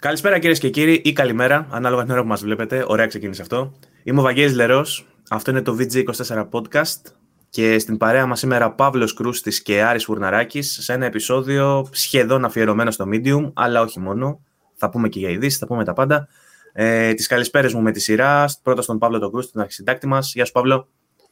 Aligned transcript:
Καλησπέρα 0.00 0.38
κυρίες 0.38 0.58
και 0.58 0.70
κύριοι, 0.70 1.02
ή 1.04 1.12
καλημέρα, 1.12 1.66
ανάλογα 1.70 2.02
την 2.02 2.12
ώρα 2.12 2.20
που 2.20 2.26
μας 2.26 2.42
βλέπετε. 2.42 2.84
Ωραία, 2.86 3.06
ξεκίνησε 3.06 3.42
αυτό. 3.42 3.72
Είμαι 4.02 4.20
ο 4.20 4.22
Βαγγέλης 4.22 4.54
Λερός. 4.54 5.06
Αυτό 5.30 5.50
είναι 5.50 5.62
το 5.62 5.76
VG24 5.78 6.48
Podcast. 6.50 7.12
Και 7.50 7.78
στην 7.78 7.96
παρέα 7.96 8.26
μας 8.26 8.38
σήμερα 8.38 8.72
Παύλος 8.72 9.14
Κρούστης 9.14 9.62
και 9.62 9.82
Άρης 9.82 10.04
Φουρναράκη 10.04 10.62
σε 10.62 10.92
ένα 10.92 11.06
επεισόδιο 11.06 11.88
σχεδόν 11.90 12.44
αφιερωμένο 12.44 12.90
στο 12.90 13.04
Medium, 13.12 13.52
αλλά 13.54 13.80
όχι 13.80 14.00
μόνο. 14.00 14.40
Θα 14.74 14.90
πούμε 14.90 15.08
και 15.08 15.18
για 15.18 15.28
ειδήσεις, 15.28 15.58
θα 15.58 15.66
πούμε 15.66 15.84
τα 15.84 15.92
πάντα. 15.92 16.28
Ε, 16.72 17.14
τις 17.14 17.26
καλησπέρες 17.26 17.74
μου 17.74 17.80
με 17.80 17.90
τη 17.90 18.00
σειρά. 18.00 18.44
Πρώτα 18.62 18.82
στον 18.82 18.98
Παύλο 18.98 19.18
τον 19.18 19.32
Κρούστη, 19.32 19.52
τον 19.52 19.62
αρχισυντάκτη 19.62 20.06
μας. 20.06 20.32
Γεια 20.34 20.44
σου, 20.44 20.52
Παύλο. 20.52 20.88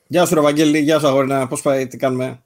Γεια 0.06 0.26
σου, 0.26 0.34
Ροβαγγέλη. 0.34 0.78
Γεια 0.78 0.98
σου, 0.98 1.06
Αγόρινα. 1.06 1.46
Πώς 1.46 1.62
πάει, 1.62 1.86
τι 1.86 1.96
κάνουμε; 1.96 2.42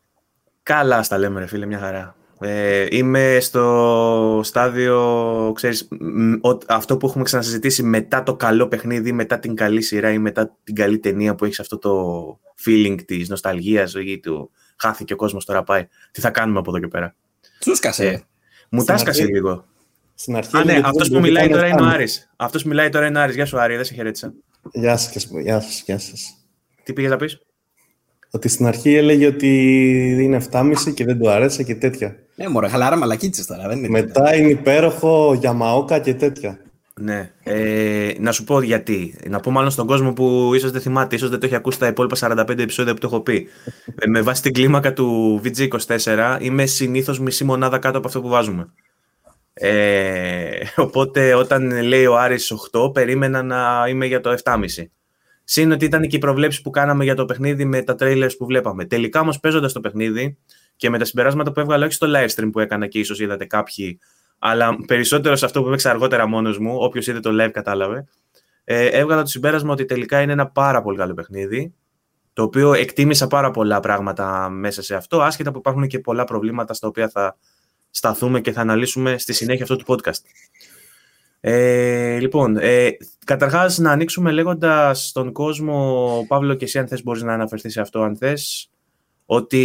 Καλά, 0.62 1.02
στα 1.02 1.18
λέμε, 1.18 1.40
ρε 1.40 1.46
φίλε, 1.46 1.66
μια 1.66 1.78
χαρά. 1.78 2.16
Ε, 2.42 2.86
είμαι 2.90 3.38
στο 3.40 4.40
στάδιο, 4.44 5.52
ξέρεις, 5.54 5.88
αυτό 6.68 6.96
που 6.96 7.06
έχουμε 7.06 7.24
ξανασυζητήσει 7.24 7.82
μετά 7.82 8.22
το 8.22 8.36
καλό 8.36 8.68
παιχνίδι, 8.68 9.12
μετά 9.12 9.38
την 9.38 9.54
καλή 9.54 9.82
σειρά 9.82 10.12
ή 10.12 10.18
μετά 10.18 10.56
την 10.64 10.74
καλή 10.74 10.98
ταινία 10.98 11.34
που 11.34 11.44
έχει 11.44 11.60
αυτό 11.60 11.78
το 11.78 12.40
feeling 12.64 12.96
της 13.06 13.28
νοσταλγίας 13.28 13.94
ή 13.94 14.20
του 14.20 14.50
χάθηκε 14.76 15.12
ο 15.12 15.16
κόσμος 15.16 15.44
τώρα 15.44 15.62
πάει. 15.62 15.86
Τι 16.10 16.20
θα 16.20 16.30
κάνουμε 16.30 16.58
από 16.58 16.70
εδώ 16.70 16.80
και 16.80 16.88
πέρα; 16.88 17.14
Τσούσκασε. 17.58 18.06
Ε, 18.06 18.20
μου 18.70 18.84
τάσκασε 18.84 19.24
λίγο. 19.24 19.64
Στην 20.14 20.36
αρχή 20.36 20.56
Α, 20.56 20.64
ναι, 20.64 20.80
αυτός 20.84 21.08
που 21.08 21.20
μιλάει 21.20 21.48
τώρα 21.48 21.66
είναι 21.66 21.82
ο 21.82 21.84
Άρης. 21.84 22.30
Αυτός 22.36 22.62
που 22.62 22.68
μιλάει 22.68 22.88
τώρα 22.88 23.06
είναι 23.06 23.18
ο 23.18 23.22
Άρης. 23.22 23.34
Γεια 23.34 23.46
σου 23.46 23.60
Άρη, 23.60 23.76
δεν 23.76 23.84
σε 23.84 23.94
χαιρέτησα. 23.94 24.32
Γεια 24.72 24.96
σας, 24.96 25.28
γεια 25.42 25.60
σας, 25.60 25.82
γεια 25.86 25.98
σας. 25.98 26.36
Τι 26.82 26.92
πήγες 26.92 27.10
να 27.10 27.16
πεις; 27.16 27.40
Ότι 28.34 28.48
στην 28.48 28.66
αρχή 28.66 28.94
έλεγε 28.94 29.26
ότι 29.26 29.48
είναι 30.20 30.42
7,5 30.50 30.74
και 30.94 31.04
δεν 31.04 31.18
του 31.18 31.30
άρεσε 31.30 31.62
και 31.62 31.74
τέτοια. 31.74 32.16
Ναι, 32.34 32.48
μωρέ, 32.48 32.68
χαλάρα 32.68 32.96
μαλακίτσες 32.96 33.46
τώρα. 33.46 33.68
Δεν 33.68 33.78
είναι 33.78 33.88
Μετά 33.88 34.22
τέτοια. 34.22 34.36
είναι 34.36 34.50
υπέροχο 34.50 35.34
για 35.40 35.52
Μαόκα 35.52 35.98
και 35.98 36.14
τέτοια. 36.14 36.58
Ναι. 37.00 37.30
Ε, 37.42 38.12
να 38.18 38.32
σου 38.32 38.44
πω 38.44 38.60
γιατί. 38.62 39.14
Να 39.28 39.40
πω 39.40 39.50
μάλλον 39.50 39.70
στον 39.70 39.86
κόσμο 39.86 40.12
που 40.12 40.54
ίσως 40.54 40.70
δεν 40.70 40.80
θυμάται, 40.80 41.14
ίσως 41.14 41.30
δεν 41.30 41.40
το 41.40 41.46
έχει 41.46 41.54
ακούσει 41.54 41.78
τα 41.78 41.86
υπόλοιπα 41.86 42.16
45 42.20 42.58
επεισόδια 42.58 42.92
που 42.92 42.98
το 43.00 43.06
έχω 43.06 43.20
πει. 43.20 43.48
Ε, 43.98 44.06
με 44.06 44.20
βάση 44.20 44.42
την 44.42 44.52
κλίμακα 44.52 44.92
του 44.92 45.40
VG24 45.44 46.38
είμαι 46.40 46.66
συνήθως 46.66 47.20
μισή 47.20 47.44
μονάδα 47.44 47.78
κάτω 47.78 47.98
από 47.98 48.06
αυτό 48.06 48.20
που 48.20 48.28
βάζουμε. 48.28 48.68
Ε, 49.54 50.50
οπότε 50.76 51.34
όταν 51.34 51.82
λέει 51.82 52.06
ο 52.06 52.18
Άρης 52.18 52.52
8, 52.72 52.92
περίμενα 52.92 53.42
να 53.42 53.86
είμαι 53.88 54.06
για 54.06 54.20
το 54.20 54.34
7,5. 54.44 54.56
Συν 55.44 55.72
ότι 55.72 55.84
ήταν 55.84 56.08
και 56.08 56.16
οι 56.16 56.18
προβλέψεις 56.18 56.62
που 56.62 56.70
κάναμε 56.70 57.04
για 57.04 57.14
το 57.14 57.24
παιχνίδι 57.24 57.64
με 57.64 57.82
τα 57.82 57.94
trailers 57.98 58.30
που 58.38 58.46
βλέπαμε. 58.46 58.84
Τελικά 58.84 59.20
όμως 59.20 59.40
παίζοντας 59.40 59.72
το 59.72 59.80
παιχνίδι 59.80 60.38
και 60.76 60.90
με 60.90 60.98
τα 60.98 61.04
συμπεράσματα 61.04 61.52
που 61.52 61.60
έβγαλα 61.60 61.84
όχι 61.84 61.94
στο 61.94 62.06
live 62.10 62.28
stream 62.34 62.48
που 62.52 62.60
έκανα 62.60 62.86
και 62.86 62.98
ίσως 62.98 63.20
είδατε 63.20 63.44
κάποιοι, 63.44 63.98
αλλά 64.38 64.76
περισσότερο 64.86 65.36
σε 65.36 65.44
αυτό 65.44 65.62
που 65.62 65.66
έπαιξα 65.66 65.90
αργότερα 65.90 66.26
μόνος 66.26 66.58
μου, 66.58 66.76
όποιος 66.78 67.06
είδε 67.06 67.20
το 67.20 67.44
live 67.44 67.50
κατάλαβε. 67.50 68.04
Ε, 68.64 68.86
έβγαλα 68.86 69.22
το 69.22 69.28
συμπέρασμα 69.28 69.72
ότι 69.72 69.84
τελικά 69.84 70.20
είναι 70.20 70.32
ένα 70.32 70.46
πάρα 70.46 70.82
πολύ 70.82 70.98
καλό 70.98 71.14
παιχνίδι. 71.14 71.74
Το 72.32 72.42
οποίο 72.42 72.72
εκτίμησα 72.72 73.26
πάρα 73.26 73.50
πολλά 73.50 73.80
πράγματα 73.80 74.48
μέσα 74.48 74.82
σε 74.82 74.94
αυτό, 74.94 75.22
άσχετα 75.22 75.50
που 75.50 75.58
υπάρχουν 75.58 75.86
και 75.86 75.98
πολλά 75.98 76.24
προβλήματα 76.24 76.74
στα 76.74 76.88
οποία 76.88 77.08
θα 77.08 77.36
σταθούμε 77.90 78.40
και 78.40 78.52
θα 78.52 78.60
αναλύσουμε 78.60 79.18
στη 79.18 79.32
συνέχεια 79.32 79.62
αυτού 79.62 79.76
του 79.76 79.84
podcast. 79.86 80.20
Ε, 81.44 82.18
λοιπόν, 82.18 82.56
ε, 82.56 82.90
καταρχάς 83.24 83.78
να 83.78 83.90
ανοίξουμε 83.90 84.30
λέγοντας 84.30 85.06
στον 85.08 85.32
κόσμο, 85.32 86.24
Παύλο 86.28 86.54
και 86.54 86.64
εσύ 86.64 86.78
αν 86.78 86.88
θες 86.88 87.02
μπορείς 87.02 87.22
να 87.22 87.32
αναφερθείς 87.32 87.72
σε 87.72 87.80
αυτό 87.80 88.02
αν 88.02 88.16
θες, 88.16 88.70
ότι 89.26 89.58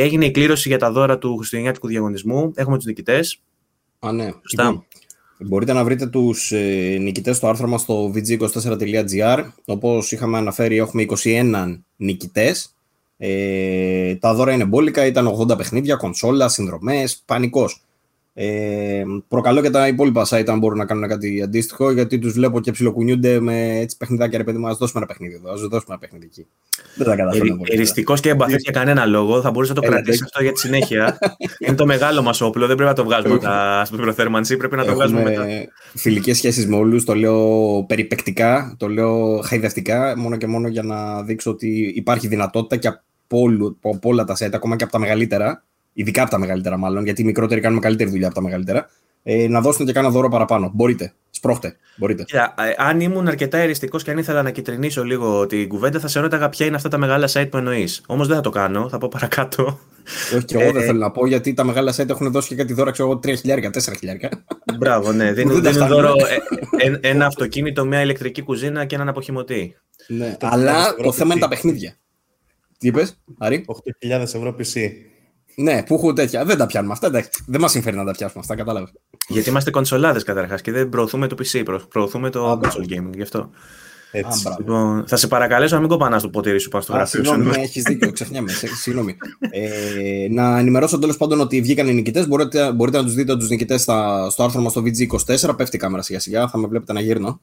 έγινε 0.00 0.24
η 0.24 0.30
κλήρωση 0.30 0.68
για 0.68 0.78
τα 0.78 0.92
δώρα 0.92 1.18
του 1.18 1.36
Χριστουγεννιάτικου 1.36 1.86
διαγωνισμού. 1.86 2.52
Έχουμε 2.54 2.76
τους 2.76 2.86
νικητές. 2.86 3.40
Α, 3.98 4.12
ναι. 4.12 4.30
Σωστά. 4.42 4.64
Λοιπόν, 4.64 4.86
μπορείτε 5.38 5.72
να 5.72 5.84
βρείτε 5.84 6.06
τους 6.06 6.52
ε, 6.52 6.96
νικητές 7.00 7.36
στο 7.36 7.48
άρθρο 7.48 7.68
μας 7.68 7.80
στο 7.80 8.12
vg24.gr. 8.14 9.44
Όπως 9.64 10.12
είχαμε 10.12 10.38
αναφέρει, 10.38 10.76
έχουμε 10.76 11.04
21 11.24 11.78
νικητές. 11.96 12.74
Ε, 13.16 14.14
τα 14.14 14.34
δώρα 14.34 14.52
είναι 14.52 14.64
μπόλικα, 14.64 15.06
ήταν 15.06 15.28
80 15.40 15.56
παιχνίδια, 15.56 15.96
κονσόλα, 15.96 16.48
συνδρομές, 16.48 17.22
πανικός. 17.26 17.82
Ε, 18.34 19.02
προκαλώ 19.28 19.60
και 19.62 19.70
τα 19.70 19.88
υπόλοιπα 19.88 20.26
site 20.28 20.44
αν 20.48 20.58
μπορούν 20.58 20.78
να 20.78 20.84
κάνουν 20.84 21.08
κάτι 21.08 21.42
αντίστοιχο, 21.42 21.90
γιατί 21.90 22.18
τους 22.18 22.32
βλέπω 22.32 22.60
και 22.60 22.70
ψιλοκουνιούνται 22.70 23.40
με 23.40 23.78
έτσι 23.78 23.96
παιχνιδάκια. 23.96 24.38
Ρε 24.38 24.44
παιδί 24.44 24.58
μου, 24.58 24.66
ας 24.68 24.76
δώσουμε 24.78 24.98
ένα 24.98 25.06
παιχνίδι 25.06 25.34
εδώ, 25.34 25.52
ας 25.52 25.60
δώσουμε 25.60 25.84
ένα 25.88 25.98
παιχνίδι 25.98 26.24
εκεί. 26.24 26.46
Δεν 26.96 27.06
τα 27.06 27.16
καταφέρνω 27.16 27.56
πολύ. 27.56 27.70
Εριστικός 27.72 28.20
και 28.20 28.28
εμπαθή 28.30 28.56
για 28.58 28.72
κανένα 28.72 29.06
λόγο. 29.06 29.40
Θα 29.40 29.50
μπορούσε 29.50 29.72
να 29.72 29.80
το 29.80 29.86
Έλα, 29.86 29.94
κρατήσεις 29.94 30.20
ναι. 30.20 30.26
αυτό 30.30 30.42
για 30.42 30.52
τη 30.52 30.58
συνέχεια. 30.60 31.18
Είναι 31.66 31.76
το 31.76 31.86
μεγάλο 31.86 32.22
μας 32.22 32.40
όπλο. 32.40 32.66
Δεν 32.66 32.76
πρέπει 32.76 32.90
να 32.90 32.96
το 32.96 33.04
βγάζουμε 33.04 33.38
τα- 33.38 33.82
στην 33.84 33.98
προθέρμανση. 33.98 34.56
Πρέπει 34.56 34.76
να 34.76 34.84
το 34.84 34.94
βγάζουμε 34.94 35.22
μετά. 35.22 35.42
Έχουμε 35.42 35.66
φιλικές 35.94 36.36
σχέσεις 36.36 36.66
με 36.66 36.76
όλους, 36.76 37.04
το 37.04 37.14
λέω 37.14 37.84
περιπεκτικά, 37.88 38.74
το 38.78 38.88
λέω 38.88 39.40
χαϊδευτικά, 39.44 40.18
μόνο 40.18 40.36
και 40.36 40.46
μόνο 40.46 40.68
για 40.68 40.82
να 40.82 41.22
δείξω 41.22 41.50
ότι 41.50 41.92
υπάρχει 41.94 42.26
δυνατότητα 42.28 42.76
και 42.76 42.88
από, 42.88 43.40
όλου- 43.40 43.78
από 43.82 44.08
όλα 44.08 44.24
τα 44.24 44.34
set, 44.38 44.50
ακόμα 44.52 44.76
και 44.76 44.82
από 44.84 44.92
τα 44.92 44.98
μεγαλύτερα, 44.98 45.64
ειδικά 45.92 46.22
από 46.22 46.30
τα 46.30 46.38
μεγαλύτερα 46.38 46.76
μάλλον, 46.76 47.04
γιατί 47.04 47.22
οι 47.22 47.24
μικρότεροι 47.24 47.60
κάνουμε 47.60 47.80
καλύτερη 47.80 48.10
δουλειά 48.10 48.26
από 48.26 48.34
τα 48.34 48.42
μεγαλύτερα, 48.42 48.88
ε, 49.22 49.48
να 49.48 49.60
δώσουν 49.60 49.86
και 49.86 49.92
κάνα 49.92 50.10
δώρο 50.10 50.28
παραπάνω. 50.28 50.70
Μπορείτε. 50.74 51.12
Σπρώχτε. 51.30 51.76
Μπορείτε. 51.96 52.22
Κοίτα, 52.22 52.54
ε, 52.58 52.74
αν 52.76 53.00
ήμουν 53.00 53.28
αρκετά 53.28 53.58
εριστικός 53.58 54.02
και 54.02 54.10
αν 54.10 54.18
ήθελα 54.18 54.42
να 54.42 54.50
κυτρινίσω 54.50 55.04
λίγο 55.04 55.46
την 55.46 55.68
κουβέντα, 55.68 56.00
θα 56.00 56.08
σε 56.08 56.20
ρώταγα 56.20 56.48
ποια 56.48 56.66
είναι 56.66 56.76
αυτά 56.76 56.88
τα 56.88 56.98
μεγάλα 56.98 57.28
site 57.32 57.46
που 57.50 57.56
εννοείς. 57.56 58.02
Όμως 58.06 58.26
δεν 58.26 58.36
θα 58.36 58.42
το 58.42 58.50
κάνω, 58.50 58.88
θα 58.88 58.98
πω 58.98 59.08
παρακάτω. 59.10 59.78
Όχι 60.36 60.44
και 60.44 60.58
εγώ 60.58 60.72
δεν 60.72 60.82
Ε, 60.82 60.84
θέλω 60.84 60.98
να 60.98 61.10
πω, 61.10 61.26
γιατί 61.26 61.54
τα 61.54 61.64
μεγάλα 61.64 61.94
set 61.96 62.08
έχουν 62.08 62.30
δώσει 62.30 62.48
και 62.48 62.54
κάτι 62.54 62.72
δώρα, 62.72 62.90
ξέρω 62.90 63.08
εγώ, 63.08 63.18
3 63.18 63.34
χιλιάρικα, 63.38 63.70
4 63.70 63.92
χιλιάρικα. 63.98 64.28
Μπράβο, 64.78 65.12
ναι. 65.12 65.32
Δίνουν, 65.34 65.54
Δεν 65.54 65.62
τα 65.62 65.70
δίνουν 65.70 65.86
φτάνουν. 65.86 66.06
δώρο 66.06 66.16
ε, 66.78 66.86
ε, 66.86 67.10
ένα 67.10 67.26
αυτοκίνητο, 67.26 67.84
μια 67.84 68.02
ηλεκτρική 68.02 68.42
κουζίνα 68.42 68.84
και 68.84 68.94
έναν 68.94 69.08
αποχημωτή. 69.08 69.76
ναι. 70.08 70.36
Το 70.40 70.48
Αλλά 70.50 70.72
1000 70.88 70.88
το 70.88 70.94
ευρώ 70.98 71.12
θέμα 71.12 71.32
είναι 71.32 71.40
τα 71.40 71.46
PC. 71.46 71.50
παιχνίδια. 71.50 71.96
Τι 72.78 72.88
είπες, 72.88 73.18
Άρη; 73.38 73.64
8.000 73.66 74.20
ευρώ 74.20 74.56
PC. 74.58 74.80
Ναι, 75.56 75.82
που 75.82 75.94
έχουν 75.94 76.14
τέτοια. 76.14 76.44
Δεν 76.44 76.56
τα 76.56 76.66
πιάνουμε 76.66 76.92
αυτά. 76.92 77.06
εντάξει. 77.06 77.30
Δεν 77.46 77.60
μας 77.60 77.70
συμφέρει 77.70 77.96
να 77.96 78.04
τα 78.04 78.10
πιάσουμε 78.12 78.40
αυτά, 78.40 78.54
κατάλαβες. 78.56 78.90
Γιατί 79.28 79.48
είμαστε 79.48 79.70
κονσολάδες 79.70 80.22
καταρχάς 80.22 80.60
και 80.60 80.72
δεν 80.72 80.88
προωθούμε 80.88 81.26
το 81.26 81.36
PC, 81.42 81.62
προ- 81.64 81.88
προωθούμε 81.88 82.30
το 82.30 82.50
Α, 82.50 82.56
μπράβο. 82.56 82.76
console 82.78 82.92
gaming. 82.92 83.10
Γι' 83.14 83.22
αυτό. 83.22 83.50
Έτσι. 84.14 84.40
μπράβο. 84.42 84.56
Λοιπόν, 84.60 85.04
θα 85.06 85.16
σε 85.16 85.26
παρακαλέσω 85.26 85.74
να 85.74 85.80
μην 85.80 85.90
κοπανάς 85.90 86.22
το 86.22 86.28
ποτήρι 86.28 86.58
σου 86.58 86.68
πάνω 86.68 86.82
στο 86.82 86.92
Α, 86.92 86.96
γραφείο 86.96 87.24
σου. 87.24 87.30
συγγνώμη, 87.32 87.60
έχεις 87.62 87.82
δίκιο, 87.82 88.12
ξεχνιάμαι. 88.12 88.50
σε- 88.50 88.66
Συγγνώμη. 88.76 89.16
Ε, 89.50 90.28
να 90.30 90.58
ενημερώσω 90.58 90.98
τέλος 90.98 91.16
πάντων 91.16 91.40
ότι 91.40 91.60
βγήκαν 91.60 91.88
οι 91.88 91.92
νικητές. 91.94 92.28
Μπορείτε, 92.28 92.72
μπορείτε 92.72 92.96
να 92.96 93.04
τους 93.04 93.14
δείτε 93.14 93.36
τους 93.36 93.48
νικητές 93.48 93.82
στο 93.82 94.42
άρθρο 94.42 94.60
μας 94.60 94.72
στο 94.72 94.82
VG24. 94.84 95.56
Πέφτει 95.56 95.76
η 95.76 95.78
κάμερα 95.78 96.02
σιγά 96.02 96.20
σιγά, 96.20 96.48
θα 96.48 96.58
με 96.58 96.66
βλέπετε 96.66 96.92
να 96.92 97.00
γύρνω. 97.00 97.40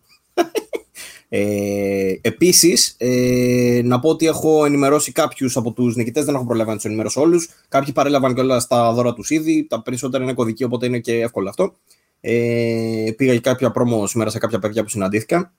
Ε, 1.30 2.14
Επίσης, 2.22 2.96
ε, 2.98 3.82
να 3.84 4.00
πω 4.00 4.10
ότι 4.10 4.26
έχω 4.26 4.66
ενημερώσει 4.66 5.12
κάποιους 5.12 5.58
από 5.58 5.72
τους 5.72 5.96
νικητές, 5.96 6.26
δεν 6.26 6.36
έχω 6.36 6.46
προλάβει 6.46 6.70
να 6.70 6.76
τους 6.76 6.86
ενημερώσω 6.86 7.22
όλους. 7.22 7.50
Κάποιοι 7.68 7.94
παρέλαβαν 7.94 8.36
και 8.36 8.42
όλα 8.42 8.60
στα 8.60 8.94
δώρα 8.94 9.14
τους 9.14 9.30
ήδη. 9.30 9.68
Τα 9.70 9.82
περισσότερα 9.82 10.24
είναι 10.24 10.34
κωδικοί, 10.34 10.64
οπότε 10.64 10.86
είναι 10.86 11.00
και 11.00 11.20
εύκολο 11.20 11.50
αυτό. 11.50 11.74
Ε, 12.22 13.12
πήγα 13.18 13.32
για 13.32 13.42
κάποια 13.42 13.72
πρόμο 13.72 14.08
σήμερα 14.08 14.30
σε 14.30 14.40
κάποια 14.40 14.60
παιδιά 14.60 14.84
που 14.84 14.90
συναντήθηκα. 14.90 15.54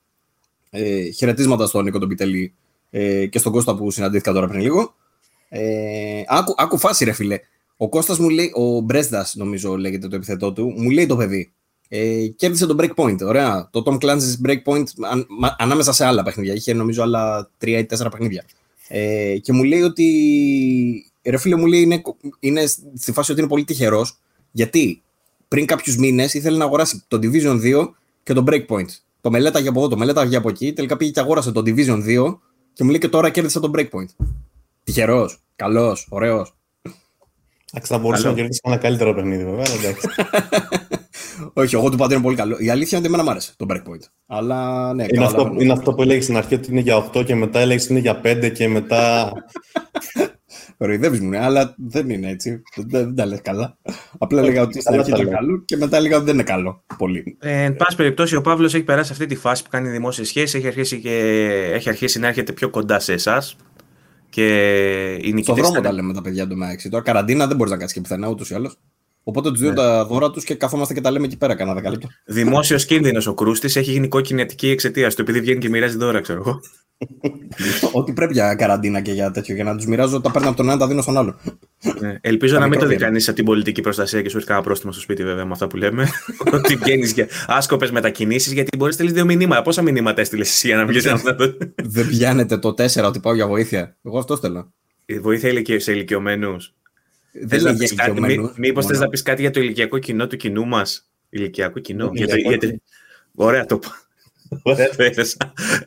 Ε, 0.70 1.10
χαιρετίσματα 1.10 1.66
στον 1.66 1.84
Νίκο 1.84 1.98
τον 1.98 2.08
Πιτελή 2.08 2.54
ε, 2.90 3.26
και 3.26 3.38
στον 3.38 3.52
Κώστα 3.52 3.76
που 3.76 3.90
συναντήθηκα 3.90 4.32
τώρα 4.32 4.48
πριν 4.48 4.60
λίγο. 4.60 4.94
Ε, 5.48 6.22
άκου, 6.26 6.54
άκου 6.56 6.78
φάση 6.78 7.04
ρε 7.04 7.12
φίλε. 7.12 7.38
Ο 7.76 7.88
Κώστας 7.88 8.18
μου 8.18 8.28
λέει, 8.28 8.52
ο 8.54 8.80
Μπρέσδας 8.80 9.34
νομίζω 9.34 9.76
λέγεται 9.76 10.08
το 10.08 10.16
επιθετό 10.16 10.52
του, 10.52 10.74
μου 10.76 10.90
λέει 10.90 11.06
το 11.06 11.16
παιδί. 11.16 11.52
Ε, 11.92 12.26
κέρδισε 12.36 12.66
το 12.66 12.76
breakpoint, 12.80 13.16
ωραία. 13.22 13.68
Το 13.72 13.82
Tom 13.86 13.94
Clancy's 13.98 14.46
breakpoint 14.46 14.84
αν, 15.10 15.26
μα- 15.28 15.56
ανάμεσα 15.58 15.92
σε 15.92 16.04
άλλα 16.04 16.22
παιχνίδια. 16.22 16.54
Είχε 16.54 16.72
νομίζω 16.74 17.02
άλλα 17.02 17.50
τρία 17.58 17.78
ή 17.78 17.84
τέσσερα 17.84 18.08
παιχνίδια. 18.08 18.44
Ε, 18.88 19.36
και 19.38 19.52
μου 19.52 19.64
λέει 19.64 19.82
ότι, 19.82 21.12
ρε 21.22 21.36
φίλε 21.36 21.56
μου 21.56 21.66
λέει 21.66 21.80
είναι, 21.80 22.02
είναι 22.40 22.66
στη 22.96 23.12
φάση 23.12 23.30
ότι 23.32 23.40
είναι 23.40 23.48
πολύ 23.48 23.64
τυχερός, 23.64 24.18
γιατί 24.50 25.02
πριν 25.48 25.66
κάποιους 25.66 25.96
μήνες 25.96 26.34
ήθελε 26.34 26.56
να 26.56 26.64
αγοράσει 26.64 27.02
το 27.08 27.16
Division 27.22 27.60
2 27.62 27.88
και 28.22 28.32
το 28.32 28.44
breakpoint. 28.46 28.88
Το 29.20 29.30
μελέταγε 29.30 29.68
από 29.68 29.78
εδώ, 29.78 29.88
το 29.88 29.96
μελέταγε 29.96 30.36
από 30.36 30.48
εκεί, 30.48 30.72
τελικά 30.72 30.96
πήγε 30.96 31.10
και 31.10 31.20
αγόρασε 31.20 31.52
το 31.52 31.60
Division 31.66 32.02
2 32.04 32.38
και 32.72 32.84
μου 32.84 32.90
λέει 32.90 32.98
και 32.98 33.08
τώρα 33.08 33.30
κέρδισε 33.30 33.60
το 33.60 33.70
breakpoint. 33.76 34.24
Τυχερός, 34.84 35.40
καλός, 35.56 36.06
ωραίος. 36.10 36.54
Εντάξει, 37.72 37.92
θα 37.92 37.98
μπορούσε 37.98 38.22
Καλό. 38.22 38.34
να 38.34 38.40
κερδίσει 38.40 38.60
ένα 38.64 38.76
καλύτερο 38.76 39.14
παιχνίδι, 39.14 39.44
βέβαια. 39.44 39.64
αλλά 39.66 39.74
εντάξει. 39.74 40.06
Όχι, 41.60 41.74
εγώ 41.74 41.90
του 41.90 41.96
πάντα 41.96 42.14
είναι 42.14 42.22
πολύ 42.22 42.36
καλό. 42.36 42.56
Η 42.58 42.70
αλήθεια 42.70 42.98
είναι 42.98 43.06
ότι 43.06 43.06
εμένα 43.06 43.22
μου 43.22 43.30
άρεσε 43.30 43.52
το 43.56 43.66
breakpoint. 43.70 44.04
Αλλά 44.26 44.92
ναι, 44.94 45.02
είναι, 45.02 45.24
αυτό, 45.24 45.36
καταλαβαίνω. 45.36 45.62
είναι 45.62 45.72
αυτό 45.72 45.94
που 45.94 46.02
έλεγες 46.02 46.24
στην 46.24 46.36
αρχή 46.36 46.54
ότι 46.54 46.70
είναι 46.70 46.80
για 46.80 47.10
8 47.14 47.24
και 47.24 47.34
μετά 47.34 47.60
έλεγες 47.60 47.86
είναι 47.88 47.98
για 47.98 48.20
5 48.24 48.50
και 48.54 48.68
μετά. 48.68 49.32
Κοροϊδεύει 50.78 51.20
μου, 51.20 51.28
ναι, 51.28 51.38
αλλά 51.44 51.74
δεν 51.78 52.10
είναι 52.10 52.28
έτσι. 52.30 52.62
Δεν, 52.76 52.86
δεν 52.86 53.14
τα 53.14 53.26
λες 53.26 53.40
καλά. 53.42 53.78
Απλά 54.18 54.40
έλεγα 54.40 54.62
ότι 54.62 54.80
στην 54.80 54.84
καλά 54.84 54.98
αρχή 54.98 55.10
τα 55.10 55.16
ήταν 55.16 55.30
λέω. 55.30 55.38
καλό 55.38 55.62
και 55.64 55.76
μετά 55.76 55.96
έλεγα 55.96 56.16
ότι 56.16 56.24
δεν 56.24 56.34
είναι 56.34 56.42
καλό. 56.42 56.84
Πολύ. 56.98 57.36
Ε, 57.40 57.62
εν 57.62 57.76
πάση 57.76 57.96
περιπτώσει, 57.96 58.36
ο 58.36 58.40
Παύλος 58.40 58.74
έχει 58.74 58.84
περάσει 58.84 59.12
αυτή 59.12 59.26
τη 59.26 59.34
φάση 59.34 59.62
που 59.62 59.68
κάνει 59.70 59.88
δημόσιες 59.88 60.28
σχέσεις. 60.28 60.54
Έχει 60.54 60.66
αρχίσει, 60.66 61.00
και... 61.00 61.14
έχει 61.74 61.88
αρχίσει 61.88 62.18
να 62.18 62.26
έρχεται 62.26 62.52
πιο 62.52 62.70
κοντά 62.70 62.98
σε 62.98 63.12
εσάς. 63.12 63.56
Και 64.28 64.46
οι 65.14 65.20
Στον 65.20 65.34
νικητές 65.34 65.54
δρόμο 65.54 65.70
ήταν- 65.70 65.82
τα 65.82 65.92
λέμε 65.92 66.12
τα 66.14 66.20
παιδιά 66.22 66.46
του 66.46 66.56
μεταξύ. 66.56 66.88
Τώρα 66.88 67.02
καραντίνα 67.04 67.46
δεν 67.46 67.56
μπορείς 67.56 67.72
να 67.72 67.78
κάτσει 67.78 67.94
και 67.94 68.00
πουθενά 68.00 68.28
ούτως 68.28 68.50
ή 68.50 68.54
άλλως. 68.54 68.76
Οπότε 69.22 69.50
του 69.50 69.56
δίνω 69.56 69.70
Ναι. 69.70 69.76
τα 69.76 70.04
δώρα 70.04 70.30
τους 70.30 70.44
και 70.44 70.54
καθόμαστε 70.54 70.94
και 70.94 71.00
τα 71.00 71.10
λέμε 71.10 71.26
εκεί 71.26 71.36
πέρα 71.36 71.54
κανένα 71.54 71.76
δεκαλέπτο. 71.76 72.08
Δημόσιος 72.24 72.84
κίνδυνος 72.84 73.26
ο 73.26 73.34
Κρούστης 73.34 73.76
έχει 73.76 73.90
γίνει 73.92 74.08
κόκκινη 74.08 74.46
εξαιτία 74.62 75.08
του, 75.10 75.20
επειδή 75.20 75.40
βγαίνει 75.40 75.58
και 75.58 75.68
μοιράζει 75.68 75.96
δώρα, 75.96 76.20
ξέρω 76.20 76.38
εγώ. 76.46 76.60
Ότι 77.92 78.12
πρέπει 78.12 78.32
για 78.32 78.54
καραντίνα 78.54 79.00
και 79.00 79.12
για 79.12 79.30
τέτοιο. 79.30 79.54
Για 79.54 79.64
να 79.64 79.76
τους 79.76 79.86
μοιράζω, 79.86 80.20
τα 80.20 80.30
παίρνω 80.30 80.48
από 80.48 80.56
τον 80.56 80.68
ένα, 80.68 80.78
τα 80.78 80.86
δίνω 80.86 81.02
στον 81.02 81.16
άλλο. 81.16 81.38
Ναι. 82.00 82.16
Ελπίζω 82.20 82.54
Τα 82.54 82.60
να 82.60 82.66
μην 82.66 82.78
το 82.78 82.84
δει 82.84 82.90
μικρόβια. 82.90 83.06
κανείς 83.06 83.26
από 83.28 83.36
την 83.36 83.44
πολιτική 83.46 83.80
προστασία 83.80 84.22
και 84.22 84.28
σου 84.28 84.36
έρθει 84.36 84.48
κανένα 84.48 84.66
πρόστιμο 84.66 84.92
στο 84.92 85.00
σπίτι, 85.00 85.24
βέβαια, 85.24 85.44
με 85.44 85.52
αυτά 85.52 85.66
που 85.66 85.76
λέμε. 85.76 86.08
Ότι 86.54 86.76
βγαίνεις 86.76 87.12
για 87.12 87.26
άσκοπες 87.46 87.90
μετακινήσεις, 87.90 88.52
γιατί 88.52 88.76
μπορείς 88.76 88.96
να 88.98 89.04
στείλεις 89.04 89.12
δύο 89.24 89.36
μηνύματα. 89.36 89.62
Πόσα 89.62 89.82
μηνύματα 89.82 90.20
έστειλες 90.20 90.48
εσύ 90.48 90.66
για 90.66 90.76
να 90.76 90.86
βγει 90.86 91.00
να 91.08 91.34
το. 91.34 91.56
Δεν 91.82 92.08
πιάνετε 92.08 92.58
το 92.58 92.68
4 92.68 93.04
ότι 93.04 93.20
πάω 93.20 93.34
για 93.34 93.46
βοήθεια. 93.46 93.96
Εγώ 94.04 94.18
αυτό 94.18 94.36
στέλνω. 94.36 94.72
Η 95.06 95.18
βοήθεια 95.18 95.48
ηλικιο- 95.48 95.80
σε 95.80 95.92
ηλικιωμένους. 95.92 96.74
Δεν 97.32 97.60
λέει 97.62 97.72
για 97.74 97.86
ηλικιωμένους. 97.90 98.52
Μήπως 98.56 98.84
θες 98.84 98.92
Μόνο. 98.92 99.04
να 99.04 99.10
πεις 99.10 99.22
κάτι 99.22 99.40
για 99.40 99.50
το 99.50 99.60
ηλικιακό 99.60 99.98
κοινό 99.98 100.26
του 100.26 100.36
κοινού 100.36 100.66
μας; 100.66 101.10
Ηλικιακό 101.30 101.78
κοινό. 101.78 102.06
Το 102.06 102.12
Για 102.14 102.26
το- 102.28 102.34
ηλικιακό 102.34 102.66
για 102.66 102.78
το- 102.78 103.44
Ωραία 103.44 103.66
το 103.66 103.74
είπα. 103.82 103.94
Ωραία 104.62 104.88
το 104.96 105.02
έθεσα. 105.02 105.36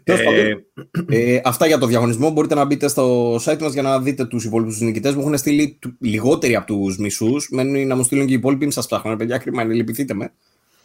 Τέλος 0.04 0.22
Ε, 0.22 0.24
πάντων. 0.24 0.63
Ε, 1.10 1.42
αυτά 1.44 1.68
για 1.68 1.78
το 1.78 1.86
διαγωνισμό. 1.86 2.30
Μπορείτε 2.31 2.56
να 2.56 2.66
μπείτε 2.66 2.88
στο 2.88 3.36
site 3.36 3.57
μας 3.62 3.74
για 3.74 3.81
να 3.81 4.00
δείτε 4.01 4.25
τους 4.25 4.45
υπόλοιπους 4.45 4.80
νικητές. 4.80 5.13
Μου 5.16 5.22
έχουν 5.22 5.38
στείλει 5.38 5.78
του- 5.81 5.95
λιγότεροι 6.00 6.56
από 6.56 6.66
τους 6.68 6.98
μισούς. 6.98 7.50
Μένει 7.51 7.86
να 7.86 7.96
μου 7.96 8.04
στείλουν 8.04 8.25
και 8.25 8.31
οι 8.34 8.36
υπόλοιποι. 8.36 8.62
Μην 8.63 8.72
σας 8.72 8.86
ψάχνω, 8.86 9.16
παιδιά. 9.16 9.38
Κρίμα 9.38 9.62
είναι, 9.62 9.74
λυπηθείτε 9.74 10.13
με. 10.13 10.31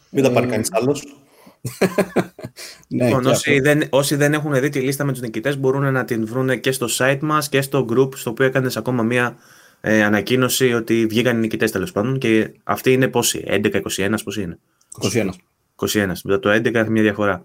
Μην 0.09 0.23
τα 0.23 0.31
πάρει 0.31 0.47
κανείς 0.47 0.67
άλλος. 0.71 1.03
Ναι, 2.87 3.05
Λοιπόν, 3.05 3.21
και 3.23 3.27
όσοι 3.29 3.49
αυτό. 3.49 3.61
δεν, 3.63 3.87
όσοι 3.89 4.15
δεν 4.15 4.33
έχουν 4.33 4.59
δει 4.59 4.69
τη 4.69 4.79
λίστα 4.79 5.03
με 5.03 5.11
τους 5.11 5.21
νικητές 5.21 5.57
μπορούν 5.59 5.91
να 5.91 6.05
την 6.05 6.25
βρουν 6.25 6.59
και 6.59 6.71
στο 6.71 6.87
site 6.97 7.19
μας 7.21 7.49
και 7.49 7.61
στο 7.61 7.85
group 7.93 8.15
στο 8.15 8.29
οποίο 8.29 8.45
έκανες 8.45 8.77
ακόμα 8.77 9.03
μία 9.03 9.37
ε, 9.81 10.03
ανακοίνωση 10.03 10.73
ότι 10.73 11.05
βγήκαν 11.05 11.37
οι 11.37 11.39
νικητές 11.39 11.71
τέλος 11.71 11.91
πάντων 11.91 12.17
και 12.17 12.51
αυτοί 12.63 12.91
είναι 12.91 13.07
πόσοι, 13.07 13.43
11-21 13.47 14.15
πόσοι 14.23 14.41
είναι; 14.41 14.59
21. 15.11 15.29
21. 15.75 16.11
Μετά 16.23 16.39
το 16.39 16.49
11 16.49 16.73
έχει 16.73 16.89
μια 16.89 17.01
διαφορά. 17.01 17.41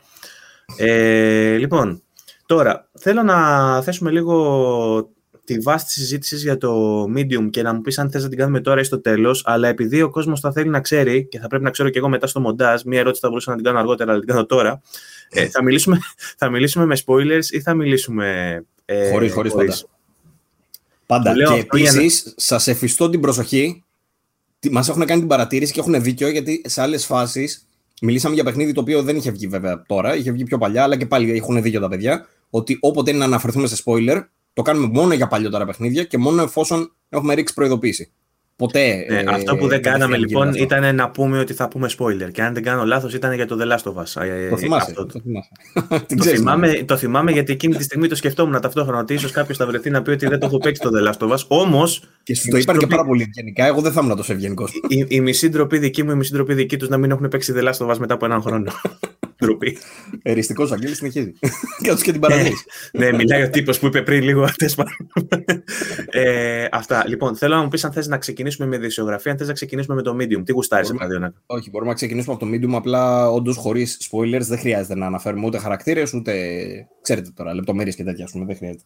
Ε, 0.76 1.56
λοιπόν, 1.56 2.02
τώρα 2.46 2.88
θέλω 2.98 3.22
να 3.22 3.82
θέσουμε 3.82 4.10
λίγο 4.10 5.08
τη 5.44 5.58
βάση 5.58 5.84
της 5.84 5.94
συζήτησης 5.94 6.42
για 6.42 6.58
το 6.58 7.02
Medium 7.16 7.50
και 7.50 7.62
να 7.62 7.74
μου 7.74 7.80
πεις 7.80 7.98
αν 7.98 8.10
θες 8.10 8.22
να 8.22 8.28
την 8.28 8.38
κάνουμε 8.38 8.60
τώρα 8.60 8.80
ή 8.80 8.84
στο 8.84 9.00
τέλος, 9.00 9.42
αλλά 9.46 9.68
επειδή 9.68 10.02
ο 10.02 10.10
κόσμος 10.10 10.40
θα 10.40 10.52
θέλει 10.52 10.68
να 10.68 10.80
ξέρει 10.80 11.26
και 11.26 11.38
θα 11.38 11.46
πρέπει 11.46 11.64
να 11.64 11.70
ξέρω 11.70 11.88
και 11.88 11.98
εγώ 11.98 12.08
μετά 12.08 12.26
στο 12.26 12.40
μοντάζ, 12.40 12.82
μια 12.82 12.98
ερώτηση 12.98 13.20
θα 13.20 13.28
μπορούσα 13.28 13.50
να 13.50 13.56
την 13.56 13.64
κάνω 13.64 13.78
αργότερα, 13.78 14.10
αλλά 14.10 14.20
την 14.20 14.28
κάνω 14.28 14.46
τώρα, 14.46 14.80
ε, 15.28 15.46
θα, 15.46 15.62
μιλήσουμε, 15.62 15.98
θα 16.36 16.50
μιλήσουμε 16.50 16.86
με 16.86 16.96
spoilers 17.06 17.44
ή 17.50 17.60
θα 17.60 17.74
μιλήσουμε 17.74 18.58
ε, 18.84 19.10
Χωρίς, 19.10 19.32
χωρίς 19.32 19.52
πάντα. 19.52 19.74
Πάντα. 21.06 21.30
Το 21.32 21.36
λέω 21.36 21.52
Και 21.54 21.60
αυτό 21.60 21.76
για 21.76 21.92
να- 21.92 21.98
επίσης, 21.98 22.34
σας 22.36 22.68
εφιστώ 22.68 23.10
την 23.10 23.20
προσοχή. 23.20 23.82
Μας 24.70 24.88
έχουν 24.88 25.04
κάνει 25.04 25.20
την 25.20 25.28
παρατήρηση 25.28 25.72
και 25.72 25.80
έχουν 25.80 26.02
δίκιο 26.02 26.28
γιατί 26.28 26.62
σε 26.66 26.80
άλλες 26.82 27.04
φάσεις 27.06 27.66
μιλήσαμε 28.00 28.34
για 28.34 28.44
παιχνίδι 28.44 28.72
το 28.72 28.80
οποίο 28.80 29.02
δεν 29.02 29.16
είχε 29.16 29.30
βγει 29.30 29.46
βέβαια 29.46 29.82
τώρα, 29.86 30.16
είχε 30.16 30.30
βγει 30.32 30.44
πιο 30.44 30.58
παλιά, 30.58 30.82
αλλά 30.82 30.96
και 30.96 31.06
πάλι 31.06 31.30
έχουν 31.36 31.62
δίκιο 31.62 31.80
τα 31.80 31.88
παιδιά. 31.88 32.26
Ότι 32.50 32.76
όποτε 32.80 33.10
είναι 33.10 33.18
να 33.18 33.24
αναφερθούμε 33.24 33.66
σε 33.66 33.82
spoiler, 33.84 34.24
το 34.52 34.62
κάνουμε 34.62 34.86
μόνο 34.86 35.14
για 35.14 35.26
παλιότερα 35.26 35.64
παιχνίδια 35.66 36.04
και 36.04 36.18
μόνο 36.18 36.42
εφόσον 36.42 36.92
έχουμε 37.08 37.34
ρίξει 37.34 37.54
προειδοποίηση. 37.54 38.10
Ποτέ. 38.56 39.06
Ναι, 39.08 39.18
ε, 39.18 39.24
αυτό 39.28 39.56
που 39.56 39.66
δεν 39.68 39.82
κάναμε 39.82 40.04
κατευθείαν 40.04 40.20
λοιπόν 40.20 40.50
γίνεται 40.52 40.74
αυτό. 40.74 40.86
ήταν 40.86 40.96
να 40.96 41.10
πούμε 41.10 41.38
ότι 41.38 41.52
θα 41.52 41.68
πούμε 41.68 41.88
spoiler. 41.98 42.28
Και 42.32 42.42
αν 42.42 42.54
δεν 42.54 42.62
κάνω 42.62 42.84
λάθος, 42.84 43.14
ήταν 43.14 43.32
για 43.32 43.46
το 43.46 43.58
The 43.60 43.64
Last 43.72 43.92
of 43.92 44.02
Us. 44.02 44.22
Ε, 44.22 44.48
Το 44.48 44.56
θυμάσαι. 44.56 44.90
αυτό. 44.90 45.06
Το 45.06 45.20
θυμάσαι. 45.20 45.50
Την 46.06 46.16
Το 46.16 46.22
ξέρεις, 46.22 46.38
θυμάμαι, 46.38 46.72
το 46.86 46.96
θυμάμαι 46.96 47.30
γιατί 47.30 47.52
εκείνη 47.52 47.74
τη 47.76 47.82
στιγμή 47.82 48.08
το 48.08 48.14
σκεφτόμουν 48.14 48.60
ταυτόχρονα 48.60 48.98
ότι 48.98 49.14
ίσως 49.14 49.30
κάποιος 49.30 49.56
θα 49.56 49.66
βρεθεί 49.66 49.90
να 49.90 50.02
πει 50.02 50.10
ότι 50.10 50.26
δεν 50.26 50.38
το 50.38 50.46
έχω 50.46 50.58
παίξει 50.58 50.82
το 50.82 50.90
The 50.94 51.08
Last 51.12 51.28
of 51.28 51.32
Us. 51.32 51.38
Όμως 51.48 52.02
Και 52.22 52.34
σου 52.34 52.48
το 52.48 52.56
είπαν 52.56 52.78
και 52.78 52.86
πάρα 52.86 53.04
πολύ 53.04 53.22
ευγενικά. 53.22 53.66
Εγώ 53.66 53.80
δεν 53.80 53.92
θα 53.92 54.00
ήμουν 54.04 54.16
τόσο 54.16 54.32
ευγενικός. 54.32 54.72
η, 54.88 55.06
η 55.08 55.20
μισή 55.20 55.48
ντροπή 55.48 55.78
δική 55.78 56.02
μου, 56.02 56.10
η 56.10 56.14
μισή 56.14 56.32
ντροπή 56.32 56.54
δική 56.54 56.76
τους 56.76 56.88
να 56.88 56.96
μην 56.96 57.10
έχουν 57.10 57.28
παίξει 57.28 57.52
The 57.56 57.68
Last 57.68 57.86
of 57.86 57.90
Us 57.90 57.96
μετά 57.98 58.14
από 58.14 58.24
έναν 58.24 58.42
χρόνο. 58.42 58.72
ντροπή. 59.36 59.78
Εριστικός 60.22 60.72
Αγγέλης 60.72 60.96
συνεχίζει. 60.96 61.32
Κάτω 61.86 62.02
και 62.02 62.12
την 62.12 62.20
παρατήρηση. 62.20 62.64
ναι, 62.92 63.12
μιλάει 63.12 63.42
ο 63.42 63.50
τύπος 63.50 63.78
που 63.78 63.86
είπε 63.86 64.02
πριν 64.02 64.22
λίγο. 64.22 64.48
τέλος 64.56 64.74
πάντων. 64.74 64.94
ε, 66.10 66.66
αυτά. 66.70 67.04
Λοιπόν, 67.08 67.36
θέλω 67.36 67.54
να 67.54 67.62
μου 67.62 67.68
πεις 67.68 67.84
αν 67.84 67.92
θες 67.92 68.06
να 68.06 68.18
ξεκινήσουμε 68.18 68.68
με 68.68 68.76
ειδησιογραφία, 68.76 69.30
αν 69.32 69.38
θες 69.38 69.46
να 69.46 69.52
ξεκινήσουμε 69.52 69.94
με 69.94 70.02
το 70.02 70.16
Medium. 70.20 70.42
Τι 70.44 70.52
γουστάρεις, 70.52 70.86
Μπορούμε. 70.86 71.04
Παδιώνα. 71.04 71.34
Όχι, 71.46 71.70
μπορούμε 71.70 71.90
να 71.90 71.96
ξεκινήσουμε 71.96 72.34
από 72.34 72.44
το 72.44 72.50
Medium. 72.52 72.74
Απλά 72.74 73.30
όντως 73.30 73.56
χωρίς 73.56 74.08
spoilers 74.10 74.40
δεν 74.42 74.58
χρειάζεται 74.58 74.94
να 74.94 75.06
αναφέρουμε 75.06 75.46
ούτε 75.46 75.58
χαρακτήρες 75.58 76.12
ούτε. 76.14 76.32
ξέρετε 77.02 77.30
τώρα, 77.34 77.54
λεπτομέρειες 77.54 77.94
και 77.94 78.04
τέτοια. 78.04 78.24
Ας 78.24 78.30
πούμε, 78.30 78.44
δεν 78.44 78.56
χρειάζεται. 78.56 78.82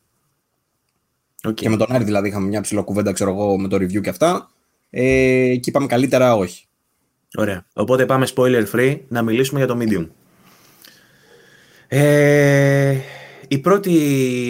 Okay. 1.48 1.54
Και 1.54 1.68
με 1.68 1.76
τον 1.76 1.86
Άρη 1.92 2.04
δηλαδή 2.04 2.28
είχαμε 2.28 2.46
μια 2.46 2.60
ψηλό 2.60 2.84
κουβέντα, 2.84 3.12
ξέρω 3.12 3.30
εγώ, 3.30 3.58
με 3.58 3.68
το 3.68 3.76
review 3.76 4.00
και 4.00 4.08
αυτά. 4.08 4.50
Ε, 4.90 5.56
και 5.56 5.70
είπαμε 5.70 5.86
καλύτερα 5.86 6.36
όχι. 6.36 6.66
Ωραία. 7.36 7.66
Οπότε 7.72 8.06
πάμε 8.06 8.26
spoiler 8.34 8.64
free 8.72 8.98
να 9.08 9.22
μιλήσουμε 9.22 9.64
για 9.64 9.68
το 9.68 9.78
Medium. 9.80 10.06
Ε, 11.90 12.98
η 13.48 13.58
πρώτη 13.58 13.92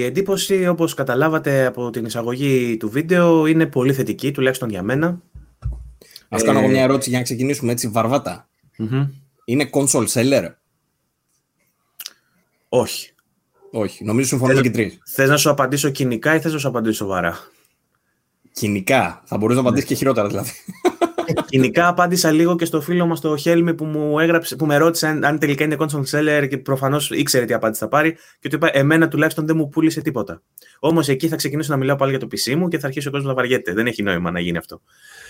εντύπωση, 0.05 0.67
όπως 0.67 0.94
καταλάβατε 0.94 1.67
από 1.67 1.90
την 1.90 2.05
εισαγωγή 2.05 2.76
του 2.76 2.90
βίντεο, 2.90 3.46
είναι 3.46 3.67
πολύ 3.67 3.93
θετική, 3.93 4.31
τουλάχιστον 4.31 4.69
για 4.69 4.82
μένα. 4.82 5.06
Α 6.29 6.37
Ε, 6.37 6.43
κάνω 6.43 6.58
εγώ 6.58 6.69
μια 6.69 6.82
ερώτηση 6.82 7.08
για 7.08 7.19
να 7.19 7.25
ξεκινήσουμε 7.25 7.73
έτσι 7.73 7.88
βαρβάτα. 7.88 8.49
Μμμ. 8.76 9.08
Είναι 9.44 9.70
console 9.73 10.06
seller; 10.08 10.49
Όχι. 12.69 13.12
Όχι. 13.70 14.05
Νομίζω 14.05 14.29
συμφωνούμε 14.29 14.61
και 14.61 14.69
οι 14.69 14.70
τρει. 14.70 14.99
Θες 15.06 15.29
να 15.29 15.37
σου 15.37 15.50
απαντήσω 15.50 15.91
κοινικά 15.91 16.34
ή 16.34 16.41
θες 16.41 16.52
να 16.52 16.58
σου 16.58 16.69
απαντήσω 16.69 16.94
σοβαρά. 16.94 17.38
Κοινικά. 18.52 19.23
Θα 19.25 19.37
μπορούσε 19.37 19.61
να 19.61 19.64
απαντήσεις 19.67 19.88
και 19.88 19.94
χειρότερα 19.94 20.29
δηλαδή. 20.29 20.50
κοινικά 21.49 21.88
απάντησα 21.88 22.31
λίγο 22.31 22.56
και 22.56 22.64
στο 22.64 22.81
φίλο 22.81 23.06
μας 23.06 23.20
το 23.20 23.37
Χέλμι 23.37 23.75
που 23.75 23.85
μου 23.85 24.19
έγραψε, 24.19 24.56
που 24.56 24.67
με 24.67 24.76
ρώτησε 24.76 25.06
αν, 25.06 25.25
αν 25.25 25.38
τελικά 25.38 25.64
είναι 25.64 25.76
console 25.79 26.05
seller 26.11 26.46
και 26.49 26.58
προφανώς 26.58 27.11
ήξερε 27.11 27.44
τι 27.44 27.55
απάντηση 27.55 27.81
θα 27.81 27.88
πάρει 27.88 28.17
και 28.40 28.49
του 28.49 28.56
είπα 28.56 28.69
εμένα 28.73 29.08
τουλάχιστον 29.08 29.46
δεν 29.46 29.56
μου 29.56 29.69
πούλησε 29.69 30.00
τίποτα. 30.00 30.43
Όμως 30.79 31.08
εκεί 31.08 31.29
θα 31.29 31.37
ξεκινήσω 31.37 31.73
να 31.73 31.79
μιλάω 31.79 31.96
πάλι 31.96 32.11
για 32.11 32.20
το 32.20 32.26
PC 32.31 32.55
μου 32.55 32.69
και 32.69 32.79
θα 32.79 32.87
αρχίσει 32.87 33.08
ο 33.08 33.11
κόσμος 33.11 33.29
να 33.29 33.35
βαριέται. 33.37 33.73
Δεν 33.73 33.87
έχει 33.87 34.02
νόημα 34.02 34.31
να 34.31 34.40
γίνει 34.40 34.58
αυτό. 34.58 34.81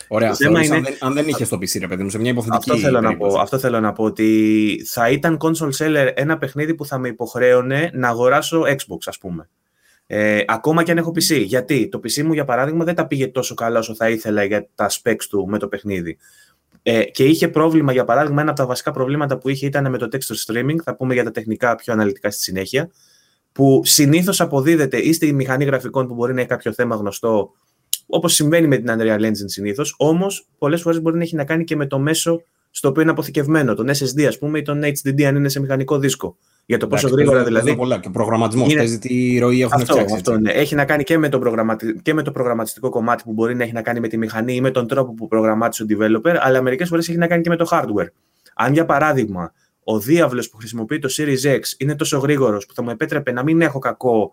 Ωραία. 0.09 0.29
Το 0.29 0.35
θέμα 0.35 0.51
θεωρείς, 0.51 0.67
είναι- 0.69 0.77
αν, 0.77 0.83
δεν, 0.83 0.97
αν 1.01 1.15
δεν 1.15 1.29
είχες 1.29 1.49
το 1.49 1.57
PC, 1.57 1.81
ρε 1.81 1.87
παιδί 1.87 2.03
μου, 2.03 2.11
σε 2.11 2.19
μια 2.19 2.31
υποθετική. 2.31 2.71
Αυτό 2.71 2.83
θέλω, 2.83 3.01
να 3.01 3.07
περίπτωση. 3.09 3.35
πω, 3.35 3.41
αυτό 3.41 3.59
θέλω 3.59 3.81
να 3.81 3.93
πω 3.93 4.05
ότι 4.05 4.83
θα 4.87 5.11
ήταν 5.11 5.39
console 5.41 5.71
seller 5.79 6.11
ένα 6.15 6.39
παιχνίδι 6.39 6.75
που 6.75 6.85
θα 6.87 6.99
με 6.99 7.09
υποχρέωνε 7.09 7.91
να 7.93 8.09
αγοράσω 8.09 8.61
Xbox 8.61 8.99
ας 9.05 9.19
πούμε. 9.19 9.49
Ε, 10.11 10.43
ακόμα 10.47 10.83
και 10.83 10.91
αν 10.91 10.99
έχω 10.99 11.11
PC. 11.11 11.45
Γιατί; 11.45 11.89
Το 11.89 11.99
PC 11.99 12.23
μου 12.23 12.33
για 12.33 12.45
παράδειγμα 12.45 12.85
δεν 12.85 12.95
τα 12.95 13.07
πήγε 13.07 13.29
τόσο 13.29 13.55
καλά 13.55 13.79
όσο 13.79 13.95
θα 13.95 14.11
ήθελα 14.11 14.45
για 14.45 14.69
τα 14.75 14.91
specs 14.91 15.25
του 15.31 15.47
με 15.49 15.59
το 15.59 15.69
παιχνίδι. 15.69 16.19
Ε, 16.83 17.05
και 17.05 17.25
είχε 17.25 17.49
πρόβλημα, 17.49 17.93
για 17.93 18.05
παράδειγμα, 18.05 18.41
ένα 18.41 18.51
από 18.51 18.61
τα 18.61 18.67
βασικά 18.67 18.91
προβλήματα 18.91 19.39
που 19.39 19.49
είχε 19.49 19.67
ήταν 19.67 19.91
με 19.91 19.99
το 19.99 20.09
texture 20.13 20.53
streaming. 20.53 20.77
Θα 20.85 20.97
πούμε 20.97 21.15
για 21.15 21.25
τα 21.25 21.31
τεχνικά 21.31 21.75
πιο 21.75 21.93
αναλυτικά 21.93 22.31
στη 22.31 22.43
συνέχεια. 22.43 22.91
Που 23.53 23.81
συνήθως 23.85 24.41
αποδίδεται 24.41 24.99
ή 24.99 25.13
στη 25.13 25.33
μηχανή 25.33 25.65
γραφικών 25.65 26.07
που 26.07 26.15
μπορεί 26.15 26.35
να 26.35 26.41
έχει 26.41 26.49
κάποιο 26.49 26.73
θέμα 26.73 26.97
γνωστό, 26.97 27.51
όπως 28.07 28.35
συμβαίνει 28.35 28.67
με 28.67 28.77
την 28.77 28.87
Unreal 28.99 29.21
Engine 29.21 29.45
συνήθως. 29.45 29.95
Όμως, 29.99 30.47
πολλές 30.59 30.81
φορές 30.81 31.01
μπορεί 31.01 31.17
να 31.17 31.23
έχει 31.23 31.37
να 31.37 31.45
κάνει 31.45 31.65
και 31.65 31.77
με 31.77 31.87
το 31.87 31.99
μέσο 31.99 32.43
στο 32.71 32.89
οποίο 32.89 33.03
είναι 33.03 33.11
αποθηκευμένο. 33.11 33.75
Τον 33.75 33.89
SSD, 33.89 34.23
ας 34.23 34.39
πούμε, 34.39 34.59
ή 34.59 34.63
τον 34.63 34.81
HDD, 34.83 35.23
αν 35.23 35.37
είναι 35.37 35.49
σε 35.49 35.61
μηχανικό 35.61 35.99
δίσκο. 35.99 36.37
Για 36.71 36.79
το 36.79 36.87
πόσο 36.87 37.07
Εντάξει, 37.07 37.15
γρήγορα 37.25 37.45
παίζουν- 37.45 37.47
δηλαδή. 37.47 37.65
παίζουν 37.67 37.83
Πολλά. 37.89 38.01
Και 38.01 38.09
ο 38.09 38.11
προγραμματισμός. 38.11 38.69
Είναι- 38.69 38.79
Παίζει 38.79 38.99
τι 38.99 39.39
ροή 39.39 39.61
έχουν 39.63 39.81
Αυτό, 39.81 39.93
φτιάξει. 39.93 40.15
αυτό 40.15 40.31
έτσι. 40.33 40.43
ναι. 40.43 40.51
Έχει 40.53 40.75
να 40.75 40.85
κάνει 40.85 41.03
και 41.03 41.19
με, 41.19 41.29
το 41.29 41.39
προγραμματι... 41.39 42.01
και 42.03 42.15
με 42.15 42.23
το 42.23 42.31
προγραμματιστικό 42.31 42.89
κομμάτι 42.89 43.23
που 43.23 43.33
μπορεί 43.33 43.55
να 43.57 43.63
έχει 43.63 43.73
να 43.73 43.83
κάνει 43.83 44.01
με 44.01 44.09
τη 44.09 44.17
μηχανή 44.17 44.55
ή 44.55 44.61
με 44.61 44.71
τον 44.71 44.87
τρόπο 44.89 45.15
που 45.15 45.29
προγραμμάτισε 45.29 45.83
ο 45.83 45.87
developer, 45.89 46.37
αλλά 46.41 46.63
μερικές 46.63 46.89
φορές 46.89 47.09
έχει 47.09 47.19
να 47.19 47.27
κάνει 47.27 47.43
και 47.43 47.49
με 47.49 47.57
το 47.57 47.67
hardware. 47.71 48.07
Αν 48.55 48.73
για 48.73 48.85
παράδειγμα 48.85 49.53
ο 49.85 49.99
διάβλος 49.99 50.51
που 50.51 50.57
χρησιμοποιεί 50.57 50.99
το 50.99 51.09
Series 51.17 51.55
X 51.57 51.61
είναι 51.79 51.95
τόσο 51.95 52.19
γρήγορος 52.19 52.67
που 52.67 52.75
θα 52.75 52.83
μου 52.83 52.91
επέτρεπε 52.91 53.33
να 53.33 53.43
μην 53.43 53.61
έχω 53.61 53.79
κακό 53.79 54.33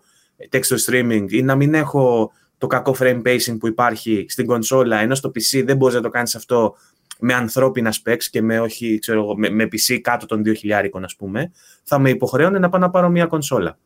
texture 0.51 0.92
streaming 0.92 1.25
ή 1.30 1.42
να 1.42 1.56
μην 1.56 1.74
έχω 1.74 2.32
το 2.58 2.68
κακό 2.68 2.96
frame 3.00 3.22
pacing 3.25 3.58
που 3.60 3.68
υπάρχει 3.68 4.25
στην 4.30 4.46
κονσόλα, 4.46 4.98
ενώ 5.00 5.15
στο 5.15 5.30
PC 5.36 5.63
δεν 5.65 5.77
μπορείς 5.77 5.96
να 5.96 6.01
το 6.01 6.10
κάνεις 6.10 6.36
αυτό 6.36 6.75
με 7.20 7.34
ανθρώπινα 7.34 7.94
specs 8.04 8.24
και 8.24 8.42
με, 8.42 8.60
όχι, 8.60 9.00
ξέρω, 9.00 9.22
εγώ, 9.22 9.38
με, 9.38 9.50
με 9.50 9.64
PC 9.64 10.00
κάτω 10.02 10.26
των 10.26 10.42
2.000, 10.46 10.90
ας 11.04 11.16
πούμε, 11.16 11.52
θα 11.84 12.00
με 12.00 12.10
υποχρέωνε 12.10 12.60
να 12.60 12.70
πάω 12.70 12.80
να 12.80 12.90
πάρω 12.90 13.10
μια 13.10 13.26
κονσόλα 13.26 13.78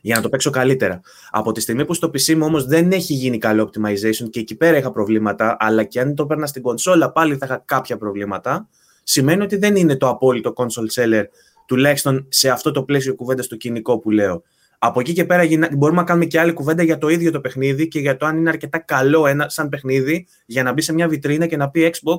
για 0.00 0.16
να 0.16 0.22
το 0.22 0.28
παίξω 0.28 0.50
καλύτερα. 0.50 1.00
Από 1.30 1.52
τη 1.52 1.60
στιγμή 1.60 1.84
που 1.84 1.94
στο 1.94 2.08
PC 2.08 2.34
μου 2.34 2.44
όμως 2.46 2.64
δεν 2.64 2.92
έχει 2.92 3.14
γίνει 3.14 3.38
καλό 3.38 3.70
optimization 3.70 4.30
και 4.30 4.40
εκεί 4.40 4.56
πέρα 4.56 4.76
είχα 4.76 4.90
προβλήματα, 4.90 5.56
αλλά 5.58 5.84
και 5.84 6.00
αν 6.00 6.14
το 6.14 6.26
παίρνα 6.26 6.46
στην 6.46 6.62
κονσόλα 6.62 7.12
πάλι 7.12 7.36
θα 7.36 7.46
είχα 7.46 7.62
κάποια 7.64 7.96
προβλήματα, 7.96 8.68
σημαίνει 9.02 9.42
ότι 9.42 9.56
δεν 9.56 9.76
είναι 9.76 9.96
το 9.96 10.08
απόλυτο 10.08 10.52
console 10.56 11.02
seller, 11.02 11.24
τουλάχιστον 11.66 12.26
σε 12.28 12.48
αυτό 12.48 12.70
το 12.70 12.82
πλαίσιο 12.82 13.14
κουβέντας 13.14 13.44
στο 13.44 13.56
κοινικό 13.56 13.98
που 13.98 14.10
λέω. 14.10 14.42
Από 14.82 15.00
εκεί 15.00 15.12
και 15.12 15.24
πέρα 15.24 15.42
γυνα- 15.42 15.76
μπορούμε 15.76 16.00
να 16.00 16.06
κάνουμε 16.06 16.26
και 16.26 16.40
άλλη 16.40 16.52
κουβέντα 16.52 16.82
για 16.82 16.98
το 16.98 17.08
ίδιο 17.08 17.30
το 17.30 17.40
παιχνίδι 17.40 17.88
και 17.88 18.00
για 18.00 18.16
το 18.16 18.26
αν 18.26 18.36
είναι 18.36 18.48
αρκετά 18.48 18.78
καλό 18.78 19.26
ένα 19.26 19.48
σαν 19.48 19.68
παιχνίδι 19.68 20.26
για 20.46 20.62
να 20.62 20.72
μπει 20.72 20.82
σε 20.82 20.92
μια 20.92 21.08
βιτρίνα 21.08 21.46
και 21.46 21.56
να 21.56 21.70
πει 21.70 21.94
Xbox 21.94 22.18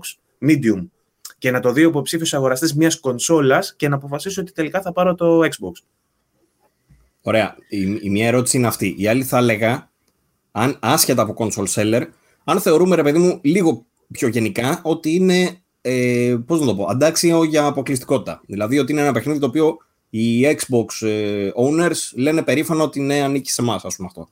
Medium 0.50 0.88
και 1.38 1.52
να 1.52 1.60
το 1.60 1.72
δει 1.72 1.86
ο 1.86 1.88
υποψήφιος 1.88 2.34
αγοραστής 2.34 2.76
μιας 2.76 3.00
κονσόλας 3.00 3.76
και 3.76 3.88
να 3.88 3.96
αποφασίσει 3.96 4.40
ότι 4.40 4.52
τελικά 4.52 4.82
θα 4.82 4.92
πάρω 4.92 5.16
το 5.16 5.40
Xbox. 5.40 5.84
Ωραία. 7.22 7.56
Η, 7.70 7.98
η 8.02 8.10
μία 8.10 8.28
ερώτηση 8.28 8.58
είναι 8.58 8.68
αυτή. 8.68 8.96
Η 8.98 9.08
άλλη 9.08 9.24
θα 9.24 9.38
έλεγα, 9.38 9.92
αν, 10.52 10.78
άσχετα 10.80 11.22
από 11.22 11.36
console 11.38 11.68
seller, 11.76 12.04
αν 12.44 12.60
θεωρούμε, 12.60 12.96
ρε 12.96 13.04
παιδί 13.04 13.18
μου, 13.18 13.40
λίγο 13.44 13.86
πιο 14.12 14.28
γενικά 14.28 14.80
ότι 14.84 15.16
είναι, 15.16 15.62
ε, 15.82 16.36
πώς 16.46 16.60
να 16.60 16.66
το 16.66 16.76
πω, 16.76 16.86
αντάξιο 16.90 17.44
για 17.44 17.66
αποκλειστικότητα. 17.66 18.42
Δηλαδή 18.46 18.80
ότι 18.80 18.92
είναι 18.92 19.02
ένα 19.02 19.12
παιχνίδι 19.12 19.40
το 19.40 19.46
οποίο 19.46 19.78
οι 20.14 20.46
Xbox 20.46 21.08
ε, 21.08 21.50
owners 21.56 22.16
λένε 22.16 22.44
περήφανο 22.44 22.84
ότι 22.84 23.00
ναι, 23.00 23.22
ανήκει 23.22 23.52
σε 23.52 23.62
εμάς, 23.62 23.86
ας 23.86 23.96
πούμε 23.96 24.08
αυτό. 24.08 24.30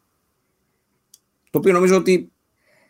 Το 1.49 1.57
οποίο 1.57 1.73
νομίζω 1.73 1.95
ότι 1.95 2.31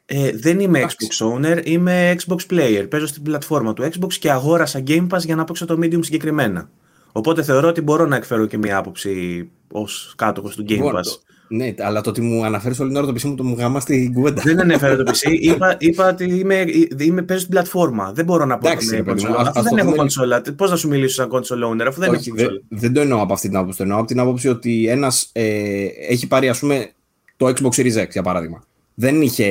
ε, 0.05 0.31
δεν 0.31 0.59
είμαι 0.59 0.85
Xbox 0.87 1.27
owner, 1.27 1.61
είμαι 1.65 2.15
Xbox 2.19 2.37
player. 2.49 2.87
Παίζω 2.89 3.07
στην 3.07 3.23
πλατφόρμα 3.23 3.73
του 3.73 3.83
Xbox 3.83 4.13
και 4.13 4.31
αγόρασα 4.31 4.83
Game 4.87 5.07
Pass 5.09 5.19
για 5.19 5.35
να 5.35 5.43
παίξω 5.43 5.65
το 5.65 5.77
Medium 5.81 5.99
συγκεκριμένα. 6.05 6.69
Οπότε 7.11 7.43
θεωρώ 7.43 7.67
ότι 7.67 7.81
μπορώ 7.81 8.05
να 8.05 8.15
εκφέρω 8.15 8.45
και 8.45 8.57
μια 8.57 8.77
άποψη 8.77 9.49
ως 9.71 10.13
κάτοχος 10.17 10.55
του 10.55 10.63
Game 10.63 10.67
Λοιπόν, 10.67 10.95
Pass. 10.95 11.07
Το- 11.49 11.55
Ναι, 11.55 11.73
αλλά 11.77 12.01
το 12.01 12.09
ότι 12.09 12.21
μου 12.21 12.45
αναφέρεις 12.45 12.79
όλη 12.79 12.89
την 12.89 12.97
ώρα 12.97 13.07
το 13.07 13.13
PC 13.17 13.21
μου 13.23 13.35
το 13.35 13.43
μου 13.43 13.55
γάμας 13.57 13.83
στην 13.83 14.13
κουβέντα. 14.13 14.41
Δεν 14.45 14.59
ανέφερα 14.59 14.95
το 14.95 15.03
PC. 15.11 15.31
Είπα, 15.39 15.75
είπα 15.79 16.09
ότι 16.09 16.23
είμαι, 16.23 16.65
είμαι, 16.99 17.21
παίζω 17.21 17.39
στην 17.39 17.51
πλατφόρμα. 17.51 18.11
Δεν 18.11 18.25
μπορώ 18.25 18.45
να 18.45 18.57
πω 18.57 18.67
Εντάξει, 18.67 18.87
ότι 18.87 18.95
είμαι 18.95 19.05
ρε 19.05 19.11
παιδί 19.13 19.25
μου, 19.27 19.33
κονσόλα. 19.33 19.49
ας- 19.49 19.57
Αφού 19.57 19.59
ας 19.59 19.63
δεν 19.65 19.73
το 19.73 19.77
έχω 19.79 19.85
δούμε- 19.85 19.97
κονσόλα. 19.97 20.41
Πώς 20.57 20.69
να 20.69 20.75
σου 20.75 20.87
μιλήσω 20.87 21.13
σαν 21.13 21.29
console 21.31 21.71
owner, 21.71 21.85
αφού 21.87 21.99
δεν 21.99 22.09
έχω 22.09 22.19
Όχι, 22.19 22.29
κονσόλα; 22.29 22.49
δεν, 22.69 22.79
δεν 22.79 22.93
το 22.93 23.01
εννοώ 23.01 23.21
από 23.21 23.33
αυτή 23.33 23.47
την 23.47 23.57
άποψη. 23.57 23.77
Το 23.77 23.83
εννοώ 23.83 23.97
από 23.97 24.07
την 24.07 24.19
άποψη 24.19 24.47
ότι 24.47 24.87
ένας 24.87 25.29
ε, 25.31 25.85
έχει 26.09 26.27
πάρει, 26.27 26.49
ας 26.49 26.59
πούμε, 26.59 26.91
το 27.37 27.45
Xbox 27.47 27.69
Series 27.69 28.03
X 28.03 28.09
για 28.11 28.23
παράδειγμα. 28.23 28.63
Δεν, 28.93 29.21
είχε, 29.21 29.47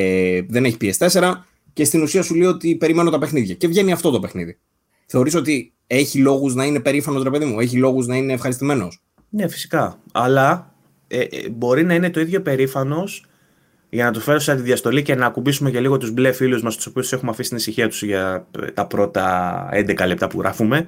δεν 0.49 0.65
έχει 0.65 0.77
PS4 0.81 1.33
και 1.73 1.85
στην 1.85 2.03
ουσία 2.03 2.23
σου 2.23 2.35
λέει 2.35 2.47
ότι 2.49 2.77
περιμένω 2.77 3.11
τα 3.11 3.19
παιχνίδια. 3.19 3.55
Και 3.55 3.69
βγαίνει 3.69 3.93
αυτό 3.93 4.11
το 4.11 4.21
παιχνίδι. 4.21 4.59
Θεωρείς 5.07 5.35
ότι 5.35 5.73
έχει 5.87 6.19
λόγους 6.19 6.55
να 6.55 6.65
είναι 6.65 6.81
περήφανος 6.81 7.23
ρε 7.23 7.31
παιδί 7.31 7.45
μου, 7.45 7.61
έχει 7.61 7.77
λόγους 7.77 8.07
να 8.07 8.17
είναι 8.17 8.33
ευχαριστημένος; 8.33 9.03
Ναι, 9.29 9.49
φυσικά. 9.49 9.99
Αλλά 10.13 10.75
ε, 11.09 11.21
ε, 11.21 11.49
μπορεί 11.51 11.85
να 11.85 11.95
είναι 11.95 12.11
το 12.11 12.21
ίδιο 12.21 12.43
περήφανος 12.43 13.25
για 13.91 14.05
να 14.05 14.13
του 14.13 14.21
φέρω 14.21 14.39
σε 14.39 14.55
διαστολή 14.55 15.03
και 15.03 15.15
να 15.15 15.27
ακουμπήσουμε 15.27 15.71
και 15.71 15.81
λίγο 15.81 15.97
τους 15.97 16.11
μπλε 16.11 16.33
φίλους 16.33 16.63
μας, 16.63 16.77
τους 16.77 16.87
οποίους 16.87 17.13
έχουμε 17.13 17.31
αφήσει 17.31 17.49
την 17.49 17.59
ησυχία 17.59 17.89
τους 17.89 18.03
για 18.03 18.49
ε, 18.61 18.71
τα 18.71 18.87
πρώτα 18.87 19.69
11 19.73 20.07
λεπτά 20.07 20.27
που 20.27 20.41
γράφουμε. 20.41 20.87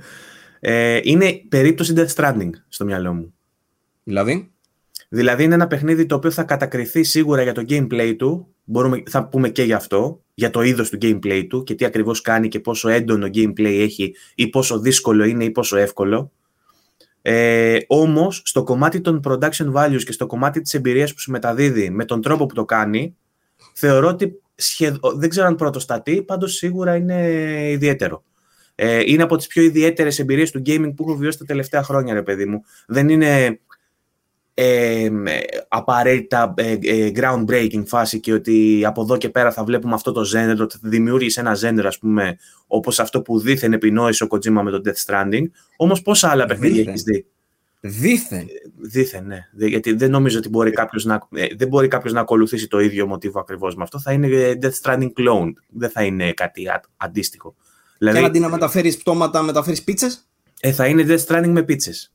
Ε, 0.61 1.01
είναι 1.03 1.43
περίπτωση 1.49 1.95
Death 1.97 2.15
Stranding 2.15 2.51
στο 2.69 2.85
μυαλό 2.85 3.13
μου. 3.13 3.35
Δηλαδή, 4.03 4.51
Δηλαδή 5.09 5.45
είναι 5.45 5.55
ένα 5.55 5.67
παιχνίδι 5.67 6.07
το 6.07 6.15
οποίο 6.15 6.31
θα 6.31 6.43
κατακριθεί 6.43 7.03
σίγουρα 7.03 7.43
για 7.43 7.53
το 7.53 7.65
gameplay 7.69 8.15
του. 8.19 8.55
Μπορούμε, 8.65 9.03
θα 9.07 9.29
πούμε 9.29 9.49
και 9.49 9.63
γι' 9.63 9.73
αυτό, 9.73 10.23
για 10.35 10.51
το 10.51 10.63
είδος 10.63 10.91
του 10.91 10.99
gameplay 11.03 11.47
του 11.49 11.63
και 11.63 11.75
τι 11.75 11.85
ακριβώς 11.85 12.21
κάνει 12.21 12.49
και 12.49 12.61
πόσο 12.61 12.89
έντονο 12.89 13.27
gameplay 13.27 13.79
έχει 13.81 14.15
ή 14.35 14.49
πόσο 14.49 14.79
δύσκολο 14.79 15.25
είναι 15.25 15.45
ή 15.45 15.51
πόσο 15.51 15.77
εύκολο. 15.77 16.33
Ε, 17.23 17.79
όμως, 17.87 18.43
στο 18.45 18.63
κομμάτι 18.63 19.01
των 19.01 19.21
production 19.25 19.73
values 19.73 20.03
και 20.05 20.13
στο 20.13 20.27
κομμάτι 20.27 20.61
της 20.61 20.75
εμπειρίας 20.75 21.15
που 21.15 21.21
σου 21.21 21.31
μεταδίδει 21.31 21.91
με 21.91 22.05
τον 22.05 22.23
τρόπο 22.23 22.47
που 22.47 22.55
το 22.55 22.65
κάνει, 22.65 23.17
θεωρώ 23.75 24.09
ότι 24.09 24.43
σχεδ... 24.55 24.97
δεν 25.15 25.29
ξέρω 25.29 25.47
αν 25.47 25.57
πρώτο 25.57 25.79
στα 25.79 26.03
τι, 26.03 26.23
πάντως 26.23 26.55
σίγουρα 26.55 26.97
είναι 26.97 27.27
ιδιαίτερο. 27.71 28.25
Ε, 28.75 29.03
είναι 29.07 29.23
από 29.23 29.37
τις 29.37 29.47
πιο 29.47 29.63
ιδιαίτερες 29.63 30.19
εμπειρίες 30.19 30.51
του 30.51 30.63
gaming 30.67 30.93
που 30.97 31.05
έχω 31.09 31.17
βιώσει 31.17 31.39
τα 31.39 31.45
τελευταία 31.45 31.83
χρόνια, 31.83 32.15
ρε 32.15 32.23
παιδί 32.23 32.47
μου. 32.47 32.65
Δεν 32.87 33.09
είναι 33.09 33.61
ε, 34.63 35.05
ε, 35.05 35.11
απαραίτητα 35.69 36.55
ε, 36.57 36.79
ε, 36.83 37.13
groundbreaking 37.15 37.83
φάση 37.87 38.21
και 38.21 38.33
ότι 38.33 38.83
από 38.87 39.03
εδώ 39.03 39.17
και 39.17 39.29
πέρα 39.29 39.53
θα 39.53 39.65
βλέπουμε 39.65 39.95
αυτό 39.95 40.13
το 40.13 40.21
genre, 40.21 40.57
ότι 40.61 40.79
θα 40.83 40.89
δημιούργησε 40.89 41.41
ένα 41.41 41.57
genre, 41.63 41.85
ας 41.85 41.99
πούμε, 41.99 42.37
όπως 42.67 43.01
αυτό 43.01 43.23
που 43.23 43.39
δίθεν 43.39 43.73
επινόησε 43.73 44.25
ο 44.25 44.27
Kojima 44.31 44.61
με 44.63 44.71
το 44.71 44.81
Death 44.85 45.05
Stranding. 45.07 45.43
Όμως 45.77 46.03
πόσα 46.03 46.29
άλλα 46.31 46.47
παιχνίδια 46.47 46.75
Δίθεν. 46.77 46.89
έχεις 46.89 47.03
δει; 47.03 47.27
δίθεν. 47.81 48.47
Δίθεν, 48.81 49.27
ναι. 49.27 49.39
Δε- 49.53 49.67
Γιατί 49.67 49.93
δεν 49.93 50.11
νομίζω 50.11 50.39
ότι 50.39 50.49
μπορεί 50.49 50.71
κάποιος 50.71 51.05
να, 51.05 51.29
ε, 51.35 51.47
δεν 51.57 51.69
μπορεί 51.69 51.89
κάποιος 51.89 52.13
να 52.13 52.21
ακολουθήσει 52.21 52.69
το 52.69 52.81
ίδιο 52.81 53.07
μοτίβο 53.07 53.41
ακριβώς 53.41 53.75
με 53.75 53.83
αυτό. 53.83 54.01
Θα 54.01 54.13
είναι 54.13 54.27
ε, 54.27 54.55
Death 54.63 54.73
Stranding 54.83 55.09
clone. 55.19 55.53
Δεν 55.69 55.91
θα 55.91 56.03
είναι 56.03 56.33
κάτι 56.33 56.69
α- 56.69 56.81
αντίστοιχο. 56.97 57.55
Και 57.59 57.97
Δηλαδή, 57.99 58.19
αν 58.19 58.25
αντί 58.25 58.39
να 58.39 58.49
μεταφέρεις 58.49 58.97
πτώματα, 58.97 59.43
μεταφέρεις 59.43 59.83
πίτσες, 59.85 60.29
ε, 60.61 60.73
θα 60.73 60.87
είναι 60.87 61.05
Death 61.09 61.25
Stranding 61.27 61.49
με 61.49 61.63
πίτσες. 61.63 62.13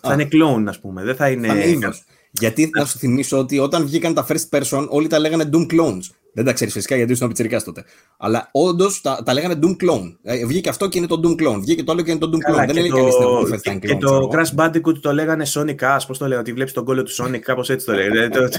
Θα 0.00 0.10
Α. 0.10 0.12
είναι 0.12 0.28
clone, 0.32 0.64
ας 0.68 0.80
πούμε. 0.80 1.04
Δεν 1.04 1.14
θα 1.16 1.28
είναι... 1.30 1.46
θα 1.46 1.54
είναι 1.54 1.68
είδος. 1.68 2.04
Γιατί 2.30 2.70
να 2.78 2.84
σου 2.84 2.98
θυμίσω 2.98 3.38
ότι 3.38 3.58
όταν 3.58 3.84
βγήκαν 3.84 4.14
τα 4.14 4.26
first 4.28 4.48
person, 4.58 4.86
όλοι 4.88 5.06
τα 5.06 5.18
λέγανε 5.18 5.50
Doom 5.52 5.66
Clones. 5.74 6.00
Δεν 6.32 6.44
τα 6.44 6.52
ξέρεις 6.52 6.72
φυσικά 6.72 6.96
γιατί 6.96 7.12
ήσουν 7.12 7.26
πιτσυρικά 7.28 7.62
τότε. 7.62 7.84
Αλλά 8.18 8.48
όντως 8.52 9.00
τα, 9.00 9.22
τα 9.24 9.32
λέγανε 9.32 9.58
Doom 9.62 9.70
Clone. 9.84 10.16
Ε, 10.22 10.46
βγήκε 10.46 10.68
αυτό 10.68 10.88
και 10.88 10.98
είναι 10.98 11.06
το 11.06 11.20
Doom 11.24 11.42
Clone. 11.42 11.58
Βγήκε 11.60 11.82
το 11.84 11.92
άλλο 11.92 12.02
και 12.02 12.10
είναι 12.10 12.20
το 12.20 12.30
Doom 12.34 12.38
Καλά, 12.38 12.56
Clone. 12.62 12.66
Δεν 12.66 12.74
και 12.74 12.78
έλεγε 12.80 12.94
το- 12.94 12.96
κανείς 12.96 13.14
την 13.14 13.22
και, 13.22 13.70
Wolfenstein 13.70 13.78
και 13.80 13.88
Clone. 13.88 13.98
το 14.00 14.06
ξέρω 14.06 14.16
εγώ. 14.16 14.30
Crash 14.32 14.54
Bandicoot 14.60 14.98
το 15.00 15.12
λέγανε 15.12 15.46
Sonic 15.54 15.78
Ass, 15.80 15.98
πώς 16.06 16.18
το 16.18 16.24
λέγανε, 16.24 16.40
ότι 16.40 16.52
βλέπεις 16.52 16.72
τον 16.72 16.84
κόλλο 16.84 17.02
του 17.02 17.12
Sonic, 17.14 17.38
κάπως 17.38 17.70
έτσι 17.70 17.86
το 17.86 17.92
λέγανε. 17.92 18.28
Το- 18.28 18.48
το- 18.48 18.58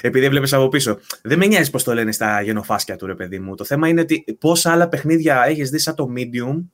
Επειδή 0.00 0.24
έβλεπες 0.24 0.52
από 0.52 0.68
πίσω. 0.68 0.98
Δεν 1.22 1.38
με 1.38 1.46
νοιάζει 1.46 1.70
πώς 1.70 1.82
το 1.82 1.94
λένε 1.94 2.12
στα 2.12 2.42
γενοφάσκια 2.42 2.96
του, 2.96 3.06
ρε 3.06 3.14
παιδί 3.14 3.38
μου. 3.38 3.54
Το 3.54 3.64
θέμα 3.64 3.88
είναι 3.88 4.00
ότι 4.00 4.24
πόσα 4.40 4.72
άλλα 4.72 4.88
παιχνίδια 4.88 5.44
έχεις 5.46 5.70
δει 5.70 5.78
σαν 5.78 5.94
το 5.94 6.08
Medium 6.16 6.64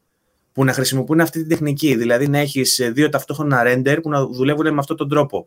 που 0.55 0.65
να 0.65 0.73
χρησιμοποιούν 0.73 1.21
αυτή 1.21 1.39
την 1.39 1.49
τεχνική. 1.49 1.95
Δηλαδή 1.95 2.29
να 2.29 2.39
έχεις 2.39 2.79
ε, 2.79 2.91
δύο 2.91 3.09
ταυτόχρονα 3.09 3.63
render 3.67 3.99
που 4.03 4.09
να 4.11 4.27
δουλεύουν 4.27 4.73
με 4.73 4.79
αυτόν 4.79 4.97
τον 4.97 5.09
τρόπο. 5.09 5.47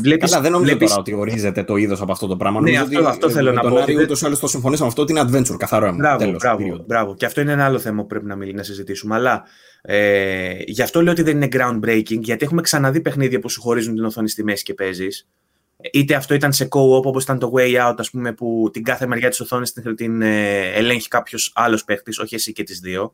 Βλέπεις, 0.00 0.30
Καλά, 0.30 0.42
δεν 0.42 0.52
νομίζω 0.52 0.70
βλέπεις- 0.70 0.88
τώρα 0.88 1.00
ότι 1.00 1.12
ορίζεται 1.14 1.64
το 1.64 1.76
είδος 1.76 2.00
από 2.00 2.12
αυτό 2.12 2.26
το 2.26 2.36
πράγμα. 2.36 2.60
Ναι, 2.60 2.70
νομίζω 2.70 2.84
αυτό- 2.84 2.98
ότι 3.00 3.08
αυτό 3.08 3.26
ε, 3.26 3.30
θέλω 3.32 3.48
με 3.50 3.56
να 3.56 3.62
τον 3.62 3.70
πω, 3.70 3.76
Άρη 3.78 3.94
ότι 3.94 4.02
ούτως 4.04 4.20
ή 4.22 4.26
άλλως 4.26 4.38
το 4.38 4.46
συμφωνήσαμε 4.46 4.88
αυτό 4.88 5.02
ότι 5.02 5.12
είναι 5.12 5.20
adventure, 5.28 5.56
καθαρό 5.58 5.86
αίμα. 5.86 5.96
Μπράβο, 5.96 6.18
Τέλος, 6.18 6.36
μπράβο, 6.42 6.64
period. 6.74 6.84
μπράβο. 6.86 7.14
Και 7.14 7.26
αυτό 7.26 7.40
είναι 7.40 7.52
ένα 7.52 7.64
άλλο 7.64 7.78
θέμα 7.78 8.00
που 8.00 8.06
πρέπει 8.06 8.26
να, 8.26 8.36
μιλ- 8.36 8.54
να 8.54 8.62
συζητήσουμε. 8.62 9.14
Αλλά 9.14 9.44
ε, 9.82 10.52
γι' 10.66 10.82
αυτό 10.82 11.02
λέω 11.02 11.12
ότι 11.12 11.22
δεν 11.22 11.36
είναι 11.36 11.48
groundbreaking, 11.52 12.20
γιατί 12.20 12.44
έχουμε 12.44 12.60
ξαναδεί 12.60 13.00
παιχνίδια 13.00 13.38
που 13.38 13.48
σου 13.48 13.60
χωρίζουν 13.60 13.94
την 13.94 14.04
οθόνη 14.04 14.28
στη 14.28 14.44
μέση 14.44 14.62
και 14.62 14.74
παίζεις. 14.74 15.28
Είτε 15.92 16.14
αυτό 16.14 16.34
ήταν 16.34 16.52
σε 16.52 16.64
co-op, 16.70 17.02
όπως 17.04 17.22
ήταν 17.22 17.38
το 17.38 17.52
Way 17.56 17.88
Out, 17.90 17.94
ας 17.98 18.10
πούμε, 18.10 18.32
που 18.32 18.68
την 18.72 18.82
κάθε 18.82 19.06
μεριά 19.06 19.28
της 19.28 19.40
οθόνης 19.40 19.72
την, 19.72 19.94
την 19.96 20.22
ε, 20.22 20.60
ελέγχει 20.74 21.08
κάποιος 21.08 21.52
άλλος 21.54 21.84
παίχτης, 21.84 22.18
όχι 22.18 22.34
εσύ 22.34 22.52
και 22.52 22.62
τις 22.62 22.78
δύο. 22.78 23.12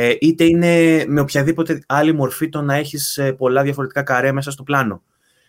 Ε, 0.00 0.16
είτε 0.20 0.44
είναι 0.44 1.04
με 1.06 1.20
οποιαδήποτε 1.20 1.82
άλλη 1.86 2.12
μορφή 2.12 2.48
το 2.48 2.62
να 2.62 2.74
έχεις 2.74 3.20
πολλά 3.36 3.62
διαφορετικά 3.62 4.02
καρέ 4.02 4.32
μέσα 4.32 4.50
στο 4.50 4.62
πλάνο. 4.62 5.02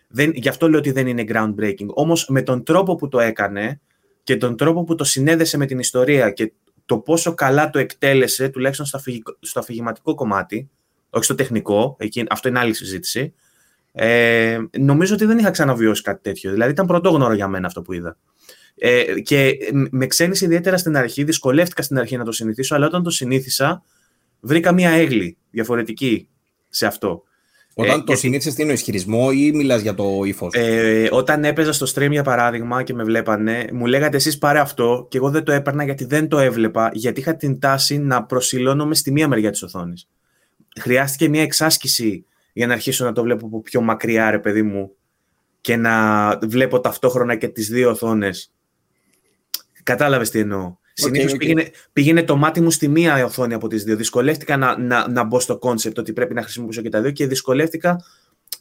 Δεν, 0.08 0.32
γι' 0.34 0.50
αυτό 0.50 0.70
λέω 0.70 0.80
ότι 0.80 0.92
δεν 0.92 1.08
είναι 1.08 1.24
groundbreaking. 1.28 1.88
Όμως 1.88 2.28
με 2.28 2.42
τον 2.42 2.64
τρόπο 2.64 2.96
που 2.96 3.08
το 3.08 3.20
έκανε 3.20 3.80
και 4.24 4.38
τον 4.38 4.58
τρόπο 4.58 4.84
που 4.84 4.96
το 4.96 5.04
συνέδεσε 5.04 5.58
με 5.58 5.66
την 5.66 5.80
ιστορία 5.80 6.32
και 6.32 6.52
το 6.86 6.98
πόσο 6.98 7.34
καλά 7.34 7.70
το 7.70 7.80
εκτέλεσε, 7.80 8.50
τουλάχιστον 8.50 8.86
στο, 8.86 8.98
αφηγικο- 8.98 9.38
στο 9.40 9.60
αφηγηματικό 9.60 10.16
κομμάτι, 10.16 10.70
όχι 11.10 11.24
στο 11.24 11.36
τεχνικό, 11.36 11.96
εκεί, 12.00 12.26
αυτό 12.30 12.50
είναι 12.50 12.60
άλλη 12.60 12.74
συζήτηση, 12.74 13.34
ε, 13.92 14.58
νομίζω 14.80 15.14
ότι 15.14 15.26
δεν 15.26 15.38
είχα 15.38 15.52
ξαναβιώσει 15.52 16.02
κάτι 16.02 16.22
τέτοιο. 16.22 16.52
Δηλαδή 16.52 16.72
ήταν 16.72 16.86
πρωτόγνωρο 16.86 17.34
για 17.34 17.48
μένα 17.48 17.68
αυτό 17.68 17.82
που 17.82 17.94
είδα. 17.94 18.18
Ε, 18.76 19.20
και 19.20 19.58
μ- 19.74 19.88
με 19.92 20.08
ξένησε 20.08 20.46
ιδιαίτερα 20.46 20.78
στην 20.78 20.98
αρχή, 20.98 21.24
δυσκολεύτηκα 21.24 21.82
στην 21.82 21.98
αρχή 21.98 22.18
να 22.18 22.24
το 22.24 22.32
συνηθίσω, 22.32 22.76
αλλά 22.76 22.86
όταν 22.86 23.04
το 23.04 23.10
συνήθισα, 23.10 23.84
βρήκα 24.40 24.72
μία 24.72 24.90
έγκλη 24.90 25.38
διαφορετική 25.52 26.28
σε 26.70 26.86
αυτό. 26.86 27.24
Όταν 27.74 27.92
Ε, 27.92 27.98
το 27.98 28.04
γιατί- 28.06 28.20
συνήθισες, 28.20 28.54
τι 28.54 28.62
είναι 28.62 28.72
ο 28.72 28.74
χειρισμός 28.74 29.30
ή 29.34 29.52
μιλάς 29.52 29.82
για 29.82 29.94
το 29.94 30.22
ύφος; 30.24 30.54
Ε, 30.54 31.08
όταν 31.12 31.44
έπαιζα 31.44 31.74
στο 31.74 31.86
stream 31.96 32.12
για 32.12 32.24
παράδειγμα 32.24 32.84
και 32.84 32.94
με 32.94 33.04
βλέπανε, 33.04 33.68
μου 33.74 33.86
λέγατε 33.86 34.18
εσείς 34.18 34.38
πάρε 34.38 34.60
αυτό 34.60 35.08
και 35.10 35.18
εγώ 35.18 35.30
δεν 35.30 35.44
το 35.44 35.52
έπαιρνα 35.52 35.84
γιατί 35.84 36.06
δεν 36.06 36.28
το 36.28 36.40
έβλεπα, 36.40 36.90
γιατί 36.94 37.20
είχα 37.20 37.36
την 37.36 37.60
τάση 37.60 37.98
να 37.98 38.24
προσηλώνομαι 38.24 38.96
στη 38.96 39.12
μία 39.12 39.28
μεριά 39.28 39.52
της 39.52 39.64
οθόνης. 39.64 40.08
Χρειάστηκε 40.80 41.30
μια 41.30 41.42
εξάσκηση 41.42 42.26
για 42.54 42.68
να 42.68 42.74
αρχίσω 42.74 43.06
να 43.06 43.12
το 43.12 43.22
βλέπω 43.24 43.46
από 43.46 43.62
πιο 43.62 43.82
μακριά 43.82 44.32
ρε 44.32 44.40
παιδί 44.40 44.62
μου 44.62 44.92
και 45.62 45.76
να 45.76 46.30
βλέπω 46.44 46.80
ταυτόχρονα 46.80 47.36
και 47.36 47.48
τις 47.48 47.68
δύο 47.70 47.90
οθόνες. 47.90 48.52
Κατάλαβες 49.84 50.30
τι 50.30 50.40
εννοώ. 50.40 50.76
Συνήθως 51.00 51.32
οκ. 51.34 51.38
Πήγαινε, 51.38 51.72
πήγαινε 51.94 52.24
το 52.24 52.36
μάτι 52.36 52.62
μου 52.62 52.72
στη 52.72 52.88
μία 52.88 53.26
οθόνη 53.26 53.54
από 53.54 53.68
τις 53.68 53.84
δύο. 53.84 53.96
Δυσκολεύτηκα 53.96 54.58
να, 54.58 54.78
να, 54.78 55.10
να 55.10 55.24
μπω 55.24 55.40
στο 55.40 55.58
concept 55.58 55.98
ότι 55.98 56.14
πρέπει 56.14 56.34
να 56.34 56.42
χρησιμοποιήσω 56.42 56.82
και 56.82 56.90
τα 56.90 57.02
δύο 57.02 57.12
και 57.12 57.28
δυσκολεύτηκα 57.28 58.04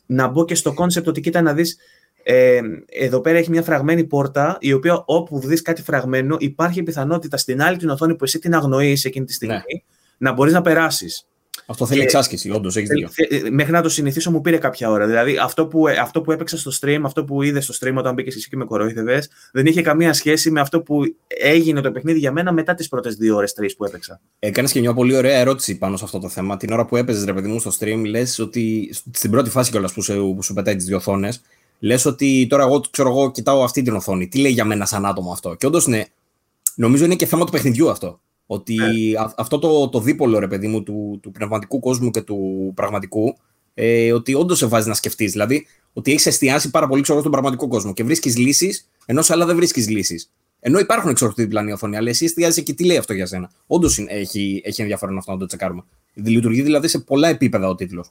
να 0.07 0.27
μπω 0.29 0.45
και 0.45 0.55
στο 0.55 0.75
concept 0.75 1.09
ότι 1.09 1.21
κοίτα 1.21 1.43
να 1.43 1.53
δεις 1.55 1.77
ε, 2.23 2.61
εδώ 2.89 3.21
πέρα 3.21 3.39
έχει 3.39 3.51
μια 3.51 3.63
φραγμένη 3.63 4.05
πόρτα 4.05 4.57
η 4.61 4.73
οποία 4.73 5.03
όπου 5.07 5.39
δεις 5.39 5.63
κάτι 5.63 5.83
φραγμένο 5.83 6.37
υπάρχει 6.39 6.83
πιθανότητα 6.83 7.37
στην 7.37 7.63
άλλη 7.63 7.77
την 7.77 7.89
οθόνη 7.89 8.15
που 8.15 8.25
εσύ 8.25 8.39
την 8.39 8.55
αγνοείς 8.55 9.05
εκείνη 9.05 9.25
τη 9.25 9.33
στιγμή 9.33 9.55
Ναι. 9.55 9.63
να 10.19 10.33
μπορείς 10.33 10.53
να 10.53 10.61
περάσεις. 10.61 11.27
Αυτό 11.67 11.87
θέλει 11.87 12.01
ε, 12.01 12.03
εξάσκηση, 12.03 12.51
όντως, 12.51 12.77
έχεις 12.77 12.89
δίκιο. 12.89 13.09
Ε, 13.15 13.37
ε, 13.37 13.51
Μέχρι 13.51 13.73
να 13.73 13.83
το 13.83 13.89
συνηθίσω 13.89 14.31
μου 14.31 14.41
πήρε 14.41 14.57
κάποια 14.57 14.91
ώρα. 14.91 15.07
Δηλαδή 15.07 15.37
αυτό 15.39 15.67
που, 15.67 15.89
ε, 15.89 15.97
αυτό 15.97 16.21
που 16.21 16.33
έπαιξα 16.33 16.57
στο 16.59 16.71
stream, 16.81 17.01
αυτό 17.05 17.25
που 17.25 17.43
είδες 17.43 17.65
στο 17.65 17.75
stream 17.81 17.95
όταν 17.97 18.15
μπήκες 18.15 18.37
εσύ 18.37 18.49
και 18.49 18.57
με 18.57 18.65
κοροϊδεύες, 18.65 19.31
δεν 19.53 19.67
είχε 19.67 19.83
καμία 19.83 20.13
σχέση 20.13 20.51
με 20.51 20.61
αυτό 20.61 20.81
που 20.81 21.01
έγινε 21.27 21.81
το 21.81 21.93
παιχνίδι 21.93 22.19
για 22.19 22.33
μένα 22.33 22.53
μετά 22.53 22.75
τις 22.75 22.89
πρώτες 22.89 23.15
δύο 23.17 23.37
ώρες, 23.37 23.53
τρεις 23.53 23.77
που 23.77 23.85
έπαιξα. 23.85 24.21
Έκανες 24.39 24.73
και 24.73 24.81
μια 24.81 24.95
πολύ 24.95 25.17
ωραία 25.17 25.39
ερώτηση 25.39 25.79
πάνω 25.79 25.97
σε 25.97 26.05
αυτό 26.05 26.19
το 26.19 26.29
θέμα. 26.29 26.57
Την 26.57 26.73
ώρα 26.73 26.87
που 26.87 26.97
έπαιζες, 26.97 27.25
ρε 27.25 27.33
παιδί 27.33 27.49
μου, 27.49 27.61
στο 27.61 27.71
stream, 27.79 28.03
λες 28.07 28.39
ότι 28.39 28.95
στην 29.11 29.31
πρώτη 29.31 29.51
φάση 29.51 29.71
κιόλας 29.71 29.93
που, 29.93 30.03
σου- 30.03 30.33
που 30.37 30.43
σου 30.43 30.55
πετάει 30.55 30.77
τις 30.77 30.85
δύο 30.85 30.97
οθόνες, 30.97 31.41
λες 31.79 32.05
ότι 32.05 32.47
τώρα 32.51 32.63
εγώ, 32.63 32.81
ξέρω 32.91 33.09
εγώ, 33.09 33.31
κοιτάω 33.31 33.63
αυτή 33.63 33.83
την 33.83 33.95
οθόνη. 33.95 34.29
Τι 34.29 34.39
λέει 34.39 34.53
για 34.53 34.65
μένα 34.65 34.87
σαν 34.87 35.07
άτομο 35.07 35.33
αυτό; 35.33 35.55
Και 35.55 35.67
όντως 35.67 35.87
ναι, 35.87 36.05
νομίζω 36.75 37.05
είναι 37.05 37.15
και 37.15 37.27
θέμα 37.27 37.45
του 37.45 37.53
παιχνιδιού 37.53 37.91
αυτό. 37.91 38.21
Ότι 38.51 38.75
Ναι. 38.75 39.19
α- 39.19 39.33
αυτό 39.37 39.59
το, 39.59 39.89
το 39.89 40.01
δίπολο, 40.01 40.39
ρε 40.39 40.49
παιδί 40.49 40.67
μου, 40.67 40.83
του, 40.83 41.19
του 41.23 41.31
πνευματικού 41.31 41.81
κόσμου 41.81 42.11
και 42.11 42.21
του 42.21 42.73
πραγματικού, 42.75 43.37
ε, 43.75 44.13
ότι 44.13 44.35
όντως 44.35 44.59
σε 44.59 44.67
βάζει 44.67 44.89
να 44.89 44.95
σκεφτείς. 44.95 45.33
Δηλαδή, 45.33 45.67
ότι 45.93 46.11
έχεις 46.11 46.27
εστιάσει 46.27 46.71
πάρα 46.71 46.87
πολύ 46.89 47.03
ξέρω, 47.03 47.19
εγώ, 47.19 47.29
στον 47.29 47.33
πραγματικό 47.41 47.69
κόσμο 47.69 47.93
και 47.93 48.05
βρίσκεις 48.05 48.37
λύσεις, 48.37 48.89
ενώ 49.07 49.23
σε 49.23 49.33
άλλα 49.33 49.47
δεν 49.47 49.57
βρίσκεις 49.57 49.89
λύσεις. 49.89 50.31
Ενώ 50.61 50.79
υπάρχουν 50.79 51.11
εξορροπητή 51.11 51.43
διπλανή 51.43 51.73
οθόνη, 51.73 51.97
αλλά 51.97 52.09
εσύ 52.09 52.25
εστιάζεις 52.25 52.63
και 52.63 52.73
τι 52.73 52.85
λέει 52.85 52.97
αυτό 52.97 53.13
για 53.13 53.27
σένα. 53.27 53.51
Όντως 53.67 54.05
έχει, 54.09 54.63
έχει 54.65 54.81
ενδιαφέρον 54.81 55.19
αυτό 55.19 55.33
να 55.33 55.39
το 55.39 55.47
τσεκάρουμε. 55.47 55.83
Λειτουργεί 56.15 56.63
δηλαδή 56.63 56.89
σε 56.89 56.99
πολλά 56.99 57.29
επίπεδα 57.29 57.69
ο 57.69 57.75
τίτλος. 57.75 58.11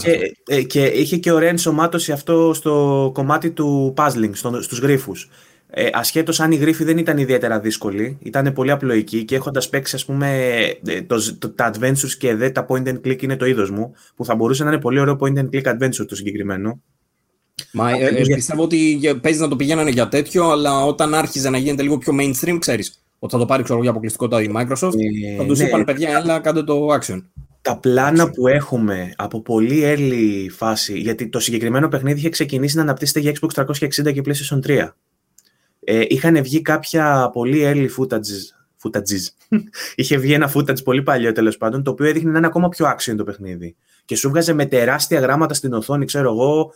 Και, 0.00 0.36
ε, 0.46 0.62
και 0.62 0.84
είχε 0.84 1.16
και 1.16 1.32
ωραία 1.32 1.48
ενσωμάτωση 1.48 2.12
αυτό 2.12 2.52
στο 2.54 3.10
κομμάτι 3.14 3.50
του 3.50 3.94
puzzling, 3.96 4.30
στο, 4.32 4.62
στους 4.62 4.78
γρίφους. 4.78 5.28
Ε, 5.70 5.88
Ασχέτως 5.92 6.40
αν 6.40 6.52
η 6.52 6.56
γρίφη 6.56 6.84
δεν 6.84 6.98
ήταν 6.98 7.18
ιδιαίτερα 7.18 7.60
δύσκολη, 7.60 8.18
ήταν 8.22 8.52
πολύ 8.52 8.70
απλοϊκή 8.70 9.24
και 9.24 9.34
έχοντας 9.34 9.68
παίξει 9.68 9.96
ας 9.96 10.04
πούμε, 10.04 10.46
ε, 10.86 11.02
το, 11.02 11.38
το, 11.38 11.50
τα 11.50 11.70
adventures 11.74 12.10
και 12.18 12.34
δε 12.34 12.50
τα 12.50 12.66
point 12.68 12.88
and 12.88 13.00
click 13.04 13.22
είναι 13.22 13.36
το 13.36 13.46
είδος 13.46 13.70
μου, 13.70 13.94
που 14.16 14.24
θα 14.24 14.34
μπορούσε 14.34 14.64
να 14.64 14.70
είναι 14.70 14.80
πολύ 14.80 15.00
ωραίο 15.00 15.18
point 15.20 15.38
and 15.38 15.48
click 15.52 15.64
adventure 15.64 16.06
το 16.08 16.14
συγκεκριμένο. 16.14 16.80
Μα 17.72 17.90
ε, 17.90 18.06
ε, 18.06 18.22
πιστεύω 18.34 18.62
ότι 18.62 19.00
παίζει 19.20 19.40
να 19.40 19.48
το 19.48 19.56
πηγαίνανε 19.56 19.90
για 19.90 20.08
τέτοιο, 20.08 20.50
αλλά 20.50 20.84
όταν 20.84 21.14
άρχιζε 21.14 21.50
να 21.50 21.58
γίνεται 21.58 21.82
λίγο 21.82 21.98
πιο 21.98 22.12
mainstream, 22.20 22.56
ξέρεις 22.58 23.02
ότι 23.18 23.32
θα 23.32 23.38
το 23.38 23.46
πάρει 23.46 23.62
ξέρω, 23.62 23.80
για 23.80 23.90
αποκλειστικότητα 23.90 24.42
η 24.42 24.50
Microsoft. 24.54 24.92
Ε, 24.92 25.36
θα 25.36 25.44
τους 25.44 25.58
ναι. 25.58 25.64
είπαν, 25.64 25.84
παιδιά, 25.84 26.18
έλα, 26.18 26.38
κάντε 26.38 26.62
το 26.62 26.88
action. 26.94 27.22
Τα 27.62 27.76
πλάνα 27.76 28.30
που 28.30 28.48
έχουμε 28.48 29.12
από 29.16 29.42
πολύ 29.42 29.82
early 29.84 30.50
φάση, 30.50 30.98
γιατί 30.98 31.28
το 31.28 31.40
συγκεκριμένο 31.40 31.88
παιχνίδι 31.88 32.18
είχε 32.18 32.28
ξεκινήσει 32.28 32.76
να 32.76 32.82
αναπτύσσεται 32.82 33.20
για 33.20 33.32
Xbox 33.40 33.64
360 33.64 34.12
και 34.12 34.22
PlayStation 34.24 34.60
3. 34.66 34.88
Ε, 35.90 36.04
είχαν 36.08 36.42
βγει 36.42 36.62
κάποια 36.62 37.30
πολύ 37.32 37.62
early 37.64 37.88
footages, 37.98 38.42
footages. 38.82 39.48
είχε 39.96 40.16
βγει 40.16 40.32
ένα 40.32 40.52
footage 40.54 40.84
πολύ 40.84 41.02
παλιό 41.02 41.32
τέλος 41.32 41.56
πάντων, 41.56 41.82
το 41.82 41.90
οποίο 41.90 42.06
έδειχνε 42.06 42.30
να 42.30 42.38
είναι 42.38 42.46
ακόμα 42.46 42.68
πιο 42.68 42.86
action 42.86 43.14
το 43.16 43.24
παιχνίδι. 43.24 43.76
Και 44.04 44.16
σου 44.16 44.28
βγάζε 44.28 44.52
με 44.52 44.66
τεράστια 44.66 45.20
γράμματα 45.20 45.54
στην 45.54 45.72
οθόνη, 45.72 46.04
ξέρω 46.04 46.32
εγώ, 46.32 46.72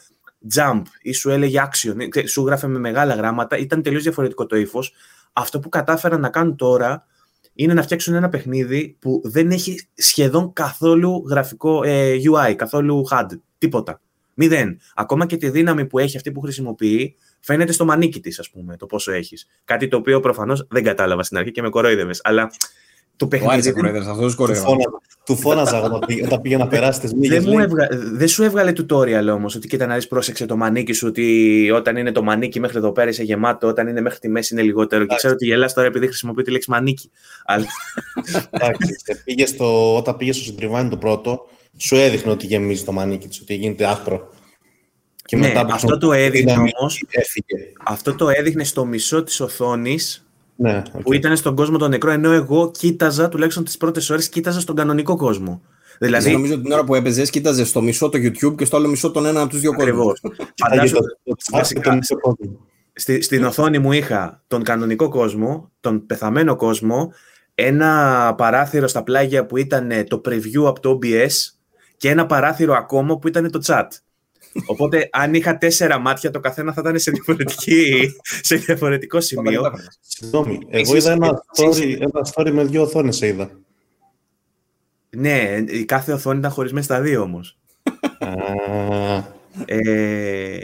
jump 0.55 0.83
ή 1.03 1.13
σου 1.13 1.31
έλεγε 1.31 1.63
action, 1.71 1.97
σου 2.27 2.47
γράφε 2.47 2.67
με 2.67 2.79
μεγάλα 2.79 3.15
γράμματα, 3.15 3.57
ήταν 3.57 3.83
τελείως 3.83 4.03
διαφορετικό 4.03 4.47
το 4.47 4.57
ύφος. 4.57 4.93
Αυτό 5.33 5.59
που 5.59 5.69
κατάφεραν 5.69 6.21
να 6.21 6.29
κάνουν 6.29 6.57
τώρα 6.57 7.07
είναι 7.55 7.75
να 7.75 7.83
φτιάξουν 7.83 8.15
ένα 8.15 8.29
παιχνίδι 8.29 8.97
που 9.01 9.21
δεν 9.25 9.51
έχει 9.51 9.87
σχεδόν 9.95 10.53
καθόλου 10.53 11.25
γραφικό 11.29 11.83
ε, 11.85 12.15
UI, 12.33 12.55
καθόλου 12.57 13.05
HUD, 13.11 13.27
τίποτα. 13.59 14.01
Μηδέν. 14.35 14.79
Ακόμα 14.95 15.27
και 15.27 15.37
τη 15.37 15.51
δύναμη 15.51 15.87
που 15.87 15.99
έχει 15.99 16.17
αυτή 16.17 16.33
που 16.33 16.41
χρησιμοποιεί 16.41 17.17
φαίνεται 17.43 17.73
στο 17.73 17.85
μανίκι 17.85 18.21
της, 18.21 18.39
ας 18.39 18.51
πούμε, 18.51 18.77
το 18.77 18.87
πόσο 18.87 19.13
έχεις. 19.13 19.47
Κάτι 19.65 19.89
το 19.89 19.97
οποίο 19.97 20.21
προφανώς 20.21 20.67
δεν 20.71 20.83
κατάλαβα 20.83 21.23
στην 21.23 21.37
αρχή 21.37 21.51
και 21.51 21.63
με 21.63 21.69
κορόιδευε. 21.69 22.13
Αλλά 22.23 22.51
το 23.17 23.27
παιχνίδι. 23.27 23.73
Τους 25.25 25.41
φώναζα 25.41 25.83
όταν 26.25 26.41
πήγε 26.41 26.57
να 26.57 26.67
περάσει 26.67 27.01
τις 27.01 27.15
μύγες. 27.15 27.45
Δεν 28.13 28.29
σου 28.29 28.43
έβγαλε 28.43 28.73
tutorial 28.77 29.27
όμως 29.33 29.55
ότι 29.55 29.69
κοίτα 29.69 29.87
να 29.87 29.95
δεις, 29.95 30.07
πρόσεξε 30.07 30.47
το 30.47 30.57
μανίκι 30.57 30.93
σου. 30.93 31.07
Ότι 31.07 31.71
όταν 31.71 31.97
είναι 31.97 32.13
το 32.13 32.23
μανίκι 32.23 32.61
μέχρι 32.61 32.79
εδώ 32.79 32.93
πέρα 32.93 33.11
είσαι 33.11 33.23
γεμάτο, 33.23 33.67
όταν 33.67 33.89
είναι 33.89 34.01
μέχρι 34.01 34.19
τη 34.19 34.29
μέση 34.29 34.55
είναι 34.55 34.63
λιγότερο. 34.63 35.07
Και 35.07 35.15
ξέρω 35.15 35.35
ότι 35.35 35.47
γελάς 35.47 35.75
τώρα 35.75 35.87
επειδή 35.87 36.07
χρησιμοποιεί 36.07 36.43
τη 36.43 36.51
λέξη 36.51 36.71
μανίκι. 36.71 37.11
Εντάξει, 38.51 38.97
πήγε 39.25 39.47
στο, 39.47 39.97
όταν 39.97 40.17
πήγε 40.17 40.33
στο 40.33 40.43
συντριβάνι 40.43 40.89
το 40.89 40.97
πρώτο, 40.97 41.47
σου 41.77 41.97
έδειχνε 41.97 42.31
ότι 42.33 42.47
γεμίζει 42.47 42.85
το 42.85 42.93
μανίκι 42.93 43.29
της, 43.29 43.41
ότι 43.41 43.55
γίνεται 43.55 43.91
άκρο. 43.91 44.31
Και 45.33 45.39
ναι, 45.39 45.47
μετά 45.47 45.67
αυτό 45.71 45.99
το 45.99 46.13
έδειχνε 46.13 46.53
όμως. 46.53 47.05
Αυτό 47.85 48.15
το 48.15 48.29
έδειχνε 48.29 48.65
στο 48.65 48.85
μισό 48.85 49.23
της 49.23 49.41
οθόνης 49.41 50.27
ναι, 50.57 50.83
okay. 50.87 51.01
που 51.03 51.13
ήταν 51.13 51.37
στον 51.37 51.57
κόσμο 51.57 51.79
τον 51.79 51.91
νεκρό, 51.91 52.11
ενώ 52.11 52.31
εγώ 52.33 52.71
κοίταζα, 52.71 53.29
τουλάχιστον 53.29 53.65
τις 53.65 53.77
πρώτες 53.77 54.11
ώρες, 54.11 54.29
κοίταζα 54.29 54.61
στον 54.61 54.77
κανονικό 54.77 55.17
κόσμο. 55.17 55.63
Δηλαδή... 55.99 56.25
Εσύ 56.25 56.35
νομίζω 56.35 56.55
ότι 56.55 56.63
την 56.63 56.73
ώρα 56.73 56.85
που 56.85 56.95
έπαιζες, 56.95 57.31
κοίταζες 57.31 57.69
στο 57.69 57.83
μισό 57.83 58.09
το 58.09 58.19
YouTube 58.19 58.57
και 58.57 58.65
στο 58.65 58.77
άλλο 58.77 58.89
μισό 58.89 59.11
τον 59.11 59.27
ένα 59.27 59.41
από 59.41 59.51
τους 59.51 59.61
δύο 59.61 59.73
κόσμους. 59.73 60.21
Στη, 62.95 63.23
στην 63.23 63.45
οθόνη 63.45 63.79
μου 63.79 63.93
είχα 63.93 64.43
τον 64.47 64.63
κανονικό 64.63 65.09
κόσμο, 65.09 65.71
τον 65.81 66.07
πεθαμένο 66.07 66.57
κόσμο, 66.57 67.13
ένα 67.55 68.35
παράθυρο 68.37 68.89
στα 68.89 69.03
πλάγια 69.03 69.47
που 69.47 69.57
ήταν 69.57 69.91
το 70.09 70.21
preview 70.25 70.65
από 70.65 70.81
το 70.81 70.99
OBS 71.03 71.31
και 71.97 72.09
ένα 72.09 72.27
παράθυρο 72.27 72.75
ακόμα 72.75 73.19
που 73.19 73.29
ήταν 73.29 73.51
το 73.51 73.61
chat. 73.65 73.87
Οπότε, 74.67 75.09
αν 75.13 75.35
είχα 75.35 75.59
τέσσερα 75.59 75.99
μάτια, 75.99 76.31
το 76.31 76.41
καθένα 76.41 76.73
θα 76.73 76.81
ήταν 76.81 76.99
σε, 76.99 77.13
σε 78.41 78.57
διαφορετικό 78.57 79.21
σημείο. 79.21 79.63
Συγγνώμη, 80.01 80.59
εγώ 80.69 80.97
είδα 80.97 81.13
ένα 81.13 81.43
story, 81.57 81.97
ένα 82.01 82.27
story 82.35 82.51
με 82.51 82.65
δύο 82.65 82.83
οθόνες, 82.83 83.21
είδα. 83.21 83.51
Ναι, 85.11 85.65
η 85.69 85.85
κάθε 85.85 86.13
οθόνη 86.13 86.39
ήταν 86.39 86.51
χωρισμένη 86.51 86.85
στα 86.85 87.01
δύο 87.01 87.23
όμως. 87.23 87.59
Ε, 89.65 90.57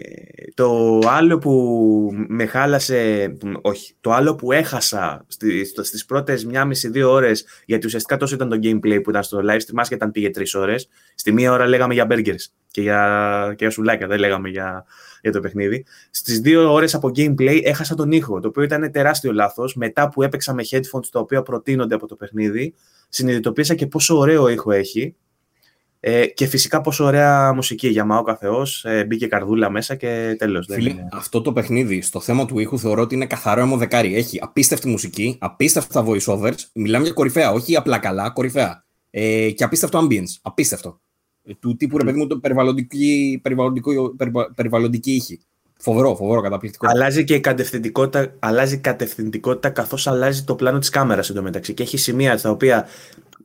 το 0.55 0.99
άλλο 1.07 1.39
που 1.39 2.11
με 2.29 2.47
χάλασε, 2.47 3.33
όχι, 3.61 3.95
το 4.01 4.13
άλλο 4.13 4.35
που 4.35 4.53
έχασα 4.53 5.25
στις, 5.27 5.75
στις 5.83 6.05
πρώτες 6.05 6.45
μία 6.45 6.65
μισή 6.65 6.89
δύο 6.89 7.11
ώρες, 7.11 7.47
γιατί 7.67 7.87
ουσιαστικά 7.87 8.17
τόσο 8.17 8.35
ήταν 8.35 8.49
το 8.49 8.59
gameplay 8.63 9.01
που 9.03 9.11
ήταν 9.11 9.23
στο 9.23 9.41
live 9.45 9.57
stream, 9.57 9.83
και 9.89 9.95
ήταν 9.95 10.11
πήγε 10.11 10.31
τρεις 10.31 10.55
ώρες, 10.55 10.89
στη 11.15 11.33
μία 11.33 11.53
ώρα 11.53 11.67
λέγαμε 11.67 11.95
για 11.95 12.07
burgers 12.11 12.45
και 12.71 12.81
για, 12.81 13.55
και 13.57 13.65
για 13.65 13.71
σουλάκια, 13.71 14.07
δεν 14.07 14.19
λέγαμε 14.19 14.49
για, 14.49 14.85
για 15.23 15.33
το 15.33 15.41
παιχνίδι. 15.41 15.85
Στις 16.11 16.41
δύο 16.41 16.73
ώρες 16.73 16.95
από 16.95 17.09
gameplay 17.09 17.61
έχασα 17.65 17.95
τον 17.95 18.13
ήχο, 18.13 18.41
το 18.41 18.49
οποίο 18.49 18.63
ήταν 18.63 18.91
τεράστιο 18.93 19.33
λάθος, 19.33 19.75
μετά 19.75 20.09
που 20.09 20.23
έπαιξα 20.23 20.55
με 20.55 20.63
headphones 20.71 21.07
τα 21.13 21.21
οποία 21.21 21.43
προτείνονται 21.43 21.95
από 21.95 22.07
το 22.07 22.17
παιχνίδι, 22.17 22.75
συνειδητοποίησα 23.09 23.75
και 23.75 23.87
πόσο 23.87 24.19
ωραίο 24.19 24.49
ήχο 24.49 24.73
έχει 24.73 25.15
ε, 26.01 26.27
και 26.27 26.47
φυσικά 26.47 26.81
πόσο 26.81 27.05
ωραία 27.05 27.53
μουσική 27.55 27.89
για 27.89 28.05
Μαό 28.05 28.37
Θεό. 28.41 28.67
Ε, 28.83 29.05
μπήκε 29.05 29.27
καρδούλα 29.27 29.71
μέσα 29.71 29.95
και 29.95 30.35
τέλος. 30.39 30.69
αυτό 31.13 31.43
το 31.43 31.53
παιχνίδι 31.53 32.01
στο 32.01 32.21
θέμα 32.21 32.47
του 32.47 32.59
ήχου 32.59 32.79
θεωρώ 32.79 33.03
ότι 33.03 33.15
είναι 33.15 33.27
καθαρό 33.27 33.61
αιμοδεκάρι. 33.61 34.15
Έχει 34.15 34.39
απίστευτη 34.43 34.89
μουσική, 34.89 35.37
απίστευτα 35.41 36.05
voiceovers. 36.07 36.59
Μιλάμε 36.73 37.05
για 37.05 37.13
κορυφαία, 37.13 37.53
όχι 37.53 37.77
απλά 37.77 37.99
καλά, 37.99 38.31
κορυφαία. 38.31 38.85
Ε, 39.11 39.51
και 39.51 39.65
απίστευτο 39.65 40.07
ambience. 40.07 40.39
Απίστευτο. 40.43 41.01
Ε, 41.45 41.55
του 41.55 41.77
τύπου 41.77 41.99
ρε 41.99 42.05
παιδί 42.05 42.19
μου 42.19 42.27
το 42.27 42.39
περιβαλλοντική, 42.39 43.41
περιβαλλοντική 44.55 45.13
ήχη. 45.13 45.41
Φοβερό, 45.81 46.15
φοβερό, 46.15 46.41
καταπληκτικό. 46.41 46.87
Αλλάζει 46.91 47.25
και 47.25 47.35
η 47.35 47.41
κατευθυντικότητα, 47.41 48.35
αλλάζει 48.39 48.79
κατευθυντικότητα 48.79 49.71
καθώς 49.71 50.07
αλλάζει 50.07 50.45
το 50.45 50.55
πλάνο 50.55 50.79
της 50.79 50.89
κάμερας 50.89 51.31
εντωμεταξύ 51.31 51.75
και 51.75 51.83
έχει 51.83 51.97
σημεία 51.97 52.39
στα 52.39 52.51
οποία 52.51 52.87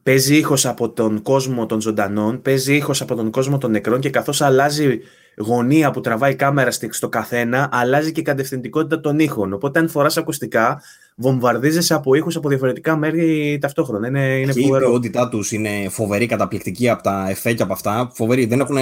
παίζει 0.03 0.37
ήχος 0.37 0.65
από 0.65 0.89
τον 0.89 1.21
κόσμο 1.21 1.65
των 1.65 1.81
ζωντανών, 1.81 2.41
παίζει 2.41 2.75
ήχος 2.75 3.01
από 3.01 3.15
τον 3.15 3.31
κόσμο 3.31 3.57
των 3.57 3.71
νεκρών 3.71 3.99
και 3.99 4.09
καθώς 4.09 4.41
αλλάζει 4.41 4.99
γωνία 5.37 5.91
που 5.91 6.01
τραβάει 6.01 6.31
η 6.31 6.35
κάμερα 6.35 6.71
στο 6.71 7.09
καθένα, 7.09 7.69
αλλάζει 7.71 8.11
και 8.11 8.19
η 8.19 8.23
κατευθυντικότητα 8.23 8.99
των 8.99 9.19
ήχων. 9.19 9.53
Οπότε 9.53 9.79
αν 9.79 9.89
φοράς 9.89 10.17
ακουστικά, 10.17 10.81
βομβαρδίζεσαι 11.15 11.93
από 11.93 12.13
ήχους 12.13 12.35
από 12.35 12.49
διαφορετικά 12.49 12.95
μέρη 12.95 13.57
ταυτόχρονα. 13.61 14.07
Είναι, 14.07 14.39
είναι 14.39 14.53
και 14.53 14.59
η 14.59 14.69
ποιότητά 14.77 15.29
τους 15.29 15.51
είναι 15.51 15.89
φοβερή, 15.89 16.25
καταπληκτική 16.25 16.89
από 16.89 17.03
τα 17.03 17.25
εφέ 17.29 17.53
και 17.53 17.63
από 17.63 17.73
αυτά. 17.73 18.11
Φοβερή, 18.13 18.45
δεν 18.45 18.59
έχουν 18.59 18.77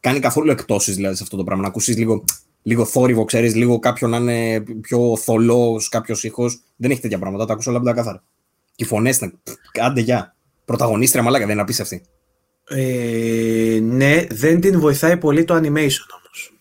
κάνει 0.00 0.18
καθόλου 0.18 0.50
εκτόσεις 0.50 0.94
δηλαδή 0.94 1.16
σε 1.16 1.22
αυτό 1.22 1.36
το 1.36 1.44
πράγμα. 1.44 1.62
Να 1.62 1.68
ακούσεις 1.68 1.96
λίγο, 1.96 2.24
λίγο 2.62 2.84
θόρυβο, 2.84 3.24
ξέρεις, 3.24 3.54
λίγο 3.54 3.78
κάποιον 3.78 4.10
να 4.10 4.16
είναι 4.16 4.64
πιο 4.80 5.16
θολός, 5.16 5.88
κάποιος 5.88 6.24
ήχος. 6.24 6.62
Δεν 6.76 6.90
έχει 6.90 7.00
τέτοια 7.00 7.18
πράγματα, 7.18 7.46
τα 7.46 7.52
ακούσω 7.52 7.70
όλα 7.70 7.78
από 7.78 7.88
τα 7.88 7.94
κάθαρα. 7.94 8.22
Και 8.74 8.84
οι 8.84 8.86
φωνές, 8.86 9.30
άντε 9.80 10.00
γεια. 10.00 10.34
Πρωταγωνίστρια 10.70 11.22
μαλάκα, 11.22 11.44
δεν 11.44 11.52
είναι 11.52 11.62
απίστευτη. 11.62 12.02
Ε, 12.68 13.78
ναι, 13.82 14.26
δεν 14.30 14.60
την 14.60 14.80
βοηθάει 14.80 15.16
πολύ 15.16 15.44
το 15.44 15.54
animation 15.54 16.06
όμως. 16.16 16.52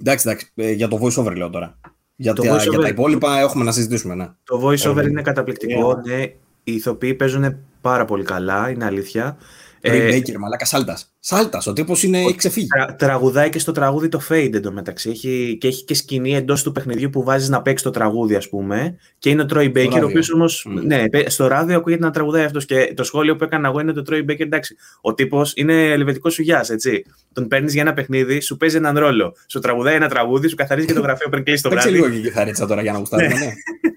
Εντάξει, 0.00 0.28
εντάξει, 0.28 0.52
ε, 0.54 0.70
για 0.70 0.88
το 0.88 0.98
voice 1.02 1.16
over 1.16 1.36
λέω 1.36 1.50
τώρα. 1.50 1.78
Για, 2.16 2.32
τα, 2.32 2.56
για 2.56 2.78
τα 2.78 2.88
υπόλοιπα 2.88 3.38
έχουμε 3.38 3.64
να 3.64 3.72
συζητήσουμε, 3.72 4.14
ναι. 4.14 4.28
Το 4.44 4.60
voice 4.64 4.90
over 4.90 5.06
είναι 5.06 5.22
καταπληκτικό, 5.22 6.00
ναι. 6.06 6.22
Οι 6.64 6.72
ηθοποιοί 6.72 7.14
παίζουν 7.14 7.56
πάρα 7.80 8.04
πολύ 8.04 8.24
καλά, 8.24 8.70
είναι 8.70 8.84
αλήθεια. 8.84 9.36
Ε, 9.84 10.16
Baker, 10.16 10.36
μαλάκα 10.38 10.64
σάλτας. 10.64 11.12
Σάλτας. 11.20 11.66
Ο 11.66 11.72
τύπος 11.72 12.02
είναι 12.02 12.18
έχει 12.18 12.34
ξεφύγει. 12.34 12.66
Τρα, 12.66 12.94
τραγουδάει 12.94 13.48
και 13.48 13.58
στο 13.58 13.72
τραγούδι 13.72 14.08
το 14.08 14.20
Fade 14.28 14.50
εντωμεταξύ. 14.54 15.10
Έχει, 15.10 15.56
και 15.60 15.66
έχει 15.66 15.84
και 15.84 15.94
σκηνή 15.94 16.34
εντός 16.34 16.62
του 16.62 16.72
παιχνιδιού 16.72 17.10
που 17.10 17.22
βάζεις 17.22 17.48
να 17.48 17.62
παίξει 17.62 17.84
το 17.84 17.90
τραγούδι, 17.90 18.34
ας 18.34 18.48
πούμε. 18.48 18.96
Και 19.18 19.30
είναι 19.30 19.42
ο 19.42 19.46
Troy 19.52 19.72
Baker, 19.76 20.00
ο 20.02 20.04
οποίος 20.04 20.30
όμω. 20.30 20.44
Mm. 20.44 20.82
Ναι, 20.84 21.04
στο 21.26 21.46
ράδιο 21.46 21.76
ακούγεται 21.76 22.04
να 22.04 22.10
τραγουδάει 22.10 22.44
αυτός. 22.44 22.64
Και 22.64 22.92
το 22.96 23.04
σχόλιο 23.04 23.36
που 23.36 23.44
έκανα 23.44 23.68
εγώ 23.68 23.80
είναι 23.80 23.92
το 23.92 24.02
Troy 24.10 24.20
Baker. 24.30 24.40
Εντάξει, 24.40 24.76
ο 25.00 25.14
τύπος 25.14 25.52
είναι 25.56 25.90
ελβετικός 25.90 26.34
σουγιά, 26.34 26.66
έτσι. 26.70 27.04
Τον 27.32 27.48
παίρνεις 27.48 27.72
για 27.72 27.82
ένα 27.82 27.92
παιχνίδι, 27.92 28.40
σου 28.40 28.56
παίζει 28.56 28.76
έναν 28.76 28.98
ρόλο. 28.98 29.34
Σου 29.46 29.58
τραγουδάει 29.58 29.94
ένα 29.94 30.08
τραγούδι, 30.08 30.48
σου 30.48 30.56
καθαρίζει 30.56 30.86
και 30.86 30.92
το 30.92 31.00
γραφείο 31.00 31.28
πριν 31.28 31.44
κλείσει 31.44 31.62
το 31.62 31.70
βράδυ. 31.70 31.90
λίγο 31.90 32.08
και 32.08 32.20
κιθαρίτσα 32.20 32.66
τώρα 32.66 32.82
για 32.82 32.92
να 32.92 32.98
γουστάρει. 32.98 33.26
ναι. 33.26 33.34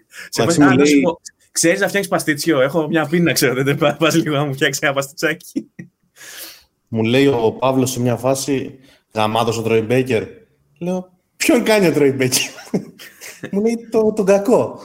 ναι. 0.58 0.76
Ξέρεις 1.52 1.80
να 1.80 1.88
φτιάξεις 1.88 2.12
παστίτσιο; 2.12 2.62
Έχω 2.62 2.88
μια 2.88 3.06
πείνα, 3.06 3.32
ξέρω. 3.32 3.64
Δεν 3.64 3.78
πας 3.78 3.98
λίγο 4.14 4.36
να 4.36 4.46
μου 4.46 4.54
φτιάξεις 4.54 4.82
ένα 4.82 4.94
παστιτσάκι. 4.94 5.70
Μου 6.88 7.04
λέει 7.04 7.28
ο 7.28 7.52
Παύλος 7.60 7.92
σε 7.92 8.00
μια 8.02 8.16
φάση 8.16 8.80
γαμάτος 9.14 9.58
ο 9.58 9.62
Τρόι 9.62 9.82
Μπέικερ. 9.82 10.24
Λέω, 10.80 11.12
ποιον 11.36 11.64
κάνει 11.64 11.88
ο 11.88 11.92
Τρόι 11.92 12.12
Μπέικερ. 12.12 12.50
Μου 13.52 13.62
λέει 13.62 13.88
το, 13.92 14.14
τον 14.14 14.26
κακό. 14.26 14.80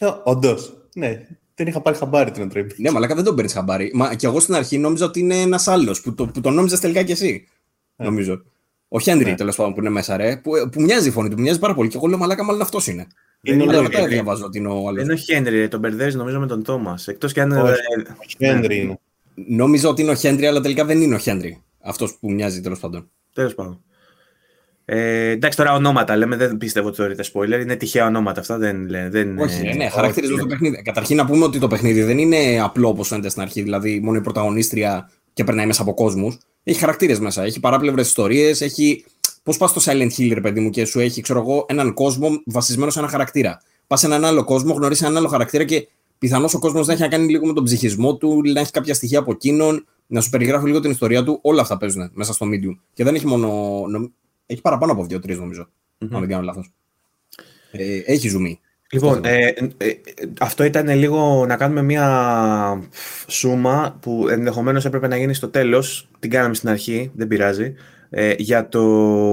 Λέω, 0.00 0.20
όντως. 0.24 0.88
Ναι, 0.94 1.26
δεν 1.54 1.66
είχα 1.66 1.80
πάρει 1.80 1.96
χαμπάρι 1.96 2.30
τον 2.30 2.48
Τρόι 2.48 2.62
Μπέικερ. 2.62 2.80
Ναι, 2.80 2.90
μαλάκα 2.90 3.14
δεν 3.14 3.24
τον 3.24 3.34
παίρνεις 3.34 3.52
χαμπάρι. 3.52 3.90
Μα 3.94 4.14
και 4.14 4.26
εγώ 4.26 4.40
στην 4.40 4.54
αρχή 4.54 4.78
νόμιζα 4.78 5.04
ότι 5.04 5.20
είναι 5.20 5.40
ένας 5.40 5.68
άλλος 5.68 6.00
που, 6.00 6.14
το, 6.14 6.26
που 6.26 6.40
τον 6.40 6.54
νόμιζα 6.54 6.78
τελικά 6.78 7.02
κι 7.02 7.12
εσύ. 7.12 7.48
Ε. 7.96 8.04
Νομίζω. 8.04 8.42
Ο 8.88 9.00
Χένρι, 9.00 9.24
ναι. 9.30 9.34
τέλος 9.34 9.56
πάντων, 9.56 9.74
που 9.74 9.80
είναι 9.80 9.90
μέσα, 9.90 10.16
ρε, 10.16 10.36
που, 10.36 10.50
που 10.72 10.80
μοιάζει 10.80 11.08
η 11.08 11.10
φωνή 11.10 11.28
του, 11.28 11.40
μοιάζει 11.40 11.58
πάρα 11.58 11.74
πολύ. 11.74 11.88
Και 11.88 11.96
εγώ 11.96 12.06
λέω, 12.06 12.18
Μαλάκα, 12.18 12.44
μάλλον 12.44 12.62
αυτός 12.62 12.86
είναι. 12.86 13.06
Είναι 13.52 13.62
είναι 13.62 13.74
ο 13.74 13.78
ο 13.78 13.82
Λόιρ. 13.82 13.94
Χένρι. 13.94 14.12
διαβάζω 14.12 14.44
ότι 14.44 14.58
είναι 14.58 14.68
ο 14.68 14.74
Δεν 14.74 14.86
άλλος. 14.86 15.02
είναι 15.02 15.12
ο 15.12 15.16
Χένρι, 15.16 15.68
τον 15.68 15.80
μπερδεύει 15.80 16.16
νομίζω 16.16 16.40
με 16.40 16.46
τον 16.46 16.62
Τόμας. 16.62 17.08
Εκτός 17.08 17.32
κι 17.32 17.40
αν. 17.40 17.52
Όχι, 17.52 17.70
ε, 17.70 18.00
ο 18.10 18.46
Χένρι 18.46 18.80
είναι. 18.80 18.98
Νόμιζα 19.48 19.88
ότι 19.88 20.02
είναι 20.02 20.10
ο 20.10 20.14
Χέντρι, 20.14 20.46
αλλά 20.46 20.60
τελικά 20.60 20.84
δεν 20.84 21.00
είναι 21.00 21.14
ο 21.14 21.18
Χέντρι. 21.18 21.62
Αυτός 21.80 22.16
που 22.20 22.32
μοιάζει 22.32 22.60
τέλος 22.60 22.78
πάντων. 22.80 23.10
Τέλος 23.32 23.54
πάντων. 23.54 23.80
Ε, 24.84 25.28
εντάξει, 25.30 25.58
τώρα 25.58 25.74
ονόματα 25.74 26.16
λέμε, 26.16 26.36
δεν 26.36 26.56
πιστεύω 26.56 26.86
ότι 26.88 26.96
θεωρείται 26.96 27.24
spoiler. 27.32 27.60
Είναι 27.62 27.76
τυχαία 27.76 28.06
ονόματα 28.06 28.40
αυτά. 28.40 28.58
Δεν, 28.58 28.88
λένε- 28.88 29.10
δεν, 29.10 29.38
Όχι, 29.38 29.66
ε, 29.66 29.74
ναι, 29.74 29.88
χαρακτηρίζουν 29.88 30.38
το 30.38 30.46
παιχνίδι. 30.46 30.82
Καταρχήν 30.82 31.16
να 31.16 31.26
πούμε 31.26 31.44
ότι 31.44 31.58
το 31.58 31.66
παιχνίδι 31.68 32.02
δεν 32.02 32.18
είναι 32.18 32.60
απλό 32.62 32.88
όπως 32.88 33.08
φαίνεται 33.08 33.28
στην 33.28 33.42
αρχή, 33.42 33.62
δηλαδή 33.62 34.00
μόνο 34.00 34.16
η 34.18 34.20
πρωταγωνίστρια 34.20 35.10
και 35.32 35.44
περνάει 35.44 35.66
μέσα 35.66 35.82
από 35.82 35.94
κόσμους. 35.94 36.38
Έχει 36.64 36.78
χαρακτήρες 36.78 37.18
μέσα, 37.20 37.42
έχει 37.44 37.60
παράπλευρες 37.60 38.06
ιστορίες, 38.06 38.60
έχει. 38.60 39.04
Πώς 39.46 39.56
πας 39.56 39.70
στο 39.70 39.80
Silent 39.92 40.10
Hill, 40.18 40.30
ρε 40.34 40.40
παιδί 40.40 40.60
μου, 40.60 40.70
και 40.70 40.84
σου 40.84 41.00
έχει, 41.00 41.20
ξέρω 41.20 41.38
εγώ, 41.40 41.66
έναν 41.68 41.94
κόσμο 41.94 42.28
βασισμένο 42.46 42.90
σε 42.90 42.98
ένα 42.98 43.08
χαρακτήρα. 43.08 43.60
Πας 43.86 44.00
σε 44.00 44.06
έναν 44.06 44.24
άλλο 44.24 44.44
κόσμο, 44.44 44.72
γνωρίζεις 44.72 45.02
έναν 45.02 45.16
άλλο 45.16 45.28
χαρακτήρα 45.28 45.64
και 45.64 45.88
πιθανώς 46.18 46.54
ο 46.54 46.58
κόσμος 46.58 46.86
να 46.86 46.92
έχει 46.92 47.02
να 47.02 47.08
κάνει 47.08 47.28
λίγο 47.30 47.46
με 47.46 47.52
τον 47.52 47.64
ψυχισμό 47.64 48.16
του, 48.16 48.40
να 48.52 48.60
έχει 48.60 48.70
κάποια 48.70 48.94
στοιχεία 48.94 49.18
από 49.18 49.30
εκείνον, 49.32 49.86
να 50.06 50.20
σου 50.20 50.30
περιγράφει 50.30 50.66
λίγο 50.66 50.80
την 50.80 50.90
ιστορία 50.90 51.24
του. 51.24 51.38
Όλα 51.42 51.60
αυτά 51.62 51.76
παίζουν 51.76 52.10
μέσα 52.14 52.32
στο 52.32 52.46
Medium. 52.46 52.78
Και 52.94 53.04
δεν 53.04 53.14
έχει 53.14 53.26
μόνο. 53.26 53.48
νομ- 53.88 54.10
Έχει 54.46 54.60
παραπάνω 54.60 54.92
από 54.92 55.04
δύο-τρεις, 55.04 55.38
νομίζω. 55.38 55.68
Αν 55.98 56.20
δεν 56.20 56.28
κάνω 56.28 56.42
λάθος. 56.42 56.72
Ε, 57.70 57.98
έχει 58.04 58.28
ζουμί. 58.28 58.60
Λοιπόν, 58.90 59.20
ε, 59.24 59.46
ε, 59.46 59.54
ε, 59.76 59.92
αυτό 60.40 60.64
ήταν 60.64 60.88
λίγο 60.88 61.44
να 61.46 61.56
κάνουμε 61.56 61.82
μια 61.82 62.82
σούμα 63.26 63.98
που 64.00 64.26
ενδεχομένως 64.30 64.84
έπρεπε 64.84 65.06
να 65.08 65.16
γίνει 65.16 65.34
στο 65.34 65.48
τέλος. 65.48 66.08
Την 66.18 66.30
κάναμε 66.30 66.54
στην 66.54 66.68
αρχή, 66.68 67.10
δεν 67.14 67.28
πειράζει. 67.28 67.74
Ε, 68.10 68.34
για 68.38 68.68
το 68.68 68.80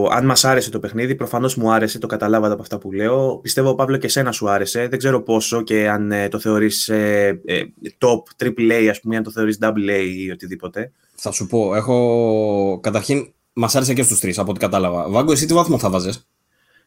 αν 0.05 0.25
μας 0.25 0.45
άρεσε 0.45 0.69
το 0.69 0.79
παιχνίδι, 0.79 1.15
προφανώς 1.15 1.55
μου 1.55 1.71
άρεσε, 1.71 1.99
το 1.99 2.07
καταλάβατε 2.07 2.53
από 2.53 2.61
αυτά 2.61 2.77
που 2.77 2.91
λέω. 2.91 3.39
Πιστεύω, 3.41 3.75
Παύλο, 3.75 3.97
και 3.97 4.05
εσένα 4.05 4.31
σου 4.31 4.49
άρεσε. 4.49 4.87
Δεν 4.87 4.99
ξέρω 4.99 5.21
πόσο 5.21 5.61
και 5.61 5.89
αν 5.89 6.11
ε, 6.11 6.27
το 6.27 6.39
θεωρείς 6.39 6.89
ε, 6.89 7.41
ε, 7.45 7.63
top, 7.97 8.43
triple 8.43 8.71
A, 8.71 8.87
ας 8.89 8.99
πούμε, 8.99 9.17
αν 9.17 9.23
το 9.23 9.31
θεωρείς 9.31 9.57
double 9.61 9.89
A 9.89 10.05
ή 10.15 10.31
οτιδήποτε. 10.31 10.91
Θα 11.15 11.31
σου 11.31 11.47
πω, 11.47 11.75
έχω. 11.75 12.79
Καταρχήν, 12.81 13.33
μας 13.53 13.75
άρεσε 13.75 13.93
και 13.93 14.03
στους 14.03 14.19
τρεις 14.19 14.39
από 14.39 14.51
ό,τι 14.51 14.59
κατάλαβα. 14.59 15.09
Βάγκο, 15.09 15.31
εσύ 15.31 15.45
τι 15.45 15.53
βαθμό 15.53 15.77
θα 15.77 15.89
βάζες; 15.89 16.27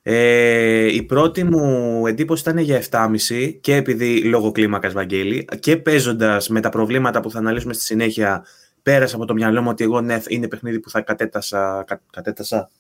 Ε, 0.03 0.95
η 0.95 1.03
πρώτη 1.03 1.45
μου 1.45 2.07
εντύπωση 2.07 2.43
ήταν 2.43 2.59
για 2.59 2.83
7,5 2.91 3.59
και 3.61 3.75
επειδή 3.75 4.23
λόγω 4.23 4.53
κλίμακας 4.53 4.93
Βαγγέλη 4.93 5.45
και 5.61 5.77
παίζοντας 5.77 6.49
με 6.49 6.61
τα 6.61 6.69
προβλήματα 6.69 7.21
που 7.21 7.31
θα 7.31 7.39
αναλύσουμε 7.39 7.73
στη 7.73 7.83
συνέχεια 7.83 8.45
πέρασε 8.87 9.15
από 9.15 9.25
το 9.25 9.35
μυαλό 9.35 9.63
μου 9.63 9.69
ότι 9.71 9.85
εγώ 9.85 10.01
ναι, 10.01 10.21
είναι 10.29 10.49
παιχνίδι 10.49 10.81
που 10.81 10.91
θα 10.91 11.01
κατέτασα. 11.01 11.85
Κα, 11.87 12.03
κατέτασα. 12.13 12.71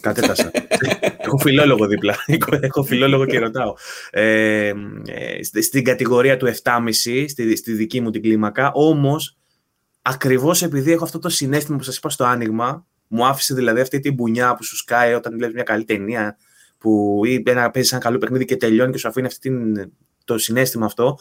Κατέτασα. 0.00 0.50
έχω 1.24 1.38
φιλόλογο 1.38 1.86
δίπλα. 1.86 2.16
έχω 2.60 2.82
φιλόλογο 2.82 3.26
και 3.26 3.38
ρωτάω. 3.38 3.74
Ε, 4.10 4.72
ε, 5.06 5.42
στη- 5.42 5.62
στην 5.62 5.84
κατηγορία 5.84 6.36
του 6.36 6.46
7,5 6.62 7.24
στη, 7.28 7.56
στη 7.56 7.72
δική 7.72 8.00
μου 8.00 8.10
την 8.10 8.22
κλίμακα. 8.22 8.72
Όμως 8.72 9.38
ακριβώς 10.02 10.62
επειδή 10.62 10.92
έχω 10.92 11.04
αυτό 11.04 11.18
το 11.18 11.28
συνέστημα 11.28 11.76
που 11.76 11.82
σας 11.82 11.96
είπα 11.96 12.10
στο 12.10 12.24
άνοιγμα 12.24 12.86
μου 13.06 13.26
άφησε 13.26 13.54
δηλαδή 13.54 13.80
αυτή 13.80 14.00
την 14.00 14.14
μπουνιά 14.14 14.54
που 14.54 14.64
σου 14.64 14.76
σκάει 14.76 15.12
όταν 15.14 15.36
βλέπεις 15.36 15.54
μια 15.54 15.64
καλή 15.64 15.84
ταινία 15.84 16.36
που 16.78 17.20
ή 17.24 17.42
ένα, 17.46 17.70
παίζεις 17.70 17.92
ένα 17.92 18.00
καλό 18.00 18.18
παιχνίδι 18.18 18.44
και 18.44 18.56
τελειώνει 18.56 18.92
και 18.92 18.98
σου 18.98 19.08
αφήνει 19.08 19.26
αυτή 19.26 19.38
την, 19.40 19.92
το 20.24 20.38
συνέστημα 20.38 20.86
αυτό. 20.86 21.18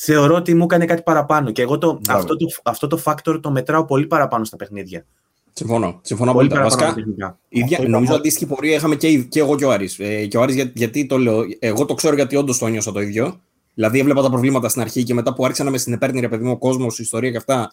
Θεωρώ 0.00 0.34
ότι 0.34 0.54
μου 0.54 0.62
έκανε 0.64 0.84
κάτι 0.84 1.02
παραπάνω 1.02 1.50
και 1.50 1.62
εγώ 1.62 1.78
το, 1.78 1.98
Μπράβο. 2.02 2.18
αυτό, 2.20 2.36
το, 2.36 2.46
αυτό 2.62 2.86
το 2.86 3.00
factor 3.04 3.38
το 3.42 3.50
μετράω 3.50 3.84
πολύ 3.84 4.06
παραπάνω 4.06 4.44
στα 4.44 4.56
παιχνίδια. 4.56 5.06
Συμφωνώ. 5.52 6.00
Συμφωνώ 6.02 6.32
Πολύ 6.32 6.46
απόλυτα. 6.46 6.68
παραπάνω 6.68 6.92
Βασικά, 6.92 7.00
τεχνικά. 7.04 7.38
ίδια, 7.48 7.76
Αυτό 7.76 7.88
νομίζω 7.90 8.10
είπα. 8.10 8.20
αντίστοιχη 8.20 8.46
πορεία 8.46 8.74
είχαμε 8.74 8.96
και, 8.96 9.18
και 9.18 9.40
εγώ 9.40 9.56
και 9.56 9.64
ο 9.64 9.70
Άρης. 9.72 9.98
Ε, 9.98 10.26
και 10.26 10.36
ο 10.36 10.42
Άρης 10.42 10.54
για, 10.54 10.72
γιατί 10.74 11.06
το 11.06 11.18
λέω. 11.18 11.42
Εγώ 11.58 11.84
το 11.84 11.94
ξέρω 11.94 12.14
γιατί 12.14 12.36
όντως 12.36 12.58
το 12.58 12.66
νιώσα 12.66 12.92
το 12.92 13.00
ίδιο. 13.00 13.40
Δηλαδή 13.74 13.98
έβλεπα 13.98 14.22
τα 14.22 14.30
προβλήματα 14.30 14.68
στην 14.68 14.80
αρχή 14.82 15.02
και 15.02 15.14
μετά 15.14 15.34
που 15.34 15.44
άρχισα 15.44 15.64
να 15.64 15.70
με 15.70 15.78
συνεπέρνει 15.78 16.20
ρε 16.20 16.28
παιδί 16.28 16.44
μου 16.44 16.50
ο 16.50 16.58
κόσμος, 16.58 16.98
η 16.98 17.02
ιστορία 17.02 17.30
και 17.30 17.36
αυτά. 17.36 17.72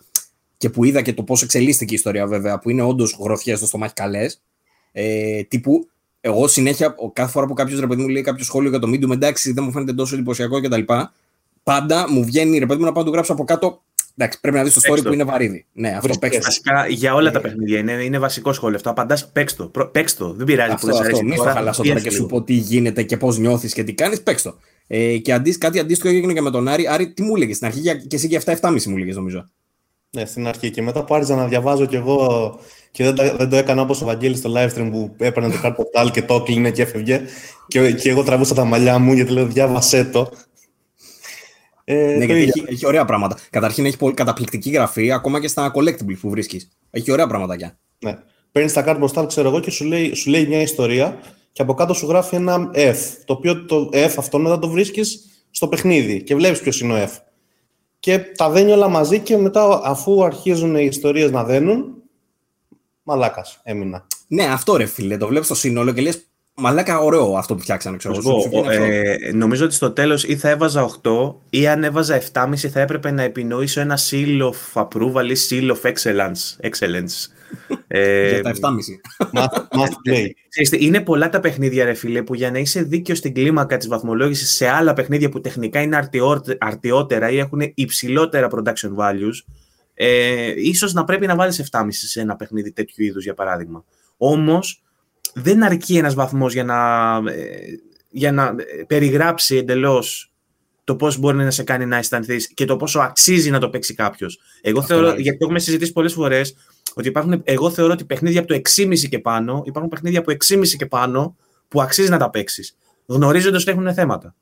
Και 0.58 0.70
που 0.70 0.84
είδα 0.84 1.02
και 1.02 1.14
το 1.14 1.24
πώς 1.24 1.42
εξελίσσεται 1.44 1.86
η 1.90 1.94
ιστορία 1.94 2.28
βέβαια, 2.28 2.60
που 2.60 2.70
είναι 2.70 2.82
όντως 2.82 3.18
γροθιές 3.22 3.58
στο 3.58 3.68
στομάχι 3.68 3.94
καλές. 3.94 4.42
Ε, 4.92 5.44
τύπου, 5.44 5.88
εγώ 6.22 6.48
συνέχεια, 6.48 6.96
ο- 6.98 7.12
κάθε 7.12 7.32
φορά 7.32 7.46
που 7.46 7.54
κάποιος 7.54 7.80
ρε 7.80 7.88
παιδί 7.88 8.02
μου 8.02 8.08
λέει 8.08 8.22
κάποιο 8.22 8.44
σχόλιο 8.46 8.70
για 8.70 8.80
το 8.80 8.88
Medium, 8.90 9.12
εντάξει, 9.12 9.52
δεν 9.52 9.64
μου 9.64 9.72
φαίνεται 9.72 9.94
τόσο 9.94 10.16
εντυπωσιακό 10.16 10.62
κτλ. 10.62 10.82
Πάντα 11.70 12.12
μου 12.12 12.24
βγαίνει 12.26 12.58
ρε 12.58 12.66
παιδί 12.66 12.80
μου 12.80 12.86
να 12.86 12.92
πάω 12.92 13.00
να 13.04 13.08
του 13.10 13.14
γράψω 13.16 13.34
από 13.34 13.44
κάτω. 13.44 13.84
Εντάξει, 14.18 14.40
πρέπει 14.40 14.58
να 14.58 14.64
δεις 14.64 14.74
το 14.74 14.80
story 14.84 14.90
Παίξ' 14.90 15.02
το. 15.02 15.08
που 15.08 15.14
είναι 15.14 15.24
βαρύδι. 15.24 15.66
Ναι, 15.74 15.88
αυτό 15.88 16.02
Βρίσκεται. 16.02 16.28
παίξτε. 16.30 16.46
Βασικά 16.46 16.88
για 16.88 17.14
όλα 17.14 17.32
τα 17.32 17.40
Ε, 17.40 17.42
παιχνίδια 17.42 17.80
είναι, 17.80 17.92
είναι 17.92 18.20
βασικό 18.20 18.54
σχόλιο 18.54 18.76
αυτό. 18.76 18.90
Απαντάς, 18.90 19.28
παίξ 19.32 19.56
το. 19.56 19.66
Προ- 19.68 19.92
Παίξ 19.92 20.16
το. 20.16 20.34
Δεν 20.34 20.46
πειράζει 20.46 20.70
που 20.70 20.76
Αυτό, 20.76 20.88
δεν 20.88 20.96
σ' 20.96 21.00
αυτό. 21.00 21.10
αρέσει. 21.16 21.24
Μην 21.24 21.34
στο 21.34 21.44
Τώρα 21.44 21.56
χαλάσω 21.56 21.82
τώρα 21.82 21.94
πιέσαι 21.94 22.08
και 22.10 22.16
σου 22.16 22.22
λίγο. 22.26 22.38
πω 22.40 22.44
τι 22.46 22.54
γίνεται 22.54 23.04
και 23.04 23.18
πώς 23.18 23.38
νιώθεις 23.38 23.74
και 23.74 23.84
τι 23.84 23.94
κάνεις. 23.94 24.22
Παίξ 24.22 24.42
το. 24.42 24.56
Ε, 24.88 25.18
και 25.18 25.34
αντί, 25.34 25.58
κάτι 25.58 25.80
αντίστοιχο 25.80 26.14
έγινε 26.14 26.34
και 26.34 26.42
με 26.42 26.52
τον 26.52 26.68
Άρη. 26.68 26.88
Άρη, 26.88 27.14
τι 27.14 27.22
μου 27.24 27.36
έλεγες 27.36 27.56
στην 27.56 27.68
αρχή 27.68 27.80
για, 27.80 27.94
και 27.96 28.16
εσύ 28.16 28.28
για 28.28 28.40
7-7,5 28.46 28.86
μου 28.88 28.96
έλεγες 28.96 29.16
νομίζω. 29.16 29.46
Ναι, 30.10 30.26
στην 30.26 30.48
αρχή. 30.48 30.72
Και 30.72 30.82
μετά 30.82 31.04
που 31.04 31.16
άρχισα 31.16 31.36
να 31.36 31.48
διαβάζω 31.48 31.86
κι 31.86 31.96
εγώ 31.96 32.60
και 32.92 33.04
δεν, 33.04 33.16
τα- 33.16 33.36
δεν 33.36 33.50
το 33.50 33.56
έκανα 33.56 33.82
όπως 33.82 34.02
ο 34.02 34.06
Βαγγέλης 34.06 34.38
στο 34.38 34.54
live 34.56 34.70
stream 34.78 34.90
που 34.92 35.16
έπαιρνε 35.18 35.50
το 35.50 35.58
κάρτο 35.62 36.10
και 36.12 36.22
το 36.22 36.42
κλείνε 36.44 36.72
και 36.72 36.82
έφευγε. 36.82 37.22
Και, 37.68 37.92
και 37.92 38.10
εγώ 38.10 38.24
τραβούσα 38.24 38.54
τα 38.54 38.66
μαλλιά 38.66 38.98
μου 39.00 39.14
γιατί 39.14 39.32
λέω 39.32 39.46
διάβασέ 39.46 40.04
το. 40.04 40.32
Ε, 41.88 41.96
ναι, 41.96 42.12
το 42.12 42.26
γιατί 42.26 42.42
ίδιο. 42.42 42.64
έχει, 42.66 42.74
έχει 42.74 42.86
ωραία 42.86 43.06
πράγματα. 43.06 43.38
Καταρχήν 43.50 43.86
έχει 43.86 43.98
πολύ 43.98 44.14
καταπληκτική 44.14 44.70
γραφή, 44.70 45.12
ακόμα 45.12 45.40
και 45.40 45.48
στα 45.48 45.72
collectibles 45.76 46.18
που 46.22 46.30
βρίσκεις. 46.30 46.70
Έχει 46.90 47.12
ωραία 47.12 47.28
πραγματάκια. 47.28 47.78
Ναι. 48.00 48.18
Παίρνεις 48.52 48.74
τα 48.74 48.82
κάρτα 48.82 49.00
μπροστά, 49.00 49.26
ξέρω 49.26 49.48
εγώ, 49.48 49.60
και 49.60 49.72
σου 49.72 49.86
λέει, 49.86 50.14
σου 50.14 50.30
λέει 50.30 50.46
μια 50.46 50.62
ιστορία 50.62 51.20
και 51.52 51.62
από 51.62 51.74
κάτω 51.74 51.94
σου 51.94 52.08
γράφει 52.08 52.36
ένα 52.36 52.72
F. 52.74 52.96
Το 53.26 53.34
οποίο 53.34 53.66
το 53.66 53.90
F 53.94 54.14
αυτό 54.18 54.40
μετά 54.40 54.60
το 54.60 54.70
βρίσκεις 54.70 55.26
στο 55.52 55.68
παιχνίδι 55.68 56.24
και 56.24 56.36
βλέπεις 56.36 56.60
ποιος 56.60 56.82
είναι 56.82 56.94
ο 56.94 57.04
F. 57.04 57.12
Και 58.00 58.20
τα 58.20 58.50
δένει 58.50 58.72
όλα 58.72 58.88
μαζί 58.88 59.20
και 59.20 59.38
μετά, 59.38 59.82
αφού 59.84 60.24
αρχίζουν 60.24 60.76
οι 60.76 60.86
ιστορίες 60.86 61.32
να 61.32 61.44
δένουν, 61.44 61.94
μαλάκας 63.04 63.60
έμεινα. 63.64 64.08
Ναι, 64.28 64.44
αυτό 64.44 64.76
ρε 64.76 64.86
φίλε, 64.86 65.18
το 65.18 65.28
βλέπεις 65.28 65.48
στο 65.48 65.56
σύνολο 65.56 65.94
και 65.94 66.02
λες. 66.02 66.28
Μαλάκα, 66.58 67.00
ωραίο 67.00 67.34
αυτό 67.38 67.56
που 67.56 67.62
φτιάξανε, 67.62 67.98
ξέρω 67.98 68.14
Θα 68.14 68.20
εγώ. 68.26 68.40
σου 68.40 68.42
Σου- 68.42 68.50
πω, 68.50 68.58
σου 68.64 68.70
βγαίνει 68.70 68.98
αυτό. 69.10 69.28
ε, 69.28 69.32
νομίζω 69.32 69.66
ότι 69.66 69.74
στο 69.74 69.92
τέλος 69.92 70.24
ή 70.24 70.36
θα 70.38 70.50
έβαζα 70.50 70.84
8 70.84 71.36
ή 71.50 71.68
αν 71.68 71.84
έβαζα 71.84 72.16
7,5 72.16 72.70
θα 72.70 72.80
έπρεπε 72.80 73.12
να 73.12 73.22
επινοήσω 73.24 73.82
ένα 73.82 73.98
seal 74.10 74.42
of 74.52 74.84
approval 74.84 75.30
ή 75.30 75.36
seal 75.50 75.72
of 75.76 75.92
excellence. 75.94 76.70
excellence. 76.70 77.30
ε, 77.88 78.30
Για 78.34 78.42
τα 78.44 78.52
7,5. 78.54 79.40
Must, 79.40 79.80
must 79.80 79.94
play. 80.10 80.26
ξέρεις 80.50 80.70
τι, 80.70 80.86
είναι 80.86 81.02
πολλά 81.02 81.30
τα 81.30 81.40
παιχνίδια, 81.40 81.86
ρε 81.86 81.94
φίλε, 81.94 82.24
που 82.24 82.34
για 82.36 82.52
να 82.52 82.60
είσαι 82.60 82.82
δίκαιος 82.82 83.18
στην 83.18 83.34
κλίμακα 83.34 83.78
της 83.78 83.88
βαθμολόγησης 83.88 84.56
σε 84.56 84.68
άλλα 84.68 84.94
παιχνίδια 84.94 85.30
που 85.30 85.42
τεχνικά 85.42 85.82
είναι 85.82 85.96
αρτιότε- 85.96 86.58
αρτιότερα 86.60 87.30
ή 87.30 87.38
έχουν 87.38 87.60
υψηλότερα 87.76 88.48
production 88.52 88.96
values, 88.98 89.44
ε, 89.94 90.54
ίσως 90.56 90.94
να 90.94 91.04
πρέπει 91.04 91.28
να 91.28 91.36
βάλεις 91.36 91.60
7,5 91.60 92.08
σε 92.08 92.22
ένα 92.22 92.36
παιχνίδι 92.36 92.72
τέτοιου 92.72 93.04
είδους, 93.04 93.24
για 93.24 93.34
παράδειγμα. 93.34 93.84
Όμως, 94.18 94.84
δεν 95.38 95.64
αρκεί 95.64 95.98
ένας 95.98 96.14
βαθμός 96.14 96.54
για 96.54 96.64
να, 96.64 97.16
ε, 97.32 97.46
για 98.10 98.32
να 98.32 98.44
ε, 98.44 98.84
περιγράψει 98.88 99.56
εντελώς 99.56 100.34
το 100.84 100.96
πώς 100.96 101.18
μπορεί 101.18 101.38
να 101.38 101.52
σε 101.52 101.64
κάνει 101.64 101.86
να 101.86 101.98
αισθανθείς 101.98 102.54
και 102.54 102.66
το 102.66 102.76
πόσο 102.76 103.00
αξίζει 103.00 103.50
να 103.50 103.60
το 103.60 103.70
παίξει 103.70 103.94
κάποιος. 103.94 104.40
Εγώ 104.62 104.80
Αυτό 104.80 104.94
θεωρώ, 104.94 105.10
είναι. 105.10 105.22
γιατί 105.22 105.38
το 105.38 105.46
έχουμε 105.46 105.60
συζητήσει 105.60 105.92
πολλές 105.92 106.14
φορές, 106.14 106.56
ότι 106.94 107.08
υπάρχουν, 107.08 107.42
εγώ 107.44 107.70
θεωρώ 107.70 107.94
ότι 107.94 108.06
παιχνίδια 108.06 108.40
από 108.40 108.48
το 108.48 108.62
6,5 108.76 109.08
και 109.10 109.20
πάνω, 109.20 109.64
υπάρχουν 109.66 109.90
παιχνίδια 109.90 110.20
από 110.20 110.32
6,5 110.32 110.68
και 110.78 110.86
πάνω 110.86 111.36
που 111.68 111.82
αξίζει 111.82 112.10
να 112.10 112.18
τα 112.18 112.30
παίξεις. 112.30 112.78
Γνωρίζοντας 113.06 113.62
ότι 113.62 113.72
έχουν 113.72 113.94
θέματα. 113.94 114.36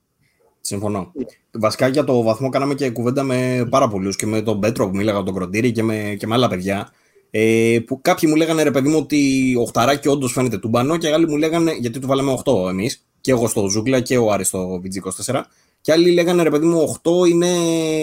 Συμφωνώ. 0.62 1.12
Βασικά 1.52 1.88
για 1.88 2.04
το 2.04 2.22
βαθμό 2.22 2.50
κάναμε 2.50 2.74
και 2.74 2.90
κουβέντα 2.90 3.24
με 3.24 3.68
πάρα 3.70 3.88
πολλούς 3.88 4.16
και 4.16 4.26
με 4.26 4.42
τον 4.42 4.60
Πέτρο 4.60 4.90
που 4.90 4.96
μίλαγα, 4.96 5.24
τον 5.24 5.34
Κροντήρη 5.34 5.72
και 5.72 5.84
με, 5.84 6.16
και 6.20 6.28
με 6.28 6.34
άλλα 6.34 6.48
παιδιά. 6.48 6.92
Ε, 7.36 7.80
που 7.86 8.02
κάποιοι 8.02 8.30
μου 8.32 8.38
λέγανε 8.38 8.64
ρε 8.64 8.72
παιδί 8.72 8.90
μου 8.90 8.98
ότι 8.98 9.54
ο 9.60 9.66
Χταράκι 9.66 10.08
όντως 10.08 10.32
φαίνεται 10.32 10.58
τούμπανο 10.58 10.98
και 10.98 11.14
άλλοι 11.14 11.30
μου 11.30 11.38
λέγανε, 11.38 11.72
γιατί 11.72 12.00
του 12.00 12.08
βάλαμε 12.08 12.42
8 12.46 12.70
εμείς, 12.70 13.06
και 13.22 13.32
εγώ 13.32 13.48
στο 13.48 13.68
Ζούγκλα 13.68 14.00
και 14.00 14.18
ο 14.18 14.32
Άρης 14.32 14.48
στο 14.48 14.82
VG24. 14.84 15.42
Και 15.82 15.92
άλλοι 15.92 16.12
λέγανε 16.12 16.44
ρε 16.44 16.50
παιδί 16.50 16.66
μου 16.66 16.98
8 17.04 17.28
είναι, 17.30 17.48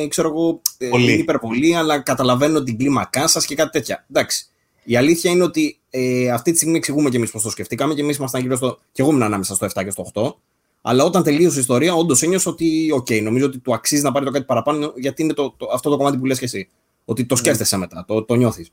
ξέρω 0.08 0.28
εγώ, 0.28 0.60
ε, 0.78 0.88
Πολύ. 0.88 1.02
είναι 1.04 1.12
υπερβολή, 1.12 1.74
αλλά 1.74 1.98
καταλαβαίνω 1.98 2.62
την 2.62 2.78
κλίμακά 2.78 3.26
σας 3.26 3.46
και 3.46 3.54
κάτι 3.54 3.70
τέτοια. 3.70 4.06
Εντάξει. 4.10 4.46
Η 4.84 4.96
αλήθεια 4.96 5.30
είναι 5.30 5.42
ότι 5.42 5.78
ε, 5.90 6.30
αυτή 6.30 6.50
τη 6.50 6.56
στιγμή 6.56 6.76
εξηγούμε 6.76 7.10
και 7.10 7.16
εμείς 7.16 7.30
πώς 7.30 7.42
το 7.42 7.50
σκεφτήκαμε 7.50 7.94
και 7.94 8.00
εμείς 8.00 8.16
ήμασταν 8.16 8.40
γύρω 8.40 8.56
στο. 8.56 8.78
και 8.92 9.02
εγώ 9.02 9.10
ήμουν 9.10 9.22
ανάμεσα 9.22 9.54
στο 9.54 9.66
7 9.66 9.84
και 9.84 9.90
στο 9.90 10.10
8. 10.14 10.32
Αλλά 10.82 11.04
όταν 11.04 11.22
τελείωσε 11.22 11.56
η 11.56 11.60
ιστορία, 11.60 11.94
όντως 11.94 12.22
ένιωσα 12.22 12.50
ότι, 12.50 12.90
οκ, 12.92 13.10
νομίζω 13.22 13.46
ότι 13.46 13.58
του 13.58 13.74
αξίζει 13.74 14.02
να 14.02 14.12
πάρει 14.12 14.24
το 14.24 14.30
κάτι 14.30 14.44
παραπάνω, 14.44 14.92
γιατί 14.96 15.22
είναι 15.22 15.32
το, 15.32 15.54
το, 15.56 15.68
αυτό 15.72 15.90
το 15.90 15.96
κομμάτι 15.96 16.18
που 16.18 16.24
λες 16.24 16.38
και 16.38 16.44
εσύ. 16.44 16.68
Ότι 17.04 17.24
το 17.24 17.36
σκέφτεσαι 17.36 17.76
μετά, 17.76 18.04
το, 18.08 18.22
το 18.22 18.34
νιώθεις. 18.34 18.72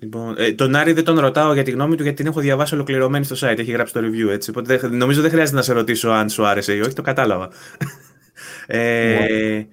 Λοιπόν, 0.00 0.34
ε, 0.38 0.52
τον 0.52 0.74
Άρη 0.74 0.92
δεν 0.92 1.04
τον 1.04 1.18
ρωτάω 1.18 1.52
για 1.52 1.62
τη 1.62 1.70
γνώμη 1.70 1.96
του, 1.96 2.02
γιατί 2.02 2.16
την 2.16 2.26
έχω 2.26 2.40
διαβάσει 2.40 2.74
ολοκληρωμένη 2.74 3.24
στο 3.24 3.48
site. 3.48 3.58
Έχει 3.58 3.70
γράψει 3.70 3.92
το 3.92 4.00
review 4.00 4.30
έτσι. 4.30 4.50
Οπότε 4.50 4.76
δεν- 4.76 4.96
νομίζω 4.96 5.20
δεν 5.20 5.30
χρειάζεται 5.30 5.56
να 5.56 5.62
σε 5.62 5.72
ρωτήσω 5.72 6.08
αν 6.08 6.28
σου 6.28 6.46
άρεσε 6.46 6.74
ή 6.74 6.80
όχι, 6.80 6.92
το 6.92 7.02
κατάλαβα. 7.02 7.48
ε, 8.66 9.66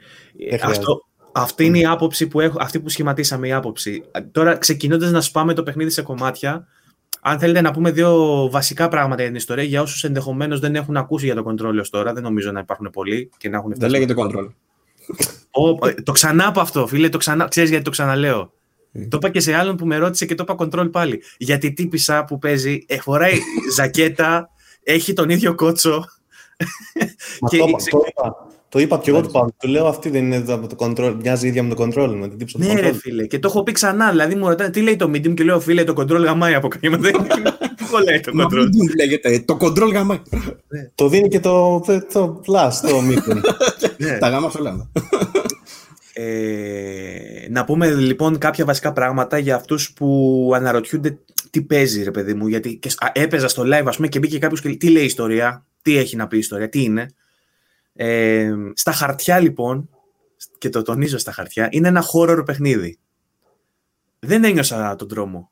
αυτό, 0.64 1.06
αυτή 1.32 1.66
είναι 1.66 1.80
η 1.80 1.86
άποψη 1.86 2.28
που 2.28 2.40
έχω, 2.40 2.58
αυτή 2.62 2.80
που 2.80 2.90
σχηματίσαμε 2.90 3.48
η 3.48 3.52
άποψη. 3.52 4.04
Τώρα 4.32 4.58
ξεκινώντας 4.58 5.12
να 5.12 5.22
σπάμε 5.22 5.54
το 5.54 5.64
παιχνίδι 5.64 5.90
σε 5.90 6.02
κομμάτια, 6.02 6.68
αν 7.22 7.40
θέλετε 7.40 7.62
να 7.62 7.72
πούμε 7.72 7.92
δύο 7.92 8.48
βασικά 8.52 8.88
πράγματα 8.88 9.16
για 9.22 9.26
την 9.26 9.36
ιστορία, 9.36 9.64
για 9.64 9.82
όσους 9.82 10.04
ενδεχομένως 10.04 10.60
δεν 10.60 10.76
έχουν 10.76 10.98
ακούσει 10.98 11.26
για 11.26 11.36
το 11.36 11.44
control 11.48 11.80
ω 11.86 11.90
τώρα, 11.90 12.14
δεν 12.14 12.24
νομίζω 12.24 12.52
να 12.52 12.60
υπάρχουν 12.60 12.90
πολλοί 12.90 13.30
και 13.38 13.50
να 13.50 13.58
έχουν 13.58 13.74
Δεν 13.78 13.90
λέγεται 13.90 14.14
control. 14.18 14.50
Ο, 15.52 15.94
το 16.04 16.12
ξανά 16.12 16.48
από 16.48 16.60
αυτό, 16.60 16.88
φίλε, 16.88 17.10
το 17.10 17.18
ξανά, 17.18 17.48
ξέρεις 17.48 17.70
γιατί 17.70 17.84
το 17.86 17.92
ξαναλέω. 17.92 18.54
Το 19.10 19.18
είπα 19.18 19.30
και 19.30 19.40
σε 19.40 19.54
άλλον 19.54 19.76
που 19.76 19.86
με 19.86 19.98
ρώτησε 19.98 20.26
και 20.26 20.36
το 20.36 20.46
είπα 20.50 20.68
control 20.68 20.92
πάλι. 20.92 21.22
Γιατί 21.38 21.74
τύπησα 21.74 22.24
που 22.26 22.40
παίζει, 22.40 22.84
ε, 22.88 23.00
φοράει 23.00 23.38
ζακέτα, 23.76 24.50
έχει 24.84 25.14
τον 25.14 25.30
ίδιο 25.30 25.56
κότσο. 25.56 26.06
Μα 27.42 27.50
και 27.50 27.58
το, 27.58 27.66
είπα- 27.68 27.78
το 27.90 28.00
είπα, 28.08 28.48
το 28.70 28.80
είπα 28.80 28.98
και 28.98 29.10
εγώ 29.10 29.22
του 29.22 29.32
Παύλου. 29.32 29.56
Του 29.60 29.68
λέω 29.68 29.88
αυτή 29.88 30.10
δεν 30.10 30.26
είναι 30.32 30.54
από 30.54 30.68
το 30.68 30.76
control, 30.80 31.16
μοιάζει 31.22 31.48
ίδια 31.48 31.64
με 31.64 31.74
το 31.76 31.84
control. 31.84 32.14
Με 32.20 32.28
την 32.28 32.38
τύψη 32.38 32.58
του 32.58 32.64
Ναι, 32.64 32.74
ρε 32.74 32.90
control. 32.90 32.96
φίλε. 32.96 33.26
Και 33.26 33.40
το 33.40 33.48
έχω 33.48 33.64
πει 33.64 33.72
ξανά. 33.72 34.10
Δηλαδή 34.12 34.36
μου 34.36 34.48
ρωτάνε 34.48 34.70
τι 34.70 34.82
λέει 34.82 34.96
το 34.96 35.10
medium 35.10 35.34
και 35.34 35.44
λέω 35.44 35.60
φίλε 35.60 35.84
το 35.84 35.94
control 35.98 36.24
γαμάει 36.24 36.54
από 36.54 36.68
κάτω. 36.68 36.90
Δεν 36.98 37.12
Πού 37.78 37.86
κολλάει 37.92 38.20
το 38.20 38.32
Μα 38.34 38.44
control. 38.44 38.64
medium 38.64 38.96
λέγεται. 38.98 39.40
Το 39.46 39.58
control 39.62 39.92
γάμα. 39.94 40.22
Το 40.96 41.08
δίνει 41.10 41.28
και 41.28 41.40
το, 41.40 41.80
το, 41.86 42.06
το 42.14 42.42
plus, 42.48 42.72
το 42.90 42.98
medium. 43.10 43.42
Ναι. 43.98 44.18
Τα 44.18 44.30
γάμα 44.30 44.50
σε 44.50 44.58
όλα. 44.60 44.90
Ε, 46.18 47.48
να 47.50 47.66
πούμε 47.66 47.94
λοιπόν 47.94 48.38
κάποια 48.38 48.66
βασικά 48.66 48.94
πράγματα 48.94 49.38
για 49.38 49.56
αυτούς 49.56 49.94
που 49.94 50.52
αναρωτιούνται 50.56 51.20
τι 51.50 51.62
παίζει 51.62 52.04
ρε 52.04 52.12
παιδί 52.12 52.34
μου 52.34 52.48
γιατί 52.48 52.78
και, 52.78 52.90
α, 52.98 53.12
έπαιζα 53.14 53.48
στο 53.48 53.64
live 53.66 53.84
ας 53.86 53.96
πούμε 53.96 54.08
και 54.08 54.20
μπήκε 54.20 54.40
κάποιος 54.40 54.62
και 54.62 54.68
λέει 54.68 54.78
τι 54.78 54.90
λέει 54.90 55.04
η 55.04 55.06
ιστορία, 55.06 55.66
τι 55.82 55.98
έχει 55.98 56.16
να 56.16 56.28
πει 56.28 56.36
η 56.36 56.40
ιστορία, 56.40 56.70
τι 56.70 56.84
είναι 56.84 57.06
ε, 57.94 58.54
στα 58.74 58.92
χαρτιά 58.92 59.40
λοιπόν 59.40 59.90
και 60.58 60.70
το 60.70 60.82
τονίζω 60.82 61.18
στα 61.18 61.32
χαρτιά 61.32 61.68
είναι 61.72 61.88
ένα 61.88 62.04
horror 62.14 62.44
παιχνίδι. 62.46 63.00
Δεν 64.20 64.44
ένιωσα 64.44 64.96
τον 64.96 65.08
τρόμο 65.08 65.52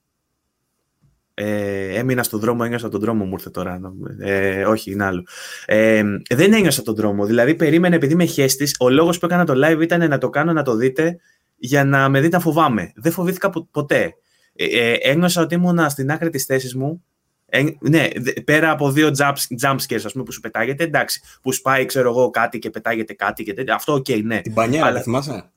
ε, 1.34 1.88
έμεινα 2.00 2.24
στον 2.24 2.40
δρόμο, 2.40 2.62
ένιωσα 2.66 2.90
τον 2.90 3.00
δρόμο 3.00 3.26
μου 3.26 3.32
ήρθε 3.34 3.50
τώρα. 3.50 3.80
Ε, 4.20 4.66
όχι, 4.66 4.92
είναι 4.92 5.04
άλλο. 5.06 5.24
Ε, 5.66 6.04
δεν 6.30 6.54
ένιωσα 6.54 6.82
τον 6.82 6.96
τρόμο. 6.96 7.26
Δηλαδή, 7.26 7.56
περίμενε 7.56 7.96
επειδή 7.96 8.14
είμαι 8.14 8.26
χέστης. 8.26 8.68
Ο 8.80 8.90
λόγος 8.90 9.20
που 9.20 9.26
έκανα 9.26 9.46
το 9.46 9.54
live 9.66 9.82
ήταν 9.82 10.10
να 10.10 10.18
το 10.18 10.30
κάνω 10.30 10.54
να 10.54 10.64
το 10.64 10.76
δείτε 10.76 11.18
για 11.56 11.84
να 11.84 12.10
με 12.10 12.22
δείτε 12.22 12.36
να 12.38 12.42
φοβάμαι. 12.44 12.92
Δεν 12.96 13.12
φοβήθηκα 13.12 13.50
πο- 13.50 13.68
ποτέ. 13.72 14.14
Ε, 14.56 14.66
ε, 14.66 14.94
ένιωσα 15.02 15.42
ότι 15.42 15.56
ήμουν 15.56 15.90
στην 15.90 16.12
άκρη 16.12 16.30
της 16.30 16.46
θέσης 16.46 16.76
μου. 16.76 17.04
Ε, 17.46 17.64
ναι, 17.80 18.08
δε- 18.16 18.32
πέρα 18.32 18.72
από 18.72 18.92
δύο 18.92 19.12
jump, 19.18 19.34
jump 19.62 19.76
scares, 19.88 20.02
ας 20.06 20.12
πούμε, 20.12 20.24
που 20.24 20.32
σου 20.32 20.40
πετάγεται, 20.40 20.84
εντάξει. 20.84 21.22
Που 21.42 21.52
σπάει, 21.52 21.86
ξέρω 21.86 22.10
εγώ, 22.10 22.30
κάτι 22.30 22.60
και 22.60 22.70
πετάγεται 22.70 23.14
κάτι 23.14 23.44
και 23.44 23.54
τέτοια. 23.54 23.76
Αυτό, 23.76 23.94
οκ, 23.94 24.06
ναι. 24.24 24.42
Την 24.42 24.54
μπανιέρα, 24.54 24.86
Αλλά- 24.86 24.98
τη 24.98 25.04
θυμάσαι; 25.04 25.52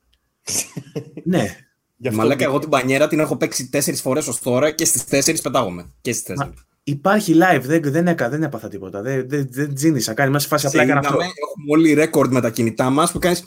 ναι. 1.25 1.57
Γι' 1.97 2.09
αυτό 2.09 2.21
Μαλάκα, 2.21 2.45
εγώ 2.45 2.59
την 2.59 2.69
πανιέρα 2.69 3.09
την 3.09 3.19
έχω 3.19 3.37
παίξει 3.37 3.69
τέσσερις 3.69 4.01
φορές 4.01 4.27
ως 4.27 4.39
τώρα 4.39 4.71
και 4.71 4.85
στις 4.85 5.05
τέσσερις 5.05 5.41
πετάγομαι. 5.41 5.91
Και 6.01 6.13
στις 6.13 6.25
τέσσερις. 6.25 6.55
Υπάρχει 6.83 7.37
live, 7.37 7.61
δεν, 7.63 7.81
δεν, 7.85 8.07
έκα, 8.07 8.29
δεν 8.29 8.43
έπαθα 8.43 8.69
τίποτα. 8.69 9.03
Δεν, 9.03 9.29
δεν, 9.29 9.49
δεν 9.51 9.75
τζίνησα. 9.75 10.15
Κάνει 10.15 10.31
μέσα 10.31 10.43
σε 10.43 10.49
φάση 10.49 10.67
απλά 10.67 10.83
έκανα 10.83 10.99
αυτό. 10.99 11.15
Έχουμε 11.15 11.67
όλοι 11.69 11.93
ρέκορντ 11.93 12.33
με 12.33 12.41
τα 12.41 12.51
κινητά 12.51 12.91
μας 12.91 13.13
που 13.13 13.19
κάνεις. 13.19 13.47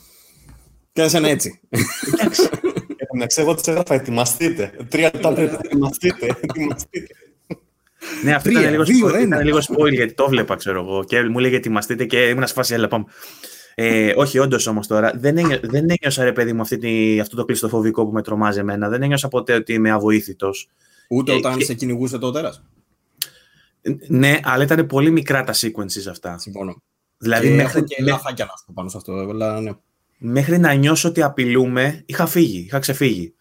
Κάνεις 0.93 1.13
ένα 1.13 1.27
έτσι. 1.27 1.59
Εντάξει, 3.13 3.41
εγώ 3.41 3.55
τη 3.55 3.71
έγραφα 3.71 3.93
ετοιμαστείτε. 3.93 4.71
Τρία 4.89 5.09
λεπτά 5.13 5.33
πρέπει 5.33 5.51
να 5.51 5.59
ετοιμαστείτε. 5.63 6.35
ετοιμαστείτε. 6.41 7.13
Ναι, 8.23 8.33
αυτό 8.33 8.49
Τρία, 8.49 8.59
ήταν 8.59 8.71
λίγο, 8.71 8.83
δύο, 8.83 9.07
spoil, 9.07 9.13
ένα. 9.13 9.21
ήταν 9.23 9.45
λίγο 9.45 9.57
spoil 9.57 9.91
γιατί 9.91 10.13
το 10.13 10.27
βλέπα, 10.27 10.55
ξέρω 10.55 10.79
εγώ. 10.79 11.03
Και 11.03 11.21
μου 11.21 11.39
λέγε 11.39 11.55
ετοιμαστείτε 11.55 12.05
και 12.05 12.27
ήμουν 12.27 12.47
σε 12.47 12.53
φάση, 12.53 12.73
έλα 12.73 12.88
πάμε. 12.88 13.05
Ε, 13.75 14.13
όχι, 14.15 14.39
όντως 14.39 14.67
όμως 14.67 14.88
τώρα, 14.88 15.12
δεν, 15.15 15.38
ένιω, 15.38 15.60
δεν 15.63 15.89
ένιωσα 15.89 16.23
ρε 16.23 16.32
παιδί 16.32 16.53
μου 16.53 16.62
αυτή 16.62 16.77
τη, 16.77 17.19
αυτό 17.19 17.36
το 17.36 17.45
κλειστοφοβικό 17.45 18.05
που 18.05 18.12
με 18.12 18.21
τρομάζει 18.21 18.60
εμένα. 18.60 18.89
Δεν 18.89 19.01
ένιωσα 19.03 19.27
ποτέ 19.27 19.53
ότι 19.53 19.73
είμαι 19.73 19.91
αβοήθητος. 19.91 20.69
Ούτε 21.10 21.32
Ε, 21.32 21.36
όταν 21.36 21.58
και- 21.58 21.63
σε 21.63 21.73
κυνηγούσε 21.73 22.17
το 22.17 22.32
τέρας. 22.32 22.63
Ναι, 24.08 24.39
αλλά 24.43 24.63
ήταν 24.63 24.86
πολύ 24.86 25.12
μικρά 25.12 25.43
τα 25.43 25.53
sequences 25.53 26.08
αυτά. 26.10 26.38
Συμφωνώ. 26.38 26.82
Δηλαδή, 27.17 27.47
και 27.47 27.53
μέχρι, 27.53 27.77
έχω 27.79 27.88
και 27.88 27.95
μέ- 28.01 28.12
λάθακια 28.12 28.45
να 28.45 28.51
σου 28.58 28.65
πω 28.65 28.71
πάνω 28.75 28.89
σε 28.89 28.97
αυτό. 28.97 29.13
Αλλά, 29.13 29.62
ναι. 29.62 29.71
μέχρι 30.17 30.58
να 30.60 30.73
νιώσω 30.73 31.10
ότι 31.10 31.21
απειλούμε, 31.21 32.03
είχα 32.05 32.25
φύγει, 32.25 32.60
είχα 32.60 32.79
ξεφύγει. 32.79 33.34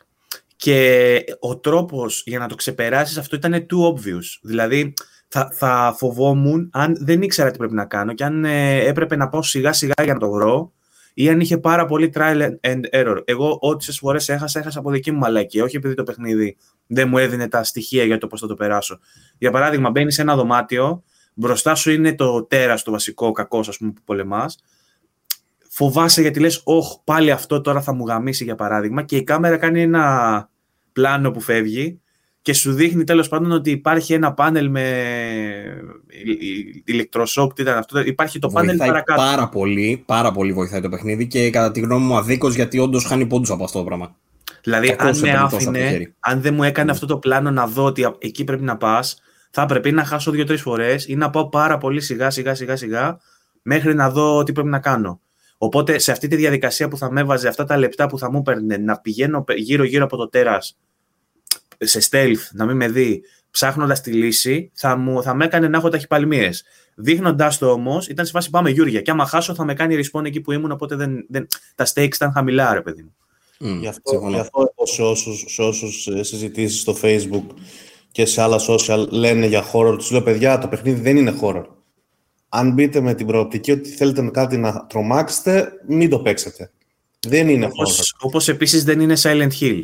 Και 0.56 1.24
ο 1.40 1.58
τρόπος 1.58 2.22
για 2.26 2.38
να 2.38 2.48
το 2.48 2.54
ξεπεράσεις 2.54 3.16
αυτό 3.16 3.36
ήταν 3.36 3.52
too 3.54 3.92
obvious. 3.92 4.38
Δηλαδή, 4.42 4.92
θα, 5.28 5.50
θα 5.52 5.94
φοβόμουν 5.96 6.70
αν 6.72 6.96
δεν 7.00 7.22
ήξερα 7.22 7.50
τι 7.50 7.58
πρέπει 7.58 7.74
να 7.74 7.84
κάνω 7.84 8.12
και 8.12 8.24
αν 8.24 8.44
ε, 8.44 8.78
έπρεπε 8.78 9.16
να 9.16 9.28
πάω 9.28 9.42
σιγά 9.42 9.72
σιγά 9.72 9.94
για 10.02 10.12
να 10.12 10.18
το 10.18 10.30
βρω 10.30 10.72
ή 11.14 11.28
αν 11.28 11.40
είχε 11.40 11.58
πάρα 11.58 11.86
πολύ 11.86 12.12
trial 12.14 12.48
and 12.60 12.80
error. 12.92 13.22
Εγώ 13.24 13.58
όσε 13.60 13.92
φορές 13.92 14.28
έχασα, 14.28 14.58
έχασα 14.58 14.78
από 14.78 14.90
δική 14.90 15.10
μου 15.10 15.18
μαλακία, 15.18 15.64
όχι 15.64 15.76
επειδή 15.76 15.94
το 15.94 16.02
παιχνίδι 16.02 16.56
δεν 16.86 17.08
μου 17.08 17.18
έδινε 17.18 17.48
τα 17.48 17.64
στοιχεία 17.64 18.04
για 18.04 18.18
το 18.18 18.26
πώς 18.26 18.40
θα 18.40 18.46
το 18.46 18.54
περάσω. 18.54 18.98
Για 19.38 19.50
παράδειγμα, 19.50 19.90
μπαίνεις 19.90 20.14
σε 20.14 20.22
ένα 20.22 20.36
δωμάτιο, 20.36 21.02
μπροστά 21.34 21.74
σου 21.74 21.90
είναι 21.90 22.14
το 22.14 22.44
τέρας, 22.44 22.82
το 22.82 22.90
βασικό 22.90 23.32
κακός, 23.32 23.68
ας 23.68 23.76
πούμε, 23.76 23.92
που 23.92 24.00
πολεμάς. 24.04 24.58
Φοβάσαι 25.70 26.20
γιατί 26.20 26.40
λες, 26.40 26.60
όχ, 26.64 26.96
πάλι 27.04 27.30
αυτό 27.30 27.60
τώρα 27.60 27.80
θα 27.80 27.94
μου 27.94 28.06
γαμίσει 28.06 28.44
για 28.44 28.54
παράδειγμα 28.54 29.02
και 29.02 29.16
η 29.16 29.24
κάμερα 29.24 29.56
κάνει 29.56 29.82
ένα 29.82 30.48
πλάνο 30.92 31.30
που 31.30 31.40
φεύγει 31.40 32.00
και 32.42 32.52
σου 32.54 32.72
δείχνει 32.72 33.04
τέλος 33.04 33.28
πάντων 33.28 33.52
ότι 33.52 33.70
υπάρχει 33.70 34.12
ένα 34.12 34.32
πάνελ 34.32 34.70
με 34.70 34.84
ηλεκτροσόκ, 36.84 37.52
τι 37.52 37.62
ήταν 37.62 37.78
αυτό, 37.78 38.00
υπάρχει 38.00 38.38
το 38.38 38.48
πάνελ 38.48 38.68
Βοηθάει 38.68 38.88
παρακάτω. 38.88 39.20
πάρα 39.20 39.48
πολύ, 39.48 40.02
πάρα 40.06 40.32
πολύ 40.32 40.52
βοηθάει 40.52 40.80
το 40.80 40.88
παιχνίδι 40.88 41.26
και 41.26 41.50
κατά 41.50 41.70
τη 41.70 41.80
γνώμη 41.80 42.04
μου 42.04 42.16
αδίκως 42.16 42.54
γιατί 42.54 42.78
όντως 42.78 43.04
χάνει 43.04 43.26
πόντους 43.26 43.50
από 43.50 43.64
αυτό 43.64 43.78
το 43.78 43.84
πράγμα. 43.84 44.16
Δηλαδή, 44.62 44.88
Κακώς 44.88 45.06
αν 45.06 45.20
με 45.20 45.28
έπαιρνε 45.28 45.48
τόσο 45.48 45.56
από 45.56 45.64
το 45.64 45.70
άφηνε, 45.70 45.90
χέρι. 45.90 46.14
αν 46.20 46.40
δεν 46.40 46.54
μου 46.54 46.62
έκανε 46.62 46.90
αυτό 46.90 47.06
το 47.06 47.18
πλάνο 47.18 47.50
να 47.50 47.66
δω 47.66 47.84
ότι 47.84 48.14
εκεί 48.18 48.44
πρέπει 48.44 48.62
να 48.62 48.76
πας, 48.76 49.20
θα 49.50 49.62
έπρεπε 49.62 49.88
ή 49.88 49.92
να 49.92 50.04
χάσω 50.04 50.30
δύο-τρεις 50.30 50.60
φορές 50.60 51.06
ή 51.08 51.16
να 51.16 51.30
πάω 51.30 51.48
πάρα 51.48 51.78
πολύ 51.78 52.00
σιγά 52.00 52.30
σιγά 52.30 52.54
σιγά 52.54 52.76
σιγά 52.76 53.18
μέχρι 53.62 53.94
να 53.94 54.10
δω 54.10 54.42
τι 54.42 54.52
πρέπει 54.52 54.68
να 54.68 54.78
κάνω. 54.78 55.20
Οπότε 55.58 55.98
σε 55.98 56.12
αυτή 56.12 56.28
τη 56.28 56.36
διαδικασία 56.36 56.88
που 56.88 56.96
θα 56.96 57.12
με 57.12 57.20
έβαζε 57.20 57.48
αυτά 57.48 57.64
τα 57.64 57.76
λεπτά 57.76 58.06
που 58.06 58.18
θα 58.18 58.30
μου 58.30 58.38
έπαιρνε 58.38 58.76
να 58.76 58.98
πηγαίνω 58.98 59.44
γύρω-γύρω 59.56 60.04
από 60.04 60.16
το 60.16 60.28
τέρας 60.28 60.76
σε 61.78 62.08
stealth, 62.10 62.48
να 62.52 62.66
μην 62.66 62.76
με 62.76 62.88
δει, 62.88 63.22
ψάχνοντας 63.50 64.00
τη 64.00 64.12
λύση, 64.12 64.70
θα, 64.74 64.96
μου, 64.96 65.22
θα 65.22 65.34
με 65.34 65.44
έκανε 65.44 65.68
να 65.68 65.78
έχω 65.78 65.88
ταχυπαλμίες. 65.88 66.64
Δείχνοντάς 66.94 67.58
το 67.58 67.70
όμως, 67.70 68.08
ήταν 68.08 68.26
σε 68.26 68.32
φάση 68.32 68.50
πάμε 68.50 68.70
Γιούρια. 68.70 69.00
Και 69.00 69.10
άμα 69.10 69.26
χάσω, 69.26 69.54
θα 69.54 69.64
με 69.64 69.74
κάνει 69.74 70.00
respawn 70.00 70.24
εκεί 70.24 70.40
που 70.40 70.52
ήμουν. 70.52 70.70
Οπότε 70.70 70.96
δεν, 70.96 71.26
δεν, 71.28 71.46
τα 71.74 71.86
stakes 71.86 72.14
ήταν 72.14 72.32
χαμηλά, 72.32 72.74
ρε 72.74 72.80
παιδί 72.80 73.02
μου. 73.02 73.14
Μμ, 73.60 73.80
Γι' 73.80 73.86
αυτό, 73.86 74.10
συμφωνώ. 74.10 74.34
γι 74.34 74.40
αυτό 74.40 74.60
εγώ 74.60 74.86
σε 74.86 75.02
όσους, 75.02 75.44
σε 75.48 75.62
όσους 75.62 76.06
ε, 76.06 76.22
συζητήσεις 76.22 76.80
στο 76.80 76.96
facebook 77.02 77.44
και 78.10 78.26
σε 78.26 78.42
άλλα 78.42 78.60
social 78.68 79.06
λένε 79.08 79.46
για 79.46 79.64
horror, 79.72 79.94
τους 79.98 80.10
λέω 80.10 80.22
παιδιά 80.22 80.58
το 80.58 80.68
παιχνίδι 80.68 81.00
δεν 81.00 81.16
είναι 81.16 81.34
horror. 81.40 81.64
Αν 82.48 82.72
μπείτε 82.72 83.00
με 83.00 83.14
την 83.14 83.26
προοπτική 83.26 83.70
ότι 83.72 83.88
θέλετε 83.88 84.22
με 84.22 84.30
κάτι 84.30 84.56
να 84.56 84.86
τρομάξετε, 84.86 85.72
μην 85.88 86.10
το 86.10 86.18
παίξετε. 86.18 86.70
Δεν 87.28 87.48
είναι 87.48 87.66
horror. 87.66 87.70
Όπως, 87.70 88.14
όπως 88.20 88.48
επίσης 88.48 88.84
δεν 88.84 89.00
είναι 89.00 89.16
Silent 89.22 89.50
Hill. 89.60 89.80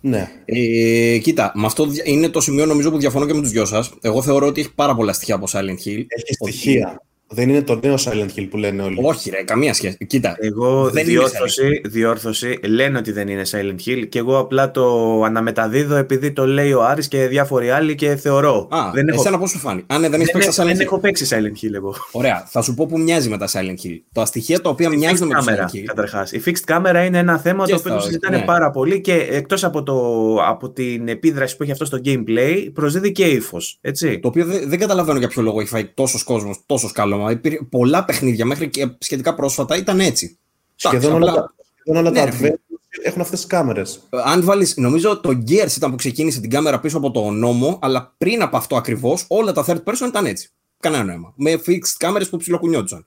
Ναι. 0.00 0.28
Ε, 0.44 1.18
κοίτα, 1.18 1.52
με 1.54 1.66
αυτό 1.66 1.86
δια- 1.86 2.02
είναι 2.06 2.28
το 2.28 2.40
σημείο 2.40 2.66
νομίζω 2.66 2.90
που 2.90 2.98
διαφωνώ 2.98 3.26
και 3.26 3.34
με 3.34 3.40
τους 3.40 3.50
δυο 3.50 3.64
σας. 3.64 3.92
Εγώ 4.00 4.22
θεωρώ 4.22 4.46
ότι 4.46 4.60
έχει 4.60 4.74
πάρα 4.74 4.94
πολλά 4.94 5.12
στοιχεία 5.12 5.34
από 5.34 5.46
Silent 5.52 5.58
Hill. 5.84 6.04
Έχει 6.08 6.36
Ότι- 6.38 6.52
στοιχεία. 6.52 7.02
Δεν 7.32 7.48
είναι 7.48 7.62
το 7.62 7.78
νέο 7.82 7.94
Silent 7.94 8.28
Hill 8.38 8.46
που 8.50 8.56
λένε 8.56 8.82
όλοι. 8.82 8.96
Όχι, 9.02 9.30
ρε, 9.30 9.42
καμία 9.42 9.74
σχέση. 9.74 9.96
Κοίτα, 10.06 10.36
Εγώ 10.40 10.90
Δεν 10.90 11.02
είναι 11.02 11.12
διόρθωση, 11.12 11.80
διόρθωση, 11.84 12.58
λένε 12.68 12.98
ότι 12.98 13.12
δεν 13.12 13.28
είναι 13.28 13.42
Silent 13.50 13.88
Hill 13.88 14.06
και 14.08 14.18
εγώ 14.18 14.38
απλά 14.38 14.70
το 14.70 15.22
αναμεταδίδω 15.22 15.94
επειδή 15.96 16.32
το 16.32 16.46
λέει 16.46 16.72
ο 16.72 16.84
Άρης 16.84 17.08
και 17.08 17.26
διάφοροι 17.26 17.70
άλλοι 17.70 17.94
και 17.94 18.16
θεωρώ. 18.16 18.68
Α, 18.70 18.90
δεν, 18.94 19.08
έχω, 19.08 19.20
εσένα 19.20 19.38
πώς 19.38 19.50
σου 19.50 19.58
φάνη. 19.58 19.84
Α, 19.86 19.98
ναι, 19.98 20.08
δεν 20.08 20.20
έχεις 20.20 20.32
δεν, 20.32 20.40
παίξει 20.42 20.56
τα 20.56 20.62
Silent 20.64 20.66
δεν 20.66 20.76
Hill. 20.76 20.80
έχω 20.80 20.98
παίξει 20.98 21.26
Silent 21.30 21.64
Hill 21.64 21.74
εγώ. 21.74 21.94
Ωραία, 22.12 22.44
θα 22.48 22.62
σου 22.62 22.74
πω 22.74 22.86
που 22.86 22.98
μοιάζει 22.98 23.28
με 23.28 23.38
τα 23.38 23.48
Silent 23.52 23.86
Hill. 23.86 23.98
Τα 24.12 24.24
στοιχεία 24.24 24.60
τα 24.60 24.70
οποία 24.70 24.88
Η 24.92 24.96
μοιάζουν 24.96 25.28
fixed 25.28 25.44
με 25.44 25.52
το 25.56 25.62
camera, 25.62 25.64
Silent 25.64 25.76
Hill. 25.76 25.82
καταρχάς. 25.86 26.32
Η 26.32 26.42
fixed 26.46 26.74
camera 26.74 27.04
είναι 27.06 27.18
ένα 27.18 27.38
θέμα 27.38 27.64
Και 27.64 27.72
το 27.72 27.78
οποίο 27.78 27.90
το 27.92 27.98
στα- 27.98 28.06
συζητάνε 28.06 28.36
ναι. 28.36 28.44
πάρα 28.44 28.70
πολύ 28.70 29.00
και 29.00 29.14
εκτός 29.14 29.64
από, 29.64 29.82
το, 29.82 30.36
από 30.48 30.70
την 30.70 31.08
επίδραση 31.08 31.56
που 31.56 31.62
έχει 31.62 31.72
αυτό 31.72 31.84
στο 31.84 31.98
gameplay 32.04 32.68
προσδίδει 32.74 33.12
και 33.12 33.24
ύφος. 33.24 33.78
Έτσι. 33.80 34.18
Το 34.18 34.28
οποίο 34.28 34.44
δεν, 34.44 34.68
δεν 34.68 34.78
καταλαβαίνω 34.78 35.18
για 35.18 35.28
ποιο 35.28 35.42
λόγο 35.42 35.60
έχει 35.60 35.68
φάει 35.68 35.84
τόσος 35.94 36.22
κόσμος, 36.22 36.58
τόσος 36.66 36.92
σκάλωμα. 37.20 37.30
Υπήρχε 37.30 37.62
πολλά 37.70 38.04
παιχνίδια 38.04 38.44
μέχρι 38.44 38.68
και 38.68 38.88
σχετικά 38.98 39.34
πρόσφατα 39.34 39.76
ήταν 39.76 40.00
έτσι. 40.00 40.38
Σχεδόν 40.74 40.98
Εντάξει, 40.98 41.16
όλα, 41.16 41.30
απλά- 41.30 41.42
τα- 41.42 41.54
σχεδόν 41.80 42.00
όλα 42.02 42.10
Ναι, 42.10 42.18
τα 42.18 42.24
ρε 42.24 42.30
φίλε. 42.30 42.48
adventures 42.50 43.00
έχουν 43.02 43.20
αυτές 43.20 43.38
τις 43.38 43.48
κάμερες. 43.48 44.00
Αν 44.24 44.44
βάλει, 44.44 44.66
νομίζω 44.76 45.20
το 45.20 45.28
Gears 45.48 45.76
ήταν 45.76 45.90
που 45.90 45.96
ξεκίνησε 45.96 46.40
την 46.40 46.50
κάμερα 46.50 46.80
πίσω 46.80 46.96
από 46.96 47.10
το 47.10 47.30
νόμο, 47.30 47.78
αλλά 47.82 48.14
πριν 48.18 48.42
από 48.42 48.56
αυτό 48.56 48.76
ακριβώς 48.76 49.24
όλα 49.28 49.52
τα 49.52 49.64
third 49.66 49.82
person 49.84 50.06
ήταν 50.08 50.26
έτσι. 50.26 50.48
Κανένα 50.80 51.04
νόημα. 51.04 51.32
Με 51.36 51.60
fixed 51.66 51.94
κάμερες 51.98 52.28
που 52.28 52.36
ψιλοκουνιόντουσαν. 52.36 53.06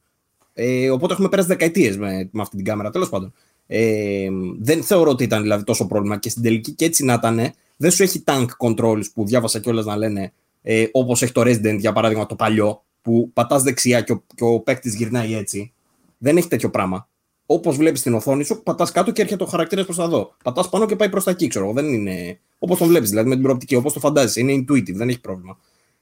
Ε, 0.54 0.90
οπότε 0.90 1.14
έχουμε 1.14 1.30
πέρασει 1.30 1.48
δεκαετίες 1.48 1.98
με, 1.98 2.30
με 2.32 2.42
αυτή 2.42 2.56
την 2.56 2.66
κάμερα. 2.66 2.90
Τέλος 2.90 3.10
πάντων. 3.10 3.34
Ε, 3.68 4.28
δεν 4.60 4.84
θεωρώ 4.84 5.10
ότι 5.12 5.24
ήταν 5.24 5.42
δηλαδή 5.42 5.64
τόσο 5.64 5.88
πρόβλημα 5.88 6.18
και 6.20 6.30
στην 6.30 6.44
τελική 6.44 6.72
και 6.72 6.86
έτσι 6.86 7.06
να 7.06 7.14
ήταν. 7.14 7.52
Δεν 7.78 7.92
σου 7.92 8.04
έχει 8.04 8.24
tank 8.26 8.46
controls 8.58 9.04
που 9.14 9.26
διάβασα 9.26 9.60
κιόλας 9.60 9.86
να 9.86 9.98
λένε 9.98 10.34
ε, 10.62 10.86
όπως 10.92 11.22
έχει 11.22 11.32
το 11.32 11.42
Resident 11.42 11.76
για 11.80 11.94
παράδειγμα 11.94 12.26
το 12.26 12.36
παλιό, 12.36 12.84
που 13.04 13.32
πατάς 13.34 13.64
δεξιά 13.64 14.02
και 14.02 14.12
ο, 14.12 14.24
και 14.36 14.44
ο 14.44 14.60
παίκτης 14.60 14.96
γυρνάει 14.96 15.36
έτσι. 15.36 15.74
Δεν 16.18 16.38
έχει 16.38 16.48
τέτοιο 16.48 16.70
πράγμα. 16.70 17.08
Όπως 17.46 17.78
βλέπεις 17.78 18.00
στην 18.00 18.14
οθόνη 18.14 18.44
σου, 18.44 18.64
πατάς 18.64 18.92
κάτω 18.92 19.12
και 19.12 19.22
έρχεται 19.22 19.44
ο 19.44 19.48
χαρακτήρας 19.48 19.86
προς 19.86 19.98
τα 19.98 20.08
δω. 20.08 20.36
Πατάς 20.44 20.70
πάνω 20.70 20.86
και 20.86 20.96
πάει 20.96 21.10
προς 21.10 21.24
τα 21.24 21.32
εκεί, 21.32 21.48
ξέρω 21.48 21.66
εγώ. 21.66 21.74
Δεν 21.74 21.94
είναι 21.94 22.40
Όπως 22.58 22.78
τον 22.78 22.88
βλέπεις, 22.88 23.10
δηλαδή 23.10 23.28
με 23.28 23.34
την 23.34 23.44
προοπτική, 23.44 23.76
όπως 23.76 23.94
το 23.94 24.00
φαντάζεσαι. 24.00 24.40
Είναι 24.40 24.54
intuitive, 24.54 24.94
δεν 24.94 25.10
έχει 25.10 25.20
πρόβλημα. 25.20 25.58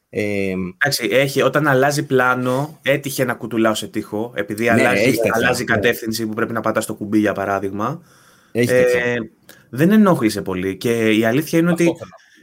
Ε, 0.09 0.53
Εντάξει, 0.77 1.07
έχει, 1.11 1.41
όταν 1.41 1.67
αλλάζει 1.67 2.05
πλάνο, 2.05 2.79
έτυχε 2.81 3.23
να 3.23 3.33
κουτουλάω 3.33 3.73
σε 3.73 3.87
τοίχο, 3.87 4.31
επειδή 4.35 4.63
ναι, 4.63 4.69
αλλάζει, 4.69 5.15
αλλάζει 5.29 5.63
ναι. 5.63 5.73
κατεύθυνση 5.73 6.27
που 6.27 6.33
πρέπει 6.33 6.53
να 6.53 6.61
πατάς 6.61 6.85
το 6.85 6.93
κουμπί, 6.93 7.19
για 7.19 7.33
παράδειγμα. 7.33 8.01
Έχει 8.51 8.71
ε, 8.71 9.15
δεν 9.69 9.91
ενόχλησε 9.91 10.41
πολύ. 10.41 10.77
Και 10.77 11.09
η 11.09 11.25
αλήθεια 11.25 11.59
είναι 11.59 11.71
ότι 11.71 11.91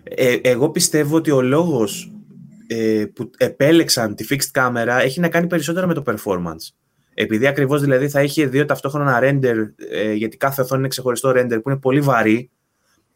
ε, 0.05 0.35
εγώ 0.43 0.71
πιστεύω 0.71 1.17
ότι 1.17 1.31
ο 1.31 1.43
λόγος 1.43 2.13
ε, 2.71 3.05
που 3.15 3.31
επέλεξαν 3.37 4.15
τη 4.15 4.27
fixed 4.31 4.61
camera 4.61 5.01
έχει 5.03 5.21
να 5.21 5.29
κάνει 5.29 5.47
περισσότερο 5.47 5.87
με 5.87 5.95
το 5.95 6.03
performance. 6.07 6.75
Επειδή 7.15 7.47
ακριβώς 7.47 7.81
δηλαδή 7.81 8.09
θα 8.09 8.23
είχε 8.23 8.47
δύο 8.47 8.65
ταυτόχρονα 8.65 9.21
render, 9.23 9.57
ε, 9.93 10.13
γιατί 10.13 10.37
κάθε 10.37 10.63
οθόνη 10.63 10.81
είναι 10.81 10.89
ξεχωριστό 10.89 11.31
render 11.31 11.59
που 11.63 11.71
είναι 11.71 11.79
πολύ 11.79 12.01
βαρύ, 12.01 12.51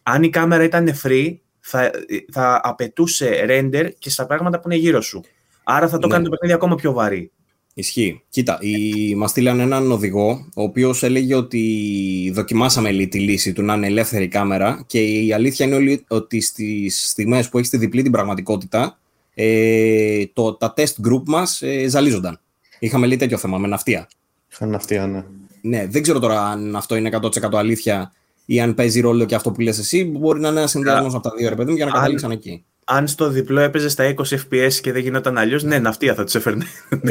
αν 0.02 0.22
η 0.22 0.30
κάμερα 0.30 0.64
ήταν 0.64 0.88
free, 1.02 1.36
θα, 1.60 1.90
θα 2.32 2.60
απαιτούσε 2.62 3.44
render 3.48 3.90
και 3.98 4.10
στα 4.10 4.26
πράγματα 4.26 4.60
που 4.60 4.70
είναι 4.70 4.80
γύρω 4.80 5.00
σου. 5.00 5.20
Άρα 5.62 5.88
θα 5.88 5.98
το 5.98 6.06
ναι. 6.06 6.12
κάνει 6.12 6.24
το 6.24 6.30
παιχνίδι 6.30 6.54
ακόμα 6.54 6.74
πιο 6.74 6.92
βαρύ. 6.92 7.30
Ισχύει. 7.74 8.22
Κοίτα, 8.28 8.58
η... 8.60 9.14
μας 9.14 9.30
στείλαν 9.30 9.60
έναν 9.60 9.90
οδηγό, 9.90 10.48
ο 10.54 10.62
οποίος 10.62 11.02
έλεγε 11.02 11.34
ότι 11.34 12.30
δοκιμάσαμε 12.34 13.06
τη 13.06 13.18
λύση 13.18 13.52
του 13.52 13.62
να 13.62 13.74
είναι 13.74 13.86
ελεύθερη 13.86 14.28
κάμερα 14.28 14.84
και 14.86 15.00
η 15.00 15.32
αλήθεια 15.32 15.66
είναι 15.66 16.00
ότι 16.08 16.40
στις 16.40 17.08
στιγμές 17.08 17.48
που 17.48 17.58
έχει 17.58 17.70
τη 17.70 17.76
διπλή 17.76 18.02
την 18.02 18.12
πραγματικότητα, 18.12 18.98
ε, 19.34 20.26
το, 20.32 20.54
τα 20.54 20.74
test 20.76 21.08
group 21.08 21.22
μας 21.26 21.62
ε, 21.62 21.88
ζαλίζονταν. 21.88 22.40
Είχαμε 22.78 23.06
λέει 23.06 23.16
τέτοιο 23.16 23.38
θέμα 23.38 23.58
με 23.58 23.68
ναυτία. 23.68 24.08
Είχαν 24.52 24.70
ναυτία, 24.70 25.06
ναι. 25.06 25.24
Ναι, 25.60 25.86
δεν 25.86 26.02
ξέρω 26.02 26.18
τώρα 26.18 26.46
αν 26.46 26.76
αυτό 26.76 26.96
είναι 26.96 27.18
100% 27.22 27.28
αλήθεια 27.52 28.12
ή 28.44 28.60
αν 28.60 28.74
παίζει 28.74 29.00
ρόλο 29.00 29.24
και 29.24 29.34
αυτό 29.34 29.50
που 29.50 29.60
λες 29.60 29.78
εσύ. 29.78 30.04
Μπορεί 30.04 30.40
να 30.40 30.48
είναι 30.48 30.58
ένας 30.58 30.70
συνδυασμός 30.70 31.14
από 31.14 31.28
τα 31.28 31.34
δύο, 31.36 31.48
ρε 31.48 31.54
παιδί 31.54 31.70
μου, 31.70 31.76
για 31.76 31.84
να 31.84 31.90
καταλήξαν 31.90 32.30
εκεί. 32.30 32.64
Αν 32.84 33.08
στο 33.08 33.28
διπλό 33.28 33.60
έπαιζε 33.60 33.88
στα 33.88 34.14
20 34.14 34.22
FPS 34.22 34.72
και 34.72 34.92
δεν 34.92 35.02
γινόταν 35.02 35.38
αλλιώς, 35.38 35.62
ναι, 35.62 35.78
ναυτία 35.78 36.14
θα 36.14 36.24
τους 36.24 36.34
έφερνε. 36.34 36.64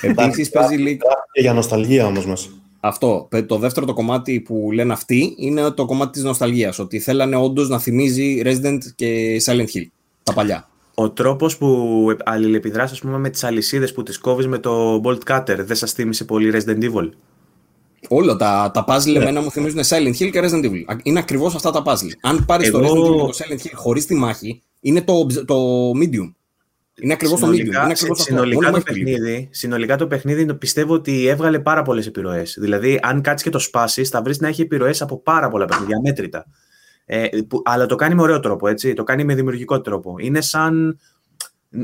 Επίσης 0.00 0.50
παίζει 0.50 0.76
λίγο. 0.76 1.06
Και 1.32 1.40
για 1.40 1.52
νοσταλγία 1.52 2.06
όμως 2.06 2.26
μας. 2.26 2.50
Αυτό. 2.80 3.28
Το 3.46 3.58
δεύτερο 3.58 3.86
το 3.86 3.92
κομμάτι 3.92 4.40
που 4.40 4.70
λένε 4.72 4.92
αυτοί 4.92 5.34
είναι 5.38 5.70
το 5.70 5.84
κομμάτι 5.84 6.10
της 6.10 6.22
νοσταλγίας. 6.22 6.78
Ότι 6.78 6.98
θέλανε 6.98 7.36
όντως 7.36 7.68
να 7.68 7.78
θυμίζει 7.78 8.42
Resident 8.44 8.78
και 8.94 9.40
Silent 9.44 9.66
Hill. 9.74 9.86
Τα 10.22 10.32
παλιά 10.32 10.68
ο 11.00 11.10
τρόπος 11.10 11.56
που 11.56 12.16
αλληλεπιδράς 12.24 13.00
με 13.00 13.30
τις 13.30 13.44
αλυσίδες 13.44 13.92
που 13.92 14.02
τις 14.02 14.18
κόβεις 14.18 14.46
με 14.46 14.58
το 14.58 15.00
Bolt 15.04 15.18
Cutter 15.30 15.56
δεν 15.58 15.76
σας 15.76 15.92
θύμισε 15.92 16.24
πολύ 16.24 16.50
Resident 16.54 16.82
Evil; 16.82 17.08
Όλα 18.08 18.36
τα, 18.36 18.70
τα 18.74 18.84
puzzle 18.88 19.12
yeah. 19.12 19.20
εμένα 19.20 19.40
μου 19.40 19.50
θυμίζουν 19.50 19.80
Silent 19.84 20.14
Hill 20.18 20.30
και 20.30 20.40
Resident 20.42 20.64
Evil. 20.64 20.98
Είναι 21.02 21.18
ακριβώς 21.18 21.54
αυτά 21.54 21.70
τα 21.70 21.82
puzzle. 21.84 22.10
Αν 22.20 22.44
πάρεις 22.44 22.68
Εγώ... 22.68 22.78
το 22.78 22.86
Resident 22.86 22.96
Evil 22.96 23.12
και 23.12 23.18
το 23.18 23.30
Silent 23.38 23.66
Hill 23.66 23.72
χωρίς 23.74 24.06
τη 24.06 24.14
μάχη, 24.14 24.62
είναι 24.80 25.02
το, 25.02 25.26
το 25.44 25.90
medium. 25.90 26.32
Είναι 27.00 27.12
ακριβώς 27.12 27.40
το 27.40 27.48
medium. 27.48 27.64
Είναι 27.64 27.78
ακριβώς 27.78 28.20
συνολικά, 28.20 28.70
το 28.70 28.80
παιχνίδι, 28.80 29.48
συνολικά 29.50 29.96
το 29.96 30.06
παιχνίδι 30.06 30.54
πιστεύω 30.54 30.94
ότι 30.94 31.26
έβγαλε 31.26 31.58
πάρα 31.58 31.82
πολλές 31.82 32.06
επιρροές. 32.06 32.56
Δηλαδή, 32.60 32.98
αν 33.02 33.20
κάτσεις 33.20 33.42
και 33.42 33.50
το 33.50 33.58
σπάσεις, 33.58 34.08
θα 34.08 34.22
βρεις 34.22 34.40
να 34.40 34.48
έχει 34.48 34.62
επιρροές 34.62 35.02
από 35.02 35.18
πάρα 35.18 35.48
πολλά 35.48 35.64
παιχνίδια, 35.64 36.00
μέτρητα. 36.02 36.46
Ε, 37.10 37.28
που, 37.48 37.62
αλλά 37.64 37.86
το 37.86 37.94
κάνει 37.94 38.14
με 38.14 38.22
ωραίο 38.22 38.40
τρόπο, 38.40 38.68
έτσι. 38.68 38.92
Το 38.92 39.04
κάνει 39.04 39.24
με 39.24 39.34
δημιουργικό 39.34 39.80
τρόπο. 39.80 40.14
Είναι 40.18 40.40
σαν 40.40 40.98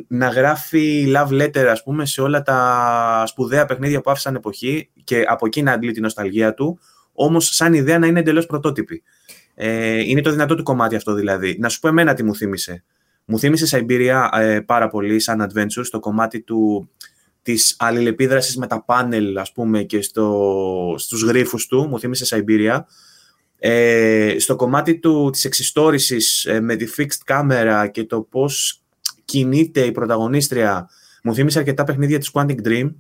να 0.07 0.29
γράφει 0.29 1.13
love 1.17 1.43
letter, 1.43 1.67
ας 1.71 1.83
πούμε, 1.83 2.07
σε 2.07 2.21
όλα 2.21 2.43
τα 2.43 3.25
σπουδαία 3.27 3.65
παιχνίδια 3.65 4.01
που 4.01 4.11
άφησαν 4.11 4.35
εποχή 4.35 4.91
και 5.05 5.25
από 5.27 5.47
εκεί 5.47 5.63
να 5.63 5.73
αντλεί 5.73 5.93
την 5.93 6.03
νοσταλγία 6.03 6.55
του, 6.55 6.79
όμως 7.13 7.49
σαν 7.49 7.75
ιδέα 7.75 7.99
να 7.99 8.07
είναι 8.07 8.21
εντελώς 8.21 8.47
πρωτότυπη. 8.47 9.03
Ε, 9.55 10.01
είναι 10.01 10.21
το 10.21 10.31
δυνατό 10.31 10.55
του 10.55 10.63
κομμάτι 10.63 10.97
αυτό 10.97 11.15
δηλαδή. 11.15 11.57
Να 11.61 11.69
σου 11.69 11.81
πω 11.81 11.89
εμένα 11.89 12.15
τι 12.15 12.23
μου 12.23 12.35
θύμισε. 12.35 12.85
Μου 13.25 13.39
θύμισε 13.39 13.79
Siberia 13.79 14.29
ε, 14.39 14.61
πάρα 14.61 14.89
πολύ 14.89 15.21
σαν 15.21 15.51
adventure 15.51 15.85
στο 15.85 16.01
κομμάτι 16.01 16.41
του, 16.41 16.91
της 17.43 17.77
αλληλεπίδρασης 17.79 18.57
με 18.57 18.67
τα 18.67 18.85
πάνελ 18.85 19.39
ας 19.39 19.53
πούμε 19.53 19.83
και 19.83 20.03
στο, 20.03 20.95
στους 20.99 21.23
γρίφους 21.23 21.67
του. 21.67 21.87
Μου 21.89 21.99
θύμισε 21.99 22.37
Siberia. 22.37 22.79
Ε, 23.67 24.37
στο 24.39 24.57
κομμάτι 24.57 24.99
του, 24.99 25.31
της 25.31 25.45
εξιστόρησης 25.45 26.45
ε, 26.45 26.61
με 26.61 26.77
τη 26.77 26.87
fixed 26.97 27.35
camera 27.35 27.89
και 27.91 28.05
το 28.05 28.21
πώς 28.21 28.83
κινείται 29.25 29.81
η 29.81 29.93
πρωταγωνίστρια 29.93 30.89
μου 31.23 31.35
θύμισε 31.35 31.59
αρκετά 31.59 31.85
παιχνίδια 31.85 32.19
της 32.19 32.31
Quantic 32.33 32.57
Dream 32.65 32.95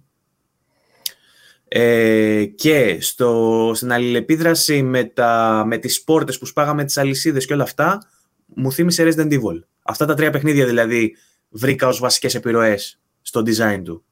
ε, 1.68 2.44
και 2.44 2.98
στο, 3.00 3.70
στην 3.74 3.92
αλληλεπίδραση 3.92 4.82
με, 4.82 5.04
τα, 5.04 5.62
με 5.66 5.78
τις 5.78 6.02
πόρτες 6.02 6.38
που 6.38 6.46
σπάγαμε 6.46 6.84
τις 6.84 6.98
αλυσίδες 6.98 7.46
και 7.46 7.52
όλα 7.52 7.62
αυτά 7.62 8.08
μου 8.46 8.72
θύμισε 8.72 9.08
Resident 9.08 9.32
Evil. 9.32 9.60
Αυτά 9.82 10.06
τα 10.06 10.14
τρία 10.14 10.30
παιχνίδια 10.30 10.66
δηλαδή 10.66 11.16
βρήκα 11.48 11.88
ως 11.88 11.98
βασικές 11.98 12.34
επιρροές 12.34 13.00
στο 13.22 13.42
design 13.46 13.80
του. 13.84 14.04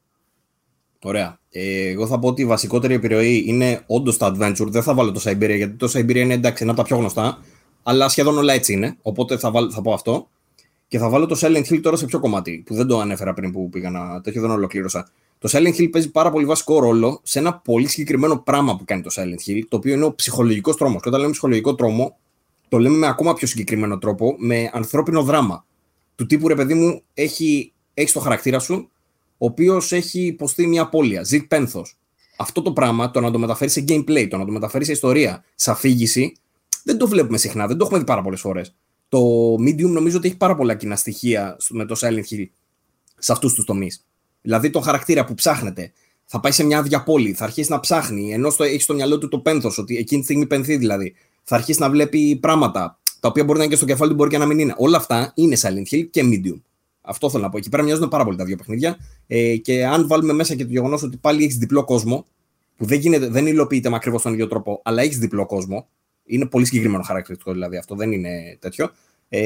Ωραία. 1.03 1.39
Ε, 1.49 1.87
εγώ 1.87 2.07
θα 2.07 2.19
πω 2.19 2.27
ότι 2.27 2.41
η 2.41 2.45
βασικότερη 2.45 2.93
επιρροή 2.93 3.43
είναι 3.47 3.83
όντως 3.87 4.17
το 4.17 4.25
adventure. 4.25 4.67
Δεν 4.67 4.83
θα 4.83 4.93
βάλω 4.93 5.11
το 5.11 5.21
Siberia 5.23 5.55
γιατί 5.55 5.73
το 5.73 5.91
Siberia 5.93 6.15
είναι 6.15 6.33
εντάξει, 6.33 6.63
ένα 6.63 6.71
από 6.71 6.81
τα 6.81 6.87
πιο 6.87 6.97
γνωστά. 6.97 7.37
Αλλά 7.83 8.09
σχεδόν 8.09 8.37
όλα 8.37 8.53
έτσι 8.53 8.73
είναι. 8.73 8.97
Οπότε 9.01 9.37
θα, 9.37 9.51
βάλω, 9.51 9.71
θα 9.71 9.81
πω 9.81 9.93
αυτό. 9.93 10.27
Και 10.87 10.97
θα 10.97 11.09
βάλω 11.09 11.25
το 11.25 11.37
Silent 11.41 11.65
Hill 11.69 11.79
τώρα 11.81 11.97
σε 11.97 12.05
ποιο 12.05 12.19
κομμάτι, 12.19 12.63
που 12.65 12.73
δεν 12.73 12.87
το 12.87 12.99
ανέφερα 12.99 13.33
πριν 13.33 13.51
που 13.51 13.69
πήγα 13.69 13.89
να. 13.89 14.21
τέτοιο 14.21 14.41
δεν 14.41 14.51
ολοκλήρωσα. 14.51 15.09
Το 15.37 15.49
Silent 15.51 15.75
Hill 15.79 15.89
παίζει 15.91 16.11
πάρα 16.11 16.31
πολύ 16.31 16.45
βασικό 16.45 16.79
ρόλο 16.79 17.19
σε 17.23 17.39
ένα 17.39 17.53
πολύ 17.53 17.87
συγκεκριμένο 17.87 18.37
πράγμα 18.37 18.75
που 18.75 18.85
κάνει 18.85 19.01
το 19.01 19.09
Silent 19.13 19.49
Hill, 19.49 19.61
το 19.69 19.77
οποίο 19.77 19.93
είναι 19.93 20.05
ο 20.05 20.15
ψυχολογικός 20.15 20.77
τρόμος. 20.77 21.01
Και 21.01 21.07
όταν 21.07 21.19
λέμε 21.19 21.31
ψυχολογικό 21.31 21.75
τρόμο, 21.75 22.17
το 22.69 22.79
λέμε 22.79 22.97
με 22.97 23.07
ακόμα 23.07 23.33
πιο 23.33 23.47
συγκεκριμένο 23.47 23.97
τρόπο, 23.97 24.35
με 24.37 24.69
ανθρώπινο 24.73 25.23
δράμα. 25.23 25.65
Του 26.15 26.25
τύπου 26.25 26.47
ρε 26.47 26.55
παιδί 26.55 26.73
μου, 26.73 27.01
έχει, 27.13 27.73
έχει 27.93 28.13
το 28.13 28.19
χαρακτήρα 28.19 28.59
σου, 28.59 28.89
ο 29.43 29.45
οποίος 29.45 29.91
έχει 29.91 30.25
υποστεί 30.25 30.67
μια 30.67 30.81
απώλεια, 30.81 31.23
ζει 31.23 31.47
πένθος. 31.47 31.97
Αυτό 32.37 32.61
το 32.61 32.71
πράγμα, 32.71 33.11
το 33.11 33.19
να 33.19 33.31
το 33.31 33.39
μεταφέρει 33.39 33.69
σε 33.69 33.83
gameplay, 33.87 34.27
το 34.29 34.37
να 34.37 34.45
το 34.45 34.51
μεταφέρει 34.51 34.85
σε 34.85 34.91
ιστορία, 34.91 35.43
σε 35.55 35.71
αφήγηση, 35.71 36.35
δεν 36.83 36.97
το 36.97 37.07
βλέπουμε 37.07 37.37
συχνά, 37.37 37.67
δεν 37.67 37.77
το 37.77 37.83
έχουμε 37.83 37.99
δει 37.99 38.05
πάρα 38.05 38.21
πολλές 38.21 38.39
φορές. 38.39 38.75
Το 39.09 39.19
Medium 39.53 39.89
νομίζω 39.89 40.17
ότι 40.17 40.27
έχει 40.27 40.37
πάρα 40.37 40.55
πολλά 40.55 40.75
κοινά 40.75 40.95
στοιχεία 40.95 41.57
με 41.69 41.85
το 41.85 41.95
Silent 41.99 42.23
Hill 42.31 42.45
σε 43.17 43.31
αυτούς 43.31 43.53
τους 43.53 43.65
τομείς. 43.65 44.05
Δηλαδή 44.41 44.69
τον 44.69 44.81
χαρακτήρα 44.81 45.25
που 45.25 45.33
ψάχνετε. 45.33 45.91
Θα 46.25 46.39
πάει 46.39 46.51
σε 46.51 46.63
μια 46.63 46.77
άδεια 46.77 47.03
πόλη, 47.03 47.33
θα 47.33 47.43
αρχίσει 47.43 47.71
να 47.71 47.79
ψάχνει, 47.79 48.33
ενώ 48.33 48.49
στο, 48.49 48.63
έχει 48.63 48.81
στο 48.81 48.93
μυαλό 48.93 49.17
του 49.17 49.27
το 49.27 49.39
πένθος, 49.39 49.77
ότι 49.77 49.97
εκείνη 49.97 50.19
τη 50.19 50.25
στιγμή 50.25 50.45
πενθεί 50.45 50.75
δηλαδή. 50.77 51.13
Θα 51.43 51.55
αρχίσει 51.55 51.79
να 51.79 51.89
βλέπει 51.89 52.35
πράγματα, 52.35 52.99
τα 53.19 53.27
οποία 53.27 53.43
μπορεί 53.43 53.57
να 53.57 53.63
είναι 53.63 53.73
και 53.73 53.79
στο 53.79 53.87
κεφάλι 53.87 54.09
του, 54.09 54.15
μπορεί 54.15 54.29
και 54.29 54.37
να 54.37 54.45
μην 54.45 54.59
είναι. 54.59 54.73
Όλα 54.77 54.97
αυτά 54.97 55.31
είναι 55.35 55.57
Silent 55.61 55.95
Hill 55.95 56.07
και 56.09 56.21
Medium. 56.25 56.61
Αυτό 57.05 57.29
θέλω 57.29 57.43
να 57.43 57.49
πω. 57.49 57.57
Εκεί 57.57 57.69
πέρα 57.69 57.83
μοιάζουν 57.83 58.07
πάρα 58.07 58.23
πολύ 58.23 58.37
τα 58.37 58.45
δύο 58.45 58.55
παιχνίδια. 58.55 58.97
Ε, 59.27 59.55
και 59.57 59.85
αν 59.85 60.07
βάλουμε 60.07 60.33
μέσα 60.33 60.55
και 60.55 60.63
το 60.65 60.71
γεγονός 60.71 61.03
ότι 61.03 61.17
πάλι 61.17 61.43
έχεις 61.43 61.57
διπλό 61.57 61.83
κόσμο, 61.83 62.25
που 62.77 62.85
δεν, 62.85 62.99
γίνεται, 62.99 63.27
δεν 63.27 63.47
υλοποιείται 63.47 63.89
με 63.89 63.95
ακριβώς 63.95 64.21
τον 64.21 64.33
ίδιο 64.33 64.47
τρόπο, 64.47 64.81
αλλά 64.83 65.01
έχεις 65.01 65.17
διπλό 65.17 65.45
κόσμο. 65.45 65.87
Είναι 66.25 66.45
πολύ 66.45 66.65
συγκεκριμένο 66.65 67.03
χαρακτηριστικό 67.03 67.51
δηλαδή 67.51 67.77
αυτό, 67.77 67.95
δεν 67.95 68.11
είναι 68.11 68.57
τέτοιο. 68.59 68.91
Ε, 69.29 69.41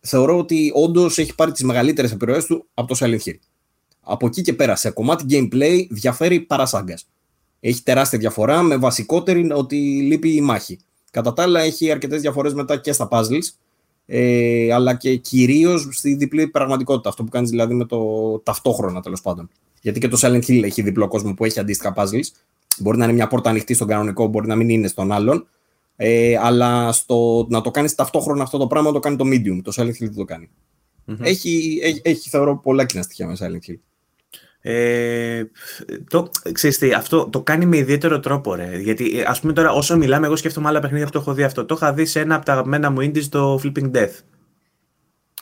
θεωρώ 0.00 0.38
ότι 0.38 0.70
όντως 0.74 1.18
έχει 1.18 1.34
πάρει 1.34 1.52
τις 1.52 1.62
μεγαλύτερες 1.62 2.12
επιρροές 2.12 2.44
του 2.44 2.66
από 2.74 2.88
το 2.88 2.96
Silent 3.00 3.28
Hill. 3.28 3.38
Από 4.00 4.26
εκεί 4.26 4.42
και 4.42 4.52
πέρα, 4.52 4.76
σε 4.76 4.90
κομμάτι 4.90 5.24
gameplay 5.28 5.86
διαφέρει 5.90 6.40
παρασάγκας. 6.40 7.08
Έχει 7.60 7.82
τεράστια 7.82 8.18
διαφορά, 8.18 8.62
με 8.62 8.76
βασικότερη 8.76 9.50
ότι 9.52 9.76
λείπει 10.02 10.34
η 10.34 10.40
μάχη. 10.40 10.78
Κατά 11.10 11.32
τα 11.32 11.42
άλλα, 11.42 11.60
έχει 11.60 11.90
αρκετές 11.90 12.20
διαφορές 12.20 12.54
μετά 12.54 12.76
και 12.76 12.92
στα 12.92 13.08
puzzles 13.10 13.48
ε, 14.10 14.72
αλλά 14.72 14.94
και 14.94 15.16
κυρίως 15.16 15.88
στη 15.90 16.14
διπλή 16.14 16.48
πραγματικότητα. 16.48 17.08
Αυτό 17.08 17.24
που 17.24 17.30
κάνεις 17.30 17.50
δηλαδή 17.50 17.74
με 17.74 17.84
το 17.84 17.98
ταυτόχρονα 18.38 19.00
τέλος 19.00 19.20
πάντων. 19.20 19.50
Γιατί 19.80 20.00
και 20.00 20.08
το 20.08 20.18
Silent 20.20 20.44
Hill 20.44 20.62
έχει 20.62 20.82
διπλό 20.82 21.08
κόσμο 21.08 21.34
που 21.34 21.44
έχει 21.44 21.60
αντίστοιχα 21.60 21.94
puzzles. 21.96 22.26
Μπορεί 22.78 22.98
να 22.98 23.04
είναι 23.04 23.12
μια 23.12 23.26
πόρτα 23.26 23.50
ανοιχτή 23.50 23.74
στον 23.74 23.86
κανονικό, 23.86 24.26
μπορεί 24.26 24.46
να 24.46 24.56
μην 24.56 24.68
είναι 24.68 24.88
στον 24.88 25.12
άλλον. 25.12 25.48
Ε, 25.96 26.36
αλλά 26.36 26.92
στο, 26.92 27.46
να 27.50 27.60
το 27.60 27.70
κάνεις 27.70 27.94
ταυτόχρονα 27.94 28.42
αυτό 28.42 28.58
το 28.58 28.66
πράγμα 28.66 28.92
το 28.92 28.98
κάνει 28.98 29.16
το 29.16 29.24
medium. 29.26 29.60
Το 29.62 29.72
Silent 29.76 29.88
Hill 29.88 29.98
δεν 29.98 30.14
το 30.14 30.24
κανει 30.24 30.48
Έχει, 31.20 31.80
έχει, 31.82 32.00
έχει, 32.04 32.28
θεωρώ, 32.28 32.58
πολλά 32.58 32.84
κοινά 32.84 33.02
στοιχεία 33.02 33.26
με 33.26 33.36
Silent 33.40 33.70
Hill. 33.70 33.76
Ε, 34.60 35.42
το, 36.10 36.30
ξέρεις 36.52 36.78
τι, 36.78 36.92
αυτό 36.92 37.28
το 37.28 37.42
κάνει 37.42 37.66
με 37.66 37.76
ιδιαίτερο 37.76 38.20
τρόπο, 38.20 38.54
ρε. 38.54 38.78
Γιατί, 38.78 39.24
ας 39.26 39.40
πούμε 39.40 39.52
τώρα, 39.52 39.72
όσο 39.72 39.96
μιλάμε, 39.96 40.26
εγώ 40.26 40.36
σκέφτομαι 40.36 40.68
άλλα 40.68 40.80
παιχνίδια 40.80 41.06
που 41.06 41.12
το 41.12 41.18
έχω 41.18 41.34
δει 41.34 41.42
αυτό. 41.42 41.64
Το 41.64 41.74
είχα 41.74 41.92
δει 41.92 42.06
σε 42.06 42.20
ένα 42.20 42.34
από 42.34 42.44
τα 42.44 42.52
αγαπημένα 42.52 42.90
μου 42.90 43.00
indies, 43.00 43.24
το 43.24 43.60
Flipping 43.64 43.90
Death. 43.90 44.12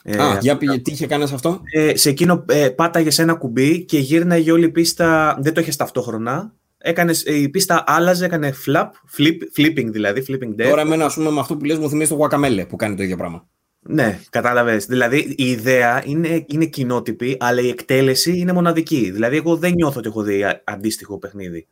Ε, 0.03 0.21
Α, 0.21 0.37
για 0.41 0.57
πήγε, 0.57 0.77
τι 0.77 0.91
είχε 0.91 1.07
κάνει 1.07 1.23
αυτό; 1.23 1.61
Ε, 1.71 1.97
σε 1.97 2.09
εκείνο 2.09 2.45
ε, 2.47 2.69
πάταγε 2.69 3.09
σε 3.09 3.21
ένα 3.21 3.33
κουμπί 3.33 3.85
και 3.85 3.99
γύρναγε 3.99 4.51
όλη 4.51 4.65
η 4.65 4.69
πίστα. 4.69 5.37
Δεν 5.41 5.53
το 5.53 5.61
είχε 5.61 5.71
ταυτόχρονα. 5.77 6.53
Έκανες, 6.77 7.25
ε, 7.25 7.33
η 7.33 7.49
πίστα 7.49 7.83
άλλαζε, 7.87 8.25
έκανε 8.25 8.53
flap, 8.65 8.87
flip, 9.17 9.37
flipping 9.57 9.85
δηλαδή, 9.91 10.25
flipping 10.27 10.61
death. 10.61 10.67
Τώρα, 10.69 10.81
εμένα, 10.81 11.05
ας 11.05 11.13
πούμε, 11.13 11.31
με 11.31 11.39
αυτό 11.39 11.57
που 11.57 11.65
λες 11.65 11.77
μου 11.77 11.89
θυμίζει 11.89 12.15
το 12.15 12.19
Guacamele 12.21 12.65
που 12.69 12.75
κάνει 12.75 12.95
το 12.95 13.03
ίδιο 13.03 13.17
πράγμα. 13.17 13.47
Ναι, 13.89 14.19
κατάλαβες. 14.29 14.85
Δηλαδή 14.85 15.33
η 15.37 15.49
ιδέα 15.49 16.03
είναι, 16.05 16.45
είναι 16.47 16.65
κοινότυπη, 16.65 17.37
αλλά 17.39 17.61
η 17.61 17.69
εκτέλεση 17.69 18.37
είναι 18.37 18.53
μοναδική. 18.53 19.11
Δηλαδή, 19.11 19.37
εγώ 19.37 19.55
δεν 19.55 19.73
νιώθω 19.73 19.99
ότι 19.99 20.07
έχω 20.07 20.21
δει 20.21 20.45
αντίστοιχο 20.63 21.17
παιχνίδι. 21.17 21.67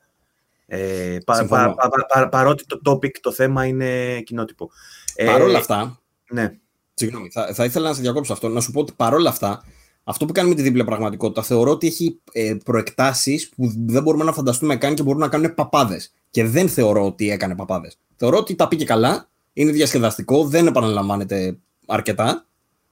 Ε, 0.68 1.18
πα, 1.26 1.46
πα, 1.50 1.76
πα, 2.14 2.30
παρότι 2.30 2.66
το 2.66 2.82
topic, 2.86 3.12
το 3.22 3.32
θέμα 3.32 3.66
είναι 3.66 4.20
κοινότυπο. 4.22 4.70
Ε, 5.16 5.26
Παρ' 5.26 5.42
όλα 5.42 5.58
αυτά, 5.58 6.02
Ναι. 6.30 6.58
Συγγνώμη, 6.94 7.30
θα, 7.32 7.54
θα 7.54 7.66
ήθελα 7.66 7.88
να 7.88 7.94
σε 7.94 8.02
διακόψω 8.02 8.34
αυτό. 8.34 8.50
Να 8.50 8.62
σου 8.62 8.72
πω 8.72 8.80
ότι 8.80 8.94
παρόλα 8.96 9.30
αυτά, 9.30 9.64
αυτό 10.04 10.26
που 10.26 10.34
κάνει 10.34 10.50
με 10.50 10.56
τη 10.56 10.62
δίπλα 10.62 10.84
πραγματικότητα 10.84 11.44
θεωρώ 11.44 11.72
ότι 11.72 11.88
έχει 11.88 12.20
ε, 12.32 12.56
προεκτάσεις 12.66 13.50
που 13.50 13.72
δεν 13.86 14.04
μπορούμε 14.04 14.24
να 14.24 14.34
φανταστούμε 14.34 14.76
καν 14.76 14.96
και 14.96 15.04
μπορούν 15.04 15.20
να 15.20 15.28
κάνουν 15.28 15.54
παπάδες. 15.54 16.14
Και 16.30 16.46
δεν 16.46 16.70
θεωρώ 16.70 17.06
ότι 17.06 17.30
έκανε 17.30 17.56
παπάδες. 17.56 17.98
Θεωρώ 18.16 18.38
ότι 18.38 18.56
τα 18.56 18.68
πήγε 18.68 18.86
καλά, 18.86 19.30
είναι 19.54 19.72
διασκεδαστικό, 19.72 20.46
δεν 20.46 20.68
επαναλαμβάνεται 20.68 21.58
αρκετά. 21.88 22.46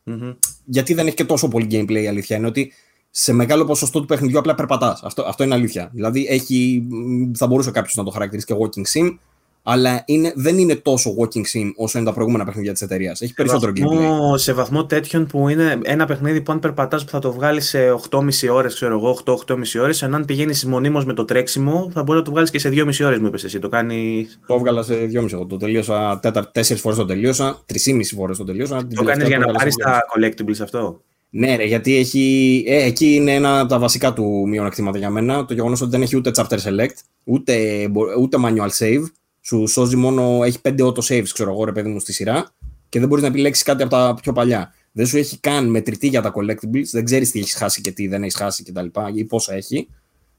Μμμ. 0.03 0.33
Γιατί 0.65 0.93
δεν 0.93 1.07
έχει 1.07 1.15
και 1.15 1.25
τόσο 1.25 1.47
πολύ 1.47 1.67
gameplay, 1.71 2.01
η 2.01 2.07
αλήθεια 2.07 2.37
είναι 2.37 2.47
ότι 2.47 2.73
σε 3.09 3.33
μεγάλο 3.33 3.65
ποσοστό 3.65 3.99
του 3.99 4.05
παιχνιδιού 4.05 4.39
απλά 4.39 4.55
περπατάς. 4.55 5.03
Αυτό, 5.03 5.23
αυτό 5.23 5.43
είναι 5.43 5.53
αλήθεια. 5.53 5.89
Δηλαδή 5.93 6.25
έχει, 6.29 6.85
μ, 6.89 7.31
θα 7.33 7.47
μπορούσε 7.47 7.71
κάποιος 7.71 7.95
να 7.95 8.03
το 8.03 8.11
χαρακτηρίσει 8.11 8.45
και 8.45 8.55
walking 8.57 8.99
sim, 8.99 9.17
αλλά 9.63 10.03
είναι, 10.05 10.33
δεν 10.35 10.57
είναι 10.57 10.75
τόσο 10.75 11.15
walking 11.19 11.57
sim 11.57 11.69
όσο 11.75 11.97
είναι 11.97 12.07
τα 12.07 12.13
προηγούμενα 12.13 12.45
παιχνίδια 12.45 12.71
της 12.71 12.81
εταιρείας. 12.81 13.21
Έχει 13.21 13.33
περισσότερο 13.33 13.71
σε 13.75 13.83
gameplay. 13.83 13.95
βαθμό, 13.95 14.37
σε 14.37 14.53
βαθμό 14.53 14.85
τέτοιον 14.85 15.25
που 15.25 15.49
είναι 15.49 15.79
ένα 15.83 16.05
παιχνίδι 16.05 16.41
που 16.41 16.51
αν 16.51 16.59
περπατάς 16.59 17.03
που 17.03 17.09
θα 17.11 17.19
το 17.19 17.33
βγάλεις 17.33 17.67
σε 17.67 17.91
8,5 17.91 18.49
ώρες, 18.51 18.73
ξέρω 18.73 18.93
εγώ, 18.97 19.09
8-8,5 19.09 19.79
ώρες, 19.81 20.01
ενώ 20.01 20.15
αν 20.15 20.25
πηγαίνεις 20.25 20.65
μονίμως 20.65 21.05
με 21.05 21.13
το 21.13 21.25
τρέξιμο, 21.25 21.89
θα 21.93 22.03
μπορεί 22.03 22.17
να 22.17 22.23
το 22.23 22.31
βγάλεις 22.31 22.49
και 22.49 22.59
σε 22.59 22.69
2,5 22.69 23.05
ώρες, 23.05 23.19
μου 23.19 23.27
είπες 23.27 23.43
εσύ. 23.43 23.59
Το 23.59 23.69
κάνει. 23.69 24.27
Το 24.47 24.53
έβγαλα 24.53 24.83
σε 24.83 24.93
2,5 25.05 25.35
εγώ. 25.35 25.45
Το 25.45 25.57
τελείωσα 25.57 26.19
τέσσερις 26.51 26.81
φορές 26.81 26.97
το 26.97 27.05
τελείωσα, 27.05 27.63
3,5 27.65 28.15
φορές 28.15 28.37
το 28.37 28.43
τελείωσα. 28.43 28.77
Την 28.77 28.95
Το 28.95 29.03
κάνεις 29.03 29.23
τελευταία 29.23 29.37
για 29.37 29.45
το 29.45 29.51
να 29.51 29.51
έβγαλα 29.51 29.57
πάρεις 29.57 29.73
σε 29.73 29.83
τα 29.83 30.01
collectibles 30.15 30.63
αυτό; 30.63 31.01
Ναι, 31.29 31.55
ρε, 31.55 31.63
γιατί 31.63 31.95
έχει. 31.95 32.63
Ε, 32.67 32.83
εκεί 32.83 33.13
είναι 33.13 33.33
ένα 33.33 33.59
από 33.59 33.69
τα 33.69 33.79
βασικά 33.79 34.13
του 34.13 34.47
μειονεκτήματα 34.47 34.97
για 34.97 35.09
μένα. 35.09 35.45
Το 35.45 35.53
γεγονός 35.53 35.81
ότι 35.81 35.91
δεν 35.91 36.01
έχει 36.01 36.15
ούτε 36.17 36.31
chapter 36.35 36.57
select, 36.57 36.97
ούτε, 37.23 37.87
μπο- 37.91 38.19
ούτε 38.19 38.37
manual 38.45 38.69
save. 38.79 39.03
Σου 39.45 39.67
σώζει 39.67 39.95
μόνο. 39.95 40.43
Έχει 40.43 40.61
πέντε 40.61 40.83
auto 40.83 40.99
saves, 40.99 41.27
ξέρω 41.33 41.51
εγώ, 41.51 41.63
ρε 41.63 41.71
παιδί 41.71 41.89
μου, 41.89 41.99
στη 41.99 42.13
σειρά. 42.13 42.55
Και 42.89 42.99
δεν 42.99 43.07
μπορείς 43.07 43.23
να 43.23 43.29
επιλέξεις 43.29 43.63
κάτι 43.63 43.81
από 43.81 43.91
τα 43.91 44.17
πιο 44.21 44.33
παλιά. 44.33 44.73
Δεν 44.91 45.05
σου 45.05 45.17
έχει 45.17 45.39
καν 45.39 45.69
μετρητή 45.69 46.07
για 46.07 46.21
τα 46.21 46.33
collectibles. 46.35 46.85
Δεν 46.91 47.03
ξέρεις 47.05 47.31
τι 47.31 47.39
έχεις 47.39 47.53
χάσει 47.53 47.81
και 47.81 47.91
τι 47.91 48.07
δεν 48.07 48.21
έχεις 48.21 48.35
χάσει 48.35 48.63
κτλ. 48.63 48.85
ή 49.13 49.25
πόσα 49.25 49.53
έχει. 49.53 49.87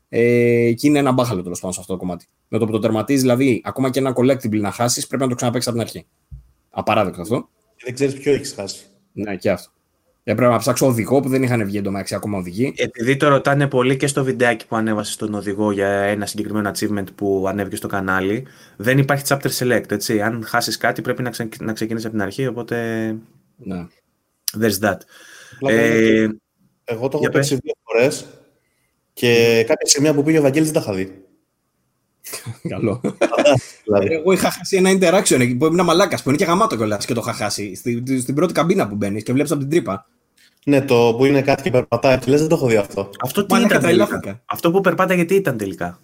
Ε, 0.09 0.73
και 0.73 0.87
είναι 0.87 0.99
ένα 0.99 1.13
μπάχαλο 1.13 1.43
τέλος 1.43 1.59
πάντων 1.61 1.75
σε 1.75 1.81
αυτό 1.81 1.93
το 1.93 1.99
κομμάτι. 1.99 2.27
Με 2.49 2.59
το 2.59 2.67
που 2.67 2.73
το 2.73 2.79
τερματίζεις, 2.79 3.23
δηλαδή, 3.23 3.61
ακόμα 3.65 3.91
και 3.91 3.99
ένα 3.99 4.15
collectible 4.17 4.61
να 4.61 4.71
χάσεις, 4.71 5.07
πρέπει 5.07 5.23
να 5.23 5.29
το 5.29 5.35
ξαναπέξει 5.35 5.69
από 5.69 5.79
την 5.79 5.87
αρχή. 5.87 6.07
Απαράδεκτο 6.71 7.21
αυτό. 7.21 7.49
Και 7.77 7.83
δεν 7.85 7.95
ξέρεις 7.95 8.15
ποιο 8.15 8.33
έχεις 8.33 8.53
χάσει. 8.53 8.85
Ναι, 9.13 9.37
και 9.37 9.51
αυτό. 9.51 9.73
Έπρεπε 10.27 10.51
να 10.51 10.59
ψάξω 10.59 10.87
οδηγό 10.87 11.21
που 11.21 11.29
δεν 11.29 11.43
είχαν 11.43 11.65
βγει 11.65 11.79
εντωμεταξύ 11.79 12.15
ακόμα 12.15 12.39
οδηγοί. 12.39 12.75
Επειδή 12.77 13.17
το 13.17 13.29
ρωτάνε 13.29 13.69
πολύ 13.69 13.97
και 13.97 14.07
στο 14.07 14.25
βιντεάκι 14.25 14.67
που 14.67 14.77
ανέβασε 14.77 15.13
στον 15.13 15.35
οδηγό 15.35 15.71
για 15.73 15.89
ένα 15.89 16.27
συγκεκριμένο 16.27 16.71
achievement 16.75 17.05
που 17.15 17.45
ανέβηκε 17.49 17.77
στο 17.77 17.89
κανάλι, 17.89 18.47
δεν 18.77 18.99
υπάρχει 18.99 19.25
chapter 19.29 19.51
select, 19.59 19.91
έτσι. 19.91 20.21
Αν 20.21 20.45
χάσεις 20.47 20.77
κάτι 20.77 21.03
πρέπει 21.03 21.23
να, 21.23 21.31
ξε... 21.31 21.49
να 21.61 21.73
ξεκινήσεις 21.73 22.07
από 22.07 22.15
την 22.17 22.25
αρχή, 22.25 22.47
οπότε 22.47 23.07
Ναι. 23.57 23.87
there's 24.61 24.79
that. 24.81 24.97
Απλά 25.55 25.71
Ε, 25.71 26.29
Εγώ 26.85 27.09
το 27.09 27.19
για 27.19 27.29
έχω 27.29 27.39
παίξει 27.39 27.55
δύο 27.63 27.75
φορές 27.83 28.27
και 29.13 29.65
κάποια 29.67 29.87
σημεία 29.87 30.15
που 30.15 30.23
πήγε 30.23 30.39
ο 30.39 30.43
Βαγγέλης 30.43 30.71
δεν 30.71 30.83
τα 30.83 30.91
είχα 30.91 30.99
δει. 30.99 31.25
Καλό. 32.69 33.01
Δηλαδή, 33.85 34.15
Εγώ 34.15 34.33
είχα 34.33 34.51
χάσει 34.51 34.77
ένα 34.77 34.91
interaction 34.91 35.41
εκεί 35.41 35.55
που 35.55 35.67
ήμουν 35.67 35.85
μαλάκας 35.85 36.23
που 36.23 36.29
είναι 36.29 36.39
και 36.39 36.45
γαμάτο 36.45 36.77
κιόλας 36.77 37.05
και 37.05 37.15
το 37.15 37.21
είχα 37.25 37.33
χάσει. 37.33 37.75
Στην, 37.75 38.21
στην 38.21 38.35
πρώτη 38.35 38.53
καμπίνα 38.53 38.89
που 38.89 38.95
μπαίνεις 38.95 39.23
και 39.23 39.33
βλέπεις 39.33 39.51
από 39.51 39.61
την 39.61 39.71
τρύπα. 39.71 40.07
ναι, 40.65 40.83
το 40.83 41.15
που 41.19 41.25
είναι 41.25 41.43
κάτι 41.43 41.63
και 41.63 41.71
περπατάει. 41.71 42.19
Και 42.19 42.31
λες, 42.31 42.41
δεν 42.41 42.49
το 42.49 42.55
έχω 42.55 42.67
δει 42.67 42.77
αυτό. 42.77 43.11
αυτό 43.21 43.47
τι 43.47 43.53
Μαλάκα, 43.53 43.75
ήταν 43.75 43.87
τελικά; 43.89 44.07
τρελάθηκα. 44.07 44.43
Αυτό 44.45 44.71
που 44.71 44.81
περπάταγε 44.81 45.25
τι 45.25 45.35
ήταν 45.35 45.57
τελικά; 45.57 46.01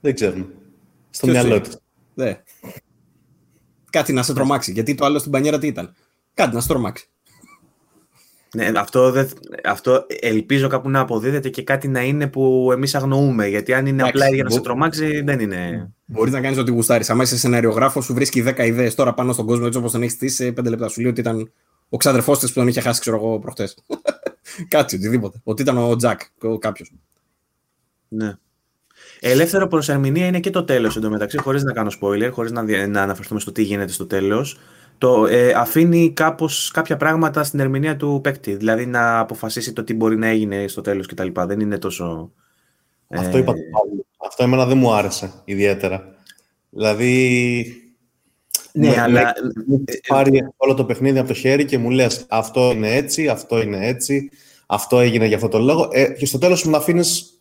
Δεν 0.00 0.14
ξέρουμε. 0.14 0.46
Στο 1.10 1.26
Ποιος 1.26 1.38
μυαλό 1.38 1.54
είναι; 1.54 1.64
τους. 1.64 1.76
Ναι. 2.14 2.42
Κάτι 3.90 4.12
να 4.12 4.22
σε 4.22 4.34
τρομάξει. 4.34 4.72
Γιατί 4.72 4.94
το 4.94 5.04
άλλο 5.04 5.18
στην 5.18 5.30
πανιέρα 5.32 5.58
τι 5.58 5.66
ήταν; 5.66 5.94
Κάτι 6.34 6.54
να 6.54 6.60
σε 6.60 6.68
τρομάξει. 6.68 7.08
Ναι, 8.64 8.78
αυτό, 8.78 9.10
δεν- 9.10 9.28
αυτό 9.64 10.06
ελπίζω 10.20 10.68
κάπου 10.68 10.90
να 10.90 11.00
αποδίδεται 11.00 11.48
και 11.48 11.62
κάτι 11.62 11.88
να 11.88 12.00
είναι 12.02 12.26
που 12.26 12.68
εμείς 12.72 12.94
αγνοούμε. 12.94 13.46
Γιατί 13.48 13.72
αν 13.74 13.86
είναι 13.86 14.02
Εντάξει, 14.02 14.22
απλά 14.22 14.34
για 14.34 14.42
να 14.42 14.48
μπο- 14.48 14.54
σε 14.54 14.60
τρομάξει, 14.62 15.20
δεν 15.20 15.40
είναι. 15.40 15.90
Μπορείς 16.04 16.32
να 16.32 16.40
κάνεις 16.40 16.58
ό,τι 16.58 16.70
γουστάρεις. 16.70 17.10
Αν 17.10 17.20
είσαι 17.20 17.38
σεναριογράφο, 17.38 18.00
σου 18.00 18.14
βρίσκει 18.14 18.40
10 18.42 18.64
ιδέες 18.64 18.94
τώρα 18.94 19.14
πάνω 19.14 19.32
στον 19.32 19.46
κόσμο 19.46 19.64
έτσι 19.66 19.78
όπως 19.78 19.92
τον 19.92 20.02
έχεις 20.02 20.12
στήσει. 20.14 20.34
Σε 20.44 20.52
5 20.52 20.70
λεπτά 20.70 20.88
σου 20.88 21.00
λέει 21.00 21.10
ότι 21.10 21.20
ήταν 21.20 21.50
ο 21.88 21.96
ξαδερφός 21.96 22.38
της 22.38 22.48
που 22.52 22.58
τον 22.58 22.68
είχε 22.68 22.80
χάσει, 22.80 23.00
ξέρω 23.00 23.16
εγώ, 23.16 23.38
προχτές. 23.38 23.76
Κάτι, 24.68 24.96
οτιδήποτε. 24.96 25.40
Ότι 25.44 25.62
ήταν 25.62 25.78
ο 25.78 25.96
Τζακ, 25.96 26.20
κάποιος. 26.58 26.92
Ναι. 28.08 28.32
Ελεύθερο 29.20 29.66
προς 29.66 29.88
ερμηνεία 29.88 30.26
είναι 30.26 30.40
και 30.40 30.50
το 30.50 30.64
τέλος 30.64 30.96
εντωμεταξύ, 30.96 31.38
χωρίς 31.38 31.62
να 31.62 31.72
κάνω 31.72 31.90
spoiler, 32.00 32.28
χωρίς 32.32 32.50
να, 32.52 32.62
δι- 32.64 32.86
να 32.86 33.02
αναφερθούμε 33.02 33.40
στο 33.40 33.52
τι 33.52 33.62
γίνεται 33.62 33.92
στο 33.92 34.06
τέλος. 34.06 34.58
Το 34.98 35.26
ε, 35.26 35.52
αφήνει 35.52 36.12
κάπως 36.12 36.70
κάποια 36.70 36.96
πράγματα 36.96 37.44
στην 37.44 37.60
ερμηνεία 37.60 37.96
του 37.96 38.20
παίκτη. 38.22 38.54
Δηλαδή 38.54 38.86
να 38.86 39.18
αποφασίσει 39.18 39.72
το 39.72 39.84
τι 39.84 39.94
μπορεί 39.94 40.16
να 40.16 40.26
έγινε 40.26 40.68
στο 40.68 40.80
τέλος 40.80 41.06
κτλ. 41.06 41.28
Δεν 41.34 41.60
είναι 41.60 41.78
τόσο. 41.78 42.32
Αυτό 43.08 43.36
ε, 43.36 43.40
είπα 43.40 43.52
το 43.52 43.60
Παύλο. 43.72 44.06
Αυτό 44.26 44.42
εμένα 44.42 44.66
δεν 44.66 44.78
μου 44.78 44.92
άρεσε 44.92 45.32
ιδιαίτερα. 45.44 46.14
Δηλαδή. 46.70 47.82
Ναι, 48.72 48.88
με- 48.88 49.00
αλλά- 49.00 49.34
με- 49.42 49.64
μου 49.66 49.82
έχεις 49.86 50.00
πάρει 50.08 50.48
όλο 50.56 50.74
το 50.74 50.84
παιχνίδι 50.84 51.18
από 51.18 51.28
το 51.28 51.34
χέρι 51.34 51.64
και 51.64 51.78
μου 51.78 51.90
λες 51.90 52.24
αυτό 52.28 52.70
είναι 52.70 52.94
έτσι, 52.94 53.28
αυτό 53.28 53.62
είναι 53.62 53.86
έτσι, 53.86 54.30
αυτό 54.66 55.00
έγινε 55.00 55.26
για 55.26 55.36
αυτό 55.36 55.48
το 55.48 55.58
λόγο. 55.58 55.88
Ε, 55.92 56.04
και 56.04 56.26
στο 56.26 56.38
τέλος 56.38 56.64
μου 56.64 56.70
να 56.70 56.76
αφήνεις 56.76 57.37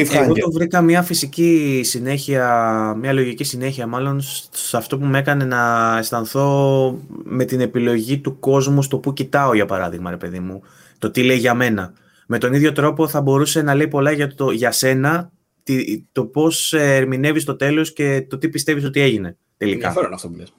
Εγώ 0.00 0.32
cliffhanger. 0.32 0.38
το 0.40 0.50
βρήκα 0.52 0.80
μια 0.80 1.02
φυσική 1.02 1.80
συνέχεια, 1.84 2.94
μια 3.00 3.12
λογική 3.12 3.44
συνέχεια 3.44 3.86
μάλλον 3.86 4.20
σε 4.50 4.76
αυτό 4.76 4.98
που 4.98 5.04
με 5.06 5.18
έκανε 5.18 5.44
να 5.44 5.94
αισθανθώ 5.98 6.98
με 7.24 7.44
την 7.44 7.60
επιλογή 7.60 8.18
του 8.18 8.38
κόσμου 8.38 8.82
στο 8.82 8.98
που 8.98 9.12
κοιτάω 9.12 9.54
για 9.54 9.66
παράδειγμα 9.66 10.10
ρε 10.10 10.16
παιδί 10.16 10.38
μου, 10.38 10.62
το 10.98 11.10
τι 11.10 11.22
λέει 11.22 11.36
για 11.36 11.54
μένα. 11.54 11.92
Με 12.26 12.38
τον 12.38 12.52
ίδιο 12.52 12.72
τρόπο 12.72 13.08
θα 13.08 13.20
μπορούσε 13.20 13.62
να 13.62 13.74
λέει 13.74 13.88
πολλά 13.88 14.10
για, 14.10 14.34
το, 14.34 14.50
για 14.50 14.70
σένα, 14.72 15.30
τι- 15.62 16.04
το 16.12 16.24
πώς 16.24 16.72
ε, 16.72 16.94
ερμηνεύεις 16.96 17.44
το 17.44 17.56
τέλος 17.56 17.92
και 17.92 18.26
το 18.28 18.38
τι 18.38 18.48
πιστεύεις 18.48 18.84
ότι 18.84 19.00
έγινε 19.00 19.36
τελικά. 19.56 19.86
Ενδιαφέρον 19.86 20.14
αυτό 20.14 20.28
που 20.28 20.36
λες. 20.36 20.52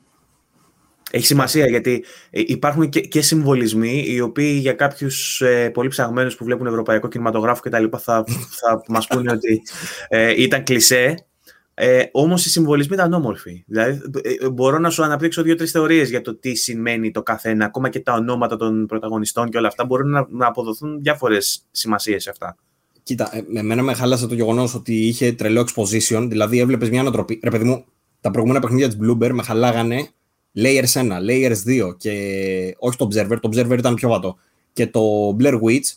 Έχει 1.16 1.26
σημασία 1.26 1.68
γιατί 1.68 2.04
ε, 2.30 2.42
υπάρχουν 2.46 2.90
και, 2.90 3.00
και 3.00 3.22
συμβολισμοί 3.22 4.04
οι 4.08 4.22
οποίοι 4.22 4.58
για 4.62 4.74
κάποιους 4.74 5.42
ε, 5.42 5.70
πολύ 5.70 5.90
ψαγμένους 5.90 6.36
που 6.36 6.44
βλέπουν 6.44 6.68
ευρωπαϊκό 6.68 7.08
κινηματογράφο 7.08 7.62
κτλ. 7.62 7.86
θα, 7.98 8.24
θα 8.50 8.84
μας 8.88 9.08
πούνε 9.08 9.32
ότι 9.32 9.62
ε, 10.08 10.42
ήταν 10.42 10.64
κλισέ. 10.64 11.26
Ε, 11.74 12.04
Όμως 12.12 12.46
οι 12.46 12.50
συμβολισμοί 12.50 12.96
ήταν 12.96 13.14
όμορφοι. 13.14 13.64
Δηλαδή, 13.68 14.02
ε, 14.22 14.50
μπορώ 14.50 14.80
να 14.80 14.90
σου 14.90 15.04
αναπτύξω 15.04 15.42
δύο-τρεις 15.42 15.72
θεωρίες 15.72 16.10
για 16.10 16.22
το 16.22 16.36
τι 16.36 16.56
σημαίνει 16.56 17.12
το 17.12 17.24
καθένα, 17.24 17.66
ακόμα 17.66 17.90
και 17.90 18.00
τα 18.00 18.14
ονόματα 18.14 18.56
των 18.56 18.86
πρωταγωνιστών 18.86 19.50
και 19.50 19.58
όλα 19.58 19.68
αυτά. 19.68 19.86
Μπορούν 19.86 20.10
να, 20.10 20.28
να 20.30 20.48
αποδοθούν 20.48 21.02
διάφορες 21.02 21.66
σημασίες 21.72 22.24
σε 22.24 22.30
αυτά. 22.30 22.56
Κοίτα, 23.04 23.30
ε, 23.36 23.44
με 23.48 23.60
εμένα 23.60 23.82
με 23.82 23.94
χάλασε 23.94 24.28
το 24.28 24.36
γεγονός 24.36 24.76
ότι 24.76 25.08
είχε 25.08 25.32
τρελό 25.32 25.68
exposition, 25.68 26.28
δηλαδή 26.30 26.60
έβλεπες 26.60 26.90
μια 26.90 27.02
ανατροπή. 27.02 27.40
Ρε 27.44 27.50
παιδί 27.50 27.64
μου, 27.64 27.86
τα 28.22 28.32
προηγούμενα 28.32 28.60
παιχνίδια 28.60 28.88
της 28.88 28.98
Bloomberg 29.02 29.32
με 29.32 29.44
χαλάγανε 29.44 30.10
layers 30.56 30.92
1, 30.94 31.12
layers 31.28 31.88
2 31.90 31.98
και 31.98 32.76
όχι 32.80 32.98
το 32.98 33.08
observer, 33.12 33.38
το 33.42 33.50
observer 33.54 33.78
ήταν 33.78 33.96
πιο 33.96 34.10
βατό. 34.10 34.38
Και 34.74 34.88
το 34.88 35.36
Blair 35.40 35.54
Witch, 35.62 35.94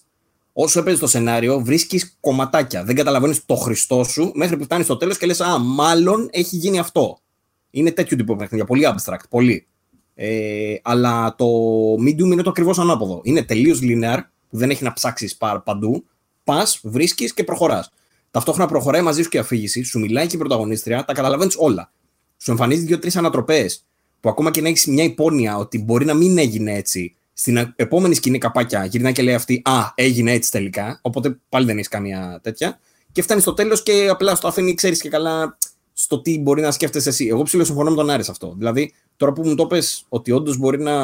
όσο 0.52 0.80
έπαιζε 0.80 0.98
το 1.00 1.06
σενάριο, 1.06 1.60
βρίσκεις 1.60 2.16
κομματάκια. 2.20 2.84
Δεν 2.84 2.94
καταλαβαίνεις 2.94 3.46
το 3.46 3.54
Χριστό 3.54 4.04
σου 4.04 4.30
μέχρι 4.34 4.56
που 4.56 4.64
φτάνεις 4.64 4.84
στο 4.84 4.96
τέλος 4.96 5.18
και 5.18 5.26
λες: 5.26 5.40
Α, 5.40 5.58
μάλλον 5.58 6.28
έχει 6.32 6.56
γίνει 6.56 6.78
αυτό. 6.78 7.18
Είναι 7.70 7.90
τέτοιο 7.90 8.16
τύπο 8.16 8.36
παιχνίδια. 8.36 8.66
Πολύ 8.66 8.82
abstract. 8.86 9.28
Πολύ. 9.30 9.66
Ε, 10.14 10.74
αλλά 10.82 11.34
το 11.34 11.46
medium 11.94 12.32
είναι 12.32 12.42
το 12.42 12.50
ακριβώς 12.50 12.78
ανάποδο. 12.78 13.20
Είναι 13.24 13.42
τελείως 13.42 13.78
linear, 13.82 14.18
που 14.50 14.56
δεν 14.56 14.70
έχει 14.70 14.84
να 14.84 14.92
ψάξεις 14.92 15.36
παντού. 15.64 16.04
Πας, 16.44 16.80
βρίσκεις 16.82 17.34
και 17.34 17.44
προχωράς. 17.44 17.90
Ταυτόχρονα 18.30 18.68
προχωράει 18.68 19.02
μαζί 19.02 19.22
σου 19.22 19.28
και 19.28 19.36
η 19.36 19.40
αφήγηση, 19.40 19.82
σου 19.82 19.98
μιλάει 19.98 20.26
και 20.26 20.36
η 20.36 20.38
πρωταγωνίστρια, 20.38 21.04
τα 21.04 21.12
καταλαβαίνεις 21.12 21.54
όλα. 21.58 21.92
Σου 22.36 22.50
εμφανίζει 22.50 22.84
δύο-τρεις 22.84 23.16
ανατροπές 23.16 23.84
που 24.20 24.28
ακόμα 24.28 24.50
και 24.50 24.60
να 24.60 24.68
έχεις 24.68 24.86
μια 24.86 25.04
υπόνοια 25.04 25.56
ότι 25.56 25.78
μπορεί 25.78 26.04
να 26.04 26.14
μην 26.14 26.38
έγινε 26.38 26.74
έτσι. 26.74 27.14
Στην 27.32 27.72
επόμενη 27.76 28.14
σκηνή 28.14 28.38
καπάκια 28.38 28.84
γυρνάει 28.84 29.12
και 29.12 29.22
λέει 29.22 29.34
αυτή 29.34 29.62
Α, 29.64 29.92
έγινε 29.94 30.32
έτσι 30.32 30.50
τελικά. 30.50 30.98
Οπότε 31.02 31.38
πάλι 31.48 31.66
δεν 31.66 31.76
έχεις 31.76 31.88
καμία 31.88 32.40
τέτοια. 32.42 32.78
Και 33.12 33.22
φτάνει 33.22 33.40
στο 33.40 33.54
τέλος 33.54 33.82
και 33.82 34.06
απλά 34.10 34.34
στο 34.34 34.48
αφήνει, 34.48 34.74
ξέρεις 34.74 35.00
και 35.00 35.08
καλά 35.08 35.58
στο 35.92 36.20
τι 36.20 36.38
μπορεί 36.38 36.60
να 36.60 36.70
σκέφτεσαι 36.70 37.08
εσύ. 37.08 37.26
Εγώ 37.26 37.42
ψηλό 37.42 37.64
συμφωνώ 37.64 37.90
με 37.90 37.96
τον 37.96 38.10
Άρης 38.10 38.24
σε 38.24 38.30
αυτό. 38.30 38.54
Δηλαδή, 38.58 38.92
τώρα 39.16 39.32
που 39.32 39.42
μου 39.48 39.54
το 39.54 39.66
πες 39.66 40.04
ότι 40.08 40.30
όντως 40.30 40.56
μπορεί 40.56 40.78
να. 40.78 40.94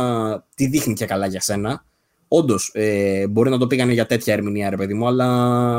τι 0.55 0.67
δείχνει 0.67 0.95
και 0.95 1.07
καλά 1.07 1.27
για 1.27 1.41
σένα. 1.41 1.85
Όντως 2.29 2.71
ε, 2.75 3.27
μπορεί 3.27 3.51
να 3.51 3.59
το 3.59 3.67
πήγανε 3.67 3.93
για 3.93 4.07
τέτοια 4.07 4.33
ερμηνεία, 4.35 4.71
ρε 4.71 4.77
παιδί 4.77 4.95
μου, 4.95 5.07
αλλά 5.07 5.79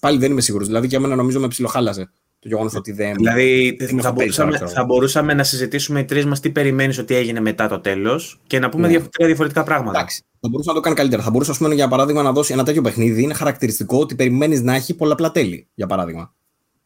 πάλι 0.00 0.18
δεν 0.18 0.30
είμαι 0.30 0.40
σίγουρος. 0.40 0.66
Δηλαδή, 0.66 0.86
για 0.86 1.00
μένα 1.00 1.16
νομίζω 1.16 1.40
με 1.40 1.48
ψιλοχάλασε 1.48 2.10
το 2.40 2.48
γεγονός 2.48 2.74
ότι 2.74 2.92
δεν. 2.92 3.14
Δηλαδή, 3.14 3.76
δεν 3.78 3.88
θα 3.88 3.94
έχω 4.08 4.16
παίξει 4.16 4.16
μπορούσαμε, 4.16 4.58
τώρα, 4.58 4.70
θα 4.70 4.84
μπορούσαμε 4.84 5.34
να 5.34 5.44
συζητήσουμε 5.44 6.00
οι 6.00 6.04
τρεις 6.04 6.26
μας 6.26 6.40
τι 6.40 6.50
περιμένεις 6.50 6.98
ότι 6.98 7.14
έγινε 7.14 7.40
μετά 7.40 7.68
το 7.68 7.80
τέλος 7.80 8.40
και 8.46 8.58
να 8.58 8.68
πούμε 8.68 8.82
Ναι. 8.82 8.88
διαφορε- 8.88 9.12
τρία 9.12 9.26
διαφορετικά 9.26 9.62
πράγματα. 9.62 9.98
Εντάξει, 9.98 10.22
θα 10.40 10.48
μπορούσε 10.48 10.68
να 10.68 10.74
το 10.74 10.80
κάνει 10.80 10.96
καλύτερα. 10.96 11.22
Θα 11.22 11.30
μπορούσε, 11.30 11.50
ας 11.50 11.58
πούμε, 11.58 11.74
για 11.74 11.88
παράδειγμα, 11.88 12.22
να 12.22 12.32
δώσει 12.32 12.52
ένα 12.52 12.64
τέτοιο 12.64 12.82
παιχνίδι. 12.82 13.22
Είναι 13.22 13.34
χαρακτηριστικό 13.34 13.98
ότι 13.98 14.14
περιμένεις 14.14 14.62
να 14.62 14.74
έχει 14.74 14.94
πολλαπλά 14.94 15.30
τέλη, 15.30 15.68
για 15.74 15.86
παράδειγμα. 15.86 16.34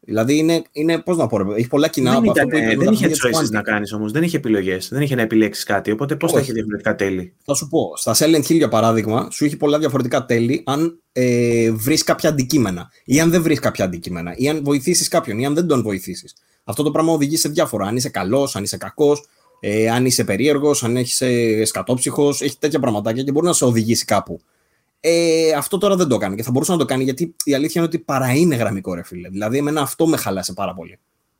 Δηλαδή 0.05 0.37
είναι, 0.37 0.61
είναι 0.71 0.97
πώς 0.97 1.17
να 1.17 1.27
πω, 1.27 1.37
ρε, 1.37 1.43
έχει 1.57 1.67
πολλά 1.67 1.87
κοινά 1.87 2.09
Δεν, 2.09 2.19
από 2.19 2.31
ήταν, 2.31 2.45
αυτό 2.45 2.57
που 2.57 2.63
είπε 2.63 2.75
δεν 2.75 2.85
το 2.85 2.91
είχε 2.91 3.07
παιχνίδι 3.07 3.13
της 3.13 3.39
choices 3.39 3.45
Quantic. 3.45 3.51
να 3.51 3.61
κάνεις 3.61 3.93
όμως. 3.93 4.11
Δεν 4.11 4.23
είχε 4.23 4.37
επιλογές. 4.37 4.89
Δεν 4.91 5.01
είχε 5.01 5.15
να 5.15 5.21
επιλέξεις 5.21 5.63
κάτι. 5.63 5.91
Οπότε 5.91 6.15
πώς 6.15 6.31
θα 6.31 6.37
Όχι. 6.37 6.45
έχει 6.45 6.53
διαφορετικά 6.53 6.95
τέλη; 6.95 7.33
Θα 7.45 7.53
σου 7.53 7.67
πω, 7.67 7.93
στα 7.95 8.15
Silent 8.17 8.45
Hill 8.45 8.55
για 8.55 8.69
παράδειγμα, 8.69 9.27
σου 9.31 9.45
έχει 9.45 9.57
πολλά 9.57 9.79
διαφορετικά 9.79 10.25
τέλη 10.25 10.63
αν 10.65 11.01
ε, 11.11 11.71
βρεις 11.71 12.03
κάποια 12.03 12.29
αντικείμενα 12.29 12.89
ή 13.05 13.19
αν 13.19 13.29
δεν 13.29 13.41
βρεις 13.41 13.59
κάποια 13.59 13.85
αντικείμενα 13.85 14.33
ή 14.35 14.49
αν 14.49 14.63
βοηθήσεις 14.63 15.07
κάποιον 15.07 15.39
ή 15.39 15.45
αν 15.45 15.53
δεν 15.53 15.67
τον 15.67 15.81
βοηθήσεις. 15.81 16.33
Αυτό 16.63 16.83
το 16.83 16.91
πράγμα 16.91 17.13
οδηγεί 17.13 17.37
σε 17.37 17.49
διάφορα. 17.49 17.85
Αν 17.85 17.95
είσαι 17.95 18.09
καλός, 18.09 18.55
αν 18.55 18.63
είσαι 18.63 18.77
κακός, 18.77 19.25
ε, 19.59 19.89
αν 19.89 20.05
είσαι 20.05 20.23
περίεργος, 20.23 20.83
αν 20.83 20.97
έχεις 20.97 21.21
ε, 21.21 21.65
σκατόψυχος, 21.65 22.41
έχει 22.41 22.57
τέτοια 22.59 22.79
πραγματάκια 22.79 23.23
και 23.23 23.31
μπορεί 23.31 23.45
να 23.45 23.53
σε 23.53 23.65
οδηγήσει 23.65 24.05
κάπου. 24.05 24.41
Ε, 25.07 25.51
αυτό 25.51 25.77
τώρα 25.77 25.95
δεν 25.95 26.07
το 26.07 26.15
έκανε 26.15 26.35
και 26.35 26.43
θα 26.43 26.51
μπορούσε 26.51 26.71
να 26.71 26.77
το 26.77 26.85
κάνει 26.85 27.03
γιατί 27.03 27.35
η 27.43 27.53
αλήθεια 27.53 27.73
είναι 27.81 27.85
ότι 27.93 27.99
παρά 27.99 28.33
είναι 28.33 28.55
γραμμικό, 28.55 28.93
ρε 28.93 29.03
φίλε. 29.03 29.29
Δηλαδή, 29.29 29.57
εμένα 29.57 29.81
αυτό 29.81 30.07
με 30.07 30.17
χαλάσε 30.17 30.53
πάρα 30.53 30.73
πολύ. 30.73 30.99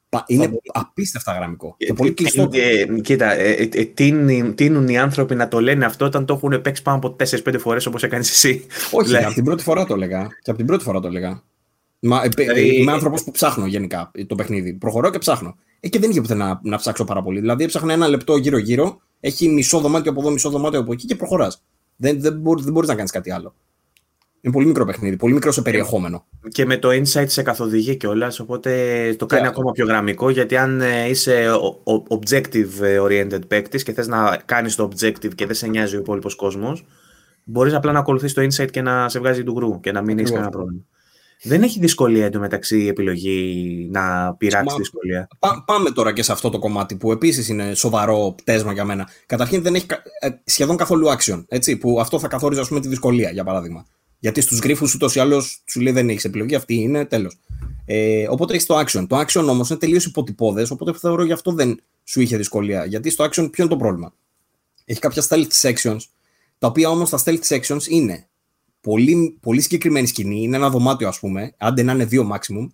Πα- 0.09 0.23
Είναι 0.27 0.59
απίστευτα 0.73 1.33
γραμμικό 1.33 1.75
και 1.77 1.93
πολύ 1.93 2.13
κλειστό. 2.13 2.49
Ε, 2.51 2.81
ε, 2.81 2.99
κοίτα, 3.01 3.31
ε, 3.33 3.51
ε, 3.51 3.69
ε, 3.73 3.83
τίνει- 3.85 4.55
τίνουν 4.55 4.87
οι 4.87 4.97
άνθρωποι 4.97 5.35
να 5.35 5.47
το 5.47 5.59
λένε 5.61 5.85
αυτό 5.85 6.05
όταν 6.05 6.25
το 6.25 6.33
έχουν 6.33 6.61
παίξει 6.61 6.81
πάνω 6.81 6.97
από 6.97 7.09
4-5 7.11 7.57
φορές 7.59 7.85
όπως 7.85 8.03
έκανες 8.03 8.29
εσύ. 8.29 8.65
Όχι, 8.91 9.05
Δηλαδή- 9.07 9.25
από 9.25 9.33
την 9.33 9.43
πρώτη 9.43 9.63
φορά 9.63 9.85
το 9.85 9.93
έλεγα. 9.93 10.21
Και 10.41 10.49
από 10.49 10.57
την 10.57 10.65
πρώτη 10.65 10.83
φορά 10.83 10.99
το 10.99 11.07
έλεγα. 11.07 11.41
Μα, 11.99 12.21
ε, 12.23 12.25
ε, 12.25 12.29
Δηλαδή- 12.35 12.75
Είμαι 12.81 12.91
άνθρωπος 12.91 13.23
που 13.23 13.31
ψάχνω 13.31 13.65
γενικά 13.65 14.11
το 14.27 14.35
παιχνίδι. 14.35 14.73
Προχωρώ 14.73 15.09
και 15.09 15.17
ψάχνω. 15.17 15.55
Ε, 15.79 15.87
και 15.89 15.99
δεν 15.99 16.09
είχε 16.09 16.21
πουθενά 16.21 16.45
να, 16.47 16.59
να 16.63 16.77
ψάξω 16.77 17.03
πάρα 17.03 17.21
πολύ. 17.21 17.39
Δηλαδή, 17.39 17.63
έψαχνα 17.63 17.93
ένα 17.93 18.07
λεπτό 18.07 18.35
γύρω-γύρω, 18.37 19.01
έχει 19.19 19.49
μισό 19.49 19.79
δωμάτιο 19.79 20.11
από 20.11 20.19
εδώ, 20.19 20.29
μισό 20.29 20.49
δωμάτιο 20.49 20.79
από 20.79 20.91
εκεί 20.93 21.05
και 21.05 21.15
προχωράς. 21.15 21.63
Δεν, 21.95 22.21
δεν, 22.21 22.33
μπορεί, 22.39 22.63
δεν 22.63 22.73
μπορείς 22.73 22.89
να 22.89 22.95
κάνεις 22.95 23.11
κάτι 23.11 23.31
άλλο. 23.31 23.55
Είναι 24.41 24.53
πολύ 24.53 24.65
μικρό 24.65 24.85
παιχνίδι, 24.85 25.15
πολύ 25.17 25.33
μικρό 25.33 25.51
σε 25.51 25.61
περιεχόμενο. 25.61 26.25
Και 26.49 26.65
με 26.65 26.77
το 26.77 26.89
insight 26.89 27.27
σε 27.27 27.41
καθοδηγεί 27.41 27.95
κιόλας, 27.95 28.39
οπότε 28.39 28.71
το 29.17 29.25
κάνει 29.25 29.41
Και- 29.41 29.47
ακόμα 29.47 29.71
πιο 29.71 29.85
γραμμικό. 29.85 30.29
Γιατί 30.29 30.57
αν 30.57 30.81
ε, 30.81 31.09
είσαι 31.09 31.49
ο- 31.51 31.91
ο- 31.93 32.03
objective 32.19 32.81
ε, 32.81 32.99
oriented 33.01 33.47
παίκτης 33.47 33.83
και 33.83 33.93
θες 33.93 34.07
να 34.07 34.37
κάνεις 34.45 34.75
το 34.75 34.89
objective 34.91 35.35
και 35.35 35.45
δεν 35.45 35.55
σε 35.55 35.67
νοιάζει 35.67 35.95
ο 35.95 35.99
υπόλοιπος 35.99 36.35
κόσμος, 36.35 36.85
μπορείς 37.43 37.73
απλά 37.73 37.91
να 37.91 37.99
ακολουθείς 37.99 38.33
το 38.33 38.41
insight 38.41 38.71
και 38.71 38.81
να 38.81 39.09
σε 39.09 39.19
βγάζει 39.19 39.43
του 39.43 39.53
γκρου 39.53 39.79
και 39.79 39.91
να 39.91 40.01
μην 40.01 40.17
έχεις 40.19 40.31
Ακριβώς. 40.31 40.33
κανένα 40.33 40.49
πρόβλημα. 40.51 40.81
Δεν 41.47 41.63
έχει 41.63 41.79
δυσκολία 41.79 42.25
εντωμεταξύ 42.25 42.77
η 42.81 42.87
επιλογή 42.87 43.87
να 43.91 44.33
πειράξει 44.35 44.71
Μα- 44.71 44.77
δυσκολία. 44.77 45.27
Πά, 45.39 45.63
πάμε 45.67 45.91
τώρα 45.91 46.13
και 46.13 46.23
σε 46.23 46.31
αυτό 46.31 46.49
το 46.49 46.59
κομμάτι 46.59 46.95
που 46.95 47.11
επίσης 47.11 47.47
είναι 47.49 47.73
σοβαρό 47.73 48.33
πτέσμα 48.37 48.73
για 48.73 48.85
μένα. 48.85 49.09
Καταρχήν 49.25 49.61
δεν 49.61 49.75
έχει 49.75 49.85
κα- 49.85 50.01
ε, 50.19 50.29
σχεδόν 50.43 50.77
καθόλου 50.77 51.07
action. 51.09 51.45
Έτσι, 51.47 51.77
που 51.77 51.99
αυτό 51.99 52.19
θα 52.19 52.27
καθόριζε 52.27 52.61
ας 52.61 52.67
πούμε, 52.67 52.79
τη 52.79 52.87
δυσκολία 52.87 53.31
για 53.31 53.43
παράδειγμα. 53.43 53.85
Γιατί 54.19 54.41
στους 54.41 54.59
γρήφου 54.59 54.87
ούτως 54.95 55.15
ή 55.15 55.19
άλλως 55.19 55.63
σου 55.65 55.81
λέει 55.81 55.93
δεν 55.93 56.09
έχεις 56.09 56.23
επιλογή, 56.25 56.55
αυτή 56.55 56.73
είναι 56.75 57.05
τέλος. 57.05 57.37
Ε, 57.85 58.27
οπότε 58.29 58.53
έχεις 58.53 58.65
το 58.65 58.79
action. 58.79 59.05
Το 59.09 59.19
action 59.19 59.45
όμως 59.49 59.69
είναι 59.69 59.79
τελείως 59.79 60.05
υποτυπώδες, 60.05 60.71
οπότε 60.71 60.93
θεωρώ 60.93 61.23
γι' 61.23 61.31
αυτό 61.33 61.51
δεν 61.51 61.79
σου 62.03 62.21
είχε 62.21 62.37
δυσκολία. 62.37 62.85
Γιατί 62.85 63.09
στο 63.09 63.23
action 63.23 63.51
ποιο 63.51 63.63
είναι 63.63 63.67
το 63.67 63.77
πρόβλημα; 63.77 64.13
Έχει 64.85 64.99
κάποια 64.99 65.23
stealth 65.29 65.47
sections, 65.61 65.97
τα 66.57 66.67
οποία 66.67 66.89
όμως 66.89 67.09
τα 67.09 67.19
stealth 67.25 67.41
sections 67.47 67.87
είναι 67.87 68.27
πολύ, 68.85 69.37
πολύ 69.41 69.61
συγκεκριμένη 69.61 70.07
σκηνή, 70.07 70.41
είναι 70.41 70.55
ένα 70.55 70.69
δωμάτιο 70.69 71.07
ας 71.07 71.19
πούμε, 71.19 71.53
άντε 71.57 71.83
να 71.83 71.91
είναι 71.91 72.05
δύο 72.05 72.29
maximum, 72.33 72.67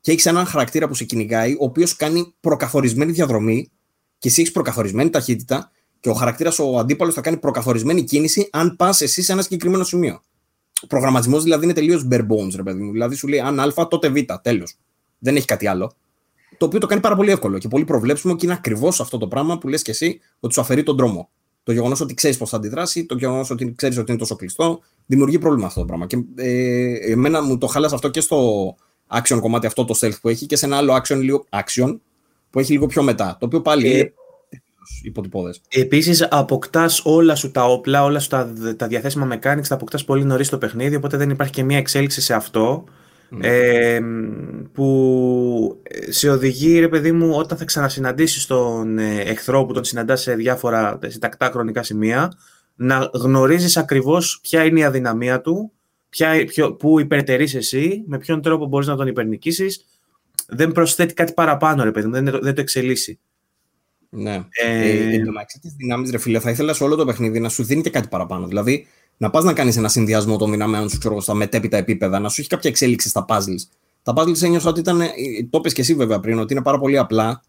και 0.00 0.10
έχεις 0.10 0.26
έναν 0.26 0.46
χαρακτήρα 0.46 0.88
που 0.88 0.94
σε 0.94 1.04
κυνηγάει, 1.04 1.52
ο 1.52 1.64
οποίος 1.64 1.96
κάνει 1.96 2.34
προκαθορισμένη 2.40 3.12
διαδρομή 3.12 3.70
και 4.18 4.28
εσύ 4.28 4.40
έχεις 4.40 4.52
προκαθορισμένη 4.52 5.10
ταχύτητα 5.10 5.70
και 6.00 6.08
ο 6.08 6.12
χαρακτήρας, 6.14 6.58
ο 6.58 6.78
αντίπαλος, 6.78 7.14
θα 7.14 7.20
κάνει 7.20 7.36
προκαθορισμένη 7.36 8.04
κίνηση 8.04 8.48
αν 8.52 8.76
πας 8.76 9.00
εσύ 9.00 9.22
σε 9.22 9.32
ένα 9.32 9.42
συγκεκριμένο 9.42 9.84
σημείο. 9.84 10.22
Ο 10.82 10.86
προγραμματισμός 10.86 11.42
δηλαδή 11.42 11.64
είναι 11.64 11.72
τελείως 11.72 12.08
bare 12.10 12.26
bones, 12.26 12.54
ρε 12.56 12.62
παιδί 12.62 12.82
μου. 12.82 12.92
Δηλαδή 12.92 13.14
σου 13.14 13.28
λέει 13.28 13.40
αν 13.40 13.60
Α, 13.60 13.88
τότε 13.88 14.08
Β, 14.08 14.16
τέλος. 14.42 14.76
Δεν 15.18 15.36
έχει 15.36 15.46
κάτι 15.46 15.66
άλλο. 15.66 15.92
Το 16.58 16.66
οποίο 16.66 16.78
το 16.78 16.86
κάνει 16.86 17.00
πάρα 17.00 17.16
πολύ 17.16 17.30
εύκολο 17.30 17.58
και 17.58 17.68
πολύ 17.68 17.84
προβλέψιμο 17.84 18.36
και 18.36 18.46
είναι 18.46 18.54
ακριβώς 18.54 19.00
αυτό 19.00 19.18
το 19.18 19.28
πράγμα 19.28 19.58
που 19.58 19.68
λες 19.68 19.82
και 19.82 19.90
εσύ 19.90 20.20
ότι 20.40 20.54
σου 20.54 20.60
αφαιρεί 20.60 20.82
τον 20.82 20.96
δρόμο. 20.96 21.30
Το 21.64 21.72
γεγονός 21.72 22.00
ότι 22.00 22.14
ξέρεις 22.14 22.36
πώς 22.36 22.50
θα 22.50 22.56
αντιδράσει, 22.56 23.06
το 23.06 23.16
γεγονός 23.16 23.50
ότι 23.50 23.74
ξέρεις 23.76 23.98
ότι 23.98 24.10
είναι 24.10 24.20
τόσο 24.20 24.36
κλειστό, 24.36 24.80
δημιουργεί 25.06 25.38
πρόβλημα 25.38 25.66
αυτό 25.66 25.80
το 25.80 25.86
πράγμα. 25.86 26.06
Και 26.06 26.24
ε, 26.34 27.12
εμένα 27.12 27.42
μου 27.42 27.58
το 27.58 27.66
χάλασε 27.66 27.94
αυτό 27.94 28.08
και 28.08 28.20
στο 28.20 28.68
action 29.08 29.38
κομμάτι 29.40 29.66
αυτό 29.66 29.84
το 29.84 29.98
stealth 30.00 30.20
που 30.20 30.28
έχει 30.28 30.46
και 30.46 30.56
σε 30.56 30.66
ένα 30.66 30.76
άλλο 30.76 30.94
action, 31.02 31.16
λίγο, 31.16 31.44
action 31.50 31.98
που 32.50 32.58
έχει 32.58 32.72
λίγο 32.72 32.86
πιο 32.86 33.02
μετά. 33.02 33.36
Το 33.40 33.46
οποίο 33.46 33.60
πάλι 33.60 33.86
Ε, 33.86 33.98
είναι 33.98 34.12
υποτυπώδες. 35.02 35.60
Επίσης, 35.68 36.26
αποκτάς 36.30 37.00
όλα 37.04 37.34
σου 37.34 37.50
τα 37.50 37.64
όπλα, 37.64 38.04
όλα 38.04 38.18
σου 38.18 38.28
τα, 38.28 38.52
τα 38.76 38.86
διαθέσιμα 38.86 39.28
mechanics, 39.32 39.66
τα 39.68 39.74
αποκτάς 39.74 40.04
πολύ 40.04 40.24
νωρίς 40.24 40.46
στο 40.46 40.58
παιχνίδι, 40.58 40.96
οπότε 40.96 41.16
δεν 41.16 41.30
υπάρχει 41.30 41.52
και 41.52 41.62
μια 41.62 41.78
εξέλιξη 41.78 42.20
σε 42.20 42.34
αυτό. 42.34 42.84
Ε, 43.40 44.00
που 44.72 45.82
σε 46.08 46.30
οδηγεί, 46.30 46.78
ρε 46.78 46.88
παιδί 46.88 47.12
μου, 47.12 47.30
όταν 47.34 47.58
θα 47.58 47.64
ξανασυναντήσεις 47.64 48.46
τον 48.46 48.98
ε, 48.98 49.20
εχθρό 49.20 49.64
που 49.64 49.72
τον 49.72 49.84
συναντάς 49.84 50.20
σε 50.20 50.34
διάφορα 50.34 50.98
σε 51.06 51.18
τακτά 51.18 51.50
χρονικά 51.50 51.82
σημεία, 51.82 52.32
να 52.74 53.10
γνωρίζεις 53.14 53.76
ακριβώς 53.76 54.38
ποια 54.42 54.64
είναι 54.64 54.80
η 54.80 54.84
αδυναμία 54.84 55.40
του, 55.40 55.72
ποια, 56.08 56.44
ποιο, 56.44 56.74
που 56.74 57.00
υπερτερείς 57.00 57.54
εσύ, 57.54 58.04
με 58.06 58.18
ποιον 58.18 58.42
τρόπο 58.42 58.66
μπορείς 58.66 58.86
να 58.86 58.96
τον 58.96 59.06
υπερνικήσεις. 59.06 59.84
Δεν 60.48 60.72
προσθέτει 60.72 61.14
κάτι 61.14 61.32
παραπάνω, 61.32 61.84
ρε 61.84 61.90
παιδί 61.90 62.06
μου, 62.06 62.12
δεν, 62.12 62.24
δεν 62.24 62.54
το 62.54 62.60
εξελίσσει. 62.60 63.18
Ναι. 64.10 64.34
Ε, 64.50 64.88
Ε, 64.88 65.14
εν 65.14 65.24
τω 65.24 65.32
μεταξύ 65.32 65.58
της 65.58 65.72
δυνάμεις, 65.72 66.10
ρε 66.10 66.18
φίλε, 66.18 66.38
θα 66.38 66.50
ήθελα 66.50 66.72
σε 66.72 66.84
όλο 66.84 66.96
το 66.96 67.04
παιχνίδι 67.04 67.40
να 67.40 67.48
σου 67.48 67.64
δίνει 67.64 67.82
και 67.82 67.90
κάτι 67.90 68.08
παραπάνω. 68.08 68.46
Δηλαδή, 68.46 68.86
να 69.16 69.30
πας 69.30 69.44
να 69.44 69.52
κάνεις 69.52 69.76
ένα 69.76 69.88
συνδυασμό 69.88 70.36
των 70.36 70.50
δυνάμεων 70.50 70.88
σου, 70.88 70.98
ξέρω, 70.98 71.20
στα 71.20 71.34
μετέπειτα 71.34 71.76
επίπεδα, 71.76 72.18
να 72.18 72.28
σου 72.28 72.40
έχει 72.40 72.48
κάποια 72.48 72.70
εξέλιξη 72.70 73.08
στα 73.08 73.24
puzzles. 73.28 73.68
Τα 74.02 74.12
puzzles 74.16 74.42
ένιωσα 74.42 74.68
ότι 74.68 74.80
ήταν. 74.80 75.00
ε, 75.00 75.08
Το 75.50 75.58
είπες 75.58 75.72
και 75.72 75.80
εσύ 75.80 75.94
βέβαια 75.94 76.20
πριν, 76.20 76.38
ότι 76.38 76.52
είναι 76.52 76.62
πάρα 76.62 76.78
πολύ 76.78 76.98
απλά, 76.98 77.42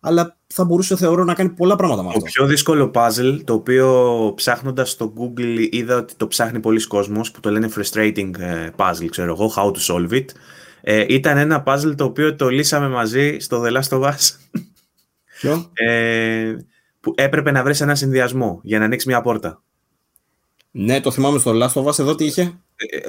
αλλά 0.00 0.36
θα 0.46 0.64
μπορούσε, 0.64 0.96
θεωρώ, 0.96 1.24
να 1.24 1.34
κάνει 1.34 1.48
πολλά 1.48 1.76
πράγματα 1.76 2.02
με 2.02 2.08
Το 2.08 2.14
αυτό. 2.16 2.30
πιο 2.30 2.46
δύσκολο 2.46 2.90
puzzle, 2.94 3.40
το 3.44 3.52
οποίο 3.52 4.32
ψάχνοντας 4.36 4.90
στο 4.90 5.12
Google 5.18 5.68
είδα 5.70 5.96
ότι 5.96 6.14
το 6.14 6.26
ψάχνει 6.28 6.60
πολλοί 6.60 6.86
κόσμος, 6.86 7.30
που 7.30 7.40
το 7.40 7.50
λένε 7.50 7.68
frustrating 7.76 8.30
ε, 8.38 8.70
puzzle, 8.76 9.06
ξέρω 9.10 9.32
εγώ, 9.32 9.52
how 9.56 9.70
to 9.70 9.78
solve 9.94 10.12
it, 10.12 10.24
ε, 10.80 11.04
ήταν 11.08 11.38
ένα 11.38 11.62
puzzle 11.66 11.94
το 11.96 12.04
οποίο 12.04 12.36
το 12.36 12.48
λύσαμε 12.48 12.88
μαζί 12.88 13.36
στο 13.38 13.62
The 13.66 13.72
Last 13.72 13.98
of 13.98 14.02
Us, 14.02 14.36
Ποιο; 15.40 15.70
ε, 15.72 16.54
που 17.00 17.12
έπρεπε 17.16 17.50
να 17.50 17.62
βρεις 17.62 17.80
ένα 17.80 17.94
συνδυασμό 17.94 18.60
για 18.62 18.78
να 18.78 18.84
ανοίξεις 18.84 19.08
μια 19.08 19.20
πόρτα. 19.20 19.62
Ναι, 20.78 21.00
το 21.00 21.10
θυμάμαι 21.10 21.38
στο 21.38 21.52
Last 21.54 21.82
of 21.82 21.84
Us 21.84 21.98
εδώ 21.98 22.14
τι 22.14 22.24
είχε; 22.24 22.52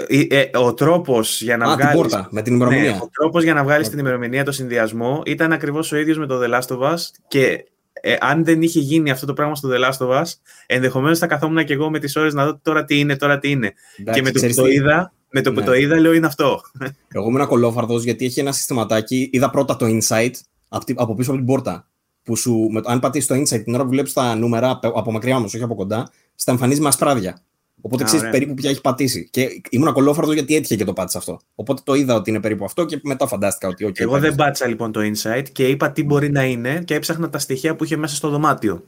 Ε, 0.07 0.27
ε, 0.27 0.39
ε, 0.51 0.57
ο 0.57 0.73
τρόπος 0.73 1.41
για 1.41 1.57
να 1.57 1.65
Α, 1.65 1.67
την 1.75 1.77
βγάλεις... 1.77 2.01
πόρτα, 2.01 2.27
με 2.31 2.41
την 2.41 2.53
ημερομηνία. 2.53 2.91
Ναι, 2.91 2.97
ο 3.01 3.09
τρόπος 3.13 3.43
για 3.43 3.53
να 3.53 3.63
βγάλεις 3.63 3.89
την 3.89 3.99
ημερομηνία, 3.99 4.43
το 4.43 4.51
συνδυασμό, 4.51 5.21
ήταν 5.25 5.51
ακριβώς 5.51 5.91
ο 5.91 5.97
ίδιος 5.97 6.17
με 6.17 6.25
το 6.25 6.39
The 6.43 6.53
Last 6.53 6.77
of 6.77 6.93
Us 6.93 6.97
και 7.27 7.65
ε, 8.01 8.15
αν 8.19 8.43
δεν 8.45 8.61
είχε 8.61 8.79
γίνει 8.79 9.09
αυτό 9.11 9.25
το 9.25 9.33
πράγμα 9.33 9.55
στο 9.55 9.69
The 9.71 9.85
Last 9.89 10.07
of 10.07 10.21
Us, 10.21 10.25
ενδεχομένως 10.65 11.19
θα 11.19 11.27
καθόμουν 11.27 11.65
και 11.65 11.73
εγώ 11.73 11.89
με 11.89 11.99
τις 11.99 12.15
ώρες 12.15 12.33
να 12.33 12.45
δω 12.45 12.59
τώρα 12.61 12.85
τι 12.85 12.99
είναι, 12.99 13.15
τώρα 13.15 13.39
τι 13.39 13.49
είναι. 13.51 13.73
Εντάξει, 13.97 14.19
και 14.19 14.25
με 14.25 14.31
το 14.31 14.31
που 14.31 14.33
ξέρεις 14.33 14.55
το 14.55 14.63
τι, 14.63 14.73
είδα, 14.73 15.13
με 15.29 15.41
το 15.41 15.53
που 15.53 15.59
Ναι. 15.59 15.65
το 15.65 15.73
είδα 15.73 15.99
λέω 15.99 16.13
είναι 16.13 16.25
αυτό. 16.27 16.61
Εγώ 17.07 17.27
ήμουν 17.27 17.47
κολόφαρδο 17.47 17.97
γιατί 17.99 18.25
έχει 18.25 18.39
ένα 18.39 18.51
συστηματάκι. 18.51 19.29
Είδα 19.33 19.49
πρώτα 19.49 19.75
το 19.75 19.85
insight 19.85 20.31
από, 20.69 20.85
τη- 20.85 20.93
από 20.97 21.15
πίσω 21.15 21.29
από 21.29 21.39
την 21.39 21.47
πόρτα. 21.47 21.87
Που 22.23 22.35
σου, 22.35 22.67
με, 22.71 22.81
αν 22.85 22.99
πατήσεις 22.99 23.27
το 23.27 23.35
insight 23.35 23.63
την 23.63 23.73
ώρα 23.73 23.83
που 23.83 23.89
βλέπεις 23.89 24.13
τα 24.13 24.35
νούμερα 24.35 24.69
από, 24.69 24.87
από 24.87 25.11
μακριά 25.11 25.35
όμως, 25.35 25.53
όχι 25.53 25.63
από 25.63 25.75
κοντά, 25.75 26.09
στα 26.35 26.51
εμφανίζεις 26.51 26.81
με 26.81 26.87
ασπράδια. 26.87 27.41
Οπότε 27.81 28.03
Α, 28.03 28.05
ξέρεις 28.05 28.21
ωραία. 28.25 28.31
περίπου 28.39 28.53
ποια 28.53 28.69
έχει 28.69 28.81
πατήσει. 28.81 29.27
Και 29.31 29.61
ήμουν 29.69 29.93
κολόφαρδο 29.93 30.33
γιατί 30.33 30.55
έτυχε 30.55 30.75
και 30.75 30.83
το 30.83 30.93
πάτησα 30.93 31.17
αυτό. 31.17 31.39
Οπότε 31.55 31.81
το 31.85 31.93
είδα 31.93 32.15
ότι 32.15 32.29
είναι 32.29 32.39
περίπου 32.39 32.65
αυτό 32.65 32.85
και 32.85 32.99
μετά 33.03 33.27
φαντάστηκα 33.27 33.67
ότι. 33.67 33.85
Okay, 33.87 33.99
Εγώ 33.99 34.19
δεν 34.19 34.35
πάτησα 34.35 34.67
λοιπόν 34.67 34.91
το 34.91 34.99
insight 35.03 35.43
και 35.51 35.67
είπα 35.67 35.91
τι 35.91 36.03
μπορεί 36.03 36.31
να 36.31 36.43
είναι 36.43 36.81
και 36.85 36.95
έψαχνα 36.95 37.29
τα 37.29 37.39
στοιχεία 37.39 37.75
που 37.75 37.83
είχε 37.83 37.97
μέσα 37.97 38.15
στο 38.15 38.29
δωμάτιο. 38.29 38.83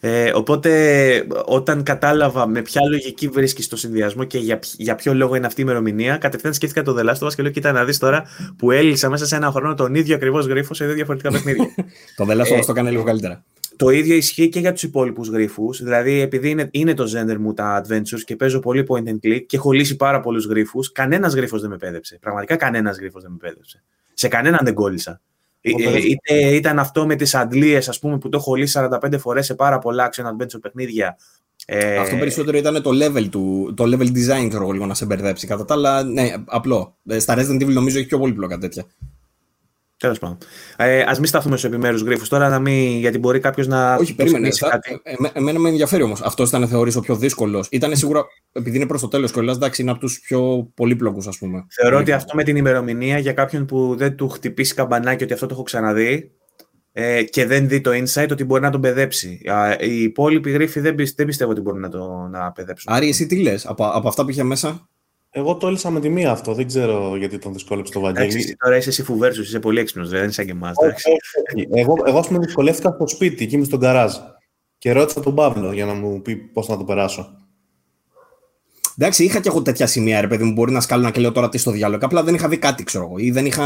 Ε, 0.00 0.30
οπότε 0.34 1.24
όταν 1.44 1.82
κατάλαβα 1.82 2.46
με 2.48 2.62
ποια 2.62 2.80
λογική 2.88 3.28
βρίσκεις 3.28 3.68
το 3.68 3.76
συνδυασμό 3.76 4.24
και 4.24 4.38
για, 4.38 4.58
ποιο- 4.58 4.72
για 4.76 4.94
ποιο 4.94 5.14
λόγο 5.14 5.34
είναι 5.34 5.46
αυτή 5.46 5.60
η 5.60 5.64
ημερομηνία, 5.66 6.16
κατευθείαν 6.16 6.54
σκέφτηκα 6.54 6.82
το 6.82 6.96
The 6.98 7.04
Last 7.10 7.18
of 7.18 7.26
Us 7.28 7.34
και 7.34 7.42
λέω: 7.42 7.50
Κοίτα 7.50 7.72
να 7.72 7.84
δεις 7.84 7.98
τώρα 7.98 8.24
που 8.58 8.70
έλυσα 8.70 9.08
μέσα 9.10 9.26
σε 9.26 9.36
ένα 9.36 9.50
χρόνο 9.50 9.74
τον 9.74 9.94
ίδιο 9.94 10.14
ακριβώς 10.14 10.46
γρίφο 10.46 10.74
σε 10.74 10.84
δύο 10.84 10.94
διαφορετικά 10.94 11.30
παιχνίδια. 11.30 11.64
Το 12.16 12.26
The 12.28 12.32
Last 12.32 12.46
of 12.46 12.56
Ε, 12.56 12.58
Us 12.58 12.64
το 12.64 12.72
έκανε 12.72 12.90
λίγο 12.90 13.02
καλύτερα. 13.02 13.44
Το 13.76 13.90
ίδιο 13.90 14.16
ισχύει 14.16 14.48
και 14.48 14.60
για 14.60 14.72
τους 14.72 14.82
υπόλοιπους 14.82 15.28
γρήφου. 15.28 15.72
Δηλαδή, 15.72 16.20
επειδή 16.20 16.50
είναι, 16.50 16.68
είναι 16.70 16.94
το 16.94 17.04
gender 17.04 17.36
μου 17.36 17.54
τα 17.54 17.84
adventures 17.84 18.20
και 18.24 18.36
παίζω 18.36 18.58
πολύ 18.60 18.86
point 18.88 19.08
and 19.08 19.26
click 19.26 19.42
και 19.46 19.56
έχω 19.56 19.72
λύσει 19.72 19.96
πάρα 19.96 20.20
πολλούς 20.20 20.46
γρήφου, 20.46 20.80
κανένας 20.92 21.34
γρίφος 21.34 21.60
δεν 21.60 21.70
με 21.70 21.76
πέδεψε. 21.76 22.18
Πραγματικά 22.20 22.56
κανένας 22.56 22.98
γρίφος 22.98 23.22
δεν 23.22 23.30
με 23.30 23.36
πέδεψε. 23.40 23.82
Σε 24.14 24.28
κανέναν 24.28 24.60
δεν 24.62 24.74
κόλλησα. 24.74 25.20
Ε, 25.60 25.70
Οπότε- 25.72 25.94
ε, 25.94 25.98
είτε 25.98 26.34
ήταν 26.54 26.78
αυτό 26.78 27.06
με 27.06 27.16
τις 27.16 27.34
αντλίες, 27.34 27.88
ας 27.88 27.98
πούμε, 27.98 28.18
που 28.18 28.28
το 28.28 28.36
έχω 28.36 28.54
λύσει 28.54 28.72
45 28.72 29.18
φορές 29.18 29.46
σε 29.46 29.54
πάρα 29.54 29.78
πολλά 29.78 30.10
action 30.10 30.24
adventure 30.24 30.60
παιχνίδια. 30.60 31.16
Ε, 31.66 31.96
Αυτό 31.96 32.16
περισσότερο 32.16 32.56
ήταν 32.56 32.82
το 32.82 32.90
level 33.02 33.28
του, 33.30 33.72
το 33.76 33.84
level 33.84 34.06
design, 34.06 34.46
ξέρω 34.48 34.62
εγώ, 34.62 34.72
λίγο 34.72 34.86
να 34.86 34.94
σε 34.94 35.06
μπερδέψει. 35.06 35.46
Κατά 35.46 35.64
τα 35.64 35.74
άλλα, 35.74 36.02
ναι, 36.02 36.32
απλό. 36.44 36.96
Ε, 37.06 37.18
Στα 37.18 37.34
Resident 37.38 37.62
Evil 37.62 37.72
νομίζω 37.72 37.98
έχει 37.98 38.06
πιο 38.06 38.18
πολύπλοκα 38.18 38.58
τέτοια. 38.58 38.84
Τέλος 40.04 40.18
πάντων. 40.18 40.38
Ε, 40.76 41.00
Α 41.00 41.14
μην 41.16 41.26
σταθούμε 41.26 41.56
στους 41.56 41.70
επιμέρους 41.70 42.02
γρήφου 42.02 42.26
τώρα, 42.28 42.48
να 42.48 42.58
μην, 42.58 42.98
γιατί 42.98 43.18
μπορεί 43.18 43.40
κάποιος 43.40 43.66
να. 43.66 43.94
Όχι, 43.94 44.14
περίμενε. 44.14 44.50
Θα, 44.50 44.68
κάτι. 44.68 45.00
Ε, 45.02 45.10
ε, 45.10 45.30
εμένα 45.32 45.58
με 45.58 45.68
ενδιαφέρει 45.68 46.02
όμως. 46.02 46.22
Αυτός 46.22 46.48
ήταν, 46.48 46.68
θεωρείς, 46.68 46.96
ο 46.96 47.00
πιο 47.00 47.16
δύσκολος. 47.16 47.68
Ήταν 47.70 47.96
σίγουρα, 47.96 48.24
επειδή 48.52 48.76
είναι 48.76 48.86
προς 48.86 49.00
το 49.00 49.08
τέλος 49.08 49.32
κιόλας, 49.32 49.56
εντάξει, 49.56 49.82
είναι 49.82 49.90
από 49.90 50.00
τους 50.00 50.20
πιο 50.20 50.70
πολύπλοκους, 50.74 51.26
ας 51.26 51.38
πούμε. 51.38 51.66
Θεωρώ 51.70 51.98
ότι 51.98 52.12
αυτό 52.12 52.34
με 52.34 52.42
την 52.42 52.56
ημερομηνία 52.56 53.18
για 53.18 53.32
κάποιον 53.32 53.66
που 53.66 53.94
δεν 53.96 54.16
του 54.16 54.28
χτυπήσει 54.28 54.74
καμπανάκι 54.74 55.24
ότι 55.24 55.32
αυτό 55.32 55.46
το 55.46 55.54
έχω 55.54 55.62
ξαναδεί 55.62 56.30
ε, 56.92 57.22
και 57.22 57.46
δεν 57.46 57.68
δει 57.68 57.80
το 57.80 57.90
insight 57.90 58.28
ότι 58.30 58.44
μπορεί 58.44 58.62
να 58.62 58.70
τον 58.70 58.80
παιδέψει. 58.80 59.40
Οι 59.80 60.02
υπόλοιποι 60.02 60.50
γρήφοι 60.50 60.80
δεν, 60.80 60.94
δεν 61.16 61.26
πιστεύω 61.26 61.50
ότι 61.50 61.60
μπορούν 61.60 61.80
να 61.80 61.88
το 61.88 62.28
να 62.30 62.52
παιδέψουν. 62.52 62.92
Άρη, 62.92 63.08
εσύ 63.08 63.26
τι 63.26 63.36
λες; 63.36 63.66
Από, 63.66 63.84
από 63.84 64.08
αυτά 64.08 64.24
που 64.24 64.30
είχε 64.30 64.42
μέσα. 64.42 64.88
Εγώ 65.36 65.56
το 65.56 65.66
έλυσα 65.66 65.90
με 65.90 66.00
τη 66.00 66.08
μία 66.08 66.30
αυτό. 66.30 66.54
Δεν 66.54 66.66
ξέρω 66.66 67.16
γιατί 67.16 67.38
τον 67.38 67.52
δυσκόλεψε 67.52 67.92
το 67.92 68.00
Βαγγέλη. 68.00 68.26
Εντάξει, 68.26 68.56
τώρα 68.56 68.76
είσαι 68.76 68.88
εσύ 68.88 69.02
φουβέρσου, 69.02 69.42
είσαι 69.42 69.58
πολύ 69.58 69.80
έξυπνος, 69.80 70.08
δεν 70.08 70.22
είσαι 70.22 70.32
σαν 70.32 70.44
και 70.44 70.50
εμάς. 70.50 70.76
Εγώ, 71.70 71.94
εγώ 72.06 72.18
ας 72.18 72.26
πούμε, 72.26 72.38
δυσκολεύτηκα 72.38 72.90
στο 72.90 73.06
σπίτι, 73.06 73.44
εκεί 73.44 73.58
με 73.58 73.64
στον 73.64 73.80
καράζ. 73.80 74.14
Και 74.78 74.92
ρώτησα 74.92 75.20
τον 75.20 75.34
Παύλο 75.34 75.72
για 75.72 75.84
να 75.84 75.94
μου 75.94 76.22
πει 76.22 76.36
πώς 76.36 76.68
να 76.68 76.76
το 76.76 76.84
περάσω. 76.84 77.38
Εντάξει, 78.98 79.24
είχα 79.24 79.40
και 79.40 79.48
εγώ 79.48 79.62
τέτοια 79.62 79.86
σημεία, 79.86 80.20
ρε 80.20 80.26
παιδί 80.26 80.44
μου. 80.44 80.52
Μπορεί 80.52 80.72
να 80.72 80.80
σκάλω 80.80 81.10
και 81.10 81.20
λέω 81.20 81.32
τώρα 81.32 81.48
τι 81.48 81.58
στο 81.58 81.70
διάλογο. 81.70 82.04
Απλά 82.04 82.22
δεν 82.22 82.34
είχα 82.34 82.48
δει 82.48 82.58
κάτι, 82.58 82.84
ξέρω 82.84 83.04
εγώ. 83.04 83.18
Ή 83.18 83.30
δεν 83.30 83.46
είχα 83.46 83.64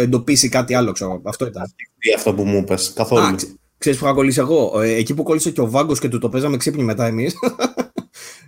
εντοπίσει 0.00 0.48
κάτι 0.48 0.74
άλλο, 0.74 0.92
ξέρω 0.92 1.10
εγώ. 1.10 1.22
Αυτό 1.24 1.46
ήταν. 1.46 1.74
Τι 1.98 2.12
αυτό 2.12 2.34
που 2.34 2.44
μου 2.44 2.58
είπες, 2.58 2.92
καθόλου. 2.94 3.22
Α, 3.22 3.34
ξέρεις 3.78 3.98
που 3.98 4.04
είχα 4.04 4.14
κολλήσει 4.14 4.40
εγώ; 4.40 4.80
Ε, 4.80 4.94
εκεί 4.94 5.14
που 5.14 5.22
κόλλησε 5.22 5.50
και 5.50 5.60
ο 5.60 5.70
Βάγκος 5.70 6.00
και 6.00 6.08
του 6.08 6.18
το 6.18 6.28
παίζαμε 6.28 6.56
ξύπνη 6.56 6.82
μετά 6.82 7.06
εμείς. 7.06 7.34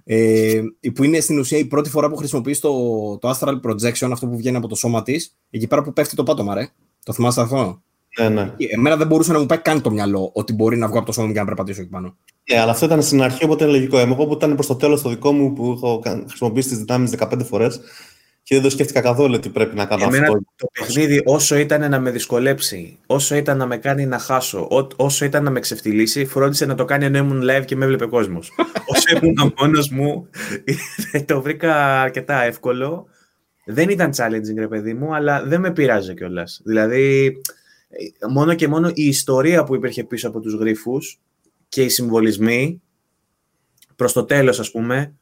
Ε, 0.05 0.63
που 0.95 1.05
είναι 1.05 1.21
στην 1.21 1.39
ουσία 1.39 1.59
η 1.59 1.65
πρώτη 1.65 1.91
φορά 1.91 2.11
που 2.11 2.17
χρησιμοποιείς 2.17 2.61
το, 2.61 2.73
το 3.19 3.31
Astral 3.31 3.61
Projection, 3.71 4.09
αυτό 4.13 4.27
που 4.27 4.37
βγαίνει 4.37 4.57
από 4.57 4.69
το 4.69 4.75
σώμα 4.75 5.03
της, 5.03 5.37
εκεί 5.51 5.67
πέρα 5.67 5.83
που 5.83 5.93
πέφτει 5.93 6.17
το 6.17 6.23
πάτωμα, 6.23 6.55
ρε. 6.55 6.69
Το 7.05 7.13
θυμάστε 7.13 7.41
αυτό; 7.41 7.83
Ναι, 8.19 8.29
ναι. 8.29 8.53
Εμένα 8.57 8.97
δεν 8.97 9.07
μπορούσε 9.07 9.33
να 9.33 9.39
μου 9.39 9.47
πάει 9.47 9.59
καν 9.59 9.81
το 9.81 9.91
μυαλό 9.91 10.31
ότι 10.35 10.53
μπορεί 10.53 10.77
να 10.77 10.89
βγω 10.89 10.97
από 10.97 11.07
το 11.07 11.13
σώμα 11.13 11.27
μου 11.27 11.33
και 11.33 11.39
να 11.39 11.45
περπατήσω 11.45 11.81
εκεί 11.81 11.91
πάνω. 11.91 12.17
Ναι, 12.53 12.59
αλλά 12.59 12.71
αυτό 12.71 12.87
ήταν 12.87 13.03
στην 13.03 13.23
αρχή, 13.23 13.45
οπότε 13.45 13.65
είναι 13.65 13.73
λογικό. 13.73 13.99
Εγώ 13.99 14.27
που 14.27 14.33
ήταν 14.33 14.55
προς 14.55 14.67
το 14.67 14.75
τέλος 14.75 15.03
το 15.03 15.09
δικό 15.09 15.33
μου 15.33 15.53
που 15.53 15.73
έχω 15.73 16.03
χρησιμοποιήσει 16.29 16.69
τις 16.69 16.79
δυνάμεις 16.79 17.15
15 17.19 17.45
φορές, 17.45 17.81
και 18.45 18.55
δεν 18.55 18.63
το 18.63 18.71
σκέφτηκα 18.71 19.01
καθόλου 19.01 19.35
ότι 19.37 19.49
πρέπει 19.49 19.77
να 19.77 19.87
κάνω 19.87 20.05
Εμένα 20.05 20.27
αυτό. 20.27 20.41
Το 20.57 20.67
παιχνίδι, 20.73 21.23
όσο 21.25 21.57
ήταν 21.57 21.91
να 21.91 22.01
με 22.01 22.11
δυσκολέψει, 22.11 22.99
όσο 23.07 23.35
ήταν 23.35 23.57
να 23.57 23.67
με 23.67 23.77
κάνει 23.77 24.07
να 24.07 24.19
χάσω, 24.19 24.87
όσο 24.97 25.25
ήταν 25.25 25.45
να 25.45 25.51
με 25.51 25.61
ξεφτυλίσει, 25.61 26.25
φρόντισε 26.25 26.67
να 26.67 26.75
το 26.75 26.85
κάνει 26.85 27.05
ενώ 27.05 27.19
ήμουν 27.19 27.43
live 27.43 27.65
και 27.65 27.77
με 27.77 27.85
έβλεπε 27.85 28.07
κόσμος. 28.07 28.53
όσο 28.95 29.19
ήμουν 29.23 29.55
μόνος 29.59 29.89
μου, 29.89 30.29
το 31.27 31.43
βρήκα 31.43 32.01
αρκετά 32.01 32.43
εύκολο. 32.43 33.07
Δεν 33.65 33.89
ήταν 33.89 34.11
challenging, 34.17 34.59
ρε 34.59 34.69
παιδί 34.69 34.95
μου, 34.95 35.15
αλλά 35.15 35.45
δεν 35.45 35.61
με 35.61 35.73
πειράζει 35.73 36.15
κιόλας. 36.15 36.61
Δηλαδή, 36.65 37.37
μόνο 38.31 38.55
και 38.55 38.69
μόνο 38.69 38.91
η 38.95 39.07
ιστορία 39.07 39.65
που 39.65 39.75
υπήρχε 39.75 40.05
πίσω 40.05 40.29
από 40.29 40.41
τους 40.41 40.55
γρίφους 40.55 41.21
και 41.69 41.83
οι 41.83 41.89
συμβολισμοί 41.89 42.83
προς 43.97 44.13
το 44.13 44.25
τέλος, 44.25 44.61
ας 44.61 44.71
πούμε, 44.71 45.15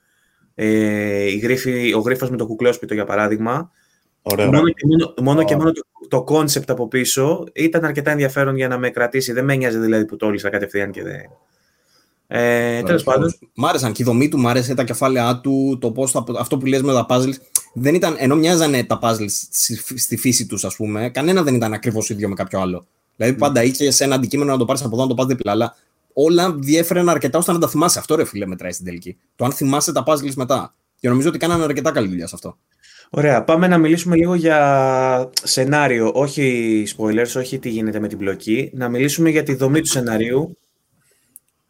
ε, 0.54 1.30
η 1.30 1.38
γρίφη, 1.38 1.92
ο 1.92 1.98
γρίφος 1.98 2.30
με 2.30 2.36
το 2.36 2.46
κουκλόσπιτο 2.46 2.94
για 2.94 3.04
παράδειγμα. 3.04 3.70
Ωραία. 4.22 4.46
Μόνο 4.46 4.68
και 4.68 4.86
μόνο, 4.86 5.14
μόνο, 5.22 5.44
και 5.44 5.56
μόνο 5.56 5.72
το 6.08 6.22
concept 6.22 6.70
από 6.70 6.88
πίσω 6.88 7.44
ήταν 7.52 7.84
αρκετά 7.84 8.10
ενδιαφέρον 8.10 8.56
για 8.56 8.68
να 8.68 8.78
με 8.78 8.90
κρατήσει. 8.90 9.32
Δεν 9.32 9.44
με 9.44 9.56
νοιάζει 9.56 9.78
δηλαδή 9.78 10.04
που 10.04 10.16
το 10.16 10.26
'λυσα 10.26 10.50
κατευθείαν 10.50 10.90
και 10.90 11.02
δεν. 11.02 11.20
Ε, 12.26 12.82
Τέλος 12.82 13.02
πάντων. 13.02 13.34
Μ' 13.54 13.66
άρεσαν 13.66 13.92
και 13.92 14.02
η 14.02 14.04
δομή 14.04 14.28
του, 14.28 14.38
μ' 14.38 14.48
άρεσε 14.48 14.74
τα 14.74 14.84
κεφάλαιά 14.84 15.40
του, 15.42 15.78
το 15.80 15.90
πώς 15.90 16.14
αυτό 16.38 16.58
που 16.58 16.66
λες 16.66 16.82
με 16.82 16.92
τα 16.92 17.06
puzzles. 17.08 17.34
Δεν 17.74 17.94
ήταν, 17.94 18.14
ενώ 18.18 18.36
μοιάζανε 18.36 18.84
τα 18.84 18.98
puzzles 19.02 19.30
στη 19.96 20.16
φύση 20.16 20.46
τους, 20.46 20.64
ας 20.64 20.76
πούμε, 20.76 21.10
κανένα 21.10 21.42
δεν 21.42 21.54
ήταν 21.54 21.72
ακριβώς 21.72 22.10
ίδιο 22.10 22.28
με 22.28 22.34
κάποιο 22.34 22.60
άλλο. 22.60 22.86
Δηλαδή, 23.16 23.38
πάντα 23.38 23.62
είχε 23.62 23.90
σε 23.90 24.04
ένα 24.04 24.14
αντικείμενο 24.14 24.52
να 24.52 24.58
το 24.58 24.64
πάρεις 24.64 24.82
από 24.82 24.94
εδώ, 24.94 25.02
να 25.02 25.08
το 25.08 25.14
πας 25.14 25.26
δίπλα. 25.26 25.52
Αλλά 25.52 25.76
όλα 26.14 26.54
διέφεραν 26.54 27.08
αρκετά 27.08 27.38
ώστε 27.38 27.52
να 27.52 27.58
τα 27.58 27.68
θυμάσαι. 27.68 27.98
Αυτό 27.98 28.14
ρε 28.14 28.24
φίλε 28.24 28.46
μετράει 28.46 28.72
στην 28.72 28.84
τελική. 28.84 29.16
Το 29.36 29.44
αν 29.44 29.52
θυμάσαι 29.52 29.92
τα 29.92 30.04
puzzles 30.06 30.34
μετά. 30.34 30.74
Και 30.98 31.08
νομίζω 31.08 31.28
ότι 31.28 31.38
κάνανε 31.38 31.64
αρκετά 31.64 31.90
καλή 31.90 32.08
δουλειά 32.08 32.26
σε 32.26 32.34
αυτό. 32.34 32.58
Ωραία. 33.10 33.44
Πάμε 33.44 33.66
να 33.66 33.78
μιλήσουμε 33.78 34.16
λίγο 34.16 34.34
για 34.34 35.30
σενάριο. 35.42 36.10
Όχι 36.14 36.86
spoilers, 36.96 37.32
όχι 37.36 37.58
τι 37.58 37.68
γίνεται 37.68 38.00
με 38.00 38.08
την 38.08 38.18
μπλοκή. 38.18 38.70
Να 38.74 38.88
μιλήσουμε 38.88 39.30
για 39.30 39.42
τη 39.42 39.54
δομή 39.54 39.80
του 39.80 39.88
σενάριου. 39.88 40.56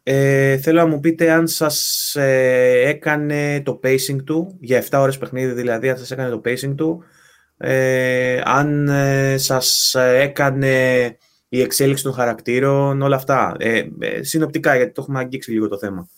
Ε, 0.03 0.57
θέλω 0.57 0.79
να 0.79 0.87
μου 0.87 0.99
πείτε 0.99 1.31
αν 1.31 1.47
σας 1.47 2.11
ε, 2.15 2.83
έκανε 2.85 3.61
το 3.61 3.79
pacing 3.83 4.23
του, 4.23 4.57
για 4.59 4.83
7 4.89 4.99
ώρες 4.99 5.17
παιχνίδι 5.17 5.51
δηλαδή, 5.53 5.89
αν 5.89 5.97
σας 5.97 6.11
έκανε 6.11 6.29
το 6.29 6.41
pacing 6.45 6.75
του, 6.75 7.03
ε, 7.57 8.41
αν 8.43 8.87
ε, 8.87 9.37
σας 9.37 9.95
έκανε 9.95 11.17
η 11.53 11.61
εξέλιξη 11.61 12.03
των 12.03 12.13
χαρακτήρων, 12.13 13.01
όλα 13.01 13.15
αυτά. 13.15 13.55
Ε, 13.59 13.83
ε, 13.99 14.23
συνοπτικά, 14.23 14.75
γιατί 14.75 14.91
το 14.91 15.01
έχουμε 15.01 15.19
αγγίξει 15.19 15.51
λίγο 15.51 15.67
το 15.67 15.77
θέμα. 15.77 16.09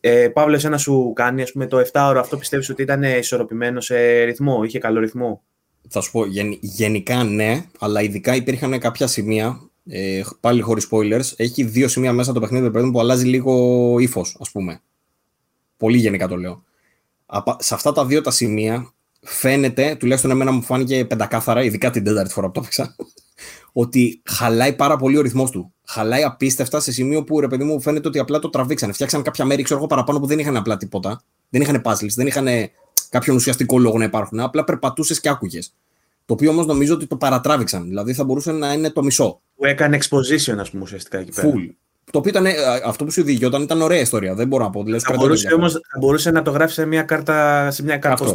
Ε, 0.00 0.28
Παύλος, 0.28 0.56
εσένα 0.56 0.78
σου 0.78 1.12
κάνει 1.14 1.42
ας 1.42 1.52
πούμε, 1.52 1.66
το 1.66 1.78
7 1.78 2.06
ώρο 2.08 2.20
αυτό 2.20 2.36
πιστεύεις 2.36 2.68
ότι 2.68 2.82
ήταν 2.82 3.02
ισορροπημένο 3.02 3.80
σε 3.80 4.22
ρυθμό, 4.22 4.64
είχε 4.64 4.78
καλό 4.78 5.00
ρυθμό; 5.00 5.42
Θα 5.88 6.00
σου 6.00 6.10
πω, 6.10 6.26
γεν, 6.26 6.58
γενικά 6.60 7.24
ναι, 7.24 7.64
αλλά 7.78 8.02
ειδικά 8.02 8.34
υπήρχαν 8.34 8.78
κάποια 8.78 9.06
σημεία, 9.06 9.70
ε, 9.86 10.22
πάλι 10.40 10.60
χωρίς 10.60 10.88
spoilers, 10.90 11.32
έχει 11.36 11.64
δύο 11.64 11.88
σημεία 11.88 12.12
μέσα 12.12 12.32
το 12.32 12.40
παιχνίδι 12.40 12.90
που 12.90 13.00
αλλάζει 13.00 13.26
λίγο 13.26 13.96
ύφος, 13.98 14.36
ας 14.40 14.50
πούμε. 14.50 14.80
Πολύ 15.76 15.98
γενικά 15.98 16.28
το 16.28 16.36
λέω. 16.36 16.64
σε 17.58 17.74
αυτά 17.74 17.92
τα 17.92 18.06
δύο 18.06 18.20
τα 18.20 18.30
σημεία 18.30 18.92
φαίνεται, 19.20 19.96
τουλάχιστον 19.98 20.30
εμένα 20.30 20.50
μου 20.50 20.62
φάνηκε 20.62 21.04
πεντακάθαρα, 21.04 21.62
ειδικά 21.62 21.90
την 21.90 22.04
τέταρτη 22.04 22.32
φορά 22.32 22.46
που 22.46 22.52
το 22.52 22.60
έπαιξα, 22.60 22.96
ότι 23.72 24.20
χαλάει 24.24 24.72
πάρα 24.72 24.96
πολύ 24.96 25.16
ο 25.16 25.20
ρυθμός 25.20 25.50
του. 25.50 25.72
Χαλάει 25.86 26.22
απίστευτα 26.22 26.80
σε 26.80 26.92
σημείο 26.92 27.24
που 27.24 27.40
ρε 27.40 27.48
παιδί 27.48 27.64
μου 27.64 27.80
φαίνεται 27.80 28.08
ότι 28.08 28.18
απλά 28.18 28.38
το 28.38 28.50
τραβήξανε. 28.50 28.92
Φτιάξαν 28.92 29.22
κάποια 29.22 29.44
μέρη, 29.44 29.62
ξέρω 29.62 29.78
εγώ, 29.78 29.88
παραπάνω 29.88 30.20
που 30.20 30.26
δεν 30.26 30.38
είχαν 30.38 30.56
απλά 30.56 30.76
τίποτα. 30.76 31.22
Δεν 31.48 31.60
είχαν 31.60 31.82
puzzles, 31.84 32.14
δεν 32.14 32.26
είχαν 32.26 32.46
κάποιον 33.08 33.36
ουσιαστικό 33.36 33.78
λόγο 33.78 33.98
να 33.98 34.04
υπάρχουν. 34.04 34.40
Απλά 34.40 34.64
περπατούσες 34.64 35.20
και 35.20 35.28
άκουγες. 35.28 35.74
Το 36.26 36.32
οποίο 36.34 36.50
όμως 36.50 36.66
νομίζω 36.66 36.94
ότι 36.94 37.06
το 37.06 37.16
παρατράβηξαν. 37.16 37.84
Δηλαδή 37.88 38.14
θα 38.14 38.24
μπορούσε 38.24 38.52
να 38.52 38.72
είναι 38.72 38.90
το 38.90 39.02
μισό. 39.02 39.40
Που 39.56 39.64
έκανε 39.64 39.98
exposition, 40.00 40.56
ας 40.58 40.70
πούμε, 40.70 40.82
ουσιαστικά 40.82 41.18
εκεί 41.18 41.32
πέρα. 41.32 41.48
Full. 41.48 41.70
Το 42.10 42.18
οποίο 42.18 42.30
ήταν, 42.30 42.46
αυτό 42.84 43.04
που 43.04 43.10
σου 43.10 43.22
διηγιόταν 43.22 43.62
ήταν 43.62 43.82
ωραία 43.82 44.00
ιστορία. 44.00 44.34
Δεν 44.34 44.48
μπορώ 44.48 44.64
να 44.64 44.70
πω. 44.70 44.82
Δηλαδή, 44.82 45.04
θα, 45.04 45.14
μπορούσε, 45.16 45.54
όμως, 45.54 45.72
θα 45.72 45.98
μπορούσε 45.98 46.30
να 46.30 46.42
το 46.42 46.50
γράψει 46.50 46.74
σε 46.74 46.86
μια 46.86 47.02
κάρτα, 47.02 47.70
σε 47.70 47.82
μια 47.82 47.96
κάρτα 47.96 48.34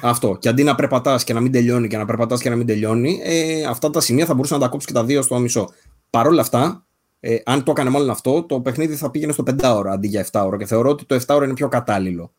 αυτό. 0.00 0.36
Και 0.40 0.48
αντί 0.48 0.62
να 0.62 0.74
περπατάς 0.74 1.24
και 1.24 1.32
να 1.32 1.40
μην 1.40 1.52
τελειώνει 1.52 1.88
και 1.88 1.96
να 1.96 2.04
περπατάς 2.04 2.40
και 2.40 2.50
να 2.50 2.56
μην 2.56 2.66
τελειώνει, 2.66 3.20
ε, 3.22 3.64
αυτά 3.64 3.90
τα 3.90 4.00
σημεία 4.00 4.26
θα 4.26 4.34
μπορούσαν 4.34 4.58
να 4.58 4.64
τα 4.64 4.70
κόψεις 4.70 4.88
και 4.88 4.94
τα 4.94 5.04
δύο 5.04 5.22
στο 5.22 5.38
μισό. 5.38 5.68
Παρ' 6.10 6.26
όλα 6.26 6.40
αυτά, 6.40 6.86
ε, 7.20 7.36
αν 7.44 7.62
το 7.62 7.70
έκανε 7.70 7.90
μάλλον 7.90 8.10
αυτό, 8.10 8.42
το 8.42 8.60
παιχνίδι 8.60 8.94
θα 8.94 9.10
πήγαινε 9.10 9.32
στο 9.32 9.42
5 9.42 9.76
ώρα 9.76 9.92
αντί 9.92 10.08
για 10.08 10.20
7 10.20 10.42
ώρα. 10.46 10.56
Και 10.56 10.66
θεωρώ 10.66 10.90
ότι 10.90 11.04
το 11.04 11.14
7 11.14 11.34
ώρα 11.34 11.44
είναι 11.44 11.54
πιο 11.54 11.68
κατάλληλο. 11.68 12.32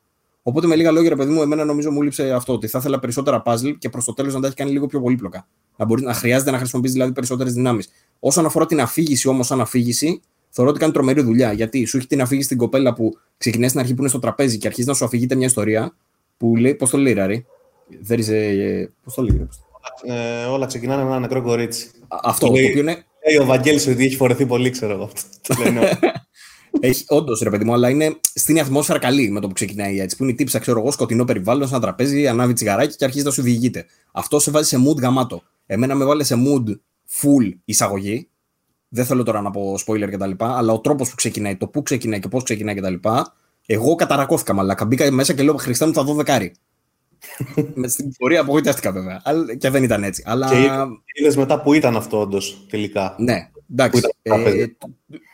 Οπότε 0.44 0.68
με 0.68 0.76
λίγα 0.76 0.92
λόγια, 0.92 1.10
ρε 1.10 1.16
παιδί 1.16 1.32
μου, 1.32 1.42
εμένα 1.42 1.66
νομίζω 1.66 1.92
μου 1.92 2.02
λείψε 2.02 2.32
αυτό. 2.34 2.54
Ότι 2.54 2.68
θα 2.68 2.78
ήθελα 2.78 3.00
περισσότερα 3.00 3.42
puzzle 3.46 3.76
και 3.78 3.90
προς 3.90 4.06
το 4.06 4.14
τέλος 4.14 4.34
να 4.34 4.40
τα 4.40 4.48
έχει 4.48 4.56
κάνει 4.56 4.72
λίγο 4.72 4.86
πιο 4.86 5.02
πολύπλοκα. 5.02 5.48
Να, 5.78 5.86
μπορεί, 5.86 6.04
να 6.04 6.14
χρειάζεται 6.14 6.52
να 6.52 6.58
χρησιμοποιήσει 6.58 6.94
δηλαδή 6.94 7.12
περισσότερες 7.12 7.54
δυνάμεις. 7.54 7.90
Όσον 8.20 8.46
αφορά 8.46 8.66
την 8.66 8.82
αφήγηση 8.82 9.28
όμως, 9.28 9.48
σαν 9.48 9.62
αφήγηση, 9.62 10.22
θεωρώ 10.50 10.72
ότι 10.72 10.80
κάνει 10.80 10.92
τρομερή 10.94 11.22
δουλειά. 11.22 11.52
Γιατί 11.52 11.86
σου 11.86 11.98
έχει 11.98 12.08
την 12.08 12.22
αφήγηση 12.22 12.46
στην 12.46 12.58
κοπέλα 12.58 12.94
που 12.94 13.18
ξεκινάει 13.38 13.68
στην 13.70 13.80
αρχή 13.80 13.94
που 13.94 14.00
είναι 14.00 14.10
στο 14.10 14.20
τραπέζι 14.20 14.58
και 14.58 14.68
αρχίζει 14.68 14.88
να 14.88 14.94
σου 14.94 15.06
αφηγείται 15.06 15.36
μια 15.36 15.46
ιστορία 15.46 15.96
που 16.44 16.56
λέει, 16.56 16.76
πώς 16.76 16.90
το 16.90 16.98
λέει, 16.98 17.14
Ράρι. 17.14 17.46
Δεν 18.02 18.20
είσαι. 18.20 18.92
Πώς 19.04 19.14
το 19.14 19.22
λέει, 19.22 19.48
ε, 20.04 20.46
όλα 20.46 20.66
ξεκινάνε 20.66 21.04
με 21.04 21.10
ένα 21.10 21.20
νεκρό 21.20 21.42
κορίτσι. 21.42 21.92
Αυτό 22.08 22.46
το 22.46 22.52
οποίο 22.52 22.80
είναι. 22.80 23.04
Λέει 23.28 23.38
ο 23.42 23.46
Βαγγέλης 23.46 23.88
ότι 23.88 24.06
έχει 24.06 24.16
φορεθεί 24.16 24.46
πολύ, 24.46 24.70
ξέρω 24.70 24.94
εγώ. 24.94 25.10
έχει, 26.80 27.06
όντως, 27.08 27.40
ρε 27.40 27.50
παιδί 27.50 27.64
μου, 27.66 27.74
αλλά 27.74 27.90
είναι 27.90 28.16
στην 28.34 28.60
ατμόσφαιρα 28.60 29.00
καλή 29.00 29.30
με 29.30 29.40
το 29.40 29.48
που 29.48 29.54
ξεκινάει 29.54 30.00
έτσι. 30.00 30.16
Που 30.16 30.24
είναι 30.24 30.32
η 30.32 30.36
τύψα, 30.36 30.60
ξέρω 30.60 30.80
εγώ, 30.80 30.92
σκοτεινό 30.92 31.26
περιβάλλον, 31.26 31.68
σαν 31.68 31.82
τραπέζι, 31.82 32.28
ανάβει 32.28 32.54
τσιγαράκι 32.54 32.96
και 32.96 33.06
αρχίζει 33.06 33.26
να 33.26 33.32
σου 33.32 33.42
διηγείται. 33.42 33.86
Αυτό 34.12 34.40
σε 34.40 34.52
βάζει 34.52 34.68
σε 34.68 34.78
mood 34.88 35.02
γαμάτο. 35.02 35.44
Εμένα 35.66 35.96
με 35.96 36.06
βάλει 36.06 36.24
σε 36.24 36.36
mood 36.48 36.70
full 37.22 37.52
εισαγωγή. 37.66 38.30
Δεν 38.88 39.06
θέλω 39.06 39.24
τώρα 39.24 39.42
να 39.42 39.52
πω 39.52 39.76
spoiler 39.86 40.10
κτλ. 40.12 40.32
Αλλά 40.38 40.74
ο 40.74 40.80
τρόπος 40.80 41.10
που 41.10 41.16
ξεκινάει, 41.16 41.56
το 41.56 41.68
πού 41.68 41.84
ξεκινάει 41.84 42.20
και 42.20 42.28
πώς 42.28 42.44
ξεκινάει 42.44 42.76
κτλ. 42.76 42.94
Εγώ 43.66 43.96
καταρακώθηκα 43.96 44.54
μαλάκα. 44.54 44.86
Μπήκα 44.86 45.12
μέσα 45.12 45.34
και 45.34 45.44
λέω 45.44 45.56
Χριστέ 45.58 45.86
μου 45.86 45.94
θα 45.94 46.04
δω 46.04 46.14
δεκάρι. 46.14 46.54
με 47.74 47.88
στην 47.88 48.12
πορεία 48.18 48.42
απογοητεύτηκα 48.42 48.92
βέβαια. 48.92 49.22
Και 49.58 49.70
δεν 49.70 49.84
ήταν 49.84 50.04
έτσι. 50.04 50.24
Αλλά... 50.26 50.50
Και 50.50 50.70
είδε 51.14 51.40
μετά 51.40 51.62
που 51.62 51.74
ήταν 51.74 51.96
αυτό 51.96 52.20
όντως 52.20 52.66
τελικά. 52.70 53.16
Ναι, 53.18 53.50
εντάξει. 53.72 54.02
Ε, 54.22 54.66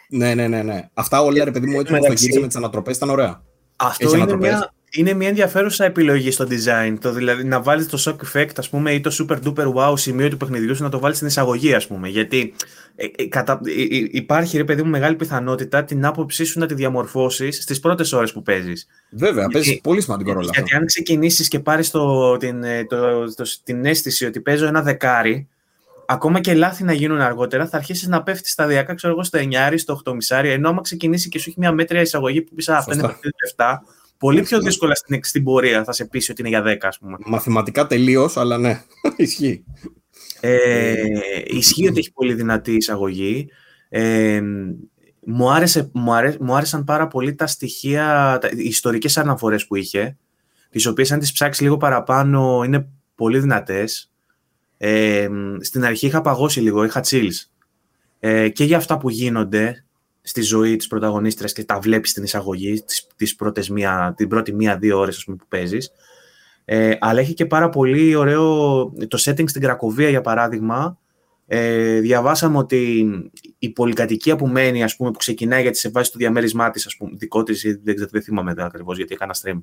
ναι, 0.09 0.33
ναι, 0.33 0.47
ναι, 0.47 0.63
ναι. 0.63 0.89
Αυτά 0.93 1.21
όλα 1.21 1.43
ρε 1.43 1.51
παιδί 1.51 1.67
μου 1.67 1.79
έτσι 1.79 1.93
το 2.33 2.39
με 2.41 2.47
τις 2.47 2.55
ανατροπές 2.55 2.95
ήταν 2.95 3.09
ωραία. 3.09 3.43
Αυτό 3.75 4.15
είναι 4.17 4.35
μια, 4.35 4.73
είναι 4.91 5.13
μια 5.13 5.27
ενδιαφέρουσα 5.27 5.85
επιλογή 5.85 6.31
στο 6.31 6.47
design. 6.49 6.95
Το 7.01 7.11
δηλαδή 7.11 7.43
να 7.43 7.61
βάλεις 7.61 7.87
το 7.87 8.03
shock 8.05 8.37
effect, 8.37 8.51
ας 8.57 8.69
πούμε, 8.69 8.91
ή 8.91 9.01
το 9.01 9.11
super 9.19 9.37
duper 9.47 9.73
wow 9.73 9.93
σημείο 9.99 10.29
του 10.29 10.37
παιχνιδιού 10.37 10.75
σου 10.75 10.83
να 10.83 10.89
το 10.89 10.99
βάλεις 10.99 11.15
στην 11.15 11.27
εισαγωγή, 11.29 11.73
ας 11.73 11.87
πούμε. 11.87 12.07
Γιατί 12.07 12.53
ε, 12.95 13.05
ε, 13.15 13.27
κατα... 13.27 13.61
ε, 13.65 13.71
ε, 13.71 14.07
υπάρχει, 14.11 14.57
ρε 14.57 14.63
παιδί 14.63 14.83
μου, 14.83 14.89
μεγάλη 14.89 15.15
πιθανότητα 15.15 15.83
την 15.83 16.05
άποψή 16.05 16.43
σου 16.43 16.59
να 16.59 16.65
τη 16.65 16.73
διαμορφώσεις 16.73 17.61
στις 17.61 17.79
πρώτες 17.79 18.13
ώρες 18.13 18.33
που 18.33 18.41
παίζεις. 18.41 18.87
Βέβαια, 19.09 19.47
παίζει 19.47 19.79
πολύ 19.83 20.01
σημαντικό 20.01 20.33
ρόλο 20.33 20.49
Γιατί 20.53 20.75
αν 20.75 20.85
ξεκινήσεις 20.85 21.47
και 21.47 21.59
πάρεις 21.59 21.91
την, 22.39 22.61
το, 22.87 23.33
το, 23.33 23.43
την 23.63 23.85
αίσθηση 23.85 24.25
ότι 24.25 24.39
παίζω 24.39 24.65
ένα 24.65 24.81
δεκάρι, 24.81 25.47
ακόμα 26.05 26.39
και 26.39 26.53
λάθη 26.53 26.83
να 26.83 26.93
γίνουν 26.93 27.21
αργότερα, 27.21 27.67
θα 27.67 27.77
αρχίσεις 27.77 28.07
να 28.07 28.23
πέφτεις 28.23 28.51
σταδιακά, 28.51 28.93
ξέρω 28.93 29.13
εγώ, 29.13 29.23
στο 29.23 29.39
9, 29.41 29.73
στο 29.75 30.01
8 30.05 30.13
μισάρι, 30.13 30.49
ενώ 30.49 30.69
άμα 30.69 30.81
ξεκινήσει 30.81 31.29
και 31.29 31.39
σου 31.39 31.49
έχει 31.49 31.59
μια 31.59 31.71
μέτρια 31.71 32.01
εισαγωγή 32.01 32.41
που 32.41 32.55
πεις 32.55 32.69
αυτό 32.69 32.93
είναι 32.93 33.01
παιχνίδι 33.01 33.35
7, 33.55 33.77
πολύ 34.19 34.41
πιο 34.41 34.59
δύσκολα 34.59 34.95
στην, 34.95 35.19
στην 35.23 35.43
πορεία 35.43 35.83
θα 35.83 35.91
σε 35.91 36.05
πείσει 36.05 36.31
ότι 36.31 36.41
είναι 36.41 36.49
για 36.49 36.63
10, 36.63 36.77
ας 36.81 36.97
πούμε. 36.99 37.17
Μαθηματικά 37.25 37.87
τελείως, 37.87 38.37
αλλά 38.37 38.57
ναι, 38.57 38.81
ισχύει. 39.17 39.63
Ε, 40.39 41.03
ισχύει 41.45 41.87
ότι 41.87 41.99
έχει 41.99 42.11
πολύ 42.11 42.33
δυνατή 42.33 42.73
εισαγωγή. 42.73 43.49
Ε, 43.89 44.41
μου, 45.25 45.51
άρεσε, 45.51 45.89
μου, 45.93 46.13
άρε, 46.13 46.35
μου 46.39 46.55
άρεσαν 46.55 46.83
πάρα 46.83 47.07
πολύ 47.07 47.35
τα 47.35 47.47
στοιχεία, 47.47 48.37
τα, 48.41 48.49
οι 48.51 48.67
ιστορικές 48.67 49.17
αναφορές 49.17 49.67
που 49.67 49.75
είχε, 49.75 50.17
τις 50.69 50.85
οποίες 50.85 51.11
αν 51.11 51.19
τις 51.19 51.31
ψάξεις 51.31 51.61
λίγο 51.63 51.77
παραπάνω 51.77 52.63
είναι 52.65 52.87
πολύ 53.15 53.39
δυνατές. 53.39 54.11
Ε, 54.77 55.27
στην 55.59 55.85
αρχή 55.85 56.05
είχα 56.05 56.21
παγώσει 56.21 56.59
λίγο, 56.59 56.83
είχα 56.83 57.03
chills. 57.05 57.49
Ε, 58.19 58.49
και 58.49 58.63
για 58.63 58.77
αυτά 58.77 58.97
που 58.97 59.09
γίνονται 59.09 59.85
στη 60.29 60.41
ζωή 60.41 60.75
της 60.75 60.87
πρωταγωνίστριας 60.87 61.53
και 61.53 61.63
τα 61.63 61.79
βλέπεις 61.79 62.09
στην 62.09 62.23
εισαγωγή 62.23 62.81
τις, 62.81 63.07
τις 63.15 63.35
πρώτες 63.35 63.69
μία, 63.69 64.13
την 64.17 64.27
πρώτη 64.27 64.53
μία-δύο 64.53 64.99
ώρες 64.99 65.23
πούμε, 65.23 65.37
που 65.37 65.45
παίζεις. 65.47 65.91
Ε, 66.65 66.95
αλλά 66.99 67.19
έχει 67.19 67.33
και 67.33 67.45
πάρα 67.45 67.69
πολύ 67.69 68.15
ωραίο 68.15 68.43
το 69.07 69.17
setting 69.25 69.49
στην 69.49 69.61
Κρακοβία 69.61 70.09
για 70.09 70.21
παράδειγμα 70.21 70.97
ε, 71.51 71.99
διαβάσαμε 71.99 72.57
ότι 72.57 73.07
η 73.59 73.69
πολυκατοικία 73.69 74.35
που 74.35 74.47
μένει, 74.47 74.83
ας 74.83 74.95
πούμε, 74.95 75.11
που 75.11 75.17
ξεκινάει 75.17 75.61
γιατί 75.61 75.77
σε 75.77 75.89
βάση 75.89 76.11
το 76.11 76.17
διαμέρισμά 76.17 76.69
της, 76.69 76.87
δικό 77.17 77.43
της, 77.43 77.79
δεν, 77.83 78.07
δεν 78.11 78.21
θυμάμαι 78.21 78.53
ακριβώς 78.57 78.97
γιατί 78.97 79.13
έκανα 79.13 79.35
stream. 79.41 79.61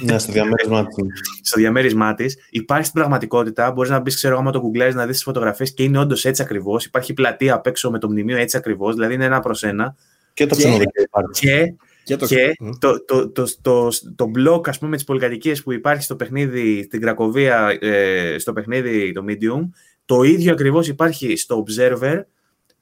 Ναι, 0.00 0.18
στο 0.18 0.32
διαμέρισμά 0.32 0.86
της. 0.86 0.96
στο 1.48 1.60
διαμέρισμά 1.60 2.14
της. 2.14 2.36
Υπάρχει 2.50 2.86
στην 2.86 3.00
πραγματικότητα. 3.00 3.72
Μπορείς 3.72 3.90
να 3.90 4.00
μπεις, 4.00 4.14
ξέρω 4.14 4.38
άμα 4.38 4.50
το 4.50 4.62
Google 4.64 4.92
να 4.94 5.06
δεις 5.06 5.14
τις 5.14 5.22
φωτογραφίες 5.22 5.74
και 5.74 5.82
είναι 5.82 5.98
όντως 5.98 6.24
έτσι 6.24 6.42
ακριβώς. 6.42 6.84
Υπάρχει 6.84 7.12
πλατεία 7.12 7.54
απ' 7.54 7.66
έξω 7.66 7.90
με 7.90 7.98
το 7.98 8.10
μνημείο 8.10 8.36
έτσι 8.36 8.56
ακριβώς, 8.56 8.94
δηλαδή 8.94 9.14
είναι 9.14 9.24
ένα 9.24 9.40
προς 9.40 9.62
ένα. 9.62 9.96
Και 10.34 10.46
το 10.46 10.56
ξενοδοχείο 10.56 11.02
υπάρχει. 11.02 11.46
Και, 11.46 11.74
και, 12.04 12.16
το, 12.16 12.26
και 12.26 12.56
το, 12.78 13.04
το, 13.04 13.30
το, 13.30 13.48
το, 13.62 13.88
το, 14.16 14.26
μπλοκ, 14.26 14.68
ας 14.68 14.78
πούμε, 14.78 14.90
με 14.90 14.96
τις 14.96 15.04
πολυκατοικίες 15.04 15.62
που 15.62 15.72
υπάρχει 15.72 16.02
στο 16.02 16.16
παιχνίδι, 16.16 16.82
στην 16.82 17.00
Κρακοβία, 17.00 17.78
ε, 17.80 18.38
στο 18.38 18.52
παιχνίδι 18.52 19.12
το 19.12 19.24
Medium, 19.28 19.68
το 20.06 20.22
ίδιο 20.22 20.52
ακριβώς 20.52 20.88
υπάρχει 20.88 21.36
στο 21.36 21.64
Observer 21.66 22.20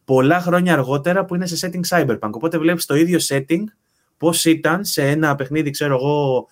πολλά 0.05 0.41
χρόνια 0.41 0.73
αργότερα 0.73 1.25
που 1.25 1.35
είναι 1.35 1.47
σε 1.47 1.71
setting 1.73 1.89
Cyberpunk. 1.89 2.31
Οπότε 2.31 2.59
βλέπεις 2.59 2.87
το 2.87 2.95
ίδιο 2.95 3.19
setting 3.29 3.65
πώς 4.17 4.45
ήταν 4.45 4.85
σε 4.85 5.09
ένα 5.09 5.35
παιχνίδι, 5.35 5.71
ξέρω 5.71 5.95
εγώ, 5.95 6.47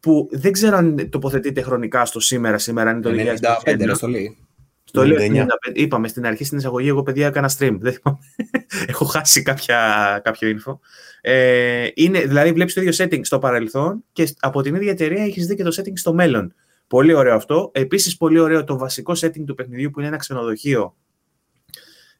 που 0.00 0.28
δεν 0.32 0.52
ξέρω 0.52 0.76
αν 0.76 1.08
τοποθετείται 1.10 1.62
χρονικά 1.62 2.04
στο 2.04 2.20
σήμερα, 2.20 2.58
σήμερα 2.58 2.90
αν 2.90 2.96
είναι 2.96 3.34
το 3.34 3.38
2095. 3.64 3.94
Στο 3.94 4.08
λέει. 4.08 4.36
Στο 4.84 5.06
λέω, 5.06 5.46
είπαμε 5.72 6.08
στην 6.08 6.26
αρχή 6.26 6.44
στην 6.44 6.58
εισαγωγή, 6.58 6.88
εγώ 6.88 7.02
παιδιά 7.02 7.26
έκανα 7.26 7.50
stream. 7.58 7.76
Δεν 7.80 7.96
Έχω 8.88 9.04
χάσει 9.04 9.42
κάποια, 9.42 10.20
κάποιο 10.24 10.48
info. 10.48 10.78
Ε, 11.20 11.86
είναι, 11.94 12.20
δηλαδή 12.20 12.52
βλέπεις 12.52 12.74
το 12.74 12.80
ίδιο 12.80 13.04
setting 13.04 13.20
στο 13.22 13.38
παρελθόν 13.38 14.04
και 14.12 14.34
από 14.40 14.62
την 14.62 14.74
ίδια 14.74 14.90
εταιρεία 14.90 15.24
έχεις 15.24 15.46
δει 15.46 15.54
και 15.56 15.62
το 15.62 15.76
setting 15.80 15.92
στο 15.94 16.14
μέλλον. 16.14 16.54
Πολύ 16.86 17.14
ωραίο 17.14 17.34
αυτό. 17.34 17.70
Επίσης, 17.74 18.16
πολύ 18.16 18.38
ωραίο 18.38 18.64
το 18.64 18.78
βασικό 18.78 19.12
setting 19.12 19.44
του 19.46 19.54
παιχνιδιού 19.54 19.90
που 19.90 19.98
είναι 19.98 20.08
ένα 20.08 20.16
ξενοδοχείο. 20.16 20.96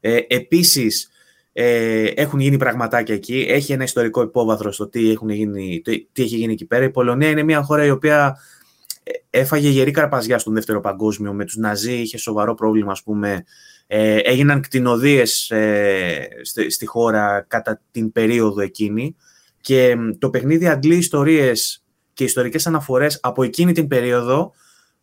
Ε, 0.01 0.19
επίσης, 0.29 1.09
ε, 1.57 2.05
έχουν 2.05 2.41
γίνει 2.41 2.57
πραγματάκια 2.57 3.15
εκεί. 3.15 3.47
Έχει 3.49 3.73
ένα 3.73 3.85
ιστορικό 3.85 4.23
υπόβαθρο 4.23 4.73
στο 4.73 4.89
τι, 4.89 5.11
έχουν 5.11 5.29
γίνει, 5.29 5.83
τι 6.13 6.23
έχει 6.23 6.37
γίνει 6.37 6.53
εκεί 6.53 6.65
πέρα. 6.67 6.85
Η 6.85 6.91
Πολωνία 6.91 7.29
είναι 7.29 7.43
μια 7.43 7.63
χώρα 7.63 7.85
η 7.85 7.91
οποία 7.91 8.37
ε, 9.03 9.13
έφαγε 9.31 9.69
γερή 9.69 9.91
καρπαζιά 9.91 10.39
στον 10.39 10.55
Δεύτερο 10.55 10.81
Παγκόσμιο. 10.81 11.33
Με 11.33 11.45
τους 11.45 11.57
Ναζί 11.57 11.93
είχε 11.93 12.19
σοβαρό 12.19 12.55
πρόβλημα, 12.55 12.93
ας 12.93 13.03
πούμε. 13.03 13.45
Ε, 13.87 14.17
έγιναν 14.17 14.61
κτηνοδίες 14.61 15.51
ε, 15.51 16.29
στη, 16.43 16.71
στη, 16.71 16.87
χώρα 16.87 17.45
κατά 17.49 17.81
την 17.91 18.13
περίοδο 18.13 18.61
εκείνη 18.61 19.17
και 19.61 19.97
το 20.19 20.31
παιχνίδι 20.31 20.69
αντλεί 20.69 20.97
ιστορίες 20.97 21.84
και 22.15 22.25
ιστορικές 22.25 22.67
αναφορές 22.67 23.19
από 23.23 23.43
εκείνη 23.43 23.73
την 23.73 23.89
περίοδο 23.89 24.53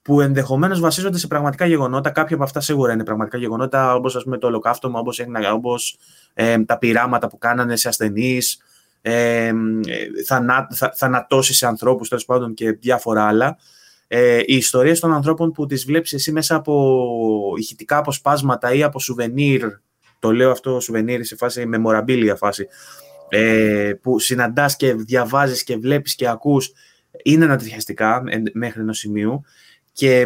που 0.01 0.21
ενδεχομένως 0.21 0.79
βασίζονται 0.79 1.17
σε 1.17 1.27
πραγματικά 1.27 1.65
γεγονότα. 1.65 2.09
Κάποια 2.09 2.35
από 2.35 2.43
αυτά 2.43 2.59
σίγουρα 2.59 2.93
είναι 2.93 3.03
πραγματικά 3.03 3.37
γεγονότα, 3.37 3.95
όπως 3.95 4.25
το 4.39 4.47
ολοκαύτωμα, 4.47 4.99
όπως 4.99 5.25
όπως, 5.53 5.97
ε, 6.33 6.59
τα 6.63 6.77
πειράματα 6.77 7.27
που 7.27 7.37
κάνανε 7.37 7.75
σε 7.75 7.87
ασθενείς, 7.87 8.61
ε, 9.01 9.51
θανά, 10.25 10.67
θα, 10.71 10.93
θανατώσεις 10.95 11.57
σε 11.57 11.67
ανθρώπους 11.67 12.09
τέλος 12.09 12.25
πάντων 12.25 12.53
και 12.53 12.71
διάφορα 12.71 13.27
άλλα. 13.27 13.57
Ε, 14.07 14.37
οι 14.45 14.55
ιστορίες 14.55 14.99
των 14.99 15.13
ανθρώπων 15.13 15.51
που 15.51 15.65
τις 15.65 15.85
βλέπεις 15.85 16.13
εσύ 16.13 16.31
μέσα 16.31 16.55
από 16.55 17.53
ηχητικά 17.57 17.97
αποσπάσματα 17.97 18.73
ή 18.73 18.83
από 18.83 18.99
σουβενίρ, 18.99 19.67
το 20.19 20.31
λέω 20.31 20.51
αυτό 20.51 20.79
σουβενίρ 20.79 21.25
σε 21.25 21.35
φάση 21.35 21.69
memorabilia 21.75 22.33
φάση, 22.37 22.67
ε, 23.29 23.93
που 24.01 24.19
συναντάς 24.19 24.75
και 24.75 24.93
διαβάζεις 24.93 25.63
και 25.63 25.77
βλέπεις 25.77 26.15
και 26.15 26.27
ακούς, 26.27 26.71
είναι 27.23 27.45
ανατριχιαστικά 27.45 28.23
μέχρι 28.53 28.81
ενός 28.81 28.97
σημείου. 28.97 29.41
Και 29.93 30.25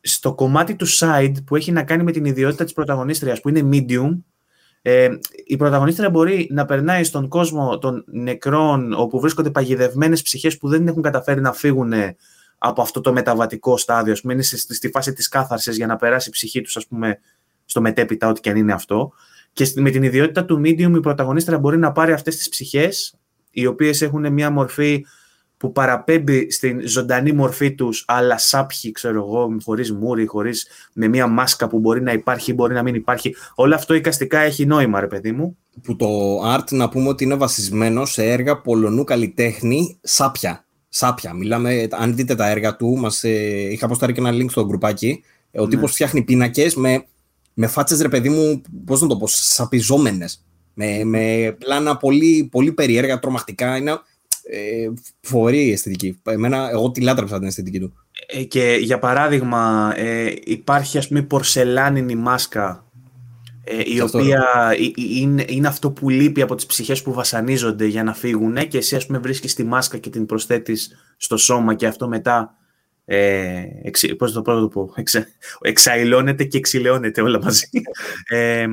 στο 0.00 0.34
κομμάτι 0.34 0.74
του 0.76 0.86
side 0.88 1.34
που 1.46 1.56
έχει 1.56 1.72
να 1.72 1.82
κάνει 1.82 2.02
με 2.02 2.12
την 2.12 2.24
ιδιότητα 2.24 2.64
της 2.64 2.72
πρωταγωνίστριας 2.72 3.40
που 3.40 3.48
είναι 3.48 3.68
medium, 3.72 4.18
ε, 4.82 5.08
η 5.44 5.56
πρωταγωνίστρια 5.56 6.10
μπορεί 6.10 6.48
να 6.50 6.64
περνάει 6.64 7.04
στον 7.04 7.28
κόσμο 7.28 7.78
των 7.78 8.04
νεκρών 8.06 8.92
όπου 8.92 9.20
βρίσκονται 9.20 9.50
παγιδευμένες 9.50 10.22
ψυχές 10.22 10.58
που 10.58 10.68
δεν 10.68 10.86
έχουν 10.86 11.02
καταφέρει 11.02 11.40
να 11.40 11.52
φύγουν 11.52 11.92
από 12.64 12.82
αυτό 12.82 13.00
το 13.00 13.12
μεταβατικό 13.12 13.76
στάδιο, 13.76 14.14
πούμε, 14.20 14.32
είναι 14.32 14.42
στη, 14.42 14.88
φάση 14.88 15.12
της 15.12 15.28
κάθαρσης 15.28 15.76
για 15.76 15.86
να 15.86 15.96
περάσει 15.96 16.28
η 16.28 16.32
ψυχή 16.32 16.60
τους, 16.60 16.76
ας 16.76 16.86
πούμε, 16.86 17.18
στο 17.64 17.80
μετέπειτα, 17.80 18.28
ό,τι 18.28 18.40
και 18.40 18.50
αν 18.50 18.56
είναι 18.56 18.72
αυτό. 18.72 19.12
Και 19.52 19.72
με 19.76 19.90
την 19.90 20.02
ιδιότητα 20.02 20.44
του 20.44 20.60
medium 20.64 20.92
η 20.96 21.00
πρωταγωνίστρια 21.00 21.58
μπορεί 21.58 21.78
να 21.78 21.92
πάρει 21.92 22.12
αυτές 22.12 22.36
τις 22.36 22.48
ψυχές, 22.48 23.14
οι 23.50 23.66
οποίες 23.66 24.02
έχουν 24.02 24.32
μια 24.32 24.50
μορφή 24.50 25.04
που 25.62 25.72
παραπέμπει 25.72 26.50
στην 26.50 26.88
ζωντανή 26.88 27.32
μορφή 27.32 27.74
τους, 27.74 28.04
αλλά 28.06 28.38
σάπιοι, 28.38 28.92
ξέρω 28.92 29.18
εγώ, 29.18 29.56
χωρίς 29.64 29.92
μούρι, 29.92 30.26
χωρίς 30.26 30.66
με 30.92 31.08
μια 31.08 31.26
μάσκα 31.26 31.68
που 31.68 31.78
μπορεί 31.78 32.02
να 32.02 32.12
υπάρχει 32.12 32.50
ή 32.50 32.54
μπορεί 32.54 32.74
να 32.74 32.82
μην 32.82 32.94
υπάρχει. 32.94 33.34
Όλο 33.54 33.74
αυτό 33.74 33.94
εικαστικά 33.94 34.38
έχει 34.38 34.66
νόημα, 34.66 35.00
ρε 35.00 35.06
παιδί 35.06 35.32
μου. 35.32 35.56
Που 35.82 35.96
το 35.96 36.06
art 36.54 36.70
να 36.70 36.88
πούμε 36.88 37.08
ότι 37.08 37.24
είναι 37.24 37.34
βασισμένο 37.34 38.04
σε 38.04 38.30
έργα 38.30 38.60
πολωνού 38.60 39.04
καλλιτέχνη 39.04 39.98
σάπια. 40.02 40.64
Σάπια. 40.88 41.32
Μιλάμε, 41.32 41.88
αν 41.90 42.14
δείτε 42.14 42.34
τα 42.34 42.48
έργα 42.48 42.76
του, 42.76 42.96
μας, 42.96 43.24
ε, 43.24 43.72
είχα 43.72 43.84
αποστάρει 43.84 44.12
και 44.12 44.20
ένα 44.20 44.30
link 44.32 44.50
στο 44.50 44.66
γκρουπάκι. 44.66 45.22
Ε, 45.50 45.60
ο 45.60 45.64
ναι. 45.64 45.70
τύπος 45.70 45.92
φτιάχνει 45.92 46.22
πίνακες 46.22 46.74
με, 46.74 47.04
με 47.54 47.66
φάτσες, 47.66 48.00
ρε 48.00 48.08
παιδί 48.08 48.28
μου, 48.28 48.62
πώς 48.84 49.00
να 49.00 49.06
το 49.06 49.16
πω, 49.16 49.26
σαπιζόμενες. 49.26 50.44
Με, 50.74 51.04
με 51.04 51.56
πλάνα 51.58 51.96
πολύ, 51.96 52.48
πολύ 52.50 52.72
περίεργα, 52.72 53.18
τρομακτικά. 53.18 53.76
Είναι, 53.76 54.00
ε, 54.50 54.88
φοβερή 55.20 55.66
η 55.66 55.72
αισθητική. 55.72 56.20
Εμένα, 56.22 56.70
εγώ 56.70 56.90
τη 56.90 57.00
λάτρεψα 57.00 57.38
την 57.38 57.46
αισθητική 57.46 57.80
του. 57.80 57.92
Ε, 58.26 58.42
και 58.42 58.78
για 58.80 58.98
παράδειγμα, 58.98 59.92
ε, 59.96 60.32
υπάρχει 60.44 60.98
ας 60.98 61.08
πούμε 61.08 61.22
πορσελάνινη 61.22 62.14
μάσκα 62.14 62.84
ε, 63.64 63.82
η 63.84 64.00
οποία 64.00 64.74
είναι, 64.96 65.44
είναι 65.48 65.68
αυτό 65.68 65.90
που 65.90 66.08
λείπει 66.08 66.42
από 66.42 66.54
τις 66.54 66.66
ψυχές 66.66 67.02
που 67.02 67.12
βασανίζονται 67.12 67.86
για 67.86 68.02
να 68.02 68.14
φύγουν 68.14 68.68
και 68.68 68.78
εσύ 68.78 68.96
ας 68.96 69.06
πούμε 69.06 69.18
βρίσκεις 69.18 69.54
τη 69.54 69.64
μάσκα 69.64 69.98
και 69.98 70.10
την 70.10 70.26
προσθέτεις 70.26 70.96
στο 71.16 71.36
σώμα 71.36 71.74
και 71.74 71.86
αυτό 71.86 72.08
μετά 72.08 72.56
ε, 73.04 73.62
εξ, 73.82 74.04
πώς 74.18 74.32
το 74.32 74.42
πρώτο 74.42 74.68
πω, 74.68 74.94
εξαϊλώνεται 75.60 76.44
και 76.44 76.58
εξηλαιώνεται 76.58 77.20
όλα 77.20 77.40
μαζί 77.42 77.66
ε, 78.28 78.66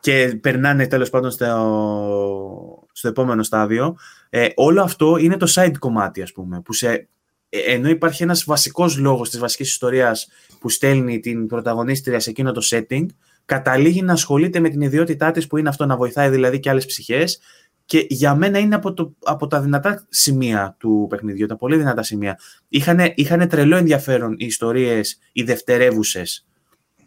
και 0.00 0.38
περνάνε 0.40 0.86
τέλος 0.86 1.10
πάντων 1.10 1.30
στο, 1.30 2.88
στο 2.92 3.08
επόμενο 3.08 3.42
στάδιο 3.42 3.96
ε, 4.30 4.48
όλο 4.54 4.82
αυτό 4.82 5.16
είναι 5.16 5.36
το 5.36 5.52
side 5.54 5.74
κομμάτι, 5.78 6.22
ας 6.22 6.32
πούμε, 6.32 6.60
που 6.60 6.72
σε, 6.72 7.08
ε, 7.48 7.58
ενώ 7.58 7.88
υπάρχει 7.88 8.22
ένας 8.22 8.44
βασικός 8.44 8.98
λόγος 8.98 9.30
της 9.30 9.38
βασικής 9.38 9.68
ιστορίας 9.68 10.28
που 10.58 10.68
στέλνει 10.68 11.20
την 11.20 11.46
πρωταγωνίστρια 11.46 12.20
σε 12.20 12.30
εκείνο 12.30 12.52
το 12.52 12.62
setting, 12.70 13.06
καταλήγει 13.44 14.02
να 14.02 14.12
ασχολείται 14.12 14.60
με 14.60 14.68
την 14.68 14.80
ιδιότητά 14.80 15.30
της 15.30 15.46
που 15.46 15.56
είναι 15.56 15.68
αυτό 15.68 15.86
να 15.86 15.96
βοηθάει 15.96 16.28
δηλαδή 16.28 16.60
και 16.60 16.70
άλλες 16.70 16.86
ψυχές 16.86 17.40
και 17.88 18.06
για 18.08 18.34
μένα 18.34 18.58
είναι 18.58 18.74
από, 18.74 18.94
το, 18.94 19.14
από 19.24 19.46
τα 19.46 19.60
δυνατά 19.60 20.06
σημεία 20.08 20.76
του 20.78 21.06
παιχνιδιού, 21.10 21.46
τα 21.46 21.56
πολύ 21.56 21.76
δυνατά 21.76 22.02
σημεία. 22.02 22.38
Είχανε, 22.68 23.12
είχανε 23.16 23.46
τρελό 23.46 23.76
ενδιαφέρον 23.76 24.32
οι 24.38 24.44
ιστορίες, 24.44 25.18
οι 25.32 25.42
δευτερεύουσες. 25.42 26.46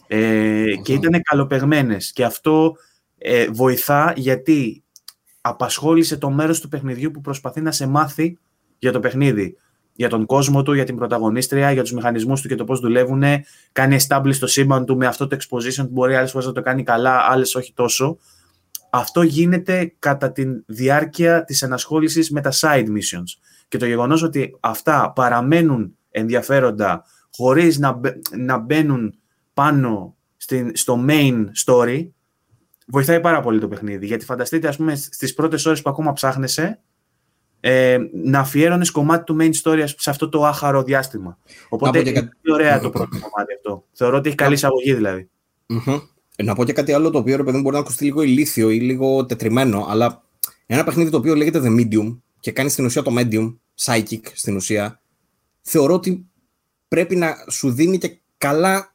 Ε, 0.07 0.65
και 0.83 0.93
ήταν 0.93 1.21
καλοπεγμένες 1.21 2.11
και 2.11 2.23
αυτό 2.23 2.75
ε, 3.17 3.47
βοηθά 3.51 4.13
γιατί 4.15 4.80
απασχόλησε 5.41 6.17
το 6.17 6.29
μέρος 6.29 6.59
του 6.59 6.67
παιχνιδιού 6.67 7.11
που 7.11 7.21
προσπαθεί 7.21 7.61
να 7.61 7.71
σε 7.71 7.87
μάθει 7.87 8.37
για 8.77 8.91
το 8.91 8.99
παιχνίδι. 8.99 9.57
Για 9.93 10.09
τον 10.09 10.25
κόσμο 10.25 10.63
του, 10.63 10.73
για 10.73 10.83
την 10.83 10.95
πρωταγωνίστρια, 10.95 11.71
για 11.71 11.81
τους 11.81 11.91
μηχανισμούς 11.91 12.41
του 12.41 12.47
και 12.47 12.55
το 12.55 12.63
πώς 12.63 12.79
δουλεύουν. 12.79 13.23
Κάνει 13.71 13.97
establish 14.07 14.35
το 14.39 14.47
σύμπαν 14.47 14.85
του 14.85 14.97
με 14.97 15.05
αυτό 15.05 15.27
το 15.27 15.37
exposition 15.39 15.83
που 15.83 15.91
μπορεί 15.91 16.15
άλλες 16.15 16.31
φορές 16.31 16.47
να 16.47 16.53
το 16.53 16.61
κάνει 16.61 16.83
καλά, 16.83 17.17
άλλες 17.29 17.55
όχι 17.55 17.73
τόσο. 17.73 18.17
Αυτό 18.89 19.21
γίνεται 19.21 19.93
κατά 19.99 20.31
τη 20.31 20.45
διάρκεια 20.65 21.43
της 21.43 21.61
ενασχόλησης 21.61 22.31
με 22.31 22.41
τα 22.41 22.51
side 22.53 22.87
missions. 22.87 23.39
Και 23.67 23.77
το 23.77 23.85
γεγονός 23.85 24.23
ότι 24.23 24.57
αυτά 24.59 25.11
παραμένουν 25.15 25.97
ενδιαφέροντα 26.11 27.03
χωρίς 27.31 27.79
να, 27.79 27.99
να 28.37 28.57
μπαίνουν 28.57 29.13
πάνω 29.53 30.15
στην, 30.37 30.71
στο 30.75 31.05
main 31.07 31.45
story, 31.65 32.07
βοηθάει 32.87 33.19
πάρα 33.19 33.41
πολύ 33.41 33.59
το 33.59 33.67
παιχνίδι. 33.67 34.05
Γιατί 34.05 34.25
φανταστείτε, 34.25 34.67
ας 34.67 34.77
πούμε, 34.77 34.95
στις 34.95 35.33
πρώτες 35.33 35.65
ώρες 35.65 35.81
που 35.81 35.89
ακόμα 35.89 36.13
ψάχνεσαι, 36.13 36.79
ε, 37.59 37.97
να 38.13 38.39
αφιέρωνες 38.39 38.91
κομμάτι 38.91 39.23
του 39.23 39.37
main 39.39 39.51
story 39.63 39.83
σε 39.97 40.09
αυτό 40.09 40.29
το 40.29 40.45
άχαρο 40.45 40.83
διάστημα. 40.83 41.37
Οπότε 41.69 41.99
είναι 41.99 42.11
κα... 42.11 42.19
πολύ 42.19 42.53
ωραία 42.53 42.79
το 42.79 42.89
πρώτο 42.89 43.09
κομμάτι 43.09 43.53
αυτό. 43.55 43.85
Θεωρώ 43.91 44.17
ότι 44.17 44.27
έχει 44.27 44.37
καλή 44.37 44.53
εισαγωγή 44.53 44.93
δηλαδή. 44.93 45.29
Mm-hmm. 45.67 46.01
Να 46.43 46.55
πω 46.55 46.65
και 46.65 46.73
κάτι 46.73 46.93
άλλο 46.93 47.09
το 47.09 47.17
οποίο 47.17 47.37
ρε 47.37 47.43
παιδί 47.43 47.59
μπορεί 47.59 47.75
να 47.75 47.81
ακουστεί 47.81 48.03
λίγο 48.03 48.21
ηλίθιο 48.21 48.69
ή 48.69 48.79
λίγο 48.79 49.25
τετριμένο, 49.25 49.85
αλλά 49.89 50.23
ένα 50.65 50.83
παιχνίδι 50.83 51.09
το 51.09 51.17
οποίο 51.17 51.35
λέγεται 51.35 51.61
The 51.63 51.79
Medium 51.79 52.17
και 52.39 52.51
κάνει 52.51 52.69
στην 52.69 52.85
ουσία 52.85 53.01
το 53.01 53.15
Medium, 53.17 53.55
Psychic 53.83 54.21
στην 54.33 54.55
ουσία, 54.55 55.01
θεωρώ 55.61 55.93
ότι 55.93 56.25
πρέπει 56.87 57.15
να 57.15 57.35
σου 57.49 57.71
δίνει 57.71 57.97
και 57.97 58.19
καλά, 58.37 58.75
ε, 58.77 58.90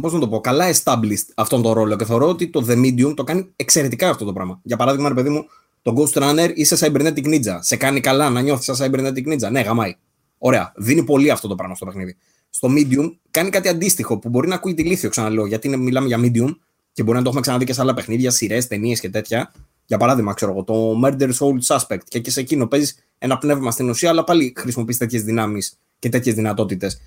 πώς 0.00 0.12
να 0.12 0.18
το 0.18 0.28
πω, 0.28 0.40
καλά 0.40 0.74
established 0.74 1.26
αυτόν 1.34 1.62
τον 1.62 1.72
ρόλο 1.72 1.96
και 1.96 2.04
θεωρώ 2.04 2.28
ότι 2.28 2.48
το 2.48 2.64
The 2.68 2.72
Medium 2.84 3.14
το 3.16 3.24
κάνει 3.24 3.52
εξαιρετικά 3.56 4.10
αυτό 4.10 4.24
το 4.24 4.32
πράγμα. 4.32 4.60
Για 4.62 4.76
παράδειγμα, 4.76 5.08
ρε 5.08 5.14
παιδί 5.14 5.28
μου, 5.28 5.44
το 5.82 5.94
Ghost 5.96 6.22
Runner 6.22 6.50
είσαι 6.54 6.76
Cybernetic 6.80 7.24
Ninja. 7.24 7.58
Σε 7.60 7.76
κάνει 7.76 8.00
καλά 8.00 8.30
να 8.30 8.40
νιώθεις 8.40 8.64
σαν 8.64 8.76
Cybernetic 8.76 9.28
Ninja. 9.28 9.50
Ναι, 9.50 9.60
γαμάει. 9.60 9.96
Ωραία. 10.38 10.72
Δίνει 10.76 11.04
πολύ 11.04 11.30
αυτό 11.30 11.48
το 11.48 11.54
πράγμα 11.54 11.74
στο 11.74 11.84
παιχνίδι. 11.84 12.16
Στο 12.50 12.68
Medium 12.72 13.12
κάνει 13.30 13.50
κάτι 13.50 13.68
αντίστοιχο 13.68 14.18
που 14.18 14.28
μπορεί 14.28 14.48
να 14.48 14.54
ακούει 14.54 14.74
τη 14.74 14.82
λύθιο, 14.82 15.08
ξαναλέω, 15.08 15.46
γιατί 15.46 15.66
είναι, 15.66 15.76
μιλάμε 15.76 16.06
για 16.06 16.18
Medium 16.20 16.56
και 16.92 17.02
μπορεί 17.02 17.16
να 17.16 17.22
το 17.22 17.28
έχουμε 17.28 17.40
ξαναδεί 17.40 17.64
και 17.64 17.72
σε 17.72 17.80
άλλα 17.80 17.94
παιχνίδια, 17.94 18.30
σειρές, 18.30 18.66
ταινίες 18.66 19.00
και 19.00 19.10
τέτοια. 19.10 19.52
Για 19.86 19.98
παράδειγμα, 19.98 20.34
ξέρω 20.34 20.52
εγώ, 20.52 20.64
το 20.64 21.00
Murder 21.04 21.30
Soul 21.38 21.76
Suspect 21.76 22.04
και 22.08 22.18
και 22.20 22.30
σε 22.30 22.40
εκείνο 22.40 22.66
παίζεις 22.66 22.96
ένα 23.18 23.38
πνεύμα 23.38 23.70
στην 23.70 23.88
ουσία, 23.88 24.10
αλλά 24.10 24.24
πάλι 24.24 24.52
χρησιμοποιείς 24.56 24.96
τέτοιες 24.96 25.22
δυνάμεις 25.22 25.78
και 25.98 26.08
τέτοιες 26.08 26.34
δυνατότητες. 26.34 27.00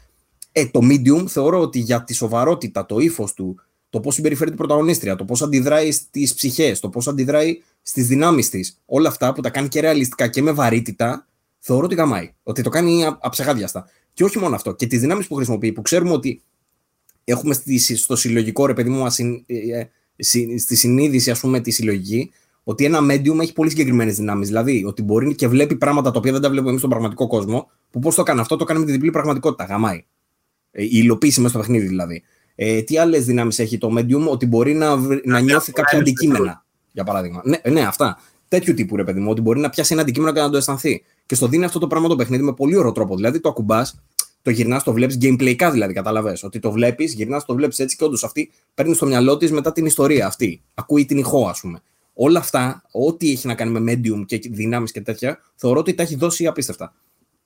Ε, 0.55 0.65
το 0.65 0.79
medium 0.83 1.25
θεωρώ 1.27 1.59
ότι 1.59 1.79
για 1.79 2.03
τη 2.03 2.13
σοβαρότητα, 2.13 2.85
το 2.85 2.99
ύφος 2.99 3.33
του, 3.33 3.59
το 3.89 3.99
πώς 3.99 4.13
συμπεριφέρεται 4.13 4.55
η 4.55 4.57
πρωταγωνίστρια, 4.57 5.15
το 5.15 5.25
πώς 5.25 5.41
αντιδράει 5.41 5.91
στις 5.91 6.33
ψυχές, 6.33 6.79
το 6.79 6.89
πώς 6.89 7.07
αντιδράει 7.07 7.61
στις 7.81 8.07
δυνάμεις 8.07 8.49
της, 8.49 8.81
όλα 8.85 9.09
αυτά 9.09 9.33
που 9.33 9.41
τα 9.41 9.49
κάνει 9.49 9.67
και 9.67 9.79
ρεαλιστικά 9.79 10.27
και 10.27 10.41
με 10.41 10.51
βαρύτητα, 10.51 11.27
θεωρώ 11.59 11.85
ότι 11.85 11.95
γαμάει. 11.95 12.33
Ότι 12.43 12.61
το 12.61 12.69
κάνει 12.69 13.05
αψεγάδιαστα. 13.19 13.89
Και 14.13 14.23
όχι 14.23 14.39
μόνο 14.39 14.55
αυτό, 14.55 14.73
και 14.73 14.87
τις 14.87 14.99
δυνάμεις 14.99 15.27
που 15.27 15.35
χρησιμοποιεί, 15.35 15.71
που 15.71 15.81
ξέρουμε 15.81 16.11
ότι 16.11 16.41
έχουμε 17.23 17.55
στο 17.95 18.15
συλλογικό 18.15 18.65
ρε 18.65 18.73
παιδί 18.73 18.89
μου, 18.89 19.05
ε, 19.45 19.79
ε, 19.79 19.89
στη 20.57 20.75
συνείδηση, 20.75 21.31
ας 21.31 21.39
πούμε, 21.39 21.59
τη 21.59 21.71
συλλογική, 21.71 22.31
ότι 22.63 22.85
ένα 22.85 22.99
medium 23.09 23.39
έχει 23.41 23.53
πολύ 23.53 23.69
συγκεκριμένες 23.69 24.15
δυνάμεις. 24.15 24.47
Δηλαδή, 24.47 24.83
ότι 24.85 25.01
μπορεί 25.01 25.35
και 25.35 25.47
βλέπει 25.47 25.75
πράγματα 25.75 26.11
τα 26.11 26.17
οποία 26.17 26.31
δεν 26.31 26.41
τα 26.41 26.47
βλέπουμε 26.47 26.69
εμείς 26.69 26.79
στον 26.81 26.91
πραγματικό 26.91 27.27
κόσμο, 27.27 27.69
που 27.91 27.99
πώς 27.99 28.15
το 28.15 28.23
κάνει 28.23 28.39
αυτό, 28.39 28.55
το 28.55 28.63
κάνει 28.63 28.79
με 28.79 28.85
τη 28.85 28.91
διπλή 28.91 29.11
πραγματικότητα. 29.11 29.63
Γαμάει. 29.63 30.05
Ε, 30.75 30.83
η 30.83 30.89
υλοποίηση 30.91 31.39
μέσα 31.39 31.53
στο 31.53 31.59
παιχνίδι 31.59 31.87
δηλαδή. 31.87 32.23
Ε, 32.55 32.81
τι 32.81 32.97
άλλες 32.97 33.25
δυνάμεις 33.25 33.59
έχει 33.59 33.77
το 33.77 33.95
medium, 33.97 34.27
ότι 34.27 34.45
μπορεί 34.45 34.73
να, 34.73 34.95
να 35.23 35.39
νιώθει 35.39 35.71
κάποια 35.71 35.99
αντικείμενα, 35.99 36.65
για 36.91 37.03
παράδειγμα. 37.03 37.41
Ναι, 37.45 37.57
ναι, 37.69 37.81
αυτά. 37.81 38.17
Τέτοιου 38.47 38.73
τύπου 38.73 38.95
ρε 38.95 39.03
παιδί 39.03 39.19
μου, 39.19 39.29
ότι 39.31 39.41
μπορεί 39.41 39.59
να 39.59 39.69
πιάσει 39.69 39.93
ένα 39.93 40.01
αντικείμενο 40.01 40.33
και 40.33 40.39
να 40.39 40.49
το 40.49 40.57
αισθανθεί. 40.57 41.03
Και 41.25 41.35
στο 41.35 41.47
δίνει 41.47 41.65
αυτό 41.65 41.79
το 41.79 41.87
πράγμα 41.87 42.07
το 42.07 42.15
παιχνίδι 42.15 42.43
με 42.43 42.53
πολύ 42.53 42.75
ωραίο 42.75 42.91
τρόπο. 42.91 43.15
Δηλαδή 43.15 43.39
το 43.39 43.49
ακουμπάς, 43.49 44.01
το 44.41 44.49
γυρνάς, 44.49 44.83
το 44.83 44.93
βλέπεις 44.93 45.17
gameplayικά 45.21 45.69
δηλαδή, 45.71 45.93
κατάλαβε. 45.93 46.37
Ότι 46.41 46.59
το 46.59 46.71
βλέπεις, 46.71 47.13
γυρνάς, 47.13 47.45
το 47.45 47.55
βλέπεις 47.55 47.79
έτσι 47.79 47.95
και 47.95 48.03
όντως 48.03 48.23
αυτή 48.23 48.51
παίρνει 48.73 48.93
στο 48.93 49.05
μυαλό 49.05 49.37
της 49.37 49.51
μετά 49.51 49.71
την 49.71 49.85
ιστορία 49.85 50.27
αυτή. 50.27 50.61
Ακούει 50.73 51.05
την 51.05 51.17
ηχό, 51.17 51.47
ας 51.47 51.59
πούμε. 51.59 51.81
Όλα 52.13 52.39
αυτά, 52.39 52.83
ό,τι 52.91 53.31
έχει 53.31 53.47
να 53.47 53.55
κάνει 53.55 53.79
με 53.79 53.93
medium 53.93 54.25
και 54.25 54.41
δυνάμεις 54.51 54.91
και 54.91 55.01
τέτοια, 55.01 55.39
θεωρώ 55.55 55.79
ότι 55.79 55.93
τα 55.93 56.03
έχει 56.03 56.15
δώσει 56.15 56.45
απίστευτα. 56.45 56.93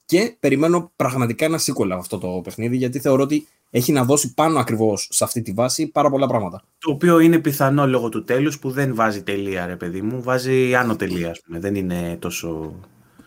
Και 0.08 0.36
περιμένω 0.39 0.91
πραγματικά 0.95 1.45
ένα 1.45 1.60
sequel 1.60 1.89
αυτό 1.91 2.18
το 2.18 2.41
παιχνίδι, 2.43 2.78
γιατί 2.78 2.99
θεωρώ 2.99 3.24
ότι 3.24 3.47
έχει 3.70 3.91
να 3.91 4.03
δώσει 4.03 4.34
πάνω 4.34 4.60
ακριβώς 4.60 5.08
σε 5.12 5.24
αυτή 5.24 5.41
τη 5.41 5.51
βάση 5.51 5.88
πάρα 5.88 6.10
πολλά 6.10 6.28
πράγματα. 6.28 6.64
Το 6.78 6.91
οποίο 6.91 7.20
είναι 7.20 7.39
πιθανό 7.39 7.88
λόγω 7.88 8.10
του 8.10 8.24
τέλους 8.24 8.60
που 8.60 8.72
δεν 8.72 8.95
βάζει 8.95 9.24
τελεία, 9.24 9.66
ρε 9.66 9.76
παιδί 9.76 10.01
μου. 10.01 10.22
Βάζει 10.22 10.76
άνω 10.76 10.95
τελεία, 10.95 11.30
ας 11.30 11.41
πούμε. 11.41 11.60
Δεν 11.60 11.76
είναι 11.76 12.18
τόσο. 12.20 12.80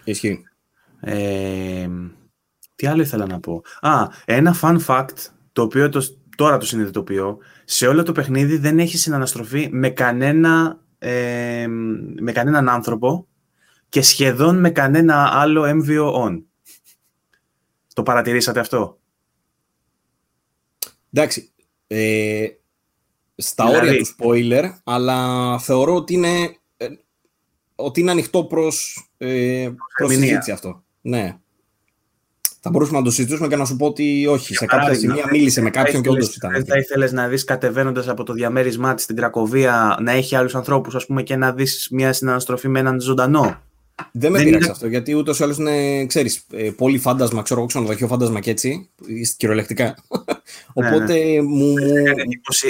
Ισχύει. 0.05 0.43
Ε, 1.01 1.89
τι 2.74 2.87
άλλο 2.87 3.03
ήθελα 3.03 3.26
να 3.26 3.41
πω. 3.41 3.62
Α, 3.81 4.07
ένα 4.24 4.57
fun 4.61 4.78
fact, 4.87 5.16
το 5.53 5.62
οποίο 5.62 5.89
το, 5.89 6.16
τώρα 6.37 6.59
το 6.59 6.66
συνειδητοποιώ. 6.66 7.39
Σε 7.64 7.87
όλο 7.87 8.03
το 8.03 8.12
παιχνίδι 8.12 8.57
δεν 8.57 8.78
έχει 8.78 8.97
συναναστροφή 8.97 9.68
με 9.72 9.91
κανένα 9.91 10.81
ε, 10.99 11.66
με 12.20 12.33
κανέναν 12.33 12.68
άνθρωπο 12.68 13.26
και 13.89 14.03
σχεδόν 14.03 14.61
με 14.61 14.70
κανένα 14.70 15.31
άλλο 15.33 15.64
έμβιο 15.64 16.24
on. 16.26 16.43
Το 17.95 18.03
παρατηρήσατε 18.03 18.61
αυτό; 18.61 18.99
Εντάξει. 21.12 21.53
Ε, 21.86 22.47
στα 23.36 23.66
δηλαδή... 23.66 23.86
όρια 23.86 23.99
του 23.99 24.14
spoiler, 24.18 24.78
αλλά 24.84 25.59
θεωρώ 25.59 25.95
ότι 25.95 26.14
είναι, 26.14 26.57
ε, 26.76 26.88
ότι 27.74 28.01
είναι 28.01 28.11
ανοιχτό 28.11 28.45
προς, 28.45 29.09
ε, 29.16 29.70
προς 29.97 30.11
συζήτηση 30.12 30.51
αυτό. 30.51 30.84
Ναι 31.01 31.41
θα 32.62 32.70
μπορούσαμε 32.70 32.99
να 32.99 33.05
το 33.05 33.11
συζητήσουμε 33.11 33.49
και 33.49 33.57
να 33.57 33.64
σου 33.64 33.76
πω 33.76 33.86
ότι 33.86 34.26
όχι. 34.26 34.55
Σε 34.55 34.66
κάποια 34.66 34.95
σημεία 34.95 35.24
μίλησε 35.30 35.61
με 35.61 35.70
κάποιον 35.70 36.03
και 36.03 36.09
όντως 36.09 36.34
ήταν. 36.34 36.53
Δεν 36.53 36.64
θα 36.64 36.78
ήθελες 36.78 37.12
να 37.12 37.28
δεις 37.28 37.45
κατεβαίνοντας 37.45 38.09
από 38.09 38.22
το 38.22 38.32
διαμέρισμά 38.32 38.95
της 38.95 39.05
στην 39.05 39.16
Κρακοβία 39.16 39.99
να 40.01 40.12
έχει 40.12 40.36
άλλους 40.36 40.55
ανθρώπους 40.55 41.07
και 41.24 41.36
να 41.36 41.53
δεις 41.53 41.88
μια 41.91 42.12
συναναστροφή 42.12 42.68
με 42.68 42.78
έναν 42.78 43.01
ζωντανό; 43.01 43.62
Δεν 44.12 44.30
με 44.30 44.38
δεν 44.38 44.46
πειράξει 44.46 44.70
αυτό, 44.70 44.86
γιατί 44.86 45.14
ούτως 45.14 45.38
ή 45.38 45.42
άλλως 45.42 45.57
είναι, 45.57 46.07
ξέρεις, 46.07 46.46
ε, 46.51 46.70
πολύ 46.70 46.98
φάντασμα, 46.98 47.42
ξέρω 47.42 47.61
εγώ, 47.61 47.68
ξενοδοχείο 47.68 48.07
φάντασμα 48.07 48.40
και 48.40 48.51
έτσι, 48.51 48.90
κυριολεκτικά. 49.36 49.94
Ναι, 50.74 50.86
Οπότε 50.86 51.14
ναι. 51.14 51.42
μου. 51.42 51.74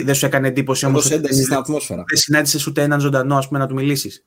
Δεν 0.05 0.15
σου 0.15 0.27
έκανε 0.27 0.49
εντύπωση 0.49 0.87
όμως. 0.87 1.11
ένταση 1.11 1.43
στην 1.43 1.55
ατμόσφαιρα. 1.55 2.05
Δεν 2.09 2.19
συνάντησες 2.19 2.67
ούτε 2.67 2.83
έναν 2.83 3.01
ζωντανό, 3.01 3.37
ας 3.37 3.47
πούμε, 3.47 3.59
να 3.59 3.67
του 3.67 3.75
μιλήσεις; 3.75 4.25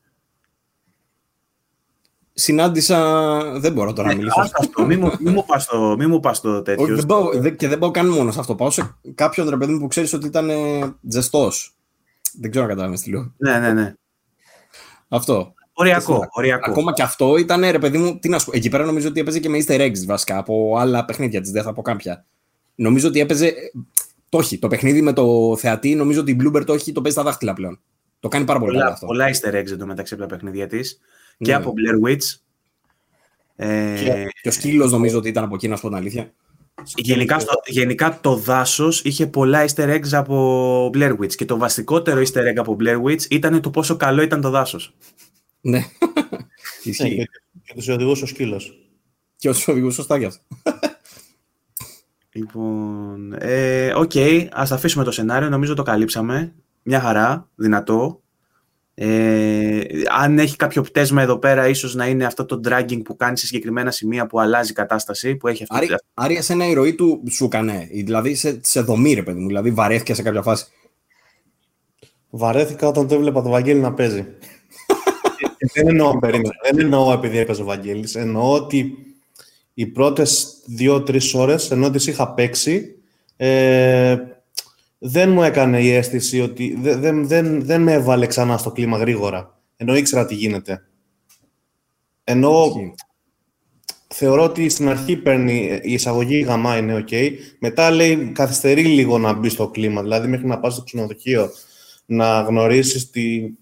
Συνάντησα. 2.34 3.60
Δεν 3.60 3.74
μπορώ 3.74 3.94
τώρα 3.94 4.08
να 4.08 4.14
ναι, 4.14 4.20
μιλήσω. 4.20 4.40
Αυτό, 4.40 4.86
μην, 4.86 5.00
μου, 5.20 5.46
πας 5.46 5.66
το, 5.66 5.96
μη 5.98 6.08
μου 6.08 6.20
πας 6.20 6.42
το 6.42 6.62
τέτοιο. 6.62 6.96
δεν 6.96 7.06
πάω, 7.06 7.30
και 7.58 7.68
δεν 7.68 7.80
πάω 7.80 7.92
καν 7.92 8.08
μόνος 8.08 8.34
σε 8.34 8.40
αυτό. 8.40 8.56
Πάω 8.56 8.70
σε 8.70 8.96
κάποιον 9.16 9.50
ρε 9.50 9.58
παιδί 9.58 9.74
μου 9.74 9.80
που 9.80 9.88
ξέρεις 9.88 10.14
ότι 10.14 10.26
ήταν 10.26 10.50
ζεστός. 11.02 11.76
Δεν 12.40 12.52
ξέρω 12.52 12.66
να 12.66 12.72
καταλάβεις 12.72 13.02
τι 13.02 13.10
λέω. 13.10 13.34
Ναι, 13.38 13.60
ναι, 13.60 13.74
ναι. 13.74 13.94
Αυτό. 15.08 15.54
Οριακό, 15.74 16.28
οριακό. 16.32 16.72
Ακόμα 16.72 16.94
και 16.94 17.02
αυτό 17.02 17.38
ήταν 17.38 17.62
ρε 17.72 17.80
παιδί 17.80 17.98
μου. 17.98 18.20
Τι 18.20 18.30
να 18.30 18.40
σου 18.40 18.52
Εκεί 18.54 18.70
πέρα 18.70 18.86
νομίζω 18.86 19.08
ότι 19.08 19.20
έπαιζε 19.20 19.40
και 19.40 19.50
με 19.50 19.58
easter 19.66 19.80
eggs 19.80 20.06
βασικά 20.06 20.38
από 20.38 20.78
άλλα 20.78 21.06
παιχνίδια 21.06 21.42
της. 21.42 21.52
Δεν 21.52 21.64
θα 21.64 21.74
πω 21.74 21.82
κάποια. 21.82 22.26
Νομίζω 22.76 23.08
ότι 23.08 23.20
έπαιζε. 23.20 23.54
Το 24.30 24.38
έχει. 24.38 24.60
Το 24.60 24.68
παιχνίδι 24.68 25.02
με 25.02 25.14
το 25.14 25.56
θεατή, 25.58 25.96
νομίζω 25.96 26.20
ότι 26.20 26.32
η 26.32 26.38
Bloomberg 26.42 26.66
το 26.66 26.74
έχει, 26.74 26.92
το 26.92 27.02
παίζει 27.02 27.18
στα 27.18 27.26
δάχτυλα 27.26 27.54
πλέον. 27.54 27.80
Το 28.20 28.28
κάνει 28.28 28.46
πάρα 28.46 28.60
πολύ 28.60 28.72
πολλά, 28.72 28.92
αυτό. 28.92 29.06
Πολλά 29.06 29.30
easter 29.30 29.54
eggs 29.54 29.72
εντωμεταξύ 29.72 30.14
από 30.14 30.24
τα 30.24 30.30
παιχνίδια 30.30 30.68
της 30.68 31.00
και 31.38 31.52
ναι. 31.52 31.58
από 31.58 31.74
Blair 31.78 32.10
Witch. 32.10 32.24
Ε, 33.56 33.96
και, 34.04 34.28
και 34.42 34.48
ο 34.48 34.52
σκύλος 34.52 34.92
νομίζω 34.92 35.18
ότι 35.18 35.30
ήταν 35.30 35.44
από 35.44 35.56
εκεί, 35.56 35.68
να 35.68 35.76
σου 35.76 35.82
πω 35.82 35.88
την 35.88 35.98
αλήθεια. 35.98 36.34
Γενικά, 36.96 37.40
στο, 37.40 37.54
γενικά 37.66 38.20
το 38.22 38.36
δάσος 38.36 39.02
είχε 39.04 39.28
πολλά 39.28 39.66
easter 39.68 39.96
eggs 39.96 40.12
από 40.12 40.90
Blair 40.94 41.12
Witch 41.20 41.34
και 41.36 41.46
το 41.46 41.58
βασικότερο 41.58 42.22
easter 42.22 42.42
egg 42.42 42.56
από 42.58 42.78
Blair 42.80 43.02
Witch 43.04 43.22
ήταν 43.30 43.62
το 43.62 43.70
πόσο 43.70 43.96
καλό 43.96 44.22
ήταν 44.22 44.42
το 44.42 44.50
δάσος. 44.50 44.94
Ναι. 45.66 45.86
Ισχύει. 46.84 47.16
και, 47.16 47.28
και 47.64 47.74
τους 47.74 47.88
οδηγούς 47.88 48.22
ο 48.22 48.26
σκύλος. 48.26 48.78
Και 49.36 49.50
τους 49.50 49.68
οδηγούς 49.68 49.98
ο 49.98 50.04
Στάγιας. 50.04 50.42
Λοιπόν, 52.32 53.34
ε, 53.40 53.94
OK, 53.96 54.12
okay, 54.14 54.48
ας 54.52 54.72
αφήσουμε 54.72 55.04
το 55.04 55.12
σενάριο, 55.12 55.50
νομίζω 55.50 55.74
το 55.74 55.84
καλύψαμε. 55.84 56.54
Μια 56.84 57.00
χαρά, 57.00 57.50
δυνατό. 57.56 58.22
Ε, 58.96 59.82
αν 60.18 60.40
έχει 60.40 60.56
κάποιο 60.56 60.82
πταίσμα 60.82 61.22
εδώ 61.22 61.38
πέρα, 61.38 61.68
ίσως 61.68 61.96
να 61.96 62.08
είναι 62.08 62.26
αυτό 62.26 62.46
το 62.46 62.62
dragging 62.66 63.02
που 63.04 63.16
κάνει 63.16 63.38
σε 63.38 63.46
συγκεκριμένα 63.46 63.92
σημεία 63.92 64.28
που 64.28 64.40
αλλάζει 64.40 64.72
η 64.72 64.74
κατάσταση. 64.74 65.36
Που 65.36 65.48
έχει 65.48 65.64
αυτή 65.70 65.76
Άρη, 65.76 65.96
Άρη, 66.14 66.36
εσένα 66.36 66.68
η 66.68 66.74
ροή 66.74 66.96
του 66.96 67.24
σου 67.30 67.46
έκανε. 67.46 67.90
Δηλαδή 67.92 68.36
σε, 68.36 68.60
σε 68.64 68.82
δομή, 68.82 69.14
ρε 69.14 69.24
παιδί 69.24 69.40
μου. 69.40 69.48
Δηλαδή 69.48 69.72
βαρέθηκες 69.72 70.14
σε 70.14 70.22
κάποια 70.22 70.42
φάση. 70.42 70.66
Βαρέθηκα 72.30 72.88
όταν 72.88 73.08
το 73.08 73.16
έβλεπα 73.16 73.42
το 73.42 73.50
Βαγγέλη 73.50 73.80
να 73.80 73.94
παίζει. 73.94 74.26
Δεν, 75.74 75.88
εννοώ, 75.88 76.20
περίμενα, 76.20 76.54
δεν 76.64 76.80
εννοώ 76.80 77.14
επειδή 77.14 77.38
έπαιζε 77.38 77.62
ο 77.62 77.66
Βαγγέλης. 77.66 78.16
Εννοώ 78.16 78.54
ότι 78.54 78.98
οι 79.74 79.86
πρώτες 79.86 80.58
δύο-τρεις 80.66 81.34
ώρες 81.34 81.72
ενώ 81.72 81.90
τις 81.90 82.08
είχα 82.08 82.34
παίξει, 82.34 82.96
ε, 83.36 84.18
δεν 84.98 85.30
μου 85.30 85.44
έκανε 85.44 85.82
η 85.82 85.92
αίσθηση 85.92 86.42
ότι 86.42 86.78
δεν, 86.82 87.28
δεν, 87.28 87.66
δεν, 87.66 87.82
με 87.82 87.94
έβαλε 87.94 88.28
ξανά 88.28 88.58
στο 88.58 88.72
κλίμα 88.72 88.98
γρήγορα. 88.98 89.60
Ενώ 89.78 89.96
ήξερα 89.96 90.26
τι 90.26 90.36
γίνεται. 90.36 90.86
Ενώ 92.24 92.74
θεωρώ 94.08 94.44
ότι 94.44 94.70
στην 94.70 94.90
αρχή 94.90 95.16
παίρνει 95.16 95.80
η 95.84 95.94
εισαγωγή 95.94 96.40
γαμά 96.40 96.78
είναι 96.78 97.04
ok. 97.08 97.32
Μετά 97.60 97.92
λέει 97.92 98.32
καθυστερεί 98.34 98.84
λίγο 98.84 99.18
να 99.18 99.34
μπει 99.34 99.50
στο 99.50 99.68
κλίμα. 99.68 100.02
Δηλαδή 100.02 100.28
μέχρι 100.28 100.48
να 100.48 100.60
πας 100.60 100.74
στο 100.74 100.84
ξενοδοχείο 100.84 101.50
να 102.06 102.42
γνωρίσεις 102.42 103.10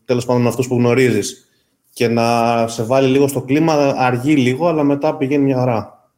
τέλος 0.05 0.26
πάντων 0.26 0.47
αυτούς 0.47 0.68
που 0.68 0.76
γνωρίζεις 0.76 1.51
και 1.94 2.08
να 2.08 2.68
σε 2.68 2.84
βάλει 2.84 3.08
λίγο 3.08 3.28
στο 3.28 3.42
κλίμα, 3.42 3.74
αργεί 3.98 4.36
λίγο, 4.36 4.68
αλλά 4.68 4.84
μετά 4.84 5.18
πηγαίνει 5.18 5.44
μια 5.44 5.58
χαρά. 5.58 6.10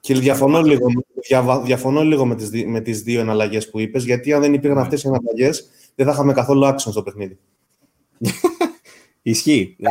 Και 0.00 0.14
διαφωνώ 0.14 0.62
λίγο, 0.62 0.86
δια, 1.26 1.60
διαφωνώ 1.64 2.02
λίγο 2.02 2.26
με, 2.26 2.34
τις, 2.34 2.50
με 2.66 2.80
τις 2.80 3.02
δύο 3.02 3.20
εναλλαγές 3.20 3.70
που 3.70 3.78
είπες, 3.78 4.04
γιατί 4.04 4.32
αν 4.32 4.40
δεν 4.40 4.54
υπήρχαν 4.54 4.78
ναι. 4.78 4.82
αυτές 4.82 5.02
οι 5.02 5.08
εναλλαγές, 5.08 5.68
δεν 5.94 6.06
θα 6.06 6.12
είχαμε 6.12 6.32
καθόλου 6.32 6.66
action 6.66 6.76
στο 6.76 7.02
παιχνίδι. 7.02 7.38
Ισχύει. 9.22 9.76
Ε, 9.78 9.88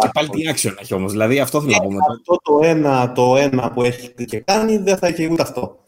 και 0.00 0.10
πάλι 0.12 0.28
τι 0.28 0.42
action 0.54 0.74
έχει 0.80 0.94
όμως. 0.94 1.12
Δηλαδή 1.12 1.40
αυτό 1.40 1.60
θέλω 1.60 1.72
να 1.72 1.82
πούμε. 1.82 1.98
Αυτό 2.10 2.36
το 2.42 2.60
ένα, 2.62 3.12
το 3.12 3.36
ένα 3.36 3.72
που 3.72 3.82
έχει 3.82 4.24
και 4.24 4.40
κάνει 4.40 4.76
δεν 4.76 4.96
θα 4.96 5.06
έχει 5.06 5.32
ούτε 5.32 5.42
αυτό. 5.42 5.78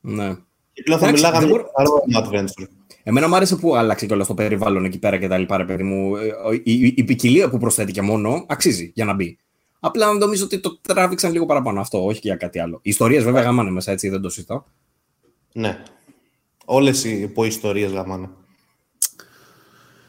Ναι. 0.00 0.34
Και 0.72 0.82
πλέον 0.82 1.00
θα 1.00 1.10
μιλάγαμε 1.10 1.46
για 1.46 1.64
ένα 2.06 2.28
adventure. 2.28 2.66
Εμένα 3.02 3.28
μου 3.28 3.34
άρεσε 3.34 3.56
που 3.56 3.76
άλλαξε 3.76 4.06
κιόλας 4.06 4.26
το 4.26 4.34
περιβάλλον 4.34 4.84
εκεί 4.84 4.98
πέρα 4.98 5.18
και 5.18 5.28
τα 5.28 5.38
λοιπά, 5.38 5.56
ρε 5.56 5.64
παιδί 5.64 5.82
μου. 5.82 6.16
Ε, 6.16 6.26
η, 6.62 6.72
η, 6.72 6.94
η 6.96 7.04
ποικιλία 7.04 7.48
που 7.48 7.58
προσθέτει 7.58 7.92
και 7.92 8.02
μόνο 8.02 8.44
αξίζει 8.48 8.92
για 8.94 9.04
να 9.04 9.14
μπει. 9.14 9.38
Απλά 9.80 10.12
νομίζω 10.12 10.44
ότι 10.44 10.60
το 10.60 10.78
τράβηξαν 10.80 11.32
λίγο 11.32 11.46
παραπάνω 11.46 11.80
αυτό, 11.80 12.04
όχι 12.04 12.20
για 12.22 12.36
κάτι 12.36 12.58
άλλο. 12.58 12.78
Οι 12.82 12.90
ιστορίες 12.90 13.24
βέβαια 13.24 13.42
γαμάνε 13.42 13.70
μέσα, 13.70 13.92
έτσι 13.92 14.08
δεν 14.08 14.20
το 14.20 14.28
συζητώ. 14.28 14.64
Ναι. 15.52 15.82
Όλες 16.64 17.04
οι 17.04 17.20
υποϊστορίε 17.20 17.86
γαμάνε. 17.86 18.28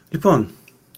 Λοιπόν, 0.08 0.50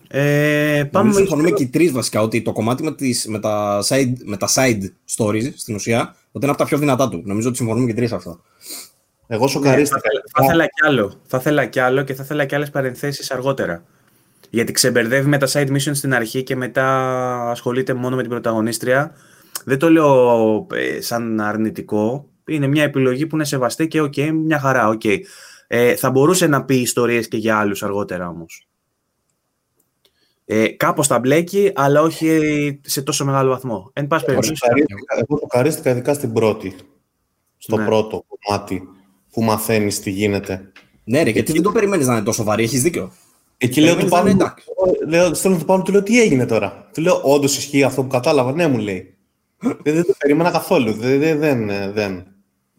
ε, 0.09 0.89
πάμε 0.93 1.09
Νομίζω 1.09 1.19
συμφωνούμε 1.19 1.51
και 1.51 1.63
οι 1.63 1.69
τρεις 1.69 1.93
βασικά 1.93 2.21
ότι 2.21 2.43
το 2.43 2.53
κομμάτι 2.53 2.83
με, 2.83 2.95
τις, 2.95 3.27
με, 3.27 3.39
τα 3.39 3.85
side, 3.89 4.13
με 4.25 4.37
τα 4.37 4.49
side 4.55 4.83
stories 5.17 5.53
στην 5.55 5.75
ουσία 5.75 6.17
ότι 6.33 6.45
είναι 6.45 6.49
από 6.49 6.59
τα 6.59 6.65
πιο 6.65 6.79
δυνατά 6.79 7.09
του. 7.09 7.23
Νομίζω 7.25 7.49
ότι 7.49 7.57
συμφωνούμε 7.57 7.87
και 7.87 7.93
οι 7.93 7.95
τρεις 7.95 8.13
αυτό. 8.13 8.41
Εγώ 9.27 9.49
σοκαρίστηκα. 9.49 10.01
Ναι, 10.13 10.21
θα, 10.21 10.41
θα, 10.41 10.45
ήθελα 10.45 10.65
κι 10.65 10.87
άλλο. 10.87 11.21
Θα 11.27 11.37
ήθελα 11.39 11.67
κι 11.67 11.81
άλλο 11.81 12.03
και 12.03 12.15
θα 12.15 12.23
ήθελα 12.23 12.45
κι 12.45 12.55
άλλες 12.55 12.71
παρενθέσεις 12.71 13.31
αργότερα. 13.31 13.85
Γιατί 14.51 14.73
ξεμπερδεύει 14.73 15.29
με 15.29 15.39
τα 15.39 15.49
side 15.53 15.71
missions 15.71 15.95
στην 15.95 16.15
αρχή 16.15 16.43
και 16.43 16.57
μετά 16.57 17.51
ασχολείται 17.51 17.95
μόνο 17.95 18.17
με 18.17 18.23
την 18.23 18.31
πρωταγωνίστρια. 18.31 19.15
Δεν 19.65 19.79
το 19.79 19.91
λέω 19.91 20.67
ε, 20.73 21.01
σαν 21.01 21.41
αρνητικό. 21.41 22.29
Είναι 22.47 22.67
μια 22.67 22.83
επιλογή 22.83 23.27
που 23.27 23.35
είναι 23.35 23.45
σεβαστή 23.45 23.89
και 23.89 24.01
OK, 24.01 24.13
okay, 24.17 24.31
μια 24.31 24.59
χαρά, 24.59 24.89
OK. 24.89 25.01
Okay. 25.05 25.19
Ε, 25.67 25.97
θα 25.97 26.11
μπορούσε 26.11 26.47
να 26.47 26.65
πει 26.65 26.77
ιστορίες 26.77 27.29
και 27.29 27.37
για 27.37 27.59
άλλους 27.59 27.83
αργότερα 27.83 28.29
όμως. 28.29 28.69
Ε, 30.45 30.69
κάπως 30.69 31.07
τα 31.07 31.19
μπλέκει, 31.19 31.73
αλλά 31.75 32.03
όχι 32.03 32.81
σε 32.85 33.03
τόσο 33.03 33.25
μεγάλο 33.25 33.51
βαθμό. 33.51 33.91
Εν 33.93 34.07
πάση 34.07 34.25
περιπτώσει. 34.25 34.55
Εγώ 35.19 35.39
το 35.39 35.47
καρίστηκα 35.47 35.91
ειδικά 35.91 36.15
στην 36.15 36.33
πρώτη. 36.33 36.77
Στο 37.57 37.77
ναι. 37.77 37.85
πρώτο 37.85 38.25
κομμάτι 38.29 38.89
που 39.37 39.43
μαθαίνεις 39.43 40.01
τι 40.01 40.11
γίνεται. 40.11 40.73
Ναι, 41.05 41.23
ρε, 41.23 41.31
γιατί 41.31 41.53
δεν 41.53 41.63
το 41.63 41.73
περιμένεις 41.73 42.07
να 42.07 42.13
είναι 42.13 42.23
τόσο 42.23 42.45
βαρύ, 42.45 42.63
έχεις 42.63 42.83
δίκιο. 42.83 43.13
Εκεί 43.59 43.81
λέω 43.81 43.97
του 43.97 44.09
πάνω, 44.09 44.55
λέω, 45.09 45.35
στέλνω 45.35 45.59
του 45.59 45.65
πάνω, 45.65 45.83
του 45.83 45.93
λέω 45.93 46.03
τι 46.03 46.21
έγινε 46.21 46.47
τώρα; 46.47 46.89
Του 46.95 47.01
λέω, 47.01 47.21
όντως 47.23 47.57
ισχύει 47.57 47.83
αυτό 47.83 48.03
που 48.03 48.09
κατάλαβα. 48.09 48.53
Ναι, 48.53 48.67
μου 48.67 48.79
λέει. 48.79 49.15
δεν, 49.59 49.95
δεν 49.95 50.07
το 50.07 50.15
περίμενα 50.19 50.51
καθόλου. 50.51 50.93
Δεν, 50.93 51.39
δεν, 51.39 51.67
δεν. 51.93 52.27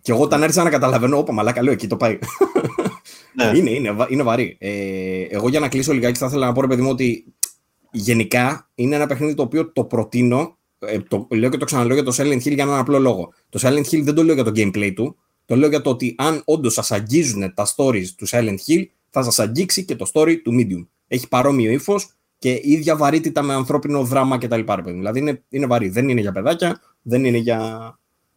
Και 0.01 0.11
εγώ 0.11 0.21
όταν 0.21 0.43
άρχισα 0.43 0.63
να 0.63 0.69
καταλαβαίνω, 0.69 1.17
όπα 1.17 1.33
μαλάκα, 1.33 1.63
λέω 1.63 1.73
εκεί 1.73 1.87
το 1.87 1.97
πάει. 1.97 2.19
ναι. 3.33 3.51
είναι, 3.57 3.69
είναι, 3.69 3.95
είναι 4.09 4.23
βαρύ. 4.23 4.57
Ε, 4.59 5.21
εγώ 5.29 5.49
για 5.49 5.59
να 5.59 5.67
κλείσω 5.67 5.93
λιγάκι 5.93 6.17
θα 6.17 6.25
ήθελα 6.25 6.45
να 6.45 6.51
πω, 6.51 6.61
ρε 6.61 6.67
παιδί 6.67 6.81
μου, 6.81 6.89
ότι 6.89 7.33
γενικά 7.91 8.69
είναι 8.75 8.95
ένα 8.95 9.05
παιχνίδι 9.05 9.33
το 9.33 9.43
οποίο 9.43 9.71
το 9.71 9.83
προτείνω. 9.83 10.57
Ε, 10.79 10.99
το, 10.99 11.27
λέω 11.29 11.49
και 11.49 11.57
το 11.57 11.65
ξαναλέω 11.65 11.95
για 11.95 12.03
το 12.03 12.13
Silent 12.17 12.41
Hill 12.41 12.53
για 12.53 12.63
έναν 12.63 12.79
απλό 12.79 12.99
λόγο. 12.99 13.33
Το 13.49 13.59
Silent 13.63 13.85
Hill 13.91 14.01
δεν 14.01 14.15
το 14.15 14.23
λέω 14.23 14.33
για 14.33 14.43
το 14.43 14.51
gameplay 14.55 14.91
του. 14.95 15.17
Το 15.47 15.55
λέω 15.55 15.69
για 15.69 15.81
το 15.81 15.89
ότι 15.89 16.15
αν 16.17 16.41
όντως 16.45 16.73
σας 16.73 16.91
αγγίζουν 16.91 17.53
τα 17.53 17.67
stories 17.75 18.07
του 18.17 18.27
Silent 18.29 18.57
Hill, 18.67 18.85
θα 19.09 19.23
σας 19.23 19.39
αγγίξει 19.39 19.85
και 19.85 19.95
το 19.95 20.09
story 20.13 20.35
του 20.43 20.51
Medium. 20.59 20.87
Έχει 21.07 21.27
παρόμοιο 21.27 21.71
ύφος 21.71 22.09
και 22.37 22.59
ίδια 22.63 22.95
βαρύτητα 22.95 23.41
με 23.41 23.53
ανθρώπινο 23.53 24.03
δράμα 24.03 24.37
κτλ. 24.37 24.61
Δηλαδή 24.85 25.19
είναι, 25.19 25.43
είναι 25.49 25.65
βαρύ. 25.65 25.89
Δεν 25.89 26.09
είναι 26.09 26.21
για 26.21 26.31
παιδάκια, 26.31 26.81
δεν 27.01 27.25
είναι 27.25 27.37
για 27.37 27.91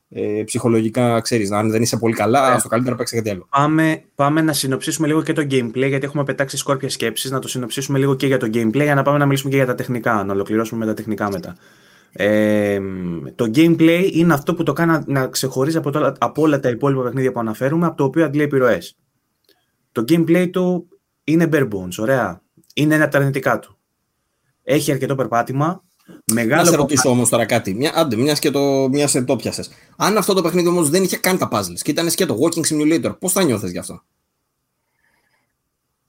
ε, 0.09 0.43
ψυχολογικά, 0.45 1.21
ξέρεις, 1.21 1.51
αν 1.51 1.71
δεν 1.71 1.83
είσαι 1.83 1.97
πολύ 1.97 2.15
καλά, 2.15 2.59
στο 2.59 2.69
καλύτερο 2.69 2.97
παίξει 2.97 3.17
κάτι 3.17 3.31
άλλο. 3.31 3.47
Πάμε, 3.51 4.03
πάμε 4.15 4.41
να 4.41 4.53
συνοψίσουμε 4.53 5.07
λίγο 5.07 5.23
και 5.23 5.33
το 5.33 5.43
gameplay, 5.43 5.89
γιατί 5.89 6.05
έχουμε 6.05 6.25
πετάξει 6.25 6.57
σκόρπια 6.57 6.89
σκέψει. 6.89 7.31
Να 7.31 7.39
το 7.39 7.49
συνοψίσουμε 7.49 7.99
λίγο 7.99 8.15
και 8.15 8.27
για 8.27 8.39
το 8.39 8.47
gameplay, 8.47 8.83
για 8.83 8.95
να 8.95 9.03
πάμε 9.03 9.19
να 9.19 9.25
μιλήσουμε 9.27 9.51
και 9.51 9.57
για 9.57 9.67
τα 9.67 9.75
τεχνικά, 9.75 10.25
να 10.25 10.33
ολοκληρώσουμε 10.33 10.85
με 10.85 10.87
τα 10.87 10.95
τεχνικά 10.95 11.31
μετά. 11.31 11.57
Ε, 12.13 12.81
το 13.35 13.51
gameplay 13.55 14.11
είναι 14.13 14.33
αυτό 14.35 14.55
που 14.55 14.63
το 14.63 14.73
κάνει 14.73 15.03
να 15.07 15.27
ξεχωρίζει 15.27 15.77
από, 15.77 15.91
το, 15.91 16.15
από 16.19 16.43
όλα 16.43 16.61
τα 16.61 16.69
υπόλοιπα 16.69 17.03
παιχνίδια 17.03 17.33
που 17.33 17.41
αναφέρουμε, 17.41 17.87
από 17.87 17.97
το 17.97 18.05
οποίο 18.05 18.25
αντλεί 18.25 18.43
επιρροές. 18.43 18.97
Το 19.93 20.05
gameplay 20.09 20.49
του 20.51 20.89
είναι 21.25 21.49
bare 21.53 21.69
bones, 21.69 21.99
ωραία. 21.99 22.43
Είναι 22.75 22.95
ένα 22.95 23.05
από 23.05 23.13
τα 23.13 23.19
αρνητικά 23.19 23.59
του. 23.59 23.79
Έχει 24.63 24.93
αρκετό 24.93 25.15
περπάτημα. 25.15 25.85
Μεγάλο 26.33 26.63
να 26.63 26.69
σε 26.69 26.77
ρωτήσω 26.77 27.11
όμως 27.11 27.29
τώρα 27.29 27.47
κάτι. 27.47 27.75
Μια, 27.75 27.93
άντε, 27.95 28.17
μιας 28.17 28.39
και 28.39 28.51
το, 28.51 28.89
μιας 28.89 29.11
σε 29.11 29.23
το 29.23 29.37
πιάσες. 29.37 29.71
Αν 29.97 30.17
αυτό 30.17 30.35
το 30.35 30.43
παιχνίδι 30.43 30.69
όμως 30.69 30.91
δεν 30.91 31.03
είχε 31.03 31.17
καν 31.17 31.39
τα 31.39 31.49
puzzles 31.53 31.79
και 31.83 31.91
ήταν 31.91 32.11
σκέτο 32.11 32.37
walking 32.41 32.73
simulator, 32.73 33.19
πώς 33.19 33.33
θα 33.33 33.43
νιώθει 33.43 33.71
γι' 33.71 33.79
αυτό; 33.79 34.03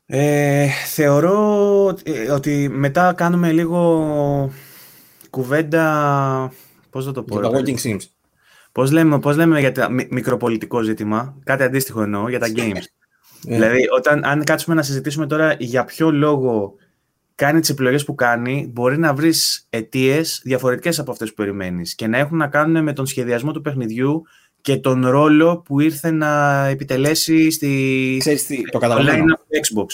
Ε, 0.06 0.68
θεωρώ 0.86 1.86
ότι 2.32 2.70
μετά 2.70 3.14
κάνουμε 3.14 3.52
λίγο 3.52 4.52
κουβέντα. 5.32 6.54
Πώς 6.90 7.06
θα 7.06 7.12
το 7.12 7.24
πω. 7.24 7.40
Για 7.40 7.50
τα 7.50 7.60
walking 7.60 7.88
sims. 7.88 8.02
Πώς 8.72 8.92
λέμε, 8.92 9.20
πώς 9.20 9.36
λέμε 9.36 9.60
για 9.60 9.72
το 9.72 9.88
μικροπολιτικό 10.10 10.82
ζήτημα, 10.82 11.36
κάτι 11.44 11.64
αντίστοιχο 11.64 12.02
εννοώ 12.02 12.30
για 12.30 12.40
τα 12.40 12.48
games. 12.56 12.84
Ε. 13.48 13.54
Δηλαδή, 13.54 13.88
όταν, 13.96 14.26
αν 14.26 14.44
κάτσουμε 14.44 14.76
να 14.76 14.82
συζητήσουμε 14.82 15.28
τώρα 15.28 15.56
για 15.60 15.86
ποιο 15.86 16.12
λόγο 16.12 16.76
κάνει 17.36 17.60
τις 17.60 17.70
επιλογές 17.70 18.04
που 18.06 18.16
κάνει, 18.16 18.70
μπορεί 18.74 18.98
να 18.98 19.14
βρεις 19.14 19.68
αιτίες 19.70 20.42
διαφορετικές 20.44 21.00
από 21.00 21.12
αυτές 21.12 21.30
που 21.30 21.36
περιμένεις 21.36 21.96
και 21.96 22.08
να 22.08 22.18
έχουν 22.18 22.38
να 22.38 22.48
κάνουν 22.48 22.84
με 22.84 22.94
τον 22.94 23.06
σχεδιασμό 23.06 23.52
του 23.52 23.62
παιχνιδιού 23.62 24.24
και 24.62 24.78
τον 24.78 25.08
ρόλο 25.08 25.58
που 25.58 25.80
ήρθε 25.80 26.12
να 26.12 26.66
επιτελέσει 26.66 27.52
στη 27.52 28.16
Ξέρεις 28.20 28.46
τι, 28.46 28.62
το 28.62 28.78
καταλαβαίνω. 28.78 29.36
Xbox. 29.36 29.86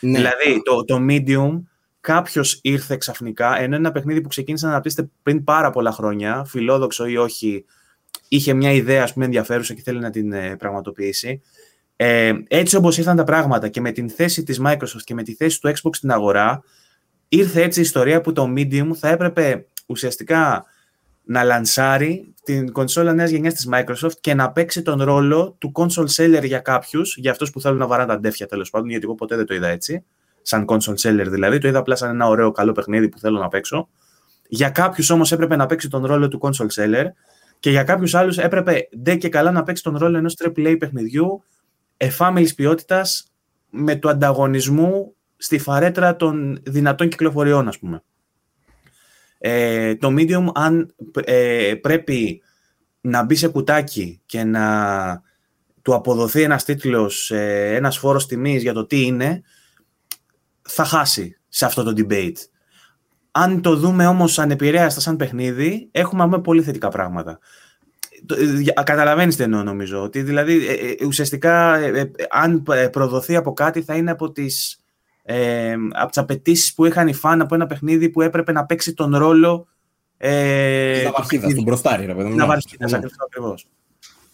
Ναι. 0.00 0.16
Δηλαδή, 0.16 0.62
το, 0.64 0.84
το 0.84 0.98
Medium, 1.08 1.62
κάποιος 2.00 2.58
ήρθε 2.62 2.96
ξαφνικά, 2.96 3.60
ενώ 3.60 3.74
ένα 3.74 3.92
παιχνίδι 3.92 4.20
που 4.20 4.28
ξεκίνησε 4.28 4.66
να 4.66 4.70
αναπτύσσεται 4.72 5.08
πριν 5.22 5.44
πάρα 5.44 5.70
πολλά 5.70 5.92
χρόνια, 5.92 6.44
φιλόδοξο 6.44 7.06
ή 7.06 7.16
όχι, 7.16 7.64
είχε 8.28 8.52
μια 8.52 8.72
ιδέα 8.72 9.02
ας 9.02 9.12
πούμε, 9.12 9.24
ενδιαφέρουσα 9.24 9.74
και 9.74 9.82
θέλει 9.82 9.98
να 9.98 10.10
την 10.10 10.32
ε, 10.32 10.56
πραγματοποιήσει. 10.56 11.42
Ε, 11.96 12.32
έτσι 12.48 12.76
όπως 12.76 12.98
ήρθαν 12.98 13.16
τα 13.16 13.24
πράγματα 13.24 13.68
και 13.68 13.80
με 13.80 13.90
την 13.90 14.10
θέση 14.10 14.42
της 14.42 14.60
Microsoft 14.64 15.02
και 15.04 15.14
με 15.14 15.22
τη 15.22 15.34
θέση 15.34 15.60
του 15.60 15.68
Xbox 15.68 15.90
στην 15.92 16.10
αγορά, 16.10 16.62
ήρθε 17.28 17.62
έτσι 17.62 17.78
η 17.78 17.82
ιστορία 17.82 18.20
που 18.20 18.32
το 18.32 18.52
Medium 18.56 18.90
θα 18.94 19.08
έπρεπε 19.08 19.66
ουσιαστικά 19.86 20.64
να 21.24 21.42
λανσάρει 21.42 22.34
την 22.44 22.72
κονσόλα 22.72 23.12
νέας 23.12 23.30
γενιάς 23.30 23.54
της 23.54 23.68
Microsoft 23.72 24.12
και 24.20 24.34
να 24.34 24.50
παίξει 24.52 24.82
τον 24.82 25.02
ρόλο 25.02 25.56
του 25.58 25.72
console 25.74 26.08
seller 26.16 26.44
για 26.44 26.58
κάποιους, 26.58 27.16
για 27.16 27.30
αυτούς 27.30 27.50
που 27.50 27.60
θέλουν 27.60 27.78
να 27.78 27.86
βαράνε 27.86 28.08
τα 28.08 28.14
αντέφια 28.14 28.46
τέλος 28.46 28.70
πάντων, 28.70 28.88
γιατί 28.88 29.04
εγώ 29.04 29.14
ποτέ 29.14 29.36
δεν 29.36 29.46
το 29.46 29.54
είδα 29.54 29.68
έτσι, 29.68 30.04
σαν 30.48 30.64
console 30.68 30.96
seller 30.98 31.26
δηλαδή, 31.28 31.58
το 31.58 31.68
είδα 31.68 31.78
απλά 31.78 31.96
σαν 31.96 32.10
ένα 32.10 32.26
ωραίο 32.26 32.52
καλό 32.52 32.72
παιχνίδι 32.72 33.08
που 33.08 33.18
θέλω 33.18 33.38
να 33.38 33.48
παίξω. 33.48 33.88
Για 34.48 34.70
κάποιους 34.70 35.10
όμως 35.10 35.32
έπρεπε 35.32 35.56
να 35.56 35.66
παίξει 35.66 35.88
τον 35.88 36.06
ρόλο 36.06 36.28
του 36.28 36.40
console 36.42 36.82
seller 36.82 37.04
και 37.58 37.70
για 37.70 37.82
κάποιους 37.82 38.14
άλλους 38.14 38.38
έπρεπε 38.38 38.88
ντε 38.96 39.16
και 39.16 39.28
καλά 39.28 39.50
να 39.50 39.62
παίξει 39.62 39.82
τον 39.82 39.96
ρόλο 39.96 40.18
ενός 40.18 40.36
AAA 40.44 40.76
παιχνιδιού 40.78 41.42
εφάμιλης 41.96 42.54
ποιότητας 42.54 43.32
με 43.70 43.94
του 43.94 44.08
ανταγωνισμού 44.08 45.14
στη 45.36 45.58
φαρέτρα 45.58 46.16
των 46.16 46.60
δυνατών 46.62 47.08
κυκλοφοριών, 47.08 47.68
ας 47.68 47.78
πούμε. 47.78 48.02
Ε, 49.38 49.94
το 49.96 50.14
Medium, 50.18 50.46
αν 50.54 50.94
ε, 51.24 51.74
πρέπει 51.80 52.42
να 53.00 53.24
μπει 53.24 53.34
σε 53.34 53.48
κουτάκι 53.48 54.20
και 54.26 54.44
να 54.44 54.66
του 55.82 55.94
αποδοθεί 55.94 56.42
ένας 56.42 56.64
τίτλος, 56.64 57.30
ε, 57.30 57.74
ένας 57.74 57.98
φόρος 57.98 58.26
τιμής 58.26 58.62
για 58.62 58.72
το 58.72 58.86
τι 58.86 59.02
είναι, 59.02 59.42
θα 60.68 60.84
χάσει 60.84 61.38
σε 61.48 61.64
αυτό 61.64 61.82
το 61.82 61.92
debate. 61.96 62.36
Αν 63.30 63.62
το 63.62 63.76
δούμε 63.76 64.06
όμως 64.06 64.38
ανεπηρέαστα 64.38 65.00
σαν 65.00 65.16
παιχνίδι, 65.16 65.88
έχουμε 65.90 66.40
πολύ 66.40 66.62
θετικά 66.62 66.88
πράγματα. 66.88 67.38
Ε, 68.76 68.82
Καταλαβαίνεις 68.82 69.36
τι 69.36 69.42
εννοώ 69.42 69.62
νομίζω. 69.62 70.02
Ότι 70.02 70.22
δηλαδή 70.22 70.66
ε, 70.66 70.72
ε, 70.72 71.06
ουσιαστικά 71.06 71.78
αν 72.30 72.62
προδοθεί 72.92 73.36
από 73.36 73.52
κάτι 73.52 73.82
θα 73.82 73.96
είναι 73.96 74.10
από 74.10 74.32
τις, 74.32 74.80
ε, 75.22 75.74
από 75.92 76.08
τις 76.08 76.18
απαιτήσεις 76.18 76.74
που 76.74 76.84
είχαν 76.84 77.08
οι 77.08 77.14
φαν 77.14 77.40
από 77.40 77.54
ένα 77.54 77.66
παιχνίδι 77.66 78.08
που 78.08 78.20
έπρεπε 78.20 78.52
να 78.52 78.66
παίξει 78.66 78.94
τον 78.94 79.16
ρόλο 79.16 79.66
ε, 80.16 80.92
Της 80.92 81.04
ναυαρχίδας, 81.04 81.54
του 81.54 81.62
μπροστάρι. 81.62 82.06
Ρε, 82.06 82.14
παιδί, 82.14 82.34
ναυαρχίδας, 82.34 82.92
ακριβώς. 82.92 83.66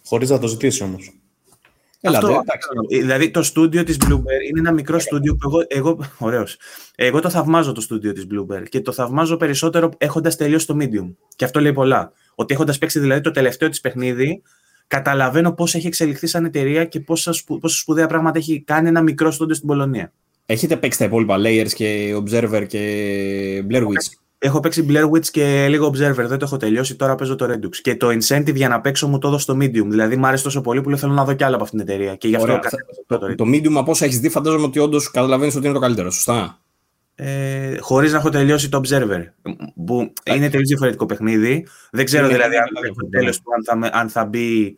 Χωρίς 0.04 0.30
να 0.30 0.38
το 0.38 0.46
ζητήσει 0.46 0.82
όμως. 0.82 1.12
Αυτό, 2.04 2.42
δηλαδή 2.88 3.30
το 3.30 3.42
στούντιο 3.42 3.82
της 3.82 3.96
Bloomberg 4.00 4.48
είναι 4.48 4.58
ένα 4.58 4.72
μικρό 4.72 4.98
στούντιο 4.98 5.34
που 5.34 5.48
εγώ, 5.48 5.64
εγώ, 5.68 5.98
ωραίος, 6.18 6.56
εγώ 6.94 7.20
το 7.20 7.30
θαυμάζω 7.30 7.72
το 7.72 7.80
στούντιο 7.80 8.12
της 8.12 8.26
Bloomberg 8.30 8.62
και 8.68 8.80
το 8.80 8.92
θαυμάζω 8.92 9.36
περισσότερο 9.36 9.90
έχοντας 9.98 10.36
τελειώσει 10.36 10.66
το 10.66 10.76
Medium. 10.80 11.14
Και 11.36 11.44
αυτό 11.44 11.60
λέει 11.60 11.72
πολλά. 11.72 12.12
Ότι 12.34 12.54
έχοντας 12.54 12.78
παίξει 12.78 13.00
δηλαδή 13.00 13.20
το 13.20 13.30
τελευταίο 13.30 13.68
της 13.68 13.80
παιχνίδι, 13.80 14.42
καταλαβαίνω 14.86 15.52
πώς 15.52 15.74
έχει 15.74 15.86
εξελιχθεί 15.86 16.26
σαν 16.26 16.44
εταιρεία 16.44 16.84
και 16.84 17.00
πόσα, 17.00 17.34
πόσα 17.60 17.76
σπουδαία 17.76 18.06
πράγματα 18.06 18.38
έχει 18.38 18.62
κάνει 18.66 18.88
ένα 18.88 19.02
μικρό 19.02 19.30
στούντιο 19.30 19.54
στην 19.54 19.68
Πολωνία. 19.68 20.12
Έχετε 20.46 20.76
παίξει 20.76 20.98
τα 20.98 21.04
υπόλοιπα 21.04 21.36
Layers 21.38 21.72
και 21.74 22.16
Observer 22.16 22.64
και 22.66 23.64
Blair 23.70 23.82
Witch. 23.82 24.23
Έχω 24.46 24.60
παίξει 24.60 24.86
Blair 24.88 25.10
Witch 25.10 25.26
και 25.26 25.66
λίγο 25.68 25.86
Observer, 25.88 26.14
δεν 26.26 26.38
το 26.38 26.44
έχω 26.44 26.56
τελειώσει, 26.56 26.94
τώρα 26.96 27.14
παίζω 27.14 27.34
το 27.36 27.44
Redux. 27.50 27.76
Και 27.82 27.96
το 27.96 28.08
incentive 28.08 28.54
για 28.54 28.68
να 28.68 28.80
παίξω 28.80 29.08
μου 29.08 29.18
το 29.18 29.28
έδωσε 29.28 29.42
στο 29.42 29.54
Medium. 29.56 29.86
Δηλαδή 29.88 30.16
μου 30.16 30.26
άρεσε 30.26 30.42
τόσο 30.44 30.60
πολύ 30.60 30.80
που 30.80 30.88
λέω 30.88 30.98
θέλω 30.98 31.12
να 31.12 31.24
δω 31.24 31.32
κι 31.34 31.44
άλλο 31.44 31.54
από 31.54 31.64
αυτήν 31.64 31.78
την 31.78 31.88
εταιρεία. 31.88 32.14
Και 32.16 32.28
γι' 32.28 32.34
αυτό 32.36 32.52
Ωραία. 32.52 32.60
το, 33.06 33.18
Το, 33.18 33.34
το 33.34 33.44
Medium 33.48 33.72
από 33.76 33.90
όσα 33.90 34.04
έχεις 34.04 34.20
δει, 34.20 34.28
φαντάζομαι 34.28 34.64
ότι 34.64 34.78
όντως 34.78 35.10
καταλαβαίνεις 35.10 35.54
ότι 35.56 35.64
είναι 35.64 35.74
το 35.74 35.80
καλύτερο. 35.80 36.10
Σωστά; 36.10 36.58
ε, 37.14 37.76
χωρίς 37.80 38.12
να 38.12 38.18
έχω 38.18 38.28
τελειώσει 38.28 38.68
το 38.68 38.80
Observer. 38.84 39.22
Που 39.86 40.12
είναι 40.24 40.48
τελείως 40.50 40.68
διαφορετικό 40.68 41.06
παιχνίδι. 41.06 41.66
Δεν 41.90 42.04
ξέρω 42.04 42.24
Είναι- 42.24 42.34
δηλαδή 42.34 42.54
είναι 42.54 42.62
αν 42.64 42.68
πολύ 42.72 42.86
το 42.88 42.92
διαφορετικό. 42.94 43.18
τέλος 43.18 43.36
του 43.40 43.52
αν 43.56 43.64
θα, 43.64 43.76
με- 43.76 43.90
αν 44.00 44.08
θα 44.08 44.24
μπει 44.24 44.76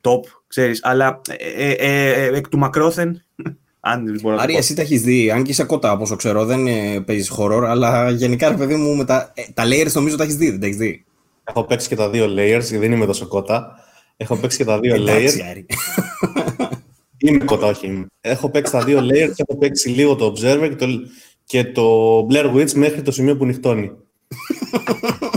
top, 0.00 0.20
ξέρεις. 0.46 0.80
Αλλά 0.84 1.20
ε, 1.28 1.68
ε, 1.68 1.70
ε, 1.72 2.24
ε, 2.24 2.36
εκ 2.36 2.48
του 2.48 2.58
μακρόθεν, 2.58 3.22
αν 3.80 4.04
δεν 4.04 4.18
μπορώ 4.22 4.34
να 4.34 4.36
το 4.36 4.42
Άρη, 4.42 4.52
πω. 4.52 4.58
εσύ 4.58 4.74
τα 4.74 4.82
έχεις 4.82 5.02
δει. 5.02 5.30
Αν 5.30 5.42
και 5.42 5.50
είσαι 5.50 5.64
κότα, 5.64 5.92
όπω 5.92 6.16
ξέρω, 6.16 6.44
δεν 6.44 6.66
ε, 6.66 7.00
παίζεις 7.00 7.32
horror, 7.38 7.62
αλλά 7.66 8.10
γενικά, 8.10 8.48
ρε 8.48 8.54
παιδί 8.54 8.74
μου, 8.74 8.96
με 8.96 9.04
τα, 9.04 9.32
ε, 9.34 9.42
τα 9.54 9.64
layers 9.66 9.92
νομίζω 9.92 10.16
τα 10.16 10.22
έχεις 10.22 10.36
δει. 10.36 10.50
Δεν 10.50 10.60
τα 10.60 10.66
έχεις 10.66 10.78
δει; 10.78 11.04
Έχω 11.44 11.64
παίξει 11.64 11.88
και 11.88 11.96
τα 11.96 12.10
δύο 12.10 12.24
layers, 12.24 12.34
γιατί 12.60 12.76
δεν 12.76 12.92
είμαι 12.92 13.06
τόσο 13.06 13.26
κότα. 13.26 13.84
Έχω 14.16 14.36
παίξει 14.36 14.56
και 14.56 14.64
τα 14.64 14.80
δύο 14.80 14.94
Εντάξει, 14.94 15.38
Layers. 15.40 15.46
Άρη. 15.50 15.66
Είμαι 17.18 17.44
κότα, 17.44 17.66
όχι. 17.66 17.86
είμαι. 17.86 18.06
Έχω 18.20 18.50
παίξει 18.50 18.72
τα 18.72 18.84
δύο 18.84 18.98
Layers 18.98 19.32
και 19.34 19.44
έχω 19.48 19.58
παίξει 19.58 19.88
λίγο 19.88 20.14
το 20.16 20.32
Observer 20.32 20.68
και 20.68 20.76
το, 20.76 20.86
και 21.44 21.64
το 21.64 21.82
Blair 22.30 22.54
Witch 22.54 22.72
μέχρι 22.72 23.02
το 23.02 23.10
σημείο 23.10 23.36
που 23.36 23.44
νυχτώνει. 23.46 23.90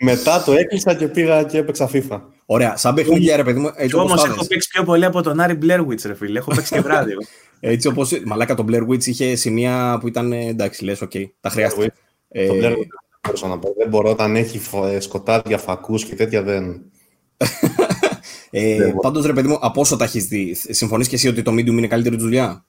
Μετά 0.00 0.42
το 0.42 0.52
έκλεισα 0.52 0.94
και 0.94 1.08
πήγα 1.08 1.42
και 1.42 1.58
έπαιξα 1.58 1.90
FIFA. 1.92 2.20
Ωραία, 2.46 2.76
σαν 2.76 2.94
παιχνίδια, 2.94 3.36
ρε 3.36 3.44
παιδί 3.44 3.58
μου, 3.60 3.70
έτσι 3.76 3.96
Όμως 3.96 4.12
όπως 4.12 4.24
έχω 4.24 4.46
παίξει 4.46 4.68
πιο 4.68 4.84
πολύ 4.84 5.04
από 5.04 5.22
τον 5.22 5.40
Άρη 5.40 5.58
Blair 5.62 5.86
Witch, 5.86 6.02
ρε 6.06 6.14
φίλε. 6.14 6.38
Έχω 6.38 6.54
παίξει 6.54 6.74
και 6.74 6.80
βράδυ. 6.80 7.10
εγώ. 7.10 7.20
Έτσι 7.60 7.88
όπω. 7.88 8.02
Μαλάκα 8.24 8.54
το 8.54 8.64
Blair 8.68 8.88
Witch 8.88 9.04
είχε 9.06 9.34
σημεία 9.34 9.98
που 10.00 10.08
ήταν. 10.08 10.32
ε, 10.32 10.46
Εντάξει, 10.46 10.84
λες, 10.84 11.00
οκ, 11.00 11.10
τα 11.40 11.50
χρειάστηκε. 11.50 11.92
Ε, 12.28 12.46
Το 12.46 12.52
Blair 12.54 12.72
Witch 12.72 12.76
δεν 12.76 13.20
μπορούσα 13.22 13.48
να 13.48 13.58
πω. 13.58 13.74
Δεν 13.78 13.88
μπορώ 13.88 14.10
όταν 14.10 14.36
έχει 14.36 14.58
φο- 14.58 14.86
ε, 14.86 15.00
σκοτάδια, 15.00 15.58
φακούς 15.58 16.04
και 16.04 16.14
τέτοια 16.14 16.42
δεν... 16.42 16.64
ε, 18.50 18.76
δεν 18.76 18.88
μπορώ. 18.88 19.00
Πάντως, 19.00 19.26
ρε 19.26 19.32
παιδί 19.32 19.48
μου, 19.48 19.58
από 19.60 19.80
όσο 19.80 19.96
τα 19.96 20.04
έχεις 20.04 20.26
δει, 20.26 20.54
συμφωνείς 20.54 21.08
και 21.08 21.14
εσύ 21.14 21.28
ότι 21.28 21.42
το 21.42 21.52
Medium 21.52 21.66
είναι 21.66 21.86
καλύτερη 21.86 22.16
του 22.16 22.22
δουλειά; 22.22 22.64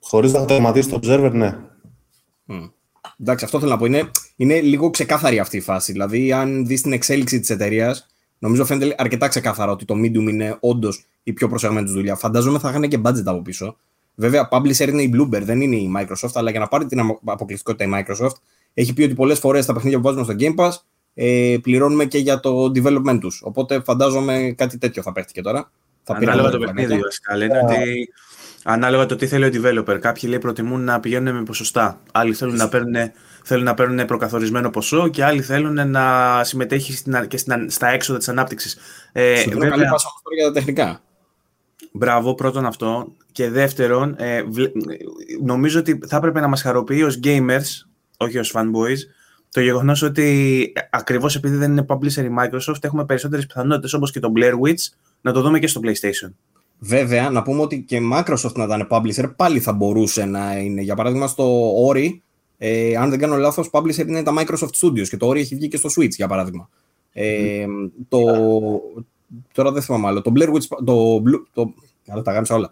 Χωρίς 0.00 0.32
να 0.32 0.44
τερματίσει 0.44 0.88
το 0.88 1.00
Observer, 1.02 1.30
ναι. 1.32 1.56
Μμ. 2.44 2.64
Εντάξει, 3.20 3.44
αυτό 3.44 3.58
θέλω 3.58 3.70
να 3.70 3.76
πω. 3.76 3.84
Είναι, 3.84 4.10
είναι 4.36 4.60
λίγο 4.60 4.90
ξεκάθαρη 4.90 5.38
αυτή 5.38 5.56
η 5.56 5.60
φάση. 5.60 5.92
Δηλαδή, 5.92 6.32
αν 6.32 6.66
δεις 6.66 6.80
την 6.82 6.92
εξέλιξη 6.92 7.40
της 7.40 7.50
εταιρείας, 7.50 8.06
νομίζω 8.38 8.64
φαίνεται 8.64 8.94
αρκετά 8.98 9.28
ξεκάθαρα 9.28 9.70
ότι 9.72 9.84
το 9.84 9.94
Medium 9.94 10.14
είναι 10.28 10.56
όντως 10.60 11.04
η 11.22 11.32
πιο 11.32 11.48
προσεγμένη 11.48 11.84
τους 11.84 11.94
δουλειά. 11.94 12.16
Φαντάζομαι 12.16 12.58
θα 12.58 12.68
είχαν 12.68 12.88
και 12.88 12.98
budget 13.04 13.22
από 13.24 13.42
πίσω. 13.42 13.76
Βέβαια, 14.14 14.48
publisher 14.52 14.88
είναι 14.88 15.02
η 15.02 15.12
Bloomberg, 15.16 15.42
δεν 15.42 15.60
είναι 15.60 15.76
η 15.76 15.92
Microsoft, 15.96 16.30
αλλά 16.34 16.50
για 16.50 16.60
να 16.60 16.68
πάρει 16.68 16.86
την 16.86 16.98
αμο- 17.00 17.20
αποκλειστικότητα 17.24 17.84
η 17.84 18.04
Microsoft, 18.04 18.34
έχει 18.74 18.92
πει 18.92 19.02
ότι 19.02 19.14
πολλές 19.14 19.38
φορές 19.38 19.66
τα 19.66 19.72
παιχνίδια 19.72 19.98
που 20.00 20.04
βάζουμε 20.04 20.24
στο 20.24 20.34
Game 20.38 20.54
Pass 20.64 20.72
ε, 21.14 21.56
πληρώνουμε 21.62 22.04
και 22.04 22.18
για 22.18 22.40
το 22.40 22.64
development 22.64 23.18
τους. 23.20 23.40
Οπότε 23.44 23.80
φαντάζομαι 23.84 24.54
κάτι 24.56 24.78
τέτοιο 24.78 25.02
θα 25.02 25.12
παίχτηκε 25.12 25.42
τώρα. 25.42 25.70
Θα 26.02 26.14
πήραν 26.16 26.32
Ανάλογα 26.32 26.50
το 26.52 26.56
πλακάκια. 26.58 26.82
παιχνίδι, 26.82 27.02
βασικά. 27.02 27.36
Λένε 27.36 27.58
ότι 27.58 28.08
ανάλογα 28.64 29.06
το 29.06 29.16
τι 29.16 29.26
θέλει 29.26 29.44
ο 29.44 29.50
developer. 29.52 29.98
Κάποιοι 30.00 30.22
λέει 30.28 30.38
προτιμούν 30.38 30.84
να 30.84 31.00
πηγαίνουν 31.00 31.34
με 31.34 31.42
ποσοστά. 31.42 32.00
Άλλοι 32.12 32.34
θέλουν 32.34 32.56
να 32.56 32.68
παίρνουν, 32.68 33.10
θέλουν 33.44 33.64
να 33.64 33.74
παίρνουν 33.74 34.06
προκαθορισμένο 34.06 34.70
ποσό 34.70 35.08
και 35.08 35.24
άλλοι 35.24 35.42
θέλουν 35.42 35.90
να 35.90 36.44
συμμετέχει 36.44 36.92
στην, 36.96 37.26
και 37.28 37.36
στην, 37.36 37.70
στα 37.70 37.88
έξοδα 37.88 38.18
της 38.18 38.28
ανάπτυξης. 38.28 38.76
Ε, 39.12 39.36
Σου 39.36 39.50
δίνω 39.50 39.68
καλή 39.68 39.84
πάσα 39.84 40.08
όμως 40.08 40.20
τώρα 40.22 40.36
για 40.36 40.46
τα 40.46 40.52
τεχνικά. 40.52 41.00
Μπράβο, 41.92 42.34
πρώτον 42.34 42.66
αυτό. 42.66 43.14
Και 43.32 43.50
δεύτερον, 43.50 44.14
ε, 44.18 44.42
βλε- 44.42 44.72
νομίζω 45.42 45.78
ότι 45.78 46.00
θα 46.06 46.16
έπρεπε 46.16 46.40
να 46.40 46.48
μας 46.48 46.62
χαροποιεί 46.62 47.02
ως 47.06 47.20
gamers, 47.24 47.86
όχι 48.16 48.38
ως 48.38 48.54
fanboys, 48.56 48.98
το 49.50 49.60
γεγονός 49.60 50.02
ότι 50.02 50.72
ακριβώς 50.90 51.36
επειδή 51.36 51.56
δεν 51.56 51.70
είναι 51.70 51.84
publisher 51.88 52.24
η 52.24 52.30
Microsoft, 52.40 52.84
έχουμε 52.84 53.04
περισσότερες 53.04 53.46
πιθανότητες 53.46 53.92
όπως 53.92 54.10
και 54.10 54.20
το 54.20 54.32
Blair 54.36 54.52
Witch 54.52 54.92
να 55.20 55.32
το 55.32 55.40
δούμε 55.40 55.58
και 55.58 55.66
στο 55.66 55.80
PlayStation. 55.84 56.30
Βέβαια, 56.82 57.30
να 57.30 57.42
πούμε 57.42 57.60
ότι 57.60 57.82
και 57.82 58.00
Microsoft 58.12 58.52
να 58.54 58.64
ήταν 58.64 58.86
publisher 58.90 59.32
πάλι 59.36 59.60
θα 59.60 59.72
μπορούσε 59.72 60.24
να 60.24 60.58
είναι. 60.58 60.80
Για 60.82 60.94
παράδειγμα, 60.94 61.26
στο 61.26 61.72
Ori, 61.88 62.18
ε, 62.58 62.96
αν 62.96 63.10
δεν 63.10 63.18
κάνω 63.18 63.36
λάθος, 63.36 63.68
publisher 63.72 64.06
είναι 64.08 64.22
τα 64.22 64.32
Microsoft 64.38 64.70
Studios 64.80 65.08
και 65.08 65.16
το 65.16 65.28
Ori 65.28 65.36
έχει 65.36 65.54
βγει 65.54 65.68
και 65.68 65.76
στο 65.76 65.88
Switch, 65.96 66.10
για 66.10 66.28
παράδειγμα. 66.28 66.68
Ε, 67.12 67.66
το, 68.08 68.20
τώρα 69.52 69.72
δεν 69.72 69.82
θυμάμαι 69.82 70.06
άλλο. 70.06 70.22
Το 70.22 70.32
Blair 70.34 70.48
Witch, 70.48 70.82
το, 70.84 71.16
Blue- 71.16 71.44
το, 71.52 71.74
καλά, 72.06 72.22
τα 72.22 72.32
γάμισα 72.32 72.54
όλα. 72.54 72.70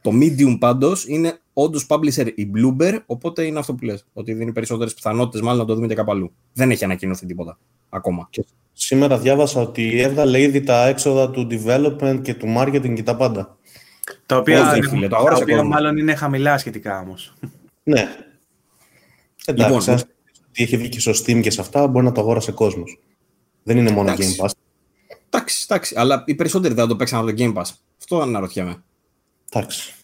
Το 0.00 0.10
Medium 0.20 0.56
πάντως 0.58 1.06
είναι 1.08 1.38
όντως 1.52 1.86
publisher 1.88 2.32
η 2.34 2.50
Bloomberg, 2.54 2.98
οπότε 3.06 3.44
είναι 3.44 3.58
αυτό 3.58 3.74
που 3.74 3.84
λες, 3.84 4.06
ότι 4.12 4.32
δίνει 4.32 4.52
περισσότερες 4.52 4.94
πιθανότητες 4.94 5.40
μάλλον 5.40 5.58
να 5.60 5.66
το 5.66 5.74
δούμε 5.74 5.86
και 5.86 5.94
κάπου 5.94 6.10
αλλού. 6.10 6.32
Δεν 6.52 6.70
έχει 6.70 6.84
ανακοινωθεί 6.84 7.26
τίποτα 7.26 7.58
ακόμα. 7.88 8.26
Και 8.30 8.44
σήμερα 8.72 9.18
διάβασα 9.18 9.60
ότι 9.60 10.00
έβγαλε 10.00 10.40
ήδη 10.40 10.60
τα 10.60 10.86
έξοδα 10.86 11.30
του 11.30 11.46
development 11.50 12.20
και 12.22 12.34
του 12.34 12.54
marketing 12.58 12.92
και 12.94 13.02
τα 13.02 13.16
πάντα. 13.16 13.56
Τα 14.26 14.36
οποία, 14.36 14.70
Όχι, 14.70 14.80
ρε 14.80 14.88
φίλε, 14.88 15.02
το 15.02 15.08
τα 15.08 15.16
αγόρασε 15.16 15.42
οποία 15.42 15.56
κόσμο. 15.56 15.70
μάλλον 15.70 15.96
είναι 15.96 16.14
χαμηλά 16.14 16.58
σχετικά 16.58 17.00
όμως. 17.00 17.34
Ναι. 17.82 18.06
Εντάξει, 19.46 19.72
Λοιπόν, 19.72 19.94
ας- 19.94 20.04
τι 20.52 20.62
έχει 20.62 20.76
βγει 20.76 20.88
και 20.88 21.00
στο 21.00 21.10
Steam 21.10 21.40
και 21.40 21.50
σε 21.50 21.60
αυτά, 21.60 21.86
μπορεί 21.86 22.04
να 22.04 22.12
το 22.12 22.20
αγόρασε 22.20 22.52
κόσμος. 22.52 22.98
Δεν 23.62 23.76
είναι 23.76 23.90
μόνο 23.90 24.10
Εντάξει. 24.10 24.36
Game 24.40 24.44
Pass. 24.44 24.50
Εντάξει, 25.30 25.66
εντάξει, 25.68 25.94
αλλά 25.98 26.22
οι 26.26 26.34
περισσότεροι 26.34 26.74
δεν 26.74 26.82
θα 26.82 26.88
το 26.88 26.96
παίξαν 26.96 27.18
από 27.18 27.28
το 27.28 27.34
Game 27.38 27.54
Pass. 27.54 27.70
Αυτό 27.98 28.20
αναρωτιέμαι. 28.20 28.82
Εντάξει. 29.52 29.94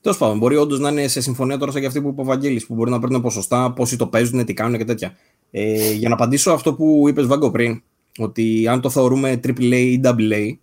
Τέλος 0.00 0.18
πάντων, 0.18 0.38
μπορεί 0.38 0.56
όντως 0.56 0.78
να 0.78 0.90
είναι 0.90 1.08
σε 1.08 1.20
συμφωνία 1.20 1.58
τώρα 1.58 1.72
σαν 1.72 1.80
και 1.80 1.86
αυτή 1.86 2.00
που 2.02 2.08
είπε 2.08 2.20
ο 2.20 2.24
Βαγγέλης, 2.24 2.66
που 2.66 2.74
μπορεί 2.74 2.90
να 2.90 2.98
παίρνουν 3.00 3.22
ποσοστά, 3.22 3.72
πόσοι 3.72 3.96
το 3.96 4.06
παίζουν, 4.06 4.44
τι 4.44 4.54
κάνουν 4.54 4.78
και 4.78 4.84
τέτοια. 4.84 5.16
Ε, 5.50 5.92
για 5.92 6.08
να 6.08 6.14
απαντήσω 6.14 6.50
αυτό 6.52 6.74
που 6.74 7.04
είπες 7.08 7.26
Βάγκο 7.26 7.50
πριν, 7.50 7.82
ότι 8.18 8.68
αν 8.68 8.80
το 8.80 8.90
θεωρούμε 8.90 9.40
AAA 9.44 9.72
ή 9.72 10.00
AA, 10.04 10.56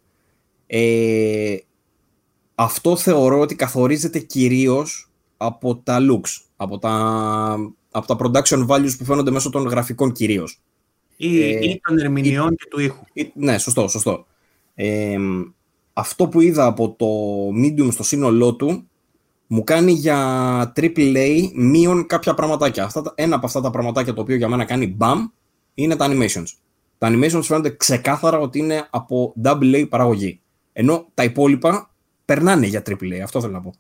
ε, 0.68 1.56
αυτό 2.56 2.96
θεωρώ 2.96 3.40
ότι 3.40 3.56
καθορίζεται 3.56 4.20
κυρίως 4.20 5.10
από 5.38 5.76
τα 5.76 5.98
looks, 6.10 6.42
από 6.56 6.78
τα, 6.78 7.56
από 7.92 8.08
τα 8.08 8.16
production 8.20 8.68
values 8.68 8.92
που 8.98 9.06
φαίνονται 9.06 9.32
μέσω 9.32 9.50
των 9.50 9.64
γραφικών 9.68 10.12
κυρίως. 10.12 10.60
Ή, 11.18 11.42
Ε, 11.42 11.70
ή 11.70 11.82
των 11.88 12.00
ερμηνεών 12.00 12.50
και 12.56 12.68
του 12.70 12.80
ήχου. 12.80 13.04
Ή- 13.14 13.32
Ναι, 13.36 13.58
σωστό, 13.58 13.88
σωστό. 13.88 14.26
Ε, 14.76 15.18
αυτό 15.94 16.28
που 16.28 16.42
είδα 16.42 16.66
από 16.66 16.96
το 16.98 17.08
Medium 17.64 17.92
στο 17.92 18.04
σύνολό 18.04 18.56
του 18.56 18.90
μου 19.56 19.64
κάνει 19.64 19.92
για 19.92 20.18
AAA 20.76 21.52
μείον 21.56 22.06
κάποια 22.08 22.34
πραγματάκια. 22.34 22.84
Αυτά, 22.84 23.02
τα- 23.02 23.12
ένα 23.16 23.36
από 23.36 23.46
αυτά 23.46 23.62
τα 23.62 23.70
πραγματάκια 23.70 24.14
το 24.14 24.22
οποίο 24.22 24.36
για 24.36 24.48
μένα 24.48 24.66
κάνει 24.66 24.98
BAM 25.00 25.16
είναι 25.74 25.96
τα 25.96 26.08
animations. 26.10 26.46
Τα 26.98 27.10
animations 27.12 27.42
φαίνονται 27.44 27.70
ξεκάθαρα 27.78 28.40
ότι 28.40 28.60
είναι 28.60 28.88
από 28.90 29.34
AA 29.46 29.86
παραγωγή. 29.90 30.40
Ενώ 30.74 31.06
τα 31.14 31.24
υπόλοιπα 31.24 31.90
περνάνε 32.26 32.66
για 32.66 32.82
AAA. 32.90 33.20
Αυτό 33.24 33.42
θέλω 33.42 33.54
να 33.54 33.62
πω. 33.62 33.74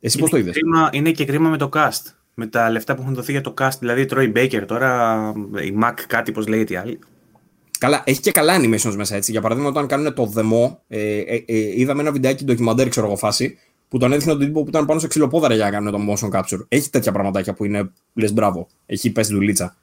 Εσύ 0.00 0.18
πώς 0.18 0.30
το 0.30 0.36
Είναι 0.36 0.46
είδες; 0.48 0.60
κρίμα- 0.60 0.88
είναι 0.92 1.10
και 1.10 1.24
κρίμα 1.24 1.48
με 1.48 1.56
το 1.56 1.68
cast. 1.72 2.02
Με 2.34 2.46
τα 2.46 2.70
λεφτά 2.70 2.94
που 2.94 3.02
έχουν 3.02 3.14
δοθεί 3.14 3.32
για 3.32 3.40
το 3.40 3.54
cast. 3.60 3.78
Δηλαδή, 3.78 4.06
Troy 4.10 4.32
Baker 4.36 4.62
τώρα, 4.66 5.32
η 5.64 5.74
Mac 5.82 5.92
κάτι, 6.06 6.32
πώς 6.32 6.46
λέγεται 6.46 6.72
η 6.72 6.76
άλλη. 6.76 6.98
Καλά, 7.78 8.02
έχει 8.06 8.20
και 8.20 8.32
καλά 8.32 8.56
animations 8.60 8.94
μέσα 8.96 9.16
έτσι. 9.16 9.30
Για 9.30 9.40
παράδειγμα, 9.40 9.68
όταν 9.68 9.86
κάνουν 9.86 10.14
το 10.14 10.26
δεμό, 10.26 10.82
ε, 10.88 11.18
ε, 11.18 11.44
ε, 11.46 11.80
είδαμε 11.80 12.00
ένα 12.02 12.12
βιντεάκι 12.12 12.44
ντοκιμαντέρ, 12.44 12.88
ξέρω 12.88 13.06
εγώ, 13.06 13.16
φάση, 13.16 13.58
που 13.92 13.98
τον 13.98 14.12
έδειχνε 14.12 14.32
τον 14.32 14.40
τύπο 14.40 14.62
που 14.62 14.68
ήταν 14.68 14.86
πάνω 14.86 15.00
σε 15.00 15.06
ξυλοπόδαρα 15.06 15.54
για 15.54 15.64
να 15.64 15.70
κάνουν 15.70 15.92
το 15.92 15.98
motion 16.12 16.38
capture. 16.38 16.64
Έχει 16.68 16.90
τέτοια 16.90 17.12
πραγματάκια 17.12 17.54
που 17.54 17.64
είναι 17.64 17.90
λες 18.14 18.32
μπράβο. 18.32 18.66
Έχει 18.86 19.10
πέσει 19.12 19.34
δουλίτσα. 19.34 19.76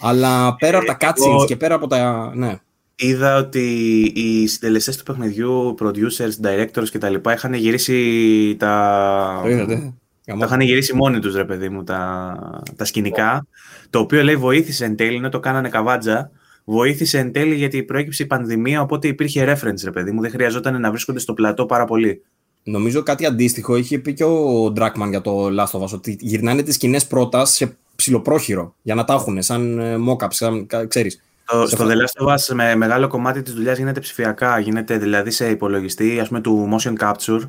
Αλλά 0.00 0.56
πέρα 0.56 0.78
από 0.78 0.86
τα 0.86 0.96
cutscenes 1.00 1.26
εγώ- 1.26 1.44
και 1.46 1.56
πέρα 1.56 1.74
από 1.74 1.86
τα. 1.86 2.32
Ναι. 2.34 2.56
Είδα 2.96 3.36
ότι 3.36 3.66
οι 4.14 4.46
συντελεστές 4.46 4.96
του 4.96 5.02
παιχνιδιού, 5.02 5.74
producers, 5.80 6.46
directors 6.46 6.88
και 6.90 6.98
τα 6.98 7.08
λοιπά 7.08 7.32
είχαν 7.32 7.54
γυρίσει 7.54 8.56
τα... 8.58 9.40
Το 9.42 9.48
είδατε. 9.48 9.92
Τα 10.24 10.44
είχαν 10.44 10.60
γυρίσει 10.60 10.94
μόνοι 10.94 11.18
τους, 11.18 11.34
ρε 11.34 11.44
παιδί 11.44 11.68
μου, 11.68 11.84
τα, 11.84 12.34
τα 12.76 12.84
σκηνικά. 12.84 13.46
Το 13.90 13.98
οποίο 13.98 14.22
λέει 14.22 14.36
βοήθησε 14.36 14.84
εν 14.84 14.96
τέλει, 14.96 15.16
ενώ 15.16 15.28
το 15.28 15.40
κάνανε 15.40 15.68
καβάτζα, 15.68 16.30
βοήθησε 16.64 17.18
εν 17.18 17.32
τέλει 17.32 17.54
γιατί 17.54 17.82
προέκυψε 17.82 18.22
η 18.22 18.26
πανδημία, 18.26 18.80
οπότε 18.80 19.08
υπήρχε 19.08 19.44
reference, 19.52 19.84
ρε 19.84 19.90
παιδί 19.90 20.10
μου. 20.10 20.20
Δεν 20.20 20.30
χρειαζόταν 20.30 20.80
να 20.80 20.90
βρίσκονται 20.90 21.18
στο 21.18 21.34
πλατό 21.34 21.66
πάρα 21.66 21.84
πολύ. 21.84 22.22
Νομίζω 22.62 23.02
κάτι 23.02 23.26
αντίστοιχο 23.26 23.76
είχε 23.76 23.98
πει 23.98 24.14
και 24.14 24.24
ο 24.24 24.64
Dragman 24.76 25.08
για 25.08 25.20
το 25.20 25.46
Last 25.46 25.78
of 25.78 25.82
Us, 25.82 25.90
ότι 25.92 26.16
γυρνάνε 26.20 26.62
τις 26.62 26.74
σκηνές 26.74 27.06
πρώτα 27.06 27.44
σε 27.44 27.76
ψηλοπρόχειρο 27.96 28.74
για 28.82 28.94
να 28.94 29.04
τα 29.04 29.14
έχουν 29.14 29.42
σαν 29.42 29.78
ε, 29.78 29.96
mock-ups, 30.08 30.26
σαν, 30.32 30.66
κα- 30.66 30.86
ξέρεις. 30.86 31.22
Στο, 31.44 31.66
Σε 31.66 31.74
στο 31.74 31.82
αυτό- 31.84 31.94
The 31.96 32.24
Last 32.24 32.26
of 32.26 32.34
Us, 32.34 32.54
με 32.54 32.74
μεγάλο 32.74 33.08
κομμάτι 33.08 33.42
της 33.42 33.52
δουλειάς 33.54 33.78
γίνεται 33.78 34.00
ψηφιακά. 34.00 34.58
Γίνεται 34.58 34.98
δηλαδή 34.98 35.30
σε 35.30 35.50
υπολογιστή, 35.50 36.20
ας 36.20 36.28
πούμε, 36.28 36.40
του 36.40 36.68
motion 36.72 36.92
capture 36.98 37.40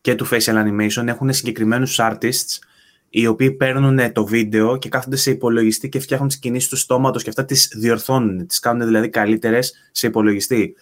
και 0.00 0.14
του 0.14 0.26
facial 0.28 0.54
animation. 0.54 1.06
Έχουν 1.06 1.32
συγκεκριμένους 1.32 1.98
artists 2.00 2.58
οι 3.10 3.26
οποίοι 3.26 3.50
παίρνουν 3.50 4.12
το 4.12 4.24
βίντεο 4.26 4.76
και 4.76 4.88
κάθονται 4.88 5.16
σε 5.16 5.30
υπολογιστή 5.30 5.88
και 5.88 5.98
φτιάχνουν 6.00 6.28
τις 6.28 6.38
κινήσεις 6.38 6.68
του 6.68 6.76
στόματος 6.76 7.22
και 7.22 7.28
αυτά 7.28 7.44
τις 7.44 7.72
διορθώνουν, 7.76 8.46
τις 8.46 8.58
κάνουν 8.58 8.86
δηλαδή 8.86 9.08
καλύτερες 9.08 9.74
σε 9.92 10.06
υπολογιστή. 10.06 10.74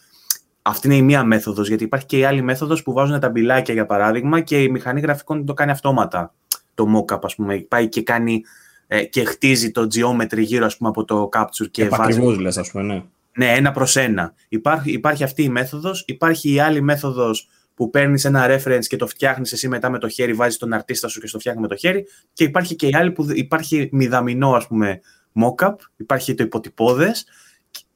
Αυτή 0.69 0.87
είναι 0.87 0.97
η 0.97 1.03
μία 1.03 1.25
μέθοδος, 1.25 1.69
γιατί 1.69 1.85
υπάρχει 1.85 2.07
και 2.07 2.19
η 2.19 2.25
άλλη 2.25 2.43
μέθοδος 2.43 2.83
που 2.83 2.93
βάζουν 2.93 3.21
τα 3.21 3.31
μπιλάκια 3.31 3.75
για 3.75 3.87
παράδειγμα 3.87 4.41
και 4.41 4.63
η 4.63 4.69
μηχανή 4.69 5.01
γραφικών 5.01 5.47
το 5.47 5.55
κάνει 5.55 5.71
αυτόματα. 5.71 6.35
Το 6.75 6.87
mock-up, 6.97 7.19
ας 7.23 7.35
πούμε, 7.35 7.59
πάει 7.59 7.89
και 7.89 8.03
κάνει 8.03 8.43
ε, 8.87 9.05
και 9.05 9.25
χτίζει 9.25 9.71
το 9.71 9.87
geometry 9.95 10.39
γύρω 10.39 10.67
ας 10.67 10.77
πούμε, 10.77 10.89
από 10.89 11.05
το 11.05 11.29
capture 11.33 11.71
και 11.71 11.85
Επακριβώς 11.85 12.39
λες, 12.39 12.57
ας 12.57 12.71
πούμε, 12.71 12.85
ναι. 12.85 13.03
Ναι, 13.37 13.53
ένα 13.53 13.73
προς 13.73 13.97
ένα. 13.97 14.35
Υπάρχει, 14.49 14.93
υπάρχει 14.93 15.25
αυτή 15.25 15.43
η 15.43 15.49
μέθοδος, 15.49 16.05
υπάρχει 16.07 16.53
η 16.53 16.61
άλλη 16.61 16.81
μέθοδος 16.81 17.49
που 17.75 17.91
παίρνεις 17.91 18.25
ένα 18.25 18.47
reference 18.49 18.85
και 18.87 18.97
το 18.97 19.07
φτιάχνεις 19.07 19.53
εσύ 19.53 19.69
μετά 19.69 19.91
με 19.91 19.99
το 19.99 20.09
χέρι, 20.09 20.33
βάζεις 20.33 20.57
τον 20.59 20.73
αρτίστα 20.73 21.09
σου 21.09 21.21
και 21.21 21.27
στο 21.27 21.39
φτιάχνεις 21.39 21.63
με 21.63 21.69
το 21.69 21.77
χέρι. 21.77 22.07
Και 22.33 22.45
υπάρχει 22.45 22.77
και 22.77 22.87
η 22.87 22.95
άλλη 22.95 23.11
που 23.11 23.27
υπάρχει 23.33 23.89
μηδαμινό, 23.93 24.53
ας 24.53 24.67
πούμε, 24.67 25.01
mock-up, 25.35 25.75
υπάρχει 25.97 26.35
το 26.35 26.43
υποτυπώδες. 26.43 27.27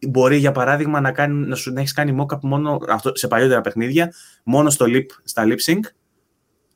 Μπορεί 0.08 0.36
για 0.36 0.52
παράδειγμα 0.52 1.00
να, 1.00 1.12
κάνει, 1.12 1.46
να 1.46 1.54
σου 1.54 1.72
να 1.72 1.80
έχεις 1.80 1.92
κάνει 1.92 2.16
mock-up 2.20 2.40
μόνο 2.40 2.78
αυτό, 2.88 3.12
σε 3.14 3.28
παλιότερα 3.28 3.60
παιχνίδια, 3.60 4.12
μόνο 4.44 4.70
στο 4.70 4.86
lip, 4.88 5.06
στα 5.24 5.44
lip 5.46 5.70
sync 5.70 5.80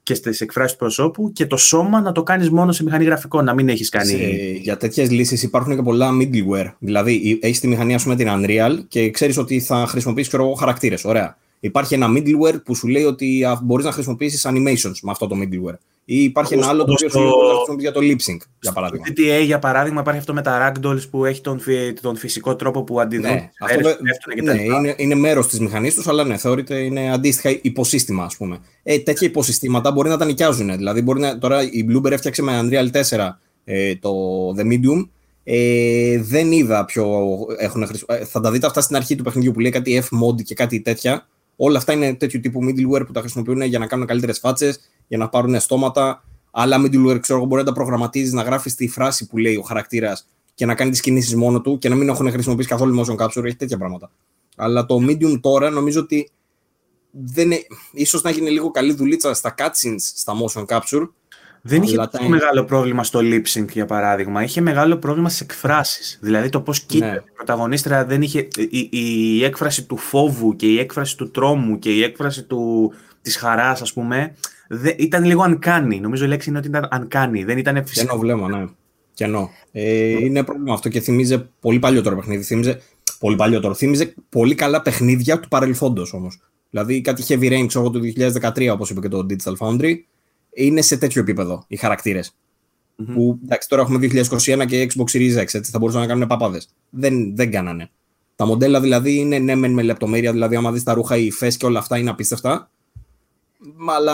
και 0.03 0.15
στις 0.15 0.41
εκφράσεις 0.41 0.73
του 0.73 0.79
προσώπου 0.79 1.33
και 1.33 1.47
το 1.47 1.57
σώμα 1.57 2.01
να 2.01 2.13
το 2.13 2.23
κάνεις 2.23 2.51
μόνο 2.51 2.73
σε 2.73 2.83
μηχανή 2.83 3.05
γραφικό, 3.05 3.43
να 3.43 3.55
μην 3.55 3.69
έχεις 3.69 3.89
κάνει. 3.89 4.11
Σε, 4.11 4.17
για 4.63 4.77
τέτοιες 4.77 5.11
λύσεις 5.11 5.43
υπάρχουν 5.43 5.77
και 5.77 5.83
πολλά 5.83 6.11
middleware. 6.21 6.73
Δηλαδή, 6.79 7.39
έχεις 7.43 7.61
τη 7.61 7.69
μηχανή, 7.69 7.95
ας 7.95 8.03
πούμε, 8.03 8.17
την 8.17 8.29
Unreal 8.31 8.79
και 8.89 9.11
ξέρεις 9.11 9.39
ότι 9.39 9.61
θα 9.61 9.87
χρησιμοποιήσεις 9.87 10.35
χαρακτήρες. 10.59 11.05
Ωραία 11.05 11.37
υπάρχει 11.65 11.95
ένα 11.95 12.07
middleware 12.17 12.65
που 12.65 12.75
σου 12.75 12.89
λέει 12.89 13.05
ότι 13.05 13.47
μπορείς 13.63 13.85
να 13.85 13.93
χρησιμοποιήσεις 13.93 14.47
animations 14.47 14.99
με 15.03 15.11
αυτό 15.11 15.27
το 15.27 15.37
middleware. 15.39 15.79
Ή 16.07 16.23
υπάρχει 16.23 16.55
ένα 16.55 16.67
άλλο 16.67 16.85
το 16.85 16.93
οποίο 16.93 17.09
σου 17.09 17.19
λέει 17.19 17.29
ότι 17.29 17.47
να 17.47 17.55
χρησιμοποιήσει 17.55 17.81
για 17.81 17.93
το 17.93 18.01
lip 18.01 18.31
sync, 18.31 18.47
για 18.61 18.73
παράδειγμα. 18.73 19.07
Στο 19.07 19.15
GTA, 19.17 19.45
για 19.45 19.59
παράδειγμα, 19.59 20.01
υπάρχει 20.01 20.21
αυτό 20.21 20.33
με 20.33 20.43
τα 20.43 20.73
ragdolls 20.73 21.03
που 21.11 21.25
έχει 21.25 21.41
τον, 21.41 21.61
τον 22.01 22.17
φυσικό 22.17 22.57
τρόπο 22.57 22.83
που 22.83 23.01
αντιδρούν. 23.01 23.33
Ναι, 23.33 23.51
αυτό, 23.61 23.97
ναι 24.43 24.63
είναι, 24.63 24.95
είναι 24.97 25.15
μέρος 25.15 25.49
της 25.49 25.61
μηχανής 25.61 25.95
τους, 25.95 26.07
αλλά 26.07 26.25
ναι, 26.25 26.37
θεωρείται 26.37 26.79
είναι 26.79 27.13
αντίστοιχα 27.13 27.59
υποσύστημα, 27.63 28.25
ας 28.25 28.37
πούμε. 28.37 28.59
Ε, 28.83 28.99
τέτοια 28.99 29.29
υποσυστήματα 29.29 29.93
μπορεί 29.93 30.09
να 30.09 30.17
τα 30.17 30.25
νοικιάζουν. 30.25 30.77
Δηλαδή, 30.77 31.03
μπορεί 31.03 31.21
να, 31.21 31.39
τώρα 31.39 31.63
η 31.63 31.87
Bloomberg 31.91 32.11
έφτιαξε 32.11 32.43
με 32.43 32.61
Unreal 32.63 33.03
4 33.19 33.29
ε, 33.65 33.95
το 33.95 34.11
The 34.57 34.63
Medium. 34.63 35.09
Ε, 35.45 36.19
δεν 36.23 36.53
είδα 36.53 36.85
ποιο 36.85 37.07
έχουν 37.59 37.87
χρησιμοποιήσει. 37.87 38.23
Ε, 38.23 38.25
θα 38.25 38.41
τα 38.41 38.51
δείτε 38.51 38.67
αυτά 38.67 38.81
στην 38.81 38.97
αρχή 38.97 39.15
του 39.17 39.23
παιχνιδιού 39.23 39.53
που 39.53 39.61
λέει 39.61 39.71
κάτι 39.71 40.03
F-mod 40.05 40.43
και 40.45 40.55
κάτι 40.55 40.81
τέτοια. 40.81 41.29
Όλα 41.57 41.79
αυτά 41.79 41.93
είναι 41.93 42.15
τέτοιου 42.15 42.41
τύπου 42.41 42.61
middleware 42.63 43.07
που 43.07 43.13
τα 43.13 43.21
χρησιμοποιούν 43.21 43.63
για 43.63 43.79
να 43.79 43.87
κάνουν 43.87 44.07
καλύτερες 44.07 44.39
φάτσες, 44.39 44.81
για 45.07 45.19
να 45.19 45.29
πάρουν 45.29 45.61
στόματα. 45.61 46.25
Άλλα 46.51 46.81
middleware, 46.81 47.19
ξέρω 47.21 47.39
εγώ, 47.39 47.47
μπορεί 47.47 47.61
να 47.61 47.67
τα 47.69 47.73
προγραμματίζεις, 47.73 48.33
να 48.33 48.43
γράφεις 48.43 48.75
τη 48.75 48.89
φράση 48.89 49.27
που 49.27 49.39
λέει 49.39 49.57
ο 49.57 49.63
χαρακτήρας 49.63 50.27
και 50.55 50.67
να 50.67 50.75
κάνει 50.75 50.91
τις 50.91 51.01
κινήσεις 51.01 51.35
μόνο 51.35 51.61
του 51.61 51.79
και 51.79 51.89
να 51.89 51.95
μην 51.95 52.09
έχουν 52.09 52.31
χρησιμοποιήσει 52.31 52.69
καθόλου 52.69 53.05
motion 53.05 53.17
capture. 53.17 53.45
Έχει 53.45 53.57
τέτοια 53.57 53.79
πράγματα. 53.79 54.11
Αλλά 54.57 54.87
το 54.87 54.99
medium 55.09 55.41
τώρα 55.41 55.71
νομίζω 55.71 56.01
ότι 56.01 56.31
δεν 57.11 57.45
είναι, 57.45 57.67
ίσως 57.93 58.23
να 58.23 58.31
γίνει 58.31 58.51
λίγο 58.51 58.71
καλή 58.71 58.93
δουλίτσα 58.93 59.35
στα 59.35 59.55
cutscenes 59.59 59.99
στα 59.99 60.33
motion 60.45 60.65
capture 60.67 61.09
δεν 61.67 61.83
είχε 61.83 61.97
τόσο 61.97 62.29
μεγάλο 62.29 62.65
πρόβλημα 62.65 63.05
στο 63.05 63.21
lip 63.23 63.43
sync, 63.47 63.69
για 63.73 63.87
παράδειγμα. 63.87 64.43
Είχε 64.43 64.61
μεγάλο 64.61 64.97
πρόβλημα 64.97 65.29
στι 65.29 65.45
εκφράσεις. 65.45 66.19
Δηλαδή 66.23 66.49
το 66.49 66.61
πώς 66.61 66.81
κοίταζε 66.81 67.13
ναι. 67.13 67.19
η 67.19 67.35
πρωταγωνίστρια 67.35 68.05
δεν 68.05 68.23
είχε. 68.23 68.49
Η, 68.57 68.89
η, 68.91 69.45
έκφραση 69.45 69.85
του 69.85 69.97
φόβου 69.97 70.57
και 70.57 70.67
η 70.67 70.79
έκφραση 70.79 71.17
του 71.17 71.31
τρόμου 71.31 71.79
και 71.79 71.91
η 71.91 72.03
έκφραση 72.03 72.43
του, 72.43 72.93
της 73.23 73.37
χαράς, 73.37 73.83
ας 73.83 73.93
πούμε, 73.93 74.37
δε, 74.69 74.95
ήταν 74.97 75.25
λίγο 75.25 75.45
uncanny. 75.45 75.99
Νομίζω 76.01 76.25
η 76.25 76.29
λέξη 76.29 76.49
είναι 76.49 76.59
ότι 76.59 76.69
ήταν 76.69 76.89
uncanny. 76.93 77.43
Δεν 77.45 77.59
ήταν 77.59 77.87
φυσικό. 77.87 78.07
Κενό 78.07 78.19
βλέμμα, 78.19 78.49
ναι. 78.49 78.65
Κενό. 79.15 79.51
Ε, 79.73 80.09
είναι 80.25 80.43
πρόβλημα 80.43 80.75
αυτό 80.75 80.89
και 80.89 81.01
θυμίζει 81.01 81.49
πολύ 81.61 81.79
παλιότερο 81.79 82.17
παιχνίδι. 82.17 82.43
Θύμιζε, 82.43 82.81
πολύ 83.19 83.37
παλιότερο. 83.37 83.75
Θύμιζε 83.75 84.15
πολύ 84.29 84.55
καλά 84.55 84.83
παιχνίδια 84.83 85.41
του 85.41 85.49
παρελθόντος 85.49 86.13
όμως. 86.13 86.41
Δηλαδή 86.71 87.01
κάτι 87.01 87.25
heavy 87.29 87.53
rain, 87.53 87.65
ξέρω 87.67 87.91
του 87.91 88.01
2013, 88.43 88.69
όπως 88.73 88.91
είπε 88.91 89.01
και 89.01 89.09
το 89.09 89.27
Digital 89.31 89.55
Foundry 89.59 89.95
είναι 90.55 90.83
σε 90.83 90.97
τέτοιο 90.97 91.21
επίπεδο 91.21 91.65
οι 91.69 91.77
χαρακτήρες. 91.77 92.31
Mm-hmm. 92.31 93.13
Που 93.15 93.39
εντάξει, 93.45 93.69
τώρα 93.69 93.83
έχουμε 93.83 93.99
2021 94.03 94.65
και 94.67 94.87
Xbox 94.91 95.17
Series 95.17 95.37
X, 95.37 95.55
έτσι 95.55 95.71
θα 95.71 95.79
μπορούσαν 95.79 96.01
να 96.01 96.07
κάνουν 96.07 96.27
παπάδε. 96.27 96.63
Δεν, 96.91 97.37
δεν 97.37 97.51
κάνανε. 97.51 97.91
Τα 98.37 98.47
μοντέλα 98.47 98.81
δηλαδή 98.81 99.15
είναι 99.15 99.39
ναι, 99.39 99.55
με 99.55 99.83
λεπτομέρεια, 99.83 100.33
δηλαδή 100.33 100.57
άμα 100.57 100.73
δεις 100.73 100.83
τα 100.83 100.95
ρούχα, 100.95 101.17
οι 101.17 101.27
υφέ 101.27 101.49
και 101.49 101.67
όλα 101.67 101.79
αυτά 101.79 101.99
είναι 101.99 102.11
απίστευτα. 102.11 102.71
Αλλά 103.89 104.13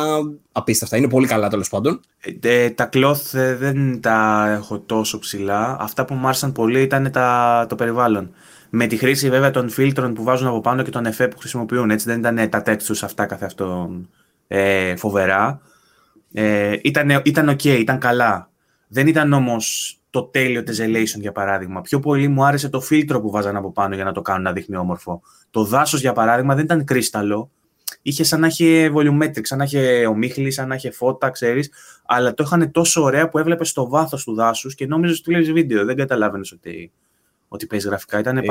απίστευτα. 0.53 0.97
Είναι 0.97 1.09
πολύ 1.09 1.27
καλά 1.27 1.49
τέλος 1.49 1.69
πάντων. 1.69 2.01
Ε, 2.41 2.71
τα 2.71 2.89
cloth 2.93 3.35
ε, 3.39 3.55
δεν 3.55 4.01
τα 4.01 4.49
έχω 4.51 4.79
τόσο 4.79 5.19
ψηλά. 5.19 5.77
Αυτά 5.81 6.05
που 6.05 6.15
μου 6.15 6.27
άρεσαν 6.27 6.53
πολύ 6.53 6.83
ήταν 6.83 7.11
τα, 7.11 7.67
το 7.69 7.75
περιβάλλον. 7.75 8.31
Με 8.71 8.87
τη 8.87 8.97
χρήση 8.97 9.31
βέβαια 9.31 9.51
των 9.51 9.71
φίλτρων 9.71 10.15
που 10.15 10.23
βάζουν 10.23 10.49
από 10.49 10.61
πάνω 10.61 10.83
και 10.83 10.91
των 10.91 11.07
εφέ 11.07 11.29
που 11.29 11.39
χρησιμοποιούν. 11.39 11.91
Έτσι 11.91 12.07
δεν 12.07 12.19
ήταν 12.19 12.49
τα 12.51 12.63
textures 12.67 13.01
αυτά 13.03 13.27
καθε 13.27 13.45
αυτό 13.45 13.91
ε, 14.49 14.97
φοβερά. 14.97 15.61
Ε, 16.33 16.77
ήταν, 16.83 17.23
ήταν 17.25 17.51
ok, 17.51 17.65
ήταν 17.65 17.99
καλά. 17.99 18.51
Δεν 18.89 19.07
ήταν 19.07 19.33
όμως 19.33 19.95
το 20.11 20.23
τέλειο 20.23 20.63
tessellation 20.67 21.21
για 21.21 21.33
παράδειγμα. 21.33 21.81
Πιο 21.81 22.01
πολύ 22.01 22.29
μου 22.29 22.45
άρεσε 22.45 22.69
το 22.69 22.81
φίλτρο 22.81 23.21
που 23.21 23.31
βάζανε 23.31 23.59
από 23.59 23.73
πάνω 23.73 23.95
για 23.95 24.05
να 24.05 24.13
το 24.13 24.23
κάνουν 24.23 24.43
να 24.43 24.53
δείχνει 24.53 24.77
όμορφο. 24.77 25.23
Το 25.51 25.65
δάσος 25.65 26.01
για 26.01 26.13
παράδειγμα 26.13 26.55
δεν 26.55 26.65
ήταν 26.65 26.85
κρίσταλο. 26.85 27.51
Είχε 28.03 28.25
σαν 28.25 28.41
να 28.41 28.47
είχε 28.47 28.93
volumetric, 28.95 29.41
σαν 29.43 29.59
να 29.59 29.65
είχε 29.65 30.07
ομίχλη, 30.07 30.51
σαν 30.51 30.69
να 30.69 30.75
είχε 30.75 30.91
φώτα, 30.91 31.31
ξέρεις. 31.31 31.71
Αλλά 32.07 32.35
το 32.35 32.43
είχαν 32.47 32.71
τόσο 32.71 33.03
ωραία 33.03 33.29
που 33.29 33.39
έβλεπε 33.39 33.65
στο 33.65 33.89
βάθος 33.89 34.25
του 34.25 34.35
δάσους 34.35 34.75
και 34.75 34.87
νόμιζες 34.87 35.19
ότι 35.19 35.31
βλέπεις 35.31 35.53
βίντεο. 35.53 35.85
Δεν 35.85 35.97
καταλάβαινες 35.97 36.53
ότι, 36.53 36.93
ότι 37.49 37.67
παίζει 37.67 37.89
γραφικά. 37.89 38.19
Ήταν 38.19 38.37
ε, 38.37 38.43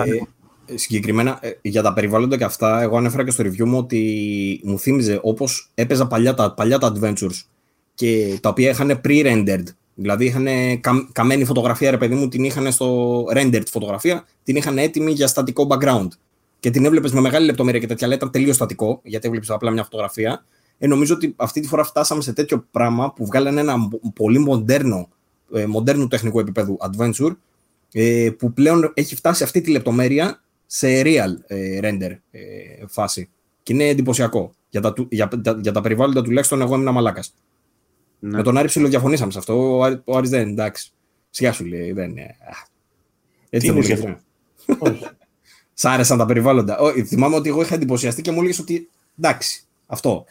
συγκεκριμένα 0.77 1.39
ε, 1.41 1.51
για 1.61 1.81
τα 1.81 1.93
περιβάλλοντα 1.93 2.37
και 2.37 2.43
αυτά, 2.43 2.81
εγώ 2.81 2.97
ανέφερα 2.97 3.23
και 3.23 3.31
στο 3.31 3.43
review 3.43 3.65
μου 3.65 3.77
ότι 3.77 4.61
μου 4.63 4.79
θύμιζε 4.79 5.19
όπως 5.21 5.71
έπαιζα 5.73 6.07
παλιά 6.07 6.33
τα, 6.33 6.53
παλιά 6.53 6.77
τα 6.77 6.93
adventures 6.95 7.43
και 7.93 8.39
τα 8.41 8.49
οποία 8.49 8.69
είχαν 8.69 9.01
pre-rendered. 9.05 9.63
Δηλαδή 9.95 10.25
είχαν 10.25 10.47
καμένη 11.11 11.45
φωτογραφία, 11.45 11.91
ρε 11.91 11.97
παιδί 11.97 12.15
μου, 12.15 12.27
την 12.27 12.43
είχαν 12.43 12.71
στο 12.71 13.23
rendered 13.35 13.67
φωτογραφία, 13.67 14.25
την 14.43 14.55
είχαν 14.55 14.77
έτοιμη 14.77 15.11
για 15.11 15.27
στατικό 15.27 15.67
background. 15.69 16.07
Και 16.59 16.69
την 16.69 16.85
έβλεπες 16.85 17.11
με 17.11 17.21
μεγάλη 17.21 17.45
λεπτομέρεια 17.45 17.79
και 17.79 17.87
τέτοια, 17.87 18.07
αλλά 18.07 18.15
ήταν 18.15 18.31
τελείως 18.31 18.55
στατικό, 18.55 18.99
γιατί 19.03 19.27
έβλεπες 19.27 19.49
απλά 19.49 19.71
μια 19.71 19.83
φωτογραφία. 19.83 20.45
Ε, 20.77 20.87
νομίζω 20.87 21.15
ότι 21.15 21.33
αυτή 21.37 21.61
τη 21.61 21.67
φορά 21.67 21.83
φτάσαμε 21.83 22.21
σε 22.21 22.33
τέτοιο 22.33 22.67
πράγμα 22.71 23.13
που 23.13 23.25
βγάλανε 23.25 23.59
ένα 23.59 23.75
πολύ 24.15 24.39
μοντέρνο, 24.39 25.09
ε, 25.53 25.65
μοντέρνο 25.65 26.07
τεχνικό 26.07 26.39
επίπεδο 26.39 26.77
adventure, 26.79 27.35
ε, 27.91 28.29
που 28.37 28.53
πλέον 28.53 28.91
έχει 28.93 29.15
φτάσει 29.15 29.43
αυτή 29.43 29.61
τη 29.61 29.71
λεπτομέρεια 29.71 30.43
σε 30.65 31.01
real 31.05 31.35
ε, 31.47 31.79
render 31.81 32.17
ε, 32.31 32.39
φάση. 32.87 33.29
Και 33.63 33.73
είναι 33.73 33.87
εντυπωσιακό. 33.87 34.53
Για 34.69 34.81
τα, 34.81 34.93
για, 35.09 35.29
για 35.61 35.71
τα 35.71 35.81
περιβάλλοντα 35.81 36.21
τουλάχιστον 36.21 36.61
εγώ 36.61 36.75
ήμουν 36.75 36.93
μαλάκας. 36.93 37.33
Ναι. 38.19 38.37
Με 38.37 38.43
τον 38.43 38.57
Άρη 38.57 38.67
ψιλοδιαφωνήσαμε 38.67 39.31
σε 39.31 39.37
αυτό. 39.37 39.77
Ο, 39.77 39.83
Άρη, 39.83 40.01
ο 40.03 40.17
Άρης 40.17 40.29
δεν 40.29 40.49
εντάξει. 40.49 40.91
Σιγά 41.29 41.51
σου 41.51 41.65
λέει. 41.65 41.91
Δεν, 41.91 42.09
είναι. 42.09 42.35
Έτσι 43.49 43.71
δεν 43.71 43.83
μου 44.77 45.17
Σ' 45.79 45.85
άρεσαν 45.85 46.17
τα 46.17 46.25
περιβάλλοντα. 46.25 46.77
Ό, 46.77 46.91
θυμάμαι 46.91 47.35
ότι 47.35 47.49
εγώ 47.49 47.61
είχα 47.61 47.75
εντυπωσιαστεί 47.75 48.21
και 48.21 48.31
μου 48.31 48.37
έλεγες 48.37 48.59
ότι 48.59 48.89
εντάξει, 49.17 49.63
αυτό. 49.87 50.25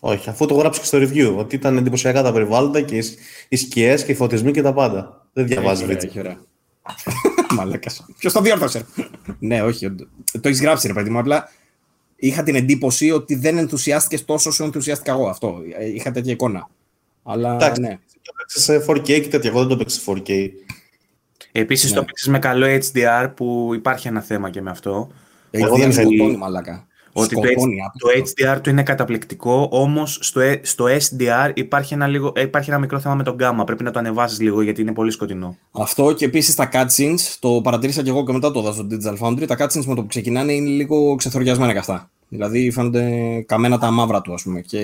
Όχι, 0.00 0.28
αφού 0.28 0.46
το 0.46 0.54
γράψεις 0.54 0.82
και 0.82 0.88
στο 0.88 0.98
review, 0.98 1.36
ότι 1.38 1.54
ήταν 1.54 1.76
εντυπωσιακά 1.76 2.22
τα 2.22 2.32
περιβάλλοντα 2.32 2.80
και 2.80 3.02
οι 3.48 3.56
σκιές 3.56 4.04
και 4.04 4.12
οι 4.12 4.14
φωτισμοί 4.14 4.52
και 4.52 4.62
τα 4.62 4.72
πάντα. 4.72 5.26
Δεν 5.32 5.46
διαβάζεις 5.46 5.88
έτσι. 5.88 6.10
Μαλάκας. 7.56 8.06
Ποιος 8.18 8.32
το 8.32 8.40
διόρθωσε. 8.40 8.86
ναι, 9.38 9.62
όχι. 9.62 9.94
Το 10.40 10.48
έχεις 10.48 10.60
γράψει, 10.60 10.86
ρε 10.86 10.92
παιδί 10.92 11.10
μου. 11.10 11.18
Απλά 11.18 11.50
είχα 12.16 12.42
την 12.42 12.54
εντύπωση 12.54 13.10
ότι 13.10 13.34
δεν 13.34 13.58
ενθουσιάστηκες 13.58 14.24
τόσο 14.24 14.48
όσο 14.48 14.64
ενθουσιάστηκα 14.64 15.12
εγώ. 15.12 15.28
Αυτό. 15.28 15.62
Είχα 15.94 16.10
τέτοια 16.10 16.32
εικόνα. 16.32 16.70
Αλλά 17.22 17.54
Εντάξει, 17.54 17.80
ναι. 17.80 17.98
Το 18.22 18.32
παίξει 18.36 18.60
σε 18.60 18.84
4K 18.88 19.20
και 19.22 19.28
τέτοια. 19.28 19.50
Εγώ 19.50 19.58
δεν 19.58 19.68
το 19.68 19.76
παίξω 19.76 20.00
σε 20.00 20.12
4K. 20.12 20.50
Επίσης 21.56 21.90
ναι. 21.90 21.96
το 21.96 22.04
παίξεις 22.04 22.28
με 22.28 22.38
καλό 22.38 22.66
HDR 22.66 23.30
που 23.36 23.70
υπάρχει 23.74 24.08
ένα 24.08 24.20
θέμα 24.20 24.50
και 24.50 24.62
με 24.62 24.70
αυτό. 24.70 25.10
Εγώ 25.50 25.76
δεν 25.76 25.92
σκοτώνει 25.92 26.36
μαλάκα. 26.36 26.86
Ότι 27.12 27.34
το, 27.34 27.40
το, 27.98 28.08
HDR 28.24 28.60
του 28.62 28.70
είναι 28.70 28.82
καταπληκτικό, 28.82 29.68
όμως 29.70 30.18
στο, 30.20 30.40
ε, 30.40 30.60
στο 30.62 30.84
SDR 30.84 31.50
υπάρχει 31.54 31.94
ένα, 31.94 32.06
λίγο, 32.06 32.32
υπάρχει 32.36 32.70
ένα 32.70 32.78
μικρό 32.78 32.98
θέμα 32.98 33.14
με 33.14 33.22
τον 33.22 33.36
gamma. 33.40 33.66
Πρέπει 33.66 33.82
να 33.82 33.90
το 33.90 33.98
ανεβάσεις 33.98 34.40
λίγο 34.40 34.62
γιατί 34.62 34.80
είναι 34.80 34.92
πολύ 34.92 35.10
σκοτεινό. 35.10 35.56
Αυτό 35.70 36.12
και 36.12 36.24
επίσης 36.24 36.54
τα 36.54 36.68
cutscenes, 36.72 37.36
το 37.38 37.60
παρατήρησα 37.62 38.02
και 38.02 38.10
εγώ 38.10 38.24
και 38.24 38.32
μετά 38.32 38.50
το 38.50 38.60
δω 38.60 38.72
στο 38.72 38.86
Digital 38.90 39.18
Foundry. 39.18 39.46
Τα 39.46 39.56
cutscenes 39.58 39.84
με 39.84 39.94
το 39.94 40.00
που 40.00 40.06
ξεκινάνε 40.06 40.52
είναι 40.52 40.68
λίγο 40.68 41.14
ξεθοριασμένα 41.14 41.72
και 41.72 41.78
αυτά. 41.78 42.10
Δηλαδή 42.28 42.70
φαίνονται 42.70 43.08
καμένα 43.46 43.78
τα 43.78 43.90
μαύρα 43.90 44.20
του, 44.20 44.32
ας 44.32 44.42
πούμε. 44.42 44.60
Και 44.60 44.78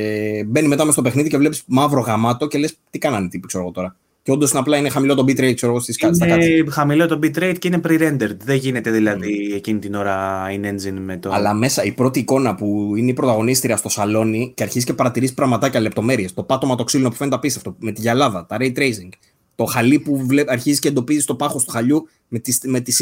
μπαίνει 0.47 0.69
μετά 0.69 0.85
μες 0.85 0.93
στο 0.93 1.03
παιχνίδι 1.03 1.29
και 1.29 1.37
βλέπεις 1.37 1.63
μαύρο 1.67 2.01
γαμάτο 2.01 2.47
και 2.47 2.59
λες 2.59 2.75
τι 2.91 2.99
κάνανε 2.99 3.29
τύποι, 3.29 3.47
ξέρω 3.47 3.63
εγώ 3.63 3.73
τώρα. 3.73 3.97
Και 4.31 4.37
όντως 4.37 4.55
απλά 4.55 4.77
είναι 4.77 4.89
χαμηλό 4.89 5.15
το 5.15 5.23
bitrate, 5.23 5.55
ξέρω 5.55 5.73
εγώ, 5.73 5.81
στις 5.81 5.97
Είναι 5.99 6.71
χαμηλό 6.71 7.07
το 7.07 7.19
bitrate 7.23 7.55
και 7.59 7.69
είναι 7.69 7.81
pre-rendered. 7.89 8.37
Δεν 8.45 8.57
γίνεται 8.57 8.91
δηλαδή 8.91 9.51
mm. 9.51 9.57
εκείνη 9.57 9.79
την 9.79 9.95
ώρα 9.95 10.47
in 10.49 10.65
engine 10.65 10.99
με 11.01 11.17
το. 11.17 11.31
Αλλά 11.33 11.55
μέσα 11.55 11.85
η 11.85 11.93
πρώτη 11.93 12.19
εικόνα 12.19 12.55
που 12.55 12.93
είναι 12.97 13.11
η 13.11 13.13
πρωταγωνίστρια 13.13 13.77
στο 13.77 13.89
σαλόνι 13.89 14.53
και 14.55 14.63
αρχίζει 14.63 14.85
και 14.85 14.95
παρατηρείς 14.95 15.35
πραγματάκια 15.35 15.81
λεπτομέρειες. 15.81 16.35
Το 16.35 16.43
πάτωμα 16.43 16.75
το 16.75 16.85
ξύλινο 16.85 17.09
που 17.09 17.15
φαίνεται 17.17 17.37
απίστευτο. 17.37 17.77
Με 17.79 17.93
τη 17.93 18.01
γυαλάδα, 18.01 18.47
τα 18.47 18.57
ray 18.61 18.73
tracing. 18.77 19.09
Το 19.55 19.65
χαλί 19.65 19.99
που 19.99 20.27
αρχίζει 20.47 20.79
και 20.79 20.89
εντοπίζει 20.89 21.25
το 21.25 21.35
πάχος 21.35 21.65
του 21.65 21.71
χαλιού 21.71 22.09
με 22.29 22.39
τις 22.39 22.61
με 22.65 22.81
τις 22.81 23.01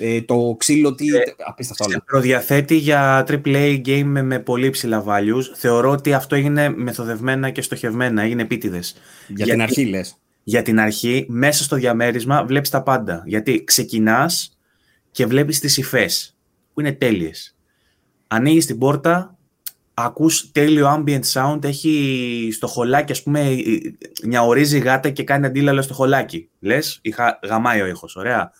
ε, 0.00 0.22
το 0.22 0.56
ξύλο 0.58 0.94
τι. 0.94 1.06
Ε, 1.06 1.20
απίστευτο 1.46 1.84
όλα. 1.84 2.02
προδιαθέτει 2.06 2.76
για 2.76 3.26
AAA 3.28 3.80
game 3.86 4.02
με, 4.04 4.22
με 4.22 4.38
πολύ 4.38 4.70
ψηλά 4.70 5.04
values. 5.06 5.44
Θεωρώ 5.54 5.90
ότι 5.90 6.12
αυτό 6.12 6.34
έγινε 6.34 6.68
μεθοδευμένα 6.76 7.50
και 7.50 7.62
στοχευμένα, 7.62 8.22
έγινε 8.22 8.42
επίτηδες. 8.42 8.96
Για, 9.28 9.46
την 9.46 9.62
αρχή 9.62 9.84
λες. 9.84 10.18
Για 10.48 10.62
την 10.62 10.80
αρχή, 10.80 11.26
μέσα 11.28 11.64
στο 11.64 11.76
διαμέρισμα 11.76 12.44
βλέπεις 12.44 12.70
τα 12.70 12.82
πάντα. 12.82 13.22
Γιατί 13.26 13.64
ξεκινάς 13.64 14.58
και 15.10 15.26
βλέπεις 15.26 15.60
τις 15.60 15.76
υφές, 15.76 16.36
που 16.74 16.80
είναι 16.80 16.92
τέλειες. 16.92 17.56
Ανοίγεις 18.26 18.66
την 18.66 18.78
πόρτα, 18.78 19.38
ακούς 19.94 20.50
τέλειο 20.52 20.94
ambient 20.94 21.32
sound, 21.32 21.64
έχει 21.64 22.48
στο 22.52 22.66
χολάκι, 22.66 23.12
ας 23.12 23.22
πούμε, 23.22 23.56
μια 24.24 24.42
ορίζει 24.42 24.78
γάτα 24.78 25.10
και 25.10 25.24
κάνει 25.24 25.46
αντίλαλο 25.46 25.82
στο 25.82 25.94
χολάκι. 25.94 26.48
Λες, 26.60 26.98
είχα, 27.02 27.38
γαμάει 27.42 27.80
ο 27.80 27.86
ήχος, 27.86 28.16
ωραία. 28.16 28.50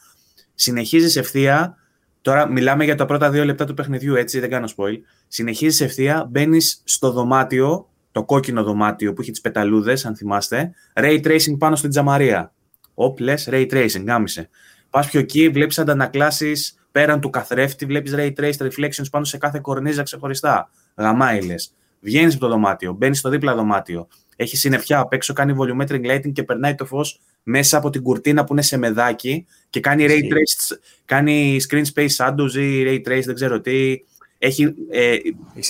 Συνεχίζεις 0.55 1.17
ευθεία, 1.17 1.77
τώρα 2.23 2.51
μιλάμε 2.51 2.85
για 2.85 2.95
τα 2.95 3.07
πρώτα 3.07 3.31
δύο 3.31 3.45
λεπτά 3.45 3.65
του 3.65 3.75
παιχνιδιού, 3.75 4.15
έτσι, 4.15 4.41
δεν 4.41 4.51
κάνω 4.51 4.69
spoil. 4.77 4.97
Συνεχίζεις 5.29 5.81
ευθεία, 5.81 6.27
μπαίνεις 6.31 6.83
στο 6.85 7.11
δωμάτιο, 7.11 7.89
το 8.13 8.25
κόκκινο 8.25 8.63
δωμάτιο 8.63 9.13
που 9.13 9.21
έχει 9.21 9.31
τις 9.31 9.41
πεταλούδες, 9.41 10.07
αν 10.07 10.17
θυμάστε, 10.17 10.73
ray 10.95 11.21
tracing 11.25 11.59
πάνω 11.59 11.77
στην 11.77 11.91
τζαμαρία. 11.91 12.53
Οπ, 12.95 13.19
λες, 13.19 13.49
ray 13.51 13.67
tracing, 13.73 14.05
γάμισε. 14.07 14.49
Πας 14.91 15.09
πιο 15.09 15.21
εκεί, 15.21 15.49
βλέπεις 15.49 15.79
αντανακλάσεις 15.79 16.79
πέραν 16.93 17.21
του 17.21 17.31
καθρέφτη, 17.31 17.87
βλέπεις 17.87 18.15
ray 18.17 18.33
traced 18.37 18.69
reflections 18.69 19.11
πάνω 19.11 19.25
σε 19.25 19.39
κάθε 19.39 19.59
κορνίζα 19.63 20.03
ξεχωριστά 20.03 20.71
γαμάει 20.97 21.43
λες. 21.43 21.73
Βγαίνεις 22.01 22.35
από 22.35 22.45
το 22.45 22.51
δωμάτιο, 22.51 22.93
μπαίνεις 22.93 23.19
στο 23.19 23.29
δίπλα 23.29 23.55
δωμάτιο. 23.55 24.09
Έχει 24.37 24.57
συννεφιά 24.57 24.99
απ' 24.99 25.13
έξω, 25.13 25.33
κάνει 25.33 25.55
volumetric 25.59 26.07
lighting 26.11 26.33
και 26.33 26.43
περνάει 26.43 26.75
το 26.75 26.85
φως 26.85 27.21
μέσα 27.43 27.77
από 27.77 27.91
την 27.91 28.03
κουρτίνα 28.03 28.45
που 28.45 28.53
είναι 28.53 28.63
σε 28.63 28.77
μεδάκι 28.77 29.47
και 29.71 29.81
κάνει 29.81 30.07
ray 30.09 30.33
trace, 30.33 30.77
κάνει 31.05 31.61
screen 31.69 31.85
space 31.95 32.17
shadows 32.17 32.53
ή 32.53 32.85
ray 32.87 33.09
trace, 33.09 33.23
δεν 33.25 33.35
ξέρω 33.35 33.61
τι. 33.61 33.97
Έχει 34.39 34.75
ε, 34.91 35.17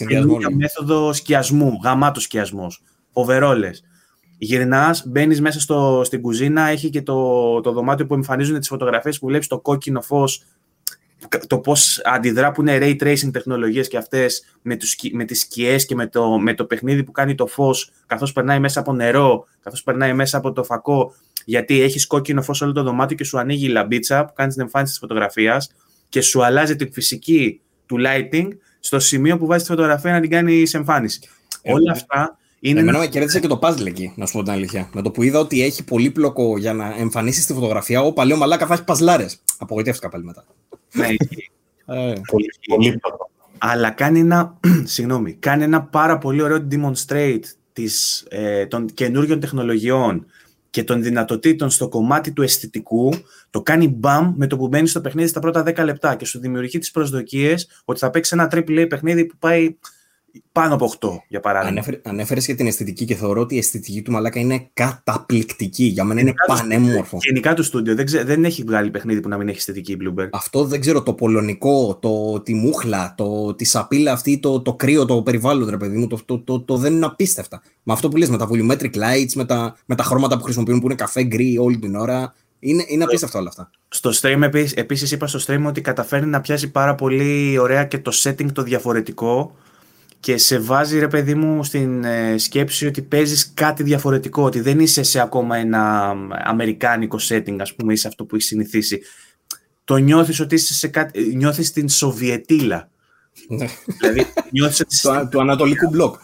μια 0.07 0.51
μέθοδο 0.51 1.12
σκιασμού, 1.12 1.78
γαμάτος 1.82 2.23
σκιασμός. 2.23 2.82
Φοβερόλες. 3.12 3.82
Γυρνάς, 4.39 5.05
μπαίνεις 5.07 5.40
μέσα 5.40 5.61
στο, 5.61 6.03
στην 6.05 6.20
κουζίνα, 6.20 6.62
έχει 6.62 6.90
και 6.90 7.03
το, 7.03 7.61
το 7.61 7.73
δωμάτιο 7.73 8.07
που 8.07 8.15
εμφανίζουν 8.15 8.59
τις 8.59 8.69
φωτογραφίες 8.69 9.19
που 9.19 9.27
βλέπεις 9.27 9.47
το 9.47 9.61
κόκκινο 9.61 10.01
φως 10.01 10.43
το 11.47 11.59
πώς 11.59 12.01
αντιδρά 12.05 12.53
που 12.53 12.61
είναι 12.61 12.78
ray 12.81 12.97
tracing 13.03 13.31
τεχνολογίες 13.32 13.89
και 13.89 13.97
αυτές 13.97 14.45
με, 14.62 14.77
με 15.12 15.24
τις 15.24 15.40
σκιές 15.40 15.86
και 15.86 15.95
με 15.95 16.07
το, 16.07 16.39
με 16.39 16.55
το 16.55 16.65
παιχνίδι 16.65 17.05
που 17.05 17.12
κάνει 17.12 17.35
το 17.35 17.47
φως, 17.47 17.90
καθώς 18.07 18.32
περνάει 18.32 18.59
μέσα 18.59 18.81
από 18.81 18.93
νερό, 18.93 19.47
καθώς 19.61 19.82
περνάει 19.82 20.12
μέσα 20.12 20.36
από 20.36 20.53
το 20.53 20.65
φακό, 20.65 21.15
γιατί 21.45 21.81
έχεις 21.81 22.07
κόκκινο 22.07 22.43
φως 22.43 22.61
όλο 22.61 22.73
το 22.73 22.82
δωμάτιο 22.82 23.16
και 23.16 23.24
σου 23.24 23.39
ανοίγει 23.39 23.66
η 23.66 23.69
λαμπίτσα 23.69 24.24
που 24.24 24.32
κάνεις 24.32 24.55
την 24.55 24.62
εμφάνιση 24.62 24.93
της 24.93 25.01
φωτογραφίας 25.01 25.74
και 26.09 26.20
σου 26.20 26.45
αλλάζει 26.45 26.77
την 26.77 26.93
φυσική 26.93 27.61
του 27.89 27.97
lighting 28.06 28.48
στο 28.81 28.98
σημείο 28.98 29.39
που 29.39 29.47
βάζει 29.47 29.65
τη 29.65 29.70
φωτογραφία 29.70 30.12
να 30.12 30.20
την 30.20 30.31
κάνει 30.31 30.66
σε 30.66 30.77
εμφάνιση. 30.77 31.20
Ε, 31.62 31.73
Όλα 31.73 31.93
αυτά 31.93 32.39
είναι... 32.60 32.81
Εμένα 32.81 32.98
με 32.98 33.06
κέρδισε 33.06 33.40
και 33.40 33.47
το 33.47 33.59
puzzle 33.62 33.86
εκεί, 33.86 34.12
να 34.16 34.27
σου 34.27 34.32
πω 34.32 34.43
την 34.43 34.52
αλήθεια. 34.52 34.89
Με 34.93 35.02
το 35.02 35.10
που 35.10 35.23
είδα 35.23 35.39
ότι 35.39 35.62
έχει 35.62 35.85
πολύπλοκο 35.85 36.59
για 36.59 36.73
να 36.73 36.94
εμφανίσει 36.98 37.47
τη 37.47 37.52
φωτογραφία, 37.52 38.02
ο 38.02 38.12
παλαιό 38.12 38.36
μαλάκα 38.36 38.66
θα 38.66 38.74
έχει 38.74 38.85
παζλάρες. 38.85 39.40
Απογοητεύτηκα 39.59 40.09
πάλι 40.09 40.24
μετά. 40.24 40.44
Ναι, 40.93 41.06
ε, 41.97 42.12
πολύ, 42.66 43.01
Αλλά 43.59 43.90
κάνει 43.90 44.20
ένα, 44.20 44.59
συγγνώμη, 44.85 45.32
κάνει 45.32 45.62
ένα 45.65 45.82
πάρα 45.82 46.19
πολύ 46.19 46.43
ωραίο 46.43 46.66
demonstrate 46.70 47.43
της, 47.73 48.27
ε, 48.28 48.66
των 48.66 48.86
καινούριων 48.86 49.40
τεχνολογιών 49.40 50.27
και 50.79 50.85
των 50.85 51.03
δυνατοτήτων 51.03 51.71
στο 51.71 51.89
κομμάτι 51.89 52.33
του 52.33 52.43
αισθητικού, 52.43 53.13
το 53.51 53.63
κάνει 53.63 53.89
μπαμ 53.89 54.35
με 54.37 54.47
το 54.47 54.57
που 54.57 54.69
μπαίνει 54.69 54.87
στο 54.87 55.01
παιχνίδι 55.01 55.29
στα 55.29 55.41
πρώτα 55.41 55.63
10 55.67 55.85
λεπτά 55.85 56.15
και 56.15 56.25
σου 56.25 56.39
δημιουργεί 56.39 56.79
τις 56.79 56.91
προσδοκίες 56.91 57.83
ότι 57.85 57.99
θα 57.99 58.11
παίξει 58.11 58.35
ένα 58.35 58.51
triple 58.53 58.83
A 58.83 58.87
παιχνίδι 58.89 59.25
που 59.27 59.37
πάει 59.39 59.77
πάνω 60.52 60.74
από 60.74 60.93
8, 61.01 61.09
για 61.28 61.40
παράδειγμα. 61.40 61.85
Ανέφερε 62.02 62.40
και 62.40 62.55
την 62.55 62.66
αισθητική 62.66 63.05
και 63.05 63.15
θεωρώ 63.15 63.40
ότι 63.40 63.55
η 63.55 63.59
αισθητική 63.59 64.02
του 64.02 64.12
μαλάκα 64.12 64.40
είναι 64.40 64.69
καταπληκτική. 64.73 65.85
Για 65.85 66.05
μένα 66.05 66.20
είναι 66.20 66.35
πανέμορφο. 66.47 67.19
Γενικά 67.20 67.55
του 67.55 67.62
στούντιο 67.62 67.94
δεν, 67.94 68.06
δεν 68.24 68.44
έχει 68.44 68.62
βγάλει 68.62 68.90
παιχνίδι 68.90 69.20
που 69.20 69.28
να 69.28 69.36
μην 69.36 69.48
έχει 69.48 69.56
αισθητική 69.56 69.93
η 69.93 69.97
Bloomberg. 70.01 70.28
Αυτό 70.32 70.65
δεν 70.65 70.81
ξέρω. 70.81 71.02
Το 71.02 71.12
πολωνικό, 71.12 71.98
το, 72.01 72.40
τη 72.40 72.55
μούχλα, 72.55 73.15
το, 73.16 73.55
τη 73.55 73.65
σαπίλα 73.65 74.12
αυτή, 74.12 74.39
το, 74.39 74.60
το 74.60 74.74
κρύο, 74.74 75.05
το 75.05 75.23
περιβάλλον, 75.23 75.69
ρε 75.69 75.77
παιδί 75.77 75.97
μου, 75.97 76.06
το, 76.06 76.19
το, 76.24 76.39
το, 76.39 76.60
το, 76.60 76.77
δεν 76.77 76.93
είναι 76.93 77.06
απίστευτα. 77.06 77.62
Με 77.82 77.93
αυτό 77.93 78.09
που 78.09 78.16
λες, 78.16 78.28
με 78.28 78.39
τα 78.39 78.48
volumetric 78.51 78.94
lights, 78.94 79.32
με 79.35 79.44
τα, 79.44 79.77
με 79.86 79.94
τα 79.94 80.02
χρώματα 80.02 80.36
που 80.36 80.43
χρησιμοποιούν 80.43 80.81
που 80.81 80.86
είναι 80.86 80.94
καφέ 80.94 81.23
γκρι 81.23 81.59
όλη 81.59 81.78
την 81.78 81.94
ώρα. 81.94 82.35
Είναι, 82.60 82.85
είναι 82.86 83.05
απίστευτο 83.05 83.39
όλα 83.39 83.48
αυτά. 83.48 83.70
Στο 83.89 84.10
stream 84.20 84.43
επίσης, 84.43 84.73
επίσης 84.73 85.10
είπα 85.10 85.27
στο 85.27 85.39
stream 85.47 85.65
ότι 85.66 85.81
καταφέρνει 85.81 86.27
να 86.27 86.40
πιάσει 86.40 86.70
πάρα 86.70 86.94
πολύ 86.94 87.59
ωραία 87.59 87.85
και 87.85 87.98
το 87.98 88.12
setting 88.15 88.52
το 88.52 88.62
διαφορετικό 88.62 89.56
και 90.20 90.36
σε 90.36 90.59
βάζει 90.59 90.99
ρε 90.99 91.09
παιδί 91.09 91.35
μου 91.35 91.65
στην 91.65 92.05
ε, 92.05 92.39
σκέψη 92.39 92.86
ότι 92.86 93.03
παίζεις 93.03 93.53
κάτι 93.55 93.82
διαφορετικό, 93.82 94.43
ότι 94.43 94.61
δεν 94.61 94.81
είσαι 94.81 95.03
σε 95.03 95.20
ακόμα 95.20 95.57
ένα 95.57 96.15
αμερικάνικο 96.45 97.19
setting 97.28 97.57
ας 97.61 97.74
πούμε 97.74 97.93
ή 97.93 97.97
σε 97.97 98.09
αυτό 98.09 98.24
που 98.24 98.35
έχεις 98.35 98.47
συνηθίσει. 98.47 99.01
Το 99.85 99.97
νιώθεις 99.97 100.40
ότι 100.40 100.55
είσαι 100.55 100.74
σε 100.74 100.89
κάτι, 100.89 101.35
νιώθεις 101.36 101.73
την 101.73 101.89
Σοβιετήλα. 101.89 102.90
Ναι. 103.49 103.66
δηλαδή 104.01 104.27
νιώθεις 104.51 104.81
ότι... 104.81 105.01
το, 105.01 105.28
του 105.31 105.40
Ανατολικού 105.40 105.89
μπλοκ. 105.89 106.16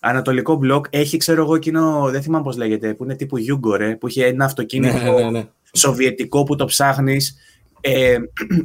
Ανατολικό 0.00 0.54
μπλοκ 0.54 0.86
έχει 0.90 1.16
ξέρω 1.16 1.42
εγώ 1.42 1.54
εκείνο, 1.54 2.08
δεν 2.10 2.22
θυμάμαι 2.22 2.44
πώς 2.44 2.56
λέγεται, 2.56 2.94
που 2.94 3.04
είναι 3.04 3.16
τύπου 3.16 3.36
Γιούγκο 3.36 3.76
ρε, 3.76 3.96
που 3.96 4.08
είχε 4.08 4.26
ένα 4.26 4.44
αυτοκίνητο 4.44 4.96
ναι, 4.96 5.10
ναι, 5.10 5.30
ναι, 5.30 5.48
σοβιετικό 5.72 6.42
που 6.42 6.56
το 6.56 6.64
ψάχνεις 6.64 7.36
ε, 7.80 8.16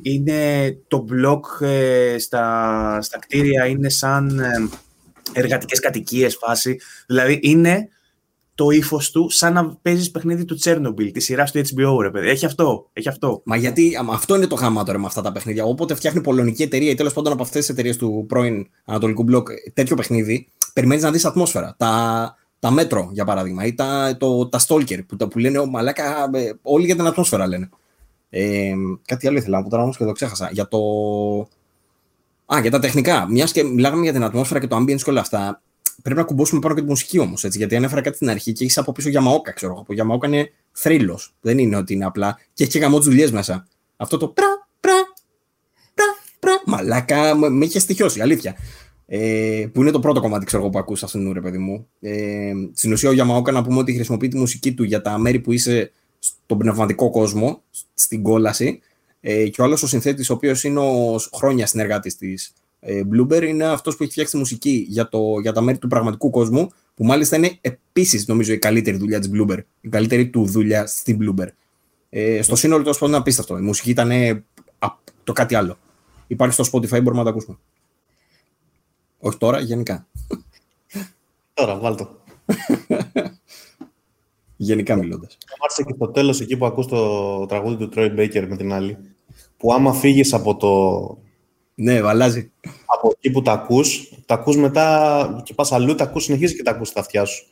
είναι 0.02 0.72
το 0.88 0.98
μπλοκ 0.98 1.46
ε, 1.62 2.16
στα, 2.20 2.98
στα 3.02 3.20
κτίρια 3.20 3.66
είναι 3.66 3.90
σαν 3.90 4.40
ε, 4.40 4.70
εργατικές 5.34 5.80
κατοικίες 5.80 6.36
φάση. 6.36 6.80
Δηλαδή 7.08 7.40
είναι 7.42 7.88
το 8.56 8.70
ύφος 8.70 9.12
του 9.12 9.30
σαν 9.30 9.54
να 9.54 9.76
παίζεις 9.82 10.12
παιχνίδι 10.12 10.46
του 10.46 10.56
Τσέρνομπιλ, 10.56 11.12
τη 11.12 11.20
σειρά 11.20 11.44
του 11.44 11.60
HBO, 11.60 12.02
ρε 12.02 12.12
παιδί. 12.12 12.30
Έχει 12.30 12.46
αυτό. 12.46 12.90
Έχει 12.94 13.10
αυτό. 13.10 13.42
Μα 13.46 13.56
γιατί 13.56 13.98
αυτό 14.12 14.36
είναι 14.36 14.48
το 14.48 14.56
γάμα 14.56 14.84
τώρα 14.84 15.00
με 15.00 15.06
αυτά 15.06 15.22
τα 15.22 15.32
παιχνίδια. 15.32 15.64
Όποτε 15.64 15.96
φτιάχνει 15.96 16.22
πολωνική 16.22 16.64
εταιρεία 16.64 16.92
ή 16.92 16.96
τέλος 16.96 17.14
πάντων 17.14 17.34
από 17.34 17.44
αυτές 17.44 17.60
τις 17.60 17.70
εταιρείες 17.70 17.98
του 17.98 18.26
πρώην 18.28 18.68
Ανατολικού 18.86 19.24
Μπλοκ 19.24 19.48
τέτοιο 19.74 19.96
παιχνίδι, 19.96 20.48
περιμένεις 20.74 21.04
να 21.04 21.12
δεις 21.12 21.26
ατμόσφαιρα. 21.26 21.76
Τα, 21.78 22.36
τα 22.60 22.72
μέτρο, 22.72 23.10
για 23.12 23.26
παράδειγμα, 23.26 23.66
ή 23.66 23.74
τα, 23.74 24.18
το, 24.20 24.48
τα 24.48 24.60
stalker 24.68 25.00
που, 25.06 25.28
που 25.28 25.40
λένε, 25.40 25.66
μαλάκα, 25.66 26.30
ε, 26.34 26.52
όλοι 26.62 26.86
για 26.86 26.96
την 26.96 27.08
ατμόσφαιρα 27.08 27.48
λένε. 27.48 27.70
Ε, 28.36 28.74
κάτι 29.06 29.28
άλλο 29.28 29.38
ήθελα 29.38 29.58
να 29.58 29.64
πω 29.64 29.70
τώρα 29.70 29.84
όμως 29.84 29.98
και 29.98 30.04
το 30.04 30.12
ξέχασα. 30.12 30.50
Για 30.52 30.68
το. 30.68 30.78
Α, 32.46 32.60
για 32.62 32.72
τα 32.72 32.80
τεχνικά. 32.80 33.28
Μιας 33.30 33.52
και 33.52 33.64
μιλάγαμε 33.64 34.04
για 34.04 34.14
την 34.14 34.24
ατμόσφαιρα 34.24 34.60
και 34.60 34.68
το 34.68 34.78
ambience 34.78 35.02
και 35.02 35.10
όλα 35.10 35.20
αυτά. 35.20 35.62
Πρέπει 36.02 36.20
να 36.20 36.26
κουμπώσουμε 36.26 36.62
πάνω 36.62 36.76
και 36.76 36.82
τη 36.82 36.88
μουσική 36.88 37.20
όμως. 37.20 37.44
Γιατί 37.44 37.76
ανέφερα 37.76 38.02
κάτι 38.02 38.16
στην 38.16 38.30
αρχή 38.30 38.52
και 38.52 38.64
έχεις 38.64 38.78
από 38.78 38.92
πίσω 38.92 39.10
Γιαμαόκα, 39.10 39.52
ξέρω 39.52 39.74
εγώ. 39.74 39.84
Που 39.84 39.94
Γιαμαόκα 39.94 40.28
είναι 40.28 40.52
θρύλος. 40.72 41.36
Δεν 41.42 41.58
είναι 41.58 41.76
ότι 41.76 41.94
είναι 41.94 42.06
απλά. 42.06 42.40
Και 42.54 42.64
έχει 42.64 42.80
γαμό 42.80 43.00
δουλειές 43.00 43.32
μέσα. 43.32 43.68
Αυτό 43.98 44.18
το 44.18 44.28
πρα, 44.28 44.68
πρα, 44.80 45.14
πρα, 45.94 46.06
πρα. 46.40 46.62
Μαλάκα, 46.66 47.36
με 47.36 47.66
είχε 47.66 47.80
στοιχειώσει, 47.80 48.22
αλήθεια. 48.22 48.56
Ε, 49.06 49.66
που 49.74 49.82
είναι 49.82 49.92
το 49.92 50.00
πρώτο 50.00 50.22
κομμάτι 50.22 50.46
ξέρω, 50.46 50.70
που 50.70 50.80
ακούσα 50.80 51.06
αυτήν 51.06 51.34
την 51.34 51.42
παιδί 51.42 51.58
μου. 51.58 51.88
Ε, 52.00 52.52
στην 52.74 52.92
ουσία, 52.92 53.10
ο 53.10 53.14
Γιαμαόκα 53.14 53.52
να 53.52 53.64
πούμε 53.64 53.80
ότι 53.80 53.94
χρησιμοποιεί 53.94 54.28
τη 54.28 54.38
μουσική 54.38 54.74
του 54.74 54.84
για 54.84 55.02
τα 55.02 55.18
μέρη 55.18 55.40
που 55.40 55.52
είσαι 55.52 55.92
στον 56.24 56.58
πνευματικό 56.58 57.10
κόσμο, 57.10 57.62
στην 57.94 58.24
κόλαση. 58.24 58.82
Ε, 59.22 59.48
και 59.48 59.62
ο 59.62 59.64
άλλος 59.64 59.84
ο 59.84 59.88
συνθέτης, 59.88 60.30
ο 60.30 60.34
οποίος 60.34 60.64
είναι 60.64 60.80
ο 60.80 61.20
χρόνια 61.34 61.68
συνεργάτης 61.68 62.18
της 62.18 62.54
ε, 62.80 63.02
Bloomberg, 63.12 63.44
είναι 63.44 63.66
αυτός 63.66 63.96
που 63.96 64.04
έχει 64.04 64.12
φτιάξει 64.12 64.34
τη 64.34 64.38
μουσική 64.38 64.86
για, 64.90 65.10
το, 65.10 65.40
για 65.42 65.54
τα 65.54 65.62
μέρη 65.62 65.78
του 65.78 65.88
πραγματικού 65.88 66.30
κόσμου, 66.30 66.70
που 66.96 67.06
μάλιστα 67.06 67.36
είναι 67.36 67.58
επίσης 67.62 68.28
νομίζω 68.28 68.54
η 68.54 68.58
καλύτερη 68.58 68.98
δουλειά 68.98 69.20
της 69.20 69.30
Bloomberg. 69.34 69.62
Η 69.82 69.90
καλύτερη 69.90 70.30
του 70.30 70.46
δουλειά 70.46 70.88
στην 70.88 71.18
Bloomberg. 71.22 71.52
Ε, 72.10 72.42
στο 72.42 72.56
σύνολο 72.56 72.82
τέλος 72.82 72.98
πάντων 72.98 73.10
είναι 73.10 73.22
απίστευτο. 73.22 73.58
Η 73.58 73.62
μουσική 73.62 73.90
ήταν 73.90 74.12
το 75.24 75.34
κάτι 75.34 75.56
άλλο. 75.56 75.78
Υπάρχει 76.28 76.64
στο 76.64 76.64
Spotify, 76.72 77.02
μπορούμε 77.02 77.18
να 77.18 77.24
το 77.24 77.30
ακούσουμε. 77.30 77.58
Όχι 79.20 79.38
τώρα, 79.38 79.60
γενικά. 79.60 80.08
Τώρα, 81.54 81.78
βάλτο. 81.78 82.22
Γενικά 84.64 84.96
μιλώντας. 84.96 85.38
Άρεσε 85.64 85.84
και 85.84 85.94
στο 85.96 86.08
τέλος 86.08 86.42
εκεί 86.42 86.58
που 86.58 86.66
ακούς 86.66 86.88
το 86.88 87.46
τραγούδι 87.46 87.76
του 87.76 87.90
Troy 87.96 88.20
Baker 88.20 88.46
με 88.50 88.58
την 88.58 88.74
άλλη. 88.74 88.98
Που 89.58 89.74
άμα 89.74 89.94
φύγεις 89.94 90.34
από 90.34 90.56
το. 90.56 90.72
Ναι, 91.76 92.02
βαλάζει. 92.02 92.52
Από 92.86 93.14
εκεί 93.16 93.32
που 93.32 93.42
τα 93.42 93.52
ακούς, 93.52 94.14
τα 94.26 94.34
ακούς 94.34 94.58
μετά 94.58 95.42
και 95.46 95.54
πας 95.54 95.72
αλλού, 95.72 95.96
τα 95.96 96.04
ακούς, 96.04 96.24
συνεχίζεις 96.24 96.58
και 96.58 96.64
τα 96.64 96.72
ακούς 96.72 96.88
στα 96.88 97.00
αυτιά 97.00 97.26
σου. 97.26 97.46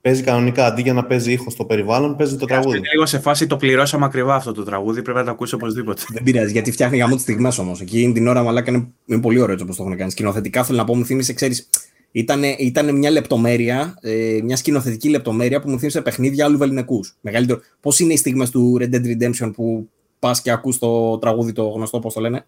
Παίζει 0.00 0.22
κανονικά 0.22 0.66
αντί 0.66 0.82
για 0.82 0.92
να 0.92 1.04
παίζει 1.04 1.32
ήχος 1.32 1.52
στο 1.52 1.64
περιβάλλον, 1.64 2.16
παίζει 2.16 2.36
το 2.36 2.46
τραγούδι. 2.46 2.76
Είναι 2.76 2.88
λίγο 2.92 3.06
σε 3.06 3.18
φάση 3.18 3.46
το 3.46 3.56
πληρώσαμε 3.56 4.04
ακριβά 4.04 4.34
αυτό 4.34 4.52
το 4.52 4.62
τραγούδι, 4.62 5.02
πρέπει 5.02 5.18
να 5.18 5.24
το 5.24 5.30
ακούσει 5.30 5.54
οπωσδήποτε. 5.54 6.02
Δεν 6.08 6.22
πειράζει, 6.22 6.52
γιατί 6.52 6.70
φτιάχνει 6.72 6.98
γαμό 6.98 7.14
τι 7.14 7.20
στιγμές 7.20 7.58
όμως. 7.58 7.80
Εκεί 7.80 8.10
την 8.14 8.26
ώρα 8.26 8.42
μαλάκα 8.42 8.70
είναι, 8.70 8.88
είναι 9.06 9.20
πολύ 9.20 9.40
ωραίο 9.40 9.56
όπως 9.62 9.76
το 9.76 9.82
έχουν 9.82 9.96
κάνει. 9.96 10.10
Σκηνοθετικά 10.10 10.64
θέλω 10.64 10.78
να 10.78 10.84
πω, 10.84 10.96
μου 10.96 11.04
θύμισε, 11.04 11.32
ξέρεις, 11.32 11.68
ήταν, 12.16 12.42
ήταν 12.42 12.96
μια 12.96 13.10
λεπτομέρεια, 13.10 13.98
ε, 14.00 14.40
μια 14.42 14.56
σκηνοθετική 14.56 15.08
λεπτομέρεια 15.08 15.60
που 15.60 15.70
μου 15.70 15.78
θύμισε 15.78 16.02
παιχνίδια 16.02 16.44
άλλου 16.44 16.58
βεληνικούς. 16.58 17.16
Μεγαλύτερο. 17.20 17.60
Πώς 17.80 18.00
είναι 18.00 18.12
οι 18.12 18.16
στιγμές 18.16 18.50
του 18.50 18.78
Red 18.80 18.94
Dead 18.94 19.04
Redemption 19.04 19.50
που 19.54 19.88
πας 20.18 20.42
και 20.42 20.50
ακούς 20.50 20.78
το 20.78 21.18
τραγούδι 21.18 21.52
το 21.52 21.68
γνωστό, 21.68 21.98
πώς 21.98 22.14
το 22.14 22.20
λένε; 22.20 22.46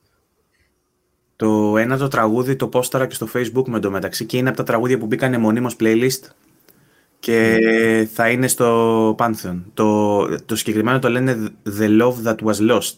Το 1.37 1.77
ένα 1.77 1.97
το 1.97 2.09
τραγούδι 2.09 2.57
το 2.57 2.69
πόσταρα 2.69 3.07
και 3.07 3.15
στο 3.15 3.29
facebook 3.35 3.65
με 3.67 3.81
το 3.81 3.91
μεταξύ 3.91 4.25
και 4.25 4.37
είναι 4.37 4.49
από 4.49 4.57
τα 4.57 4.65
τραγούδια 4.65 4.99
που 4.99 5.07
μπήκανε 5.07 5.39
μονίμως 5.39 5.77
playlist 5.81 6.31
και 7.19 7.59
θα 8.13 8.31
είναι 8.31 8.49
στο 8.49 9.15
Pantheon. 9.19 9.63
Το, 9.75 10.39
το 10.39 10.57
συγκεκριμένο 10.57 10.99
το 10.99 11.09
λένε 11.09 11.49
The 11.79 12.03
Love 12.03 12.15
That 12.25 12.37
Was 12.45 12.71
Lost. 12.71 12.97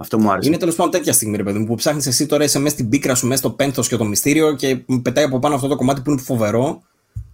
Αυτό 0.00 0.18
μου 0.18 0.30
άρεσε. 0.30 0.48
Είναι 0.48 0.56
τέλος 0.58 0.74
πάντων 0.74 0.92
τέτοια 0.92 1.12
στιγμή, 1.12 1.36
ρε 1.36 1.42
παιδί 1.42 1.58
μου, 1.58 1.66
που 1.66 1.74
ψάχνεις 1.74 2.06
εσύ 2.06 2.26
τώρα 2.26 2.44
είσαι 2.44 2.58
μέσα 2.58 2.74
στην 2.74 2.88
πίκρα 2.88 3.14
σου, 3.14 3.26
μέσα 3.26 3.38
στο 3.38 3.50
πένθος 3.50 3.88
και 3.88 3.96
το 3.96 4.04
μυστήριο 4.04 4.54
και 4.54 4.84
πετάει 5.02 5.24
από 5.24 5.38
πάνω 5.38 5.54
αυτό 5.54 5.68
το 5.68 5.76
κομμάτι 5.76 6.00
που 6.00 6.10
είναι 6.10 6.20
φοβερό 6.20 6.82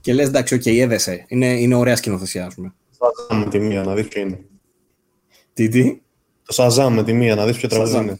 και 0.00 0.12
λες 0.14 0.26
εντάξει, 0.26 0.54
OK, 0.54 0.62
okay, 0.64 0.78
έδεσε. 0.78 1.24
Είναι, 1.28 1.46
είναι 1.46 1.74
ωραία 1.74 1.96
σκηνοθεσία, 1.96 2.46
ας 2.46 2.54
πούμε. 2.54 2.74
Shazam 2.90 3.44
με 3.44 3.50
τη 3.50 3.58
μία, 3.58 3.82
να 3.82 3.94
δεις 3.94 4.08
ποιο 4.08 4.20
είναι. 4.20 4.40
Τι, 5.52 5.68
τι; 5.68 6.00
Το 6.44 6.52
Shazam 6.52 6.94
με 6.94 7.04
τη 7.04 7.12
μία, 7.12 7.34
να 7.34 7.46
δεις 7.46 7.56
ποιο 7.56 7.68
τραγούδι 7.68 7.96
είναι. 7.96 8.18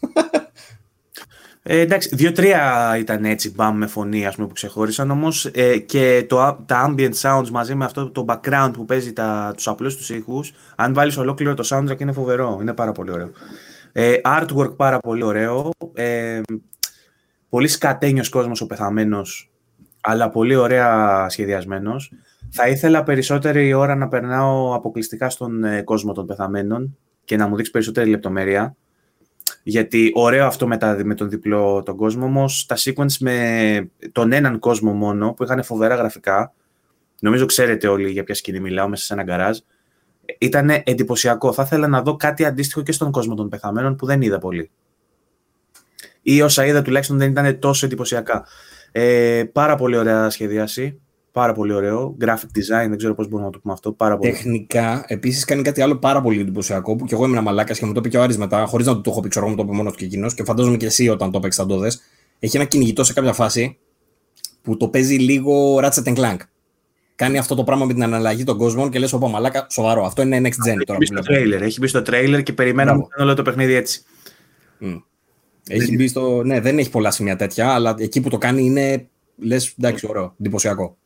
Ε, 1.68 1.80
εντάξει, 1.80 2.08
δύο-τρία 2.12 2.94
ήταν 2.98 3.24
έτσι 3.24 3.52
μπαμ 3.54 3.76
με 3.76 3.86
φωνή 3.86 4.26
ας 4.26 4.34
πούμε, 4.34 4.46
που 4.46 4.52
ξεχώρισαν 4.52 5.10
όμως 5.10 5.44
ε, 5.44 5.78
και 5.78 6.24
το, 6.28 6.64
τα 6.66 6.94
ambient 6.94 7.12
sounds 7.22 7.48
μαζί 7.50 7.74
με 7.74 7.84
αυτό 7.84 8.10
το 8.10 8.24
background 8.28 8.70
που 8.72 8.84
παίζει 8.84 9.12
τα, 9.12 9.52
τους 9.56 9.68
απλούς 9.68 9.96
τους 9.96 10.10
ήχους 10.10 10.52
αν 10.76 10.94
βάλεις 10.94 11.16
ολόκληρο 11.16 11.54
το 11.54 11.68
soundtrack 11.70 12.00
είναι 12.00 12.12
φοβερό, 12.12 12.58
είναι 12.60 12.72
πάρα 12.72 12.92
πολύ 12.92 13.10
ωραίο. 13.10 13.30
Ε, 13.98 14.20
artwork 14.24 14.76
πάρα 14.76 14.98
πολύ 14.98 15.22
ωραίο. 15.22 15.70
Ε, 15.94 16.40
πολύ 17.48 17.68
σκατένιος 17.68 18.28
κόσμος 18.28 18.60
ο 18.60 18.66
πεθαμένος, 18.66 19.50
αλλά 20.00 20.30
πολύ 20.30 20.54
ωραία 20.54 21.28
σχεδιασμένος. 21.28 22.12
Θα 22.50 22.68
ήθελα 22.68 23.02
περισσότερη 23.02 23.72
ώρα 23.72 23.94
να 23.94 24.08
περνάω 24.08 24.74
αποκλειστικά 24.74 25.30
στον 25.30 25.64
ε, 25.64 25.82
κόσμο 25.82 26.12
των 26.12 26.26
πεθαμένων 26.26 26.96
και 27.24 27.36
να 27.36 27.48
μου 27.48 27.56
δείξει 27.56 27.70
περισσότερη 27.70 28.10
λεπτομέρεια. 28.10 28.76
Γιατί 29.62 30.10
ωραίο 30.14 30.46
αυτό 30.46 30.66
με, 30.66 30.76
τα, 30.76 31.00
με 31.04 31.14
τον 31.14 31.28
διπλό 31.28 31.82
τον 31.82 31.96
κόσμο, 31.96 32.24
όμως 32.24 32.66
τα 32.66 32.76
sequence 32.78 33.16
με 33.20 33.90
τον 34.12 34.32
έναν 34.32 34.58
κόσμο 34.58 34.92
μόνο 34.92 35.32
που 35.32 35.42
είχαν 35.42 35.62
φοβερά 35.62 35.94
γραφικά. 35.94 36.52
Νομίζω 37.20 37.46
ξέρετε 37.46 37.88
όλοι 37.88 38.10
για 38.10 38.24
ποια 38.24 38.34
σκηνή 38.34 38.60
μιλάω 38.60 38.88
μέσα 38.88 39.04
σε 39.04 39.12
ένα 39.12 39.22
γκαράζ 39.22 39.58
ήταν 40.38 40.70
εντυπωσιακό. 40.84 41.52
Θα 41.52 41.62
ήθελα 41.62 41.88
να 41.88 42.02
δω 42.02 42.16
κάτι 42.16 42.44
αντίστοιχο 42.44 42.82
και 42.82 42.92
στον 42.92 43.10
κόσμο 43.10 43.34
των 43.34 43.48
πεθαμένων 43.48 43.96
που 43.96 44.06
δεν 44.06 44.22
είδα 44.22 44.38
πολύ. 44.38 44.70
Ή 46.22 46.42
όσα 46.42 46.66
είδα 46.66 46.82
τουλάχιστον 46.82 47.18
δεν 47.18 47.30
ήταν 47.30 47.58
τόσο 47.58 47.86
εντυπωσιακά. 47.86 48.46
Ε, 48.92 49.44
πάρα 49.52 49.76
πολύ 49.76 49.96
ωραία 49.96 50.30
σχεδίαση. 50.30 51.00
Πάρα 51.32 51.52
πολύ 51.52 51.72
ωραίο. 51.72 52.16
Graphic 52.20 52.58
design, 52.58 52.88
δεν 52.88 52.96
ξέρω 52.96 53.14
πώς 53.14 53.28
μπορούμε 53.28 53.46
να 53.46 53.52
το 53.52 53.58
πούμε 53.58 53.72
αυτό. 53.74 53.92
Πάρα 53.92 54.16
πολύ. 54.16 54.32
Τεχνικά, 54.32 55.04
επίσης 55.06 55.44
κάνει 55.44 55.62
κάτι 55.62 55.80
άλλο 55.80 55.96
πάρα 55.96 56.20
πολύ 56.20 56.40
εντυπωσιακό 56.40 56.96
που 56.96 57.04
και 57.04 57.14
εγώ 57.14 57.24
ήμουν 57.24 57.42
μαλάκας 57.42 57.78
και 57.78 57.86
μου 57.86 57.92
το 57.92 57.98
είπε 57.98 58.08
και 58.08 58.18
ο 58.18 58.22
Άρης 58.22 58.38
μετά, 58.38 58.64
χωρίς 58.64 58.86
να 58.86 58.94
το, 58.94 59.00
το 59.00 59.10
έχω 59.10 59.20
πει, 59.20 59.28
ξέρω, 59.28 59.48
μου 59.48 59.56
το 59.56 59.62
είπε 59.62 59.72
μόνος 59.72 59.92
του 59.92 59.98
και 59.98 60.04
εκείνος 60.04 60.34
και 60.34 60.44
φαντάζομαι 60.44 60.76
και 60.76 60.86
εσύ 60.86 61.08
όταν 61.08 61.30
το 61.30 61.38
έπαιξες 61.38 61.64
θα 61.64 61.70
το 61.70 61.84
Έχει 62.38 62.56
ένα 62.56 62.64
κυνηγητό 62.64 63.04
σε 63.04 63.12
κάποια 63.12 63.32
φάση 63.32 63.78
που 64.62 64.76
το 64.76 64.88
παίζει 64.88 65.16
λίγο 65.16 65.80
Ratchet 65.82 66.14
Clank 66.16 66.36
κάνει 67.16 67.38
αυτό 67.38 67.54
το 67.54 67.64
πράγμα 67.64 67.84
με 67.84 67.92
την 67.92 68.02
αναλλαγή 68.02 68.44
των 68.44 68.58
κόσμων 68.58 68.90
και 68.90 68.98
λες: 68.98 69.12
Ωπα, 69.12 69.28
μαλάκα, 69.28 69.66
σοβαρό. 69.70 70.04
Αυτό 70.04 70.22
είναι 70.22 70.40
next 70.42 70.70
gen 70.70 70.82
τώρα. 70.86 70.98
Έχει 70.98 70.98
μπει 70.98 71.06
στο 71.06 71.22
trailer, 71.28 71.60
έχει 71.60 71.80
μπει 71.80 71.86
στο 71.86 72.02
trailer 72.06 72.42
και 72.42 72.52
περιμέναμε 72.52 73.06
όλο 73.18 73.34
το 73.34 73.42
παιχνίδι 73.42 73.74
έτσι. 73.74 74.02
Mm. 74.80 75.02
Έχει 75.68 75.96
μπει 75.96 76.08
στο. 76.08 76.42
Ναι, 76.44 76.60
δεν 76.60 76.78
έχει 76.78 76.90
πολλά 76.90 77.10
σημεία 77.10 77.36
τέτοια, 77.36 77.74
αλλά 77.74 77.94
εκεί 77.98 78.20
που 78.20 78.28
το 78.28 78.38
κάνει 78.38 78.64
είναι. 78.64 79.08
Λες, 79.38 79.74
εντάξει, 79.78 80.06
ωραίο, 80.08 80.34
εντυπωσιακό. 80.40 80.96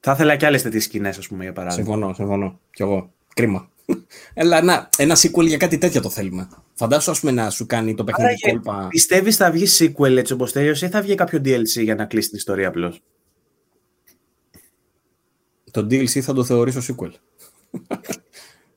Θα 0.00 0.12
ήθελα 0.12 0.36
και 0.36 0.46
άλλες 0.46 0.62
τέτοιες 0.62 0.84
σκηνές, 0.84 1.18
ας 1.18 1.28
πούμε, 1.28 1.42
για 1.42 1.52
παράδειγμα. 1.52 1.84
Συμφωνώ, 1.84 2.14
συμφωνώ. 2.14 2.60
Κι 2.70 2.82
εγώ. 2.82 3.12
Κρίμα. 3.34 3.70
Έλα, 4.34 4.62
να, 4.62 4.88
ένα 4.96 5.16
sequel 5.16 5.46
για 5.46 5.56
κάτι 5.56 5.78
τέτοιο 5.78 6.00
το 6.00 6.10
θέλουμε. 6.10 6.48
Φαντάσου, 6.74 7.10
ας 7.10 7.20
πούμε, 7.20 7.32
να 7.32 7.50
σου 7.50 7.66
κάνει 7.66 7.94
το 7.94 8.04
παιχνίδι 8.04 8.34
κόλπα. 8.50 8.86
Πιστεύεις 8.88 9.36
θα 9.36 9.50
βγει 9.50 9.66
sequel 9.78 10.16
έτσι 10.16 10.32
όπως 10.32 10.52
τέλειωσε 10.52 10.86
ή 10.86 10.88
θα 10.88 11.02
βγει 11.02 11.14
κάποιο 11.14 11.38
DLC 11.44 11.82
για 11.82 11.94
να 11.94 12.04
κλείσει 12.04 12.28
την 12.28 12.38
ιστορία 12.38 12.68
απλώς; 12.68 13.02
Το 15.70 15.80
DLC 15.80 16.20
θα 16.20 16.32
το 16.32 16.44
θεωρήσω 16.44 16.80
sequel. 16.80 17.10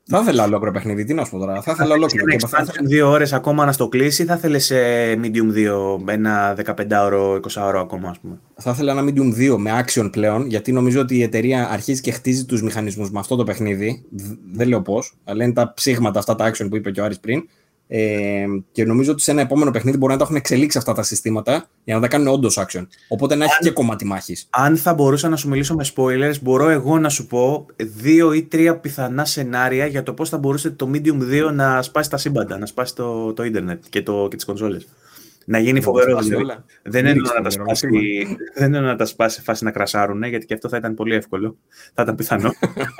θα 0.06 0.20
ήθελα 0.20 0.44
ολόκληρο 0.44 0.72
παιχνίδι, 0.72 1.04
τι 1.04 1.14
να 1.14 1.24
σου 1.24 1.30
πω 1.30 1.38
τώρα. 1.38 1.62
Θα 1.62 1.72
ήθελα 1.72 1.94
ολόκληρο. 1.94 2.26
Και 2.26 2.46
θα 2.46 2.66
δύο 2.82 3.10
ώρες 3.10 3.32
ακόμα 3.32 3.64
να 3.64 3.72
στο 3.72 3.88
κλείσει, 3.88 4.24
θα 4.24 4.34
ήθελε 4.34 4.58
σε 4.58 4.76
medium 5.12 5.54
2, 5.54 5.98
ένα 6.06 6.56
15ωρο, 6.64 7.40
20ωρο 7.40 7.76
ακόμα, 7.76 8.08
ας 8.08 8.18
πούμε. 8.18 8.40
Θα 8.54 8.70
ήθελα 8.70 8.92
ένα 8.92 9.04
medium 9.10 9.52
2 9.52 9.56
με 9.56 9.84
action 9.84 10.08
πλέον, 10.12 10.46
γιατί 10.46 10.72
νομίζω 10.72 11.00
ότι 11.00 11.16
η 11.16 11.22
εταιρεία 11.22 11.68
αρχίζει 11.70 12.00
και 12.00 12.10
χτίζει 12.10 12.44
τους 12.44 12.62
μηχανισμούς 12.62 13.10
με 13.10 13.18
αυτό 13.18 13.36
το 13.36 13.44
παιχνίδι. 13.44 14.04
Δεν 14.52 14.68
λέω 14.68 14.82
πώς, 14.82 15.16
αλλά 15.24 15.44
είναι 15.44 15.52
τα 15.52 15.72
ψήγματα 15.74 16.18
αυτά 16.18 16.34
τα 16.34 16.50
action 16.50 16.66
που 16.70 16.76
είπε 16.76 16.90
και 16.90 17.00
ο 17.00 17.04
Άρης 17.04 17.20
πριν. 17.20 17.48
Ε, 17.88 18.44
και 18.72 18.84
νομίζω 18.84 19.12
ότι 19.12 19.22
σε 19.22 19.30
ένα 19.30 19.40
επόμενο 19.40 19.70
παιχνίδι 19.70 19.96
μπορεί 19.96 20.12
να 20.12 20.18
τα 20.18 20.24
έχουν 20.24 20.36
εξελίξει 20.36 20.78
αυτά 20.78 20.92
τα 20.92 21.02
συστήματα 21.02 21.68
για 21.84 21.94
να 21.94 22.00
τα 22.00 22.08
κάνουν 22.08 22.28
όντως 22.28 22.58
action. 22.58 22.86
Οπότε 23.08 23.34
να 23.34 23.44
έχει 23.44 23.58
και 23.60 23.70
κομμάτι 23.70 24.04
μάχης. 24.04 24.46
Αν 24.50 24.76
θα 24.76 24.94
μπορούσα 24.94 25.28
να 25.28 25.36
σου 25.36 25.48
μιλήσω 25.48 25.74
με 25.74 25.84
spoilers, 25.94 26.34
μπορώ 26.42 26.68
εγώ 26.68 26.98
να 26.98 27.08
σου 27.08 27.26
πω 27.26 27.66
δύο 27.76 28.32
ή 28.32 28.42
τρία 28.42 28.76
πιθανά 28.76 29.24
σενάρια 29.24 29.86
για 29.86 30.02
το 30.02 30.12
πώς 30.12 30.28
θα 30.28 30.38
μπορούσε 30.38 30.70
το 30.70 30.90
Medium 30.94 31.48
2 31.48 31.52
να 31.52 31.82
σπάσει 31.82 32.10
τα 32.10 32.16
σύμπαντα, 32.16 32.58
να 32.58 32.66
σπάσει 32.66 32.94
το, 32.94 33.32
το 33.32 33.44
Ιντερνετ 33.44 33.84
και, 33.88 34.02
το, 34.02 34.26
και 34.30 34.36
τις 34.36 34.44
κονσόλες. 34.44 34.86
Να 35.46 35.58
γίνει 35.58 35.80
φοβερός. 35.80 36.26
Δηλαδή. 36.26 36.62
Δεν 36.82 37.06
είναι 37.06 37.20
να 37.36 37.42
τα 37.42 37.50
σπάσει, 37.50 37.88
δεν 38.54 38.68
είναι 38.68 38.80
να 38.92 38.96
τα 38.96 39.04
σπάσει 39.04 39.42
φάση 39.42 39.64
να 39.64 39.70
κρασάρουν, 39.70 40.22
γιατί 40.22 40.46
και 40.46 40.54
αυτό 40.54 40.68
θα 40.68 40.76
ήταν 40.76 40.94
πολύ 40.94 41.14
εύκολο. 41.14 41.56
Θα 41.94 42.02
ήταν 42.02 42.14
πιθανό. 42.14 42.50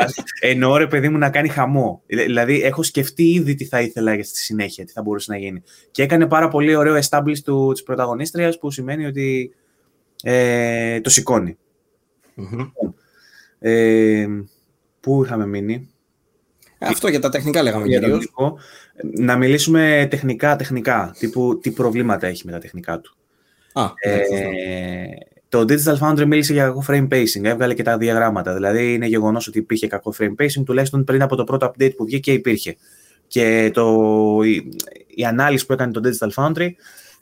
Εννοώ 0.41 0.77
ρε 0.77 0.87
παιδί 0.87 1.09
μου 1.09 1.19
να 1.19 1.31
κάνει 1.31 1.49
χαμό. 1.49 2.03
Δηλαδή 2.07 2.63
έχω 2.63 2.83
σκεφτεί 2.83 3.33
ήδη 3.33 3.55
τι 3.55 3.65
θα 3.65 3.81
ήθελα 3.81 4.15
για 4.15 4.25
στη 4.25 4.39
συνέχεια, 4.39 4.85
τι 4.85 4.93
θα 4.93 5.03
μπορούσε 5.03 5.33
να 5.33 5.39
γίνει. 5.39 5.63
Και 5.91 6.03
έκανε 6.03 6.27
πάρα 6.27 6.49
πολύ 6.49 6.75
ωραίο 6.75 6.99
establish 7.09 7.39
του, 7.45 7.73
της 7.73 7.83
πρωταγωνίστριας 7.83 8.59
που 8.59 8.71
σημαίνει 8.71 9.07
ότι 9.07 9.55
ε, 10.23 11.01
το 11.01 11.11
σηκωνει 11.11 11.57
Ε, 13.59 14.27
πού 15.01 15.25
είχαμε 15.25 15.47
μείνει; 15.47 15.94
Αυτό 16.87 17.09
για 17.09 17.21
τα 17.21 17.29
τεχνικά 17.29 17.63
λέγαμε 17.63 17.87
κυρίως. 17.87 18.33
Να 19.19 19.37
μιλήσουμε 19.37 20.07
τεχνικά, 20.11 20.57
τεχνικά. 20.57 21.15
Τύπου, 21.19 21.59
τι 21.59 21.71
προβλήματα 21.71 22.27
έχει 22.27 22.43
με 22.47 22.53
τα 22.53 22.59
τεχνικά 22.59 23.01
του. 23.01 23.17
Α, 23.73 23.91
ε, 23.99 25.07
το 25.49 25.61
Digital 25.61 25.99
Foundry 25.99 26.25
μίλησε 26.25 26.53
για 26.53 26.65
κακό 26.65 26.85
frame 26.89 27.09
pacing, 27.09 27.45
έβγαλε 27.45 27.75
και 27.75 27.83
τα 27.83 27.97
διαγράμματα. 27.97 28.55
Δηλαδή 28.55 28.93
είναι 28.93 29.07
γεγονός 29.07 29.47
ότι 29.47 29.59
υπήρχε 29.59 29.87
κακό 29.87 30.15
frame 30.19 30.35
pacing, 30.39 30.65
τουλάχιστον 30.65 31.05
πριν 31.05 31.23
από 31.23 31.37
το 31.37 31.45
πρώτο 31.45 31.73
update 31.73 31.97
που 31.97 32.05
βγήκε 32.05 32.33
υπήρχε. 32.33 32.77
Και 33.27 33.71
το, 33.75 34.07
η, 34.45 34.69
η 35.07 35.25
ανάλυση 35.25 35.67
που 35.67 35.73
έκανε 35.73 35.93
το 35.93 36.01
Digital 36.05 36.31
Foundry 36.35 36.69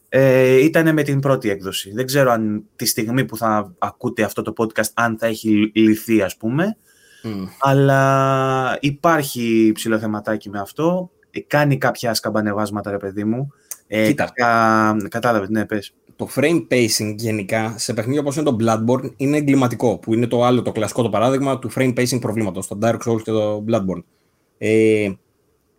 ε, 0.09 0.65
ήταν 0.65 0.93
με 0.93 1.03
την 1.03 1.21
πρώτη 1.21 1.51
έκδοση. 1.51 1.93
Δεν 1.93 2.07
ξέρω 2.07 2.31
αν 2.31 2.65
τη 2.77 2.87
στιγμή 2.87 3.25
που 3.25 3.37
θα 3.37 3.75
ακούτε 3.79 4.23
αυτό 4.23 4.43
το 4.43 4.53
podcast 4.57 4.91
αν 4.95 5.19
θα 5.19 5.27
έχει 5.27 5.71
λυθεί 5.75 6.23
ας 6.23 6.37
πούμε. 6.37 6.77
Αλλά 7.61 8.79
υπάρχει 8.81 9.73
ψηλό 9.75 9.99
θεματάκι 9.99 10.51
με 10.51 10.61
αυτό. 10.61 11.11
Ε, 11.31 11.41
κάνει 11.41 11.79
κάποια 11.79 12.15
σκαμπανεβάσματα, 12.15 12.91
ρε 12.91 12.97
παιδί 12.97 13.25
μου. 13.25 13.53
Ε, 13.87 14.07
Κοίτα. 14.07 14.33
Κατάλαβε, 15.09 15.47
ναι, 15.49 15.65
πες. 15.65 15.93
Το 16.17 16.29
frame 16.35 16.67
pacing 16.71 17.15
γενικά 17.17 17.75
σε 17.79 17.95
παιχνίδια 17.95 18.21
όπως 18.21 18.37
είναι 18.37 18.45
το 18.45 18.57
Bloodborne 18.61 19.11
είναι 19.17 19.37
εγκληματικό, 19.37 19.99
που 19.99 20.15
είναι 20.15 20.27
το 20.27 20.45
άλλο, 20.45 20.63
το 20.63 20.73
κλασικό 20.73 21.03
το 21.03 21.09
παράδειγμα 21.09 21.59
του 21.59 21.71
frame 21.75 21.93
pacing 21.99 22.21
προβλήματος, 22.21 22.67
το 22.67 22.79
Dark 22.83 22.99
Souls 23.07 23.23
και 23.23 23.31
το 23.31 23.65
Bloodborne. 23.69 24.03
Ε, 24.59 25.13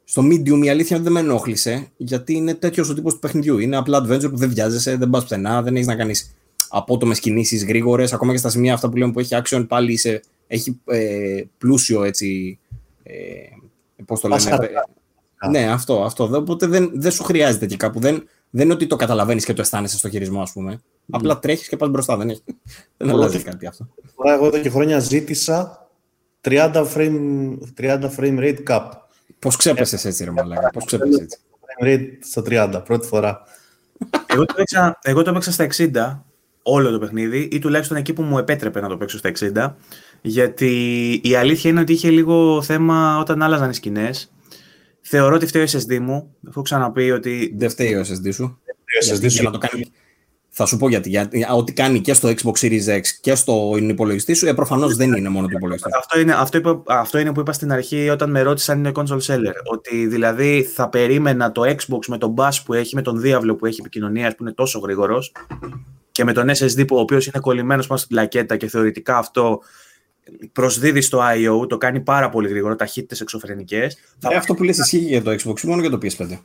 στο 0.04 0.22
Medium 0.26 0.64
η 0.64 0.70
αλήθεια 0.70 1.00
δεν 1.00 1.12
με 1.12 1.20
ενόχλησε, 1.20 1.88
γιατί 1.98 2.34
είναι 2.34 2.54
τέτοιος 2.54 2.90
ο 2.90 2.94
τύπος 2.94 3.14
του 3.14 3.20
παιχνιδιού. 3.20 3.58
Είναι 3.58 3.78
απλά 3.78 4.02
adventure 4.04 4.30
που 4.30 4.38
δεν 4.38 4.50
βιάζεσαι, 4.50 4.98
δεν 4.98 5.10
πας 5.10 5.22
πουθενά, 5.22 5.62
δεν 5.62 5.76
έχεις 5.76 5.88
να 5.88 5.96
κάνεις 5.96 6.36
απότομες 6.74 7.20
κινήσεις 7.20 7.66
γρήγορες. 7.66 8.14
Ακόμα 8.14 8.32
και 8.32 8.38
στα 8.38 8.50
σημεία 8.50 8.74
αυτά 8.74 8.90
που 8.90 8.98
λέμε 8.98 9.12
που 9.12 9.20
έχει 9.20 9.36
action, 9.44 9.66
πάλι 9.68 9.92
είσαι 9.92 10.22
έχει 10.48 10.82
ε, 10.86 11.44
πλούσιο 11.58 12.04
έτσι. 12.04 12.60
Ε, 13.04 13.14
πώς 14.06 14.20
το 14.20 14.28
λένε. 14.28 14.70
Ε, 15.42 15.48
ναι, 15.50 15.72
αυτό. 15.72 16.04
αυτό. 16.04 16.30
Οπότε 16.34 16.66
δεν, 16.66 16.92
δεν 16.94 17.12
σου 17.12 17.24
χρειάζεται 17.24 17.66
και 17.66 17.78
κάπου. 17.78 18.00
Δεν, 18.00 18.28
δεν 18.50 18.66
είναι 18.66 18.74
ότι 18.74 18.88
το 18.88 18.96
καταλαβαίνεις 18.96 19.46
και 19.46 19.54
το 19.54 19.62
αισθάνεσαι 19.62 19.98
στο 19.98 20.10
χειρισμό, 20.10 20.42
ας 20.42 20.52
πούμε. 20.52 20.82
Mm. 20.82 21.08
Απλά 21.12 21.40
τρέχεις 21.40 21.68
και 21.68 21.78
πας 21.78 21.90
μπροστά. 21.90 22.18
Δεν, 22.18 22.30
έχει, 22.30 22.44
δεν 22.98 23.10
αλλάζει 23.10 23.40
κάτι 23.40 23.66
αυτό. 23.66 23.88
Τώρα, 24.16 24.34
εγώ 24.34 24.46
εδώ 24.46 24.60
και 24.60 24.70
χρόνια 24.70 25.00
ζήτησα 25.00 25.90
30 26.42 26.86
frame, 26.96 27.58
30 27.78 28.10
frame 28.18 28.40
rate 28.40 28.64
cap. 28.68 28.90
Πώς 29.40 29.56
ξέπεσες 29.56 30.06
έτσι, 30.06 30.24
ρε 30.24 30.32
Μαλάκα. 30.32 30.70
Πώς 30.70 30.86
ξέπεσες 30.86 31.20
έτσι. 31.20 31.38
Frame 31.62 31.86
rate 31.86 32.08
στο 32.20 32.42
30, 32.46 32.82
πρώτη 32.86 33.08
φορά. 33.08 33.42
εγώ, 34.28 34.46
το 34.46 34.54
έπαιξα, 34.58 35.00
εγώ 35.02 35.22
το 35.22 35.30
έπαιξα 35.30 35.52
στα 35.52 35.68
60 35.78 36.33
όλο 36.64 36.92
το 36.92 37.00
παιχνίδι, 37.00 37.50
ή 37.52 37.60
τουλάχιστον 37.60 37.98
εκεί 37.98 38.14
που 38.14 38.22
μου 38.22 38.38
επέτρεπε 38.38 38.82
να 38.82 38.88
το 38.88 38.98
παίξω 38.98 39.18
στα 39.18 39.32
60. 39.40 39.74
Γιατί 40.22 40.72
η 41.24 41.36
αλήθεια 41.36 41.70
είναι 41.70 41.80
ότι 41.80 41.94
είχε 41.94 42.10
λίγο 42.10 42.62
θέμα 42.62 43.18
όταν 43.20 43.42
άλλαζαν 43.42 43.70
οι 43.70 43.74
σκηνές. 43.74 44.32
Θεωρώ 45.02 45.36
ότι 45.36 45.46
φταίει 45.46 45.62
ο 45.62 45.66
SSD 45.66 46.00
μου. 46.00 46.36
Έχω 46.48 46.62
ξαναπεί 46.62 47.12
ότι. 47.12 47.54
Δεν 47.58 47.70
φταίει 47.70 47.96
ο 47.96 48.02
SSD 48.02 48.34
σου. 48.34 48.60
SSD 49.10 49.32
σου. 49.32 49.52
το 49.52 49.58
κάνει... 49.58 49.92
Θα 50.50 50.66
σου 50.66 50.78
πω 50.78 50.90
γιατί. 50.90 51.10
γιατί. 51.10 51.46
Ό,τι 51.56 51.74
κάνει 51.74 52.02
και 52.02 52.14
στο 52.14 52.30
Xbox 52.30 52.54
Series 52.60 52.98
X 52.98 53.02
και 53.22 53.36
στο 53.36 53.76
υπολογιστή 53.80 54.34
σου, 54.34 54.48
ε, 54.48 54.54
προφανώς 54.54 54.96
δεν 54.96 55.14
είναι 55.14 55.30
μόνο 55.30 55.48
το 55.48 55.54
υπολογιστή. 55.56 55.90
Αυτό 55.98 56.20
είναι, 56.20 56.34
αυτό, 56.34 56.58
είπα, 56.58 56.84
αυτό 56.86 57.20
είναι 57.20 57.32
που 57.32 57.40
είπα 57.40 57.54
στην 57.54 57.72
αρχή 57.72 58.10
όταν 58.10 58.32
με 58.32 58.42
ρώτησαν 58.42 58.78
είναι 58.78 58.92
console 58.96 59.22
seller. 59.22 59.54
Ότι 59.72 60.08
δηλαδή 60.08 60.64
θα 60.64 60.90
περίμενα 60.90 61.52
το 61.52 61.62
Xbox 61.62 62.06
με 62.08 62.18
τον 62.18 62.34
bus 62.38 62.52
που 62.66 62.74
έχει, 62.74 62.96
με 62.96 63.02
τον 63.02 63.22
διάβλο 63.22 63.56
που 63.56 63.66
έχει 63.66 63.80
επικοινωνίας 63.80 64.36
που 64.36 64.44
είναι 64.44 64.54
τόσο 64.54 64.80
γρήγορος 64.80 65.32
και 66.14 66.24
με 66.24 66.34
τον 66.34 66.50
SSD 66.50 66.88
που 66.88 66.96
ο 66.96 67.00
οποίος 67.00 67.26
είναι 67.26 67.40
κολλημένος 67.40 67.88
πάνω 67.88 68.00
στην 68.00 68.16
πλακέτα 68.16 68.58
και 68.58 68.68
θεωρητικά 68.68 69.18
αυτό 69.18 69.62
προσδίδει 70.52 71.02
στο 71.02 71.20
I.O., 71.22 71.70
το 71.70 71.78
κάνει 71.78 72.00
πάρα 72.00 72.30
πολύ 72.30 72.50
γρήγορα, 72.50 72.76
ταχύτητες 72.76 73.22
εξωφρενικές. 73.22 73.98
Ε, 74.30 74.36
αυτό 74.36 74.54
που 74.54 74.64
λες 74.64 74.78
ισχύει 74.78 74.98
για 74.98 75.22
το 75.22 75.32
Xbox, 75.32 75.62
μόνο 75.62 75.82
για 75.82 75.90
το 75.90 75.98
PS5. 76.02 76.38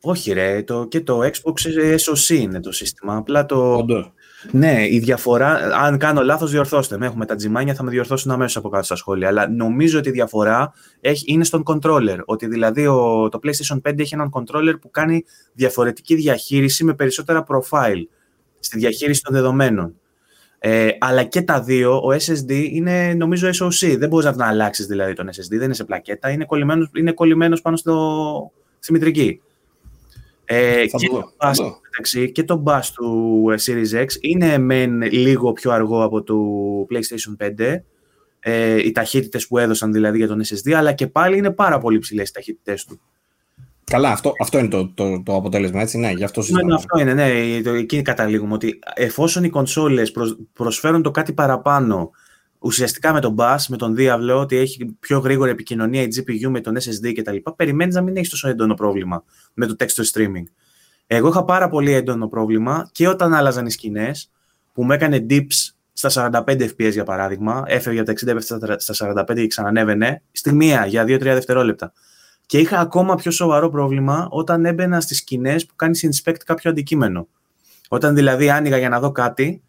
Όχι 0.00 0.32
ρε, 0.32 0.62
το, 0.62 0.84
και 0.84 1.00
το 1.00 1.20
Xbox 1.20 1.54
SoC 1.96 2.28
είναι 2.28 2.60
το 2.60 2.72
σύστημα. 2.72 3.16
Απλά 3.16 3.46
το... 3.46 3.76
Όντως. 3.76 4.12
Ναι, 4.50 4.86
η 4.88 4.98
διαφορά, 4.98 5.54
αν 5.74 5.98
κάνω 5.98 6.22
λάθος 6.22 6.50
διορθώστε 6.50 6.98
με, 6.98 7.06
έχουμε 7.06 7.26
τα 7.26 7.34
τζιμάνια, 7.34 7.74
θα 7.74 7.82
με 7.82 7.90
διορθώσουν 7.90 8.30
αμέσως 8.30 8.56
από 8.56 8.68
κάτω 8.68 8.84
στα 8.84 8.96
σχόλια, 8.96 9.28
αλλά 9.28 9.48
νομίζω 9.48 9.98
ότι 9.98 10.08
η 10.08 10.12
διαφορά 10.12 10.72
έχει, 11.00 11.24
είναι 11.26 11.44
στον 11.44 11.62
controller, 11.66 12.18
ότι 12.24 12.46
δηλαδή 12.46 12.86
ο, 12.86 13.28
το 13.28 13.38
PlayStation 13.42 13.90
5 13.90 13.98
έχει 13.98 14.14
έναν 14.14 14.30
controller 14.32 14.74
που 14.80 14.90
κάνει 14.90 15.24
διαφορετική 15.52 16.14
διαχείριση 16.14 16.84
με 16.84 16.94
περισσότερα 16.94 17.44
profile 17.48 18.02
στη 18.60 18.78
διαχείριση 18.78 19.22
των 19.22 19.34
δεδομένων. 19.34 19.94
Ε, 20.58 20.88
αλλά 20.98 21.24
και 21.24 21.42
τα 21.42 21.62
δύο, 21.62 21.96
ο 21.96 22.08
SSD 22.10 22.50
είναι 22.50 23.14
νομίζω 23.14 23.48
SoC, 23.48 23.96
δεν 23.98 24.08
μπορείς 24.08 24.26
να 24.26 24.32
τον 24.32 24.42
αλλάξεις 24.42 24.86
δηλαδή 24.86 25.12
τον 25.12 25.28
SSD, 25.28 25.48
δεν 25.48 25.62
είναι 25.62 25.74
σε 25.74 25.84
πλακέτα, 25.84 26.30
είναι 26.30 26.44
κολλημένος, 26.44 26.90
είναι 26.94 27.12
κολλημένος 27.12 27.60
πάνω 27.60 27.76
στο, 27.76 28.52
στη 28.78 28.92
μητρική. 28.92 29.40
Ε, 30.54 30.88
Θα 30.88 30.98
και, 30.98 31.08
δω, 31.12 31.20
το 31.20 31.32
θα 31.38 31.50
bus, 31.50 31.54
δω. 31.54 31.78
μεταξύ, 31.82 32.32
και 32.32 32.42
το 32.44 32.62
bus 32.66 32.80
του 32.94 33.44
ε, 33.50 33.54
Series 33.64 34.02
X 34.02 34.06
είναι 34.20 34.58
μεν 34.58 35.02
λίγο 35.02 35.52
πιο 35.52 35.70
αργό 35.70 36.02
από 36.04 36.22
το 36.22 36.34
PlayStation 36.90 37.46
5, 37.46 37.76
ε, 38.40 38.76
οι 38.86 38.92
ταχύτητες 38.92 39.46
που 39.46 39.58
έδωσαν 39.58 39.92
δηλαδή 39.92 40.18
για 40.18 40.26
τον 40.26 40.40
SSD, 40.44 40.72
αλλά 40.72 40.92
και 40.92 41.06
πάλι 41.06 41.36
είναι 41.36 41.50
πάρα 41.50 41.78
πολύ 41.78 41.98
ψηλές 41.98 42.28
οι 42.28 42.32
ταχύτητες 42.32 42.84
του. 42.84 43.00
Καλά, 43.84 44.10
αυτό, 44.10 44.32
αυτό 44.40 44.58
είναι 44.58 44.68
το, 44.68 44.88
το, 44.94 45.22
το 45.22 45.34
αποτέλεσμα, 45.34 45.80
έτσι, 45.80 45.98
ναι, 45.98 46.10
γι' 46.10 46.24
αυτό 46.24 46.40
Ναι, 46.40 46.46
συζητάμε. 46.46 46.74
αυτό 46.74 46.98
είναι, 47.00 47.14
ναι, 47.14 47.60
το, 47.62 47.70
εκεί 47.70 48.02
καταλήγουμε 48.02 48.54
ότι 48.54 48.78
εφόσον 48.94 49.44
οι 49.44 49.48
κονσόλες 49.50 50.10
προσ- 50.12 50.36
προσφέρουν 50.52 51.02
το 51.02 51.10
κάτι 51.10 51.32
παραπάνω 51.32 52.10
ουσιαστικά 52.62 53.12
με 53.12 53.20
τον 53.20 53.34
bus, 53.38 53.56
με 53.68 53.76
τον 53.76 53.94
διάβλο, 53.94 54.38
ότι 54.40 54.56
έχει 54.56 54.96
πιο 55.00 55.18
γρήγορη 55.18 55.50
επικοινωνία 55.50 56.02
η 56.02 56.08
GPU 56.16 56.48
με 56.48 56.60
τον 56.60 56.76
SSD 56.76 57.12
κτλ. 57.16 57.36
Περιμένεις 57.56 57.94
να 57.94 58.00
μην 58.00 58.16
έχεις 58.16 58.28
τόσο 58.28 58.48
έντονο 58.48 58.74
πρόβλημα 58.74 59.24
με 59.54 59.66
το 59.66 59.76
text 59.78 60.02
to 60.02 60.04
streaming. 60.12 60.44
Εγώ 61.06 61.28
είχα 61.28 61.44
πάρα 61.44 61.68
πολύ 61.68 61.92
έντονο 61.92 62.28
πρόβλημα 62.28 62.88
και 62.92 63.08
όταν 63.08 63.34
άλλαζαν 63.34 63.66
οι 63.66 63.70
σκηνές, 63.70 64.30
που 64.72 64.84
με 64.84 64.94
έκανε 64.94 65.26
dips 65.30 65.70
στα 65.92 66.30
45 66.46 66.64
FPS 66.64 66.92
για 66.92 67.04
παράδειγμα, 67.04 67.62
έφευγε 67.66 67.98
από 68.00 68.06
τα 68.06 68.12
60 68.12 68.40
στα- 68.40 68.78
στα 68.78 68.94
45 68.94 69.40
και 69.40 69.46
ξανανέβαινε, 69.46 70.22
στη 70.32 70.54
μία 70.54 70.86
για 70.86 71.04
2-3 71.04 71.34
δευτερόλεπτα. 71.34 71.92
Και 72.46 72.58
είχα 72.58 72.78
ακόμα 72.78 73.14
πιο 73.14 73.30
σοβαρό 73.30 73.70
πρόβλημα 73.70 74.26
όταν 74.30 74.64
έμπαινα 74.64 75.00
στις 75.00 75.18
σκηνές 75.18 75.66
που 75.66 75.76
κάνεις 75.76 76.08
inspect 76.08 76.36
κάποιο 76.44 76.70
αντικείμενο. 76.70 77.28
Όταν 77.88 78.14
δηλαδή 78.14 78.50
άνοιγα 78.50 78.78
για 78.78 78.88
να 78.88 79.00
δω 79.00 79.12
κάτι, 79.12 79.62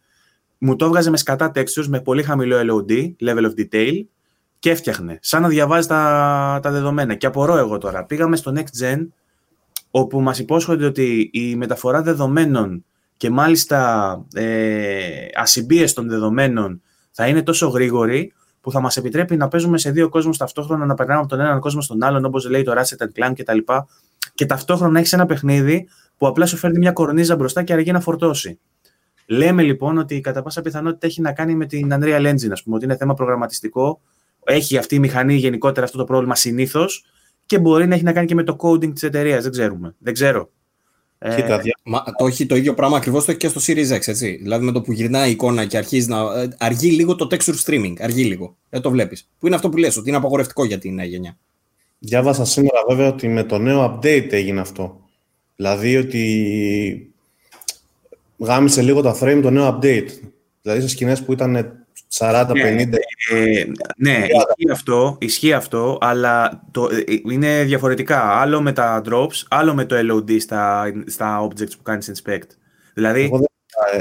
μου 0.63 0.75
το 0.75 0.85
έβγαζε 0.85 1.09
με 1.09 1.17
σκατά 1.17 1.51
textures, 1.55 1.85
με 1.87 2.01
πολύ 2.01 2.23
χαμηλό 2.23 2.57
LOD, 2.57 3.13
level 3.25 3.45
of 3.45 3.53
detail, 3.57 4.05
και 4.59 4.69
έφτιαχνε. 4.69 5.19
Σαν 5.21 5.41
να 5.41 5.47
διαβάζει 5.47 5.87
τα, 5.87 6.59
τα 6.61 6.71
δεδομένα. 6.71 7.15
Και 7.15 7.25
απορώ 7.25 7.57
εγώ 7.57 7.77
τώρα. 7.77 8.05
Πήγαμε 8.05 8.35
στο 8.35 8.53
Next 8.55 8.83
Gen, 8.83 9.07
όπου 9.91 10.21
μας 10.21 10.39
υπόσχονται 10.39 10.85
ότι 10.85 11.29
η 11.33 11.55
μεταφορά 11.55 12.01
δεδομένων 12.01 12.85
και 13.17 13.29
μάλιστα 13.29 14.25
ε, 14.33 15.25
ασυμπίες 15.35 15.93
των 15.93 16.09
δεδομένων 16.09 16.81
θα 17.11 17.27
είναι 17.27 17.41
τόσο 17.41 17.67
γρήγορη, 17.67 18.33
που 18.61 18.71
θα 18.71 18.81
μας 18.81 18.97
επιτρέπει 18.97 19.35
να 19.35 19.47
παίζουμε 19.47 19.77
σε 19.77 19.91
δύο 19.91 20.09
κόσμους 20.09 20.37
ταυτόχρονα, 20.37 20.85
να 20.85 20.93
περνάμε 20.93 21.19
από 21.19 21.29
τον 21.29 21.39
έναν 21.39 21.59
κόσμο 21.59 21.81
στον 21.81 22.03
άλλον, 22.03 22.25
όπως 22.25 22.49
λέει 22.49 22.63
το 22.63 22.73
Ratchet 22.75 23.03
Clank 23.19 23.33
κτλ. 23.35 23.57
Και 24.33 24.45
ταυτόχρονα 24.45 24.99
έχεις 24.99 25.13
ένα 25.13 25.25
παιχνίδι 25.25 25.87
που 26.17 26.27
απλά 26.27 26.45
σου 26.45 26.57
φέρνει 26.57 26.77
μια 26.77 26.91
κορνίζα 26.91 27.35
μπροστά 27.35 27.63
και 27.63 27.73
αργεί 27.73 27.91
να 27.91 27.99
φορτώσει. 27.99 28.59
Λέμε 29.33 29.63
λοιπόν 29.63 29.97
ότι 29.97 30.21
κατά 30.21 30.41
πάσα 30.41 30.61
πιθανότητα 30.61 31.07
έχει 31.07 31.21
να 31.21 31.31
κάνει 31.33 31.55
με 31.55 31.65
την 31.65 31.89
Unreal 31.93 32.25
Engine, 32.33 32.51
ας 32.51 32.63
πούμε, 32.63 32.75
ότι 32.75 32.85
είναι 32.85 32.95
θέμα 32.97 33.13
προγραμματιστικό. 33.13 34.01
Έχει 34.43 34.77
αυτή 34.77 34.95
η 34.95 34.99
μηχανή 34.99 35.35
γενικότερα 35.35 35.85
αυτό 35.85 35.97
το 35.97 36.03
πρόβλημα 36.03 36.35
συνήθως 36.35 37.05
και 37.45 37.59
μπορεί 37.59 37.87
να 37.87 37.95
έχει 37.95 38.03
να 38.03 38.13
κάνει 38.13 38.27
και 38.27 38.35
με 38.35 38.43
το 38.43 38.55
coding 38.59 38.93
της 38.93 39.03
εταιρείας. 39.03 39.43
Δεν 39.43 39.51
ξέρουμε. 39.51 39.95
Δεν 39.99 40.13
ξέρω. 40.13 40.49
Ε, 41.17 41.35
Κοίτα, 41.35 41.59
δια- 41.59 41.77
Μα, 41.83 42.03
το 42.17 42.25
έχει 42.25 42.45
το 42.45 42.55
ίδιο 42.55 42.73
πράγμα 42.73 42.97
ακριβώς 42.97 43.25
το 43.25 43.31
έχει 43.31 43.39
και 43.39 43.47
στο 43.47 43.61
Series 43.65 43.95
X, 43.97 44.07
έτσι. 44.07 44.39
Δηλαδή 44.41 44.65
με 44.65 44.71
το 44.71 44.81
που 44.81 44.91
γυρνάει 44.91 45.27
η 45.29 45.31
εικόνα 45.31 45.65
και 45.65 45.77
αρχίζει 45.77 46.07
να. 46.09 46.41
ε, 46.41 46.47
Αργεί 46.57 46.91
λίγο 46.91 47.15
το 47.15 47.27
texture 47.31 47.55
streaming. 47.65 47.93
Αργεί 47.99 48.23
λίγο. 48.23 48.57
Δεν 48.69 48.81
το 48.81 48.89
βλέπεις. 48.91 49.29
Που 49.39 49.45
είναι 49.47 49.55
αυτό 49.55 49.69
που 49.69 49.77
λες, 49.77 49.97
ότι 49.97 50.07
είναι 50.09 50.17
απαγορευτικό 50.17 50.65
για 50.65 50.77
την 50.77 50.93
νέα 50.93 51.05
γενιά. 51.05 51.37
Διάβασα 51.99 52.45
σήμερα 52.45 52.83
βέβαια 52.89 53.07
ότι 53.07 53.27
με 53.27 53.43
το 53.43 53.57
νέο 53.57 53.85
update 53.99 54.27
έγινε 54.31 54.59
αυτό. 54.59 55.01
Δηλαδή 55.55 55.97
ότι 55.97 57.12
γάμισε 58.37 58.81
λίγο 58.81 59.01
τα 59.01 59.15
frame 59.21 59.39
το 59.41 59.49
νέο 59.49 59.79
update. 59.79 60.09
Δηλαδή 60.61 60.81
σε 60.81 60.87
σκηνές 60.87 61.23
που 61.23 61.31
ήταν 61.31 61.83
40-50. 62.17 62.53
Ε, 63.31 63.63
ναι, 63.97 64.11
ισχύει 64.11 64.71
αυτό, 64.71 65.17
ισχύει 65.19 65.53
αυτό, 65.53 65.97
αλλά 66.01 66.63
το, 66.71 66.83
ε, 66.83 67.31
είναι 67.31 67.63
διαφορετικά. 67.63 68.39
Άλλο 68.39 68.61
με 68.61 68.71
τα 68.71 69.01
drops, 69.05 69.43
άλλο 69.49 69.73
με 69.73 69.85
το 69.85 69.95
LOD 70.11 70.41
στα, 70.41 70.93
στα 71.05 71.47
objects 71.47 71.71
που 71.77 71.83
κάνεις 71.83 72.11
inspect. 72.13 72.47
Δηλαδή, 72.93 73.21
Εγώ 73.23 73.37
δεν, 73.37 73.47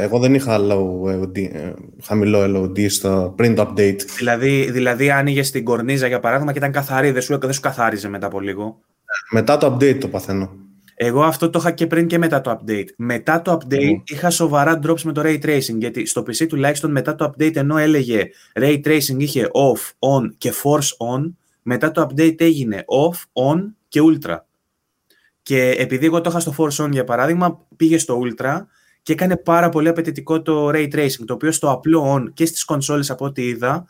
εγώ 0.00 0.18
δεν 0.18 0.34
είχα 0.34 0.58
low, 0.60 1.20
LOD, 1.20 1.38
ε, 1.38 1.72
χαμηλό 2.02 2.42
LOD 2.42 2.90
στο 2.90 3.34
print 3.38 3.56
update. 3.56 4.00
δηλαδή, 4.16 4.70
δηλαδή 4.70 5.10
άνοιγες 5.10 5.50
την 5.50 5.64
κορνίζα 5.64 6.06
για 6.06 6.20
παράδειγμα 6.20 6.52
και 6.52 6.58
ήταν 6.58 6.72
καθαρή, 6.72 7.10
δεν 7.10 7.22
σου, 7.22 7.38
δεν 7.38 7.52
σου 7.52 7.60
καθάριζε 7.60 8.08
μετά 8.08 8.26
από 8.26 8.40
λίγο. 8.40 8.80
Μετά 9.30 9.56
το 9.56 9.74
update 9.74 9.98
το 9.98 10.08
παθαίνω. 10.08 10.50
Εγώ 11.04 11.22
αυτό 11.22 11.50
το 11.50 11.58
είχα 11.58 11.70
και 11.70 11.86
πριν 11.86 12.06
και 12.06 12.18
μετά 12.18 12.40
το 12.40 12.58
update. 12.60 12.86
Μετά 12.96 13.42
το 13.42 13.52
update 13.60 13.90
Mhm. 13.90 14.02
είχα 14.04 14.30
σοβαρά 14.30 14.78
drops 14.82 15.00
με 15.02 15.12
το 15.12 15.22
ray 15.24 15.40
tracing, 15.44 15.76
γιατί 15.78 16.06
στο 16.06 16.20
PC 16.20 16.46
τουλάχιστον 16.48 16.90
μετά 16.90 17.14
το 17.14 17.24
update 17.24 17.56
ενώ 17.56 17.76
έλεγε 17.76 18.28
ray 18.54 18.80
tracing 18.84 19.16
είχε 19.18 19.48
off, 19.52 19.90
on 19.98 20.28
και 20.38 20.52
force 20.62 21.14
on, 21.16 21.32
μετά 21.62 21.90
το 21.90 22.06
update 22.10 22.40
έγινε 22.40 22.84
off, 23.08 23.16
on 23.52 23.60
και 23.88 24.00
ultra. 24.02 24.36
Και 25.42 25.68
επειδή 25.70 26.06
εγώ 26.06 26.20
το 26.20 26.30
είχα 26.30 26.40
στο 26.40 26.54
force 26.58 26.84
on 26.84 26.90
για 26.90 27.04
παράδειγμα, 27.04 27.66
πήγε 27.76 27.98
στο 27.98 28.20
ultra 28.24 28.60
και 29.02 29.12
έκανε 29.12 29.36
πάρα 29.36 29.68
πολύ 29.68 29.88
απαιτητικό 29.88 30.42
το 30.42 30.68
ray 30.68 30.88
tracing, 30.94 31.24
το 31.26 31.34
οποίο 31.34 31.52
στο 31.52 31.70
απλό 31.70 32.14
on 32.14 32.32
και 32.34 32.46
στις 32.46 32.64
κονσόλες 32.64 33.10
από 33.10 33.24
ό,τι 33.24 33.46
είδα, 33.46 33.86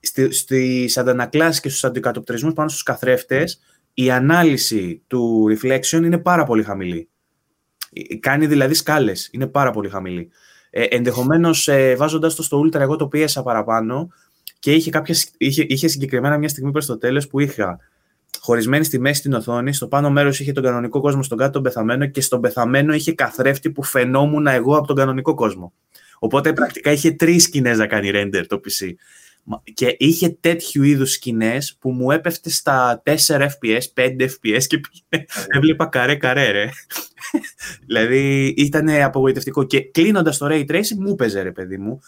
στη- 0.00 0.32
στις 0.32 0.98
αντανακλάσεις 0.98 1.60
και 1.60 1.68
στους 1.68 1.84
αντικατοπτρισμούς 1.84 2.52
πάνω 2.52 2.68
στους 2.68 2.82
καθρέφτες, 2.82 3.60
η 4.00 4.10
ανάλυση 4.10 5.02
του 5.06 5.46
reflection 5.50 6.02
είναι 6.04 6.18
πάρα 6.18 6.44
πολύ 6.44 6.62
χαμηλή. 6.62 7.08
Ε, 7.92 8.16
Κάνει 8.16 8.46
δηλαδή 8.46 8.74
σκάλες, 8.74 9.28
είναι 9.32 9.46
πάρα 9.46 9.70
πολύ 9.70 9.88
χαμηλή. 9.88 10.30
Ε, 10.70 10.82
ενδεχομένως 10.82 11.68
ε, 11.68 11.94
βάζοντας 11.94 12.34
το 12.34 12.42
στο 12.42 12.60
Ultra 12.60 12.80
εγώ 12.80 12.96
το 12.96 13.08
πίεσα 13.08 13.42
παραπάνω 13.42 14.08
και 14.58 14.72
είχε, 14.74 14.90
κάποιες, 14.90 15.30
είχε, 15.36 15.64
είχε 15.68 15.88
συγκεκριμένα 15.88 16.38
μια 16.38 16.48
στιγμή 16.48 16.70
προς 16.70 16.86
το 16.86 16.98
τέλος 16.98 17.28
που 17.28 17.40
είχα 17.40 17.78
χωρισμένη 18.40 18.84
στη 18.84 19.00
μέση 19.00 19.22
την 19.22 19.32
οθόνη, 19.32 19.72
στο 19.72 19.88
πάνω 19.88 20.10
μέρος 20.10 20.40
είχε 20.40 20.52
τον 20.52 20.62
κανονικό 20.62 21.00
κόσμο, 21.00 21.22
στον 21.22 21.38
κάτω 21.38 21.50
τον 21.50 21.62
πεθαμένο 21.62 22.06
και 22.06 22.20
στον 22.20 22.40
πεθαμένο 22.40 22.94
είχε 22.94 23.12
καθρέφτη 23.12 23.70
που 23.70 23.82
φαινόμουν 23.82 24.46
εγώ 24.46 24.76
από 24.76 24.86
τον 24.86 24.96
κανονικό 24.96 25.34
κόσμο. 25.34 25.72
Οπότε 26.18 26.52
πρακτικά 26.52 26.92
είχε 26.92 27.10
τρεις 27.10 27.42
σκηνές 27.42 27.78
να 27.78 27.86
κάνει 27.86 28.10
render 28.14 28.44
το 28.46 28.60
PC. 28.64 28.92
Μα- 29.50 29.62
Και 29.74 29.94
είχε 29.98 30.28
τέτοιου 30.40 30.82
είδους 30.82 31.12
σκηνές 31.12 31.76
που 31.80 31.90
μου 31.90 32.10
έπεφτε 32.10 32.50
στα 32.50 33.02
4 33.04 33.14
FPS, 33.26 33.80
5 33.94 34.24
FPS 34.24 34.62
και 34.66 34.78
πήγαινε, 34.80 35.26
έβλεπα 35.46 35.86
καρέ 35.86 36.14
καρέ 36.16 36.50
ρε. 36.50 36.68
δηλαδή 37.86 38.54
ήταν 38.56 38.88
απογοητευτικό 38.88 39.64
και 39.64 39.80
κλείνοντας 39.80 40.38
το 40.38 40.46
Ray 40.50 40.64
Tracing 40.70 40.96
μου 40.98 41.10
έπαιζε 41.10 41.42
ρε 41.42 41.52
παιδί 41.52 41.78
μου. 41.78 42.00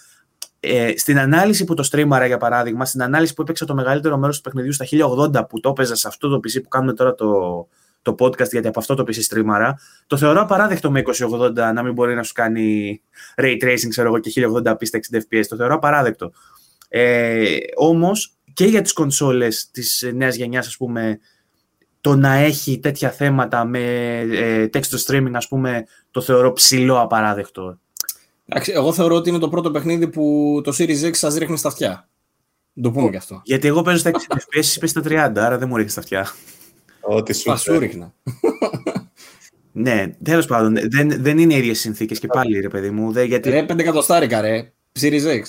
Ε, 0.61 0.93
στην 0.97 1.19
ανάλυση 1.19 1.65
που 1.65 1.75
το 1.75 1.89
streamαρα 1.93 2.27
για 2.27 2.37
παράδειγμα, 2.37 2.85
στην 2.85 3.03
ανάλυση 3.03 3.35
που 3.35 3.43
έπαιξα 3.43 3.65
το 3.65 3.75
μεγαλύτερο 3.75 4.17
μέρος 4.19 4.37
του 4.37 4.43
παιχνιδιού 4.43 4.73
στα 4.73 4.85
1080 4.85 5.49
που 5.49 5.61
το 5.61 5.69
έπαιζα 5.69 5.95
σε 5.95 6.09
αυτό 6.09 6.29
το 6.29 6.37
PC 6.37 6.63
που 6.63 6.69
κάνουμε 6.69 6.93
τώρα 6.93 7.15
το, 7.15 7.69
το 8.03 8.15
podcast 8.19 8.51
γιατί 8.51 8.69
από 8.69 8.79
αυτό 8.81 8.95
το 8.95 9.05
PC 9.07 9.35
streamαρα, 9.35 9.75
το 10.07 10.17
θεωρώ 10.17 10.41
απαράδεκτο 10.41 10.91
με 10.91 11.03
2080 11.31 11.53
να 11.55 11.83
μην 11.83 11.93
μπορεί 11.93 12.15
να 12.15 12.23
σου 12.23 12.33
κάνει 12.33 13.01
ray 13.37 13.57
tracing 13.65 13.89
ξέρω 13.89 14.09
εγώ 14.09 14.19
και 14.19 14.33
1080p 14.35 14.77
στα 14.81 14.99
60 15.13 15.17
fps. 15.17 15.45
Το 15.49 15.57
θεωρώ 15.57 15.75
απαράδεκτο. 15.75 16.33
Ε, 16.93 17.57
όμως 17.77 18.35
και 18.53 18.65
για 18.65 18.83
τις 18.83 18.93
κονσόλες 18.93 19.71
της 19.71 20.11
νέας 20.15 20.37
γενιάς 20.37 20.67
ας 20.67 20.77
πούμε 20.77 21.19
το 22.01 22.17
να 22.17 22.35
έχει 22.35 22.79
τέτοια 22.79 23.11
θέματα 23.11 23.65
με 23.65 23.81
ε, 24.19 24.69
text 24.73 24.81
to 24.81 25.07
streaming 25.07 25.33
ας 25.33 25.49
πούμε 25.49 25.85
το 26.11 26.21
θεωρώ 26.21 26.53
ψηλό 26.53 27.01
απαράδεκτο. 27.01 27.79
Εντάξει, 28.47 28.73
εγώ 28.73 28.93
θεωρώ 28.93 29.15
ότι 29.15 29.29
είναι 29.29 29.39
το 29.39 29.49
πρώτο 29.49 29.71
παιχνίδι 29.71 30.09
που 30.09 30.61
το 30.65 30.75
Series 30.79 31.03
X 31.03 31.15
σας 31.15 31.35
ρίχνει 31.35 31.57
στα 31.57 31.69
αυτιά. 31.69 32.09
Να 32.73 32.83
το 32.83 32.91
πούμε 32.91 33.11
κι 33.11 33.17
αυτό. 33.17 33.41
Γιατί 33.45 33.67
εγώ 33.67 33.83
παίζω 33.83 33.99
στα 33.99 34.11
60 34.11 34.15
fps, 34.15 34.39
εσύ 34.51 34.79
παίζεις 34.79 35.01
στα 35.01 35.31
30, 35.35 35.39
άρα 35.39 35.59
δεν 35.59 35.69
μου 35.69 35.77
ρίχνει 35.77 35.91
στα 35.91 36.01
αυτιά. 36.01 36.29
Ό,τι 37.01 37.33
σου 37.33 37.51
Θα 37.51 37.57
σου 37.57 37.73
φέρει. 37.73 37.87
ρίχνα. 37.87 38.15
Ναι, 39.73 40.07
τέλος 40.23 40.47
πάντων, 40.47 40.77
δεν, 40.91 41.23
δεν 41.23 41.39
είναι 41.39 41.55
οι 41.55 41.57
ίδιες 41.57 41.79
συνθήκες 41.79 42.19
και 42.19 42.27
πάλι, 42.27 42.61
ρε 42.61 42.69
παιδί 42.69 42.91
μου. 42.91 43.13
Δε, 43.13 43.25
γιατί... 43.25 43.51
Ρε, 43.51 43.67
5 43.69 43.79
εκατοστάρικα, 43.79 44.41
ρε. 44.41 44.73
Series 45.01 45.25
X. 45.25 45.43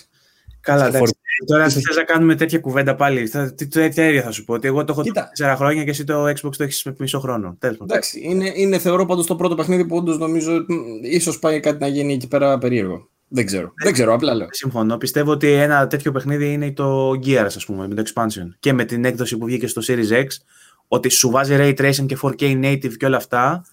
Καλά, 0.60 0.88
στο 0.88 0.98
εντάξει. 0.98 1.14
Τώρα 1.46 1.70
θες 1.70 1.96
να 1.96 2.04
κάνουμε 2.04 2.36
τέτοια 2.36 2.60
κουβέντα 2.60 2.96
πάλι. 2.96 3.28
Θα, 3.28 3.54
τι, 3.54 3.68
τέτοια 3.68 4.08
ίδια 4.08 4.22
θα 4.22 4.32
σου 4.32 4.44
πω. 4.44 4.54
Ότι 4.54 4.68
εγώ 4.68 4.84
το 4.84 4.92
έχω 4.92 5.04
Κοίτα. 5.04 5.30
4 5.40 5.54
χρόνια 5.58 5.84
και 5.84 5.90
εσύ 5.90 6.04
το 6.04 6.24
Xbox 6.28 6.56
το 6.58 6.64
έχεις 6.64 6.88
μισό 6.98 7.20
χρόνο. 7.20 7.56
Τέλος 7.60 7.78
πάντων. 7.78 7.96
Εντάξει, 7.96 8.20
είναι, 8.24 8.52
είναι 8.56 8.78
θεωρώ 8.78 9.06
πάντως 9.06 9.26
το 9.26 9.36
πρώτο 9.36 9.56
παιχνίδι 9.56 9.86
που 9.86 9.96
όντως 9.96 10.18
νομίζω 10.18 10.66
ίσως 11.02 11.40
πάει 11.40 11.60
κάτι 11.60 11.78
να 11.80 11.88
γίνει 11.88 12.14
εκεί 12.14 12.28
πέρα 12.28 12.58
περίεργο. 12.58 13.10
Δεν 13.28 13.46
ξέρω. 13.46 13.74
Δεν 13.84 13.94
ξέρω, 13.94 14.14
απλά 14.14 14.34
λέω. 14.34 14.48
Συμφωνώ. 14.52 14.98
Πιστεύω 14.98 15.32
ότι 15.32 15.52
ένα 15.52 15.88
τέτοιο 15.88 16.12
παιχνίδι 16.12 16.54
είναι 16.54 16.72
το 16.72 17.10
Gears, 17.10 17.44
ας 17.46 17.66
πούμε, 17.66 17.88
με 17.88 17.96
το 17.96 18.04
expansion. 18.06 18.56
Και 18.60 18.74
με 18.74 18.86
την 18.86 19.06
έκδοση 19.06 19.38
που 19.38 19.46
βγήκε 19.46 19.68
στο 19.68 19.82
Series 19.88 20.12
X, 20.12 20.26
ότι 20.88 21.10
σου 21.10 21.30
βάζει 21.30 21.56
ray 21.60 21.80
tracing 21.80 22.06
και 22.06 22.18
4K 22.22 22.64
native 22.64 22.94
και 22.98 23.06
όλα 23.06 23.18
αυτά, 23.18 23.66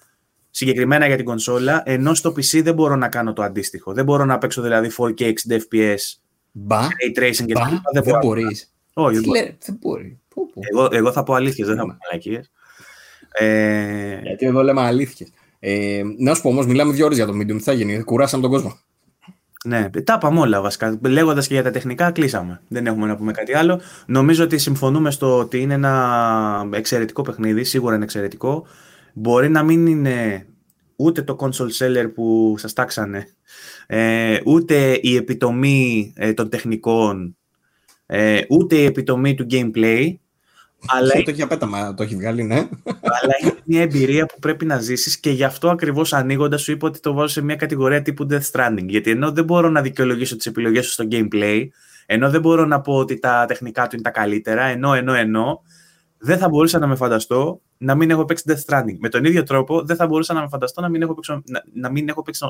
συγκεκριμένα 0.51 1.07
για 1.07 1.17
την 1.17 1.25
κονσόλα, 1.25 1.83
ενώ 1.85 2.15
στο 2.15 2.31
PC 2.31 2.63
δεν 2.63 2.75
μπορώ 2.75 2.97
να 2.97 3.09
κάνω 3.09 3.33
το 3.33 3.43
αντίστοιχο. 3.43 3.93
Δεν 3.93 4.05
μπορώ 4.05 4.25
να 4.25 4.39
παίξω 4.39 4.63
δηλαδή 4.63 4.91
4K 4.97 5.21
60 5.21 5.33
FPS, 5.49 6.19
Μπα, 6.53 6.81
ray 6.81 7.19
tracing 7.19 7.45
και 7.47 7.53
μπα, 7.55 7.61
τα 7.61 7.69
λοιπά. 7.71 7.91
δεν 7.93 8.03
μπορώ. 8.03 8.19
μπορείς. 8.19 8.73
Όχι, 8.93 9.15
δεν 9.15 9.23
Τι 9.23 9.29
μπορώ. 9.29 9.41
λέει, 9.41 9.57
δεν 9.65 9.77
μπορεί. 9.81 10.19
Πού, 10.29 10.51
πού. 10.51 10.61
Εγώ, 10.73 10.89
εγώ 10.91 11.13
θα 11.13 11.23
πω 11.23 11.35
αλήθειες, 11.35 11.67
δεν 11.69 11.77
θα 11.77 11.83
πω 11.87 11.97
μαλακίες. 12.05 12.51
Ε, 13.33 14.19
Γιατί 14.23 14.47
εδώ 14.47 14.63
λέμε 14.63 14.81
αλήθειες. 14.81 15.29
Ε, 15.61 16.03
να 16.19 16.35
σου 16.35 16.43
πω 16.43 16.49
όμως, 16.49 16.67
μιλάμε 16.67 16.93
δύο 16.93 17.05
ώρες 17.05 17.17
για 17.17 17.27
το 17.27 17.33
Medium. 17.33 17.47
Τι 17.57 17.59
θα 17.63 17.73
γίνει, 17.73 18.03
κουράσαμε 18.03 18.43
τον 18.43 18.51
κόσμο. 18.51 18.79
Ναι, 19.65 19.91
τα 19.91 20.15
είπαμε 20.17 20.41
όλα 20.41 20.61
βασικά. 20.61 20.99
Λέγοντας 21.03 21.47
και 21.47 21.55
για 21.55 21.63
τα 21.63 21.71
τεχνικά, 21.71 22.11
κλείσαμε. 22.11 22.61
Δεν 22.69 22.87
έχουμε 22.87 23.07
να 23.07 23.17
πούμε 23.17 23.33
κάτι 23.33 23.55
άλλο. 23.55 23.81
Νομίζω 24.07 24.45
ότι 24.45 24.59
συμφωνούμε 24.59 25.11
στο 25.11 25.39
ότι 25.39 25.61
είναι 25.61 25.75
ένα 25.75 26.69
εξαιρετικό 26.73 27.23
παιχνίδι. 27.23 27.65
Σίγουρα 27.65 27.95
είναι 27.95 28.05
εξαιρετικό. 28.05 28.67
Μπορεί 29.13 29.49
να 29.49 29.63
μην 29.63 29.87
είναι 29.87 30.47
ούτε 31.01 31.23
το 31.23 31.37
console 31.41 31.71
seller 31.79 32.11
που 32.15 32.55
σας 32.59 32.73
τάξανε, 32.73 33.29
ε, 33.87 34.39
ούτε 34.45 34.99
η 35.03 35.17
επιτομή 35.17 36.13
ε, 36.17 36.33
των 36.33 36.49
τεχνικών, 36.49 37.37
ε, 38.07 38.41
ούτε 38.49 38.77
η 38.77 38.85
επιτομή 38.85 39.35
του 39.35 39.47
gameplay, 39.51 40.15
αλλά 40.97 41.13
Το 41.13 41.31
έχει 41.31 41.43
απέταμα, 41.43 41.95
το 41.95 42.03
έχει 42.03 42.17
βγάλει, 42.17 42.43
ναι. 42.43 42.57
αλλά 43.21 43.35
είναι 43.43 43.55
μια 43.65 43.81
εμπειρία 43.81 44.27
που 44.27 44.39
πρέπει 44.39 44.65
να 44.65 44.79
ζήσεις 44.81 45.21
και 45.21 45.31
γι' 45.31 45.45
αυτό 45.45 45.71
ακριβώς 45.71 46.13
ανοίγοντας 46.13 46.63
σου 46.63 46.73
είπα 46.73 46.87
ότι 46.87 47.01
το 47.01 47.13
βάζω 47.13 47.29
σε 47.29 47.43
μια 47.43 47.57
κατηγορία 47.57 48.03
τύπου 48.03 48.27
Death 48.31 48.51
Stranding. 48.53 48.87
Γιατί 48.87 49.11
ενώ 49.11 49.33
δεν 49.33 49.45
μπορώ 49.45 49.69
να 49.69 49.83
δικαιολογήσω 49.83 50.37
τις 50.37 50.47
επιλογές 50.47 50.85
σου 50.85 50.91
στο 50.93 51.05
gameplay, 51.11 51.67
ενώ 52.07 52.31
δεν 52.31 52.41
μπορώ 52.41 52.65
να 52.65 52.81
πω 52.81 52.95
ότι 52.95 53.19
τα 53.19 53.45
τεχνικά 53.49 53.83
του 53.83 53.89
είναι 53.93 54.03
τα 54.03 54.11
καλύτερα, 54.11 54.63
ενώ, 54.63 54.95
ενώ, 54.95 55.15
ενώ, 55.15 55.63
δεν 56.19 56.39
θα 56.39 56.49
μπορούσα 56.49 56.79
να 56.79 56.87
με 56.87 56.97
φανταστώ 56.97 57.61
να 57.79 57.95
μην 57.95 58.11
έχω 58.11 58.25
παίξει 58.25 58.45
Death 58.47 58.65
Stranding. 58.67 58.97
Με 58.99 59.09
τον 59.09 59.25
ίδιο 59.25 59.43
τρόπο 59.43 59.83
δεν 59.83 59.97
θα 59.97 60.07
μπορούσα 60.07 60.35
να 60.35 60.41
με 60.41 60.49
φανταστώ 60.49 60.81
να 60.81 60.89
μην 60.89 61.03
έχω 61.03 61.15
παίξει, 61.15 61.33
να, 61.45 61.63
να 61.73 61.91
μην 61.91 62.09
έχω 62.09 62.23
παίξει, 62.23 62.45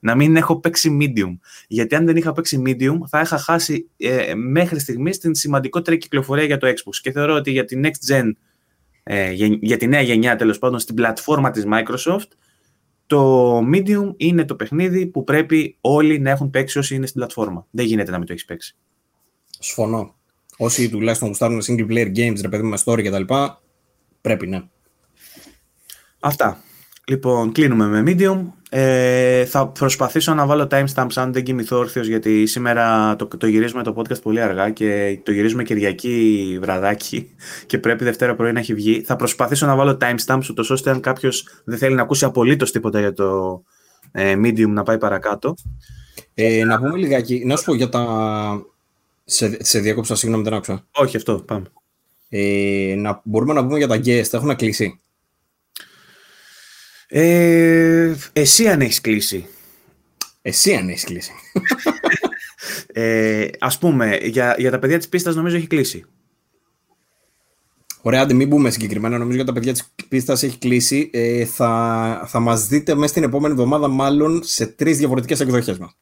να 0.00 0.14
μην 0.14 0.36
έχω 0.36 0.60
παίξει 0.60 0.98
medium. 1.00 1.38
Γιατί 1.68 1.94
αν 1.94 2.06
δεν 2.06 2.16
είχα 2.16 2.32
παίξει 2.32 2.62
medium, 2.66 2.98
θα 3.08 3.20
είχα 3.20 3.38
χάσει 3.38 3.90
ε, 3.96 4.34
μέχρι 4.34 4.78
στιγμής 4.78 5.18
την 5.18 5.34
σημαντικότερη 5.34 5.98
κυκλοφορία 5.98 6.44
για 6.44 6.58
το 6.58 6.66
Xbox. 6.66 6.94
Και 7.00 7.12
θεωρώ 7.12 7.34
ότι 7.34 7.50
για 7.50 7.64
την 7.64 7.84
next 7.84 8.12
gen, 8.12 8.30
ε, 9.02 9.30
για, 9.32 9.58
για 9.60 9.76
τη 9.76 9.86
νέα 9.86 10.00
γενιά 10.00 10.36
τέλος 10.36 10.58
πάντων, 10.58 10.78
στην 10.78 10.94
πλατφόρμα 10.94 11.50
της 11.50 11.64
Microsoft, 11.72 12.28
το 13.06 13.58
medium 13.58 14.14
είναι 14.16 14.44
το 14.44 14.54
παιχνίδι 14.54 15.06
που 15.06 15.24
πρέπει 15.24 15.76
όλοι 15.80 16.18
να 16.18 16.30
έχουν 16.30 16.50
παίξει 16.50 16.78
όσοι 16.78 16.94
είναι 16.94 17.06
στην 17.06 17.18
πλατφόρμα. 17.18 17.66
Δεν 17.70 17.86
γίνεται 17.86 18.10
να 18.10 18.18
μην 18.18 18.26
το 18.26 18.32
έχεις 18.32 18.44
παίξει. 18.44 18.76
Σφωνώ. 19.58 20.14
Όσοι 20.56 20.90
τουλάχιστον 20.90 21.28
γουστάρουν 21.28 21.62
single 21.66 21.90
player 21.90 22.16
games, 22.16 22.40
ρε 22.40 22.48
παιδί 22.48 22.62
με 22.62 22.78
story 22.84 23.02
κτλ. 23.04 23.34
Πρέπει 24.26 24.46
ναι. 24.46 24.62
Αυτά. 26.20 26.62
Λοιπόν, 27.06 27.52
κλείνουμε 27.52 27.86
με 27.86 28.02
medium. 28.06 28.52
Ε, 28.70 29.44
θα 29.44 29.68
προσπαθήσω 29.68 30.34
να 30.34 30.46
βάλω 30.46 30.68
timestamps 30.70 31.12
αν 31.14 31.32
δεν 31.32 31.42
κοιμηθώ 31.42 31.78
όρθιος 31.78 32.06
γιατί 32.06 32.46
σήμερα 32.46 33.16
το, 33.16 33.26
το 33.26 33.46
γυρίζουμε 33.46 33.82
το 33.82 33.94
podcast 33.96 34.22
πολύ 34.22 34.40
αργά 34.40 34.70
και 34.70 35.20
το 35.22 35.32
γυρίζουμε 35.32 35.62
Κυριακή 35.62 36.58
βραδάκι 36.60 37.30
και 37.66 37.78
πρέπει 37.78 38.04
Δευτέρα 38.04 38.34
πρωί 38.34 38.52
να 38.52 38.58
έχει 38.58 38.74
βγει. 38.74 39.02
Θα 39.02 39.16
προσπαθήσω 39.16 39.66
να 39.66 39.76
βάλω 39.76 39.98
timestamps 40.00 40.46
ούτως 40.50 40.70
ώστε 40.70 40.90
αν 40.90 41.00
κάποιος 41.00 41.48
δεν 41.64 41.78
θέλει 41.78 41.94
να 41.94 42.02
ακούσει 42.02 42.24
απολύτως 42.24 42.72
τίποτα 42.72 43.00
για 43.00 43.12
το 43.12 43.62
ε, 44.12 44.34
medium 44.44 44.68
να 44.68 44.82
πάει 44.82 44.98
παρακάτω. 44.98 45.54
Ε, 46.34 46.64
να 46.64 46.78
πούμε 46.78 46.96
λιγάκι, 46.96 47.44
να 47.44 47.56
σου 47.56 47.64
πω 47.64 47.74
για 47.74 47.88
τα. 47.88 48.04
Σε, 49.24 49.64
σε 49.64 49.78
διάκοψα, 49.78 50.14
συγγνώμη, 50.14 50.44
δεν 50.44 50.54
άκουσα. 50.54 50.86
Όχι 50.92 51.16
αυτό, 51.16 51.42
πάμε. 51.46 51.66
Ε, 52.38 52.94
να, 52.96 53.20
μπορούμε 53.24 53.52
να 53.52 53.64
πούμε 53.66 53.78
για 53.78 53.86
τα 53.86 53.96
guest, 54.04 54.32
έχουν 54.32 54.56
κλείσει. 54.56 55.00
Ε, 57.08 58.14
εσύ 58.32 58.68
αν 58.68 58.80
έχεις 58.80 59.00
κλείσει. 59.00 59.46
Εσύ 60.42 60.74
αν 60.74 60.88
έχεις 60.88 61.04
κλείσει. 61.04 61.32
Ε, 62.92 63.48
ας 63.58 63.78
πούμε, 63.78 64.18
για, 64.22 64.54
για 64.58 64.70
τα 64.70 64.78
παιδιά 64.78 64.98
της 64.98 65.08
πίστας 65.08 65.34
νομίζω 65.34 65.56
έχει 65.56 65.66
κλείσει. 65.66 66.04
Ωραία, 68.02 68.22
άντε 68.22 68.34
μην 68.34 68.48
μπούμε 68.48 68.70
συγκεκριμένα. 68.70 69.18
Νομίζω 69.18 69.36
για 69.36 69.46
τα 69.46 69.52
παιδιά 69.52 69.72
της 69.72 69.94
πίστας 70.08 70.42
έχει 70.42 70.58
κλείσει. 70.58 71.10
Ε, 71.12 71.44
θα, 71.44 72.24
θα 72.26 72.40
μας 72.40 72.66
δείτε 72.66 72.94
μέσα 72.94 73.08
στην 73.08 73.22
επόμενη 73.22 73.54
εβδομάδα, 73.54 73.88
μάλλον 73.88 74.40
σε 74.44 74.66
τρεις 74.66 74.98
διαφορετικές 74.98 75.40
εκδοχές 75.40 75.78
μας. 75.78 75.96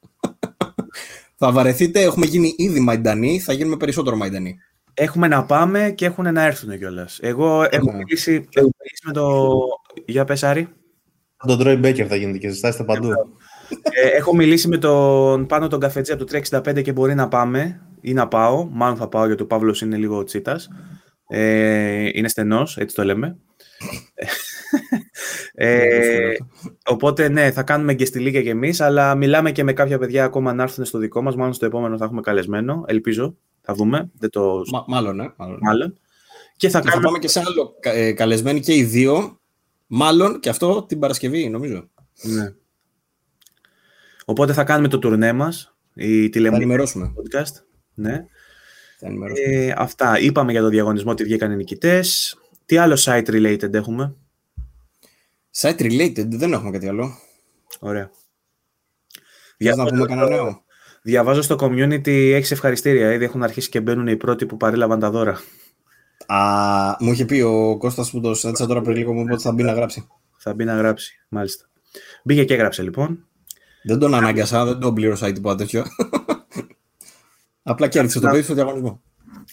θα 1.36 1.52
βαρεθείτε, 1.52 2.02
έχουμε 2.02 2.26
γίνει 2.26 2.54
ήδη 2.56 2.80
μαϊντανοί, 2.80 3.40
θα 3.40 3.52
γίνουμε 3.52 3.76
περισσότερο 3.76 4.16
μαϊντανοί. 4.16 4.58
Έχουμε 4.94 5.28
να 5.28 5.44
πάμε 5.44 5.90
και 5.90 6.04
έχουν 6.06 6.32
να 6.32 6.42
έρθουν 6.42 6.78
κιόλας. 6.78 7.18
Εγώ 7.22 7.66
έχω 7.70 7.90
Ναι. 7.90 7.96
μιλήσει, 7.96 8.32
έχω 8.52 8.70
μιλήσει 8.78 9.02
με 9.06 9.12
το. 9.12 9.48
Για 10.06 10.24
πες, 10.24 10.42
Άρη. 10.42 10.68
Τον 11.46 11.58
Troy 11.62 11.84
Baker 11.84 12.02
θα 12.08 12.16
γίνεται 12.16 12.38
και 12.38 12.48
ζητάστε 12.48 12.84
παντού. 12.84 13.08
Ε, 14.02 14.08
έχω 14.16 14.34
μιλήσει 14.34 14.68
με 14.68 14.78
τον 14.78 15.46
πάνω 15.46 15.68
τον 15.68 15.80
καφετζή 15.80 16.12
από 16.12 16.24
το 16.24 16.38
365 16.50 16.82
και 16.82 16.92
μπορεί 16.92 17.14
να 17.14 17.28
πάμε 17.28 17.80
ή 18.00 18.12
να 18.12 18.28
πάω. 18.28 18.68
Μάλλον 18.70 18.96
θα 18.96 19.08
πάω 19.08 19.26
γιατί 19.26 19.42
ο 19.42 19.46
Παύλος 19.46 19.80
είναι 19.80 19.96
λίγο 19.96 20.24
τσίτας. 20.24 20.68
Ε, 21.28 22.08
είναι 22.12 22.28
στενός, 22.28 22.76
έτσι 22.76 22.94
το 22.94 23.04
λέμε. 23.04 23.36
Ε, 25.54 26.32
οπότε 26.86 27.28
ναι, 27.28 27.50
θα 27.50 27.62
κάνουμε 27.62 27.94
γκεστιλίκια 27.94 28.42
κι 28.42 28.48
εμείς, 28.48 28.80
αλλά 28.80 29.14
μιλάμε 29.14 29.52
και 29.52 29.64
με 29.64 29.72
κάποια 29.72 29.98
παιδιά 29.98 30.24
ακόμα 30.24 30.52
να 30.54 30.62
έρθουν 30.62 30.84
στο 30.84 30.98
δικό 30.98 31.22
μας. 31.22 31.36
Μάλλον 31.36 31.52
στο 31.52 31.66
επόμενο 31.66 31.96
θα 31.96 32.04
έχουμε 32.04 32.20
καλεσμένο, 32.20 32.84
ελπίζω. 32.86 33.36
Θα 33.60 33.74
δούμε, 33.74 34.10
δεν 34.18 34.30
το... 34.30 34.60
Μα, 34.72 34.84
μάλλον, 34.88 35.16
ναι. 35.16 35.26
Μάλλον. 35.36 35.58
Μάλλον. 35.62 35.98
Και 36.56 36.68
θα 36.68 36.78
Και 36.78 36.84
θα 36.84 36.90
κάνουμε... 36.90 37.06
πάμε 37.06 37.18
και 37.18 37.28
σε 37.28 37.40
άλλο 37.46 37.76
κα- 37.80 37.92
ε, 37.92 38.12
καλεσμένοι 38.12 38.60
και 38.60 38.74
οι 38.74 38.82
δύο. 38.84 39.40
Μάλλον 39.86 40.40
και 40.40 40.48
αυτό 40.48 40.82
την 40.88 40.98
Παρασκευή, 40.98 41.48
νομίζω. 41.48 41.88
Ναι. 42.22 42.52
Οπότε 44.24 44.52
θα 44.52 44.64
κάνουμε 44.64 44.88
το 44.88 44.98
τουρνέ 44.98 45.32
μας, 45.32 45.76
η 45.94 46.22
Θα 46.24 46.28
τηλεμονή 46.30 46.62
ενημερώσουμε. 46.62 47.12
podcast. 47.16 47.52
Ναι. 47.94 48.24
Θα 48.98 49.06
ενημερώσουμε. 49.06 49.54
Ε, 49.54 49.74
αυτά. 49.76 50.18
Είπαμε 50.18 50.52
για 50.52 50.60
το 50.60 50.68
διαγωνισμό 50.68 51.10
ότι 51.10 51.24
βγήκαν 51.24 51.52
οι 51.52 51.56
νικητές. 51.56 52.36
Τι 52.66 52.76
άλλο 52.76 52.98
site 53.04 53.26
related 53.28 53.74
έχουμε; 53.74 54.14
Site 55.56 55.80
related, 55.80 56.26
δεν 56.26 56.52
έχουμε 56.52 56.70
κάτι 56.70 56.88
άλλο. 56.88 57.18
Ωραία. 57.78 58.10
Θες 59.58 59.76
να 59.76 59.84
πούμε 59.84 60.04
κανένα 60.04 60.28
νέο; 60.28 60.64
Διαβάζω 61.02 61.42
στο 61.42 61.56
community, 61.60 62.32
έχεις 62.32 62.50
ευχαριστήρια. 62.50 63.12
Ήδη 63.12 63.24
έχουν 63.24 63.42
αρχίσει 63.42 63.68
και 63.68 63.80
μπαίνουν 63.80 64.06
οι 64.06 64.16
πρώτοι 64.16 64.46
που 64.46 64.56
παρέλαβαν 64.56 65.00
τα 65.00 65.10
δώρα. 65.10 65.40
Α, 66.26 66.96
μου 67.00 67.12
είχε 67.12 67.24
πει 67.24 67.40
ο 67.40 67.76
Κώστας 67.78 68.10
που 68.10 68.20
το 68.20 68.34
συνάντησα 68.34 68.66
τώρα 68.66 68.80
πριν 68.80 68.96
λίγο 68.96 69.12
μου 69.12 69.20
είπε 69.20 69.32
ότι 69.32 69.42
θα 69.42 69.52
μπει 69.52 69.62
να 69.62 69.72
γράψει. 69.72 70.08
Θα 70.36 70.54
μπει 70.54 70.64
να 70.64 70.74
γράψει, 70.74 71.26
μάλιστα. 71.28 71.68
Μπήκε 72.24 72.44
και 72.44 72.54
έγραψε 72.54 72.82
λοιπόν. 72.82 73.26
Δεν 73.82 73.98
τον 73.98 74.14
ανάγκασα, 74.14 74.64
δεν 74.64 74.78
τον 74.78 74.94
πλήρωσα 74.94 75.28
ή 75.28 75.32
τίποτα 75.32 75.54
τέτοιο. 75.54 75.84
Απλά 77.62 77.88
κέρδισε 77.88 78.20
το 78.20 78.28
παιδί 78.28 78.42
στο 78.42 78.54
διαγωνισμό. 78.54 79.02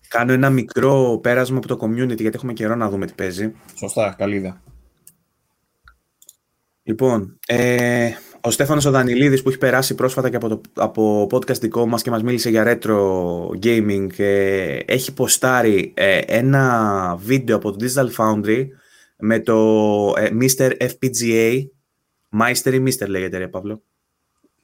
Κάνω 0.08 0.32
ένα 0.32 0.50
μικρό 0.50 1.20
πέρασμα 1.22 1.58
από 1.58 1.68
το 1.68 1.78
community 1.82 2.22
γιατί 2.22 2.32
έχουμε 2.34 2.54
καιρό 2.54 2.76
να 2.76 2.90
δούμε 2.90 3.06
τι 3.06 3.14
παίζει. 3.14 3.54
Σωστά, 3.76 4.16
καλή 4.18 4.36
ιδέα. 4.36 4.62
Λοιπόν, 6.84 7.40
ε, 7.48 8.10
ο 8.42 8.52
Στέφανος 8.52 8.86
ο 8.86 8.92
Δανιλίδης 8.92 9.42
που 9.42 9.50
έχει 9.50 9.58
περάσει 9.58 9.96
πρόσφατα 9.96 10.30
και 10.30 10.36
από, 10.36 10.48
το, 10.48 10.62
από 10.74 11.28
podcast 11.32 11.60
δικό 11.60 11.86
μας 11.86 12.02
και 12.02 12.10
μας 12.10 12.24
μίλησε 12.24 12.50
για 12.50 12.64
retro 12.82 13.00
gaming 13.64 14.08
ε, 14.20 14.80
έχει 14.86 15.14
ποστάρει 15.14 15.92
ε, 15.96 16.18
ένα 16.18 17.16
βίντεο 17.20 17.56
από 17.56 17.72
το 17.72 17.86
Digital 17.86 18.10
Foundry 18.18 18.66
με 19.18 19.40
το 19.40 19.58
ε, 20.18 20.30
Mr. 20.42 20.72
FPGA 20.78 21.62
Meister 22.42 22.74
ή 22.74 22.84
Mr. 22.86 23.08
λέγεται 23.08 23.38
ρε 23.38 23.48
Παύλο; 23.48 23.84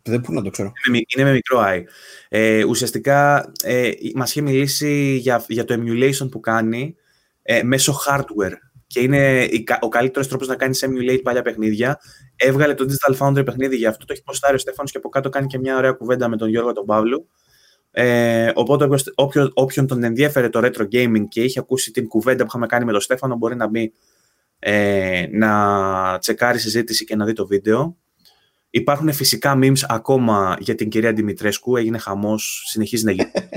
Δεν 0.01 0.21
πού 0.21 0.33
να 0.33 0.41
το 0.41 0.49
ξέρω. 0.49 0.71
είναι 0.87 0.97
με- 0.97 1.03
είναι 1.15 1.29
με 1.29 1.33
μικρό 1.35 1.59
i. 1.65 1.83
Ε, 2.29 2.63
ουσιαστικά 2.63 3.51
ε, 3.63 3.91
μας 4.15 4.29
είχε 4.29 4.41
μιλήσει 4.41 5.15
για, 5.15 5.45
για 5.47 5.65
το 5.65 5.75
emulation 5.79 6.31
που 6.31 6.39
κάνει 6.39 6.95
ε, 7.41 7.63
μέσω 7.63 7.95
hardware 8.07 8.53
και 8.87 8.99
είναι 8.99 9.43
η 9.43 9.63
κα- 9.63 9.79
ο 9.81 9.87
καλύτερος 9.87 10.27
τρόπος 10.27 10.47
να 10.47 10.55
κάνεις 10.55 10.85
emulate 10.85 11.19
παλιά 11.23 11.41
παιχνίδια. 11.41 11.99
Έβγαλε 12.35 12.73
το 12.73 12.85
Digital 12.89 13.17
Foundry 13.17 13.45
παιχνίδι 13.45 13.75
για 13.75 13.89
αυτό, 13.89 14.05
το 14.05 14.13
έχει 14.13 14.23
ποστάρει 14.23 14.55
ο 14.55 14.57
Στέφανος 14.57 14.91
και 14.91 14.97
από 14.97 15.09
κάτω 15.09 15.29
κάνει 15.29 15.47
και 15.47 15.57
μια 15.59 15.77
ωραία 15.77 15.91
κουβέντα 15.91 16.27
με 16.27 16.37
τον 16.37 16.49
Γιώργο 16.49 16.71
τον 16.73 16.85
Παύλο. 16.85 17.27
Ε, 17.91 18.51
οπότε 18.55 18.83
όποιος- 18.83 19.11
όποιο, 19.15 19.51
όποιον 19.53 19.87
τον 19.87 20.03
ενδιέφερε 20.03 20.49
το 20.49 20.59
retro 20.63 20.81
gaming 20.91 21.23
και 21.27 21.43
είχε 21.43 21.59
ακούσει 21.59 21.91
την 21.91 22.07
κουβέντα 22.07 22.41
που 22.43 22.47
είχαμε 22.49 22.65
κάνει 22.65 22.85
με 22.85 22.91
τον 22.91 23.01
Στέφανο 23.01 23.35
μπορεί 23.35 23.55
να 23.55 23.67
μπει 23.67 23.93
ε, 24.59 25.25
να 25.31 26.17
τσεκάρει 26.19 26.59
συζήτηση 26.59 27.05
και 27.05 27.15
να 27.15 27.25
δει 27.25 27.33
το 27.33 27.47
βίντεο. 27.47 27.97
Υπάρχουν 28.69 29.13
φυσικά 29.13 29.59
memes 29.61 29.81
ακόμα 29.87 30.57
για 30.59 30.75
την 30.75 30.89
κυρία 30.89 31.13
Δημητρέσκου. 31.13 31.77
Έγινε 31.77 31.97
χαμός, 31.97 32.63
συνεχίζει 32.67 33.05
να 33.05 33.11
γίνεται. 33.17 33.49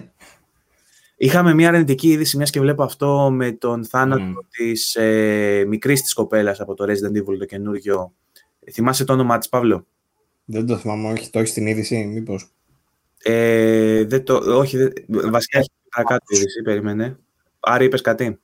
Είχαμε 1.22 1.54
μια 1.54 1.68
αρνητική 1.68 2.08
είδηση, 2.08 2.36
μιας 2.36 2.50
και 2.50 2.60
βλέπω 2.60 2.82
αυτό, 2.82 3.30
με 3.32 3.52
τον 3.52 3.84
θάνατο 3.84 4.22
Μμμ. 4.22 4.34
της 4.50 4.94
ε, 4.94 5.64
μικρής 5.68 6.02
της 6.02 6.14
κοπέλας 6.14 6.60
από 6.60 6.74
το 6.74 6.84
Resident 6.84 7.16
Evil 7.16 7.38
το 7.38 7.44
καινούργιο. 7.44 8.12
Θυμάσαι 8.72 9.04
το 9.04 9.12
όνομα 9.12 9.38
της, 9.38 9.48
Παύλο; 9.48 9.86
Δεν 10.44 10.66
το 10.66 10.76
θυμάμαι, 10.76 11.12
όχι. 11.12 11.30
Το 11.30 11.38
έχεις 11.38 11.50
στην 11.50 11.66
είδηση, 11.66 12.04
μήπως. 12.04 12.50
Ε, 13.22 14.04
δεν 14.04 14.24
το, 14.24 14.34
όχι, 14.34 14.76
δεν, 14.76 14.92
βασικά 15.30 15.58
έχει 15.58 15.70
παρακάτω 15.90 16.24
είδηση, 16.28 16.62
περίμενε. 16.62 17.18
Άρα 17.60 17.84
είπες 17.84 18.00
κάτι; 18.00 18.40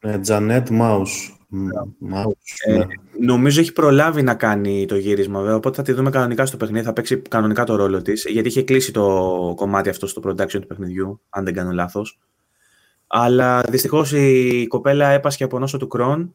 Ε, 0.00 0.18
Τζανέτ 0.18 0.68
Μάους. 0.68 1.33
Ε, 2.66 2.72
ναι. 2.72 2.84
νομίζω 3.20 3.60
έχει 3.60 3.72
προλάβει 3.72 4.22
να 4.22 4.34
κάνει 4.34 4.86
το 4.86 4.96
γύρισμα, 4.96 5.40
βέβαια, 5.40 5.56
οπότε 5.56 5.76
θα 5.76 5.82
τη 5.82 5.92
δούμε 5.92 6.10
κανονικά 6.10 6.46
στο 6.46 6.56
παιχνίδι, 6.56 6.84
θα 6.84 6.92
παίξει 6.92 7.16
κανονικά 7.16 7.64
το 7.64 7.76
ρόλο 7.76 8.02
της, 8.02 8.24
γιατί 8.28 8.48
είχε 8.48 8.62
κλείσει 8.62 8.92
το 8.92 9.52
κομμάτι 9.56 9.88
αυτό 9.88 10.06
στο 10.06 10.22
production 10.24 10.60
του 10.60 10.66
παιχνιδιού, 10.66 11.20
αν 11.28 11.44
δεν 11.44 11.54
κάνω 11.54 11.70
λάθος. 11.70 12.18
Αλλά 13.06 13.62
δυστυχώς 13.68 14.12
η 14.12 14.66
κοπέλα 14.68 15.08
έπασχε 15.08 15.44
από 15.44 15.58
νόσο 15.58 15.78
του 15.78 15.86
Κρόν, 15.86 16.34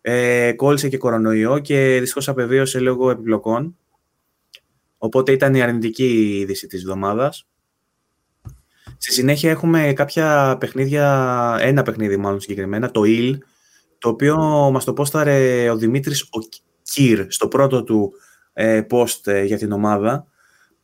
ε, 0.00 0.52
κόλλησε 0.52 0.88
και 0.88 0.98
κορονοϊό 0.98 1.58
και 1.58 1.96
δυστυχώς 1.98 2.28
απεβίωσε 2.28 2.80
λόγω 2.80 3.10
επιπλοκών. 3.10 3.76
Οπότε 4.98 5.32
ήταν 5.32 5.54
η 5.54 5.62
αρνητική 5.62 6.38
είδηση 6.38 6.66
της 6.66 6.82
εβδομάδας. 6.82 7.46
Στη 8.96 9.12
συνέχεια 9.12 9.50
έχουμε 9.50 9.92
κάποια 9.92 10.56
παιχνίδια, 10.60 11.56
ένα 11.60 11.82
παιχνίδι 11.82 12.16
μάλλον 12.16 12.40
συγκεκριμένα, 12.40 12.90
το 12.90 13.02
IL, 13.04 13.38
το 14.00 14.08
οποίο 14.08 14.36
μας 14.72 14.84
το 14.84 14.92
πόσταρε 14.92 15.70
ο 15.70 15.76
Δημήτρης 15.76 16.22
ο 16.22 16.38
Κύρ 16.82 17.26
στο 17.28 17.48
πρώτο 17.48 17.82
του 17.82 18.12
ε, 18.52 18.82
post 18.90 19.26
ε, 19.26 19.44
για 19.44 19.58
την 19.58 19.72
ομάδα. 19.72 20.26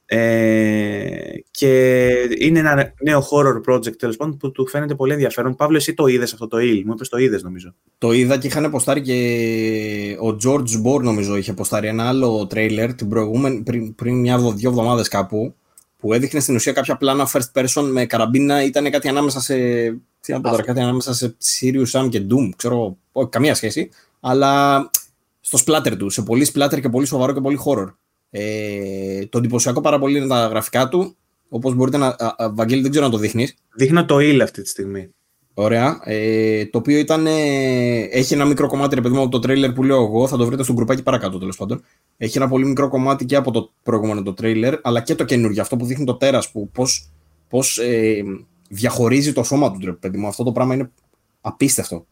Ε, 0.09 1.31
και 1.51 2.13
είναι 2.39 2.59
ένα 2.59 2.93
νέο 3.01 3.27
horror 3.31 3.73
project 3.73 3.97
τέλος 3.97 4.17
πάντων 4.17 4.37
που 4.37 4.51
του 4.51 4.69
φαίνεται 4.69 4.95
πολύ 4.95 5.13
ενδιαφέρον. 5.13 5.55
Παύλο, 5.55 5.77
εσύ 5.77 5.95
το 5.95 6.07
είδες 6.07 6.33
αυτό 6.33 6.47
το 6.49 6.57
IL, 6.57 6.83
μου 6.85 6.93
είπες 6.93 7.09
το 7.09 7.19
είδες 7.19 7.43
νομίζω. 7.43 7.75
Το 7.99 8.13
είδα 8.13 8.39
και 8.39 8.47
είχαν 8.47 8.71
ποστάρει 8.71 9.01
και 9.01 10.17
ο 10.21 10.37
George 10.45 10.87
Bohr 10.87 11.03
νομίζω 11.03 11.37
είχε 11.37 11.53
ποστάρει 11.53 11.89
ένα 11.89 12.09
άλλο 12.09 12.47
τρέιλερ 12.47 12.95
την 12.95 13.09
προηγούμενη, 13.09 13.63
πριν, 13.63 13.95
πριν 13.95 14.21
μια-δυο 14.21 14.71
εβδομάδες 14.71 15.09
κάπου 15.09 15.55
που 16.07 16.13
έδειχνε 16.13 16.41
στην 16.41 16.55
ουσία 16.55 16.73
κάποια 16.73 16.97
πλάνα 16.97 17.29
first 17.33 17.61
person 17.63 17.83
με 17.83 18.07
καραμπίνα. 18.07 18.65
Ήταν 18.65 18.91
κάτι 18.91 19.09
ανάμεσα 19.09 19.41
σε. 19.41 19.57
Τι 20.21 20.33
να 20.33 20.41
πω 20.41 20.51
τώρα, 20.51 20.63
κάτι 20.63 20.81
ανάμεσα 20.81 21.15
σε 21.15 21.37
Sirius 21.43 21.91
Sam 21.91 22.09
και 22.09 22.27
Doom. 22.31 22.51
Ξέρω, 22.57 22.97
όχι, 23.13 23.29
καμία 23.29 23.55
σχέση. 23.55 23.91
Αλλά 24.21 24.91
στο 25.41 25.59
splatter 25.67 25.97
του. 25.99 26.11
Σε 26.11 26.23
πολύ 26.23 26.51
splatter 26.55 26.81
και 26.81 26.89
πολύ 26.89 27.07
σοβαρό 27.07 27.33
και 27.33 27.41
πολύ 27.41 27.59
horror. 27.65 27.95
Ε, 28.31 29.27
το 29.27 29.39
εντυπωσιακό 29.39 29.81
πάρα 29.81 29.99
πολύ 29.99 30.19
είναι 30.19 30.27
τα 30.27 30.47
γραφικά 30.47 30.89
του. 30.89 31.17
Όπως 31.49 31.75
μπορείτε 31.75 31.97
να. 31.97 32.07
Α, 32.07 32.51
Βαγγέλη, 32.53 32.83
δεν 32.83 32.91
ξέρω 32.91 33.07
να 33.07 33.11
το 33.11 33.19
δείχνεις. 33.19 33.55
Δείχνω 33.75 34.05
το 34.05 34.19
ήλ 34.19 34.41
αυτή 34.41 34.63
τη 34.63 34.69
στιγμή. 34.69 35.09
Ωραία. 35.59 36.01
Ε, 36.05 36.67
το 36.67 36.79
οποίο 36.79 36.99
ήταν. 36.99 37.27
έχει 37.27 38.35
ένα 38.35 38.45
μικρό 38.45 38.67
κομμάτι, 38.67 38.95
ρε 38.95 39.01
παιδί 39.01 39.15
μου, 39.15 39.21
από 39.21 39.31
το 39.31 39.39
τρέιλερ 39.39 39.73
που 39.73 39.83
λέω 39.83 40.03
εγώ. 40.03 40.29
Θα 40.29 40.37
το 40.37 40.47
βρείτε 40.47 40.63
στο 40.63 40.73
γκρουπάκι 40.73 41.03
παρακάτω 41.03 41.39
τέλος 41.39 41.57
πάντων. 41.57 41.83
Έχει 42.17 42.39
ένα 42.39 42.49
πολύ 42.49 42.65
μικρό 42.67 42.89
κομμάτι 42.89 43.25
και 43.25 43.37
από 43.37 43.51
το 43.51 43.73
προηγούμενο 43.83 44.23
το 44.23 44.35
τρέιλερ, 44.35 44.79
αλλά 44.83 45.01
και 45.01 45.15
το 45.15 45.25
καινούργιο. 45.25 45.63
Αυτό 45.63 45.77
που 45.77 45.85
δείχνει 45.85 46.05
το 46.05 46.15
τέρας 46.15 46.51
που 46.51 46.71
πώς 46.71 47.11
πώς, 47.49 47.79
ε, 47.79 48.23
διαχωρίζει 48.69 49.33
το 49.33 49.43
σώμα 49.43 49.71
του, 49.71 49.79
ρε 49.85 49.93
παιδί 49.93 50.19
μου. 50.19 50.27
Αυτό 50.27 50.45
το 50.45 50.53
πράγμα 50.53 50.75
είναι 50.75 50.91
απίστευτο. 51.41 52.07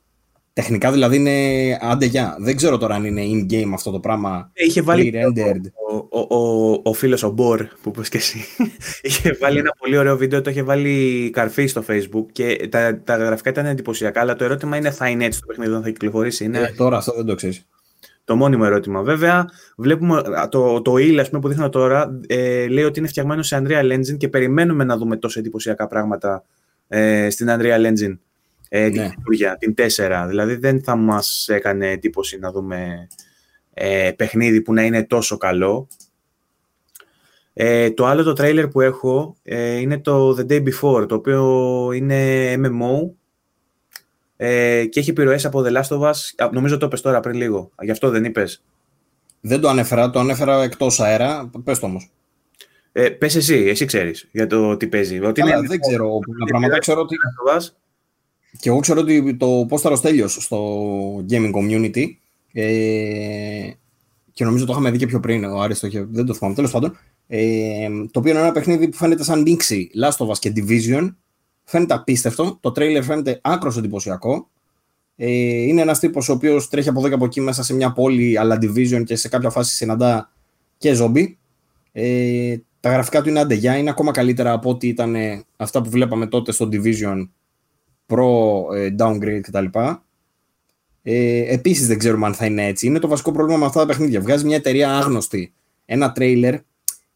Τεχνικά 0.55 0.93
δηλαδή 0.93 1.17
είναι 1.17 1.79
άντε 1.81 2.07
γεια. 2.07 2.37
Δεν 2.39 2.57
ξέρω 2.57 2.79
τώρα 2.79 2.95
αν 2.95 3.05
είναι 3.05 3.23
in-game 3.25 3.71
αυτό 3.75 3.91
το 3.91 4.01
πράγμα. 4.01 4.51
Ε, 4.53 4.65
είχε 4.65 4.83
βάλει 4.83 5.13
ο, 5.91 6.19
ο, 6.19 6.37
ο, 6.37 6.81
ο 6.85 6.93
φίλος 6.93 7.23
ο 7.23 7.31
Μπορ 7.31 7.65
που 7.83 7.89
είπες 7.89 8.09
και 8.09 8.17
εσύ. 8.17 8.45
είχε 9.03 9.37
βάλει 9.41 9.59
ένα 9.59 9.75
πολύ 9.79 9.97
ωραίο 9.97 10.17
βίντεο, 10.17 10.41
το 10.41 10.51
είχε 10.51 10.63
βάλει 10.63 11.31
καρφί 11.33 11.67
στο 11.67 11.85
facebook 11.89 12.25
και 12.33 12.69
τα, 12.71 13.01
τα 13.05 13.17
γραφικά 13.17 13.51
ήταν 13.51 13.67
εντυπωσιακά, 13.67 14.21
αλλά 14.21 14.37
το 14.37 14.45
ερώτημα 14.45 14.77
είναι 14.77 14.91
θα 14.91 15.09
είναι 15.09 15.25
έτσι 15.25 15.41
το 15.41 15.47
παιχνίδι, 15.47 15.73
θα 15.83 15.91
κυκλοφορήσει. 15.91 16.45
Είναι... 16.45 16.59
Ε, 16.59 16.75
τώρα 16.77 16.97
αυτό 16.97 17.13
δεν 17.13 17.27
το 17.27 17.35
ξέρεις. 17.35 17.67
Το 18.25 18.37
μόνιμο 18.37 18.63
ερώτημα. 18.67 19.03
Βέβαια, 19.03 19.45
βλέπουμε 19.77 20.23
το, 20.49 20.83
το 20.83 20.93
e 20.95 21.25
πούμε, 21.29 21.41
που 21.41 21.49
δείχνω 21.49 21.69
τώρα 21.69 22.21
ε, 22.27 22.67
λέει 22.67 22.85
ότι 22.85 22.99
είναι 22.99 23.09
φτιαγμένο 23.09 23.43
σε 23.43 23.63
Unreal 23.63 23.93
Engine 23.93 24.17
και 24.17 24.29
περιμένουμε 24.29 24.85
να 24.85 24.97
δούμε 24.97 25.17
τόσο 25.17 25.39
εντυπωσιακά 25.39 25.87
πράγματα 25.87 26.45
ε, 26.89 27.31
στην 27.31 27.49
Unreal 27.51 27.87
Engine 27.87 28.17
ε, 28.77 28.91
την, 28.91 29.01
ναι. 29.01 29.57
την 29.59 29.75
4. 29.97 30.25
Δηλαδή 30.29 30.55
δεν 30.55 30.83
θα 30.83 30.97
μας 30.97 31.49
έκανε 31.49 31.91
εντύπωση 31.91 32.39
να 32.39 32.53
δούμε 32.53 33.09
ε, 33.75 34.11
παιχνίδι 34.17 34.61
που 34.61 34.73
να 34.73 34.83
είναι 34.83 35.05
τόσο 35.05 35.37
καλό. 35.37 35.89
Ε, 37.53 37.91
το 37.91 38.07
άλλο 38.07 38.23
το 38.23 38.33
τρέιλερ 38.33 38.69
που 38.69 38.81
έχω 38.81 39.37
ε, 39.43 39.77
είναι 39.77 39.99
το 39.99 40.37
The 40.39 40.53
Day 40.53 40.63
Before, 40.63 41.09
το 41.09 41.15
οποίο 41.15 41.43
είναι 41.95 42.53
MMO 42.55 43.11
ε, 44.37 44.85
και 44.85 45.01
έχει 45.01 45.11
επιρροές 45.11 45.45
από 45.45 45.63
The 45.67 45.73
Last 45.73 45.99
of 45.99 46.11
Us. 46.11 46.51
Νομίζω 46.53 46.77
το 46.77 46.87
είπες 46.87 47.01
τώρα 47.01 47.21
πριν 47.21 47.37
λίγο, 47.37 47.71
γι' 47.81 47.91
αυτό 47.91 48.11
δεν 48.11 48.25
είπες. 48.25 48.65
Δεν 49.41 49.61
το 49.61 49.69
ανέφερα, 49.69 50.11
το 50.11 50.19
ανέφερα 50.19 50.63
εκτός 50.63 51.01
αέρα, 51.01 51.51
πες 51.65 51.79
το 51.79 51.87
όμως. 51.87 52.11
Ε, 52.93 53.09
πες 53.09 53.35
εσύ, 53.35 53.55
εσύ 53.55 53.85
ξέρεις 53.85 54.29
για 54.33 54.47
το 54.47 54.77
τι 54.77 54.87
παίζει. 54.87 55.25
Ότι 55.25 55.41
είναι... 55.41 55.61
δεν 55.61 55.81
ξέρω, 55.81 56.19
τα 56.39 56.45
πράγματα 56.45 56.79
ξέρω 56.79 57.01
ότι... 57.01 57.17
Και 58.59 58.69
εγώ 58.69 58.79
ξέρω 58.79 59.01
ότι 59.01 59.37
το 59.37 59.67
πώς 59.69 59.81
θα 59.81 59.97
στο 60.27 60.79
gaming 61.31 61.53
community 61.53 62.05
ε, 62.53 63.71
και 64.33 64.45
νομίζω 64.45 64.65
το 64.65 64.73
είχαμε 64.73 64.91
δει 64.91 64.99
και 64.99 65.07
πιο 65.07 65.21
πριν, 65.21 65.45
ο 65.45 65.61
Άρης 65.61 65.81
το 65.81 65.87
είχε, 65.87 66.07
δεν 66.11 66.27
το 66.27 66.35
θυμάμαι, 66.35 66.55
τέλος 66.55 66.71
πάντων, 66.71 66.99
ε, 67.27 67.89
το 68.11 68.19
οποίο 68.19 68.31
είναι 68.31 68.41
ένα 68.41 68.53
παιχνίδι 68.53 68.89
που 68.89 68.97
φαίνεται 68.97 69.25
σαν 69.25 69.43
νίξη 69.43 69.91
Last 70.03 70.27
of 70.27 70.31
Us 70.31 70.39
και 70.39 70.53
Division, 70.57 71.15
φαίνεται 71.65 71.95
απίστευτο, 71.95 72.59
το 72.61 72.73
trailer 72.77 73.01
φαίνεται 73.03 73.41
άκρος 73.43 73.77
εντυπωσιακό, 73.77 74.49
ε, 75.17 75.29
είναι 75.63 75.81
ένας 75.81 75.99
τύπος 75.99 76.29
ο 76.29 76.33
οποίος 76.33 76.69
τρέχει 76.69 76.89
από 76.89 76.99
εδώ 76.99 77.09
και 77.09 77.15
από 77.15 77.25
εκεί 77.25 77.41
μέσα 77.41 77.63
σε 77.63 77.75
μια 77.75 77.93
πόλη 77.93 78.39
αλλά 78.39 78.59
Division 78.61 79.03
και 79.05 79.17
σε 79.17 79.29
κάποια 79.29 79.51
φάση 79.51 79.75
συναντά 79.75 80.31
και 80.79 80.95
ζόμπι. 80.95 81.39
Ε, 81.93 82.57
τα 82.81 82.93
γραφικά 82.93 83.23
του 83.23 83.29
είναι 83.29 83.41
αντεγιά, 83.41 83.77
είναι 83.77 83.91
ακόμα 83.91 84.11
καλύτερα 84.11 84.53
από 84.53 84.71
ό,τι 84.71 84.89
ήταν 84.89 85.17
αυτά 85.57 85.83
που 85.83 85.91
βλέπαμε 85.91 86.27
τότε 86.27 86.53
στο 86.53 86.69
Division 86.73 87.29
Pro 88.07 88.75
ε, 88.75 88.95
downgrade 88.99 89.41
κτλ. 89.43 89.65
Ε, 91.03 91.53
Επίσης 91.53 91.87
δεν 91.87 91.99
ξέρουμε 91.99 92.27
αν 92.27 92.35
θα 92.35 92.47
είναι 92.47 92.67
έτσι. 92.67 92.87
Είναι 92.87 92.99
το 92.99 93.09
βασικό 93.09 93.33
πρόβλημα 93.33 93.59
με 93.59 93.67
αυτά 93.67 93.81
τα 93.81 93.87
παιχνίδια. 93.87 94.21
Βγάζει 94.21 94.45
μια 94.45 94.57
εταιρεία 94.57 94.97
άγνωστη 94.97 95.53
ένα 95.87 96.13
τρέιλερ 96.13 96.55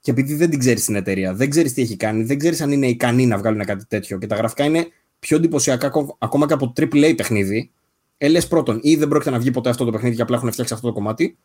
και 0.01 0.10
επειδή 0.10 0.35
δεν 0.35 0.51
την 0.51 0.59
ξέρεις 0.59 0.85
την 0.85 0.94
εταιρεία, 0.94 1.35
δεν 1.35 1.51
ξέρεις 1.51 1.73
τι 1.73 1.82
έχει 1.82 1.97
κάνει, 1.97 2.23
δεν 2.23 2.39
ξέρεις 2.39 2.60
αν 2.60 2.73
είναι 2.73 2.86
ικανή 2.86 3.27
να 3.27 3.39
βγάλουν 3.39 3.65
κάτι 3.65 3.86
τέτοιο 3.86 4.19
και 4.19 4.27
τα 4.27 4.36
γραφικά 4.36 4.65
είναι 4.65 4.86
πιο 5.19 5.36
εντυπωσιακά 5.36 5.93
ακόμα 6.19 6.47
και 6.47 6.52
από 6.52 6.73
AAA 6.81 7.15
παιχνίδι. 7.16 7.70
Ε, 8.19 8.28
λες 8.28 8.47
πρώτον, 8.47 8.78
ή 8.82 8.97
δεν 8.97 9.09
πρόκειται 9.09 9.31
να 9.31 9.39
βγει 9.39 9.51
ποτέ 9.51 9.70
αυτό 9.70 9.85
το 9.85 9.90
παιχνίδι 9.90 10.16
και 10.16 10.23
απλά 10.23 10.36
έχουν 10.36 10.52
φτιάξει 10.52 10.74
αυτό 10.74 10.86
το 10.86 10.93
κομμάτι, 10.93 11.39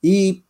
ή 0.00 0.42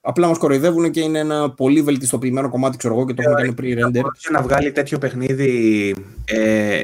απλά 0.00 0.28
μας 0.28 0.38
κοροϊδεύουν 0.38 0.90
και 0.90 1.00
είναι 1.00 1.18
ένα 1.18 1.50
πολύ 1.50 1.82
βελτιστοποιημένο 1.82 2.48
κομμάτι, 2.48 2.76
ξέρω 2.76 2.94
εγώ, 2.94 3.06
και 3.06 3.14
το 3.14 3.22
έχουν 3.22 3.34
κάνει 3.34 3.54
pre-render. 3.58 4.02
να 4.30 4.42
βγάλει 4.42 4.72
τέτοιο 4.72 4.98
παιχνίδι, 4.98 5.94
ε, 6.24 6.80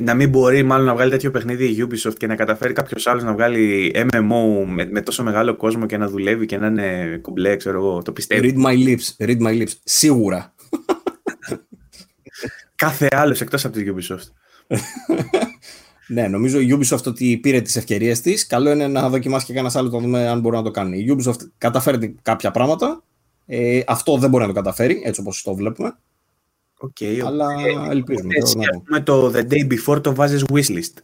να 0.00 0.14
μην 0.14 0.28
μπορεί 0.28 0.62
μάλλον 0.62 0.86
να 0.86 0.94
βγάλει 0.94 1.10
τέτοιο 1.10 1.30
παιχνίδι 1.30 1.64
η 1.64 1.86
Ubisoft 1.88 2.14
και 2.16 2.26
να 2.26 2.34
καταφέρει 2.34 2.72
κάποιος 2.72 3.06
άλλος 3.06 3.22
να 3.22 3.32
βγάλει 3.32 3.92
MMO 3.94 4.64
με, 4.66 4.88
με, 4.90 5.00
τόσο 5.00 5.22
μεγάλο 5.22 5.56
κόσμο 5.56 5.86
και 5.86 5.96
να 5.96 6.08
δουλεύει 6.08 6.46
και 6.46 6.58
να 6.58 6.66
είναι 6.66 7.18
κουμπλέ, 7.22 7.56
ξέρω 7.56 7.78
εγώ. 7.78 8.02
Το 8.02 8.12
πιστεύω. 8.12 8.42
Read 8.44 8.64
my 8.66 8.88
lips, 8.88 9.26
read 9.28 9.40
my 9.40 9.62
lips. 9.62 9.72
Σίγουρα. 9.84 10.54
Κάθε 12.74 13.08
άλλος 13.10 13.40
εκτός 13.40 13.64
από 13.64 13.76
τη 13.76 13.84
Ubisoft. 13.94 14.28
Ναι, 16.06 16.28
νομίζω 16.28 16.60
η 16.60 16.78
Ubisoft 16.78 17.02
ότι 17.06 17.38
πήρε 17.42 17.60
τις 17.60 17.76
ευκαιρίες 17.76 18.20
της. 18.20 18.46
Καλό 18.46 18.70
είναι 18.70 18.88
να 18.88 19.08
δοκιμάσει 19.08 19.46
και 19.46 19.52
κανένας 19.52 19.76
άλλο 19.76 19.90
το 19.90 19.98
δούμε 19.98 20.28
αν 20.28 20.40
μπορεί 20.40 20.56
να 20.56 20.62
το 20.62 20.70
κάνει. 20.70 20.98
Η 20.98 21.16
Ubisoft 21.16 21.38
καταφέρει 21.58 22.14
κάποια 22.22 22.50
πράγματα. 22.50 23.02
Ε, 23.46 23.80
αυτό 23.86 24.16
δεν 24.16 24.30
μπορεί 24.30 24.42
να 24.42 24.48
το 24.48 24.54
καταφέρει, 24.54 25.02
έτσι 25.04 25.20
όπως 25.20 25.42
το 25.42 25.54
βλέπουμε. 25.54 25.96
Okay, 26.80 27.18
αλλά 27.26 27.46
okay. 27.46 27.90
ελπίζουμε. 27.90 28.34
Έτσι, 28.36 28.56
πούμε 28.84 29.00
το 29.00 29.32
The 29.34 29.42
Day 29.50 29.72
Before 29.72 30.02
το 30.02 30.14
βάζεις 30.14 30.44
wishlist. 30.52 31.02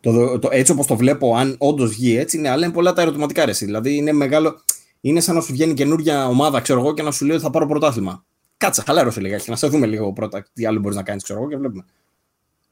Το, 0.00 0.38
το, 0.38 0.48
έτσι 0.52 0.72
όπως 0.72 0.86
το 0.86 0.96
βλέπω, 0.96 1.36
αν 1.36 1.54
όντως 1.58 1.90
βγει 1.90 2.16
έτσι, 2.16 2.38
ναι, 2.38 2.48
αλλά 2.48 2.64
είναι 2.64 2.74
πολλά 2.74 2.92
τα 2.92 3.02
ερωτηματικά 3.02 3.44
ρε. 3.44 3.52
Δηλαδή 3.52 3.94
είναι 3.96 4.12
μεγάλο. 4.12 4.60
Είναι 5.00 5.20
σαν 5.20 5.34
να 5.34 5.40
σου 5.40 5.52
βγαίνει 5.52 5.74
καινούργια 5.74 6.26
ομάδα, 6.26 6.60
ξέρω 6.60 6.80
εγώ, 6.80 6.94
και 6.94 7.02
να 7.02 7.10
σου 7.10 7.24
λέει 7.24 7.34
ότι 7.34 7.44
θα 7.44 7.50
πάρω 7.50 7.66
πρωτάθλημα. 7.66 8.24
Κάτσε, 8.56 8.82
χαλάρωσε 8.86 9.20
λιγάκι, 9.20 9.50
να 9.50 9.56
σε 9.56 9.66
δούμε 9.66 9.86
λίγο 9.86 10.12
πρώτα 10.12 10.46
τι 10.52 10.66
άλλο 10.66 10.80
μπορείς 10.80 10.96
να 10.96 11.02
κάνεις, 11.02 11.22
ξέρω 11.22 11.38
εγώ, 11.38 11.48
και 11.48 11.56
βλέπουμε. 11.56 11.84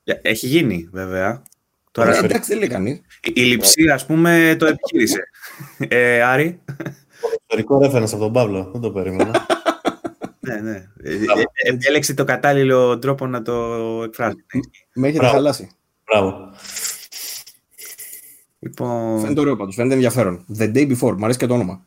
Έχει 0.04 0.46
γίνει, 0.46 0.88
βέβαια. 0.92 1.42
Τώρα, 1.90 2.16
ε, 2.16 2.24
εντάξει, 2.24 2.50
δεν 2.50 2.58
λέει 2.58 2.68
κανείς. 2.68 3.00
Η 3.34 3.40
λειψία, 3.40 3.94
ας 3.94 4.06
πούμε, 4.06 4.56
το 4.58 4.66
επιχείρησε. 4.66 5.22
ε, 5.78 6.22
Άρη. 6.22 6.60
Ιστορικό 7.40 7.78
ρέφερες 7.78 8.12
από 8.12 8.22
τον 8.22 8.32
Παύλο. 8.32 8.68
Δεν 8.72 8.80
το 8.80 8.90
περίμενα. 8.90 9.46
ναι, 10.54 10.70
ναι. 10.70 10.86
Επέλεξε 11.62 12.14
το 12.14 12.24
κατάλληλο 12.24 12.98
τρόπο 12.98 13.26
να 13.26 13.42
το 13.42 13.52
εκφράσει. 14.04 14.44
Με 14.94 15.08
έχετε 15.08 15.26
χαλάσει. 15.26 15.70
Μπράβο. 16.04 16.50
Λοιπόν... 18.58 19.20
Φαίνεται 19.20 19.40
ωραίο 19.40 19.56
πάντως, 19.56 19.74
φαίνεται 19.74 19.94
ενδιαφέρον. 19.94 20.44
The 20.58 20.74
Day 20.74 20.96
Before, 20.96 21.14
μου 21.16 21.24
αρέσει 21.24 21.38
και 21.38 21.46
το 21.46 21.54
όνομα. 21.54 21.86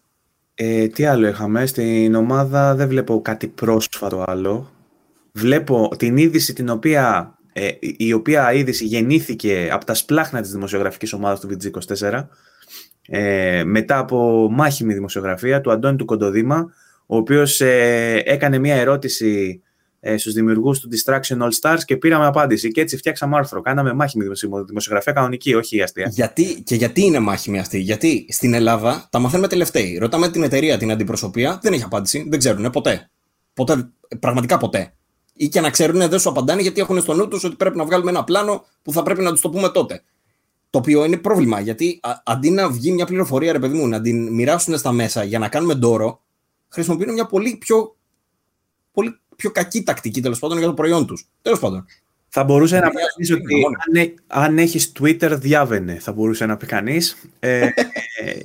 Ε, 0.56 0.88
τι 0.88 1.06
άλλο 1.06 1.28
είχαμε, 1.28 1.66
στην 1.66 2.16
ομάδα 2.16 2.76
δεν 2.76 2.88
βλέπω 2.88 3.22
κάτι 3.22 3.48
πρόσφατο 3.48 4.24
άλλο. 4.28 4.72
Βλέπω 5.32 5.96
την 5.98 6.18
είδηση 6.18 6.54
την 6.54 6.70
οποία 6.70 7.38
ε, 7.54 7.70
η 7.80 8.14
οποία 8.14 8.54
είδηση 8.54 8.86
γεννήθηκε 8.86 9.70
από 9.72 9.86
τα 9.86 9.94
σπλάχνα 9.94 10.42
της 10.42 10.52
δημοσιογραφικής 10.52 11.14
ομάδας 11.14 11.40
του 11.40 11.50
VG24 11.50 12.26
ε, 13.08 13.64
μετά 13.64 13.98
από 13.98 14.48
μάχημη 14.52 14.94
δημοσιογραφία 14.94 15.62
του 15.62 15.72
Αντώνη 15.72 15.98
του 15.98 16.06
Κοντοδήμα 16.06 16.74
ο 17.06 17.16
οποίος 17.18 17.62
ε, 17.62 18.22
έκανε 18.26 18.58
μια 18.58 18.76
ερώτηση 18.76 19.62
ε, 20.06 20.18
στους 20.18 20.34
δημιουργούς 20.34 20.80
του 20.80 20.90
Distraction 20.92 21.38
All 21.38 21.50
Stars 21.62 21.80
και 21.86 21.98
πήραμε 21.98 22.26
απάντηση. 22.26 22.72
Και 22.72 22.82
έτσι 22.82 22.98
φτιάξαμε 22.98 23.38
άρθρο. 23.38 23.62
Κάναμε 23.62 23.94
μάχημη 23.94 24.26
δημοσιογραφία 24.66 25.14
κανονική, 25.14 25.54
όχι 25.54 25.82
αστεία. 25.82 26.08
Γιατί, 26.12 26.62
και 26.64 26.76
γιατί 26.76 27.02
είναι 27.02 27.20
μάχημη 27.20 27.60
αυτή. 27.60 27.80
Γιατί 27.80 28.26
στην 28.30 28.54
Ελλάδα 28.54 29.08
τα 29.12 29.20
μαθαίνουμε 29.20 29.48
τελευταίοι. 29.48 29.98
Ρωτάμε 29.98 30.30
την 30.30 30.44
εταιρεία, 30.44 30.78
την 30.78 30.92
αντιπροσωπεία, 30.92 31.60
δεν 31.62 31.74
έχει 31.74 31.84
απάντηση. 31.84 32.26
Δεν 32.30 32.40
ξέρουν 32.40 32.70
ποτέ. 32.70 33.10
ποτέ. 33.54 33.90
Πραγματικά 34.20 34.58
ποτέ. 34.58 34.94
Ή 35.34 35.48
και 35.48 35.62
να 35.62 35.70
ξέρουν 35.70 36.10
δεν 36.10 36.20
σου 36.20 36.30
απαντάνε 36.30 36.62
γιατί 36.62 36.82
έχουν 36.82 37.02
στο 37.02 37.14
νου 37.14 37.28
τους 37.28 37.44
ότι 37.44 37.56
πρέπει 37.56 37.78
να 37.78 37.86
βγάλουμε 37.86 38.10
ένα 38.10 38.24
πλάνο 38.24 38.66
που 38.82 38.92
θα 38.92 39.04
πρέπει 39.04 39.22
να 39.22 39.32
τους 39.32 39.42
το 39.42 39.50
πούμε 39.50 39.70
τότε. 39.70 40.02
Το 40.70 40.78
οποίο 40.78 41.06
είναι 41.06 41.18
πρόβλημα 41.18 41.60
γιατί 41.60 42.00
α, 42.02 42.12
αντί 42.26 42.50
να 42.50 42.70
βγει 42.70 42.92
μια 42.92 43.06
πληροφορία, 43.06 43.52
ρε 43.52 43.60
παιδί 43.60 43.78
μου, 43.78 43.88
να 43.88 44.02
την 44.02 44.34
μοιράσουν 44.34 44.78
στα 44.78 44.92
μέσα 44.92 45.24
για 45.24 45.40
να 45.40 45.48
κάνουμε 45.48 45.74
ντόρο, 45.74 46.23
χρησιμοποιούν 46.74 47.14
μια 47.14 47.26
πολύ 47.26 47.58
πιο, 47.58 47.96
πολύ 48.92 49.20
πιο 49.36 49.52
κακή 49.52 49.84
τακτική 49.84 50.22
τέλο 50.22 50.38
πάντων 50.40 50.58
για 50.58 50.68
το 50.68 50.74
προϊόν 50.74 51.08
του. 51.08 51.18
Τέλο 51.42 51.58
πάντων. 51.58 51.86
Θα 52.36 52.44
μπορούσε 52.44 52.80
να 52.80 52.90
πει 52.90 53.32
ότι 53.32 53.56
αν, 53.98 54.14
αν 54.28 54.58
έχει 54.58 54.92
Twitter, 55.00 55.38
διάβαινε, 55.40 55.98
θα 56.00 56.12
μπορούσε 56.12 56.46
να 56.46 56.58
πει 56.58 56.66
κανεί. 56.66 57.00
Ε, 57.40 57.68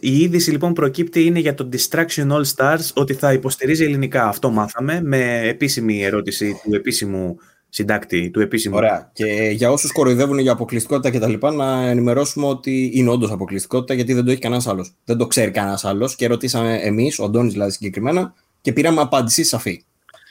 η 0.01 0.21
είδηση 0.21 0.51
λοιπόν 0.51 0.73
προκύπτει 0.73 1.25
είναι 1.25 1.39
για 1.39 1.55
το 1.55 1.69
Distraction 1.73 2.29
All 2.31 2.45
Stars 2.57 2.93
ότι 2.95 3.15
θα 3.15 3.33
υποστηρίζει 3.33 3.85
ελληνικά. 3.85 4.29
Αυτό 4.29 4.51
μάθαμε 4.51 5.01
με 5.03 5.41
επίσημη 5.49 6.03
ερώτηση 6.03 6.61
του 6.65 6.75
επίσημου 6.75 7.39
συντάκτη 7.69 8.31
του 8.31 8.41
επίσημου. 8.41 8.77
Ωραία. 8.77 9.11
Και 9.13 9.51
για 9.53 9.71
όσους 9.71 9.93
κοροϊδεύουν 9.93 10.39
για 10.39 10.53
αποκλειστικότητα 10.53 11.19
κτλ., 11.19 11.47
να 11.57 11.89
ενημερώσουμε 11.89 12.47
ότι 12.47 12.91
είναι 12.95 13.11
όντως 13.11 13.31
αποκλειστικότητα 13.31 13.95
γιατί 13.95 14.13
δεν 14.13 14.25
το 14.25 14.31
έχει 14.31 14.41
κανένας 14.41 14.67
άλλος. 14.67 14.95
Δεν 15.05 15.17
το 15.17 15.27
ξέρει 15.27 15.51
κανένας 15.51 15.85
άλλος 15.85 16.17
και 16.17 16.27
ρωτήσαμε 16.27 16.79
εμείς, 16.83 17.19
ο 17.19 17.25
Αντώνης 17.25 17.53
δηλαδή 17.53 17.71
συγκεκριμένα, 17.71 18.35
και 18.61 18.73
πήραμε 18.73 19.01
απάντηση 19.01 19.45
σαφή. 19.45 19.83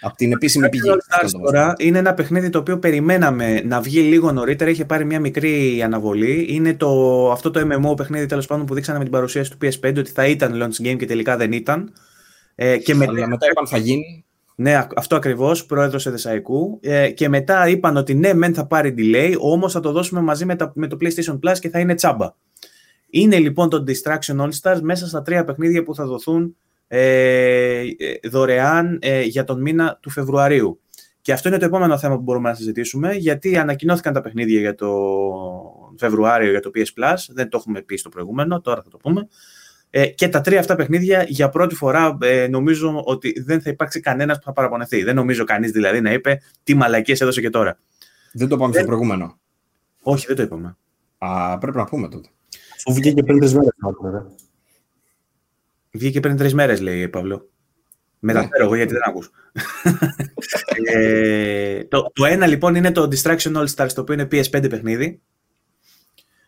Από 0.02 0.16
την 0.16 0.32
επίσημη 0.32 0.70
πηγή. 0.70 0.90
τώρα 1.44 1.74
είναι 1.78 1.98
ένα 1.98 2.14
παιχνίδι 2.14 2.50
το 2.50 2.60
οποίο 2.60 2.80
περιμέναμε 2.80 3.62
να 3.66 3.82
βγει 3.82 4.00
λίγο 4.00 4.32
νωρίτερα. 4.32 4.70
Είχε 4.70 4.86
πάρει 4.86 5.06
μια 5.06 5.20
μικρή 5.20 5.82
αναβολή. 5.84 6.46
Είναι 6.50 6.74
το, 6.74 7.32
αυτό 7.32 7.52
το 7.52 7.60
MMO 7.60 7.98
παιχνίδι 7.98 8.26
τέλος 8.26 8.46
πάντων 8.46 8.66
που 8.66 8.74
δείξανε 8.74 8.98
με 8.98 9.04
την 9.04 9.14
παρουσίαση 9.14 9.52
του 9.52 9.58
PS5 9.62 9.98
ότι 9.98 10.12
θα 10.12 10.28
ήταν 10.28 10.64
launch 10.64 10.88
game 10.88 10.98
και 10.98 11.06
τελικά 11.06 11.38
δεν 11.38 11.52
ήταν. 11.52 11.94
Ε, 12.56 12.78
και 12.78 12.96
μετά, 12.96 13.28
μετά 13.28 13.48
είπαν 13.52 13.68
θα 13.68 13.78
γίνει. 13.78 14.26
Ναι, 14.60 14.88
αυτό 14.96 15.16
ακριβώς, 15.16 15.66
πρόεδρος 15.66 16.06
Εδεσαϊκού. 16.06 16.80
Ε, 16.82 17.12
και 17.12 17.30
μετά 17.30 17.68
είπαν 17.68 17.98
ότι 17.98 18.14
ναι, 18.14 18.34
μεν 18.34 18.54
θα 18.54 18.68
πάρει 18.68 18.94
delay, 18.98 19.36
όμως 19.40 19.74
θα 19.74 19.80
το 19.80 19.92
δώσουμε 19.92 20.22
μαζί 20.22 20.46
με, 20.46 20.56
τα, 20.56 20.72
με 20.76 20.88
το 20.88 20.98
PlayStation 21.02 21.40
Plus 21.40 21.60
και 21.60 21.70
θα 21.70 21.80
είναι 21.80 21.96
τσάμπα. 21.96 22.34
Είναι 23.10 23.40
λοιπόν 23.40 23.70
το 23.70 23.84
Distraction 23.88 24.42
All 24.42 24.50
Stars 24.62 24.80
μέσα 24.82 25.08
στα 25.08 25.22
τρία 25.22 25.44
παιχνίδια 25.44 25.84
που 25.84 25.96
θα 25.96 26.06
δοθούν 26.06 26.56
ε, 26.88 27.84
δωρεάν 28.30 29.00
ε, 29.02 29.22
για 29.22 29.44
τον 29.44 29.62
μήνα 29.62 29.98
του 30.02 30.10
Φεβρουαρίου. 30.10 30.82
Και 31.22 31.34
αυτό 31.34 31.50
είναι 31.50 31.58
το 31.58 31.66
επόμενο 31.66 31.98
θέμα 31.98 32.16
που 32.16 32.22
μπορούμε 32.22 32.50
να 32.50 32.56
συζητήσουμε, 32.56 33.14
γιατί 33.14 33.58
ανακοινώθηκαν 33.58 34.14
τα 34.14 34.22
παιχνίδια 34.22 34.60
για 34.60 34.76
το 34.76 34.94
Φεβρουάριο 35.98 36.50
για 36.50 36.60
το 36.60 36.72
PS 36.76 36.80
Plus. 36.80 37.16
Δεν 37.30 37.50
το 37.50 37.58
έχουμε 37.58 37.82
πει 37.82 37.96
στο 37.96 38.10
προηγούμενο, 38.10 38.62
τώρα 38.62 38.82
θα 38.82 38.90
το 38.90 38.98
πούμε. 38.98 39.28
Ε, 39.90 40.08
και 40.08 40.28
τα 40.28 40.42
τρία 40.42 40.60
αυτά 40.60 40.76
παιχνίδια 40.76 41.26
για 41.28 41.50
πρώτη 41.50 41.76
φορά 41.76 42.18
ε, 42.22 42.48
νομίζω 42.48 43.02
ότι 43.06 43.42
δεν 43.46 43.62
θα 43.62 43.70
υπάρξει 43.70 44.00
κανένας 44.00 44.38
που 44.38 44.44
θα 44.44 44.54
παραπονεθεί. 44.54 45.04
Δεν 45.04 45.16
νομίζω 45.16 45.44
κανείς 45.44 45.72
δηλαδή 45.72 46.02
να 46.02 46.14
είπε 46.14 46.42
τι 46.64 46.74
μαλακίες 46.76 47.22
έδωσε 47.22 47.42
και 47.42 47.50
τώρα. 47.50 47.80
Δεν 48.34 48.48
το 48.48 48.56
είπαμε 48.56 48.74
στο 48.74 48.86
προηγούμενο. 48.86 49.40
Όχι, 50.02 50.26
δεν 50.26 50.36
το 50.36 50.42
είπαμε. 50.42 50.78
Α, 51.18 51.58
πρέπει 51.58 51.78
να 51.78 51.86
πούμε 51.86 52.10
τότε. 52.10 52.30
Αφού 52.78 52.94
βγήκε 52.94 53.24
πριν 53.24 53.40
τρεις 53.40 53.54
μέρες. 53.54 53.74
Βγήκε 55.92 56.20
πριν 56.20 56.38
τρεις 56.38 56.54
μέρες, 56.54 56.82
λέει 56.82 57.08
Παύλο. 57.08 57.50
Μεταφέρω 58.20 58.64
εγώ 58.64 58.76
γιατί 58.76 58.94
δεν 58.94 59.02
ακούς. 59.06 59.32
ε, 60.94 61.84
το, 61.84 62.12
το 62.14 62.26
ένα 62.26 62.48
λοιπόν 62.48 62.76
είναι 62.76 62.92
το 62.92 63.08
Distraction 63.12 63.56
All 63.56 63.68
Stars, 63.76 63.92
το 63.94 64.02
οποίο 64.02 64.14
είναι 64.14 64.28
PS5 64.32 64.70
παιχνίδι. 64.70 65.22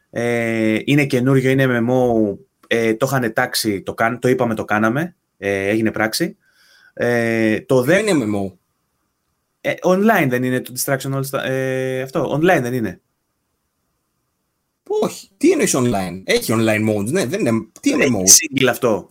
Ε, 0.09 0.77
είναι 0.85 1.05
καινούριο, 1.05 1.49
είναι 1.49 1.65
MMO 1.69 2.37
ε, 2.71 2.93
το 2.93 3.05
είχαν 3.05 3.33
τάξει, 3.33 3.81
το, 3.81 3.95
το 4.19 4.27
είπαμε, 4.27 4.55
το 4.55 4.65
κάναμε, 4.65 5.15
ε, 5.37 5.67
έγινε 5.67 5.91
πράξη. 5.91 6.37
Ε, 6.93 7.59
το 7.59 7.81
δεν 7.81 8.07
είναι 8.07 8.25
MMO. 8.25 8.53
Ε, 9.61 9.73
online 9.81 10.27
δεν 10.29 10.43
είναι 10.43 10.61
το 10.61 10.73
Distraction 10.77 11.13
All 11.13 11.39
ε, 11.43 12.01
αυτό, 12.01 12.33
online 12.35 12.59
δεν 12.61 12.73
είναι. 12.73 13.01
Όχι. 15.01 15.29
Τι 15.37 15.51
εννοείς 15.51 15.75
online; 15.77 16.21
Έχει 16.23 16.53
online 16.55 16.89
modes, 16.89 17.11
ναι, 17.11 17.25
δεν 17.25 17.39
είναι. 17.39 17.51
Τι 17.81 17.89
είναι 17.89 18.05
mode; 18.05 18.61
single 18.61 18.67
αυτό. 18.69 19.09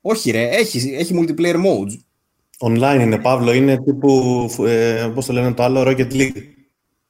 Όχι 0.00 0.30
ρε, 0.30 0.48
έχει, 0.48 0.94
έχει 0.94 1.14
multiplayer 1.20 1.54
modes. 1.54 1.98
Online 2.58 2.98
είναι, 3.00 3.18
Παύλο, 3.18 3.52
είναι 3.52 3.82
τύπου, 3.82 4.50
ε, 4.66 5.10
πώς 5.14 5.26
το 5.26 5.32
λένε 5.32 5.52
το 5.52 5.62
άλλο, 5.62 5.82
Rocket 5.82 6.12
League. 6.12 6.42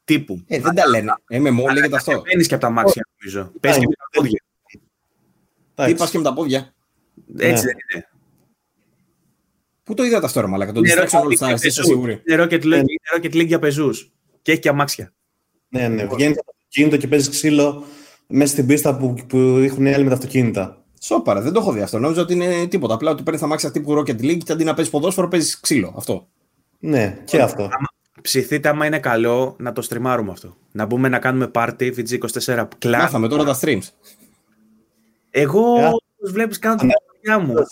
Τύπου. 0.05 0.43
Ε, 0.47 0.61
δεν 0.61 0.75
τα 0.75 0.89
λένε. 0.89 1.13
MMO 1.31 1.73
λέγεται 1.73 1.97
αυτό. 1.97 2.23
Παίρνει 2.23 2.45
και 2.45 2.55
από 2.55 2.63
τα 2.63 2.71
μάξια, 2.71 3.07
νομίζω. 3.19 3.53
Παίζει 3.61 3.79
και 3.79 3.85
από 3.85 3.95
τα 3.95 4.09
πόδια. 4.13 4.43
Τι 5.85 5.95
πα 5.95 6.09
και 6.11 6.19
με 6.19 6.25
τα 6.25 6.33
πόδια. 6.33 6.75
Έτσι 7.37 7.65
ναι. 7.65 7.73
δεν 7.73 7.77
είναι. 7.95 8.09
Πού 9.83 9.95
το 9.95 10.05
είδατε 10.05 10.27
αυτό, 10.27 10.41
ρε 10.41 10.47
Μαλάκα, 10.47 10.73
το 10.73 10.81
Distraction 10.85 11.19
All 11.19 11.53
Stars, 11.53 11.63
είσαι 11.63 11.83
σίγουρη; 11.83 12.23
Είναι 12.29 12.43
Rocket 12.43 12.63
League, 12.63 13.17
Rocket 13.17 13.35
League 13.35 13.47
για 13.47 13.59
πεζούς. 13.59 14.13
Και 14.43 14.53
έχει 14.53 14.61
και 14.61 14.69
αμάξια. 14.69 15.13
Ναι, 15.69 15.89
ναι. 15.89 16.07
Βγαίνει 16.07 16.33
από 16.33 16.45
το 16.45 16.53
αυτοκίνητο 16.57 16.97
και 16.97 17.09
παίζει 17.09 17.31
ξύλο 17.31 17.85
μέσα 18.27 18.53
στην 18.53 18.67
πίστα 18.67 18.97
που, 18.97 19.15
που 19.27 19.39
έχουν 19.39 19.87
οι 19.87 19.95
άλλοι 19.95 20.03
με 20.03 20.09
τα 20.09 20.15
αυτοκίνητα. 20.15 20.85
Σόπαρα, 21.01 21.41
δεν 21.41 21.53
το 21.53 21.61
έχω 21.61 21.73
δει 21.73 21.81
αυτό. 21.81 21.99
Νόμιζα 21.99 22.21
ότι 22.21 22.33
είναι 22.33 22.67
τίποτα. 22.67 22.95
Απλά 22.95 23.11
ότι 23.11 23.23
παίρνεις 23.23 23.43
τα 23.43 23.49
μάξια 23.49 23.71
τύπου 23.71 23.93
Rocket 23.99 24.21
League 24.21 24.39
και 24.45 24.53
αντί 24.53 24.65
να 24.65 24.75
παίζεις 24.75 24.93
ποδόσφαιρο 24.93 25.29
παίζεις 25.29 25.61
ξύλο. 25.61 25.95
Αυτό. 25.97 26.29
Ναι, 26.79 27.19
και 27.25 27.43
αυτό. 27.43 27.69
Ψηθείτε 28.23 28.69
άμα 28.69 28.87
είναι 28.87 28.99
καλό 28.99 29.57
να 29.59 29.73
το 29.73 29.83
στριμάρουμε 29.83 30.33
αυτό. 30.33 30.57
Να 30.73 30.87
μπούμε 30.87 31.09
να 31.09 31.19
κάνουμε 31.19 31.51
party, 31.55 31.93
VG24 31.97 32.69
κλαμπ. 32.79 33.01
Μάθαμε 33.01 33.29
τώρα 33.29 33.45
τα 33.45 33.59
streams. 33.61 33.83
Εγώ 35.41 35.77
yeah. 35.77 35.91
τους 36.19 36.33
βλέπεις 36.33 36.59
κάνω 36.59 36.77
την 36.77 36.91
δουλειά 37.15 37.39
μου. 37.39 37.55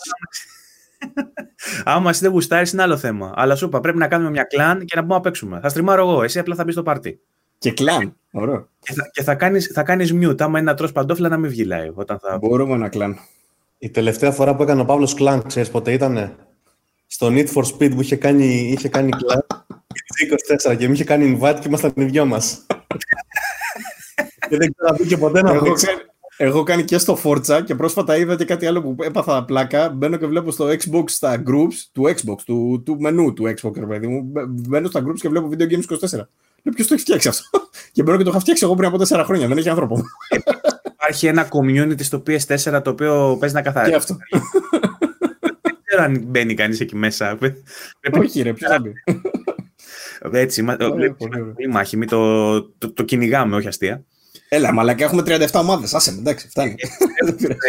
Άμα 1.84 2.10
εσύ 2.10 2.20
δεν 2.20 2.30
γουστάρεις 2.30 2.72
είναι 2.72 2.82
άλλο 2.82 2.96
θέμα. 2.96 3.32
Αλλά 3.36 3.56
σου 3.56 3.66
είπα 3.66 3.80
πρέπει 3.80 3.98
να 3.98 4.08
κάνουμε 4.08 4.30
μια 4.30 4.42
κλάν 4.42 4.84
και 4.84 4.96
να 4.96 5.02
πούμε 5.02 5.14
να 5.14 5.20
παίξουμε. 5.20 5.60
Θα 5.60 5.68
στριμάρω 5.68 6.02
εγώ, 6.02 6.22
εσύ 6.22 6.38
απλά 6.38 6.54
θα 6.54 6.64
μπεις 6.64 6.74
στο 6.74 6.82
πάρτι. 6.82 7.20
Και 7.58 7.72
κλάν, 7.72 8.16
ωραίο. 8.32 8.68
Και 8.78 8.92
θα, 8.92 9.10
και 9.12 9.22
θα, 9.22 9.34
κάνεις, 9.34 9.70
θα 9.74 9.82
κάνεις 9.82 10.12
mute, 10.14 10.40
άμα 10.40 10.58
είναι 10.58 10.70
να 10.70 10.76
τρως 10.76 10.92
παντόφλα 10.92 11.28
να 11.28 11.36
μην 11.36 11.50
βγει 11.50 11.66
live. 11.70 11.94
Όταν 11.94 12.18
θα... 12.18 12.38
Μπορούμε 12.38 12.74
ένα 12.74 12.88
κλάν. 12.88 13.18
Η 13.78 13.90
τελευταία 13.90 14.30
φορά 14.30 14.56
που 14.56 14.62
έκανε 14.62 14.80
ο 14.80 14.84
Παύλος 14.84 15.14
κλάν, 15.14 15.42
ξέρεις 15.46 15.70
πότε 15.70 15.92
ήτανε; 15.92 16.36
Στο 17.06 17.26
Need 17.26 17.48
for 17.54 17.62
Speed 17.62 17.90
που 17.94 18.00
είχε 18.00 18.16
κάνει, 18.16 18.46
είχε 18.46 18.88
κάνει 18.88 19.10
κλάν 19.10 19.46
24 20.70 20.76
και 20.76 20.86
μου 20.86 20.92
είχε 20.92 21.04
κάνει 21.04 21.38
invite 21.40 21.56
και 21.60 21.68
ήμασταν 21.68 21.92
οι 21.96 22.04
δυο 22.04 22.24
μας. 22.24 22.66
και 24.48 24.56
δεν 24.56 24.74
ξέρω 24.74 24.96
να 24.98 25.06
και 25.06 25.16
ποτέ 25.16 25.42
να 25.42 25.62
πει. 25.62 25.70
Εγώ 26.36 26.62
κάνει 26.62 26.84
και 26.84 26.98
στο 26.98 27.18
Forza 27.24 27.62
και 27.64 27.74
πρόσφατα 27.74 28.16
είδα 28.16 28.36
και 28.36 28.44
κάτι 28.44 28.66
άλλο 28.66 28.82
που 28.82 28.96
έπαθα 29.02 29.44
πλάκα. 29.44 29.88
Μπαίνω 29.88 30.16
και 30.16 30.26
βλέπω 30.26 30.50
στο 30.50 30.68
Xbox 30.68 31.04
στα 31.06 31.42
groups 31.46 31.74
του 31.92 32.02
Xbox, 32.02 32.36
του, 32.44 32.82
του 32.84 33.00
μενού 33.00 33.32
του 33.32 33.42
Xbox, 33.44 33.72
ρε 33.74 33.86
παιδί 33.86 34.06
μου. 34.06 34.32
Μπαίνω 34.48 34.88
στα 34.88 35.04
groups 35.06 35.18
και 35.20 35.28
βλέπω 35.28 35.48
Video 35.52 35.62
Games 35.62 35.96
24. 35.98 36.10
Λέω 36.62 36.74
ποιος 36.74 36.86
το 36.86 36.94
έχει 36.94 37.02
φτιάξει 37.02 37.28
αυτό; 37.28 37.48
και 37.92 38.02
μπαίνω 38.02 38.16
και 38.16 38.24
το 38.24 38.30
είχα 38.30 38.38
φτιάξει 38.40 38.64
εγώ 38.64 38.74
πριν 38.74 38.88
από 38.88 38.98
4 39.08 39.22
χρόνια. 39.24 39.48
Δεν 39.48 39.58
έχει 39.58 39.68
άνθρωπο. 39.68 40.02
Υπάρχει 40.92 41.26
ένα 41.26 41.48
community 41.48 42.02
στο 42.02 42.22
PS4 42.26 42.80
το 42.84 42.90
οποίο 42.90 43.36
παίζει 43.40 43.54
να 43.54 43.62
καθαρίσει. 43.62 43.90
Και 43.90 43.96
αυτό. 43.96 44.16
Δεν 45.62 45.76
ξέρω 45.84 46.02
αν 46.02 46.24
μπαίνει 46.26 46.54
κανείς 46.54 46.80
εκεί 46.80 46.96
μέσα. 46.96 47.38
Όχι, 48.12 48.42
ρε, 48.42 48.52
ποιος 48.52 48.70
θα 48.70 48.80
μπει. 48.80 48.92
Έτσι, 50.32 50.64
πολύ 51.18 51.68
μάχημη. 51.70 52.06
Το, 52.06 52.62
το, 52.62 52.92
το 52.92 53.02
κυνηγάμε, 53.02 53.56
όχι 53.56 53.68
αστεία. 53.68 54.04
Έλα, 54.48 54.72
μαλακά, 54.72 55.04
έχουμε 55.04 55.22
37 55.26 55.46
ομάδες. 55.52 55.94
Άσε 55.94 56.10
εντάξει, 56.10 56.48
φτάνει. 56.48 56.74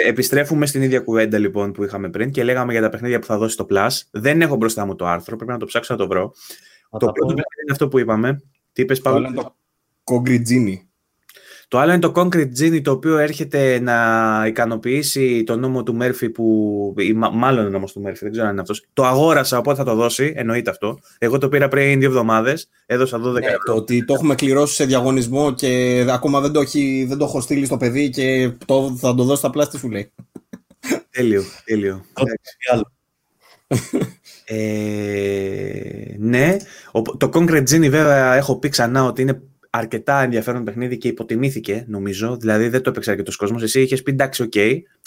Ε, 0.04 0.08
επιστρέφουμε 0.10 0.66
στην 0.66 0.82
ίδια 0.82 1.00
κουβέντα 1.00 1.38
λοιπόν 1.38 1.72
που 1.72 1.84
είχαμε 1.84 2.10
πριν 2.10 2.32
και 2.32 2.44
λέγαμε 2.44 2.72
για 2.72 2.82
τα 2.82 2.90
παιχνίδια 2.90 3.20
που 3.20 3.26
θα 3.26 3.38
δώσει 3.38 3.58
το 3.58 3.66
Plus. 3.70 3.90
Δεν 4.12 4.42
έχω 4.42 4.56
μπροστά 4.56 4.86
μου 4.86 4.96
το 4.96 5.06
άρθρο, 5.06 5.36
πρέπει 5.36 5.52
να 5.52 5.58
το 5.58 5.66
ψάξω 5.66 5.94
να 5.94 6.00
το 6.00 6.08
βρω. 6.08 6.34
το 6.90 6.98
πρώτο 6.98 7.34
παιχνίδι 7.34 7.62
είναι 7.64 7.72
αυτό 7.72 7.88
που 7.88 8.00
είπαμε. 8.00 8.42
Τι 8.74 8.82
είπες, 8.82 9.02
Παύλο; 9.02 9.34
Το 9.34 9.56
Κογκριτζίνι. 10.04 10.87
Το 11.70 11.80
άλλο 11.80 11.92
είναι 11.92 12.02
το 12.02 12.12
Concrete 12.16 12.50
Genie, 12.60 12.82
το 12.82 12.92
οποίο 12.92 13.18
έρχεται 13.18 13.80
να 13.80 13.98
ικανοποιήσει 14.48 15.44
το 15.44 15.56
νόμο 15.56 15.84
του 15.84 15.96
Μέρφυ, 15.96 16.30
που, 16.30 16.96
ή 16.98 17.14
μάλλον 17.14 17.66
ο 17.66 17.70
νόμος 17.70 17.92
του 17.92 18.02
Μέρφυ, 18.02 18.24
δεν 18.24 18.32
ξέρω 18.32 18.46
αν 18.46 18.52
είναι 18.52 18.62
αυτός. 18.62 18.86
Το 18.94 19.06
αγόρασα, 19.06 19.58
οπότε 19.58 19.78
θα 19.78 19.84
το 19.84 19.96
δώσει, 19.96 20.34
εννοείται 20.36 20.70
αυτό. 20.70 21.00
Εγώ 21.18 21.38
το 21.38 21.50
πήρα 21.50 21.68
πριν 21.68 22.00
δύο 22.00 22.10
εβδομάδες, 22.10 22.70
έδωσα 22.86 23.18
12 23.18 23.34
ναι, 23.34 23.40
Το 23.66 23.74
ότι 23.74 24.06
το 24.06 24.14
έχουμε 24.14 24.36
κληρώσει 24.36 24.76
σε 24.76 24.86
διαγωνισμό 24.86 25.54
και 25.54 26.06
ακόμα 26.10 26.42
δεν 26.42 26.52
το, 26.52 26.60
έχει, 26.60 27.06
δεν 27.08 27.18
το 27.18 27.26
έχω 27.26 27.42
στείλει 27.42 27.66
στο 27.66 27.78
παιδί 27.78 28.10
και 28.10 28.52
το, 28.66 28.96
θα 29.00 29.16
το 29.16 29.24
δώσει 29.24 29.40
στα 29.40 29.50
πλάστη 29.50 29.78
σου 29.78 29.90
λέει. 29.90 30.12
Τέλειο, 31.10 31.44
τέλειο. 31.66 32.06
ε, 34.46 36.16
ναι, 36.18 36.58
το 37.18 37.30
Concrete 37.34 37.64
Genie 37.70 37.90
βέβαια 37.90 38.36
έχω 38.36 38.60
πει 38.60 38.70
ξανά 38.70 39.04
ότι 39.04 39.22
είναι 39.22 39.42
αρκετά 39.78 40.22
ενδιαφέρον 40.22 40.64
παιχνίδι 40.64 40.98
και 40.98 41.08
υποτιμήθηκε, 41.08 41.86
νομίζω. 41.88 42.38
Δηλαδή 42.38 42.68
δεν 42.70 42.82
το 42.82 42.90
έπαιξε 42.90 43.12
αρκετός 43.12 43.36
κόσμος. 43.36 43.64
Εσύ 43.64 43.82
είχες 43.82 44.04
πει 44.04 44.12
εντάξει, 44.12 44.44
οκ. 44.44 44.56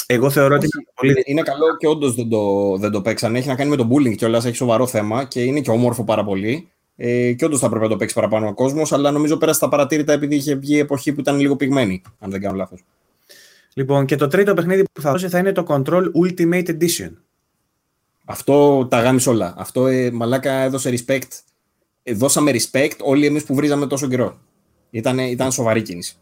Εγώ 0.06 0.30
θεωρώ 0.30 0.54
ότι. 0.54 0.68
Είναι, 1.02 1.22
είναι 1.24 1.42
καλό 1.42 1.76
και 1.78 1.86
όντως 1.86 2.14
δεν 2.14 2.28
το, 2.28 2.76
δεν 2.76 2.90
το 2.90 3.02
παίξαν. 3.02 3.36
Έχει 3.36 3.48
να 3.48 3.54
κάνει 3.54 3.70
με 3.70 3.76
το 3.76 3.88
bullying 3.92 4.14
κιόλας, 4.16 4.44
έχει 4.44 4.56
σοβαρό 4.56 4.86
θέμα 4.86 5.24
και 5.24 5.40
είναι 5.40 5.60
και 5.60 5.70
όμορφο 5.70 6.04
πάρα 6.04 6.24
πολύ. 6.24 6.70
Ε, 6.96 7.32
και 7.32 7.44
όντως 7.44 7.60
θα 7.60 7.68
πρέπει 7.68 7.84
να 7.84 7.90
το 7.90 7.96
παίξει 7.96 8.14
παραπάνω 8.14 8.48
ο 8.48 8.54
κόσμος, 8.54 8.92
αλλά 8.92 9.10
νομίζω 9.10 9.36
πέρασε 9.36 9.60
απαρατήρητα 9.60 10.12
επειδή 10.12 10.34
είχε 10.34 10.54
βγει 10.54 10.74
η 10.74 10.78
εποχή 10.78 11.12
που 11.12 11.20
ήταν 11.20 11.38
λίγο 11.38 11.56
πηγμένη, 11.56 12.02
αν 12.18 12.30
δεν 12.30 12.40
κάνω 12.40 12.56
λάθος. 12.56 12.84
Λοιπόν, 13.74 14.04
και 14.04 14.16
το 14.16 14.26
τρίτο 14.26 14.54
παιχνίδι 14.54 14.82
που 14.92 15.00
θα 15.00 15.10
δώσει 15.10 15.28
θα 15.28 15.38
είναι 15.38 15.52
το 15.52 15.64
Control 15.68 16.02
Ultimate 16.24 16.68
Edition. 16.68 17.10
Αυτό 18.24 18.86
τα 18.86 19.00
γάμισε 19.00 19.28
όλα. 19.28 19.54
Αυτό 19.56 19.86
ε, 19.86 20.10
μαλάκα 20.10 20.52
έδωσε 20.52 20.94
respect. 20.96 21.28
Ε, 22.02 22.14
δώσαμε 22.14 22.52
respect 22.52 22.96
όλοι 23.00 23.26
εμείς 23.26 23.44
που 23.44 23.54
βρίζαμε 23.54 23.86
τόσο 23.86 24.08
καιρό. 24.08 24.38
Ήταν, 24.90 25.18
ήταν 25.18 25.52
σοβαρή 25.52 25.82
κίνηση. 25.82 26.14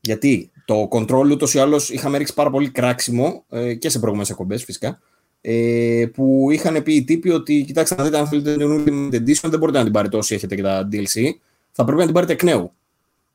Γιατί 0.00 0.50
το 0.64 0.88
control 0.90 1.30
ούτως 1.30 1.54
ή 1.54 1.58
άλλως 1.58 1.90
είχαμε 1.90 2.18
ρίξει 2.18 2.34
πάρα 2.34 2.50
πολύ 2.50 2.70
κράξιμο 2.70 3.44
ε, 3.48 3.74
και 3.74 3.88
σε 3.88 3.98
προηγούμενες 3.98 4.30
εκπομπές 4.30 4.64
φυσικά. 4.64 5.00
Ε, 5.40 6.06
που 6.14 6.48
είχαν 6.50 6.82
πει 6.82 6.94
οι 6.94 7.04
τύποι 7.04 7.30
ότι 7.30 7.64
κοιτάξτε 7.66 7.94
να 7.94 8.04
δείτε 8.04 8.18
αν 8.18 8.26
θέλετε 8.26 8.56
την 8.56 8.66
Ultimate 8.68 9.14
Edition 9.14 9.48
δεν 9.50 9.58
μπορείτε 9.58 9.78
να 9.78 9.84
την 9.84 9.92
πάρετε 9.92 10.16
όσοι 10.16 10.34
έχετε 10.34 10.54
και 10.54 10.62
τα 10.62 10.88
DLC. 10.92 11.30
Θα 11.72 11.84
πρέπει 11.84 11.98
να 11.98 12.04
την 12.04 12.14
πάρετε 12.14 12.32
εκ 12.32 12.42
νέου. 12.42 12.72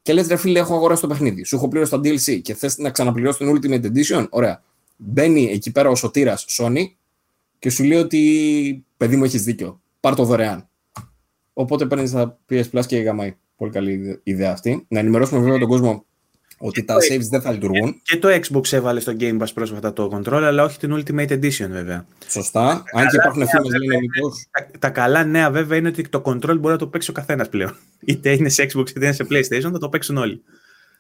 Και 0.01 0.13
λες, 0.13 0.27
ρε 0.27 0.35
φίλε, 0.35 0.59
έχω 0.59 0.75
αγοράσει 0.75 1.01
το 1.01 1.07
παιχνίδι. 1.07 1.43
Σου 1.43 1.55
έχω 1.55 1.67
πλήρώσει 1.67 1.91
τα 1.91 1.97
DLC 1.97 2.41
και 2.41 2.53
θες 2.53 2.77
να 2.77 2.89
ξαναπληρώσει 2.89 3.37
την 3.37 3.55
Ultimate 3.55 3.85
Edition; 3.85 4.27
Ωραία. 4.29 4.63
Μπαίνει 4.97 5.43
εκεί 5.43 5.71
πέρα 5.71 5.89
ο 5.89 5.95
σωτήρας 5.95 6.45
Sony 6.49 6.85
και 7.59 7.69
σου 7.69 7.83
λέει 7.83 7.97
ότι 7.97 8.85
παιδί 8.97 9.15
μου 9.15 9.23
έχεις 9.23 9.43
δίκιο. 9.43 9.81
Πάρ 9.99 10.15
το 10.15 10.23
δωρεάν. 10.23 10.69
Οπότε 11.53 11.85
παίρνεις 11.85 12.11
τα 12.11 12.39
PS 12.49 12.63
Plus 12.71 12.85
και 12.85 12.97
γαμάει. 12.97 13.35
Πολύ 13.56 13.72
καλή 13.72 14.19
ιδέα 14.23 14.52
αυτή. 14.52 14.86
Να 14.90 14.99
ενημερώσουμε 14.99 15.40
βέβαια 15.41 15.60
τον 15.60 15.68
κόσμο 15.68 16.06
ότι 16.57 16.84
τα 16.84 16.95
saves 16.95 17.27
δεν 17.30 17.41
θα 17.41 17.52
λειτουργούν. 17.52 18.02
Και 18.03 18.18
το 18.18 18.27
Xbox 18.30 18.72
έβαλε 18.72 18.99
στο 18.99 19.14
Game 19.19 19.38
Pass 19.38 19.53
πρόσφατα 19.53 19.94
το 19.94 20.10
control, 20.14 20.41
αλλά 20.44 20.64
όχι 20.64 20.80
την 20.80 20.94
Ultimate 20.94 21.30
Edition 21.30 21.68
βέβαια. 21.69 22.06
Σωστά. 22.27 22.84
Αν 22.94 23.07
και 23.07 23.15
υπάρχουν 23.15 23.48
φήμες 23.48 23.69
λένε 23.69 23.99
τα, 24.52 24.68
τα 24.80 24.90
καλά 24.90 25.23
νέα 25.23 25.52
βέβαια 25.52 25.77
είναι 25.77 25.88
ότι 25.88 26.10
το 26.10 26.22
control 26.26 26.57
μπορεί 26.60 26.73
να 26.73 26.77
το 26.77 26.88
παίξει 26.88 27.10
ο 27.10 27.14
καθένας 27.14 27.49
πλέον. 27.49 27.76
Είτε 28.06 28.32
είναι 28.32 28.49
σε 28.49 28.64
Xbox 28.64 28.90
είτε 28.90 29.06
είναι 29.06 29.14
σε 29.14 29.27
PlayStation, 29.30 29.72
θα 29.72 29.77
το 29.77 29.90
παίξουν 29.90 30.18
όλοι. 30.18 30.41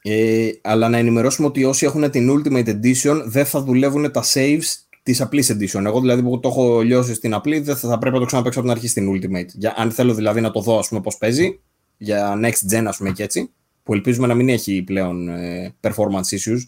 Ε, 0.01 0.49
αλλά 0.61 0.89
να 0.89 0.97
ενημερώσουμε 0.97 1.47
ότι 1.47 1.63
όσοι 1.63 1.85
έχουν 1.85 2.11
την 2.11 2.29
Ultimate 2.31 2.67
Edition 2.67 3.21
δεν 3.25 3.45
θα 3.45 3.61
δουλεύουν 3.61 4.11
τα 4.11 4.23
saves 4.33 4.63
της 5.03 5.21
απλής 5.21 5.51
edition. 5.51 5.85
Εγώ 5.85 5.99
δηλαδή 5.99 6.21
που 6.21 6.39
το 6.39 6.47
έχω 6.49 6.81
λιώσει 6.81 7.13
στην 7.13 7.33
απλή, 7.33 7.59
δεν 7.59 7.75
θα, 7.75 7.89
θα 7.89 7.97
πρέπει 7.97 8.13
να 8.13 8.19
το 8.19 8.25
ξαναπέξω 8.25 8.59
από 8.59 8.67
την 8.67 8.77
αρχή 8.77 8.89
στην 8.89 9.11
Ultimate. 9.11 9.47
Για, 9.53 9.73
αν 9.77 9.91
θέλω 9.91 10.13
δηλαδή 10.13 10.41
να 10.41 10.51
το 10.51 10.61
δω, 10.61 10.77
ας 10.77 10.87
πούμε, 10.87 11.01
πώς 11.01 11.17
παίζει, 11.17 11.59
για 11.97 12.39
next 12.43 12.73
gen, 12.73 12.83
ας 12.87 12.97
πούμε 12.97 13.11
και 13.11 13.23
έτσι, 13.23 13.51
που 13.83 13.93
ελπίζουμε 13.93 14.27
να 14.27 14.33
μην 14.33 14.49
έχει 14.49 14.83
πλέον 14.83 15.29
ε, 15.29 15.75
performance 15.81 16.37
issues, 16.37 16.59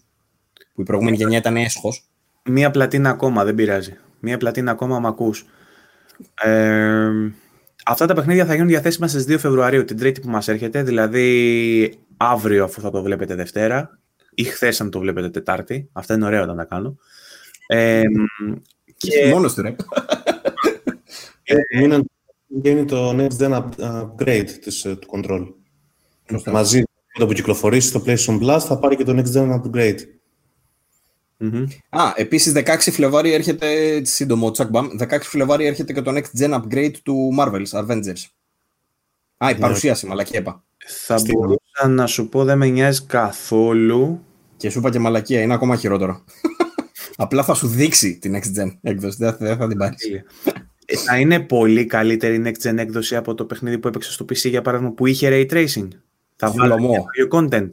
που 0.74 0.82
η 0.82 0.84
προηγούμενη 0.84 1.16
γενιά 1.16 1.38
ήταν 1.38 1.58
έσχος. 1.58 2.04
Μία 2.44 2.72
πλατίνα 2.72 3.10
ακόμα, 3.10 3.44
δεν 3.44 3.56
πειράζει. 3.56 3.98
Μία 4.20 4.38
πλατίνα 4.38 4.72
ακόμα, 4.72 5.00
μ' 5.00 5.06
ακούς. 5.06 5.46
Ε, 6.44 7.10
αυτά 7.86 8.06
τα 8.06 8.14
παιχνίδια 8.14 8.46
θα 8.46 8.54
γίνουν 8.54 8.68
διαθέσιμα 8.68 9.08
στις 9.08 9.26
2 9.28 9.38
Φεβρουαρίου, 9.40 9.86
την 9.86 9.98
τρίτη 9.98 10.22
που 10.22 10.30
μας 10.30 10.48
έρχεται, 10.48 10.84
δηλαδή 10.84 12.00
αύριο 12.18 12.64
αφού 12.64 12.82
θα 12.82 12.90
το 12.90 13.02
βλέπετε 13.02 13.36
Δευτέρα, 13.36 14.00
ή 14.34 14.44
χθες 14.44 14.82
αν 14.82 14.90
το 14.90 15.00
βλέπετε 15.00 15.30
Τετάρτη. 15.30 15.90
Αυτά 15.92 16.14
είναι 16.14 16.26
ωραία 16.26 16.42
όταν 16.42 16.58
τα 16.58 16.64
κάνω. 16.64 16.98
Ε, 17.68 18.02
και... 18.98 19.30
Μόνος 19.30 19.54
του, 19.54 19.62
ρε. 19.62 19.76
Είναι 22.64 22.86
το 22.86 23.10
next 23.18 23.38
gen 23.40 23.70
upgrade 23.78 24.50
της, 24.62 24.86
ε, 24.86 24.96
του 24.96 25.08
control. 25.12 25.48
Μαζί 26.52 26.78
με 26.78 26.86
το 27.20 27.28
που 27.28 27.34
κυκλοφορήσει 27.34 27.92
το 27.92 28.04
PlayStation 28.06 28.42
Plus 28.42 28.60
θα 28.60 28.80
πάρει 28.80 28.96
και 28.96 29.04
το 29.04 29.22
next 29.22 29.38
gen 29.38 29.62
upgrade. 29.62 30.00
Mm-hmm. 31.40 31.66
Α, 31.90 32.14
επίσης 32.16 32.54
16 32.56 32.78
Φλεβάρι 32.80 33.32
έρχεται, 33.34 34.02
σύντομο 34.06 34.52
τσακμπαμ, 34.52 34.88
16 35.00 35.20
Φλεβάρι 35.22 35.66
έρχεται 35.66 35.94
και 35.94 36.02
το 36.02 36.12
next 36.16 36.40
gen 36.40 36.62
upgrade 36.62 36.96
του 37.04 37.30
Marvel's 37.40 37.72
Avengers. 37.72 38.26
Α, 39.38 39.50
η 39.50 39.54
ναι. 39.54 39.60
παρουσίαση, 39.60 40.04
yeah. 40.06 40.10
μαλακή 40.10 40.36
έπα. 40.36 40.64
Θα 40.88 41.18
Στην... 41.18 41.34
μπορούσα 41.34 41.88
να 41.88 42.08
σου 42.08 42.30
πω 42.30 42.44
δεν 42.44 42.58
με 42.58 42.68
νοιάζει 42.68 43.06
καθόλου. 43.06 44.24
Και 44.58 44.70
σου 44.70 44.80
είπα 44.80 44.90
και 44.90 45.00
μαλακία, 45.00 45.42
είναι 45.42 45.54
ακόμα 45.54 45.76
χειρότερο. 45.76 46.24
Απλά 47.18 47.44
θα 47.44 47.54
σου 47.54 47.68
δείξει 47.68 48.18
την 48.18 48.36
next 48.36 48.62
gen 48.62 48.78
έκδοση, 48.82 49.18
δεν 49.20 49.34
θα, 49.34 49.56
θα 49.56 49.68
την 49.68 49.78
πάρεις. 49.78 49.98
Ε, 50.90 50.98
θα 50.98 51.20
είναι 51.20 51.40
πολύ 51.40 51.86
καλύτερη 51.86 52.36
η 52.36 52.42
next 52.46 52.68
gen 52.70 52.78
έκδοση 52.78 53.16
από 53.16 53.36
το 53.36 53.46
παιχνίδι 53.46 53.78
που 53.78 53.88
έπαιξε 53.88 54.12
στο 54.12 54.26
PC 54.26 54.50
για 54.50 54.62
παράδειγμα 54.62 54.94
που 54.94 55.06
είχε 55.06 55.30
ray 55.32 55.54
tracing. 55.54 55.88
Θα 56.36 56.52
βάλω 56.52 57.06
content. 57.32 57.70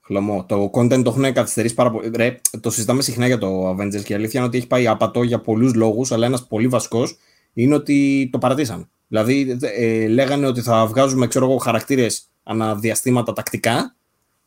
Χλωμό. 0.00 0.44
Το 0.48 0.70
content 0.74 1.02
το 1.02 1.10
έχουν 1.10 1.32
καθυστερήσει 1.32 1.74
πάρα 1.74 1.90
πολύ. 1.90 2.10
Ρε, 2.16 2.40
το 2.60 2.70
συζητάμε 2.70 3.02
συχνά 3.02 3.26
για 3.26 3.38
το 3.38 3.70
Avengers 3.70 4.02
και 4.04 4.12
η 4.12 4.16
αλήθεια 4.16 4.40
είναι 4.40 4.48
ότι 4.48 4.58
έχει 4.58 4.66
πάει 4.66 4.86
απατό 4.86 5.22
για 5.22 5.40
πολλούς 5.40 5.74
λόγους, 5.74 6.12
αλλά 6.12 6.26
ένας 6.26 6.46
πολύ 6.46 6.68
βασικός 6.68 7.16
είναι 7.52 7.74
ότι 7.74 8.28
το 8.32 8.38
παρατήσαν. 8.38 8.88
Δηλαδή, 9.08 9.58
ε, 9.60 10.06
λέγανε 10.06 10.46
ότι 10.46 10.60
θα 10.60 10.86
βγάζουμε 10.86 11.26
ξέρω 11.26 11.56
χαρακτήρες 11.56 12.28
αναδιαστήματα 12.42 13.32
τακτικά 13.32 13.94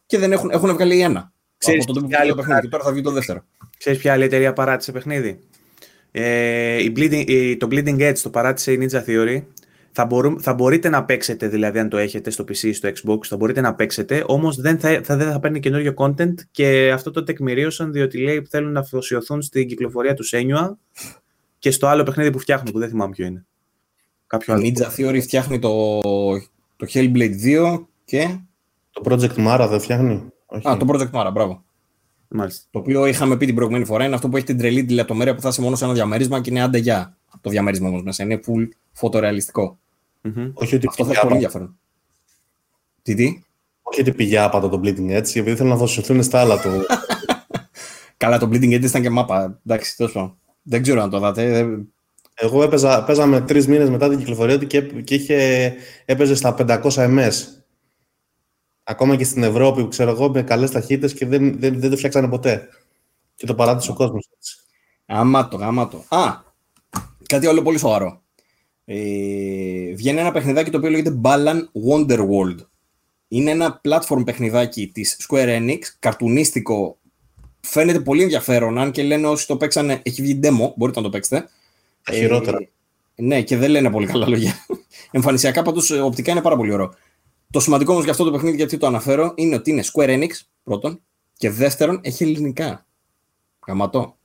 και 0.06 0.18
δεν 0.18 0.32
έχουν, 0.32 0.50
έχουν 0.50 0.74
βγάλει 0.74 1.02
ένα. 1.02 1.32
Ξέρεις 1.58 1.84
από 1.84 1.94
το 1.94 2.08
άλλο 2.22 2.36
παιχνίδι 2.36 2.62
και 2.62 2.68
τώρα 2.68 2.84
θα 2.84 2.92
βγει 2.92 3.02
το 3.02 3.12
δεύτερο. 3.12 3.44
Ξέρεις 3.78 4.00
ποια 4.00 4.14
άλλη 4.14 4.24
εταιρεία 4.24 4.54
παράτησε 4.54 4.92
παιχνίδι; 4.92 5.40
Ε, 6.12 6.84
η 6.84 6.94
Bleeding, 6.96 7.56
το 7.58 7.68
Bleeding 7.72 8.00
Edge 8.00 8.18
το 8.24 8.30
παράτησε 8.30 8.72
η 8.72 8.80
Ninja 8.82 9.04
Theory. 9.06 9.42
Θα, 9.92 10.06
μπορού, 10.06 10.42
θα 10.42 10.54
μπορείτε 10.54 10.90
να 10.90 11.06
παίξετε, 11.06 11.48
δηλαδή 11.48 11.80
αν 11.80 11.90
το 11.90 11.98
έχετε 11.98 12.30
στο 12.30 12.44
PC 12.44 12.58
ή 12.58 12.74
στο 12.74 12.90
Xbox, 12.90 13.18
θα 13.24 13.38
μπορείτε 13.38 13.62
να 13.62 13.76
παίξετε, 13.76 14.24
όμως 14.28 14.56
δεν 14.56 14.80
θα, 14.80 15.02
θα, 15.04 15.18
δεν 15.18 15.32
θα 15.32 15.40
παίρνει 15.40 15.60
καινούριο 15.60 15.94
content 15.98 16.34
και 16.52 16.92
αυτό 16.94 17.12
το 17.12 17.24
τεκμηρίωσαν 17.24 17.92
διότι 17.92 18.18
λέει 18.18 18.42
που 18.42 18.50
θέλουν 18.50 18.72
να 18.72 18.80
αφοσιωθούν 18.80 19.42
στην 19.42 19.68
κυκλοφορία 19.68 20.14
του 20.14 20.24
Senua 20.32 20.72
και 21.60 21.72
στο 21.72 21.88
άλλο 21.88 22.04
παιχνίδι 22.04 22.32
που 22.32 22.40
φτιάχνουν, 22.40 22.72
που 22.72 22.80
δεν 22.80 22.90
θυμάμαι 22.90 23.12
ποιο 23.12 23.26
είναι. 23.26 23.46
Κάποιο 24.28 24.54
άλλο. 24.54 24.64
Ninja 24.64 24.98
Theory 24.98 25.22
φτιάχνει 25.22 25.60
το, 25.60 26.00
το 26.76 26.88
Hellblade 26.94 27.36
2 27.46 27.86
και... 28.06 28.40
Το 28.92 29.02
Project 29.06 29.48
Mara 29.48 29.68
δεν 29.70 29.80
φτιάχνει; 29.80 30.24
Όχι. 30.46 30.70
Α, 30.70 30.78
το 30.78 30.86
Project 30.90 31.12
Mara, 31.12 31.30
μπράβο. 31.34 31.64
Μάλιστα. 32.28 32.68
Το 32.72 32.80
οποίο 32.80 33.06
είχαμε 33.06 33.38
πει 33.38 33.46
την 33.46 33.56
προηγούμενη 33.56 33.86
φορά 33.86 34.06
είναι 34.06 34.16
αυτό 34.16 34.30
που 34.30 34.38
έχει 34.38 34.46
την 34.46 34.58
τρελή 34.58 34.86
τη 34.86 34.94
λεπτομέρεια 34.94 35.36
που 35.36 35.42
θα 35.42 35.50
είσαι 35.50 35.62
μόνο 35.62 35.76
σε 35.76 35.86
ένα 35.86 35.94
διαμέρισμα 35.94 36.42
και 36.42 36.50
είναι 36.50 36.62
άντε 36.62 36.78
για 36.78 37.18
το 37.42 37.50
διαμέρισμα 37.50 37.88
όμως 37.88 38.04
μέσα. 38.04 38.24
Είναι 38.24 38.40
full 38.46 38.68
φωτορεαλιστικό. 38.92 39.78
Mm-hmm. 40.24 40.52
Όχι 40.54 40.76
ότι 40.76 40.88
αυτό 40.88 41.06
θα 41.06 41.12
έχει 41.12 41.22
πολύ 41.22 41.34
ενδιαφέρον. 41.34 41.78
Τι, 43.02 43.14
τι; 43.14 43.44
Όχι 43.82 44.02
ότι 44.02 44.12
πήγε 44.12 44.40
άπατα 44.40 44.70
το 44.70 44.82
Bleeding 44.84 45.18
Edge, 45.18 45.36
επειδή 45.36 45.56
θέλω 45.56 45.70
να 45.70 45.76
δώσουν 45.76 46.24
στα 46.24 46.40
άλλα 46.40 46.62
του. 46.62 46.70
Καλά, 48.18 48.40
το 48.40 48.50
Bleeding 48.52 48.74
Edge 48.74 48.84
ήταν 48.84 49.02
και 49.02 49.10
μάπα. 49.10 49.60
Εντάξει, 49.66 49.98
τόσο. 49.98 50.38
Δεν 50.62 50.82
ξέρω 50.82 51.02
αν 51.02 51.10
το 51.10 51.20
δάτε. 51.20 51.68
Εγώ 52.40 52.64
έπαιζα, 52.64 53.04
παίζαμε 53.04 53.42
τρεις 53.42 53.68
μήνες 53.68 53.90
μετά 53.90 54.10
την 54.10 54.18
κυκλοφορία 54.18 54.60
του 54.60 54.68
και, 54.68 54.82
και 54.82 55.16
είχε, 55.16 55.74
έπαιζε 56.06 56.36
στα 56.36 56.56
500 56.58 56.80
MS. 56.92 57.32
Ακόμα 58.90 59.16
και 59.16 59.24
στην 59.24 59.44
Ευρώπη, 59.44 59.82
που 59.82 59.88
ξέρω 59.88 60.10
εγώ, 60.10 60.30
με 60.30 60.44
καλές 60.44 60.72
ταχύτητες 60.72 61.14
και 61.14 61.26
δεν, 61.26 61.60
δεν, 61.60 61.80
δεν 61.80 61.90
το 61.90 61.98
φτιάξανε 61.98 62.28
ποτέ. 62.28 62.68
Και 63.36 63.46
το 63.46 63.56
παράτησε 63.56 63.92
ο 63.92 63.94
κόσμος 63.94 64.30
έτσι. 64.38 64.58
Άμα 65.06 65.48
το, 65.48 65.58
άμα 65.62 65.88
το. 65.88 66.04
Α, 66.08 66.42
κάτι 67.26 67.48
άλλο 67.48 67.62
πολύ 67.62 67.78
σοβαρό. 67.78 68.22
Ε, 68.86 68.96
βγαίνει 69.94 70.20
ένα 70.20 70.32
παιχνιδάκι 70.32 70.70
το 70.70 70.78
οποίο 70.78 70.90
λέγεται 70.90 71.20
Balan 71.24 71.60
Wonderworld. 71.90 72.56
Είναι 73.28 73.52
ένα 73.52 73.82
platform 73.88 74.26
παιχνιδάκι 74.26 74.88
της 74.88 75.28
Square 75.28 75.58
Enix, 75.60 75.80
καρτουνίστικο. 76.00 76.98
Φαίνεται 77.60 78.00
πολύ 78.00 78.22
ενδιαφέρον, 78.22 78.78
αν 78.78 78.92
και 78.92 79.04
λένε 79.04 79.28
όσοι 79.28 79.48
το 79.48 79.58
παίξανε, 79.58 80.00
έχει 80.04 80.22
βγει 80.22 80.40
demo, 80.44 80.72
μπορείτε 80.76 81.00
να 81.00 81.06
το 81.06 81.10
παίξετε. 81.10 81.50
χειρότερα. 82.12 82.58
Ε, 82.58 83.22
ναι, 83.22 83.42
και 83.42 83.58
δεν 83.58 83.70
λένε 83.70 83.92
πολύ 83.92 84.06
καλά 84.06 84.28
λόγια. 84.28 84.66
Εμφανισιακά 85.12 85.62
πάντως 85.62 85.92
ε, 85.92 86.00
οπτικά 86.00 86.32
είναι 86.32 86.42
πάρα 86.42 86.56
πολύ 86.56 86.72
ωραίο. 86.72 86.94
Το 87.52 87.60
σημαντικό 87.60 87.92
όμως 87.92 88.04
για 88.04 88.12
αυτό 88.12 88.24
το 88.24 88.32
παιχνίδι, 88.32 88.56
γιατί 88.56 88.78
το 88.78 88.88
αναφέρω, 88.88 89.32
είναι 89.36 89.56
ότι 89.56 89.72
είναι 89.72 89.84
Square 89.94 90.10
Enix 90.10 90.30
πρώτον 90.64 91.02
και 91.38 91.50
δεύτερον 91.50 92.00
έχει 92.04 92.24
ελληνικά. 92.24 92.86
Γαματό. 93.68 94.18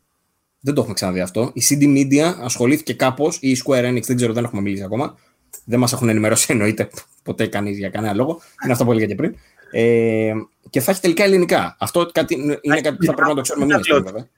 Δεν 0.60 0.74
το 0.74 0.80
έχουμε 0.80 0.94
ξαναδεί 0.94 1.20
αυτό. 1.20 1.50
Η 1.54 1.62
CD 1.68 1.82
Media 1.82 2.34
ασχολήθηκε 2.40 2.94
κάπως, 2.94 3.38
ή 3.40 3.50
η 3.50 3.62
Square 3.64 3.88
Enix, 3.90 4.02
δεν 4.02 4.16
ξέρω, 4.16 4.32
δεν 4.32 4.44
έχουμε 4.44 4.62
μιλήσει 4.62 4.82
ακόμα. 4.82 5.16
Δεν 5.64 5.78
μας 5.78 5.92
έχουν 5.92 6.08
ενημερώσει 6.08 6.46
εννοείται 6.48 6.90
ποτέ 7.22 7.46
κανείς 7.46 7.78
για 7.78 7.88
κανένα 7.88 8.14
λόγο. 8.14 8.40
Είναι 8.64 8.72
αυτό 8.72 8.84
που 8.84 8.90
έλεγα 8.90 9.06
και 9.06 9.14
πριν. 9.14 9.34
Ε, 9.70 10.32
και 10.70 10.80
θα 10.80 10.90
έχει 10.90 11.00
τελικά 11.00 11.24
ελληνικά. 11.24 11.76
Αυτό 11.78 12.10
κάτι, 12.12 12.34
είναι 12.60 12.80
κάτι 12.80 12.96
που 12.96 13.04
θα 13.04 13.14
πρέπει 13.14 13.28
να 13.28 13.34
το 13.34 13.40
ξέρουμε 13.40 13.74
εμείς, 13.74 13.88
βέβαια. 14.02 14.28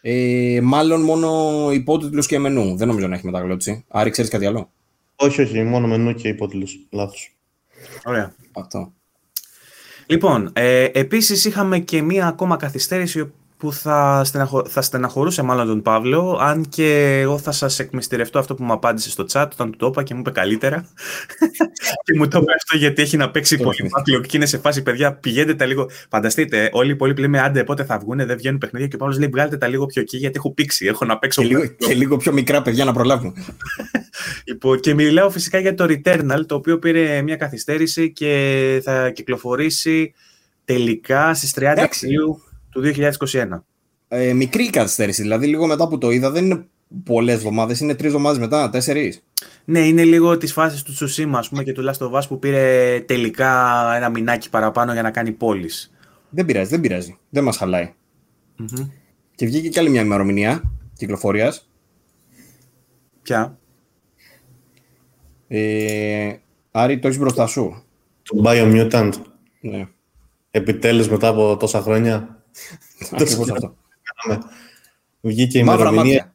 Ε, 0.00 0.60
μάλλον 0.62 1.00
μόνο 1.00 1.70
υπότιτλους 1.72 2.26
και 2.26 2.38
μενού. 2.38 2.76
Δεν 2.76 2.88
νομίζω 2.88 3.06
να 3.06 3.14
έχει 3.14 3.26
μεταγλώτηση. 3.26 3.84
Άρη, 3.88 4.10
ξέρεις 4.10 4.30
κάτι 4.30 4.46
άλλο; 4.46 4.70
Όχι, 5.16 5.42
όχι, 5.42 5.62
μόνο 5.62 5.86
μενού 5.86 6.14
και 6.14 6.28
υπότιτλους. 6.28 6.78
Λάθος. 6.90 7.37
Ωραία. 8.04 8.34
Αυτό. 8.52 8.92
Λοιπόν, 10.06 10.50
ε, 10.52 10.84
επίσης 10.84 11.44
είχαμε 11.44 11.78
και 11.78 12.02
μία 12.02 12.26
ακόμα 12.26 12.56
καθυστέρηση 12.56 13.32
που 13.58 13.72
θα, 13.72 14.22
στεναχω... 14.24 14.64
θα 14.66 14.82
στεναχωρούσε 14.82 15.42
μάλλον 15.42 15.66
τον 15.66 15.82
Παύλο, 15.82 16.38
αν 16.40 16.68
και 16.68 17.18
εγώ 17.20 17.38
θα 17.38 17.52
σας 17.52 17.78
εκμυστηρευτώ 17.78 18.38
αυτό 18.38 18.54
που 18.54 18.64
μου 18.64 18.72
απάντησε 18.72 19.10
στο 19.10 19.24
chat 19.32 19.46
όταν 19.52 19.70
του 19.70 19.76
το 19.76 19.86
είπα 19.86 20.02
και 20.02 20.14
μου 20.14 20.20
είπε 20.20 20.30
καλύτερα. 20.30 20.88
και 22.04 22.14
μου 22.16 22.28
το 22.28 22.38
είπε 22.38 22.52
αυτό 22.52 22.76
γιατί 22.76 23.02
έχει 23.02 23.16
να 23.16 23.30
παίξει 23.30 23.56
πολύ 23.56 23.90
μάτλιο 23.90 24.20
και 24.20 24.36
είναι 24.36 24.46
σε 24.46 24.58
φάση 24.58 24.82
παιδιά 24.82 25.12
πηγαίνετε 25.12 25.54
τα 25.54 25.66
λίγο, 25.66 25.90
φανταστείτε 26.10 26.70
όλοι 26.72 26.88
οι 26.88 26.92
υπόλοιποι 26.92 27.20
λέμε 27.20 27.40
άντε 27.40 27.64
πότε 27.64 27.84
θα 27.84 27.98
βγουν, 27.98 28.26
δεν 28.26 28.36
βγαίνουν 28.36 28.58
παιχνίδια 28.58 28.88
και 28.88 28.94
ο 28.94 28.98
Παύλος 28.98 29.18
λέει 29.18 29.28
βγάλετε 29.28 29.56
τα 29.56 29.66
λίγο 29.66 29.86
πιο 29.86 30.02
εκεί 30.02 30.16
γιατί 30.16 30.34
έχω 30.38 30.52
πήξει, 30.52 30.86
έχω 30.86 31.04
να 31.04 31.18
παίξω. 31.18 31.42
Και 31.42 31.48
λίγο, 31.48 31.66
και 31.66 31.94
λίγο 31.94 32.16
πιο 32.16 32.32
μικρά 32.32 32.62
παιδιά 32.62 32.84
να 32.84 32.92
προλάβουν. 32.92 33.34
λοιπόν, 34.48 34.80
και 34.80 34.94
μιλάω 34.94 35.30
φυσικά 35.30 35.58
για 35.58 35.74
το 35.74 35.84
Returnal 35.88 36.40
το 36.46 36.54
οποίο 36.54 36.78
πήρε 36.78 37.22
μια 37.22 37.36
καθυστέρηση 37.36 38.12
και 38.12 38.80
θα 38.84 39.10
κυκλοφορήσει 39.10 40.14
τελικά 40.64 41.34
στις 41.34 41.54
30 41.58 41.86
Ιουλίου 42.02 42.42
του 42.70 42.82
2021. 42.82 43.62
Ε, 44.08 44.32
μικρή 44.32 44.70
καθυστέρηση, 44.70 45.22
δηλαδή 45.22 45.46
λίγο 45.46 45.66
μετά 45.66 45.88
που 45.88 45.98
το 45.98 46.10
είδα 46.10 46.30
δεν 46.30 46.44
είναι 46.44 46.66
πολλές 47.04 47.34
εβδομάδε, 47.34 47.76
είναι 47.80 47.94
τρεις 47.94 48.06
εβδομάδε 48.06 48.38
μετά, 48.38 48.70
τέσσερις. 48.70 49.22
Ναι, 49.64 49.78
είναι 49.78 50.04
λίγο 50.04 50.36
τη 50.36 50.46
φάση 50.46 50.84
του 50.84 50.92
Τσουσίμα, 50.92 51.38
ας 51.38 51.48
πούμε, 51.48 51.62
και 51.62 51.72
του 51.72 51.84
Last 51.90 52.06
of 52.06 52.18
Us 52.18 52.22
που 52.28 52.38
πήρε 52.38 53.00
τελικά 53.06 53.82
ένα 53.96 54.08
μηνάκι 54.08 54.50
παραπάνω 54.50 54.92
για 54.92 55.02
να 55.02 55.10
κάνει 55.10 55.32
πόλη. 55.32 55.70
Δεν 56.30 56.44
πειράζει, 56.44 56.70
δεν 56.70 56.80
πειράζει. 56.80 57.18
Δεν 57.30 57.44
μας 57.44 57.56
χαλαει 57.56 57.94
mm-hmm. 58.60 58.88
Και 59.34 59.46
βγήκε 59.46 59.68
κι 59.68 59.78
άλλη 59.78 59.90
μια 59.90 60.00
ημερομηνία 60.00 60.62
κυκλοφορίας. 60.96 61.70
Ποια; 63.22 63.58
Ε, 65.48 66.36
Άρη, 66.70 66.98
το 66.98 67.06
έχεις 67.06 67.20
μπροστά 67.20 67.46
σου. 67.46 67.82
Το 68.22 68.42
Biomutant. 68.44 69.12
Ναι. 69.60 69.88
Επιτέλους 70.50 71.08
μετά 71.08 71.28
από 71.28 71.56
τόσα 71.56 71.80
χρόνια. 71.80 72.37
Ακριβώς 73.12 73.50
αυτό. 73.50 73.76
Βγήκε 75.20 75.58
η 75.58 75.62
μαύρα 75.62 75.92
μάτια. 75.92 76.34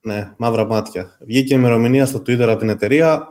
Ναι, 0.00 0.32
μαύρα 0.36 0.66
μάτια. 0.66 1.18
Βγήκε 1.20 1.54
η 1.54 1.56
ημερομηνία 1.60 2.06
στο 2.06 2.18
Twitter 2.18 2.40
από 2.40 2.58
την 2.58 2.68
εταιρεία 2.68 3.28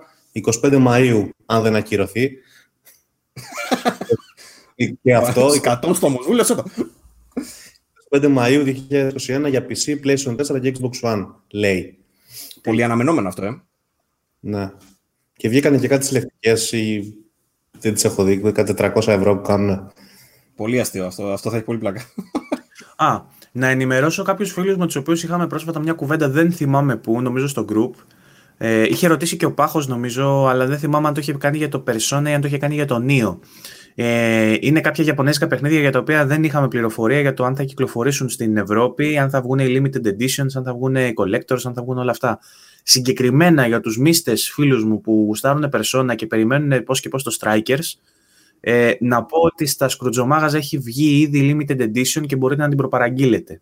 25 0.62 0.88
Μαΐου, 0.88 1.30
αν 1.46 1.64
δεν 1.64 1.76
ακυρωθεί. 1.76 2.32
και 5.04 5.16
αυτό... 5.16 5.50
100 5.64 5.92
στο 5.94 6.10
μοσβούλιο, 6.10 6.44
25 8.10 8.38
Μαΐου 8.38 8.76
2021 8.90 9.46
για 9.50 9.66
PC, 9.70 10.06
PlayStation 10.06 10.36
4 10.36 10.62
και 10.62 10.76
Xbox 10.80 11.10
One, 11.12 11.28
λέει. 11.52 11.98
Πολύ 12.62 12.84
αναμενόμενο 12.84 13.28
αυτό, 13.28 13.46
ε. 13.46 13.62
Ναι. 14.40 14.72
Και 15.34 15.50
βγήκαν 15.50 15.80
και 15.80 15.88
κάτι 15.88 16.06
συλλεκτικές, 16.06 16.72
ή... 16.72 17.14
δεν 17.80 17.94
τις 17.94 18.04
έχω 18.04 18.24
δει, 18.24 18.52
κάτι 18.52 18.74
400 18.78 19.08
ευρώ 19.08 19.36
που 19.36 19.42
κάνουν. 19.42 19.92
Πολύ 20.58 20.80
αστείο 20.80 21.06
αυτό. 21.06 21.24
Αυτό 21.28 21.50
θα 21.50 21.56
έχει 21.56 21.66
πολύ 21.66 21.78
πλάκα. 21.78 22.02
Α, 22.96 23.22
να 23.52 23.68
ενημερώσω 23.68 24.24
κάποιους 24.24 24.52
φίλους 24.52 24.78
με 24.78 24.86
τους 24.86 24.96
οποίους 24.96 25.24
είχαμε 25.24 25.48
πρόσφατα 25.48 25.80
μια 25.80 25.94
κουβέντα, 25.94 26.30
δεν 26.30 26.52
θυμάμαι 26.52 26.96
πού, 26.96 27.22
νομίζω 27.22 27.48
στο 27.48 27.66
group. 27.70 27.92
Ε, 28.58 28.84
είχε 28.84 29.08
ρωτήσει 29.08 29.38
και 29.38 29.46
ο 29.46 29.54
Πάχος, 29.54 29.88
νομίζω, 29.88 30.48
αλλά 30.48 30.66
δεν 30.66 30.78
θυμάμαι 30.78 31.08
αν 31.08 31.14
το 31.14 31.20
είχε 31.20 31.34
κάνει 31.34 31.58
για 31.58 31.70
το 31.70 31.84
Persona 31.88 32.24
ή 32.28 32.34
αν 32.34 32.42
το 32.42 32.48
είχε 32.48 32.58
κάνει 32.58 32.76
για 32.76 32.86
το 32.86 33.06
Neo. 33.08 33.38
Ε, 33.96 34.56
είναι 34.60 34.82
κάποια 34.82 35.04
Ιαπωνέζικα 35.04 35.48
παιχνίδια 35.48 35.80
για 35.80 35.92
τα 35.92 36.00
οποία 36.00 36.26
δεν 36.26 36.44
είχαμε 36.44 36.68
πληροφορία 36.68 37.22
για 37.22 37.34
το 37.34 37.46
αν 37.46 37.56
θα 37.56 37.64
κυκλοφορήσουν 37.64 38.30
στην 38.30 38.58
Ευρώπη, 38.58 39.18
αν 39.18 39.30
θα 39.30 39.42
βγουν 39.42 39.60
limited 39.60 40.06
editions, 40.06 40.52
αν 40.56 40.64
θα 40.64 40.74
βγουν 40.74 40.96
collectors, 40.96 41.62
αν 41.64 41.74
θα 41.74 41.82
βγουν 41.82 41.98
όλα 41.98 42.12
αυτά. 42.12 42.40
Συγκεκριμένα 42.84 43.68
για 43.68 43.80
τους 43.80 43.98
μίστες 43.98 44.52
φίλους 44.54 44.84
μου 44.84 45.02
που 45.02 45.24
γουστάρουν 45.28 45.70
Persona 45.72 46.16
και 46.16 46.28
περιμένουν 46.28 46.84
πώς 46.84 47.00
και 47.00 47.10
πώς 47.10 47.24
το 47.24 47.38
Strikers, 47.40 47.94
ε, 48.60 48.92
να 49.00 49.24
πω 49.24 49.40
ότι 49.40 49.66
στα 49.66 49.90
Scrooge 49.90 50.54
έχει 50.54 50.78
βγει 50.78 51.20
ήδη 51.20 51.56
limited 51.70 51.82
edition 51.82 52.26
και 52.26 52.36
μπορείτε 52.36 52.62
να 52.62 52.68
την 52.68 52.78
προπαραγγείλετε. 52.78 53.62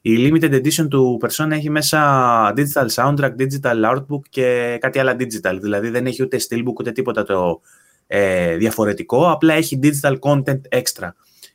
Η 0.00 0.16
limited 0.18 0.54
edition 0.54 0.88
του 0.88 1.20
Persona 1.22 1.50
έχει 1.50 1.70
μέσα 1.70 2.52
digital 2.56 2.86
soundtrack, 2.94 3.32
digital 3.38 3.94
artbook 3.94 4.22
και 4.30 4.78
κάτι 4.80 4.98
άλλα 4.98 5.16
digital. 5.18 5.58
Δηλαδή 5.60 5.90
δεν 5.90 6.06
έχει 6.06 6.22
ούτε 6.22 6.36
steelbook 6.48 6.74
ούτε 6.78 6.92
τίποτα 6.92 7.24
το 7.24 7.60
ε, 8.06 8.56
διαφορετικό, 8.56 9.30
απλά 9.30 9.54
έχει 9.54 9.78
digital 9.82 10.18
content 10.18 10.60
extra 10.70 11.08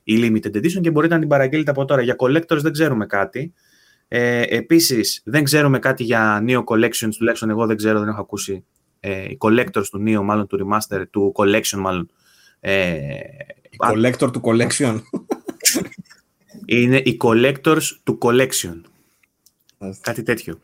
η 0.04 0.20
limited 0.22 0.56
edition 0.56 0.82
και 0.82 0.92
μπορείτε 0.92 1.14
να 1.14 1.20
την 1.20 1.30
παραγγείλετε 1.30 1.72
από 1.72 1.86
τώρα. 1.86 2.02
Για 2.02 2.16
collectors 2.18 2.62
δεν 2.62 2.72
ξέρουμε 2.72 3.06
κάτι. 3.06 3.54
Ε, 4.08 4.42
επίσης 4.42 5.22
δεν 5.26 5.44
ξέρουμε 5.44 5.80
κάτι 5.80 6.04
για 6.04 6.44
Neo 6.48 6.64
Collections, 6.64 7.12
τουλάχιστον 7.18 7.50
εγώ 7.50 7.66
δεν 7.66 7.78
ξέρω, 7.78 8.00
δεν 8.00 8.08
έχω 8.08 8.22
ακούσει. 8.22 8.66
Ε, 9.00 9.24
οι 9.24 9.38
collectors 9.40 9.86
του 9.92 10.04
Neo, 10.08 10.22
μάλλον 10.24 10.48
του 10.48 10.60
remaster, 10.60 11.04
του 11.10 11.34
collection 11.36 11.78
μάλλον, 11.78 12.10
ε, 12.66 13.04
η 13.70 13.78
collector 13.78 14.30
του 14.34 14.42
collection. 14.44 15.02
Είναι 16.66 16.98
οι 16.98 17.18
collectors 17.22 17.84
του 18.04 18.18
collection. 18.22 18.82
Κάτι 20.02 20.24
τέτοιο. 20.24 20.60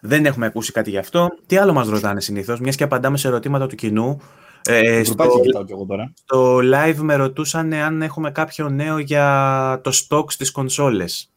Δεν 0.00 0.26
έχουμε 0.26 0.46
ακούσει 0.46 0.72
κάτι 0.72 0.90
γι' 0.90 0.98
αυτό. 0.98 1.28
Τι 1.46 1.56
άλλο 1.56 1.72
μας 1.72 1.88
ρωτάνε 1.88 2.20
συνήθως, 2.20 2.60
μιας 2.60 2.76
και 2.76 2.84
απαντάμε 2.84 3.16
σε 3.16 3.28
ερωτήματα 3.28 3.66
του 3.66 3.74
κοινού. 3.74 4.20
Ε, 4.64 5.04
στο, 5.04 5.42
εγώ 5.68 5.86
τώρα. 5.86 6.12
στο 6.24 6.56
live 6.56 6.96
με 6.96 7.14
ρωτούσαν 7.14 7.72
αν 7.72 8.02
έχουμε 8.02 8.30
κάποιο 8.30 8.68
νέο 8.68 8.98
για 8.98 9.80
το 9.82 9.92
stock 10.08 10.24
στις 10.30 10.50
κονσόλες. 10.50 11.30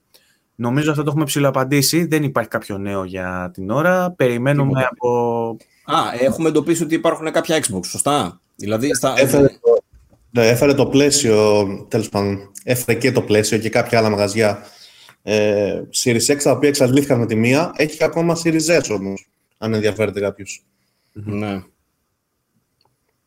Νομίζω 0.55 0.91
αυτό 0.91 1.03
το 1.03 1.09
έχουμε 1.09 1.25
ψηλοαπαντήσει. 1.25 2.05
Δεν 2.05 2.23
υπάρχει 2.23 2.49
κάποιο 2.49 2.77
νέο 2.77 3.03
για 3.03 3.51
την 3.53 3.69
ώρα. 3.69 4.11
Περιμένουμε 4.11 4.87
από... 4.91 5.57
Α, 5.85 5.97
έχουμε 6.19 6.49
εντοπίσει 6.49 6.83
ότι 6.83 6.95
υπάρχουν 6.95 7.31
κάποια 7.31 7.59
Xbox, 7.59 7.85
σωστά; 7.85 8.39
Δηλαδή, 8.55 8.93
στα... 8.93 9.13
έφερε, 9.17 9.47
το, 9.47 9.83
ναι, 10.31 10.47
έφερε 10.47 10.73
το 10.73 10.85
πλαίσιο, 10.85 11.65
τέλος 11.89 12.09
πάντων, 12.09 12.51
έφερε 12.63 12.97
και 12.99 13.11
το 13.11 13.21
πλαίσιο 13.21 13.57
και 13.57 13.69
κάποια 13.69 13.97
άλλα 13.97 14.09
μαγαζιά 14.09 14.65
ε, 15.23 15.81
Series 15.93 16.25
X, 16.25 16.37
τα 16.43 16.51
οποία 16.51 16.69
εξαντλήθηκαν 16.69 17.19
με 17.19 17.25
τη 17.25 17.35
μία. 17.35 17.73
Έχει 17.75 18.03
ακόμα 18.03 18.37
Series 18.43 18.79
S 18.81 18.89
όμως, 18.89 19.27
αν 19.57 19.73
ενδιαφέρεται 19.73 20.19
κάποιος. 20.19 20.65
Ναι. 21.13 21.63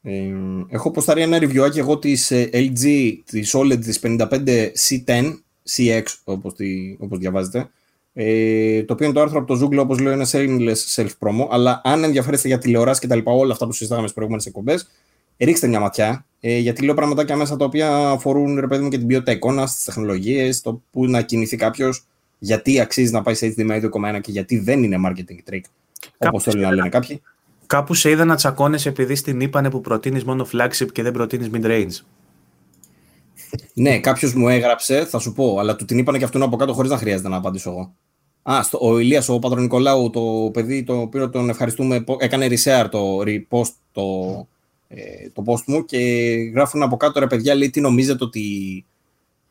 Ε, 0.02 0.32
έχω 0.68 0.90
ποστάρει 0.90 1.22
ένα 1.22 1.38
review 1.38 1.70
και 1.70 1.80
εγώ 1.80 1.98
της 1.98 2.30
ε, 2.30 2.50
LG, 2.52 3.14
της 3.24 3.54
OLED 3.56 3.78
της 3.80 4.00
55C10, 4.02 5.34
CX 5.76 6.02
όπως, 6.24 6.54
τη, 6.54 6.96
όπως 6.98 7.18
διαβάζετε, 7.18 7.70
ε, 8.12 8.82
το 8.82 8.92
οποίο 8.92 9.06
είναι 9.06 9.14
το 9.14 9.20
άρθρο 9.20 9.38
από 9.38 9.54
το 9.54 9.64
Zoogle, 9.64 9.78
όπως 9.78 9.98
λέω, 9.98 10.12
είναι 10.12 10.26
shameless 10.30 10.94
self-promo, 10.94 11.46
αλλά 11.50 11.80
αν 11.84 12.04
ενδιαφέρεστε 12.04 12.48
για 12.48 12.58
τηλεοράση 12.58 13.00
και 13.00 13.06
τα 13.06 13.14
λοιπά, 13.14 13.32
όλα 13.32 13.52
αυτά 13.52 13.66
που 13.66 13.72
συζητάγαμε 13.72 14.06
στις 14.06 14.16
προηγούμενες 14.16 14.46
εκπομπές, 14.46 14.88
ρίξτε 15.38 15.66
μια 15.66 15.80
ματιά, 15.80 16.26
ε, 16.40 16.58
γιατί 16.58 16.84
λέω 16.84 16.94
πραγματάκια 16.94 17.36
μέσα 17.36 17.56
τα 17.56 17.64
οποία 17.64 18.08
αφορούν 18.10 18.60
ρε 18.60 18.66
παιδί 18.66 18.82
μου 18.82 18.88
και 18.88 18.98
την 18.98 19.06
ποιότητα 19.06 19.32
εικόνα, 19.32 19.66
τι 19.66 19.84
τεχνολογίες, 19.84 20.60
το 20.60 20.82
πού 20.90 21.06
να 21.06 21.22
κινηθεί 21.22 21.56
κάποιος, 21.56 22.06
γιατί 22.38 22.80
αξίζει 22.80 23.12
να 23.12 23.22
πάει 23.22 23.34
σε 23.34 23.54
HDMI 23.56 23.80
2.1 23.80 24.20
και 24.20 24.30
γιατί 24.30 24.58
δεν 24.58 24.82
είναι 24.82 24.96
marketing 25.06 25.52
trick, 25.52 25.60
όπως 26.18 26.42
θέλουν 26.42 26.60
να 26.60 26.72
λένε 26.72 26.88
κάποιοι. 26.88 27.22
Κάπου 27.66 27.94
σε 27.94 28.10
είδα 28.10 28.24
να 28.24 28.34
τσακώνε 28.34 28.78
επειδή 28.84 29.14
στην 29.14 29.40
είπανε 29.40 29.70
που 29.70 29.80
προτείνεις 29.80 30.24
μόνο 30.24 30.46
flagship 30.52 30.92
και 30.92 31.02
δεν 31.02 31.12
προτείνεις 31.12 31.50
mid-range. 31.52 32.04
ναι, 33.74 34.00
κάποιος 34.00 34.34
μου 34.34 34.48
έγραψε, 34.48 35.04
θα 35.04 35.18
σου 35.18 35.32
πω, 35.32 35.58
αλλά 35.58 35.76
του 35.76 35.84
την 35.84 35.98
είπανε 35.98 36.18
και 36.18 36.24
αυτόν 36.24 36.42
από 36.42 36.56
κάτω 36.56 36.72
χωρίς 36.72 36.90
να 36.90 36.96
χρειάζεται 36.96 37.28
να 37.28 37.36
απαντήσω 37.36 37.70
εγώ. 37.70 37.94
Α, 38.42 38.62
στο, 38.62 38.78
ο 38.82 38.98
Ηλίας, 38.98 39.28
ο 39.28 39.38
Πατρονικολάου, 39.38 40.10
το 40.10 40.50
παιδί 40.52 40.84
το 40.84 41.00
οποίο 41.00 41.30
τον 41.30 41.48
ευχαριστούμε, 41.48 42.04
έκανε 42.18 42.46
reshare 42.46 42.86
το 42.90 43.20
repost 43.20 43.72
το, 43.92 44.02
ε, 44.88 45.28
το 45.32 45.42
post 45.46 45.64
μου 45.66 45.84
και 45.84 45.98
γράφουν 46.54 46.82
από 46.82 46.96
κάτω 46.96 47.20
ρε 47.20 47.26
παιδιά, 47.26 47.54
λέει 47.54 47.70
τι 47.70 47.80
νομίζετε 47.80 48.24
ότι 48.24 48.84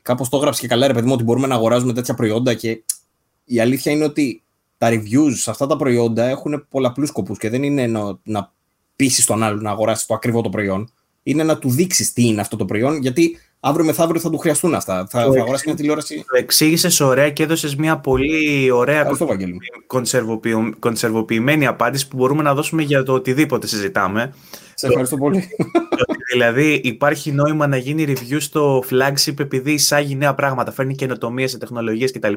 κάπως 0.02 0.30
το 0.30 0.38
έγραψε 0.38 0.62
και 0.62 0.68
καλά 0.68 0.88
ρε 0.88 0.94
παιδί 0.94 1.08
μου 1.08 1.14
ότι 1.14 1.24
μπορούμε 1.24 1.48
να 1.48 1.56
αγοράζουμε 1.56 1.94
τέτοια 1.94 2.14
προϊόντα 2.14 2.54
και 2.54 2.84
η 3.46 3.60
αλήθεια 3.60 3.92
είναι 3.92 4.04
ότι 4.04 4.42
τα 4.78 4.90
reviews 4.90 5.32
σε 5.34 5.50
αυτά 5.50 5.68
τα 5.68 5.76
προϊόντα 5.76 6.26
έχουν 6.26 6.66
πολλαπλούς 6.70 7.10
σκοπούς 7.10 7.38
και 7.38 7.50
δεν 7.50 7.64
είναι 7.64 7.88
να, 7.88 8.18
να 8.24 8.52
πείσει 8.96 9.26
τον 9.26 9.44
άλλον 9.44 9.62
να 9.62 9.72
αγοράσει 9.72 10.08
το 10.08 10.14
ακριβό 10.14 10.42
το 10.42 10.50
προϊόν. 10.50 10.92
Είναι 11.24 11.44
να 11.44 11.58
του 11.58 11.70
δείξεις 11.70 12.14
τι 12.14 12.26
είναι 12.26 12.42
αυτό 12.42 12.58
το 12.58 12.66
προϊόν, 12.66 13.02
γιατί 13.02 13.38
αύριο 13.68 13.86
μεθαύριο 13.86 14.22
θα 14.22 14.30
του 14.30 14.38
χρειαστούν 14.38 14.76
αυτά. 14.76 15.08
Θα, 15.10 15.22
θα 15.22 15.26
αγοράσει 15.26 15.64
μια 15.66 15.76
τηλεόραση. 15.76 16.16
Το 16.16 16.38
εξήγησες 16.38 17.00
ωραία 17.00 17.30
και 17.30 17.44
έδωσες 17.44 17.76
μια 17.76 17.98
πολύ 17.98 18.72
ωραία 18.72 19.12
κονσερβοποιημένη 20.80 21.66
απάντηση 21.68 22.08
που 22.08 22.18
μπορούμε 22.18 22.44
να 22.44 22.54
δώσουμε 22.54 22.82
για 22.82 23.04
το 23.04 23.14
οτιδήποτε 23.14 23.68
συζητάμε. 23.68 24.34
Σε 24.74 24.88
ευχαριστώ 24.88 25.18
πολύ. 25.18 25.48
δηλαδή, 26.34 26.82
υπάρχει 26.84 27.32
νόημα 27.32 27.68
να 27.68 27.78
γίνει 27.78 28.06
review 28.08 28.38
στο 28.40 28.84
flagship 28.90 29.40
επειδή 29.40 29.72
εισάγει 29.72 30.16
νέα 30.16 30.34
πράγματα, 30.34 30.72
φέρνει 30.72 30.96
καινοτομίες 30.96 31.52
σε 31.52 31.58
τεχνολογίες 31.58 32.12
κτλ. 32.12 32.34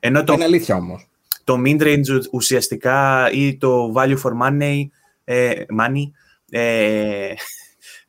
Ενώ 0.00 0.24
το, 0.24 0.32
Είναι 0.32 0.44
αλήθεια 0.44 0.76
όμως. 0.76 1.08
Το 1.44 1.56
mid-range 1.66 2.20
ουσιαστικά 2.32 3.30
ή 3.32 3.56
το 3.56 3.92
value 3.96 4.18
for 4.22 4.32
money, 4.42 4.82
ε, 5.24 5.50
money 5.80 6.10
ε, 6.50 7.32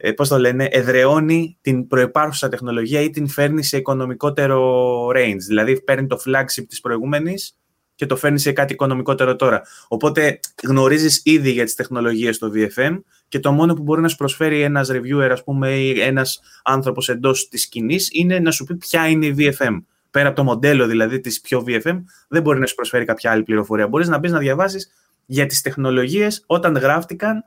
ε, 0.02 0.12
πώς 0.12 0.28
το 0.28 0.40
λένε, 0.40 0.68
εδρεώνει 0.72 1.58
την 1.62 1.88
προϋπάρχουσα 1.88 2.50
τεχνολογία 2.50 3.02
ή 3.02 3.10
την 3.10 3.28
φέρνει 3.28 3.64
σε 3.64 3.78
οικονομικότερο 3.78 5.08
range. 5.08 5.40
Δηλαδή, 5.48 5.82
παίρνει 5.82 6.08
το 6.08 6.20
flagship 6.26 6.66
της 6.68 6.80
προηγούμενης 6.82 7.58
και 7.96 8.06
το 8.06 8.16
φέρνει 8.16 8.40
σε 8.40 8.52
κάτι 8.52 8.74
οικονομικότερο 8.74 9.36
τώρα. 9.36 9.62
Οπότε 9.88 10.40
γνωρίζεις 10.64 11.22
ήδη 11.24 11.52
για 11.52 11.64
τις 11.64 11.76
τεχνολογίες 11.76 12.36
στο 12.36 12.52
VFM 12.54 13.00
και 13.28 13.40
το 13.40 13.52
μόνο 13.52 13.74
που 13.74 13.84
μπορεί 13.84 14.02
να 14.02 14.08
σου 14.08 14.16
προσφέρει 14.16 14.62
ένας 14.62 14.90
reviewer 14.92 15.30
ας 15.32 15.44
πούμε, 15.44 15.70
ή 15.70 16.02
ένας 16.02 16.40
άνθρωπος 16.64 17.10
εντός 17.10 17.48
της 17.48 17.62
σκηνής 17.62 18.10
είναι 18.12 18.40
να 18.40 18.52
σου 18.52 18.64
πει 18.64 18.76
ποια 18.76 19.08
είναι 19.08 19.26
η 19.26 19.36
VFM. 19.38 19.84
πέρα 20.12 20.28
από 20.28 20.36
το 20.36 20.44
μοντέλο 20.44 20.88
δηλαδή 20.88 21.20
της 21.20 21.42
πιο 21.42 21.64
VFM, 21.68 22.04
δεν 22.28 22.42
μπορεί 22.42 22.60
να 22.60 22.66
σου 22.66 22.76
προσφέρει 22.76 23.06
κάποια 23.06 23.32
άλλη 23.32 23.44
πληροφορία. 23.44 23.88
Μπορείς 23.88 24.08
να 24.08 24.18
μπεις 24.18 24.32
να 24.32 24.40
διαβάσεις 24.40 24.92
για 25.32 25.46
τις 25.46 25.62
τεχνολογίες 25.62 26.44
όταν 26.46 26.78
γράφτηκαν 26.78 27.44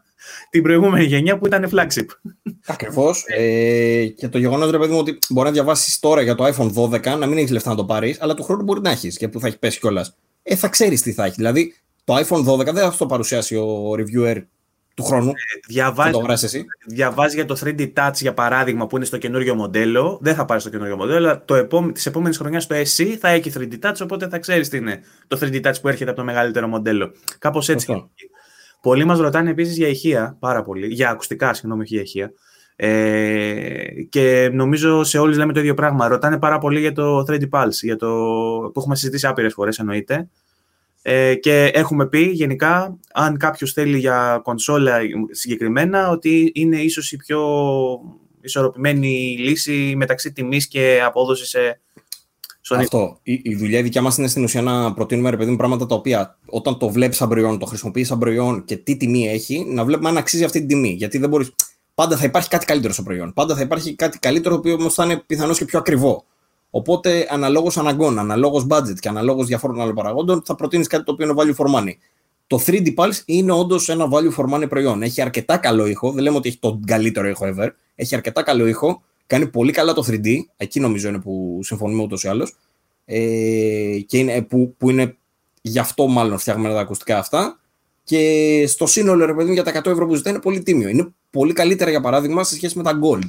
την 0.50 0.62
προηγούμενη 0.62 1.04
γενιά 1.04 1.38
που 1.38 1.46
ήταν 1.46 1.70
flagship. 1.72 2.06
Ακριβώς. 2.66 3.24
ε, 3.26 4.06
και 4.06 4.28
το 4.28 4.38
γεγονός, 4.38 4.70
ρε 4.70 4.78
παιδί 4.78 4.92
μου, 4.92 4.98
ότι 4.98 5.18
μπορεί 5.28 5.46
να 5.46 5.52
διαβάσεις 5.52 5.98
τώρα 5.98 6.22
για 6.22 6.34
το 6.34 6.46
iPhone 6.46 6.72
12, 6.72 7.18
να 7.18 7.26
μην 7.26 7.38
έχεις 7.38 7.50
λεφτά 7.50 7.70
να 7.70 7.76
το 7.76 7.84
πάρεις, 7.84 8.20
αλλά 8.20 8.34
του 8.34 8.42
χρόνου 8.42 8.62
μπορεί 8.62 8.80
να 8.80 8.90
έχεις 8.90 9.16
και 9.16 9.28
που 9.28 9.40
θα 9.40 9.46
έχει 9.46 9.58
πέσει 9.58 9.78
κιόλας. 9.80 10.16
Ε, 10.42 10.56
θα 10.56 10.68
ξέρεις 10.68 11.02
τι 11.02 11.12
θα 11.12 11.24
έχει. 11.24 11.34
Δηλαδή, 11.34 11.74
το 12.04 12.16
iPhone 12.16 12.44
12 12.44 12.64
δεν 12.64 12.74
θα 12.74 12.94
το 12.98 13.06
παρουσιάσει 13.06 13.56
ο 13.56 13.94
reviewer 13.98 14.42
του 14.94 15.04
χρόνου. 15.04 15.28
Ε, 15.28 15.32
διαβάζει, 15.66 16.66
διαβάζει 16.86 17.34
για 17.34 17.44
το 17.44 17.56
3D 17.64 17.92
Touch 17.96 18.12
για 18.14 18.34
παράδειγμα 18.34 18.86
που 18.86 18.96
είναι 18.96 19.04
στο 19.04 19.18
καινούριο 19.18 19.54
μοντέλο. 19.54 20.18
Δεν 20.22 20.34
θα 20.34 20.44
πάρεις 20.44 20.62
στο 20.62 20.70
καινούριο 20.70 20.96
μοντέλο, 20.96 21.16
αλλά 21.16 21.44
το 21.44 21.54
επόμε, 21.54 21.92
της 21.92 22.06
επόμενης 22.06 22.38
χρονιάς 22.38 22.66
το 22.66 22.74
SE 22.74 23.16
θα 23.20 23.28
έχει 23.28 23.52
3D 23.54 23.88
Touch, 23.88 23.96
οπότε 24.02 24.28
θα 24.28 24.38
ξέρεις 24.38 24.68
τι 24.68 24.76
είναι 24.76 25.00
το 25.26 25.38
3D 25.42 25.66
Touch 25.66 25.74
που 25.80 25.88
έρχεται 25.88 26.10
από 26.10 26.18
το 26.18 26.24
μεγαλύτερο 26.24 26.66
μοντέλο. 26.66 27.12
Κάπως 27.38 27.68
έτσι. 27.68 27.92
Αυτό. 27.92 28.10
Πολλοί 28.82 29.04
μας 29.04 29.18
ρωτάνε 29.18 29.50
επίσης 29.50 29.76
για 29.76 29.88
ηχεία, 29.88 30.36
πάρα 30.38 30.62
πολύ. 30.62 30.86
Για 30.86 31.10
ακουστικά, 31.10 31.54
συγγνώμη, 31.54 31.82
όχι 31.82 31.94
για 31.94 32.02
ηχεία. 32.02 32.32
Ε, 32.76 33.84
και 34.08 34.50
νομίζω 34.52 35.04
σε 35.04 35.18
όλους 35.18 35.36
λέμε 35.36 35.52
το 35.52 35.60
ίδιο 35.60 35.74
πράγμα. 35.74 36.08
Ρωτάνε 36.08 36.38
πάρα 36.38 36.58
πολύ 36.58 36.80
για 36.80 36.92
το 36.92 37.24
3D 37.28 37.48
Pulse, 37.50 37.70
για 37.70 37.96
το, 37.96 38.08
που 38.72 38.80
έχουμε 38.80 38.96
συζητήσει 38.96 39.26
άπειρες 39.26 39.52
φορές 39.52 39.78
εννοείται. 39.78 40.28
Ε, 41.02 41.34
και 41.34 41.64
έχουμε 41.64 42.06
πει 42.08 42.20
γενικά, 42.20 42.98
αν 43.12 43.36
κάποιος 43.36 43.72
θέλει 43.72 43.98
για 43.98 44.40
κονσόλα 44.42 44.98
συγκεκριμένα, 45.30 46.08
ότι 46.08 46.50
είναι 46.54 46.76
ίσως 46.76 47.12
η 47.12 47.16
πιο 47.16 47.40
ισορροπημένη 48.40 49.36
λύση 49.38 49.94
μεταξύ 49.96 50.32
τιμής 50.32 50.68
και 50.68 51.00
απόδοσης 51.04 51.48
σε 51.48 51.80
αυτό. 52.76 53.18
Η, 53.22 53.40
η 53.42 53.54
δουλειά 53.54 53.82
δικιά 53.82 54.02
μας 54.02 54.18
είναι 54.18 54.28
στην 54.28 54.44
ουσία 54.44 54.62
να 54.62 54.94
προτείνουμε 54.94 55.30
ρε 55.30 55.36
παιδί 55.36 55.56
πράγματα 55.56 55.86
τα 55.86 55.94
οποία 55.94 56.38
όταν 56.46 56.78
το 56.78 56.88
βλέπεις 56.88 57.16
σαν 57.16 57.28
προϊόν, 57.28 57.58
το 57.58 57.66
χρησιμοποιείς 57.66 58.06
σαν 58.06 58.18
προϊόν 58.18 58.64
και 58.64 58.76
τι 58.76 58.96
τιμή 58.96 59.28
έχει, 59.28 59.64
να 59.68 59.84
βλέπουμε 59.84 60.08
αν 60.08 60.16
αξίζει 60.16 60.44
αυτή 60.44 60.58
την 60.58 60.68
τιμή. 60.68 60.90
Γιατί 60.90 61.18
δεν 61.18 61.28
μπορείς... 61.28 61.54
πάντα 61.94 62.16
θα 62.16 62.24
υπάρχει 62.24 62.48
κάτι 62.48 62.64
καλύτερο 62.64 62.92
στο 62.92 63.02
προϊόν. 63.02 63.32
Πάντα 63.32 63.54
θα 63.54 63.60
υπάρχει 63.60 63.94
κάτι 63.94 64.18
καλύτερο, 64.18 64.54
το 64.54 64.60
οποίο 64.60 64.74
όμως 64.74 64.94
θα 64.94 65.04
είναι 65.04 65.22
πιθανώς 65.26 65.58
και 65.58 65.64
πιο 65.64 65.78
ακριβό. 65.78 66.24
Οπότε, 66.74 67.26
αναλόγως 67.30 67.76
αναγκών, 67.76 68.18
αναλόγως 68.18 68.66
budget 68.68 68.94
και 69.00 69.08
αναλόγως 69.08 69.46
διαφόρων 69.46 69.80
άλλων 69.80 69.94
παραγόντων, 69.94 70.42
θα 70.44 70.54
προτείνεις 70.54 70.86
κάτι 70.86 71.04
το 71.04 71.12
οποίο 71.12 71.26
είναι 71.26 71.34
value 71.38 71.64
for 71.64 71.74
money. 71.74 71.92
Το 72.46 72.62
3D 72.66 72.94
Pulse 72.94 73.20
είναι 73.24 73.52
όντως 73.52 73.88
ένα 73.88 74.08
value 74.12 74.34
for 74.36 74.54
money 74.54 74.68
προϊόν. 74.68 75.02
Έχει 75.02 75.22
αρκετά 75.22 75.56
καλό 75.56 75.86
ήχο. 75.86 76.12
Δεν 76.12 76.22
λέμε 76.22 76.36
ότι 76.36 76.48
έχει 76.48 76.58
τον 76.58 76.84
καλύτερο 76.84 77.28
ήχο 77.28 77.54
ever. 77.56 77.68
Έχει 77.94 78.14
αρκετά 78.14 78.42
καλό 78.42 78.66
ήχο. 78.66 79.02
Κάνει 79.26 79.46
πολύ 79.46 79.72
καλά 79.72 79.92
το 79.92 80.04
3D. 80.08 80.36
Εκεί 80.56 80.80
νομίζω 80.80 81.08
είναι 81.08 81.18
που 81.18 81.58
συμφωνούμε 81.62 82.02
ούτως 82.02 82.24
ή 82.24 82.28
άλλως. 82.28 82.56
Ε, 83.04 83.98
και 84.06 84.18
είναι, 84.18 84.42
που, 84.42 84.74
που 84.78 84.90
είναι 84.90 85.16
γι' 85.62 85.78
αυτό 85.78 86.06
μάλλον 86.06 86.38
φτιαγμένα 86.38 86.74
τα 86.74 86.80
ακουστικά 86.80 87.18
αυτά. 87.18 87.60
Και 88.04 88.64
στο 88.68 88.86
σύνολο, 88.86 89.26
ρε 89.26 89.34
παιδί 89.34 89.52
για 89.52 89.62
τα 89.62 89.82
100 89.82 89.86
ευρώ 89.86 90.06
που 90.06 90.14
ζητάει 90.14 90.32
είναι 90.32 90.42
πολύ 90.42 90.62
τίμιο. 90.62 90.88
Είναι 90.88 91.12
πολύ 91.30 91.52
καλύτερα 91.52 91.90
για 91.90 92.00
παράδειγμα 92.00 92.44
σε 92.44 92.54
σχέση 92.54 92.76
με 92.76 92.82
τα 92.82 92.98
Gold 93.02 93.28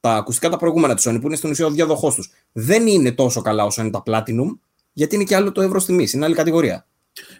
τα 0.00 0.14
ακουστικά 0.14 0.48
τα 0.48 0.56
προηγούμενα 0.56 0.94
της 0.94 1.08
Sony 1.08 1.18
που 1.20 1.26
είναι 1.26 1.36
στην 1.36 1.50
ουσία 1.50 1.66
ο 1.66 1.70
διαδοχός 1.70 2.14
τους, 2.14 2.30
δεν 2.52 2.86
είναι 2.86 3.12
τόσο 3.12 3.42
καλά 3.42 3.64
όσο 3.64 3.82
είναι 3.82 3.90
τα 3.90 4.02
Platinum, 4.06 4.58
γιατί 4.92 5.14
είναι 5.14 5.24
και 5.24 5.36
άλλο 5.36 5.52
το 5.52 5.62
ευρώ 5.62 5.82
τιμή, 5.82 6.08
είναι 6.12 6.24
άλλη 6.24 6.34
κατηγορία. 6.34 6.86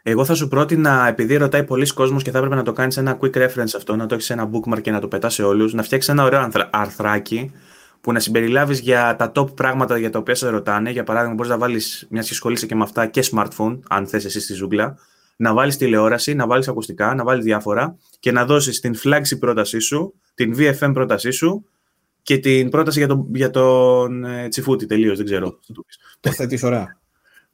Εγώ 0.02 0.24
θα 0.24 0.34
σου 0.34 0.48
πρότεινα, 0.48 1.08
επειδή 1.08 1.36
ρωτάει 1.36 1.64
πολλοί 1.64 1.92
κόσμος 1.92 2.22
και 2.22 2.30
θα 2.30 2.38
έπρεπε 2.38 2.56
να 2.56 2.62
το 2.62 2.72
κάνεις 2.72 2.96
ένα 2.96 3.18
quick 3.20 3.36
reference 3.36 3.74
αυτό, 3.76 3.96
να 3.96 4.06
το 4.06 4.14
έχεις 4.14 4.30
ένα 4.30 4.50
bookmark 4.52 4.80
και 4.80 4.90
να 4.90 5.00
το 5.00 5.08
πετάς 5.08 5.34
σε 5.34 5.42
όλους, 5.42 5.74
να 5.74 5.82
φτιάξεις 5.82 6.10
ένα 6.10 6.24
ωραίο 6.24 6.48
αρθράκι 6.70 7.52
που 8.00 8.12
να 8.12 8.20
συμπεριλάβεις 8.20 8.80
για 8.80 9.16
τα 9.16 9.32
top 9.34 9.54
πράγματα 9.54 9.98
για 9.98 10.10
τα 10.10 10.18
οποία 10.18 10.34
σε 10.34 10.48
ρωτάνε. 10.48 10.90
Για 10.90 11.04
παράδειγμα, 11.04 11.34
μπορείς 11.34 11.50
να 11.50 11.58
βάλεις, 11.58 12.06
μια 12.10 12.22
και 12.22 12.28
ασχολείσαι 12.30 12.66
και 12.66 12.74
με 12.74 12.82
αυτά, 12.82 13.06
και 13.06 13.24
smartphone, 13.32 13.78
αν 13.88 14.06
θες 14.06 14.24
εσύ 14.24 14.40
στη 14.40 14.54
ζούγκλα, 14.54 14.98
να 15.36 15.54
βάλεις 15.54 15.76
τηλεόραση, 15.76 16.34
να 16.34 16.46
βάλεις 16.46 16.68
ακουστικά, 16.68 17.14
να 17.14 17.24
βάλεις 17.24 17.44
διάφορα 17.44 17.96
και 18.20 18.32
να 18.32 18.44
δώσεις 18.44 18.80
την 18.80 18.94
flagship 19.04 19.38
πρότασή 19.38 19.78
σου, 19.78 20.14
την 20.34 20.54
VFM 20.58 20.90
πρότασή 20.92 21.30
σου 21.30 21.66
και 22.27 22.39
την 22.39 22.70
πρόταση 22.70 22.98
για 22.98 23.09
τον, 23.09 23.27
για 23.35 23.51
τον 23.51 24.24
ε, 24.24 24.48
Τσιφούτη 24.48 24.86
τελείως, 24.86 25.16
δεν 25.16 25.27
ξέρω. 25.27 25.59
Το 26.20 26.32
θέτεις 26.32 26.62
ωραία. 26.62 26.98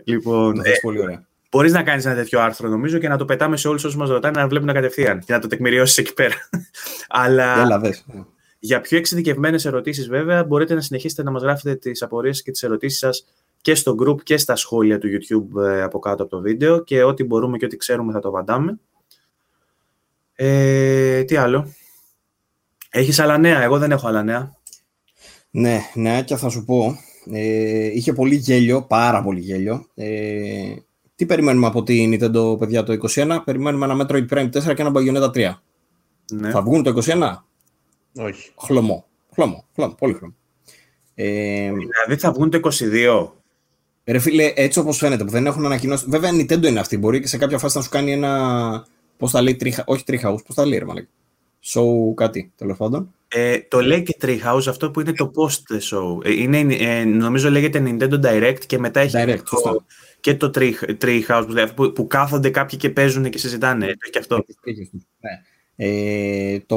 Λοιπόν, 0.04 0.54
το 0.54 0.62
πολύ 0.82 1.00
ωραία. 1.00 1.26
Μπορείς 1.50 1.72
να 1.72 1.82
κάνεις 1.82 2.04
ένα 2.04 2.14
τέτοιο 2.14 2.40
άρθρο 2.40 2.68
νομίζω 2.68 2.98
και 2.98 3.08
να 3.08 3.16
το 3.16 3.24
πετάμε 3.24 3.56
σε 3.56 3.68
όλους 3.68 3.84
όσους 3.84 3.96
μας 3.96 4.08
ρωτάνε 4.08 4.40
να 4.40 4.48
βλέπουν 4.48 4.72
κατευθείαν 4.72 5.18
και 5.18 5.32
να 5.32 5.38
το 5.38 5.46
τεκμηριώσεις 5.46 5.98
εκεί 5.98 6.14
πέρα. 6.14 6.34
Αλλά 7.08 7.60
Έλα, 7.60 7.78
δες. 7.78 8.04
για 8.58 8.80
πιο 8.80 8.98
εξειδικευμένες 8.98 9.64
ερωτήσεις, 9.64 10.08
βέβαια, 10.08 10.44
μπορείτε 10.44 10.74
να 10.74 10.80
συνεχίσετε 10.80 11.22
να 11.22 11.30
μας 11.30 11.42
γράφετε 11.42 11.74
τις 11.74 12.02
απορίες 12.02 12.42
και 12.42 12.50
τις 12.50 12.62
ερωτήσεις 12.62 12.98
σας 12.98 13.26
και 13.60 13.74
στο 13.74 13.94
group 14.02 14.22
και 14.22 14.36
στα 14.36 14.56
σχόλια 14.56 14.98
του 14.98 15.08
YouTube 15.08 15.62
ε, 15.62 15.82
από 15.82 15.98
κάτω 15.98 16.22
από 16.22 16.36
το 16.36 16.40
βίντεο 16.40 16.82
και 16.82 17.02
ό,τι 17.02 17.24
μπορούμε 17.24 17.56
και 17.58 17.64
ό,τι 17.64 17.76
ξέρουμε 17.76 18.12
θα 18.12 18.20
το 18.20 18.28
απαντάμε. 18.28 18.78
Ε, 20.34 21.22
τι 21.22 21.36
άλλο; 21.36 21.72
Έχεις 22.94 23.18
άλλα 23.18 23.38
νέα, 23.38 23.62
εγώ 23.62 23.78
δεν 23.78 23.90
έχω 23.90 24.08
άλλα 24.08 24.22
νέα. 24.22 24.60
Ναι, 25.54 25.80
νεάκια 25.94 26.36
θα 26.36 26.48
σου 26.48 26.64
πω. 26.64 26.98
Ε, 27.30 27.86
είχε 27.86 28.12
πολύ 28.12 28.34
γέλιο, 28.34 28.82
πάρα 28.82 29.22
πολύ 29.22 29.40
γέλιο. 29.40 29.86
Ε, 29.94 30.74
τι 31.14 31.26
περιμένουμε 31.26 31.66
από 31.66 31.82
την 31.82 32.14
Nintendo, 32.14 32.58
παιδιά, 32.58 32.82
το 32.82 32.92
21. 32.92 33.38
Περιμένουμε 33.44 33.84
ένα 33.84 34.06
Metroid 34.06 34.28
Prime 34.28 34.50
4 34.50 34.74
και 34.74 34.82
ένα 34.82 34.92
Bayonetta 34.94 35.30
3. 35.30 35.52
Ναι. 36.32 36.50
Θα 36.50 36.62
βγουν 36.62 36.82
το 36.82 37.02
21. 37.04 37.34
Όχι. 38.16 38.52
Χλωμό. 38.58 39.06
Χλωμό. 39.34 39.64
χλωμό 39.74 39.94
πολύ 39.94 40.14
χλωμό. 40.14 40.34
Ε, 41.14 41.72
δηλαδή 41.72 42.16
θα 42.16 42.32
βγουν 42.32 42.50
το 42.50 42.60
22. 42.92 43.30
Ρε 44.04 44.18
φίλε, 44.18 44.52
έτσι 44.56 44.78
όπως 44.78 44.96
φαίνεται, 44.96 45.24
που 45.24 45.30
δεν 45.30 45.46
έχουν 45.46 45.64
ανακοινώσει. 45.64 46.04
Βέβαια, 46.08 46.30
Nintendo 46.30 46.66
είναι 46.66 46.80
αυτή. 46.80 46.98
Μπορεί 46.98 47.20
και 47.20 47.26
σε 47.26 47.36
κάποια 47.36 47.58
φάση 47.58 47.76
να 47.76 47.82
σου 47.82 47.90
κάνει 47.90 48.12
ένα. 48.12 48.86
Πώς 49.16 49.30
θα 49.30 49.42
λέει, 49.42 49.56
τρίχα, 49.56 49.84
όχι 49.86 50.04
Treehouse, 50.06 50.44
πώς 50.46 50.54
θα 50.54 50.66
λέει, 50.66 50.78
ρε 50.78 50.84
μαλακά. 50.84 51.08
Show 51.64 52.14
κάτι, 52.14 52.52
τέλος 52.56 52.76
πάντων. 52.76 53.14
Ε, 53.34 53.58
το 53.68 53.80
λέει 53.80 54.02
και 54.02 54.16
Treehouse, 54.20 54.64
αυτό 54.68 54.90
που 54.90 55.00
είναι 55.00 55.12
το 55.12 55.30
post 55.34 55.76
show. 55.76 56.24
Ε, 56.24 56.32
είναι, 56.32 56.74
ε, 56.74 57.04
νομίζω 57.04 57.50
λέγεται 57.50 57.82
Nintendo 57.86 58.20
Direct 58.24 58.58
και 58.66 58.78
μετά 58.78 59.00
έχει 59.00 59.16
Direct, 59.18 59.42
το, 59.50 59.84
και 60.20 60.34
το 60.34 60.50
Treehouse 60.54 61.44
που, 61.46 61.74
που, 61.74 61.92
που 61.92 62.06
κάθονται 62.06 62.50
κάποιοι 62.50 62.78
και 62.78 62.90
παίζουν 62.90 63.30
και 63.30 63.38
συζητάνε. 63.38 63.84
Έχει 63.84 64.10
και 64.10 64.18
αυτό. 64.18 64.44
Ναι. 65.20 65.42
Ε, 65.76 66.60
το, 66.66 66.76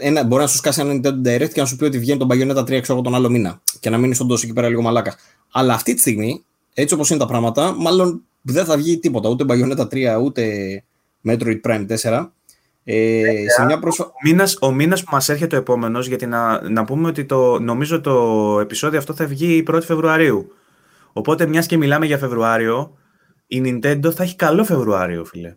ένα, 0.00 0.24
μπορεί 0.24 0.42
να 0.42 0.48
σου 0.48 0.56
σκάσει 0.56 0.80
ένα 0.80 0.92
Nintendo 0.94 1.28
Direct 1.28 1.50
και 1.52 1.60
να 1.60 1.66
σου 1.66 1.76
πει 1.76 1.84
ότι 1.84 1.98
βγαίνει 1.98 2.18
τον 2.18 2.28
Bayonetta 2.30 2.60
3 2.60 2.80
ξέρω, 2.80 3.00
τον 3.00 3.14
άλλο 3.14 3.28
μήνα 3.28 3.60
και 3.80 3.90
να 3.90 3.98
μείνεις 3.98 4.20
όντω 4.20 4.34
εκεί 4.34 4.52
πέρα 4.52 4.68
λίγο 4.68 4.82
μαλάκας. 4.82 5.16
Αλλά 5.50 5.74
αυτή 5.74 5.94
τη 5.94 6.00
στιγμή, 6.00 6.44
έτσι 6.74 6.94
όπως 6.94 7.10
είναι 7.10 7.18
τα 7.18 7.26
πράγματα, 7.26 7.74
μάλλον 7.78 8.24
δεν 8.42 8.64
θα 8.64 8.76
βγει 8.76 8.98
τίποτα. 8.98 9.28
Ούτε 9.28 9.44
Bayonetta 9.48 9.86
3 10.16 10.20
ούτε 10.22 10.44
Metroid 11.28 11.60
Prime 11.64 11.86
4. 12.02 12.26
Ε, 12.84 13.44
σε 13.56 13.64
μια 13.64 13.78
προσφα... 13.78 14.04
Ο 14.04 14.10
μήνας, 14.24 14.56
ο 14.60 14.72
μήνας 14.72 15.02
που 15.04 15.08
μας 15.12 15.28
έρχεται 15.28 15.56
ο 15.56 15.58
επόμενος, 15.58 16.06
γιατί 16.06 16.26
να, 16.26 16.70
να 16.70 16.84
πούμε 16.84 17.08
ότι 17.08 17.24
το, 17.24 17.58
νομίζω 17.60 18.00
το 18.00 18.58
επεισόδιο 18.60 18.98
αυτό 18.98 19.14
θα 19.14 19.26
βγει 19.26 19.64
1η 19.70 19.82
Φεβρουαρίου. 19.82 20.52
Οπότε 21.12 21.46
μιας 21.46 21.66
και 21.66 21.76
μιλάμε 21.76 22.06
για 22.06 22.18
Φεβρουάριο, 22.18 22.96
η 23.46 23.62
Nintendo 23.64 24.12
θα 24.12 24.22
έχει 24.22 24.36
καλό 24.36 24.64
Φεβρουάριο, 24.64 25.24
φίλε. 25.24 25.56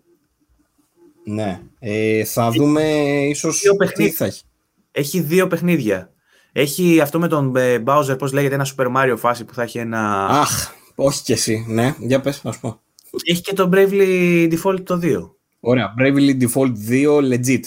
Ναι. 1.26 1.62
Ε, 1.80 2.26
θα 2.26 2.46
έχει 2.46 2.58
δούμε 2.58 2.84
ίσως 3.28 3.60
δύο 3.60 3.76
τι 3.94 4.12
θα 4.12 4.26
έχει. 4.26 4.44
Έχει 4.92 5.20
δύο 5.20 5.48
παιχνίδια. 5.48 6.14
Έχει 6.52 7.00
αυτό 7.02 7.20
με 7.20 7.28
τον 7.28 7.56
ε, 7.56 7.84
Bowser, 7.86 8.18
πώς 8.18 8.32
λέγεται, 8.32 8.56
ένα 8.56 8.68
Super 8.78 8.96
Mario 8.96 9.16
φάση 9.18 9.46
που 9.46 9.54
θα 9.54 9.62
έχει 9.62 9.78
ένα... 9.78 10.28
Αχ, 10.28 10.72
όχι 10.96 11.24
κι 11.24 11.32
εσύ. 11.32 11.66
Ναι, 11.68 11.96
για 12.00 12.22
πες, 12.22 12.44
να 12.44 12.52
σου 12.52 12.60
πω. 12.60 12.82
Έχει 13.24 13.42
και 13.42 13.54
το 13.54 13.70
Bravely 13.74 14.54
Default 14.54 14.84
το 14.84 15.00
2. 15.04 15.30
Ωραία. 15.66 15.94
Bravely 16.00 16.42
Default 16.42 16.74
2, 16.90 17.18
legit. 17.32 17.64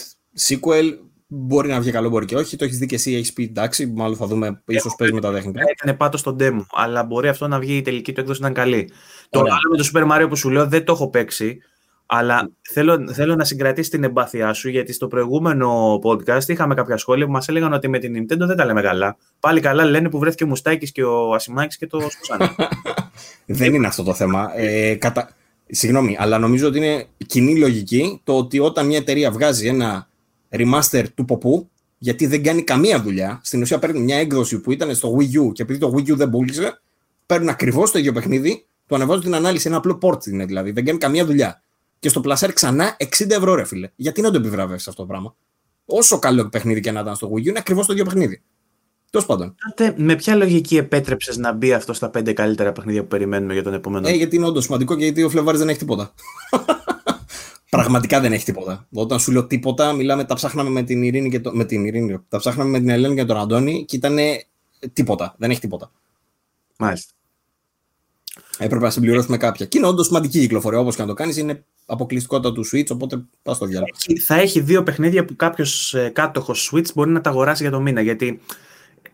Sequel 0.49 0.93
μπορεί 1.27 1.69
να 1.69 1.81
βγει 1.81 1.91
καλό, 1.91 2.09
μπορεί 2.09 2.25
και 2.25 2.37
όχι. 2.37 2.57
Το 2.57 2.65
έχεις 2.65 2.79
δει 2.79 2.87
και 2.87 2.95
εσύ, 2.95 3.15
έχεις 3.15 3.33
πει 3.33 3.43
εντάξει. 3.43 3.87
Μάλλον 3.87 4.17
θα 4.17 4.27
δούμε, 4.27 4.63
ίσως 4.67 4.95
παίζει 4.99 5.15
με 5.15 5.21
τα 5.21 5.33
τεχνικά. 5.33 5.61
Έκανε 5.67 5.97
πάτος 5.97 6.21
στο 6.21 6.37
demo, 6.41 6.67
αλλά 6.73 7.05
μπορεί 7.05 7.29
αυτό 7.29 7.49
να 7.49 7.59
βγει 7.59 7.77
η 7.77 7.83
τελική 7.83 8.13
του 8.13 8.21
έκδοση 8.21 8.41
να 8.41 8.47
είναι 8.47 8.57
καλή. 8.57 8.91
Το 9.31 9.39
άλλο 9.39 9.71
με 9.71 9.77
το 9.77 9.91
Super 9.93 10.13
Mario 10.13 10.29
που 10.29 10.37
σου 10.37 10.51
λέω 10.51 10.67
δεν 10.67 10.85
το 10.85 10.93
έχω 10.93 11.11
παίξει. 11.11 11.59
Αλλά 12.07 12.51
θέλω, 12.73 13.13
θέλω 13.13 13.35
να 13.35 13.45
συγκρατήσει 13.45 13.91
την 13.91 14.05
εμπάθειά 14.05 14.53
σου, 14.53 14.69
γιατί 14.69 14.93
στο 14.93 15.07
προηγούμενο 15.07 15.99
podcast 16.03 16.45
είχαμε 16.47 16.75
κάποια 16.75 16.97
σχόλια 16.97 17.27
που 17.27 17.33
μας 17.33 17.49
έλεγαν 17.49 17.73
ότι 17.73 17.89
με 17.89 17.99
την 17.99 18.17
Nintendo 18.17 18.47
δεν 18.47 18.57
τα 18.57 18.65
λέμε 18.65 18.83
καλά. 18.83 19.17
Πάλι 19.41 19.61
καλά 19.61 19.85
λένε 19.85 20.09
που 20.11 20.19
βρέθηκε 20.19 20.45
ο 20.45 20.47
Μουστάκης 20.47 20.93
και 20.93 21.05
ο 21.05 21.35
Ασημάκης 21.35 21.77
και 21.77 21.87
το 21.87 22.01
σκουσάνε. 22.11 22.55
δεν 23.47 23.75
είναι 23.75 23.87
αυτό 23.87 24.03
το 24.03 24.15
θέμα. 24.15 24.51
Ε, 24.57 24.95
κατα... 24.95 25.31
Συγγνώμη, 25.69 26.17
αλλά 26.19 26.39
νομίζω 26.39 26.67
ότι 26.67 26.79
είναι 26.79 27.07
κοινή 27.27 27.59
λογική 27.59 28.21
το 28.25 28.37
ότι 28.37 28.59
όταν 28.59 28.87
μια 28.87 28.99
εταιρεία 28.99 29.31
βγάζει 29.31 29.67
ένα 29.67 30.09
remaster 30.51 31.05
του 31.15 31.25
ποπού, 31.25 31.71
γιατί 31.99 32.27
δεν 32.27 32.43
κάνει 32.43 32.63
καμία 32.63 33.03
δουλειά, 33.03 33.41
στην 33.43 33.63
ουσία 33.63 33.79
παίρνει 33.79 34.01
μια 34.01 34.17
έκδοση 34.17 34.61
που 34.61 34.73
ήταν 34.73 34.95
στο 34.95 35.17
Wii 35.19 35.41
U 35.41 35.53
και 35.53 35.63
επειδή 35.63 35.79
το 35.79 35.95
Wii 35.97 36.11
U 36.11 36.17
δεν 36.17 36.31
πούλησε, 36.31 36.81
παίρνουν 37.27 37.49
ακριβώς 37.49 37.91
το 37.91 37.99
ίδιο 37.99 38.13
παιχνίδι, 38.13 38.67
το 38.87 38.95
ανεβάζουν 38.95 39.23
την 39.23 39.35
ανάλυση, 39.35 39.69
ένα 39.69 39.77
απλό 39.77 39.99
port 40.03 40.27
είναι 40.27 40.45
δηλαδή, 40.45 40.71
δεν 40.71 40.85
κάνει 40.85 40.99
καμία 40.99 41.27
δουλειά. 41.27 41.63
Και 41.99 42.09
στο 42.09 42.21
πλασέρ 42.21 42.53
ξανά 42.53 42.97
60 43.19 43.31
ευρώ, 43.31 43.55
ρε 43.55 43.65
φίλε. 43.65 43.91
Γιατί 43.97 44.21
να 44.21 44.31
το 44.31 44.39
επιβραβεύσεις 44.39 44.89
αυτό 44.89 45.01
το 45.01 45.09
πράγμα; 45.09 45.35
Όσο 45.85 46.19
καλό 46.19 46.49
παιχνίδι 46.49 46.81
και 46.81 46.91
να 46.91 47.01
ήταν 47.01 47.15
στο 47.17 47.31
Wii 47.33 47.39
U, 47.39 47.47
είναι 47.47 47.59
ακριβώς 47.59 47.87
το 47.87 47.93
ίδιο 47.93 48.05
παιχνίδι. 48.05 48.43
Τέλος 49.17 49.31
πάντων. 49.31 49.55
Τότε, 49.69 49.95
με 49.97 50.15
ποια 50.17 50.35
λογική 50.35 50.77
επέτρεψες 50.77 51.37
να 51.37 51.53
μπει 51.53 51.73
αυτό 51.73 51.93
στα 51.93 52.11
πέντε 52.11 52.33
καλύτερα 52.33 52.73
παιχνίδια 52.73 53.03
που 53.03 53.09
περιμένουμε 53.09 53.53
για 53.53 53.63
τον 53.63 53.75
επόμενο; 53.75 54.09
Ε, 54.09 54.13
γιατί 54.13 54.37
είναι 54.37 54.47
όντως 54.47 54.65
σημαντικό 54.65 54.97
και 54.97 55.05
γιατί 55.05 55.23
ο 55.23 55.29
Φλεβάρης 55.29 55.61
δεν 55.61 55.69
έχει 55.69 55.79
τίποτα. 55.79 56.15
Πραγματικά 57.71 58.21
δεν 58.21 58.33
έχει 58.33 58.45
τίποτα. 58.45 58.87
Όταν 58.93 59.21
σου 59.21 59.33
λέω 59.33 59.47
τίποτα, 59.47 59.93
μιλάμε, 59.93 60.25
τα 60.25 60.35
ψάχναμε 60.35 60.71
με 60.71 60.83
την 60.83 61.03
Ειρήνη 61.03 61.31
και 61.31 61.41
το, 61.41 61.55
με 61.55 61.65
την 61.65 61.85
Ειρήνη, 61.85 62.19
τα 62.29 62.39
ψάχναμε 62.39 62.71
με 62.71 62.79
την 62.79 62.89
Ελένη 62.89 63.15
και 63.15 63.25
τον 63.25 63.37
Αντώνη 63.37 63.85
και 63.85 63.97
ήταν 63.97 64.17
τίποτα. 64.93 65.35
Δεν 65.39 65.51
έχει 65.51 65.61
τίποτα. 65.61 65.93
Μάλιστα. 66.79 67.13
Έπρεπε 68.59 68.85
να 68.85 68.91
συμπληρώσουμε 68.91 69.37
κάποια. 69.37 69.67
Και 69.67 69.79
είναι 69.79 69.87
όντως 69.87 70.07
σημαντική 70.07 70.41
κυκλοφορία. 70.41 70.79
Όπως 70.79 70.95
και 70.95 71.03
να 71.03 71.09
το 71.09 71.15
κάνεις, 71.15 71.37
είναι 71.37 71.65
αποκλειστικότητα 71.87 72.53
του 72.53 72.65
Switch, 72.73 72.91
οπότε 72.91 73.25
πας 73.43 73.57
στο 73.57 73.67
διάλογο. 73.67 73.91
Θα 74.27 74.35
έχει 74.35 74.61
δύο 74.61 74.83
παιχνίδια 74.83 75.25
που 75.25 75.37
κάποιος 75.37 75.97
κάτοχος 76.13 76.73
Switch 76.73 76.93
μπορεί 76.95 77.11
να 77.11 77.21
τα 77.21 77.31
αγοράσει 77.31 77.63
για 77.63 77.73
το 77.73 77.81
μήνα. 77.81 78.01
Γιατί 78.01 78.41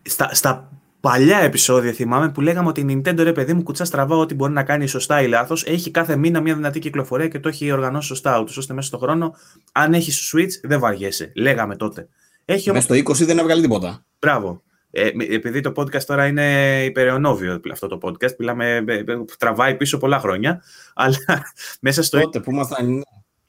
στα, 0.01 0.33
στα 0.33 0.71
παλιά 0.99 1.37
επεισόδια 1.37 1.91
θυμάμαι 1.91 2.29
που 2.29 2.41
λέγαμε 2.41 2.67
ότι 2.67 2.81
η 2.81 2.85
Nintendo 2.89 3.17
ρε 3.17 3.31
παιδί 3.31 3.53
μου 3.53 3.63
κουτσά 3.63 3.85
στραβά 3.85 4.15
ό,τι 4.15 4.33
μπορεί 4.33 4.51
να 4.53 4.63
κάνει 4.63 4.87
σωστά 4.87 5.21
ή 5.21 5.27
λάθος. 5.27 5.63
Έχει 5.65 5.91
κάθε 5.91 6.15
μήνα 6.15 6.41
μια 6.41 6.55
δυνατή 6.55 6.79
κυκλοφορία 6.79 7.27
και 7.27 7.39
το 7.39 7.49
έχει 7.49 7.71
οργανώσει 7.71 8.07
σωστά. 8.07 8.39
Ούτως 8.39 8.57
ώστε 8.57 8.73
μέσα 8.73 8.87
στον 8.87 8.99
χρόνο, 8.99 9.35
αν 9.71 9.93
έχει 9.93 10.11
Switch, 10.31 10.51
δεν 10.63 10.79
βαριέσαι. 10.79 11.31
Λέγαμε 11.35 11.75
τότε. 11.75 12.07
Έχει 12.45 12.71
μέσα 12.71 12.83
στο 12.83 12.95
20 12.95 13.25
δεν 13.25 13.37
έβγαλε 13.37 13.61
τίποτα. 13.61 14.05
Μπράβο. 14.19 14.61
Ε, 14.91 15.09
επειδή 15.29 15.61
το 15.61 15.71
podcast 15.75 16.03
τώρα 16.03 16.27
είναι 16.27 16.79
υπεραιωνόβιο 16.83 17.61
αυτό 17.71 17.87
το 17.87 17.99
podcast, 18.01 18.35
μιλάμε, 18.37 18.83
ε, 18.87 18.93
ε, 18.93 19.03
τραβάει 19.37 19.75
πίσω 19.75 19.97
πολλά 19.97 20.19
χρόνια, 20.19 20.61
αλλά 20.93 21.17
μέσα 21.81 22.03
στο... 22.03 22.19
Τότε 22.19 22.39
που 22.39 22.51
ήμασταν, 22.51 23.03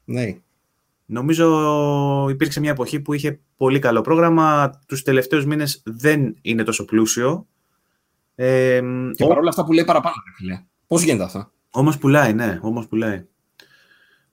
ναι. 0.04 0.36
Νομίζω 1.06 2.26
υπήρξε 2.31 2.60
μια 2.60 2.70
εποχή 2.70 3.01
που 3.01 3.12
είχε 3.12 3.40
πολύ 3.56 3.78
καλό 3.78 4.01
πρόγραμμα. 4.01 4.81
Τους 4.86 5.02
τελευταίους 5.02 5.47
μήνες 5.47 5.82
δεν 5.85 6.36
είναι 6.43 6.62
τόσο 6.62 6.85
πλούσιο. 6.85 7.47
Ε, 8.35 8.81
και 9.14 9.26
παρόλα 9.26 9.48
αυτά 9.48 9.64
που 9.64 9.72
λέει 9.72 9.85
παραπάνω, 9.85 10.16
φίλε. 10.36 10.62
Πώς 10.86 11.02
γίνεται 11.02 11.24
αυτό; 11.24 11.51
Όμως 11.70 11.98
πουλάει, 11.98 12.32
ναι. 12.32 12.59
Όμως 12.62 12.86
πουλάει. 12.86 13.24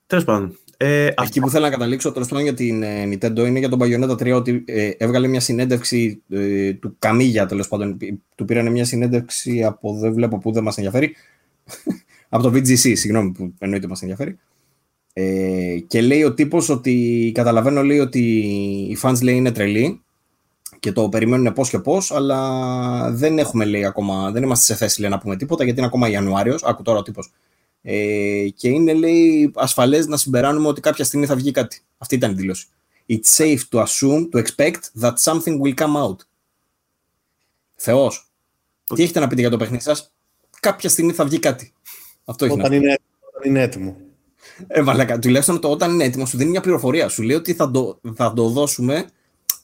Τέλος 0.06 0.24
πάντων. 0.24 0.56
Ε, 0.76 1.06
Εκεί 1.06 1.14
αυτό... 1.16 1.40
που 1.40 1.50
θέλω 1.50 1.64
να 1.64 1.70
καταλήξω 1.70 2.12
τέλος 2.12 2.28
πάντων 2.28 2.44
για 2.44 2.54
την 2.54 2.82
ε, 2.82 3.04
Nintendo 3.04 3.38
είναι 3.38 3.58
για 3.58 3.68
τον 3.68 3.78
Bayonetta 3.82 4.10
3 4.10 4.32
ότι 4.34 4.64
ε, 4.66 4.90
έβγαλε 4.96 5.26
μια 5.26 5.40
συνέντευξη 5.40 6.22
ε, 6.28 6.72
του 6.72 6.96
Καμίγια 6.98 7.46
τέλος 7.46 7.68
πάντων. 7.68 7.96
Του 8.34 8.44
πήραν 8.44 8.70
μια 8.70 8.84
συνέντευξη 8.84 9.64
από 9.64 9.98
δεν 9.98 10.12
βλέπω 10.12 10.38
που 10.38 10.52
δεν 10.52 10.62
μας 10.62 10.76
ενδιαφέρει. 10.76 11.14
από 12.28 12.42
το 12.42 12.48
VGC, 12.48 12.76
συγγνώμη 12.76 13.32
που 13.32 13.54
εννοείται 13.58 13.86
μας 13.86 14.02
ενδιαφέρει. 14.02 14.38
Ε, 15.12 15.78
και 15.86 16.00
λέει 16.00 16.22
ο 16.22 16.34
τύπος 16.34 16.68
ότι 16.68 17.30
καταλαβαίνω 17.34 17.82
λέει 17.82 17.98
ότι 17.98 18.20
οι 18.90 18.98
fans 19.02 19.22
λέει 19.22 19.36
είναι 19.36 19.52
τρελοί 19.52 20.02
και 20.80 20.92
το 20.92 21.08
περιμένουν 21.08 21.52
πώς 21.52 21.70
και 21.70 21.78
πώς, 21.78 22.10
αλλά 22.10 23.10
δεν 23.10 23.38
έχουμε 23.38 23.64
λέει 23.64 23.84
ακόμα, 23.84 24.30
δεν 24.30 24.42
είμαστε 24.42 24.64
σε 24.64 24.78
θέση 24.78 25.00
λέει, 25.00 25.10
να 25.10 25.18
πούμε 25.18 25.36
τίποτα 25.36 25.64
γιατί 25.64 25.78
είναι 25.78 25.86
ακόμα 25.86 26.08
Ιανουάριος, 26.08 26.64
άκου 26.64 26.82
τώρα 26.82 26.98
ο 26.98 27.02
τύπος. 27.02 27.32
Ε, 27.82 28.48
και 28.56 28.68
είναι 28.68 28.92
λέει 28.92 29.50
ασφαλές 29.54 30.06
να 30.06 30.16
συμπεράνουμε 30.16 30.68
ότι 30.68 30.80
κάποια 30.80 31.04
στιγμή 31.04 31.26
θα 31.26 31.36
βγει 31.36 31.50
κάτι. 31.50 31.82
Αυτή 31.98 32.14
ήταν 32.14 32.30
η 32.30 32.34
δήλωση. 32.34 32.66
It's 33.08 33.36
safe 33.36 33.60
to 33.70 33.82
assume, 33.82 34.28
to 34.32 34.42
expect 34.42 35.00
that 35.00 35.12
something 35.24 35.60
will 35.60 35.74
come 35.74 35.96
out. 36.06 36.16
Θεός. 37.74 38.30
Τι 38.94 39.02
έχετε 39.02 39.20
να 39.20 39.26
πείτε 39.26 39.40
για 39.40 39.50
το 39.50 39.56
παιχνίδι 39.56 39.82
σας; 39.82 40.12
Κάποια 40.60 40.88
στιγμή 40.88 41.12
θα 41.12 41.24
βγει 41.24 41.38
κάτι. 41.38 41.72
Αυτό 42.24 42.44
έχει 42.44 42.54
όταν, 42.54 42.72
είναι, 42.72 42.98
όταν 43.34 43.50
είναι 43.50 43.62
έτοιμο. 43.62 43.96
Ε, 44.66 44.82
βαλακα, 44.82 45.18
τουλάχιστον 45.18 45.60
το 45.60 45.68
όταν 45.68 45.92
είναι 45.92 46.04
έτοιμος 46.04 46.28
σου 46.28 46.36
δίνει 46.36 46.50
μια 46.50 46.60
πληροφορία. 46.60 47.08
Σου 47.08 47.22
λέει 47.22 47.36
ότι 47.36 47.54
θα 47.54 47.70
το, 47.70 48.00
θα 48.14 48.32
το 48.32 48.48
δώσουμε 48.48 49.06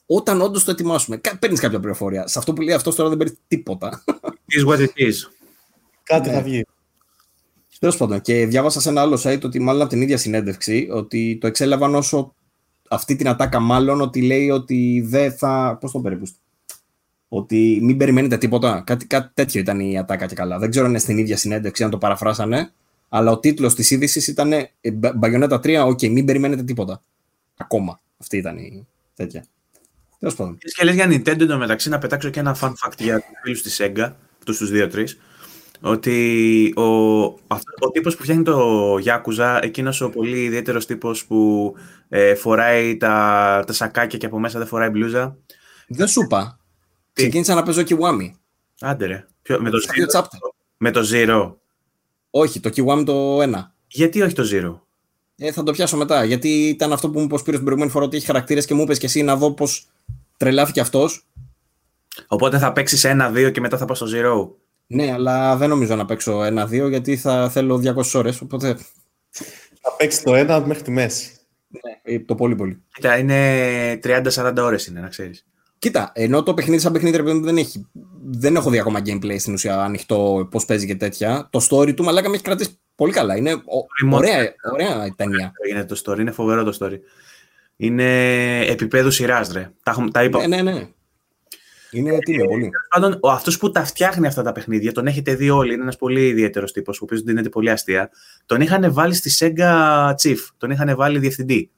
όταν 0.06 0.40
όντως 0.40 0.65
το 0.65 0.70
ετοιμάσουμε. 0.70 1.20
Παίρνεις 1.39 1.60
κάποια 1.60 1.78
πληροφορία. 1.78 2.27
Σε 2.27 2.39
αυτό 2.39 2.52
που 2.52 2.62
λέει 2.62 2.74
αυτός 2.74 2.94
τώρα 2.94 3.09
δεν 3.09 3.19
παίρνει 3.19 3.36
τίποτα. 3.48 4.05
Is 4.56 4.69
what 4.69 4.78
it 4.78 5.09
is. 5.09 5.15
Κάτι 6.02 6.28
θα 6.28 6.35
ναι. 6.35 6.43
βγει. 6.43 6.65
Τέλος 7.78 7.97
πάντων, 7.97 8.20
και 8.20 8.47
διάβασα 8.47 8.81
σε 8.81 8.89
ένα 8.89 9.01
άλλο 9.01 9.20
site 9.24 9.43
ότι 9.44 9.60
μάλλον 9.60 9.81
από 9.81 9.90
την 9.90 10.02
ίδια 10.02 10.16
συνέντευξη 10.16 10.89
ότι 10.90 11.39
το 11.40 11.47
εξέλαβαν 11.47 11.94
όσο 11.94 12.35
αυτή 12.89 13.16
την 13.16 13.28
ατάκα 13.28 13.60
μάλλον 13.60 14.01
ότι 14.01 14.23
λέει 14.23 14.51
ότι 14.51 15.05
δεν 15.06 15.32
θα. 15.32 15.78
Πώς 15.81 15.93
το 15.93 16.01
περίπου. 16.01 16.27
Ότι 17.28 17.78
μην 17.82 17.97
περιμένετε 17.97 18.39
τίποτα. 18.39 18.82
Κάτι, 18.86 19.06
κάτι 19.06 19.31
τέτοιο 19.35 19.60
ήταν 19.60 19.81
η 19.81 19.98
ατάκα 19.98 20.27
και 20.27 20.35
καλά. 20.35 20.59
Δεν 20.59 20.70
ξέρω 20.70 20.85
αν 20.85 20.90
είναι 20.90 21.01
στην 21.01 21.19
ίδια 21.19 21.36
συνέντευξη, 21.36 21.85
αν 21.85 21.90
το 21.90 21.98
παραφράσανε. 21.98 22.73
Αλλά 23.09 23.30
ο 23.30 23.39
τίτλος 23.39 23.74
της 23.74 23.90
είδησης 23.90 24.26
ήταν 24.26 24.52
Bayonetta 25.20 25.60
3, 25.60 25.85
ok, 25.86 25.98
okay, 25.98 26.09
μην 26.10 26.24
περιμένετε 26.24 26.62
τίποτα. 26.62 27.02
Ακόμα. 27.56 28.01
Αυτή 28.18 28.36
ήταν 28.36 28.59
η 28.59 28.86
τέτοια. 29.14 29.47
Τέλος 30.18 30.35
πάντων. 30.35 30.59
Και 30.59 30.85
λες 30.85 30.94
για 30.94 31.06
Nintendo 31.06 31.40
εντωμεταξύ 31.40 31.89
να 31.89 31.98
πετάξω 31.98 32.30
και 32.30 32.40
ένα 32.40 32.56
fun 32.60 32.68
fact 32.68 32.98
για 32.98 33.16
τους 33.16 33.39
φίλους 33.43 33.62
της 33.62 33.80
Sega, 33.80 34.12
αυτούς 34.39 34.56
τους 34.56 34.70
δύο-τρει. 34.70 35.06
Ότι 35.80 36.72
ο, 36.76 36.82
αυτό, 37.47 37.72
ο 37.78 37.90
τύπος 37.90 38.16
που 38.16 38.22
φτιάχνει 38.22 38.43
το 38.43 38.94
Yakuza, 38.94 39.59
εκείνος 39.62 40.01
ο 40.01 40.10
πολύ 40.10 40.43
ιδιαίτερος 40.43 40.86
τύπος 40.86 41.26
που 41.26 41.74
ε, 42.09 42.35
φοράει 42.35 42.97
τα, 42.97 43.64
τα 43.66 43.72
σακάκια 43.72 44.18
και 44.18 44.26
από 44.26 44.39
μέσα 44.39 44.59
δεν 44.59 44.68
φοράει 44.68 44.89
μπλούζα. 44.89 45.36
Δεν 45.89 46.06
σου 46.06 46.22
είπα. 46.22 46.59
Ξεκίνησα 47.12 47.55
να 47.55 47.62
παίζω 47.62 47.82
Kiwami. 47.89 48.30
Άντε 48.80 49.06
ρε. 49.06 49.26
Ποιο, 49.43 49.60
με, 49.60 49.70
το 49.70 49.78
zero, 49.78 50.22
με 50.76 50.90
το 50.90 51.09
Zero. 51.12 51.55
Όχι, 52.39 52.60
το 52.60 52.70
Kiwami 52.77 53.02
το 53.06 53.43
1. 53.43 53.73
Γιατί 53.86 54.23
όχι 54.23 54.35
το 54.35 54.44
Zero; 54.52 54.81
Ε, 55.36 55.52
θα 55.52 55.62
το 55.62 55.73
πιάσω 55.73 55.97
μετά. 55.97 56.24
Γιατί 56.24 56.48
ήταν 56.48 56.93
αυτό 56.93 57.10
που 57.10 57.20
μου 57.20 57.24
είπε 57.24 57.51
την 57.51 57.65
προηγούμενη 57.65 57.90
φορά 57.90 58.05
ότι 58.05 58.16
έχει 58.16 58.27
χαρακτήρες 58.27 58.66
και 58.66 58.74
μου 58.74 58.82
είπες 58.82 58.98
και 58.98 59.06
εσύ 59.06 59.23
να 59.23 59.36
δω 59.36 59.52
πώς 59.52 59.89
τρελάθηκε 60.36 60.81
αυτός. 60.81 61.27
Οπότε 62.27 62.59
θα 62.59 62.73
παίξεις 62.73 63.05
ένα-δύο 63.05 63.51
και 63.51 63.60
μετά 63.60 63.77
θα 63.78 63.85
πας 63.85 63.97
στο 63.97 64.06
Zero. 64.06 64.51
Ναι, 64.86 65.12
αλλά 65.12 65.56
δεν 65.56 65.69
νομίζω 65.69 65.94
να 65.97 66.05
παίξω 66.05 66.43
ένα-δύο 66.43 66.89
γιατί 66.89 67.16
θα 67.16 67.51
θέλω 67.51 67.81
200 67.97 68.02
ώρες. 68.15 68.40
Οπότε... 68.40 68.77
Θα 69.81 69.97
παίξεις 69.98 70.23
το 70.23 70.35
ένα 70.35 70.66
μέχρι 70.66 70.82
τη 70.82 70.90
μέση. 70.90 71.32
Ναι, 71.69 72.15
ε, 72.15 72.20
το 72.20 72.35
πολύ 72.35 72.55
πολύ. 72.55 72.82
Κοίτα, 72.93 73.19
είναι 73.19 74.01
30-40 74.02 74.55
ώρες 74.59 74.86
είναι, 74.86 75.01
να 75.01 75.09
ξέρεις. 75.09 75.47
Kita, 75.82 76.06
ενώ 76.12 76.42
το 76.42 76.55
παιχνίδι 76.55 76.80
σαν 76.80 76.92
παιχνίδι 76.92 77.40
δεν, 77.40 77.56
έχει, 77.56 77.86
δεν 78.24 78.56
έχω 78.56 78.70
δει 78.70 78.78
ακόμα 78.78 79.00
gameplay 79.05 79.36
στην 79.38 79.52
ουσία 79.52 79.80
ανοιχτό 79.80 80.48
πώς 80.50 80.64
παίζει 80.64 80.86
και 80.86 80.96
τέτοια. 80.96 81.48
Το 81.50 81.66
story 81.70 81.94
του 81.94 82.05
μαλάκα 82.05 82.28
με 82.28 82.34
έχει 82.34 82.44
κρατήσει 82.44 82.78
πολύ 82.94 83.12
καλά. 83.12 83.36
Είναι 83.36 83.62
ωραία, 84.10 84.55
ωραία 84.72 85.06
η 85.06 85.12
ταινία. 85.16 85.52
Είναι 85.70 85.84
το 85.84 86.02
story, 86.05 86.18
είναι 86.18 86.30
φοβερό 86.30 86.64
το 86.64 86.76
story. 86.80 86.98
Είναι 87.76 88.60
επίπεδου 88.60 89.10
σειράς, 89.10 89.52
ρε. 89.52 89.70
Τα, 89.82 90.09
τα 90.12 90.24
είπα. 90.24 90.46
Ναι, 90.46 90.62
ναι, 90.62 90.72
ναι. 90.72 90.88
Είναι 91.90 92.18
τίμιο 92.18 92.46
πολύ. 92.46 92.70
Πάντων, 92.88 93.20
αυτός 93.22 93.59
που 93.59 93.70
τα 93.70 93.84
φτιάχνει 93.84 94.26
αυτά 94.26 94.42
τα 94.42 94.52
παιχνίδια, 94.52 94.92
τον 94.92 95.06
έχετε 95.06 95.34
δει 95.34 95.50
όλοι, 95.50 95.72
είναι 95.72 95.82
ένας 95.82 95.96
πολύ 95.96 96.26
ιδιαίτερος 96.26 96.72
τύπος, 96.72 97.00
ο 97.00 97.05
οποίος 97.05 97.22
δίνεται 97.22 97.48
πολύ 97.48 97.70
αστεία. 97.70 98.10
Τον 98.46 98.60
είχαν 98.60 98.92
βάλει 98.92 99.14
στη 99.14 99.30
Sega 99.38 100.12
Chief, 100.22 100.38
τον 100.56 100.70
είχαν 100.70 100.96
βάλει 100.96 101.18
διευθυντή. 101.18 101.70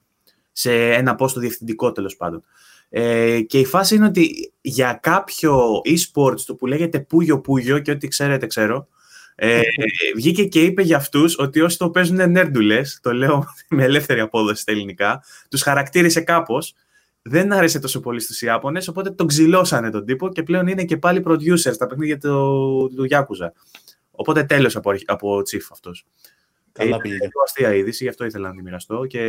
Σε 0.53 0.93
ένα 0.93 1.15
πόστο 1.15 1.41
διευθυντικό 1.41 1.93
τέλος 1.93 2.17
πάντων. 2.17 2.45
Ε, 2.93 3.41
και 3.41 3.59
η 3.59 3.65
φάση 3.65 3.95
είναι 3.95 4.07
ότι 4.07 4.53
για 4.61 4.99
κάποιο 5.03 5.83
e-sports 5.85 6.41
το 6.47 6.55
που 6.55 6.67
λέγεται 6.67 7.01
Πούγιο 7.01 7.41
Πούγιο 7.41 7.79
και 7.79 7.91
ό,τι 7.91 8.09
ξέρετε 8.09 8.47
ξέρω, 8.47 8.89
ε, 9.35 9.61
βγήκε 10.17 10.45
και 10.45 10.63
είπε 10.63 10.83
για 10.83 10.97
αυτούς 10.97 11.39
ότι 11.39 11.61
όσοι 11.61 11.79
το 11.79 11.91
παίζουν 11.91 12.31
νέρντουλες, 12.31 12.99
το 13.03 13.13
λέω 13.13 13.45
με 13.77 13.85
ελεύθερη 13.85 14.21
απόδοση 14.21 14.63
στα 14.63 14.73
ελληνικά, 14.73 15.23
τους 15.49 15.63
χαρακτήρισε 15.63 16.21
κάπως. 16.21 16.75
Δεν 17.23 17.53
άρεσε 17.53 17.79
τόσο 17.79 18.01
πολύ 18.01 18.21
στους 18.21 18.43
Ιάπωνες, 18.43 18.89
οπότε 18.89 19.11
τον 19.11 19.27
ξυλώσανε 19.27 19.91
τον 19.91 20.05
τύπο 20.05 20.29
και 20.29 20.43
πλέον 20.43 20.67
είναι 20.67 20.85
και 20.85 20.97
πάλι 20.97 21.23
producer 21.27 21.73
στα 21.73 21.87
παιχνίδια 21.87 22.19
του, 22.19 22.93
του 22.97 23.07
Yakuza. 23.11 23.51
Οπότε 24.11 24.45
τέλος 24.45 24.77
από, 24.77 24.93
από 25.07 25.37
Chief 25.37 25.67
αυτός. 25.73 26.07
Καλά 26.73 26.97
πήγε. 26.97 27.15
Είναι 27.15 27.29
αστεία 27.45 27.75
είδηση, 27.75 28.03
γι' 28.03 28.09
αυτό 28.11 28.25
ήθελα 28.25 28.49
να 28.49 28.55
τη 28.55 28.63
μοιραστώ 28.63 29.07
και 29.07 29.21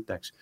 εντάξει. 0.00 0.32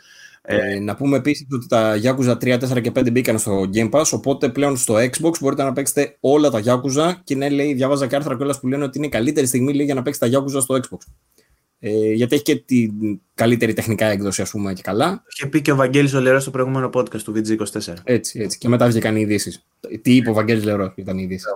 Ε, 0.49 0.79
να 0.79 0.95
πούμε 0.95 1.17
επίσης 1.17 1.47
ότι 1.53 1.67
τα 1.67 1.95
Yakuza 2.03 2.37
3, 2.37 2.59
4 2.59 2.81
και 2.81 2.93
5 2.95 3.11
μπήκαν 3.13 3.39
στο 3.39 3.71
Game 3.75 3.91
Pass, 3.91 4.05
οπότε 4.11 4.49
πλέον 4.49 4.77
στο 4.77 4.95
Xbox 4.95 5.39
μπορείτε 5.41 5.63
να 5.63 5.73
παίξετε 5.73 6.17
όλα 6.21 6.51
τα 6.51 6.63
Yakuza 6.65 7.15
και 7.25 7.35
ναι, 7.35 7.49
λέει, 7.49 7.75
διάβαζα 7.75 8.07
και 8.07 8.17
άρθρα 8.17 8.37
κιόλας 8.37 8.61
που 8.61 8.67
λένε 8.67 8.85
ότι 8.85 8.99
είναι 8.99 9.07
η 9.07 9.11
καλύτερη 9.11 9.47
στιγμή 9.47 9.75
λέει, 9.75 9.85
για 9.85 9.95
να 9.95 10.03
παίξετε 10.03 10.29
τα 10.29 10.39
Yakuza 10.39 10.61
στο 10.61 10.75
Xbox. 10.75 10.99
Ε, 11.79 12.13
γιατί 12.13 12.35
έχει 12.35 12.45
και 12.45 12.57
την 12.57 13.21
καλύτερη 13.35 13.73
τεχνικά 13.73 14.07
έκδοση, 14.07 14.43
ας 14.43 14.51
πούμε, 14.51 14.73
και 14.73 14.83
καλά. 14.83 15.23
Είχε 15.33 15.47
πει 15.47 15.63
και 15.63 15.73
ο 15.73 15.77
Βαγγέλης 15.77 16.15
Ολερό 16.15 16.41
στο 16.41 16.51
προηγούμενο 16.51 16.91
podcast 16.93 17.21
του 17.21 17.33
VG24. 17.37 17.95
Έτσι, 18.05 18.41
έτσι. 18.41 18.59
Και 18.59 18.69
μετά 18.69 18.87
βγήκαν 18.87 19.17
οι 19.17 19.21
ειδήσεις. 19.21 19.67
Τι 20.03 20.17
είπε 20.17 20.31
ο 20.31 20.33
Βαγγέλης 20.33 20.65
Λερός, 20.65 20.93
ήταν 20.97 21.19
οι 21.19 21.23
ειδήσεις. 21.23 21.47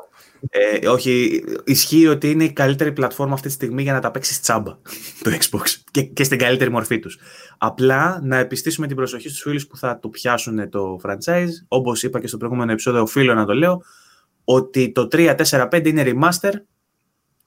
Ε, 0.51 0.89
όχι, 0.89 1.43
ισχύει 1.65 2.07
ότι 2.07 2.31
είναι 2.31 2.45
η 2.45 2.53
καλύτερη 2.53 2.93
πλατφόρμα 2.93 3.35
αυτή 3.35 3.49
τη 3.49 3.55
στιγμή 3.55 3.83
για 3.83 3.93
να 3.93 4.01
τα 4.01 4.11
παίξεις 4.11 4.41
τσάμπα 4.41 4.71
το 5.23 5.31
Xbox 5.41 5.63
και, 5.91 6.03
και 6.03 6.25
στην 6.25 6.39
καλύτερη 6.39 6.71
μορφή 6.71 6.99
τους. 6.99 7.19
Απλά 7.63 8.21
να 8.23 8.37
επιστήσουμε 8.37 8.87
την 8.87 8.97
προσοχή 8.97 9.29
στους 9.29 9.41
φίλους 9.41 9.67
που 9.67 9.77
θα 9.77 9.99
το 9.99 10.09
πιάσουν 10.09 10.71
το 10.71 11.01
franchise. 11.03 11.49
Όπως 11.69 12.03
είπα 12.03 12.21
και 12.21 12.27
στο 12.27 12.37
προηγούμενο 12.37 12.73
επεισόδιο, 12.73 13.03
οφείλω 13.03 13.35
να 13.35 13.45
το 13.45 13.55
λέω 13.55 13.83
ότι 14.45 14.93
το 14.93 15.09
3, 15.13 15.37
4, 15.51 15.69
5 15.71 15.87
είναι 15.87 16.03
remaster 16.07 16.53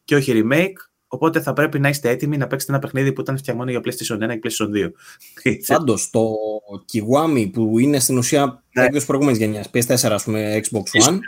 και 0.03 0.15
όχι 0.15 0.43
remake 0.43 0.93
Οπότε 1.13 1.41
θα 1.41 1.53
πρέπει 1.53 1.79
να 1.79 1.89
είστε 1.89 2.09
έτοιμοι 2.09 2.37
να 2.37 2.47
παίξετε 2.47 2.71
ένα 2.71 2.81
παιχνίδι 2.81 3.13
που 3.13 3.21
ήταν 3.21 3.37
φτιαγμένο 3.37 3.71
για 3.71 3.79
PlayStation 3.79 4.31
1 4.31 4.39
και 4.39 4.39
PlayStation 4.43 4.85
2. 4.85 4.91
Πάντως, 5.67 6.09
το 6.09 6.35
Kiwami 6.93 7.49
που 7.53 7.79
είναι 7.79 7.99
στην 7.99 8.17
ουσία 8.17 8.63
ναι. 8.73 8.87
τη 8.87 9.05
προηγούμενης 9.05 9.39
γενιάς, 9.39 9.69
PS4, 9.73 10.11
ας 10.11 10.23
πούμε, 10.23 10.61
Xbox 10.63 11.09
One. 11.09 11.19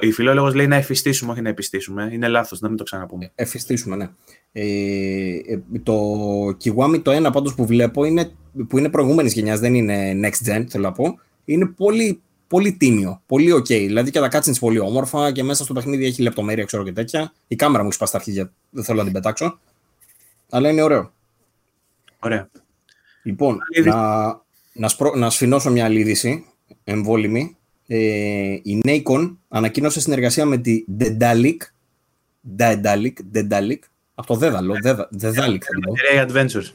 Η 0.00 0.12
φιλόλογος 0.12 0.54
λέει 0.54 0.66
να 0.66 0.76
εφιστήσουμε, 0.76 1.32
όχι 1.32 1.40
να 1.40 1.48
επιστήσουμε. 1.48 2.08
Είναι 2.12 2.28
λάθος, 2.28 2.60
να 2.60 2.68
μην 2.68 2.76
το 2.76 2.84
ξαναπούμε. 2.84 3.32
Εφιστήσουμε, 3.34 3.96
ναι. 3.96 4.10
Ε, 4.58 5.36
ε 5.46 5.60
το 5.82 6.02
Kiwami 6.48 7.02
το 7.02 7.10
ένα 7.10 7.30
πάντως 7.30 7.54
που 7.54 7.66
βλέπω 7.66 8.04
είναι, 8.04 8.30
που 8.68 8.78
είναι 8.78 8.88
προηγούμενης 8.88 9.32
γενιάς, 9.32 9.60
δεν 9.60 9.74
είναι 9.74 10.12
next 10.22 10.50
gen, 10.50 10.64
θέλω 10.68 10.84
να 10.84 10.92
πω. 10.92 11.18
Είναι 11.44 11.66
πολύ 11.66 12.20
πολύ 12.48 12.72
τίμιο, 12.72 13.22
πολύ 13.26 13.52
ok. 13.52 13.68
Δηλαδή 13.68 14.10
και 14.10 14.20
τα 14.20 14.28
cutscenes 14.32 14.58
πολύ 14.60 14.78
όμορφα 14.78 15.32
και 15.32 15.42
μέσα 15.42 15.64
στο 15.64 15.72
παιχνίδι 15.72 16.04
έχει 16.04 16.22
λεπτομέρεια, 16.22 16.64
ξέρω 16.64 16.82
και 16.84 16.92
τέτοια. 16.92 17.32
Η 17.48 17.56
κάμερα 17.56 17.82
μου 17.82 17.86
έχει 17.86 17.96
σπάσει 17.96 18.12
τα 18.12 18.18
αρχίδια, 18.18 18.52
δεν 18.70 18.84
θέλω 18.84 18.98
να 18.98 19.04
την 19.04 19.12
πετάξω. 19.12 19.58
Αλλά 20.50 20.70
είναι 20.70 20.82
ωραίο. 20.82 21.12
Ωραία. 22.18 22.48
Λοιπόν, 23.22 23.58
να, 23.84 24.26
να, 24.72 24.88
σπρο, 24.88 25.14
να 25.14 25.30
σφινώσω 25.30 25.70
μια 25.70 25.84
άλλη 25.84 26.00
είδηση, 26.00 26.44
εμβόλυμη. 26.84 27.56
Ε, 27.86 27.98
η 28.62 28.82
Nacon 28.84 29.36
ανακοίνωσε 29.48 30.00
συνεργασία 30.00 30.46
με 30.46 30.56
τη 30.56 30.84
Dedalic, 30.98 31.56
Dedalic, 32.58 33.12
Dedalic, 33.34 33.78
από 34.18 34.26
το 34.26 34.34
Δέδαλο, 34.34 34.74
Δεδάλικ 35.10 35.62
θα 35.64 36.26
Adventures. 36.26 36.72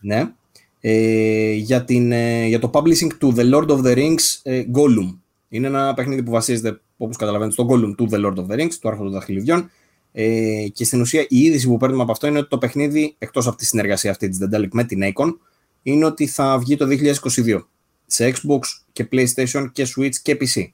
Ναι, 0.00 0.32
ε, 0.80 1.52
για, 1.52 1.84
την, 1.84 2.12
ε, 2.12 2.46
για 2.46 2.58
το 2.58 2.70
publishing 2.72 3.12
του 3.18 3.34
The 3.36 3.54
Lord 3.54 3.66
of 3.66 3.82
the 3.84 3.96
Rings 3.96 4.40
ε, 4.42 4.64
Gollum. 4.74 5.16
Είναι 5.48 5.66
ένα 5.66 5.94
παιχνίδι 5.94 6.22
που 6.22 6.30
βασίζεται, 6.30 6.80
όπως 6.96 7.16
καταλαβαίνετε, 7.16 7.62
στο 7.62 7.66
Gollum 7.70 7.94
του 7.96 8.08
The 8.10 8.24
Lord 8.24 8.34
of 8.34 8.46
the 8.46 8.60
Rings, 8.60 8.72
του 8.80 8.88
Άρχοντο 8.88 9.04
των 9.04 9.12
Δαχτυλιδιών. 9.12 9.70
Ε, 10.12 10.66
και 10.72 10.84
στην 10.84 11.00
ουσία 11.00 11.20
η 11.28 11.38
είδηση 11.38 11.66
που 11.66 11.76
παίρνουμε 11.76 12.02
από 12.02 12.12
αυτό 12.12 12.26
είναι 12.26 12.38
ότι 12.38 12.48
το 12.48 12.58
παιχνίδι, 12.58 13.14
εκτός 13.18 13.46
από 13.46 13.56
τη 13.56 13.66
συνεργασία 13.66 14.10
αυτή 14.10 14.28
της 14.28 14.38
Daedalic 14.42 14.68
με 14.72 14.84
την 14.84 15.00
Nacon, 15.02 15.36
είναι 15.82 16.04
ότι 16.04 16.26
θα 16.26 16.58
βγει 16.58 16.76
το 16.76 16.86
2022 17.24 17.60
σε 18.06 18.32
Xbox 18.34 18.60
και 18.92 19.08
PlayStation 19.12 19.66
και 19.72 19.86
Switch 19.96 20.14
και 20.22 20.36
PC. 20.40 20.66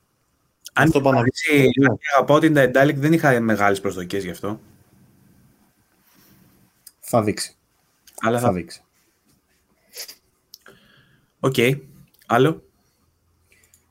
Αν 0.72 0.90
το 0.90 1.00
πάνω 1.00 1.22
από 2.18 2.38
την 2.38 2.54
Daedalic 2.56 2.94
δεν 2.94 3.12
είχα 3.12 3.40
μεγάλες 3.40 3.80
προσδοκίες 3.80 4.24
γι' 4.24 4.30
αυτό. 4.30 4.60
Θα 7.12 7.22
δείξει. 7.22 7.56
Αλλά 8.20 8.38
θα, 8.38 8.46
θα 8.46 8.52
δείξει. 8.52 8.82
Ok. 11.40 11.54
Okay. 11.56 11.80
Άλλο; 12.26 12.62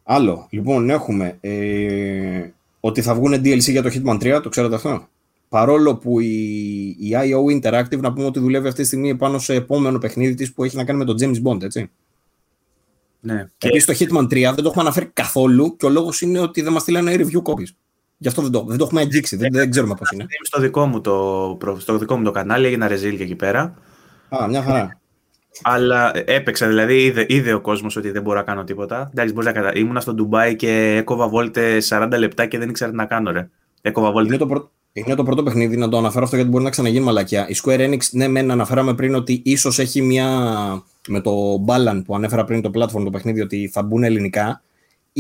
Άλλο. 0.04 0.48
Λοιπόν, 0.50 0.90
έχουμε 0.90 1.38
ε, 1.42 2.50
ότι 2.80 3.02
θα 3.02 3.16
βγουν 3.16 3.34
DLC 3.34 3.60
για 3.60 3.82
το 3.82 3.90
Hitman 3.94 4.38
3, 4.38 4.40
το 4.44 4.50
ξέρετε 4.50 4.76
αυτό; 4.76 5.08
Παρόλο 5.50 5.98
που 5.98 6.20
η, 6.20 6.88
η 6.88 7.12
IO 7.14 7.62
Interactive, 7.62 8.00
να 8.00 8.14
πούμε 8.14 8.26
ότι 8.26 8.40
δουλεύει 8.40 8.68
αυτή 8.68 8.82
τη 8.82 8.88
στιγμή 8.88 9.16
πάνω 9.16 9.40
σε 9.40 9.54
επόμενο 9.54 9.98
παιχνίδι 9.98 10.34
της 10.34 10.54
που 10.54 10.64
έχει 10.64 10.76
να 10.76 10.84
κάνει 10.86 11.00
με 11.00 11.06
τον 11.06 11.16
James 11.20 11.48
Bond, 11.48 11.64
έτσι. 11.64 11.92
Ναι. 13.20 13.50
Επίσης 13.58 13.86
το 13.86 13.94
Hitman 14.00 14.24
3 14.24 14.30
δεν 14.30 14.56
το 14.56 14.68
έχουμε 14.68 14.82
αναφέρει 14.82 15.06
καθόλου 15.06 15.76
και 15.76 15.86
ο 15.86 15.90
λόγος 15.90 16.22
είναι 16.22 16.40
ότι 16.40 16.62
δεν 16.62 16.74
μας 16.74 16.82
στείλανε 16.82 17.16
review 17.16 17.42
copies. 17.42 17.68
Γι' 18.22 18.28
αυτό 18.28 18.42
δεν 18.42 18.52
το, 18.52 18.66
δεν 18.68 18.78
το 18.78 18.84
έχουμε 18.84 19.02
αγγίξει, 19.02 19.36
δεν, 19.36 19.50
δεν 19.52 19.70
ξέρουμε 19.70 19.96
πώς 19.96 20.12
είναι. 20.12 20.26
Στο 20.42 20.60
δικό, 20.62 20.86
μου 20.86 21.02
το, 21.02 21.58
στο 21.78 21.98
δικό 21.98 22.18
μου 22.18 22.24
το 22.24 22.32
κανάλι 22.32 22.68
έγινα 22.68 22.88
ρεζίλ 22.88 23.18
και 23.18 23.24
εκεί 23.24 23.36
πέρα. 23.36 23.74
Α, 24.30 24.48
μια 24.48 24.64
χαρά. 24.64 25.00
Αλλά 25.62 26.12
έπαιξα, 26.26 26.68
δηλαδή 26.68 27.04
είδε, 27.04 27.26
είδε 27.28 27.54
ο 27.54 27.62
κόσμος 27.62 27.96
ότι 27.96 28.12
δεν 28.12 28.22
μπορώ 28.22 28.38
να 28.38 28.44
κάνω 28.44 28.64
τίποτα. 28.64 29.10
Εντάξει, 29.12 29.34
μπορείς 29.34 29.54
να 29.54 29.62
κατα... 29.62 29.78
Ήμουνα 29.78 30.00
στο 30.00 30.14
Ντουμπάι 30.14 30.56
και 30.56 30.96
έκοβα 30.98 31.28
βόλτε 31.28 31.78
40 31.90 32.08
λεπτά 32.18 32.46
και 32.46 32.58
δεν 32.58 32.70
ήξερα 32.70 32.92
τι 32.92 32.98
να 32.98 33.06
κάνω, 33.06 33.32
ρε. 33.32 33.50
Έκοβα 33.82 34.12
βόλτε. 34.12 34.28
Είναι 34.28 34.38
το, 34.38 34.48
πρω... 34.48 34.72
είναι 34.94 35.16
το 35.16 35.24
πρώτο 35.24 35.44
παιχνίδι, 35.44 35.78
να 35.78 35.90
το 35.90 35.98
αναφέρω 35.98 36.24
αυτό 36.24 36.36
γιατί 36.36 36.52
μπορεί 36.52 36.64
να 36.64 36.70
ξαναγίνει 36.70 37.06
μαλακιά. 37.06 37.48
Η 37.50 37.56
Square 37.64 37.90
Enix, 37.90 38.00
ναι, 38.12 38.28
μεν 38.28 38.52
αναφέραμε 38.52 38.94
πριν 38.94 39.16
ότι 39.16 39.42
ίσως 39.46 39.80
έχει 39.80 40.02
μια. 40.02 40.28
με 41.08 41.22
το 41.22 41.32
Balan 41.68 42.02
που 42.06 42.16
ανέφερα 42.16 42.46
πριν 42.46 42.62
το 42.62 42.72
platform 42.74 43.04
το 43.04 43.10
παιχνίδι 43.10 43.42
ότι 43.42 43.70
θα 43.74 43.84
μπουν 43.84 44.04
ελληνικά. 44.04 44.62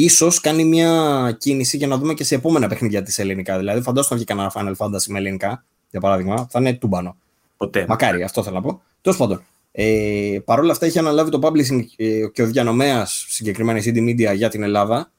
Σω 0.07 0.31
κάνει 0.41 0.65
μια 0.65 1.35
κίνηση 1.39 1.77
για 1.77 1.87
να 1.87 1.97
δούμε 1.97 2.13
και 2.13 2.23
σε 2.23 2.35
επόμενα 2.35 2.67
παιχνίδια 2.67 3.03
της 3.03 3.19
ελληνικά. 3.19 3.57
Δηλαδή, 3.57 3.81
φαντάζομαι 3.81 4.07
να 4.09 4.15
βγει 4.15 4.25
κανένα 4.25 4.51
Final 4.55 4.85
Fantasy 4.85 5.05
με 5.07 5.19
ελληνικά, 5.19 5.65
για 5.89 5.99
παράδειγμα, 5.99 6.47
θα 6.49 6.59
είναι 6.59 6.73
τούμπανο. 6.73 7.15
Ποτέ. 7.57 7.85
Μακάρι, 7.87 8.23
αυτό 8.23 8.43
θέλω 8.43 8.55
να 8.55 8.61
πω. 8.61 8.81
Τέλος 9.01 9.17
πάντων, 9.17 9.43
ε, 9.71 10.39
Παρ' 10.45 10.59
όλα 10.59 10.71
αυτά 10.71 10.85
έχει 10.85 10.99
αναλάβει 10.99 11.29
το 11.31 11.39
publishing 11.43 11.83
ε, 11.95 12.27
και 12.33 12.41
ο 12.41 12.45
διανομέας 12.45 13.25
συγκεκριμένα 13.29 13.79
η 13.79 13.81
CD 13.85 13.97
Media 13.97 14.35
για 14.35 14.49
την 14.49 14.63
Ελλάδα 14.63 15.11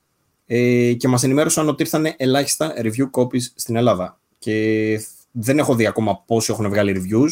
ε, 0.47 0.93
και 0.93 1.09
μας 1.09 1.23
ενημέρωσαν 1.23 1.69
ότι 1.69 1.83
ήρθαν 1.83 2.15
ελάχιστα 2.17 2.75
review 2.77 3.11
copies 3.11 3.43
στην 3.55 3.77
Ελλάδα 3.77 4.19
και 4.39 5.01
δεν 5.31 5.59
έχω 5.59 5.75
δει 5.75 5.87
ακόμα 5.87 6.23
πόσοι 6.27 6.53
έχουν 6.53 6.69
βγάλει 6.69 7.03
reviews 7.03 7.29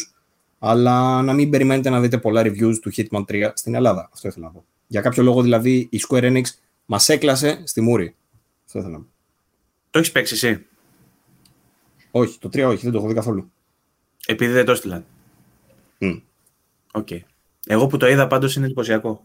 αλλά 0.59 1.23
να 1.23 1.33
μην 1.33 1.51
περιμένετε 1.51 1.91
να 1.91 2.01
δείτε 2.01 2.19
πολλά 2.19 2.43
reviews 2.45 2.75
του 2.83 2.93
Hitman 2.97 3.25
3 3.29 3.51
στην 3.55 3.75
Ελλάδα. 3.75 4.09
Αυτό 4.13 4.29
ήθελα 4.29 4.47
να 4.47 4.53
πω. 4.53 4.65
Για 4.87 5.01
κάποιο 5.01 5.23
λόγο 5.23 5.43
δηλαδή 5.43 5.89
η 5.91 6.01
Square 6.09 6.23
Enix 6.23 6.43
μας 6.91 7.09
έκλασε 7.09 7.63
στη 7.65 7.81
μούρη. 7.81 8.17
Αυτό 8.67 8.79
ήθελα 8.79 8.93
να 8.93 9.03
πω. 9.03 9.07
Το 9.91 9.99
έχεις 9.99 10.13
παίξει 10.13 10.35
εσύ; 10.35 10.67
Όχι, 12.11 12.39
το 12.39 12.49
3 12.49 12.67
όχι, 12.67 12.83
δεν 12.83 12.93
το 12.93 12.99
έχω 12.99 13.09
δει 13.09 13.15
καθόλου. 13.15 13.51
Επειδή 14.27 14.53
δεν 14.53 14.65
το 14.65 14.73
έστειλαν. 14.73 15.05
Mm. 15.99 16.21
Okay. 16.93 17.19
Εγώ 17.67 17.87
που 17.87 17.97
το 17.97 18.09
είδα 18.09 18.27
πάντως 18.27 18.57
είναι 18.57 18.65
εντυπωσιακό. 18.65 19.21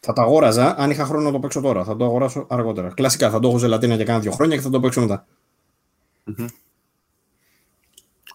Θα 0.00 0.12
το 0.12 0.22
αγόραζα 0.22 0.78
αν 0.78 0.90
είχα 0.90 1.04
χρόνο 1.04 1.24
να 1.24 1.32
το 1.32 1.38
παίξω 1.38 1.60
τώρα. 1.60 1.84
Θα 1.84 1.96
το 1.96 2.04
αγοράσω 2.04 2.46
αργότερα. 2.48 2.88
Κλασικά 2.88 3.30
θα 3.30 3.38
το 3.38 3.48
έχω 3.48 3.58
ζελατίνα 3.58 3.94
για 3.94 4.04
κάνα 4.04 4.20
δύο 4.20 4.30
χρόνια 4.30 4.56
και 4.56 4.62
θα 4.62 4.70
το 4.70 4.80
παίξω 4.80 5.00
μετά. 5.00 5.26
Mm-hmm. 6.26 6.48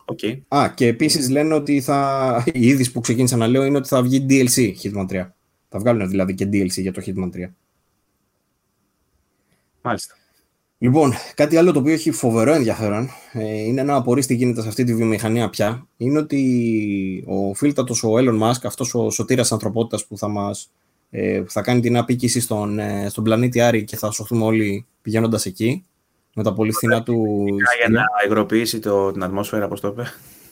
Okay. 0.05 0.39
Α, 0.47 0.69
και 0.69 0.87
επίσης 0.87 1.29
λένε 1.29 1.53
ότι 1.53 1.81
θα. 1.81 2.43
Η 2.53 2.67
είδηση 2.67 2.91
που 2.91 3.01
ξεκίνησα 3.01 3.37
να 3.37 3.47
λέω 3.47 3.63
είναι 3.63 3.77
ότι 3.77 3.87
θα 3.87 4.01
βγει 4.01 4.25
DLC 4.29 4.73
Hitman 4.83 5.05
3. 5.09 5.27
Θα 5.69 5.79
βγάλουν 5.79 6.09
δηλαδή 6.09 6.33
και 6.33 6.45
DLC 6.45 6.81
για 6.81 6.93
το 6.93 7.01
Hitman 7.05 7.29
3. 7.35 7.49
Μάλιστα. 9.85 10.15
Λοιπόν, 10.77 11.13
κάτι 11.35 11.57
άλλο 11.57 11.71
το 11.71 11.79
οποίο 11.79 11.93
έχει 11.93 12.11
φοβερό 12.11 12.53
ενδιαφέρον, 12.53 13.09
ε, 13.33 13.61
είναι 13.61 13.81
ένα 13.81 13.95
απορρίστη 13.95 14.35
γίνεται 14.35 14.61
σε 14.61 14.67
αυτή 14.67 14.83
τη 14.83 14.95
βιομηχανία 14.95 15.49
πια, 15.49 15.87
είναι 15.97 16.17
ότι 16.17 17.23
ο 17.27 17.53
φίλτατος 17.53 18.03
ο 18.03 18.09
Elon 18.17 18.41
Musk, 18.41 18.59
αυτός 18.63 18.95
ο 18.95 19.09
σωτήρας 19.09 19.51
ανθρωπότητας 19.51 20.05
που 20.05 20.17
θα 20.17 20.27
μας 20.27 20.71
ε, 21.09 21.43
θα 21.47 21.61
κάνει 21.61 21.81
την 21.81 21.97
απίκηση 21.97 22.39
στον, 22.39 22.79
ε, 22.79 23.07
στον 23.09 23.23
πλανήτη 23.23 23.61
Άρη 23.61 23.83
και 23.83 23.97
θα 23.97 24.11
σωθούμε 24.11 24.43
όλοι 24.43 24.85
πηγαίνοντας 25.01 25.45
εκεί, 25.45 25.85
με 26.33 26.43
τα 26.43 26.53
πολύ 26.53 26.71
φθηνά 26.71 27.03
του... 27.03 27.45
Για 27.79 27.89
να 27.89 28.03
υγροποιήσει 28.25 28.79
το, 28.79 29.11
την 29.11 29.23
ατμόσφαιρα, 29.23 29.65
όπως 29.65 29.79
το 29.79 29.87
είπε. 29.87 30.03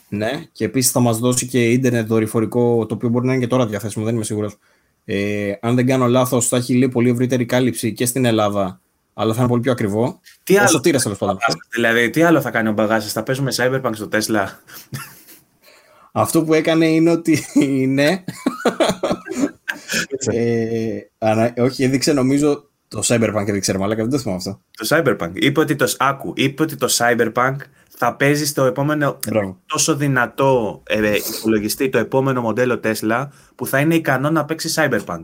Ναι, 0.10 0.44
και 0.52 0.66
επίσης 0.66 0.92
θα 0.92 1.00
μας 1.00 1.20
δώσει 1.20 1.48
και 1.48 1.70
ίντερνετ 1.72 2.08
δορυφορικό, 2.08 2.86
το 2.86 2.94
οποίο 2.94 3.10
μπορεί 3.10 3.26
να 3.26 3.32
είναι 3.34 3.42
και 3.42 3.48
τώρα 3.48 3.66
διαθέσιμο, 3.66 4.06
δεν 4.06 4.16
είμαι 4.16 4.24
σίγουρος. 4.24 4.58
Ε, 5.06 5.54
αν 5.62 5.76
δεν 5.76 5.86
κάνω 5.86 6.08
λάθος, 6.08 6.48
θα 6.48 6.58
έχει 6.58 6.76
λέει, 6.76 6.90
πολύ 6.90 7.10
ευρύτερη 7.10 7.46
κάλυψη 7.46 7.94
και 7.94 8.06
στην 8.06 8.26
Ελλάδα 8.26 8.82
αλλά 9.14 9.34
θα 9.34 9.40
είναι 9.40 9.50
πολύ 9.50 9.62
πιο 9.62 9.72
ακριβό. 9.72 10.20
Τι 10.44 10.58
άλλο, 10.58 10.80
τύρα, 10.80 11.00
τέλος 11.00 11.18
πάντων. 11.18 11.38
Δηλαδή, 11.70 12.10
τι 12.10 12.22
άλλο 12.22 12.42
θα 12.42 12.52
κάνει 12.52 12.70
ο 12.70 12.72
Μπαγάζη, 12.72 13.10
θα 13.10 13.24
παίζουμε 13.24 13.52
Cyberpunk 13.56 13.92
στο 13.94 14.08
Tesla; 14.12 14.46
Αυτό 16.12 16.44
που 16.44 16.54
έκανε 16.54 16.86
είναι 16.86 17.12
ότι 17.12 17.46
ναι. 17.88 18.10
ε, 20.32 21.00
ανα, 21.18 21.54
όχι, 21.58 21.84
έδειξε 21.84 22.14
νομίζω 22.14 22.68
το 22.94 23.02
Cyberpunk 23.04 23.48
έδειξε 23.48 23.78
μαλάκα, 23.78 24.02
δεν 24.02 24.12
το 24.12 24.18
θυμάμαι 24.18 24.38
αυτό. 24.38 24.62
Το 24.72 24.88
Cyberpunk. 24.90 25.32
Είπε 25.34 25.60
ότι 25.60 25.76
το, 25.76 25.94
άκου, 25.98 26.34
είπε 26.36 26.62
ότι 26.64 26.76
το 26.76 26.88
Cyberpunk 26.98 27.56
θα 27.90 28.16
παίζει 28.16 28.46
στο 28.46 28.64
επόμενο 28.64 29.20
Μπράβο. 29.28 29.60
τόσο 29.66 29.96
δυνατό 29.96 30.84
ε, 30.88 31.14
υπολογιστή, 31.38 31.90
το 31.90 31.98
επόμενο 31.98 32.42
μοντέλο 32.42 32.80
Tesla, 32.84 33.28
που 33.56 33.68
θα 33.68 33.80
είναι 33.80 33.96
ικανό 33.96 34.30
να 34.30 34.46
παίξει 34.46 34.74
Cyberpunk 34.76 35.22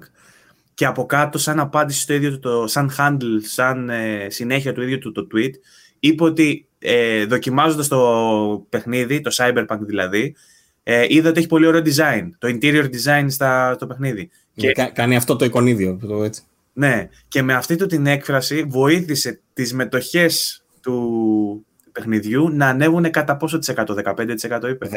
και 0.80 0.86
από 0.86 1.06
κάτω 1.06 1.38
σαν 1.38 1.60
απάντηση 1.60 2.02
στο 2.02 2.14
ίδιο 2.14 2.40
το, 2.40 2.68
σαν 2.68 2.92
handle, 2.98 3.40
σαν 3.42 3.90
ε, 3.90 4.28
συνέχεια 4.30 4.74
του 4.74 4.82
ίδιου 4.82 4.98
του 4.98 5.12
το 5.12 5.28
tweet, 5.34 5.52
είπε 6.00 6.24
ότι 6.24 6.68
ε, 6.80 7.26
δοκιμάζοντας 7.26 7.88
το 7.88 8.66
παιχνίδι, 8.70 9.22
το 9.22 9.32
Cyberpunk 9.34 9.80
δηλαδή, 9.80 10.36
ε, 10.84 11.06
είδα 11.08 11.30
ότι 11.30 11.40
έχει 11.40 11.48
πολύ 11.48 11.66
ωραίο 11.66 11.82
design, 11.86 12.30
το 12.38 12.48
interior 12.48 12.84
design 12.84 13.26
στα, 13.28 13.74
στο 13.74 13.88
παιχνίδι. 13.88 14.30
Και, 14.54 14.72
κάνει 14.94 15.16
αυτό 15.16 15.36
το 15.36 15.46
εικονίδιο, 15.46 16.00
το 16.08 16.24
έτσι. 16.24 16.42
Ναι, 16.74 17.10
και 17.28 17.42
με 17.42 17.54
αυτή 17.54 17.76
του 17.76 17.86
την 17.86 18.06
έκφραση 18.06 18.64
βοήθησε 18.64 19.40
τις 19.54 19.74
μετοχές 19.74 20.64
του 20.82 21.66
παιχνιδιού 21.92 22.50
να 22.50 22.68
ανέβουν 22.68 23.12
κατά 23.12 23.38
πόσο 23.38 23.60
της 23.60 23.72
15% 23.76 24.70
είπε. 24.70 24.90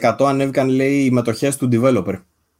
19% 0.00 0.14
ανέβηκαν 0.18 0.68
λέει 0.68 1.04
οι 1.04 1.10
μετοχές 1.10 1.56
του 1.56 1.68
developer. 1.72 2.14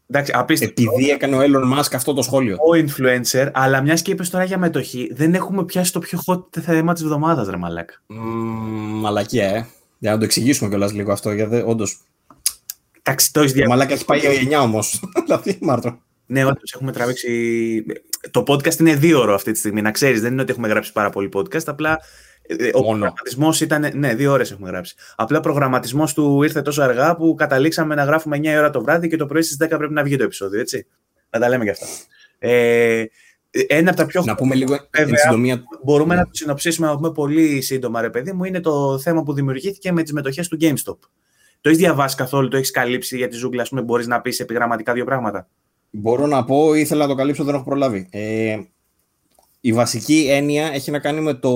Εντάξει, 0.06 0.32
απίστευτο. 0.35 0.82
Επειδή 0.82 1.10
έκανε 1.10 1.36
ο 1.36 1.40
Elon 1.40 1.78
Musk 1.78 1.93
αυτό 1.93 2.12
το 2.12 2.22
σχόλιο. 2.22 2.56
Ο 2.56 2.85
influencer, 2.86 3.51
αλλά 3.52 3.81
μιας 3.81 4.02
και 4.02 4.10
είπες 4.10 4.31
τώρα 4.31 4.44
για 4.44 4.59
μετοχή, 4.59 5.10
δεν 5.14 5.35
έχουμε 5.35 5.64
πιάσει 5.64 5.93
το 5.93 5.98
πιο 5.98 6.18
hot 6.26 6.60
θέμα 6.60 6.93
της 6.93 7.02
εβδομάδας, 7.02 7.48
ρε 7.48 7.56
Μαλάκ. 7.56 7.90
Mm, 7.90 8.14
μαλακία, 9.01 9.47
ε. 9.47 9.66
Για 9.98 10.10
να 10.12 10.18
το 10.18 10.24
εξηγήσουμε 10.24 10.68
κιόλας 10.68 10.93
λίγο 10.93 11.12
αυτό, 11.12 11.32
γιατί 11.32 11.62
όντω. 11.66 11.85
Εντάξει, 13.02 13.32
το 13.32 13.40
έχεις 13.40 13.66
Μαλάκα 13.66 13.94
έχει 13.94 14.05
πάει 14.05 14.18
για 14.18 14.60
9 14.60 14.62
όμως. 14.62 15.02
Δηλαδή, 15.24 15.59
Μάρτο. 15.60 15.98
Ναι, 16.26 16.44
όντως 16.44 16.72
έχουμε 16.74 16.93
τραβήξει. 16.93 17.85
Το 18.31 18.44
podcast 18.47 18.78
είναι 18.78 18.94
δύο 18.94 19.20
ώρο 19.20 19.35
αυτή 19.35 19.52
τη 19.52 19.59
στιγμή, 19.59 19.82
να 19.82 19.90
ξέρεις. 19.90 20.20
Δεν 20.20 20.32
είναι 20.32 20.43
ότι 20.43 20.51
έχουμε 20.51 20.68
γράψει 20.68 20.93
πάρα 20.93 21.10
πολύ 21.10 21.28
podcast, 21.35 21.64
απλά 21.66 21.90
Ε, 21.90 21.97
ο 22.72 22.82
προγραμματισμός 22.82 23.60
ήταν. 23.60 23.90
Ναι, 23.94 24.14
δύο 24.14 24.32
ώρες 24.32 24.50
έχουμε 24.50 24.68
γράψει. 24.68 24.94
Απλά 25.16 25.38
ο 25.38 25.40
προγραμματισμός 25.40 26.14
του 26.14 26.42
ήρθε 26.42 26.62
τόσο 26.62 26.82
αργά 26.82 27.16
που 27.16 27.34
καταλήξαμε 27.34 27.94
να 27.94 28.04
γράφουμε 28.04 28.36
9 28.36 28.46
ώρα 28.46 28.70
το 28.70 28.82
βράδυ 28.82 29.08
και 29.08 29.16
το 29.16 29.26
πρωί 29.26 29.42
στις 29.42 29.56
10 29.60 29.68
πρέπει 29.78 29.92
να 29.92 30.02
βγει 30.02 30.16
το 30.16 30.24
επεισόδιο, 30.24 30.60
έτσι. 30.60 30.86
Να 31.30 31.40
τα 31.40 31.48
λέμε 31.48 31.64
και 31.64 31.70
αυτά. 31.70 31.86
Ε, 32.38 33.04
ένα 33.66 33.90
από 33.90 33.98
τα 33.98 34.06
πιο. 34.06 34.22
Να 34.24 34.34
πούμε 34.34 34.54
λίγο 34.54 34.76
βέβαια, 34.96 35.16
συντομία... 35.16 35.62
Μπορούμε 35.82 36.14
ναι. 36.14 36.20
να 36.20 36.26
το 36.26 36.32
συνοψίσουμε 36.32 36.86
να 36.86 36.94
πούμε 36.94 37.12
πολύ 37.12 37.60
σύντομα, 37.60 38.00
ρε 38.00 38.10
παιδί 38.10 38.32
μου. 38.32 38.44
Είναι 38.44 38.60
το 38.60 38.98
θέμα 38.98 39.22
που 39.22 39.32
δημιουργήθηκε 39.32 39.92
με 39.92 40.02
τις 40.02 40.12
μετοχές 40.12 40.48
του 40.48 40.58
GameStop. 40.60 40.98
Το 41.60 41.70
έχεις 41.70 41.78
διαβάσει 41.78 42.16
καθόλου, 42.16 42.48
το 42.48 42.56
έχεις 42.56 42.70
καλύψει 42.70 43.16
για 43.16 43.28
τη 43.28 43.36
ζούγκλα, 43.36 43.62
ας 43.62 43.68
πούμε, 43.68 43.82
μπορείς 43.82 44.06
να 44.06 44.20
πεις 44.20 44.40
επιγραμματικά 44.40 44.92
δύο 44.92 45.04
πράγματα; 45.04 45.48
Μπορώ 45.90 46.26
να 46.26 46.44
πω, 46.44 46.74
ήθελα 46.74 47.02
να 47.02 47.08
το 47.08 47.14
καλύψω, 47.14 47.44
δεν 47.44 47.54
έχω 47.54 47.64
προλάβει. 47.64 48.08
Ε, 48.10 48.58
η 49.66 49.73
βασική 49.73 50.27
έννοια 50.31 50.73
έχει 50.73 50.91
να 50.91 50.99
κάνει 50.99 51.20
με 51.20 51.35
το, 51.35 51.51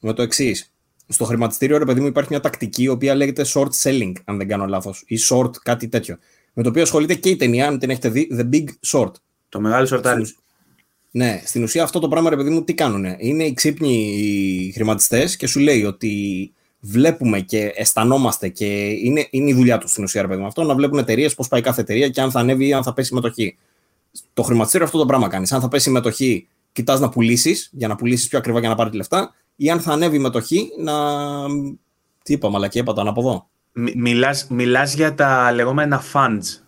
με 0.00 0.12
το 0.12 0.22
εξής. 0.22 0.72
Στο 1.08 1.24
χρηματιστήριο, 1.24 1.78
ρε 1.78 1.84
παιδί 1.84 2.00
μου, 2.00 2.06
υπάρχει 2.06 2.30
μια 2.30 2.40
τακτική 2.40 2.82
η 2.82 2.88
οποία 2.88 3.14
λέγεται 3.14 3.44
short 3.54 3.68
selling, 3.82 4.12
αν 4.24 4.36
δεν 4.38 4.48
κάνω 4.48 4.66
λάθος, 4.66 5.04
ή 5.06 5.16
short 5.28 5.50
κάτι 5.62 5.88
τέτοιο. 5.88 6.18
Με 6.52 6.62
το 6.62 6.68
οποίο 6.68 6.82
ασχολείται 6.82 7.14
και 7.14 7.28
η 7.28 7.36
ταινία, 7.36 7.66
αν 7.66 7.78
την 7.78 7.90
έχετε 7.90 8.08
δει, 8.08 8.28
The 8.32 8.54
Big 8.54 8.64
Short. 8.86 9.10
Το 9.48 9.60
μεγάλο 9.60 9.88
short 9.90 10.20
Ναι, 11.10 11.42
στην 11.44 11.62
ουσία 11.62 11.82
αυτό 11.82 11.98
το 11.98 12.08
πράγμα, 12.08 12.30
ρε 12.30 12.36
παιδί 12.36 12.50
μου, 12.50 12.64
τι 12.64 12.74
κάνουν. 12.74 13.04
Είναι 13.18 13.44
οι 13.44 13.54
ξύπνοι 13.54 13.94
οι 13.94 14.72
χρηματιστές 14.72 15.36
και 15.36 15.46
σου 15.46 15.60
λέει 15.60 15.84
ότι 15.84 16.52
βλέπουμε 16.80 17.40
και 17.40 17.72
αισθανόμαστε 17.74 18.48
και 18.48 18.88
είναι, 18.88 19.26
είναι 19.30 19.50
η 19.50 19.54
δουλειά 19.54 19.78
τους 19.78 19.90
στην 19.90 20.04
ουσία, 20.04 20.22
ρε 20.22 20.28
παιδί 20.28 20.40
μου, 20.40 20.46
αυτό 20.46 20.62
να 20.62 20.74
βλέπουν 20.74 20.98
εταιρείες, 20.98 21.34
πώς 21.34 21.48
πάει 21.48 21.60
κάθε 21.60 21.80
εταιρεία 21.80 22.08
και 22.08 22.20
αν 22.20 22.30
θα 22.30 22.40
ανέβει 22.40 22.66
ή 22.66 22.72
αν 22.72 22.82
θα 22.82 22.92
πέσει 22.92 23.08
η 23.12 23.14
μετοχή. 23.14 23.56
Το 24.32 24.42
χρηματιστήριο 24.42 24.86
αυτό 24.86 24.98
το 24.98 25.06
πράγμα 25.06 25.28
κάνεις. 25.28 25.52
Αν 25.52 25.60
θα 25.60 25.68
πέσει 25.68 25.88
η 25.88 25.92
μετοχή, 25.92 26.46
κοιτάς 26.72 27.00
να 27.00 27.08
πουλήσεις, 27.08 27.68
για 27.72 27.88
να 27.88 27.96
πουλήσεις 27.96 28.28
πιο 28.28 28.38
ακριβά 28.38 28.60
για 28.60 28.68
να 28.68 28.74
πάρεις 28.74 28.90
τη 28.90 28.96
λεφτά, 28.96 29.34
ή 29.56 29.70
αν 29.70 29.80
θα 29.80 29.92
ανέβει 29.92 30.16
η 30.16 30.18
μετοχή, 30.18 30.68
να. 30.78 30.94
Τι 32.22 32.32
είπα, 32.32 32.50
μαλακή, 32.50 32.78
είπα 32.78 32.92
το 32.92 33.00
αναποδό. 33.00 33.48
Μιλάς, 33.72 34.46
μιλάς 34.50 34.94
για 34.94 35.14
τα 35.14 35.52
λεγόμενα 35.52 36.02
funds. 36.12 36.62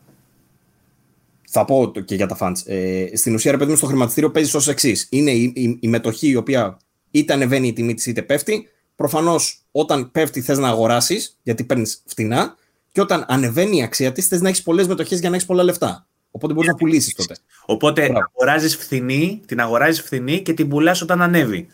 Θα 1.51 1.65
πω 1.65 1.93
και 2.05 2.15
για 2.15 2.27
τα 2.27 2.37
funds. 2.41 2.57
Ε, 2.65 3.07
στην 3.17 3.35
ουσία, 3.35 3.51
ρε 3.51 3.57
παιδί 3.57 3.71
μου, 3.71 3.77
στο 3.77 3.87
χρηματιστήριο 3.87 4.31
παίζεις 4.31 4.55
ως 4.55 4.69
εξής. 4.69 5.07
Είναι 5.11 5.31
η, 5.31 5.53
η, 5.55 5.79
η, 5.81 5.89
μετοχή 5.89 6.29
η 6.29 6.37
οποία 6.37 6.77
είτε 7.11 7.33
ανεβαίνει 7.33 7.67
η 7.67 7.73
τιμή 7.73 7.95
της 7.95 8.07
είτε 8.07 8.23
πέφτει. 8.23 8.69
Προφανώς, 8.97 9.65
όταν 9.71 10.11
πέφτει, 10.11 10.41
θες 10.41 10.59
να 10.59 10.69
αγοράσεις, 10.69 11.39
γιατί 11.43 11.65
παίρνεις 11.65 12.03
φτηνά. 12.07 12.57
Και 12.93 13.01
όταν 13.01 13.25
ανεβαίνει 13.29 13.77
η 13.77 13.83
αξία 13.83 14.13
της, 14.13 14.27
θες 14.27 14.41
να 14.41 14.49
έχεις 14.49 14.63
πολλές 14.63 14.87
μετοχές 14.87 15.21
για 15.21 15.29
να 15.29 15.35
έχεις 15.35 15.47
πολλά 15.47 15.63
λεφτά. 15.63 16.07
Οπότε 16.37 16.53
μπορείς 16.53 16.69
να 16.69 16.75
πουλήσεις 16.75 17.15
τότε. 17.15 17.37
Οπότε 17.67 18.13
αγοράζεις 18.15 18.77
φθηνή, 18.77 19.41
την 19.47 19.61
αγοράζεις 19.61 20.03
φθηνή 20.03 20.43
και 20.43 20.53
την 20.53 20.69
πουλάς 20.69 21.03
όταν 21.03 21.23
ανέβει. 21.23 21.67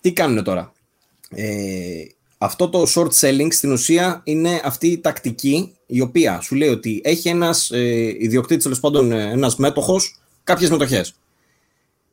Τι 0.00 0.12
κάνουν 0.12 0.44
τώρα; 0.44 0.72
Ε, 1.30 2.02
αυτό 2.38 2.68
το 2.68 2.86
short 2.94 3.10
selling 3.20 3.48
στην 3.50 3.72
ουσία 3.72 4.20
είναι 4.24 4.60
αυτή 4.64 4.88
η 4.88 4.98
τακτική 5.00 5.76
η 5.86 6.00
οποία 6.00 6.40
σου 6.40 6.54
λέει 6.54 6.68
ότι 6.68 7.00
έχει 7.04 7.28
ένας 7.28 7.70
ε, 7.70 8.14
ιδιοκτήτης, 8.18 8.62
τέλος 8.62 8.80
πάντων 8.80 9.12
ε, 9.12 9.30
ένας 9.30 9.56
μέτοχος, 9.56 10.18
κάποιες 10.44 10.70
μετοχές. 10.70 11.14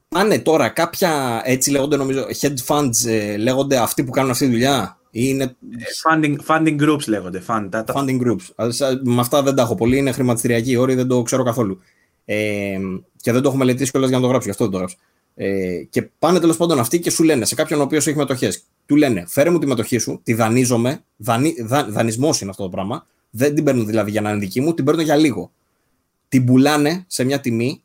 Πάνε 0.08 0.40
τώρα 0.40 0.70
κάποια 0.70 1.42
έτσι 1.46 1.72
λέγονται 1.72 1.98
νομίζω 1.98 2.26
hedge 2.42 2.66
funds, 2.68 3.06
ε, 3.06 3.38
λέγονται 3.38 3.78
αυτοί 3.78 4.04
που 4.04 4.12
κάνουν 4.12 4.32
αυτή 4.32 4.46
τη 4.46 4.52
δουλειά; 4.52 4.97
Είναι... 5.12 5.44
Ε, 5.44 5.56
funding, 6.04 6.36
funding 6.48 6.82
groups 6.82 7.08
λέγονται. 7.08 7.44
Fund, 7.48 7.70
Funding 7.94 8.22
groups. 8.22 8.68
Με 9.04 9.20
αυτά 9.20 9.44
δεν 9.44 9.56
τα 9.56 9.62
έχω 9.62 9.76
πολύ. 9.76 9.98
Είναι 9.98 10.12
χρηματιστηριακοί 10.12 10.76
όροι, 10.76 10.96
δεν 10.96 11.08
το 11.08 11.22
ξέρω 11.22 11.44
καθόλου. 11.44 11.80
Ε, 12.26 12.78
και 13.22 13.32
δεν 13.32 13.42
το 13.42 13.48
έχω 13.48 13.58
μελετήσει 13.58 13.92
κιόλας 13.92 14.10
για 14.10 14.18
να 14.18 14.24
το 14.24 14.30
γράψω, 14.30 14.46
γι' 14.48 14.52
αυτό 14.52 14.64
δεν 14.64 14.74
το 14.74 14.78
γράψω. 14.78 14.98
Ε, 15.36 15.84
και 15.90 16.02
πάνε 16.20 16.40
τέλος 16.40 16.58
πάντων 16.58 16.80
αυτοί 16.80 17.00
και 17.00 17.10
σου 17.10 17.24
λένε 17.24 17.46
σε 17.46 17.56
κάποιον 17.56 17.80
ο 17.80 17.84
οποίος 17.84 18.08
έχει 18.08 18.18
μετοχές. 18.18 18.64
Του 18.86 18.96
λένε, 18.96 19.24
φέρε 19.28 19.50
μου 19.50 19.60
τη 19.60 19.68
μετοχή 19.68 19.98
σου, 19.98 20.20
τη 20.24 20.34
δανείζομαι. 20.34 21.04
Δανει, 21.18 21.56
δα, 21.60 21.86
Δανεισμός 21.90 22.42
είναι 22.42 22.50
αυτό 22.50 22.64
το 22.64 22.70
πράγμα. 22.70 23.08
Δεν 23.30 23.56
την 23.56 23.64
παίρνουν 23.64 23.86
δηλαδή 23.86 24.12
για 24.12 24.22
να 24.22 24.30
είναι 24.30 24.40
δική 24.40 24.62
μου, 24.62 24.74
την 24.74 24.86
παίρνω 24.86 25.02
για 25.02 25.16
λίγο. 25.16 25.52
Την 26.30 26.46
πουλάνε 26.46 27.04
σε 27.08 27.24
μια 27.24 27.40
τιμή 27.40 27.82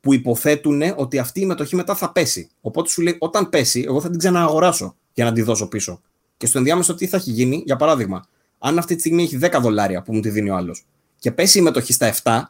που 0.00 0.14
υποθέτουν 0.14 0.82
ότι 0.96 1.18
αυτή 1.18 1.40
η 1.40 1.46
μετοχή 1.46 1.76
μετά 1.76 1.94
θα 1.94 2.12
πέσει. 2.12 2.48
Οπότε 2.60 2.88
σου 2.88 3.02
λέει, 3.02 3.16
όταν 3.18 3.48
πέσει, 3.48 3.84
εγώ 3.86 4.00
θα 4.00 4.10
την 4.10 4.18
ξανααγοράσω 4.18 4.96
για 5.12 5.24
να 5.24 5.32
τη 5.32 5.42
δώσω 5.42 5.68
πίσω. 5.68 6.00
Και 6.38 6.46
στο 6.46 6.58
ενδιάμεσο 6.58 6.94
τι 6.94 7.06
θα 7.06 7.16
έχει 7.16 7.30
γίνει, 7.30 7.62
για 7.66 7.76
παράδειγμα, 7.76 8.24
αν 8.58 8.78
αυτή 8.78 8.94
τη 8.94 9.00
στιγμή 9.00 9.22
έχει 9.22 9.38
10 9.42 9.58
δολάρια 9.60 10.02
που 10.02 10.14
μου 10.14 10.20
τη 10.20 10.30
δίνει 10.30 10.50
ο 10.50 10.56
άλλος 10.56 10.86
και 11.18 11.32
πέσει 11.32 11.58
η 11.58 11.62
μετοχή 11.62 11.92
στα 11.92 12.14
7, 12.22 12.42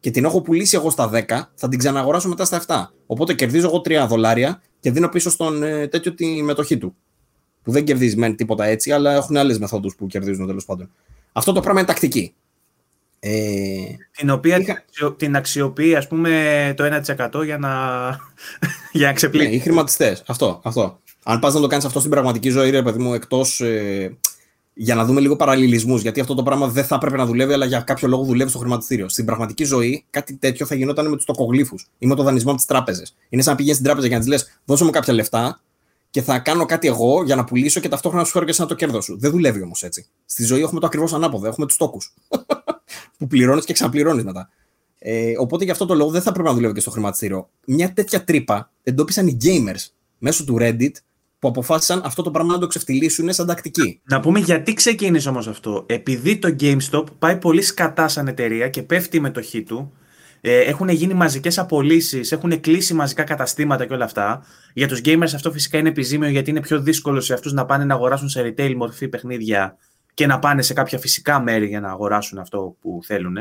και 0.00 0.10
την 0.10 0.24
έχω 0.24 0.40
πουλήσει 0.40 0.76
εγώ 0.76 0.90
στα 0.90 1.10
10, 1.12 1.22
θα 1.54 1.68
την 1.68 1.78
ξαναγοράσω 1.78 2.28
μετά 2.28 2.44
στα 2.44 2.64
7. 2.66 2.84
Οπότε 3.06 3.34
κερδίζω 3.34 3.66
εγώ 3.66 3.82
3 3.84 4.06
δολάρια 4.08 4.62
και 4.80 4.90
δίνω 4.90 5.08
πίσω 5.08 5.30
στον 5.30 5.62
ε, 5.62 5.88
τέτοιο 5.88 6.14
τη 6.14 6.42
μετοχή 6.42 6.78
του. 6.78 6.96
Που 7.62 7.70
δεν 7.70 7.84
κερδίζει 7.84 8.16
μεν 8.16 8.36
τίποτα 8.36 8.64
έτσι, 8.64 8.92
αλλά 8.92 9.14
έχουν 9.14 9.36
άλλες 9.36 9.58
μεθόδους 9.58 9.94
που 9.94 10.06
κερδίζουν 10.06 10.46
τέλος 10.46 10.64
πάντων. 10.64 10.90
Αυτό 11.32 11.52
το 11.52 11.60
πράγμα 11.60 11.80
είναι 11.80 11.88
τακτική. 11.88 12.34
Ε, 13.18 13.30
την 14.10 14.30
οποία 14.30 14.58
είχα... 14.58 14.84
την 15.16 15.36
αξιοποιεί, 15.36 15.94
ας 15.96 16.06
πούμε, 16.06 16.74
το 16.76 17.02
1% 17.38 17.44
για 17.44 17.58
να, 17.58 17.70
για 18.98 19.06
να 19.06 19.12
ξεπλύνει. 19.12 19.48
Ναι, 19.48 19.54
οι 19.54 19.58
χρηματιστές. 19.58 20.22
Αυτό, 20.26 20.60
αυτό. 20.64 21.00
Αν 21.24 21.38
πας 21.38 21.54
να 21.54 21.60
το 21.60 21.66
κάνεις 21.66 21.84
αυτό 21.84 21.98
στην 21.98 22.10
πραγματική 22.10 22.48
ζωή, 22.48 22.70
ρε 22.70 22.82
παιδί 22.82 22.98
μου, 22.98 23.14
εκτός 23.14 23.60
ε, 23.60 24.16
για 24.74 24.94
να 24.94 25.04
δούμε 25.04 25.20
λίγο 25.20 25.36
παραλληλισμούς. 25.36 26.02
Γιατί 26.02 26.20
αυτό 26.20 26.34
το 26.34 26.42
πράγμα 26.42 26.68
δεν 26.68 26.84
θα 26.84 26.94
έπρεπε 26.94 27.16
να 27.16 27.26
δουλεύει, 27.26 27.52
αλλά 27.52 27.64
για 27.64 27.80
κάποιο 27.80 28.08
λόγο 28.08 28.24
δουλεύει 28.24 28.50
στο 28.50 28.58
χρηματιστήριο. 28.58 29.08
Στην 29.08 29.24
πραγματική 29.24 29.64
ζωή, 29.64 30.04
κάτι 30.10 30.36
τέτοιο 30.36 30.66
θα 30.66 30.74
γινόταν 30.74 31.08
με 31.08 31.16
τους 31.16 31.24
τοκογλύφους 31.24 31.86
ή 31.98 32.06
με 32.06 32.14
το 32.14 32.22
δανεισμό 32.22 32.50
από 32.50 32.58
τις 32.58 32.66
τράπεζες. 32.66 33.14
Είναι 33.28 33.42
σαν 33.42 33.50
να 33.50 33.56
πηγαίνεις 33.56 33.78
στην 33.78 33.88
τράπεζα 33.88 34.06
για 34.08 34.16
να 34.16 34.22
της 34.22 34.32
λες: 34.32 34.60
Δώσε 34.64 34.84
μου 34.84 34.90
κάποια 34.90 35.12
λεφτά 35.12 35.60
και 36.10 36.22
θα 36.22 36.38
κάνω 36.38 36.66
κάτι 36.66 36.88
εγώ 36.88 37.22
για 37.24 37.36
να 37.36 37.44
πουλήσω 37.44 37.80
και 37.80 37.88
ταυτόχρονα 37.88 38.22
να 38.22 38.26
σου 38.26 38.32
φέρω 38.32 38.44
και 38.44 38.52
σαν 38.52 38.66
το 38.66 38.74
κέρδο 38.74 39.00
σου. 39.00 39.18
Δεν 39.18 39.30
δουλεύει 39.30 39.62
όμως 39.62 39.82
έτσι. 39.82 40.06
Στη 40.24 40.44
ζωή 40.44 40.60
έχουμε 40.60 40.80
το 40.80 40.86
ακριβώς 40.86 41.12
ανάποδο. 41.12 41.46
Έχουμε 41.46 41.66
τους 41.66 41.76
τόκους. 41.76 42.14
που 43.18 43.26
πληρώνεις 43.26 43.64
και 43.64 43.72
ξαναπληρώνει 43.72 44.22
μετά. 44.22 44.50
Ε, 44.98 45.32
οπότε 45.38 45.64
γι' 45.64 45.70
αυτό 45.70 45.86
το 45.86 45.94
λόγο 45.94 46.10
δεν 46.10 46.22
θα 46.22 46.32
πρέπει 46.32 46.48
να 46.48 46.54
δουλεύει 46.54 46.74
και 46.74 46.80
στο 46.80 46.90
χρηματιστήριο. 46.90 47.48
Μια 47.66 47.92
τέτοια 47.92 48.24
τρύπα 48.24 48.70
εντόπισαν 48.82 49.26
οι 49.26 49.36
gamers 49.42 49.92
μέσω 50.18 50.44
του 50.44 50.56
Reddit 50.60 50.92
που 51.44 51.50
αποφάσισαν 51.50 52.02
αυτό 52.04 52.22
το 52.22 52.30
πράγμα 52.30 52.52
να 52.52 52.58
το 52.58 52.66
ξεφτυλίσουν 52.66 53.32
σαν 53.32 53.46
τακτική. 53.46 54.00
Να 54.04 54.20
πούμε 54.20 54.38
γιατί 54.38 54.74
ξεκίνησε 54.74 55.28
όμως 55.28 55.48
αυτό. 55.48 55.84
Επειδή 55.88 56.36
το 56.38 56.56
GameStop 56.60 57.04
πάει 57.18 57.36
πολύ 57.36 57.62
σκατά 57.62 58.08
σαν 58.08 58.28
εταιρεία 58.28 58.68
και 58.68 58.82
πέφτει 58.82 59.16
η 59.16 59.20
μετοχή 59.20 59.62
του, 59.62 59.92
ε, 60.40 60.58
έχουν 60.58 60.88
γίνει 60.88 61.14
μαζικές 61.14 61.58
απολύσεις, 61.58 62.32
έχουν 62.32 62.60
κλείσει 62.60 62.94
μαζικά 62.94 63.22
καταστήματα 63.22 63.86
και 63.86 63.94
όλα 63.94 64.04
αυτά. 64.04 64.44
Για 64.72 64.88
τους 64.88 65.00
gamers 65.04 65.32
αυτό 65.34 65.52
φυσικά 65.52 65.78
είναι 65.78 65.88
επιζήμιο 65.88 66.28
γιατί 66.28 66.50
είναι 66.50 66.60
πιο 66.60 66.80
δύσκολο 66.80 67.20
σε 67.20 67.34
αυτούς 67.34 67.52
να 67.52 67.64
πάνε 67.64 67.84
να 67.84 67.94
αγοράσουν 67.94 68.28
σε 68.28 68.40
retail 68.40 68.74
μορφή 68.76 69.08
παιχνίδια 69.08 69.76
και 70.14 70.26
να 70.26 70.38
πάνε 70.38 70.62
σε 70.62 70.72
κάποια 70.72 70.98
φυσικά 70.98 71.40
μέρη 71.40 71.66
για 71.66 71.80
να 71.80 71.90
αγοράσουν 71.90 72.38
αυτό 72.38 72.76
που 72.80 73.00
θέλουν. 73.04 73.36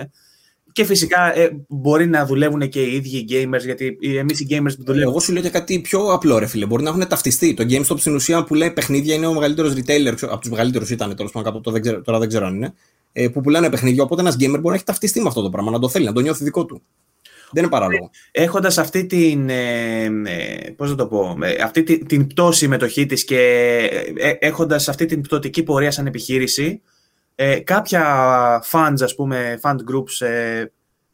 Και 0.73 0.83
φυσικά 0.85 1.37
ε, 1.37 1.49
μπορεί 1.67 2.07
να 2.07 2.25
δουλεύουν 2.25 2.69
και 2.69 2.81
οι 2.81 2.95
ίδιοι 2.95 3.17
οι 3.17 3.25
gamers, 3.29 3.63
γιατί 3.63 3.97
εμείς 4.01 4.39
οι 4.39 4.47
gamers 4.49 4.75
που 4.77 4.83
δουλεύουμε. 4.83 5.11
Εγώ 5.11 5.19
σου 5.19 5.33
λέω 5.33 5.41
και 5.41 5.49
κάτι 5.49 5.79
πιο 5.79 6.13
απλό, 6.13 6.37
ρε 6.37 6.45
φίλε. 6.45 6.65
Μπορεί 6.65 6.83
να 6.83 6.89
έχουν 6.89 7.07
ταυτιστεί. 7.07 7.53
Το 7.53 7.65
GameStop 7.69 7.97
στην 7.97 8.15
ουσία 8.15 8.43
που 8.43 8.53
λέει 8.53 8.71
παιχνίδια 8.71 9.15
είναι 9.15 9.27
ο 9.27 9.33
μεγαλύτερος 9.33 9.73
retailer, 9.73 10.13
από 10.21 10.37
τους 10.37 10.49
μεγαλύτερους 10.49 10.89
ήταν 10.89 11.15
τέλος 11.15 11.31
πάντων 11.31 11.53
κάπου, 11.53 11.71
δεν 11.71 12.03
τώρα 12.03 12.19
δεν 12.19 12.27
ξέρω 12.27 12.45
αν 12.45 12.55
είναι. 12.55 12.73
Ε, 13.11 13.27
που 13.27 13.41
πουλάνε 13.41 13.69
παιχνίδια. 13.69 14.03
Οπότε 14.03 14.21
ένας 14.21 14.35
gamer 14.35 14.49
μπορεί 14.49 14.67
να 14.67 14.73
έχει 14.73 14.83
ταυτιστεί 14.83 15.21
με 15.21 15.27
αυτό 15.27 15.41
το 15.41 15.49
πράγμα, 15.49 15.71
να 15.71 15.79
το 15.79 15.89
θέλει, 15.89 16.05
να 16.05 16.13
το 16.13 16.19
νιώθει 16.19 16.43
δικό 16.43 16.65
του. 16.65 16.81
Δεν 17.51 17.63
είναι 17.63 17.71
παράλογο. 17.71 18.09
Έχοντας 18.31 18.77
αυτή 18.77 19.05
την. 19.05 19.49
Ε, 19.49 20.03
ε, 20.03 20.69
πώς 20.75 20.89
να 20.89 20.95
το 20.95 21.07
πω. 21.07 21.37
Ε, 21.41 21.61
αυτή 21.63 21.83
την, 21.83 22.07
την 22.07 22.27
πτώση 22.27 22.67
μετοχή 22.67 23.05
της 23.05 23.23
και 23.23 23.39
ε, 24.17 24.31
έχοντας 24.39 24.89
αυτή 24.89 25.05
την 25.05 25.21
πτωτική 25.21 25.63
πορεία 25.63 25.91
σαν 25.91 26.05
επιχείρηση, 26.05 26.81
ε, 27.35 27.59
κάποια 27.59 28.03
funds, 28.71 29.01
ας 29.01 29.15
πούμε, 29.15 29.59
fund 29.61 29.75
groups, 29.75 30.25
ε, 30.25 30.65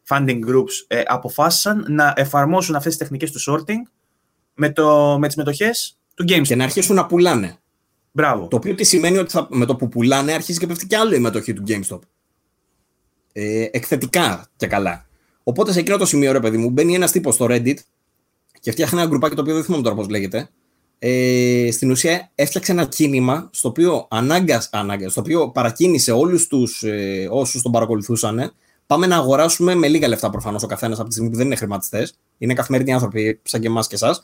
funding 0.08 0.40
groups, 0.48 0.84
ε, 0.86 1.02
αποφάσισαν 1.06 1.86
να 1.88 2.12
εφαρμόσουν 2.16 2.74
αυτές 2.74 2.96
τις 2.96 3.08
τεχνικές 3.08 3.30
του 3.30 3.40
sorting 3.50 3.90
με, 4.54 4.70
το, 4.70 5.16
με 5.18 5.26
τις 5.26 5.36
μετοχές 5.36 5.98
του 6.14 6.24
GameStop. 6.28 6.42
Και 6.42 6.56
να 6.56 6.64
αρχίσουν 6.64 6.96
να 6.96 7.06
πουλάνε. 7.06 7.56
Μπράβο. 8.12 8.48
Το 8.48 8.56
οποίο 8.56 8.74
τι 8.74 8.84
σημαίνει 8.84 9.18
ότι 9.18 9.30
θα, 9.30 9.46
με 9.50 9.66
το 9.66 9.76
που 9.76 9.88
πουλάνε 9.88 10.32
αρχίζει 10.32 10.58
και 10.58 10.66
πέφτει 10.66 10.86
και 10.86 10.96
άλλο 10.96 11.14
η 11.14 11.18
μετοχή 11.18 11.52
του 11.52 11.62
GameStop. 11.66 11.98
Ε, 13.32 13.68
εκθετικά 13.70 14.48
και 14.56 14.66
καλά. 14.66 15.06
Οπότε 15.42 15.72
σε 15.72 15.78
εκείνο 15.78 15.96
το 15.96 16.06
σημείο, 16.06 16.32
ρε 16.32 16.40
παιδί 16.40 16.56
μου, 16.56 16.70
μπαίνει 16.70 16.94
ένας 16.94 17.12
τύπος 17.12 17.34
στο 17.34 17.46
Reddit 17.48 17.76
και 18.60 18.70
φτιάχνει 18.70 18.98
ένα 18.98 19.08
γκρουπάκι 19.08 19.34
το 19.34 19.40
οποίο 19.40 19.54
δεν 19.54 19.64
θυμάμαι 19.64 19.82
τώρα 19.82 19.94
πώς 19.94 20.08
λέγεται 20.08 20.50
ε, 21.02 21.68
στην 21.72 21.90
ουσία 21.90 22.30
έφτιαξε 22.34 22.72
ένα 22.72 22.84
κίνημα 22.84 23.50
στο 23.52 23.68
οποίο, 23.68 24.06
ανάγκας, 24.10 24.68
ανάγκας, 24.72 25.12
στο 25.12 25.20
οποίο 25.20 25.50
παρακίνησε 25.50 26.12
όλους 26.12 26.46
τους 26.46 26.82
ε, 26.82 27.28
όσους 27.30 27.62
τον 27.62 27.72
παρακολουθούσαν 27.72 28.52
πάμε 28.86 29.06
να 29.06 29.16
αγοράσουμε 29.16 29.74
με 29.74 29.88
λίγα 29.88 30.08
λεφτά 30.08 30.30
προφανώς 30.30 30.62
ο 30.62 30.66
καθένας 30.66 30.98
από 30.98 31.08
τη 31.08 31.14
στιγμή 31.14 31.30
που 31.30 31.36
δεν 31.36 31.46
είναι 31.46 31.56
χρηματιστές, 31.56 32.14
είναι 32.38 32.54
καθημερινοί 32.54 32.92
άνθρωποι 32.92 33.40
σαν 33.42 33.60
και 33.60 33.66
εμάς 33.66 33.86
και 33.86 33.94
εσάς. 33.94 34.22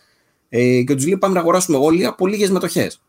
Ε, 0.48 0.82
και 0.82 0.94
τους 0.94 1.04
λέει 1.04 1.16
πάμε 1.16 1.34
να 1.34 1.40
αγοράσουμε 1.40 1.76
όλοι 1.76 2.06
από 2.06 2.26
λίγες 2.26 2.50
μετοχές. 2.50 3.00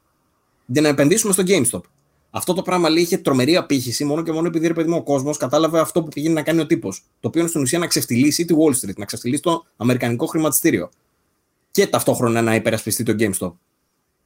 Για 0.66 0.82
να 0.82 0.88
επενδύσουμε 0.88 1.34
στο 1.34 1.44
GameStop. 1.48 1.82
Αυτό 2.30 2.54
το 2.54 2.62
πράγμα 2.62 2.90
λέει 2.90 3.04
είχε 3.04 3.18
τρομερή 3.18 3.56
απήχηση 3.56 4.06
μόνο 4.06 4.24
και 4.24 4.32
μόνο 4.32 4.48
επειδή 4.48 4.68
ρε 4.68 4.74
παιδί 4.74 4.90
μου, 4.90 4.98
ο 4.98 5.04
κόσμος 5.04 5.38
κατάλαβε 5.38 5.80
αυτό 5.80 6.04
που 6.04 6.08
πηγαίνει 6.08 6.34
να 6.34 6.42
κάνει 6.42 6.62
ο 6.62 6.66
τύπος. 6.66 7.04
Το 7.20 7.28
οποίο 7.28 7.42
είναι 7.42 7.50
στην 7.50 7.62
ουσία 7.62 7.80
να 7.80 7.88
ξεφτυλίσει 7.88 8.46
τη 8.46 8.56
Wall 8.58 8.86
Street, 8.86 8.96
να 8.98 9.06
ξεφτυλίσει 9.06 9.42
το 9.42 9.66
Αμερικανικό 9.78 10.26
χρηματιστήριο 10.26 10.90
και 11.78 11.88
ταυτόχρονα 11.88 12.42
να 12.42 12.56
υπερασπιστεί 12.56 13.04
το 13.04 13.16
GameStop. 13.20 13.54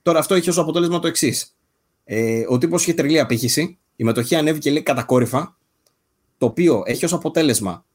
Τώρα 0.02 0.20
αυτό 0.20 0.36
έχει 0.36 0.50
ως 0.50 0.58
αποτέλεσμα 0.58 1.00
το 1.00 1.08
εξής. 1.08 1.56
Ε, 2.04 2.44
ο 2.48 2.58
τύπος 2.58 2.82
είχε 2.82 2.94
τρελή 2.94 3.20
απήχηση, 3.20 3.78
η 3.96 4.04
μετοχή 4.04 4.36
ανέβηκε 4.36 4.72
λέει 4.72 4.82
κατακόρυφα, 4.82 5.58
το 6.38 6.46
οποίο 6.46 6.84
έχει 6.86 7.06
ως 7.06 7.14
αποτέλεσμα 7.14 7.86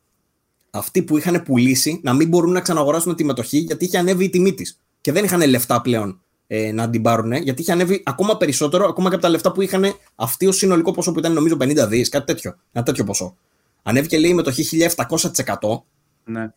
αυτοί 0.70 1.02
που 1.02 1.18
είχαν 1.18 1.42
πουλήσει 1.42 2.00
να 2.02 2.12
μην 2.12 2.28
μπορούν 2.28 2.52
να 2.52 2.60
ξαναγοράσουν 2.60 3.14
τη 3.14 3.24
μετοχή 3.24 3.58
γιατί 3.58 3.84
είχε 3.84 3.98
ανέβει 3.98 4.24
η 4.24 4.30
τιμή 4.30 4.54
της. 4.54 4.80
Και 5.00 5.12
δεν 5.12 5.24
είχαν 5.24 5.48
λεφτά 5.48 5.80
πλέον 5.80 6.20
ε, 6.46 6.72
να 6.72 6.90
την 6.90 7.02
πάρουν, 7.02 7.32
γιατί 7.32 7.62
είχε 7.62 7.72
ανέβει 7.72 8.02
ακόμα 8.04 8.36
περισσότερο, 8.36 8.86
ακόμα 8.86 9.08
και 9.08 9.14
από 9.14 9.24
τα 9.24 9.30
λεφτά 9.30 9.52
που 9.52 9.62
είχαν 9.62 9.84
αυτοί 10.14 10.46
ως 10.46 10.56
συνολικό 10.56 10.90
ποσό 10.90 11.12
που 11.12 11.18
ήταν 11.18 11.32
νομίζω 11.32 11.56
50 11.60 11.86
δις, 11.88 12.08
κάτι 12.08 12.26
τέτοιο. 12.26 12.56
Ένα 12.72 12.84
τέτοιο 12.84 13.04
ποσό. 13.04 13.36
Ανέβηκε 13.82 14.18
λέει 14.18 14.30
η 14.30 14.34
μετοχή 14.34 14.90
1700%. 14.96 15.82
Ναι. 16.24 16.52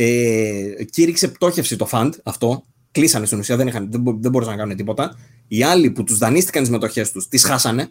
Ε, 0.00 0.84
κήρυξε 0.90 1.28
πτώχευση 1.28 1.76
το 1.76 1.88
fund 1.92 2.10
αυτό. 2.22 2.64
Κλείσανε 2.90 3.26
στην 3.26 3.38
ουσία, 3.38 3.56
δεν, 3.56 3.66
είχαν, 3.66 3.90
δεν, 3.90 4.02
δεν 4.20 4.30
μπορούσαν 4.30 4.52
να 4.52 4.58
κάνουν 4.58 4.76
τίποτα. 4.76 5.18
Οι 5.48 5.62
άλλοι 5.62 5.90
που 5.90 6.04
τους 6.04 6.18
δανείστηκαν 6.18 6.62
τις 6.62 6.70
μετοχές 6.70 7.12
τους, 7.12 7.28
τις 7.28 7.44
χάσανε. 7.44 7.90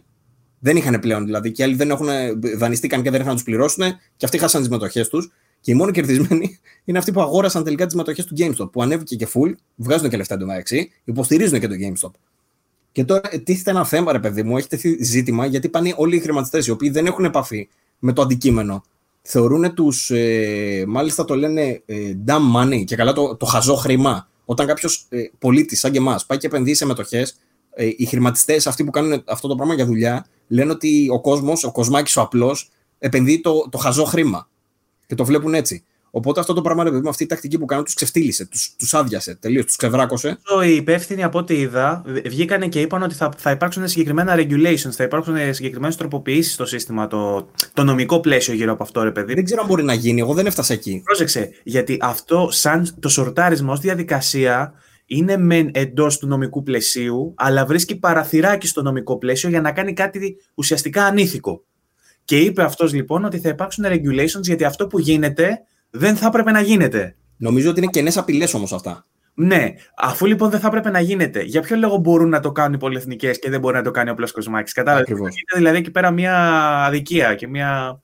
Δεν 0.58 0.76
είχαν 0.76 1.00
πλέον 1.00 1.24
δηλαδή. 1.24 1.52
Και 1.52 1.62
οι 1.62 1.64
άλλοι 1.64 1.74
δεν 1.74 1.90
έχουν, 1.90 2.08
δανειστήκαν 2.56 3.02
και 3.02 3.10
δεν 3.10 3.20
είχαν 3.20 3.28
να 3.28 3.34
τους 3.34 3.44
πληρώσουν 3.44 3.84
και 4.16 4.24
αυτοί 4.24 4.38
χάσαν 4.38 4.60
τις 4.60 4.70
μετοχές 4.70 5.08
τους. 5.08 5.32
Και 5.60 5.70
οι 5.70 5.74
μόνοι 5.74 5.92
κερδισμένοι 5.92 6.58
είναι 6.84 6.98
αυτοί 6.98 7.12
που 7.12 7.20
αγόρασαν 7.20 7.64
τελικά 7.64 7.86
τις 7.86 7.94
μετοχές 7.94 8.24
του 8.24 8.34
GameStop. 8.38 8.72
Που 8.72 8.82
ανέβηκε 8.82 9.16
και 9.16 9.28
full, 9.34 9.52
βγάζουν 9.76 10.08
και 10.08 10.16
λεφτά 10.16 10.34
εντωμεταξύ, 10.34 10.90
υποστηρίζουν 11.04 11.60
και 11.60 11.68
το 11.68 11.74
GameStop. 11.74 12.10
Και 12.92 13.04
τώρα 13.04 13.28
τίθεται 13.44 13.70
ένα 13.70 13.84
θέμα, 13.84 14.12
ρε 14.12 14.20
παιδί 14.20 14.42
μου, 14.42 14.56
έχει 14.56 14.68
τεθεί 14.68 15.04
ζήτημα 15.04 15.46
γιατί 15.46 15.68
πάνε 15.68 15.94
όλοι 15.96 16.16
οι 16.16 16.20
χρηματιστές 16.20 16.66
οι 16.66 16.70
οποίοι 16.70 16.90
δεν 16.90 17.06
έχουν 17.06 17.24
επαφή 17.24 17.68
με 17.98 18.12
το 18.12 18.22
αντικείμενο. 18.22 18.84
Θεωρούν 19.30 19.74
τους, 19.74 20.10
ε, 20.10 20.84
μάλιστα 20.86 21.24
το 21.24 21.36
λένε 21.36 21.82
ε, 21.86 22.14
dumb 22.26 22.56
money 22.56 22.84
και 22.84 22.96
καλά 22.96 23.12
το, 23.12 23.36
το 23.36 23.46
χαζό 23.46 23.74
χρήμα. 23.74 24.28
Όταν 24.44 24.66
κάποιος 24.66 25.06
ε, 25.08 25.22
πολίτης, 25.38 25.78
σαν 25.78 25.92
και 25.92 25.98
εμάς, 25.98 26.26
πάει 26.26 26.38
και 26.38 26.46
επενδύει 26.46 26.74
σε 26.74 26.86
μετοχές, 26.86 27.36
ε, 27.74 27.90
οι 27.96 28.04
χρηματιστές, 28.04 28.66
αυτοί 28.66 28.84
που 28.84 28.90
κάνουν 28.90 29.22
αυτό 29.26 29.48
το 29.48 29.54
πράγμα 29.54 29.74
για 29.74 29.86
δουλειά, 29.86 30.26
λένε 30.48 30.72
ότι 30.72 31.08
ο 31.12 31.20
κόσμος, 31.20 31.64
ο 31.64 31.72
κοσμάκι 31.72 32.18
ο 32.18 32.22
απλός, 32.22 32.70
επενδύει 32.98 33.40
το, 33.40 33.68
το 33.70 33.78
χαζό 33.78 34.04
χρήμα. 34.04 34.48
Και 35.06 35.14
το 35.14 35.24
βλέπουν 35.24 35.54
έτσι. 35.54 35.84
Οπότε 36.10 36.40
αυτό 36.40 36.52
το 36.52 36.60
πράγμα, 36.60 36.84
ρε 36.84 36.90
παιδί 36.90 37.08
αυτή 37.08 37.22
η 37.22 37.26
τακτική 37.26 37.58
που 37.58 37.64
κάνουν, 37.64 37.84
τους 37.84 37.94
ξεφτύλισε, 37.94 38.46
τους 38.46 38.74
τους 38.78 38.94
άδειασε 38.94 39.34
τελείως, 39.34 39.64
τους 39.64 39.76
ξεβράκωσε. 39.76 40.38
Οι 40.66 40.74
υπεύθυνοι 40.74 41.22
από 41.22 41.38
ό,τι 41.38 41.54
είδα 41.54 42.04
βγήκαν 42.26 42.68
και 42.68 42.80
είπαν 42.80 43.02
ότι 43.02 43.14
θα, 43.14 43.30
θα 43.36 43.50
υπάρξουν 43.50 43.88
συγκεκριμένα 43.88 44.34
regulations, 44.36 44.90
θα 44.90 45.04
υπάρξουν 45.04 45.54
συγκεκριμένες 45.54 45.96
τροποποιήσεις 45.96 46.52
στο 46.52 46.66
σύστημα, 46.66 47.06
το, 47.06 47.48
το 47.72 47.84
νομικό 47.84 48.20
πλαίσιο 48.20 48.54
γύρω 48.54 48.72
από 48.72 48.82
αυτό, 48.82 49.02
ρε 49.02 49.10
παιδί. 49.10 49.34
Δεν 49.34 49.44
ξέρω 49.44 49.60
αν 49.60 49.66
μπορεί 49.66 49.82
να 49.82 49.94
γίνει, 49.94 50.20
εγώ 50.20 50.34
δεν 50.34 50.46
έφτασα 50.46 50.72
εκεί. 50.72 51.02
Πρόσεξε, 51.04 51.50
γιατί 51.62 51.98
αυτό, 52.00 52.48
σαν 52.50 52.94
το 53.00 53.08
σορτάρισμα 53.08 53.72
ως 53.72 53.80
διαδικασία, 53.80 54.72
είναι 55.06 55.36
μεν 55.36 55.70
εντός 55.72 56.18
του 56.18 56.26
νομικού 56.26 56.62
πλαισίου, 56.62 57.34
αλλά 57.36 57.66
βρίσκει 57.66 57.98
παραθυράκι 57.98 58.66
στο 58.66 58.82
νομικό 58.82 59.18
πλαίσιο 59.18 59.48
για 59.48 59.60
να 59.60 59.72
κάνει 59.72 59.92
κάτι 59.92 60.36
ουσιαστικά 60.54 61.04
ανήθικο. 61.04 61.62
Και 62.24 62.38
είπε 62.38 62.62
αυτός 62.62 62.92
λοιπόν 62.92 63.24
ότι 63.24 63.38
θα 63.38 63.48
υπάρξουν 63.48 63.84
regulations 63.88 64.42
γιατί 64.42 64.64
αυτό 64.64 64.86
που 64.86 64.98
γίνεται 64.98 65.60
δεν 65.90 66.16
θα 66.16 66.26
έπρεπε 66.26 66.50
να 66.50 66.60
γίνεται. 66.60 67.16
Νομίζω 67.36 67.70
ότι 67.70 67.80
είναι 67.80 67.90
κενές 67.92 68.16
απειλές 68.16 68.54
όμως 68.54 68.72
αυτά. 68.72 69.06
Ναι, 69.34 69.72
αφού 69.96 70.26
λοιπόν 70.26 70.50
δεν 70.50 70.60
θα 70.60 70.66
έπρεπε 70.66 70.90
να 70.90 71.00
γίνεται, 71.00 71.42
για 71.42 71.60
ποιο 71.60 71.76
λόγο 71.76 71.96
μπορούν 71.96 72.28
να 72.28 72.40
το 72.40 72.52
κάνουν 72.52 72.74
οι 72.74 72.78
πολυεθνικές 72.78 73.38
και 73.38 73.50
δεν 73.50 73.60
μπορεί 73.60 73.76
να 73.76 73.82
το 73.82 73.90
κάνει 73.90 74.08
ο 74.08 74.12
απλός 74.12 74.32
Κοσμάκης. 74.32 74.72
Κατάλαβες; 74.72 75.08
Είναι 75.18 75.32
δηλαδή 75.54 75.76
εκεί 75.76 75.90
πέρα 75.90 76.10
μια 76.10 76.36
αδικία 76.84 77.34
και 77.34 77.48
μια. 77.48 78.00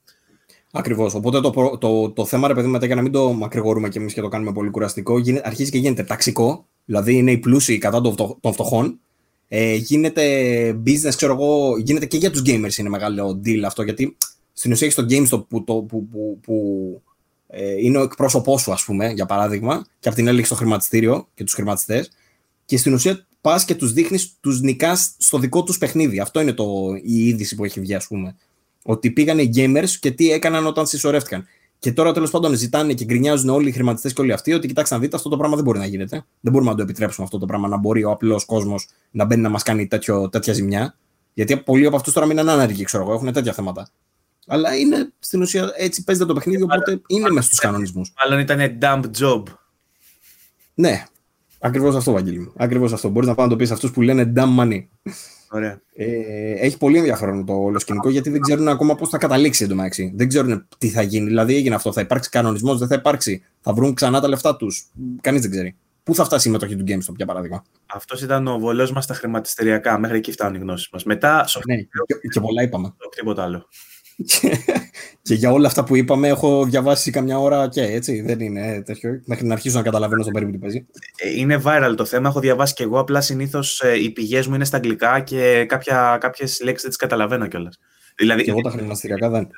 Ακριβώς. 0.73 1.15
Οπότε 1.15 1.40
το, 1.40 1.51
το, 1.51 1.78
το, 1.78 2.11
το 2.11 2.24
θέμα, 2.24 2.48
ρε 2.48 2.55
παιδί 2.55 2.69
μετά, 2.69 2.86
για 2.86 2.94
να 2.94 3.02
μην 3.02 3.12
το 3.12 3.32
μακρηγορούμε 3.32 3.89
κι 3.89 3.98
εμείς 3.98 4.12
και 4.12 4.20
το 4.20 4.28
κάνουμε 4.28 4.52
πολύ 4.52 4.70
κουραστικό, 4.70 5.19
γίνεται, 5.19 5.48
αρχίζει 5.48 5.70
και 5.70 5.78
γίνεται 5.78 6.02
ταξικό. 6.02 6.66
Δηλαδή 6.85 7.15
είναι 7.15 7.31
οι 7.31 7.39
πλούσιοι 7.39 7.78
κατά 7.78 8.01
των 8.40 8.52
φτωχών 8.52 8.98
ε, 9.48 9.74
γίνεται 9.74 10.24
business, 10.86 11.15
ξέρω 11.16 11.32
εγώ, 11.32 11.78
γίνεται 11.78 12.06
και 12.06 12.16
για 12.16 12.31
τους 12.31 12.43
gamers 12.47 12.78
είναι 12.78 12.89
μεγάλο 12.89 13.40
deal 13.44 13.62
αυτό, 13.66 13.82
γιατί 13.82 14.16
στην 14.52 14.73
ουσία 14.73 14.86
έχεις 14.86 14.98
το 14.98 15.06
GameStop 15.09 15.47
που, 15.48 15.65
το, 15.65 15.74
που, 15.74 16.09
που, 16.09 16.39
που 16.43 17.02
ε, 17.02 17.03
είναι 17.81 17.98
ο 17.98 18.02
εκπρόσωπός 18.02 18.60
σου, 18.60 18.72
ας 18.72 18.85
πούμε, 18.85 19.10
για 19.10 19.26
παράδειγμα, 19.26 19.86
και 19.98 20.09
από 20.09 20.16
την 20.16 20.28
άλλη 20.28 20.44
στο 20.44 20.55
χρηματιστήριο 20.55 21.28
και 21.35 21.44
τους 21.44 21.55
χρηματιστές, 21.55 22.10
και 22.64 22.76
στην 22.76 22.94
ουσία 22.94 23.26
πας 23.40 23.64
και 23.64 23.74
τους 23.74 23.93
δείχνεις, 23.93 24.36
τους 24.40 24.60
νικάς 24.60 25.14
στο 25.18 25.39
δικό 25.39 25.62
τους 25.62 25.78
παιχνίδι. 25.78 26.20
Αυτό 26.20 26.40
είναι 26.40 26.52
το, 26.52 26.66
η 27.02 27.26
είδηση 27.26 27.55
που 27.55 27.64
έχει 27.64 27.81
βγει, 27.81 27.94
ας 27.94 28.06
πούμε. 28.06 28.36
Ότι 28.82 29.10
πήγαν 29.10 29.39
οι 29.39 29.51
gamers 29.55 29.90
και 30.01 30.10
τι 30.10 30.31
έκαναν 30.31 30.66
όταν 30.66 30.86
συσσωρεύτηκαν. 30.86 31.47
Και 31.78 31.93
τώρα 31.93 32.12
τέλος 32.12 32.31
πάντων 32.31 32.55
ζητάνε 32.55 32.93
και 32.94 33.05
γκρινιάζουν 33.05 33.48
όλοι 33.48 33.68
οι 33.68 33.72
χρηματιστές 33.72 34.12
και 34.12 34.20
όλοι 34.20 34.32
αυτοί 34.32 34.52
ότι 34.52 34.66
κοιτάξτε 34.66 34.94
να 34.94 35.01
δείτε, 35.01 35.16
αυτό 35.16 35.28
το 35.28 35.36
πράγμα 35.36 35.56
δεν 35.56 35.64
μπορεί 35.64 35.78
να 35.78 35.86
γίνεται. 35.86 36.24
Δεν 36.40 36.52
μπορούμε 36.52 36.70
να 36.70 36.76
το 36.76 36.82
επιτρέψουμε 36.82 37.24
αυτό 37.24 37.39
το 37.39 37.47
πράγμα 37.47 37.68
να 37.68 37.76
μπορεί 37.76 38.05
ο 38.05 38.10
απλός 38.10 38.44
κόσμος 38.44 38.89
να 39.10 39.24
μπαίνει 39.24 39.43
να 39.43 39.48
μας 39.48 39.62
κάνει 39.62 39.86
τέτοιο, 39.86 40.28
τέτοια 40.28 40.52
ζημιά. 40.52 40.97
Γιατί 41.35 41.56
πολλοί 41.56 41.86
από 41.86 41.97
αυτούς 41.97 42.12
τώρα 42.12 42.26
μείναν 42.26 42.48
άνεργοι, 42.48 42.85
ξέρω 42.85 43.02
εγώ, 43.02 43.12
έχουν 43.12 43.32
τέτοια 43.32 43.52
θέματα. 43.52 43.89
Αλλά 44.46 44.76
είναι 44.76 45.12
στην 45.18 45.42
ουσία 45.42 45.72
έτσι 45.76 46.04
παίζεται 46.04 46.26
το 46.26 46.34
παιχνίδι, 46.34 46.62
οπότε 46.62 47.00
είναι 47.06 47.30
μέσα 47.30 47.46
στους 47.46 47.58
κανονισμούς. 47.58 48.12
Μάλλον 48.22 48.38
ήταν 48.38 48.78
dump 48.80 49.02
job. 49.18 49.42
Ναι, 50.74 51.04
ακριβώς 51.58 51.94
αυτό, 51.96 52.12
Βαγγέλη 52.12 52.52
Ακριβώς 52.56 52.92
αυτό. 52.92 53.08
Μπορείς 53.08 53.28
να 53.28 53.34
πάει 53.34 53.46
να 53.46 53.52
το 53.52 53.58
πεις 53.58 53.70
αυτούς 53.70 53.90
που 53.90 54.02
λένε 54.02 54.32
dumb 54.36 54.58
money. 54.58 54.84
Ωραία. 55.50 55.80
Ε, 55.94 56.06
έχει 56.52 56.78
πολύ 56.78 56.98
ενδιαφέρον 56.98 57.46
το 57.46 57.52
όλο 57.52 57.78
σκηνικό 57.78 58.10
γιατί 58.10 58.30
δεν 58.30 58.40
ξέρουν 58.40 58.68
ακόμα 58.68 58.94
πώς 58.94 59.08
θα 59.08 59.18
καταλήξει 59.18 59.64
εντωμεταξύ. 59.64 60.12
Δεν 60.16 60.28
ξέρουν 60.28 60.66
τι 60.78 60.88
θα 60.88 61.02
γίνει. 61.02 61.26
Δηλαδή 61.26 61.54
έγινε 61.54 61.74
αυτό. 61.74 61.92
Θα 61.92 62.00
υπάρξει 62.00 62.30
κανονισμός, 62.30 62.78
δεν 62.78 62.88
θα 62.88 62.94
υπάρξει. 62.94 63.42
Θα 63.60 63.72
βρουν 63.72 63.94
ξανά 63.94 64.20
τα 64.20 64.28
λεφτά 64.28 64.56
τους. 64.56 64.86
Κανείς 65.20 65.40
δεν 65.40 65.50
ξέρει. 65.50 65.76
Πού 66.02 66.14
θα 66.14 66.24
φτάσει 66.24 66.48
η 66.48 66.50
μετοχή 66.50 66.76
του 66.76 66.84
GameStop, 66.88 67.14
για 67.16 67.26
παράδειγμα; 67.26 67.64
Αυτός 67.86 68.22
ήταν 68.22 68.46
ο 68.46 68.58
βολός 68.58 68.92
μας 68.92 69.04
στα 69.04 69.14
χρηματιστηριακά. 69.14 69.98
Μέχρι 69.98 70.16
εκεί 70.16 70.32
φτάνουν 70.32 70.54
οι 70.54 70.58
γνώσεις 70.58 70.88
μας. 70.92 71.04
Μετά. 71.04 71.46
Ναι, 71.66 71.76
και, 71.76 72.28
και 72.32 72.40
πολλά 72.40 72.62
είπαμε. 72.62 72.94
Τίποτα 73.16 73.42
άλλο 73.42 73.68
και 75.22 75.34
για 75.34 75.50
όλα 75.50 75.66
αυτά 75.66 75.84
που 75.84 75.96
είπαμε, 75.96 76.28
έχω 76.28 76.64
διαβάσει 76.64 77.10
καμιά 77.10 77.38
ώρα 77.38 77.68
και 77.68 77.82
έτσι. 77.82 78.20
Δεν 78.20 78.40
είναι 78.40 78.82
τέτοιο. 78.82 79.20
Μέχρι 79.24 79.46
να 79.46 79.54
αρχίσω 79.54 79.76
να 79.76 79.82
καταλαβαίνω 79.82 80.22
στον 80.22 80.32
περίπου 80.32 80.52
τι 80.52 80.59
παίζει. 80.59 80.86
Ε, 81.16 81.30
είναι 81.40 81.62
viral 81.64 81.94
το 81.96 82.04
θέμα. 82.04 82.28
Έχω 82.28 82.40
διαβάσει 82.40 82.74
και 82.74 82.82
εγώ. 82.82 82.98
Απλά 82.98 83.20
συνήθως 83.20 83.80
ε, 83.80 84.02
οι 84.02 84.10
πηγές 84.10 84.46
μου 84.46 84.54
είναι 84.54 84.64
στα 84.64 84.76
αγγλικά 84.76 85.20
και 85.20 85.66
κάποιες 86.18 86.60
λέξεις 86.62 86.82
δεν 86.82 86.88
τις 86.88 86.96
καταλαβαίνω 86.96 87.46
κιόλας. 87.46 87.78
Δηλαδή, 88.16 88.43
και 88.43 88.51
εγώ 88.51 88.60
τα 88.60 88.70
χρηματιστηριακά 88.70 89.28
δεν. 89.30 89.48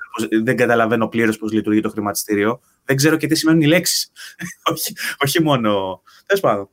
Δεν 0.44 0.56
καταλαβαίνω 0.56 1.08
πλήρως 1.08 1.38
πώς 1.38 1.52
λειτουργεί 1.52 1.80
το 1.80 1.88
χρηματιστήριο. 1.88 2.60
Δεν 2.84 2.96
ξέρω 2.96 3.16
και 3.16 3.26
τι 3.26 3.34
σημαίνουν 3.34 3.60
οι 3.60 3.66
λέξεις. 3.66 4.12
όχι, 4.72 4.92
όχι 5.24 5.42
μόνο. 5.42 6.02
Τέλος 6.26 6.42
πάντων. 6.42 6.68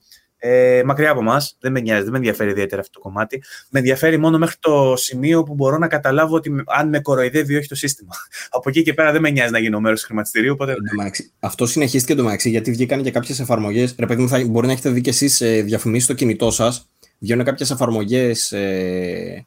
Ε, 0.45 0.83
μακριά 0.85 1.11
από 1.11 1.19
εμάς, 1.19 1.57
δεν 1.59 1.72
με 1.72 1.80
νοιάζει, 1.80 2.01
δεν 2.01 2.11
με 2.11 2.17
ενδιαφέρει 2.17 2.49
ιδιαίτερα 2.49 2.81
αυτό 2.81 2.93
το 2.93 2.99
κομμάτι. 2.99 3.43
Με 3.69 3.80
ενδιαφέρει 3.80 4.17
μόνο 4.17 4.38
μέχρι 4.38 4.55
το 4.59 4.93
σημείο 4.95 5.43
που 5.43 5.53
μπορώ 5.53 5.77
να 5.77 5.88
καταλάβω 5.88 6.35
ότι 6.35 6.51
αν 6.65 6.89
με 6.89 6.99
κοροϊδεύει 6.99 7.53
ή 7.53 7.57
όχι 7.57 7.67
το 7.67 7.75
σύστημα. 7.75 8.13
από 8.55 8.69
εκεί 8.69 8.81
και 8.81 8.93
πέρα 8.93 9.11
δεν 9.11 9.22
με 9.22 9.30
νοιάζει 9.30 9.51
να 9.51 9.59
γίνω 9.59 9.80
μέρος 9.80 9.99
του 9.99 10.05
χρηματιστηρίου. 10.05 10.53
Οπότε... 10.53 10.75
Αυτό 11.39 11.65
συνεχίστηκε 11.65 12.15
το 12.15 12.23
μεταξύ, 12.23 12.49
γιατί 12.49 12.72
βγήκαν 12.72 13.03
και 13.03 13.11
κάποιες 13.11 13.39
εφαρμογές. 13.39 13.95
Ρε 13.99 14.05
παιδί 14.05 14.22
μου, 14.22 14.27
θα, 14.27 14.45
μπορεί 14.45 14.65
να 14.65 14.72
έχετε 14.72 14.89
δει 14.89 15.01
και 15.01 15.09
εσείς 15.09 15.41
ε, 15.41 15.61
διαφημίσει 15.61 16.03
στο 16.03 16.13
κινητό 16.13 16.51
σας. 16.51 16.89
Βγαίνουν 17.19 17.45
κάποιες 17.45 17.72
εφαρμογές 17.72 18.51
ε, 18.51 19.45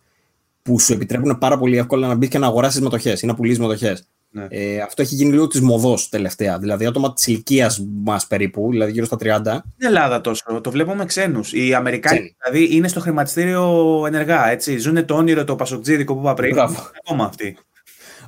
που 0.62 0.80
σου 0.80 0.92
επιτρέπουν 0.92 1.38
πάρα 1.38 1.58
πολύ 1.58 1.76
εύκολα 1.76 2.08
να 2.08 2.14
μπεις 2.14 2.28
και 2.28 2.38
να 2.38 2.46
αγοράσεις 2.46 2.80
μετοχέ 2.80 3.18
ή 3.22 3.26
να 3.26 3.34
πουλήσει 3.34 3.60
μετοχέ. 3.60 3.98
Ναι. 4.36 4.46
Ε, 4.48 4.80
αυτό 4.80 5.02
έχει 5.02 5.14
γίνει 5.14 5.30
λίγο 5.30 5.46
της 5.46 5.60
μοδός 5.60 6.08
τελευταία. 6.08 6.58
Δηλαδή, 6.58 6.86
άτομα 6.86 7.12
της 7.12 7.26
ηλικίας 7.26 7.86
μας 8.04 8.26
περίπου, 8.26 8.68
δηλαδή 8.70 8.92
γύρω 8.92 9.06
στα 9.06 9.16
30. 9.16 9.64
Στην 9.74 9.86
Ελλάδα 9.86 10.20
τόσο. 10.20 10.60
Το 10.60 10.70
βλέπω 10.70 10.94
με 10.94 11.04
ξένους. 11.04 11.52
Οι 11.52 11.74
Αμερικάνοι 11.74 12.36
δηλαδή 12.42 12.76
είναι 12.76 12.88
στο 12.88 13.00
χρηματιστήριο 13.00 14.04
ενεργά. 14.06 14.50
Έτσι. 14.50 14.78
Ζούνε 14.78 15.02
το 15.02 15.14
όνειρο 15.14 15.44
το 15.44 15.56
πασοκτζίδικο 15.56 16.14
που 16.14 16.20
είπα 16.20 16.34
πριν. 16.34 16.54
Μπράβο. 16.54 16.90
Ακόμα 17.02 17.24
αυτοί. 17.24 17.56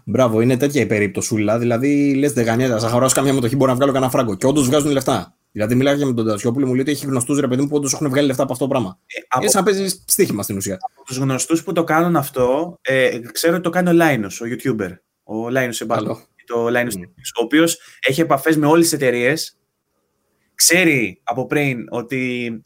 Μπράβο, 0.04 0.40
είναι 0.40 0.56
τέτοια 0.56 0.82
η 0.82 0.86
περίπτωσούλα. 0.86 1.58
Δηλαδή, 1.58 2.14
λες, 2.14 2.32
δεν 2.32 2.44
γανιέται. 2.44 2.78
Θα 2.78 2.86
αγοράσω 2.86 3.14
καμιά 3.14 3.32
μετοχή, 3.32 3.56
μπορώ 3.56 3.70
να 3.70 3.76
βγάλω 3.76 3.92
κανένα 3.92 4.10
φράγκο. 4.10 4.36
Και 4.36 4.46
όντως 4.46 4.66
βγάζουν 4.66 4.90
λεφτά. 4.90 5.36
Δηλαδή, 5.52 5.74
μιλάγα 5.74 6.06
με 6.06 6.12
τον 6.12 6.26
Τασιόπουλο, 6.26 6.66
μου 6.66 6.72
λέει 6.72 6.82
ότι 6.82 6.90
έχει 6.90 7.06
γνωστούς 7.06 7.40
ρε 7.40 7.48
παιδί 7.48 7.62
μου 7.62 7.68
που 7.68 7.76
όντως 7.76 7.92
έχουν 7.92 8.08
βγάλει 8.08 8.26
λεφτά 8.26 8.42
από 8.42 8.52
αυτό 8.52 8.64
το 8.64 8.70
πράγμα. 8.70 8.98
Ε, 9.06 9.20
από... 9.28 9.42
Είναι 9.42 9.50
σαν 9.50 9.64
να 9.64 9.70
παίζεις 9.70 10.04
στοίχημα 10.06 10.42
στην 10.42 10.56
ουσία. 10.56 10.74
Από 10.74 11.04
τους 11.06 11.16
γνωστούς 11.16 11.62
που 11.62 11.72
το 11.72 11.84
κάνουν 11.84 12.16
αυτό, 12.16 12.78
ε, 12.80 13.18
ξέρω 13.32 13.54
ότι 13.54 13.62
το 13.62 13.70
κάνει 13.70 13.88
ο 13.88 13.92
Λάινος, 13.92 14.40
ο 14.40 14.44
YouTuber 14.44 14.90
ο 15.31 15.48
Λάινος 15.48 15.81
Εμπάλο. 15.81 16.20
Το 16.47 16.66
Linus 16.66 16.98
mm. 16.98 17.08
ο 17.40 17.42
οποίος 17.42 17.78
έχει 18.00 18.20
επαφές 18.20 18.57
με 18.57 18.66
όλες 18.66 18.84
τις 18.84 18.92
εταιρείες. 18.92 19.57
Ξέρει 20.55 21.20
από 21.23 21.47
πριν 21.47 21.86
ότι 21.90 22.62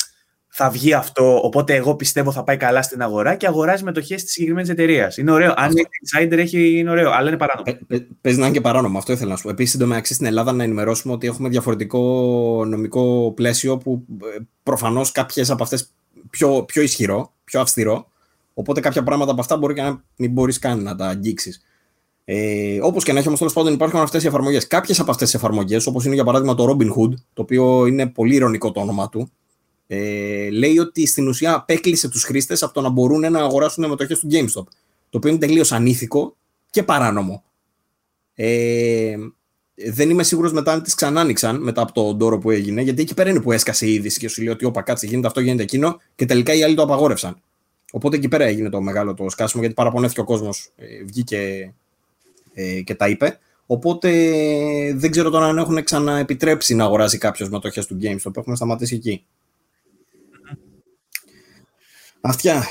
θα 0.49 0.71
βγει 0.71 0.93
αυτό, 0.95 1.41
οπότε 1.43 1.75
εγώ 1.75 1.97
πιστεύω 1.97 2.33
θα 2.33 2.45
πάει 2.45 2.57
καλά 2.57 2.83
στην 2.83 3.03
αγορά 3.03 3.35
και 3.35 3.47
αγοράζει 3.47 3.85
μετοχές 3.85 4.23
της 4.23 4.33
συγκεκριμένης 4.33 4.69
εταιρείας. 4.71 5.17
Είναι 5.17 5.31
ωραίο. 5.31 5.55
Αν 5.57 5.71
είναι 5.71 5.83
insider, 5.83 6.39
έχει, 6.39 6.79
είναι 6.79 6.91
ωραίο, 6.91 7.11
αλλά 7.11 7.29
είναι 7.29 7.37
παράνομο. 7.37 7.79
Παίζει 8.21 8.39
να 8.39 8.47
είναι 8.47 8.55
και 8.55 8.61
παράνομο, 8.61 8.99
αυτό 8.99 9.13
ήθελα 9.13 9.31
να 9.31 9.37
σου 9.37 9.43
πω. 9.43 9.51
Επίσης, 9.51 9.75
εντωμεταξύ 9.75 10.15
στην 10.15 10.27
Ελλάδα 10.27 10.53
να 10.53 10.65
ενημερώσουμε 10.65 11.13
ότι 11.13 11.27
έχουμε 11.27 11.49
διαφορετικό 11.49 12.01
νομικό 12.67 13.33
πλαίσιο 13.37 13.79
που 13.79 14.07
ε, 14.23 14.39
προφανώς 14.63 15.13
κάποιες 15.13 15.51
από 15.51 15.63
αυτές 15.63 15.93
πιο, 16.31 16.65
πιο 16.65 16.83
ισχυρό, 16.83 17.33
πιο 17.45 17.61
αυστηρό. 17.61 18.11
Οπότε 18.55 18.81
κάποια 18.81 19.03
πράγματα 19.03 19.31
από 19.31 19.41
αυτά 19.41 19.57
μπορεί 19.57 19.75
και 19.75 19.83
να 19.83 20.05
μην 20.17 20.31
μπορείς 20.31 20.59
καν 20.59 20.83
να 20.83 20.97
τα 20.97 21.07
αγγίξεις. 21.07 21.63
Ε, 22.25 22.79
Όπως 22.83 23.05
και 23.05 23.13
να 23.13 23.19
έχει 23.19 23.27
όμως, 23.27 23.39
τέλος 23.39 23.55
πάντων 23.55 23.73
υπάρχουν 23.73 24.01
αυτές 24.01 24.25
οι 24.25 24.27
εφαρμογές. 24.27 24.67
Κάποιες 24.67 25.01
από 25.01 25.11
αυτές 25.11 25.31
τις 25.31 25.41
εφαρμογές, 25.41 25.87
όπως 25.87 26.05
είναι 26.05 26.15
για 26.15 26.25
παράδειγμα 26.25 26.55
το 26.55 26.71
Robinhood, 26.71 27.13
το 27.33 27.43
οποίο 27.43 27.87
είναι 27.87 28.07
πολύ 28.07 28.35
ηρωνικό 28.35 28.73
το 28.73 28.81
όνομα 28.81 29.09
του, 29.09 29.31
ε, 29.87 30.51
λέει 30.51 30.79
ότι 30.79 31.07
στην 31.07 31.29
ουσία 31.29 31.55
απέκλεισε 31.55 32.09
τους 32.09 32.25
χρήστες 32.25 32.63
από 32.63 32.73
το 32.73 32.81
να 32.81 32.89
μπορούν 32.89 33.33
να 33.33 33.41
αγοράσουν 33.41 33.89
μετοχές 33.89 34.19
του 34.19 34.29
GameStop. 34.31 34.65
Το 35.11 35.19
οποίο 35.19 35.31
είναι 35.31 35.39
τελείως 35.39 35.73
ανήθικο 35.73 36.37
και 36.71 36.83
παράνομο. 36.83 37.45
Ε, 38.35 39.17
δεν 39.75 40.11
είμαι 40.11 40.23
σίγουρος 40.23 40.53
μετά 40.53 40.73
αν 40.73 40.83
τις 40.83 40.95
ξανά 40.95 41.21
άνοιξαν 41.21 41.63
μετά 41.63 41.83
από 41.83 41.93
τον 41.93 42.19
τόρο 42.19 42.39
που 42.39 42.51
έγινε, 42.51 42.83
γιατί 42.83 43.03
εκεί 43.03 43.15
πέρα 43.15 43.31
είναι 43.31 43.41
που 43.41 43.53
έσκασε 43.53 43.87
η 43.87 43.93
είδηση 43.93 44.19
και 44.19 44.29
σου 44.29 44.43
λέει 44.43 44.53
ότι 44.53 44.65
όπα 44.65 44.83
κάτσε, 44.83 45.07
γίνεται 45.07 45.27
αυτό, 45.27 45.41
γίνεται 45.41 45.63
εκείνο, 45.63 46.01
και 46.15 46.27
τελικά 46.27 46.55
οι 46.55 46.63
άλλοι 46.63 46.75
το 46.75 46.83
απαγόρευσαν. 46.83 47.41
Οπότε 47.93 48.17
εκεί 48.17 48.29
πέρα 48.29 48.45
έγινε 48.45 48.69
το 48.69 48.81
μεγάλο 48.81 49.15
το 49.15 49.29
σκάσιμο, 49.29 49.63
γιατί 49.63 49.77
παραπονέθηκε 49.77 50.21
ο 50.21 50.25
κόσμος, 50.25 50.73
ε, 50.77 51.05
βγήκε 51.05 51.73
ε, 52.55 52.81
και 52.81 52.95
τα 52.95 53.09
είπε. 53.09 53.39
Οπότε 53.67 54.11
δεν 54.95 55.11
ξέρω 55.11 55.31
τώρα 55.31 55.47
αν 55.47 55.59
έχουν 55.59 55.85
ξαναεπιτρέψει 55.85 56.75
να 56.75 56.85
αγοράσει 56.85 57.19
κάποιος 57.19 57.49
μετοχές 57.49 57.87
του 57.87 57.99
GameStop. 58.03 58.37
Έχουμε 58.37 58.57
σταματήσει 58.57 58.95
εκεί. 58.95 59.25
Αυτιά. 62.21 62.63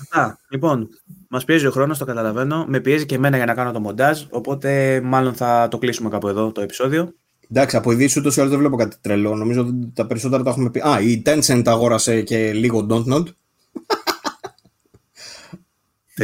Αυτά. 0.00 0.38
Λοιπόν, 0.50 0.88
μας 1.28 1.44
πιέζει 1.44 1.66
ο 1.66 1.70
χρόνος, 1.70 1.98
το 1.98 2.04
καταλαβαίνω. 2.04 2.64
Με 2.68 2.80
πιέζει 2.80 3.06
και 3.06 3.14
εμένα 3.14 3.36
για 3.36 3.46
να 3.46 3.54
κάνω 3.54 3.72
το 3.72 3.80
μοντάζ. 3.80 4.22
Οπότε 4.30 5.00
μάλλον 5.04 5.34
θα 5.34 5.68
το 5.70 5.78
κλείσουμε 5.78 6.08
κάπου 6.08 6.28
εδώ 6.28 6.52
το 6.52 6.60
επεισόδιο. 6.60 7.14
Εντάξει, 7.50 7.76
από 7.76 7.92
ειδήσει 7.92 8.18
ούτως 8.18 8.36
ή 8.36 8.40
άλλως 8.40 8.52
δεν 8.52 8.60
βλέπω 8.60 8.76
κάτι 8.76 8.96
τρελό. 9.00 9.34
Νομίζω 9.34 9.60
ότι 9.60 9.92
τα 9.94 10.06
περισσότερα 10.06 10.42
τα 10.42 10.50
έχουμε 10.50 10.70
πει. 10.70 10.80
Α, 10.80 11.00
η 11.00 11.22
Tencent 11.26 11.62
αγόρασε 11.64 12.22
και 12.22 12.52
λίγο 12.52 12.86
Don't 12.90 13.14
Nod. 13.14 13.24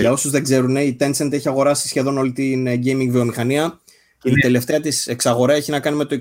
Για 0.00 0.12
όσους 0.12 0.30
δεν 0.30 0.42
ξέρουν, 0.42 0.76
η 0.76 0.96
Tencent 1.00 1.32
έχει 1.32 1.48
αγοράσει 1.48 1.88
σχεδόν 1.88 2.18
όλη 2.18 2.32
την 2.32 2.66
ε, 2.66 2.74
gaming 2.84 3.08
βιομηχανία. 3.10 3.80
Η 4.22 4.32
τελευταία 4.32 4.80
της 4.80 5.06
εξαγορά 5.06 5.54
έχει 5.54 5.70
να 5.70 5.80
κάνει 5.80 5.96
με 5.96 6.04
το 6.04 6.16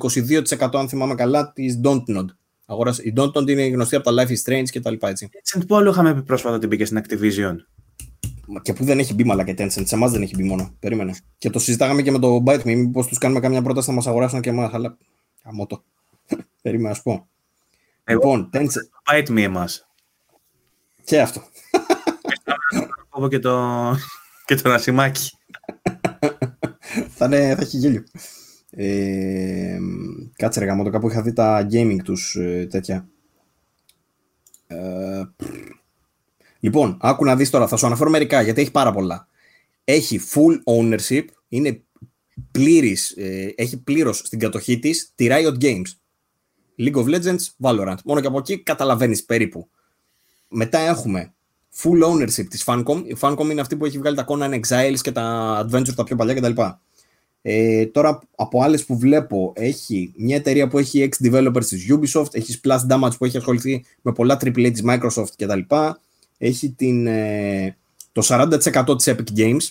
22% 0.57 0.69
αν 0.73 0.89
θυμάμαι 0.89 1.15
καλά 1.15 1.51
της 1.51 1.80
Dontnod. 1.83 2.25
Αγόρασε. 2.65 3.01
Η 3.06 3.14
Dontnod 3.17 3.47
είναι 3.47 3.67
γνωστή 3.67 3.95
από 3.95 4.14
τα 4.14 4.23
Life 4.23 4.30
is 4.30 4.51
Strange 4.51 4.65
και 4.69 4.80
τα 4.80 4.91
λοιπά 4.91 5.09
έτσι. 5.09 5.30
Tencent 5.31 5.61
που 5.67 5.75
άλλο 5.75 5.89
είχαμε 5.89 6.14
πει 6.14 6.23
πρόσφατα 6.23 6.56
ότι 6.56 6.67
μπήκε 6.67 6.85
στην 6.85 7.01
Activision; 7.03 7.56
Και 8.61 8.73
που 8.73 8.83
δεν 8.83 8.99
έχει 8.99 9.14
μπει 9.14 9.23
μαλακά 9.23 9.53
Tencent, 9.57 9.83
σε 9.85 9.95
εμάς 9.95 10.11
δεν 10.11 10.22
έχει 10.22 10.35
μπει 10.35 10.43
μόνο. 10.43 10.75
Περίμενε. 10.80 11.14
Και 11.38 11.49
το 11.49 11.59
συζητάγαμε 11.59 12.01
και 12.01 12.11
με 12.11 12.19
το 12.19 12.43
ByteMe, 12.45 12.64
μήπω 12.64 13.06
τους 13.06 13.17
κάνουμε 13.17 13.39
καμιά 13.39 13.61
πρόταση 13.61 13.89
να 13.89 13.95
μας 13.95 14.07
αγοράσουν 14.07 14.41
και 14.41 14.49
εμάς, 14.49 14.73
αλλά. 14.73 14.97
Αμότο. 15.43 15.83
Περίμενα 16.61 16.89
να 16.89 16.95
σου 16.95 17.03
πω. 17.03 17.27
Εγώ, 18.03 18.19
λοιπόν, 18.19 18.49
Tencent. 18.53 19.14
ByteMe 19.14 19.41
εμάς. 19.41 19.88
Και 21.03 21.22
αυτό. 21.22 21.41
Κόβω 23.17 23.29
και 23.29 23.39
το, 23.39 23.95
και 24.45 24.55
το 24.55 24.69
νασιμάκι. 24.69 25.29
θα, 27.15 27.25
είναι, 27.25 27.55
θα 27.55 27.61
έχει 27.61 27.77
γέλιο. 27.77 28.03
Ε, 28.69 29.77
κάτσε 30.35 30.59
ρε 30.59 30.65
γαμώτο, 30.65 30.89
κάπου 30.89 31.09
είχα 31.09 31.21
δει 31.21 31.33
τα 31.33 31.67
gaming 31.71 31.97
τους 32.03 32.35
ε, 32.35 32.67
τέτοια. 32.69 33.07
Ε, 34.67 35.23
λοιπόν, 36.59 36.97
άκου 37.01 37.25
να 37.25 37.35
δεις 37.35 37.49
τώρα, 37.49 37.67
θα 37.67 37.77
σου 37.77 37.85
αναφέρω 37.85 38.09
μερικά 38.09 38.41
γιατί 38.41 38.61
έχει 38.61 38.71
πάρα 38.71 38.91
πολλά. 38.91 39.27
Έχει 39.83 40.19
full 40.33 40.75
ownership, 40.77 41.25
είναι 41.47 41.83
πλήρης, 42.51 43.11
ε, 43.17 43.53
έχει 43.55 43.81
πλήρως 43.83 44.17
στην 44.17 44.39
κατοχή 44.39 44.79
της 44.79 45.11
τη 45.15 45.27
Riot 45.29 45.57
Games. 45.61 45.87
League 46.77 46.95
of 46.95 47.05
Legends, 47.05 47.45
Valorant. 47.61 47.97
Μόνο 48.05 48.21
και 48.21 48.27
από 48.27 48.37
εκεί 48.37 48.63
καταλαβαίνεις 48.63 49.25
περίπου. 49.25 49.69
Μετά 50.49 50.79
έχουμε 50.79 51.31
full 51.83 52.03
ownership 52.03 52.45
της 52.49 52.64
Funcom. 52.65 53.03
Η 53.06 53.17
Funcom 53.19 53.47
είναι 53.51 53.61
αυτή 53.61 53.75
που 53.75 53.85
έχει 53.85 53.97
βγάλει 53.97 54.15
τα 54.15 54.25
Conan 54.27 54.59
Exiles 54.59 54.99
και 55.01 55.11
τα 55.11 55.59
Adventure 55.65 55.93
τα 55.95 56.03
πιο 56.03 56.15
παλιά 56.15 56.33
κτλ. 56.33 56.61
Ε, 57.41 57.85
τώρα 57.85 58.19
από 58.35 58.61
άλλες 58.61 58.85
που 58.85 58.97
βλέπω 58.97 59.53
έχει 59.56 60.14
μια 60.17 60.35
εταιρεία 60.35 60.67
που 60.67 60.77
έχει 60.77 61.09
ex 61.11 61.25
developers 61.31 61.65
της 61.65 61.88
Ubisoft, 61.89 62.35
έχει 62.35 62.59
Splash 62.64 62.80
Damage 62.89 63.17
που 63.17 63.25
έχει 63.25 63.38
ασχοληθεί 63.38 63.85
με 64.01 64.11
πολλά 64.11 64.38
AAA 64.43 64.72
της 64.72 64.83
Microsoft 64.88 65.31
κτλ. 65.38 65.59
Έχει 66.38 66.69
την, 66.72 67.07
ε, 67.07 67.77
το 68.11 68.22
40% 68.23 68.95
της 68.97 69.07
Epic 69.07 69.38
Games. 69.38 69.67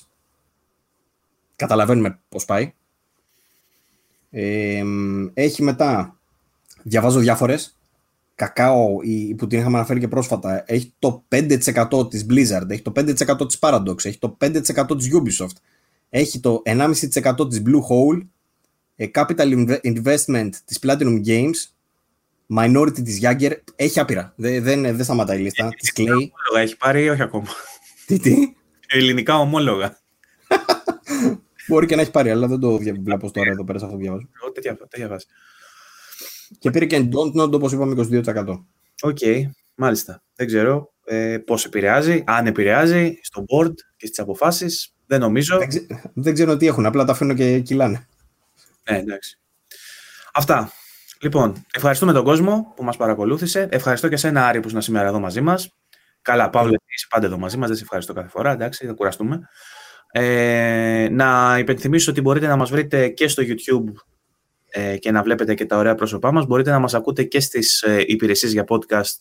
Καταλαβαίνουμε 1.57 2.19
πώς 2.29 2.45
πάει. 2.45 2.73
Ε, 4.31 4.83
έχει 5.35 5.63
μετά, 5.63 6.19
διαβάζω 6.83 7.21
διάφορες, 7.21 7.77
Κακάο 8.37 8.97
που 9.37 9.47
την 9.47 9.59
είχαμε 9.59 9.77
αναφέρει 9.77 10.01
και 10.01 10.09
πρόσφατα, 10.09 10.65
έχει 10.67 10.95
το 10.99 11.25
5% 11.29 12.11
της 12.11 12.27
Blizzard, 12.31 12.71
έχει 12.71 12.83
το 12.83 12.93
5% 12.97 13.47
της 13.47 13.59
Paradox, 13.61 14.05
έχει 14.05 14.19
το 14.19 14.37
5% 14.41 14.63
της 14.99 15.11
Ubisoft, 15.13 15.57
έχει 16.09 16.41
το 16.41 16.63
1,5% 16.65 17.49
της 17.49 17.63
Bluehole, 17.67 18.27
ε, 18.97 19.07
Capital 19.15 19.79
Investment 19.83 20.51
της 20.65 20.79
Platinum 20.83 21.21
Games, 21.27 21.55
Minority 22.57 23.03
της 23.05 23.21
Yager, 23.23 23.53
έχει 23.77 24.01
άπειρα, 24.01 24.33
δεν, 24.37 24.63
δεν, 24.63 24.83
δεν 24.83 25.05
σταματάει 25.05 25.39
η 25.39 25.43
λίστα, 25.43 25.69
της 25.79 25.93
Klei. 25.97 26.07
Ομόλογα 26.07 26.61
έχει 26.61 26.77
πάρει 26.77 27.03
ή 27.05 27.09
όχι 27.09 27.23
ακόμα. 27.23 27.47
Τι, 28.07 28.19
τι; 28.19 28.55
Ελληνικά 28.87 29.39
ομόλογα. 29.39 29.99
Μπορεί 31.69 31.87
και 31.87 31.97
να 31.97 32.03
έχει 32.03 32.11
πάρει, 32.11 32.31
αλλά 32.31 32.47
δεν 32.47 32.61
το 32.61 32.79
βλέπω 32.79 33.31
τώρα 33.31 33.51
εδώ 33.51 33.65
πέρα 33.65 33.79
σε 33.79 33.85
αυτό 33.85 33.97
που 33.97 34.03
διαβάζω. 34.03 34.29
Εγώ 34.43 34.53
τέτοια, 34.53 34.77
τέτοια 34.77 35.09
βάση. 35.09 35.27
Και 36.59 36.71
πήρε 36.71 36.85
και 36.85 37.09
Dontnod, 37.13 37.53
όπως 37.53 37.73
είπαμε, 37.73 38.07
22%. 38.25 38.65
Ok, 39.03 39.19
okay, 39.21 39.43
μάλιστα. 39.75 40.23
Δεν 40.35 40.47
ξέρω 40.47 40.93
ε, 41.05 41.39
πώς 41.39 41.65
επηρεάζει, 41.65 42.25
αν 42.27 42.47
επηρεάζει 42.47 43.19
στο 43.23 43.45
board 43.49 43.75
και 43.97 44.07
στις 44.07 44.19
αποφάσεις. 44.19 44.95
Δεν 45.07 45.21
νομίζω. 45.21 45.59
Δεν, 45.59 45.69
ξε... 45.69 45.87
δεν 46.15 46.35
ξέρω 46.35 46.57
τι 46.57 46.67
έχουν, 46.67 46.87
απλά 46.87 47.05
τα 47.05 47.13
αφήνω 47.13 47.35
και 47.35 47.61
κυλάνε. 47.61 48.07
Ναι, 48.91 48.99
εντάξει. 48.99 49.39
Αυτά. 50.33 50.73
Λοιπόν, 51.21 51.65
ευχαριστούμε 51.73 52.13
τον 52.13 52.25
κόσμο 52.25 52.73
που 52.77 52.85
μας 52.85 52.97
παρακολούθησε. 52.97 53.69
Ευχαριστώ 53.71 54.09
και 54.09 54.17
σένα, 54.17 54.47
Άρη, 54.47 54.61
που 54.61 54.69
είσαι 54.69 54.81
σήμερα 54.81 55.09
εδώ 55.09 55.19
μαζί 55.19 55.41
μας. 55.41 55.75
Καλά, 56.23 56.51
Παύλο, 56.51 56.77
είσαι 56.87 57.07
πάντα 57.11 57.27
εδώ 57.27 57.39
μαζί 57.39 57.57
μας. 57.57 57.69
Δεν 57.69 57.77
σε 57.77 57.83
ευχαριστώ 57.83 58.13
κάθε 58.13 58.29
φορά, 58.29 58.53
εντάξει, 58.53 58.87
θα 58.87 58.93
κουραστούμε. 58.93 59.49
Ε, 60.11 61.09
να 61.11 61.59
υπενθυμίσω 61.59 62.11
ότι 62.11 62.21
μπορείτε 62.21 62.47
να 62.47 62.57
μας 62.57 62.71
βρείτε 62.71 63.09
και 63.09 63.29
στο 63.29 63.43
YouTube 63.47 63.93
ε, 63.93 64.16
και 64.99 65.11
να 65.11 65.23
βλέπετε 65.23 65.55
και 65.55 65.67
τα 65.67 65.77
ωραία 65.77 65.95
πρόσωπά 65.95 66.33
μας. 66.33 66.47
Μπορείτε 66.47 66.71
να 66.71 66.79
μας 66.79 66.95
ακούτε 66.95 67.23
και 67.23 67.41
στις 67.41 67.83
ε, 67.83 68.05
υπηρεσίες 68.07 68.53
για 68.53 68.65
podcast 68.69 69.17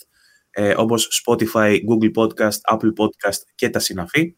ε, 0.52 0.74
όπως 0.78 1.24
Spotify, 1.26 1.78
Google 1.90 2.12
Podcast, 2.16 2.76
Apple 2.76 2.92
Podcast 2.98 3.40
και 3.56 3.70
τα 3.70 3.80
συναφή. 3.80 4.36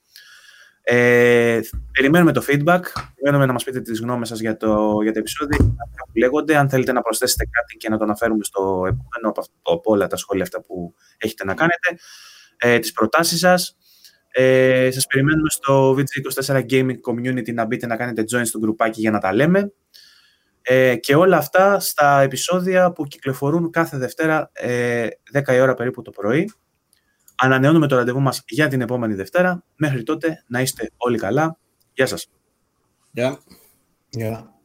Ε, 0.82 1.60
περιμένουμε 1.92 2.32
το 2.32 2.44
feedback, 2.48 2.82
περιμένουμε 3.16 3.46
να 3.46 3.54
μας 3.54 3.64
πείτε 3.64 3.82
τις 3.82 4.00
γνώμες 4.00 4.28
σας 4.28 4.40
για, 4.40 4.58
το, 4.58 5.02
για 5.04 5.14
τα 5.14 5.20
επεισόδια 5.20 5.58
που 5.58 6.18
λέγονται. 6.18 6.56
Αν 6.56 6.70
θέλετε 6.70 6.92
να 6.92 7.02
προσθέσετε 7.02 7.44
κάτι 7.52 7.78
και 7.78 7.90
να 7.90 7.98
το 7.98 8.04
αναφέρουμε 8.04 8.44
στο 8.44 8.62
επόμενο 8.86 9.30
από, 9.30 9.44
από 9.62 9.92
όλα 9.92 10.08
τα 10.08 10.18
σχόλια 10.18 10.44
αυτά 10.44 10.62
που 10.62 10.94
έχετε 11.18 11.44
να 11.46 11.54
κάνετε, 11.54 11.98
ε, 12.58 12.80
τις 12.80 12.92
προτάσεις 12.92 13.40
σας. 13.40 13.78
Ε, 14.32 14.90
σας 14.92 15.06
περιμένουμε 15.08 15.50
στο 15.50 15.96
VG24 15.98 16.66
Gaming 16.70 16.96
Community 17.10 17.54
να 17.54 17.66
μπείτε 17.66 17.88
να 17.88 17.96
κάνετε 17.96 18.24
join 18.32 18.46
στο 18.46 18.60
γκρουπάκι 18.60 19.00
για 19.02 19.12
να 19.12 19.20
τα 19.20 19.34
λέμε. 19.34 19.72
Ε, 20.70 20.96
και 20.96 21.16
όλα 21.16 21.38
αυτά 21.38 21.80
στα 21.80 22.22
επεισόδια 22.22 22.92
που 22.92 23.04
κυκλοφορούν 23.04 23.72
κάθε 23.72 23.98
Δευτέρα 23.98 24.50
ε, 24.54 25.08
10 25.34 25.54
η 25.54 25.60
ώρα 25.60 25.74
περίπου 25.74 26.02
το 26.02 26.12
πρωί. 26.12 26.54
Ανανεώνουμε 27.36 27.88
το 27.88 27.96
ραντεβού 27.96 28.20
μας 28.20 28.44
για 28.48 28.68
την 28.68 28.82
επόμενη 28.82 29.14
Δευτέρα. 29.14 29.64
Μέχρι 29.76 30.04
τότε 30.04 30.44
να 30.48 30.62
είστε 30.62 30.90
όλοι 30.98 31.18
καλά. 31.18 31.58
Γεια 31.94 32.06
σας. 32.06 32.30
Γεια. 33.12 33.40
Yeah. 34.18 34.57